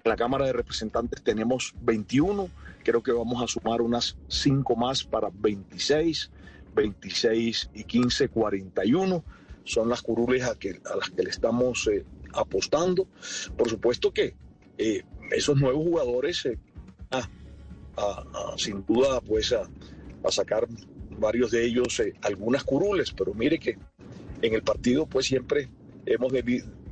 la 0.09 0.17
Cámara 0.17 0.47
de 0.47 0.53
Representantes 0.53 1.23
tenemos 1.23 1.75
21. 1.83 2.49
Creo 2.85 3.03
que 3.03 3.13
vamos 3.13 3.43
a 3.43 3.49
sumar 3.49 3.83
unas 3.83 4.17
5 4.29 4.77
más 4.77 5.03
para 5.03 5.31
26. 5.33 6.31
26 6.75 7.71
y 7.75 7.85
15, 7.85 8.29
41. 8.29 9.25
Son 9.65 9.89
las 9.89 10.01
curules 10.01 10.45
a, 10.45 10.57
las 10.97 11.11
que 11.11 11.23
le 11.23 11.31
estamos 11.31 11.89
eh, 11.89 12.05
apostando. 12.33 13.07
Por 13.57 13.69
supuesto 13.69 14.13
que 14.13 14.35
eh, 14.79 15.03
esos 15.31 15.59
nuevos 15.59 15.85
jugadores, 15.85 16.47
eh, 16.47 16.59
ah, 17.11 17.29
ah, 17.97 18.25
ah, 18.35 18.55
sin 18.57 18.85
duda, 18.87 19.21
pues 19.21 19.53
a, 19.53 19.69
sacar 20.31 20.67
varios 21.19 21.51
de 21.51 21.65
ellos 21.65 22.03
algunas 22.23 22.63
curules, 22.63 23.13
pero 23.13 23.35
mire 23.35 23.59
que 23.59 23.79
en 24.43 24.55
el 24.55 24.63
partido 24.63 25.07
pues 25.07 25.27
siempre 25.27 25.69
hemos 26.07 26.33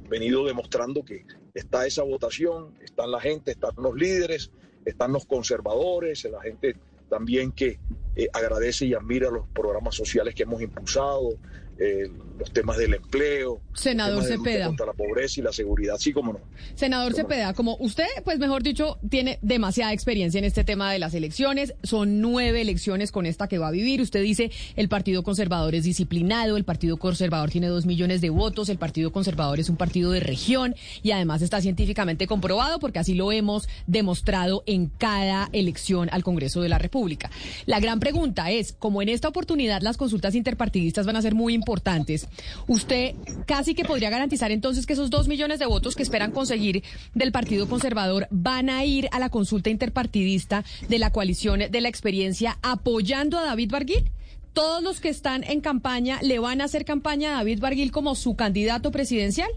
venido 0.09 0.45
demostrando 0.45 1.05
que 1.05 1.25
está 1.55 1.87
esa 1.87 2.03
votación, 2.03 2.75
están 2.81 3.11
la 3.11 3.21
gente, 3.21 3.53
están 3.53 3.73
los 3.77 3.95
líderes, 3.95 4.51
están 4.85 5.13
los 5.13 5.27
conservadores, 5.27 6.25
la 6.25 6.41
gente 6.41 6.77
también 7.09 7.53
que 7.53 7.79
eh, 8.17 8.29
agradece 8.33 8.87
y 8.87 8.95
admira 8.95 9.31
los 9.31 9.47
programas 9.49 9.95
sociales 9.95 10.35
que 10.35 10.43
hemos 10.43 10.61
impulsado, 10.63 11.39
eh, 11.79 12.11
los 12.39 12.53
temas 12.53 12.77
del 12.79 12.95
empleo, 12.95 13.61
senador 13.75 14.25
Cepeda, 14.25 14.67
contra 14.67 14.87
la 14.87 14.93
pobreza 14.93 15.41
y 15.41 15.43
la 15.43 15.53
seguridad, 15.53 15.97
sí 15.99 16.13
como 16.13 16.33
no. 16.33 16.41
Senador 16.75 17.15
Cepeda, 17.15 17.53
como 17.55 17.77
usted, 17.81 18.07
pues 18.25 18.39
mejor 18.39 18.63
dicho, 18.63 18.99
tiene 19.09 19.39
demasiada 19.43 19.93
experiencia 19.93 20.39
en 20.39 20.45
este 20.45 20.65
tema 20.65 20.93
de 20.93 20.99
las 20.99 21.15
elecciones, 21.15 21.75
son 21.83 22.21
nueve 22.21 22.61
elecciones 22.61 23.13
con 23.13 23.27
esta 23.27 23.49
que 23.49 23.59
va 23.59 23.69
a 23.69 23.73
vivir. 23.73 24.01
Usted 24.01 24.23
dice 24.23 24.51
el 24.77 24.89
Partido 24.89 25.23
Conservador 25.23 25.75
es 25.75 25.85
disciplinado, 25.85 26.57
el 26.57 26.65
Partido 26.65 26.97
Conservador 26.97 27.51
tiene 27.51 27.69
dos 27.69 27.87
millones 27.87 28.21
de 28.21 28.31
votos, 28.31 28.69
el 28.69 28.79
Partido 28.79 29.13
Conservador 29.13 29.59
es 29.61 29.69
un 29.69 29.77
partido 29.77 30.13
de 30.13 30.21
región 30.21 30.75
y 31.03 31.11
además 31.11 31.43
está 31.43 31.61
científicamente 31.61 32.27
comprobado 32.27 32.79
porque 32.79 32.99
así 32.99 33.15
lo 33.15 33.33
hemos 33.33 33.69
demostrado 33.87 34.63
en 34.67 34.87
cada 34.87 35.49
elección 35.53 36.09
al 36.13 36.23
Congreso 36.23 36.61
de 36.61 36.69
la 36.69 36.79
República. 36.79 37.31
La 37.67 37.81
gran 37.81 38.01
pregunta 38.01 38.51
es, 38.51 38.73
como 38.73 39.03
en 39.03 39.09
esta 39.09 39.29
oportunidad 39.29 39.83
las 39.83 39.97
consultas 39.97 40.35
interpartidistas 40.35 41.07
van 41.07 41.17
a 41.17 41.23
ser 41.23 41.35
muy 41.35 41.55
importantes, 41.55 42.28
usted 42.67 43.15
casi 43.47 43.75
que 43.75 43.85
podría 43.85 44.11
garantizar 44.11 44.51
entonces 44.51 44.87
que 44.87 44.93
esos 44.93 45.11
dos 45.11 45.29
millones 45.29 45.59
de 45.59 45.67
votos 45.67 45.95
que 45.95 46.03
esperan 46.03 46.33
conseguir 46.33 46.83
del 47.15 47.33
Partido 47.33 47.69
Conservador 47.69 48.27
van 48.31 48.71
a 48.71 48.85
ir 48.85 49.09
a 49.13 49.19
la 49.19 49.29
consulta 49.29 49.71
interpartidista 49.71 50.65
de 50.89 50.99
la 50.99 51.13
coalición 51.13 51.61
de 51.71 51.81
la 51.81 51.89
experiencia 51.89 52.59
apoyando 52.63 53.39
a 53.39 53.45
David 53.45 53.71
Barguil. 53.71 54.11
todos 54.53 54.83
los 54.83 55.01
que 55.01 55.09
están 55.09 55.45
en 55.45 55.61
campaña 55.61 56.19
le 56.21 56.41
van 56.41 56.61
a 56.61 56.65
hacer 56.65 56.85
campaña 56.85 57.31
a 57.31 57.35
David 57.39 57.61
Barguil 57.61 57.93
como 57.93 58.15
su 58.15 58.35
candidato 58.35 58.91
presidencial? 58.91 59.51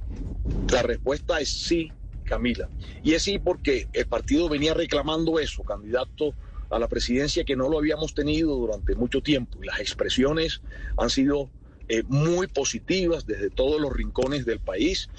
La 0.71 0.83
respuesta 0.83 1.39
es 1.39 1.49
sí, 1.49 1.91
Camila. 2.23 2.69
Y 3.03 3.13
es 3.13 3.23
sí 3.23 3.39
porque 3.39 3.87
el 3.93 4.05
partido 4.05 4.47
venía 4.47 4.73
reclamando 4.73 5.39
eso, 5.39 5.63
candidato 5.63 6.33
a 6.69 6.79
la 6.79 6.87
presidencia 6.87 7.43
que 7.43 7.55
no 7.55 7.67
lo 7.67 7.77
habíamos 7.79 8.13
tenido 8.13 8.55
durante 8.55 8.95
mucho 8.95 9.21
tiempo. 9.21 9.57
Y 9.61 9.65
las 9.65 9.79
expresiones 9.79 10.61
han 10.97 11.09
sido 11.09 11.49
eh, 11.93 12.03
muy 12.07 12.47
positivas 12.47 13.25
desde 13.25 13.49
todos 13.49 13.81
los 13.81 13.91
rincones 13.91 14.45
del 14.45 14.61
país. 14.61 15.09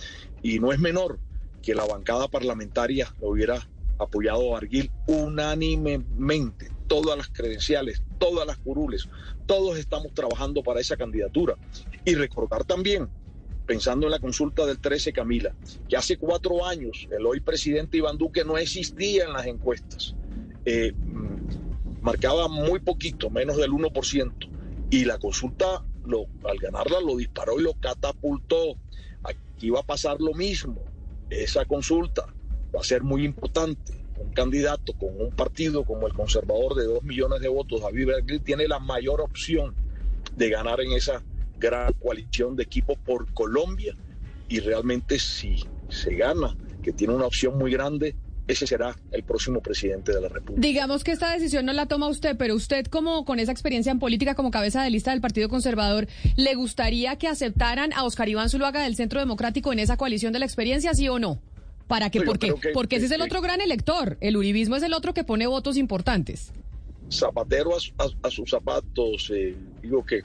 Y 0.42 0.58
no 0.58 0.72
es 0.72 0.78
menor 0.78 1.18
que 1.60 1.74
la 1.74 1.84
bancada 1.84 2.28
parlamentaria 2.28 3.14
lo 3.20 3.28
hubiera 3.28 3.68
apoyado 3.98 4.54
a 4.54 4.56
Arguil 4.56 4.90
unánimemente. 5.06 6.70
Todas 6.86 7.18
las 7.18 7.28
credenciales, 7.28 8.02
todas 8.16 8.46
las 8.46 8.56
curules, 8.56 9.06
todos 9.44 9.76
estamos 9.76 10.14
trabajando 10.14 10.62
para 10.62 10.80
esa 10.80 10.96
candidatura. 10.96 11.58
Y 12.06 12.14
recordar 12.14 12.64
también, 12.64 13.06
pensando 13.66 14.06
en 14.06 14.12
la 14.12 14.18
consulta 14.18 14.64
del 14.64 14.78
13, 14.78 15.12
Camila, 15.12 15.54
que 15.90 15.98
hace 15.98 16.16
cuatro 16.16 16.64
años 16.64 17.06
el 17.10 17.26
hoy 17.26 17.40
presidente 17.40 17.98
Iván 17.98 18.16
Duque 18.16 18.46
no 18.46 18.56
existía 18.56 19.24
en 19.24 19.34
las 19.34 19.44
encuestas. 19.44 20.14
Eh, 20.64 20.94
mm, 20.94 22.00
marcaba 22.00 22.48
muy 22.48 22.80
poquito, 22.80 23.28
menos 23.28 23.58
del 23.58 23.72
1%. 23.72 24.48
Y 24.88 25.04
la 25.04 25.18
consulta, 25.18 25.84
lo, 26.04 26.26
al 26.48 26.58
ganarla, 26.58 27.00
lo 27.00 27.16
disparó 27.16 27.58
y 27.58 27.62
lo 27.62 27.74
catapultó. 27.74 28.76
Aquí 29.22 29.70
va 29.70 29.80
a 29.80 29.86
pasar 29.86 30.20
lo 30.20 30.34
mismo. 30.34 30.82
Esa 31.30 31.64
consulta 31.64 32.26
va 32.74 32.80
a 32.80 32.84
ser 32.84 33.02
muy 33.02 33.24
importante. 33.24 34.04
Un 34.18 34.32
candidato 34.32 34.92
con 34.94 35.20
un 35.20 35.30
partido 35.30 35.84
como 35.84 36.06
el 36.06 36.12
conservador 36.12 36.74
de 36.74 36.84
dos 36.84 37.02
millones 37.02 37.40
de 37.40 37.48
votos, 37.48 37.80
David 37.80 38.06
Bergil, 38.06 38.42
tiene 38.42 38.68
la 38.68 38.78
mayor 38.78 39.20
opción 39.20 39.74
de 40.36 40.50
ganar 40.50 40.80
en 40.80 40.92
esa 40.92 41.22
gran 41.58 41.92
coalición 41.94 42.56
de 42.56 42.64
equipos 42.64 42.98
por 42.98 43.32
Colombia. 43.32 43.96
Y 44.48 44.60
realmente 44.60 45.18
si 45.18 45.64
se 45.88 46.14
gana, 46.14 46.56
que 46.82 46.92
tiene 46.92 47.14
una 47.14 47.26
opción 47.26 47.56
muy 47.56 47.72
grande, 47.72 48.14
ese 48.48 48.66
será 48.66 48.96
el 49.12 49.22
próximo 49.22 49.60
presidente 49.60 50.12
de 50.12 50.20
la 50.20 50.28
República. 50.28 50.60
Digamos 50.60 51.04
que 51.04 51.12
esta 51.12 51.32
decisión 51.32 51.64
no 51.66 51.72
la 51.72 51.86
toma 51.86 52.08
usted, 52.08 52.36
pero 52.36 52.54
usted 52.54 52.86
como 52.86 53.24
con 53.24 53.38
esa 53.38 53.52
experiencia 53.52 53.92
en 53.92 53.98
política 53.98 54.34
como 54.34 54.50
cabeza 54.50 54.82
de 54.82 54.90
lista 54.90 55.12
del 55.12 55.20
Partido 55.20 55.48
Conservador, 55.48 56.08
¿le 56.36 56.54
gustaría 56.54 57.16
que 57.16 57.28
aceptaran 57.28 57.92
a 57.92 58.04
Oscar 58.04 58.28
Iván 58.28 58.50
Zuluaga 58.50 58.82
del 58.82 58.96
Centro 58.96 59.20
Democrático 59.20 59.72
en 59.72 59.78
esa 59.78 59.96
coalición 59.96 60.32
de 60.32 60.40
la 60.40 60.44
experiencia, 60.46 60.92
sí 60.94 61.08
o 61.08 61.18
no? 61.18 61.40
¿Para 61.86 62.10
qué? 62.10 62.18
No, 62.20 62.24
yo 62.24 62.30
¿Por 62.30 62.38
qué? 62.38 62.46
creo 62.48 62.60
que- 62.60 62.68
Porque 62.70 62.96
ese 62.96 63.06
es 63.06 63.12
el 63.12 63.18
que- 63.18 63.24
otro 63.24 63.40
gran 63.42 63.60
elector. 63.60 64.16
El 64.20 64.36
uribismo 64.36 64.76
es 64.76 64.82
el 64.82 64.92
otro 64.94 65.14
que 65.14 65.24
pone 65.24 65.46
votos 65.46 65.76
importantes. 65.76 66.52
zapatero 67.10 67.72
a, 67.74 68.02
a- 68.04 68.26
a 68.28 68.30
sus 68.30 68.48
zapatos, 68.50 69.30
eh, 69.34 69.54
digo 69.82 70.04
que 70.04 70.22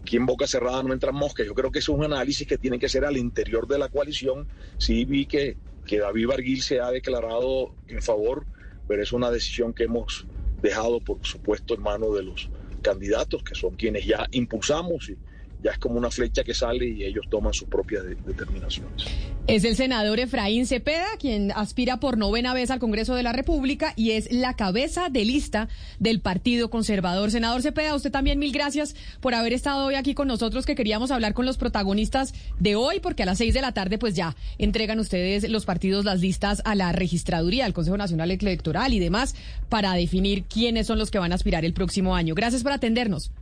aquí 0.00 0.16
en 0.16 0.26
boca 0.26 0.46
cerrada 0.46 0.82
no 0.84 0.92
entran 0.92 1.14
moscas. 1.14 1.46
Yo 1.46 1.54
creo 1.54 1.72
que 1.72 1.80
es 1.80 1.88
un 1.88 2.04
análisis 2.04 2.46
que 2.46 2.56
tiene 2.58 2.78
que 2.78 2.88
ser 2.88 3.04
al 3.04 3.16
interior 3.16 3.66
de 3.66 3.78
la 3.78 3.88
coalición. 3.88 4.46
Sí 4.78 5.04
vi 5.04 5.26
que, 5.26 5.56
que 5.86 5.98
David 5.98 6.28
Barguil 6.28 6.62
se 6.62 6.80
ha 6.80 6.90
declarado 6.90 7.74
en 7.88 8.02
favor, 8.02 8.46
pero 8.86 9.02
es 9.02 9.12
una 9.12 9.30
decisión 9.30 9.74
que 9.74 9.84
hemos 9.84 10.26
dejado, 10.60 11.00
por 11.00 11.18
supuesto, 11.22 11.74
en 11.74 11.82
manos 11.82 12.14
de 12.14 12.22
los 12.22 12.50
candidatos, 12.82 13.42
que 13.42 13.54
son 13.54 13.76
quienes 13.76 14.04
ya 14.04 14.26
impulsamos 14.32 15.08
y 15.08 15.18
ya 15.62 15.70
es 15.72 15.78
como 15.78 15.96
una 15.96 16.10
flecha 16.10 16.42
que 16.44 16.54
sale 16.54 16.86
y 16.88 17.04
ellos 17.04 17.26
toman 17.30 17.52
sus 17.54 17.68
propias 17.68 18.04
de- 18.04 18.16
determinaciones. 18.26 19.04
Es 19.46 19.64
el 19.64 19.74
senador 19.74 20.20
Efraín 20.20 20.66
Cepeda, 20.66 21.06
quien 21.18 21.50
aspira 21.52 21.98
por 21.98 22.16
novena 22.16 22.54
vez 22.54 22.70
al 22.70 22.78
Congreso 22.78 23.14
de 23.16 23.24
la 23.24 23.32
República 23.32 23.92
y 23.96 24.12
es 24.12 24.30
la 24.32 24.54
cabeza 24.54 25.08
de 25.08 25.24
lista 25.24 25.68
del 25.98 26.20
Partido 26.20 26.70
Conservador. 26.70 27.30
Senador 27.32 27.60
Cepeda, 27.62 27.94
usted 27.96 28.12
también 28.12 28.38
mil 28.38 28.52
gracias 28.52 28.94
por 29.20 29.34
haber 29.34 29.52
estado 29.52 29.84
hoy 29.86 29.94
aquí 29.96 30.14
con 30.14 30.28
nosotros, 30.28 30.64
que 30.64 30.76
queríamos 30.76 31.10
hablar 31.10 31.34
con 31.34 31.44
los 31.44 31.56
protagonistas 31.58 32.34
de 32.60 32.76
hoy, 32.76 33.00
porque 33.00 33.24
a 33.24 33.26
las 33.26 33.38
seis 33.38 33.52
de 33.54 33.62
la 33.62 33.72
tarde 33.72 33.98
pues 33.98 34.14
ya 34.14 34.36
entregan 34.58 35.00
ustedes 35.00 35.48
los 35.50 35.64
partidos 35.64 36.04
las 36.04 36.20
listas 36.20 36.62
a 36.64 36.74
la 36.76 36.92
registraduría, 36.92 37.64
al 37.64 37.72
Consejo 37.72 37.96
Nacional 37.96 38.30
Electoral 38.30 38.94
y 38.94 39.00
demás, 39.00 39.34
para 39.68 39.92
definir 39.94 40.44
quiénes 40.44 40.86
son 40.86 40.98
los 40.98 41.10
que 41.10 41.18
van 41.18 41.32
a 41.32 41.34
aspirar 41.34 41.64
el 41.64 41.72
próximo 41.74 42.14
año. 42.14 42.34
Gracias 42.36 42.62
por 42.62 42.70
atendernos. 42.72 43.32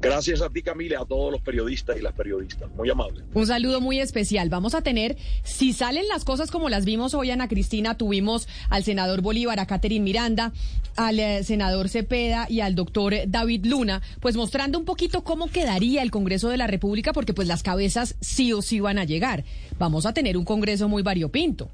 Gracias 0.00 0.40
a 0.40 0.48
ti, 0.48 0.62
Camila, 0.62 1.00
a 1.00 1.04
todos 1.04 1.30
los 1.30 1.42
periodistas 1.42 1.98
y 1.98 2.00
las 2.00 2.14
periodistas. 2.14 2.70
Muy 2.74 2.88
amable. 2.88 3.22
Un 3.34 3.46
saludo 3.46 3.82
muy 3.82 4.00
especial. 4.00 4.48
Vamos 4.48 4.74
a 4.74 4.80
tener, 4.80 5.16
si 5.42 5.74
salen 5.74 6.08
las 6.08 6.24
cosas 6.24 6.50
como 6.50 6.70
las 6.70 6.86
vimos 6.86 7.12
hoy, 7.12 7.30
Ana 7.30 7.48
Cristina, 7.48 7.98
tuvimos 7.98 8.48
al 8.70 8.82
senador 8.82 9.20
Bolívar, 9.20 9.60
a 9.60 9.66
Catherine 9.66 10.02
Miranda, 10.02 10.52
al 10.96 11.20
eh, 11.20 11.44
senador 11.44 11.90
Cepeda 11.90 12.46
y 12.48 12.60
al 12.60 12.74
doctor 12.74 13.14
David 13.26 13.66
Luna, 13.66 14.00
pues 14.20 14.36
mostrando 14.36 14.78
un 14.78 14.86
poquito 14.86 15.22
cómo 15.22 15.48
quedaría 15.48 16.02
el 16.02 16.10
Congreso 16.10 16.48
de 16.48 16.56
la 16.56 16.66
República, 16.66 17.12
porque 17.12 17.34
pues 17.34 17.46
las 17.46 17.62
cabezas 17.62 18.16
sí 18.20 18.54
o 18.54 18.62
sí 18.62 18.80
van 18.80 18.98
a 18.98 19.04
llegar. 19.04 19.44
Vamos 19.78 20.06
a 20.06 20.14
tener 20.14 20.38
un 20.38 20.46
Congreso 20.46 20.88
muy 20.88 21.02
variopinto. 21.02 21.70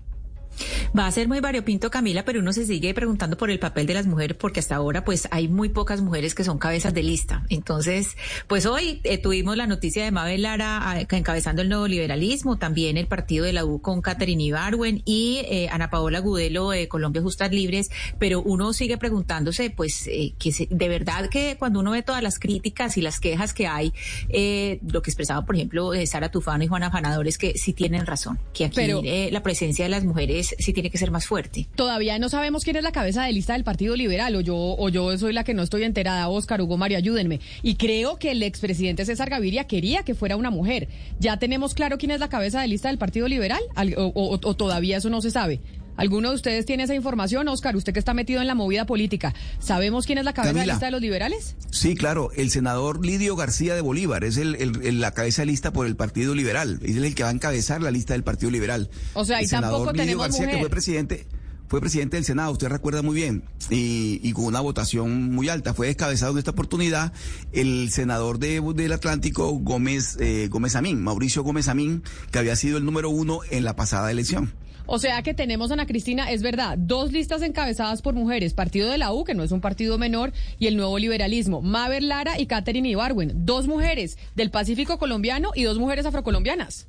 Va 0.99 1.07
a 1.07 1.11
ser 1.13 1.29
muy 1.29 1.41
variopinto, 1.41 1.91
Camila, 1.91 2.25
pero 2.25 2.41
uno 2.41 2.53
se 2.53 2.67
sigue 2.67 2.95
preguntando 2.95 3.37
por 3.37 3.51
el 3.51 3.59
papel 3.59 3.87
de 3.87 3.95
las 3.95 4.07
mujeres 4.07 4.37
porque 4.37 4.61
hasta 4.61 4.77
ahora 4.77 5.05
pues 5.05 5.29
hay 5.31 5.49
muy 5.49 5.69
pocas 5.69 6.01
mujeres 6.01 6.35
que 6.35 6.45
son 6.45 6.59
cabezas 6.59 6.95
de 6.95 7.03
lista. 7.03 7.45
Entonces, 7.49 8.17
pues 8.47 8.67
hoy 8.67 9.01
eh, 9.05 9.19
tuvimos 9.19 9.57
la 9.57 9.67
noticia 9.67 10.05
de 10.05 10.11
Mabel 10.11 10.43
Lara 10.43 10.81
ah, 10.91 11.01
encabezando 11.11 11.63
el 11.63 11.69
nuevo 11.69 11.87
liberalismo, 11.87 12.57
también 12.59 12.97
el 12.97 13.07
partido 13.07 13.45
de 13.45 13.53
la 13.53 13.65
U 13.65 13.81
con 13.81 14.01
Catherine 14.03 14.43
Ibarwen 14.43 15.03
y 15.05 15.43
eh, 15.49 15.69
Ana 15.71 15.91
Paola 15.91 16.21
Gudelo 16.21 16.71
de 16.71 16.89
Colombia 16.89 17.23
Justas 17.23 17.51
Libres, 17.53 17.91
pero 18.19 18.41
uno 18.43 18.73
sigue 18.73 18.97
preguntándose 18.99 19.71
pues 19.71 20.07
eh, 20.07 20.33
que 20.39 20.53
se- 20.53 20.69
de 20.71 20.89
verdad 20.89 21.29
que 21.29 21.57
cuando 21.59 21.81
uno 21.81 21.91
ve 21.93 22.03
todas 22.03 22.23
las 22.23 22.39
críticas 22.39 22.97
y 22.97 23.03
las 23.03 23.21
quejas 23.21 23.53
que 23.53 23.67
hay, 23.67 23.93
eh, 24.29 24.79
lo 24.91 25.03
que 25.03 25.11
expresaba 25.11 25.45
por 25.45 25.57
ejemplo 25.57 25.95
eh, 25.95 26.07
Sara 26.07 26.31
Tufano 26.31 26.65
y 26.65 26.67
Juana 26.67 26.91
Fanador 26.91 27.27
es 27.29 27.39
que 27.39 27.57
sí 27.57 27.73
tienen 27.73 28.07
razón, 28.07 28.39
que 28.53 28.65
aquí 28.67 28.77
Pero- 28.77 29.01
eh, 29.05 29.29
la 29.33 29.43
presencia 29.43 29.85
de 29.85 29.89
las 29.91 30.05
mujeres 30.05 30.46
sí 30.59 30.73
tiene 30.73 30.91
que 30.91 30.99
ser 30.99 31.11
más 31.11 31.27
fuerte. 31.27 31.67
Todavía 31.75 32.19
no 32.19 32.29
sabemos 32.29 32.65
quién 32.65 32.77
es 32.77 32.83
la 32.83 32.93
cabeza 32.93 33.25
de 33.25 33.33
lista 33.33 33.55
del 33.55 33.65
Partido 33.65 33.97
Liberal, 33.97 34.35
o 34.37 34.41
yo, 34.41 34.57
o 34.57 34.89
yo 34.89 35.17
soy 35.19 35.33
la 35.33 35.45
que 35.45 35.55
no 35.55 35.63
estoy 35.63 35.83
enterada. 35.85 36.29
Oscar, 36.29 36.61
Hugo 36.61 36.77
Mario, 36.77 36.99
ayúdenme. 36.99 37.41
Y 37.63 37.75
creo 37.77 38.19
que 38.19 38.31
el 38.33 38.43
expresidente 38.43 39.05
César 39.05 39.31
Gaviria 39.31 39.65
quería 39.67 40.03
que 40.05 40.15
fuera 40.15 40.37
una 40.37 40.51
mujer. 40.51 40.89
¿Ya 41.19 41.39
tenemos 41.39 41.75
claro 41.75 41.99
quién 41.99 42.11
es 42.11 42.21
la 42.21 42.29
cabeza 42.29 42.61
de 42.61 42.69
lista 42.69 42.89
del 42.89 42.99
Partido 42.99 43.29
Liberal? 43.29 43.61
Al- 43.75 43.95
o, 43.97 44.07
o- 44.15 44.33
o 44.43 44.55
todavía 44.57 44.99
eso 44.99 45.11
no 45.11 45.21
se 45.23 45.31
sabe? 45.31 45.61
¿Alguno 45.97 46.31
de 46.31 46.35
ustedes 46.37 46.67
tiene 46.67 46.83
esa 46.85 46.95
información, 46.95 47.49
Oscar? 47.49 47.77
Usted 47.77 47.93
que 47.93 47.99
está 47.99 48.15
metido 48.15 48.41
en 48.41 48.47
la 48.47 48.55
movida 48.55 48.87
política. 48.87 49.35
¿Sabemos 49.59 50.07
quién 50.07 50.19
es 50.19 50.25
la 50.25 50.33
cabeza 50.35 50.53
de 50.53 50.59
Camila. 50.61 50.73
lista 50.75 50.87
de 50.87 50.93
los 50.93 51.01
liberales? 51.01 51.57
Sí, 51.71 51.95
claro, 51.95 52.31
el 52.37 52.51
senador 52.51 53.05
Lidio 53.05 53.37
García 53.37 53.75
de 53.75 53.81
Bolívar 53.81 54.25
es 54.25 54.37
el, 54.37 54.55
el- 54.57 54.83
el- 54.85 55.01
la 55.01 55.13
cabeza 55.13 55.43
de 55.43 55.47
lista 55.47 55.73
por 55.73 55.87
el 55.87 55.97
Partido 55.97 56.35
Liberal, 56.35 56.79
es 56.83 56.97
el 56.97 57.15
que 57.15 57.23
va 57.23 57.31
a 57.31 57.33
encabezar 57.33 57.83
la 57.83 57.91
lista 57.91 58.13
del 58.15 58.23
Partido 58.25 58.51
Liberal. 58.51 58.91
O 59.15 59.25
sea, 59.25 59.43
y 59.43 59.47
tampoco 59.47 59.93
Lidio 59.93 60.05
tenemos 60.05 60.23
García, 60.29 60.51
que 60.51 60.59
fue 60.59 60.69
presidente, 60.71 61.27
fue 61.69 61.81
presidente 61.81 62.17
del 62.17 62.25
Senado, 62.25 62.53
usted 62.53 62.69
recuerda 62.69 63.03
muy 63.03 63.15
bien, 63.17 63.43
y, 63.71 64.21
y 64.23 64.33
con 64.33 64.45
una 64.45 64.61
votación 64.61 65.33
muy 65.35 65.49
alta. 65.49 65.75
Fue 65.75 65.89
descabezado 65.89 66.33
en 66.33 66.39
esta 66.39 66.53
oportunidad 66.53 67.13
el 67.53 67.91
senador 67.91 68.39
de, 68.39 68.61
del 68.75 68.93
Atlántico, 68.93 69.51
Gómez, 69.51 70.17
eh, 70.21 70.49
Gómez 70.51 70.77
Amín, 70.77 71.03
Mauricio 71.03 71.43
Gómez 71.43 71.67
Amín, 71.69 72.03
que 72.31 72.39
había 72.39 72.55
sido 72.55 72.79
el 72.79 72.85
número 72.85 73.11
uno 73.11 73.41
en 73.51 73.65
la 73.65 73.75
pasada 73.75 74.11
elección. 74.11 74.53
O 74.87 74.99
sea 74.99 75.23
que 75.23 75.35
tenemos, 75.35 75.73
Ana 75.73 75.87
Cristina, 75.87 76.31
es 76.31 76.43
verdad, 76.43 76.79
dos 76.79 77.13
listas 77.13 77.43
encabezadas 77.43 78.03
por 78.03 78.15
mujeres, 78.15 78.55
Partido 78.55 78.89
de 78.89 78.99
la 78.99 79.13
U, 79.13 79.25
que 79.25 79.35
no 79.35 79.43
es 79.43 79.51
un 79.51 79.61
partido 79.61 79.99
menor, 79.99 80.33
y 80.59 80.69
el 80.69 80.77
Nuevo 80.77 80.99
Liberalismo, 80.99 81.61
Mabel 81.61 82.09
Lara 82.09 82.39
y 82.39 82.47
Catherine 82.47 82.89
Ibarwen, 82.89 83.45
dos 83.45 83.67
mujeres 83.67 84.17
del 84.37 84.51
Pacífico 84.51 84.99
colombiano 84.99 85.51
y 85.55 85.65
dos 85.65 85.79
mujeres 85.79 86.07
afrocolombianas. 86.07 86.87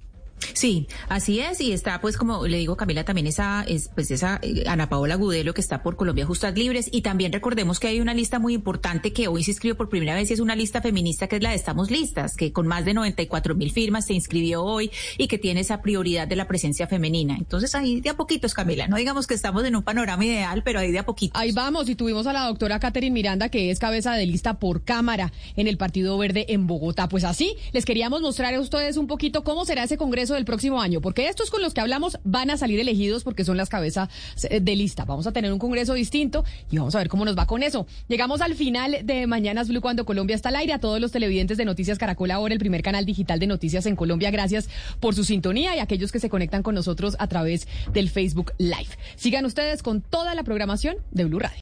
Sí, 0.53 0.87
así 1.09 1.39
es, 1.39 1.61
y 1.61 1.71
está 1.71 1.99
pues 2.01 2.17
como 2.17 2.45
le 2.47 2.57
digo 2.57 2.77
Camila 2.77 3.03
también 3.03 3.27
esa 3.27 3.63
es 3.67 3.89
pues 3.93 4.11
esa 4.11 4.39
eh, 4.41 4.63
Ana 4.67 4.89
Paola 4.89 5.15
Gudelo 5.15 5.53
que 5.53 5.61
está 5.61 5.81
por 5.83 5.95
Colombia 5.95 6.25
Justas 6.25 6.55
Libres 6.55 6.89
y 6.91 7.01
también 7.01 7.33
recordemos 7.33 7.79
que 7.79 7.87
hay 7.87 7.99
una 7.99 8.13
lista 8.13 8.39
muy 8.39 8.53
importante 8.53 9.13
que 9.13 9.27
hoy 9.27 9.43
se 9.43 9.51
inscribió 9.51 9.75
por 9.75 9.89
primera 9.89 10.15
vez 10.15 10.29
y 10.29 10.33
es 10.33 10.39
una 10.39 10.55
lista 10.55 10.81
feminista 10.81 11.27
que 11.27 11.37
es 11.37 11.43
la 11.43 11.49
de 11.49 11.55
Estamos 11.55 11.91
Listas, 11.91 12.35
que 12.35 12.51
con 12.51 12.67
más 12.67 12.85
de 12.85 12.93
94 12.93 13.55
mil 13.55 13.71
firmas 13.71 14.05
se 14.05 14.13
inscribió 14.13 14.63
hoy 14.63 14.91
y 15.17 15.27
que 15.27 15.37
tiene 15.37 15.61
esa 15.61 15.81
prioridad 15.81 16.27
de 16.27 16.35
la 16.35 16.47
presencia 16.47 16.87
femenina. 16.87 17.35
Entonces 17.37 17.73
ahí 17.75 18.01
de 18.01 18.09
a 18.09 18.15
poquitos 18.15 18.53
Camila, 18.53 18.87
no 18.87 18.97
digamos 18.97 19.27
que 19.27 19.33
estamos 19.33 19.65
en 19.65 19.75
un 19.75 19.83
panorama 19.83 20.23
ideal, 20.23 20.61
pero 20.63 20.79
ahí 20.79 20.91
de 20.91 20.99
a 20.99 21.05
poquitos. 21.05 21.39
Ahí 21.39 21.51
vamos, 21.51 21.89
y 21.89 21.95
tuvimos 21.95 22.27
a 22.27 22.33
la 22.33 22.45
doctora 22.45 22.79
Catherine 22.79 23.13
Miranda, 23.13 23.49
que 23.49 23.71
es 23.71 23.79
cabeza 23.79 24.13
de 24.13 24.25
lista 24.25 24.59
por 24.59 24.83
Cámara 24.83 25.31
en 25.55 25.67
el 25.67 25.77
Partido 25.77 26.17
Verde 26.17 26.45
en 26.49 26.67
Bogotá. 26.67 27.09
Pues 27.09 27.23
así, 27.23 27.55
les 27.73 27.85
queríamos 27.85 28.21
mostrar 28.21 28.53
a 28.53 28.59
ustedes 28.59 28.97
un 28.97 29.07
poquito 29.07 29.43
cómo 29.43 29.65
será 29.65 29.83
ese 29.83 29.97
Congreso 29.97 30.26
del 30.33 30.45
próximo 30.45 30.81
año, 30.81 31.01
porque 31.01 31.27
estos 31.27 31.49
con 31.49 31.61
los 31.61 31.73
que 31.73 31.81
hablamos 31.81 32.19
van 32.23 32.49
a 32.49 32.57
salir 32.57 32.79
elegidos 32.79 33.23
porque 33.23 33.43
son 33.43 33.57
las 33.57 33.69
cabezas 33.69 34.09
eh, 34.49 34.59
de 34.59 34.75
lista. 34.75 35.05
Vamos 35.05 35.27
a 35.27 35.31
tener 35.31 35.51
un 35.51 35.59
Congreso 35.59 35.93
distinto 35.93 36.43
y 36.69 36.77
vamos 36.77 36.95
a 36.95 36.99
ver 36.99 37.09
cómo 37.09 37.25
nos 37.25 37.37
va 37.37 37.45
con 37.45 37.63
eso. 37.63 37.87
Llegamos 38.07 38.41
al 38.41 38.55
final 38.55 38.97
de 39.03 39.27
Mañanas 39.27 39.67
Blue 39.67 39.81
cuando 39.81 40.05
Colombia 40.05 40.35
está 40.35 40.49
al 40.49 40.55
aire. 40.57 40.73
A 40.73 40.79
todos 40.79 40.99
los 40.99 41.11
televidentes 41.11 41.57
de 41.57 41.65
Noticias 41.65 41.97
Caracol 41.97 42.31
ahora, 42.31 42.53
el 42.53 42.59
primer 42.59 42.81
canal 42.81 43.05
digital 43.05 43.39
de 43.39 43.47
noticias 43.47 43.85
en 43.85 43.95
Colombia. 43.95 44.31
Gracias 44.31 44.69
por 44.99 45.15
su 45.15 45.23
sintonía 45.23 45.75
y 45.75 45.79
aquellos 45.79 46.11
que 46.11 46.19
se 46.19 46.29
conectan 46.29 46.63
con 46.63 46.75
nosotros 46.75 47.15
a 47.19 47.27
través 47.27 47.67
del 47.93 48.09
Facebook 48.09 48.51
Live. 48.57 48.89
Sigan 49.15 49.45
ustedes 49.45 49.81
con 49.81 50.01
toda 50.01 50.35
la 50.35 50.43
programación 50.43 50.97
de 51.11 51.25
Blue 51.25 51.39
Radio. 51.39 51.55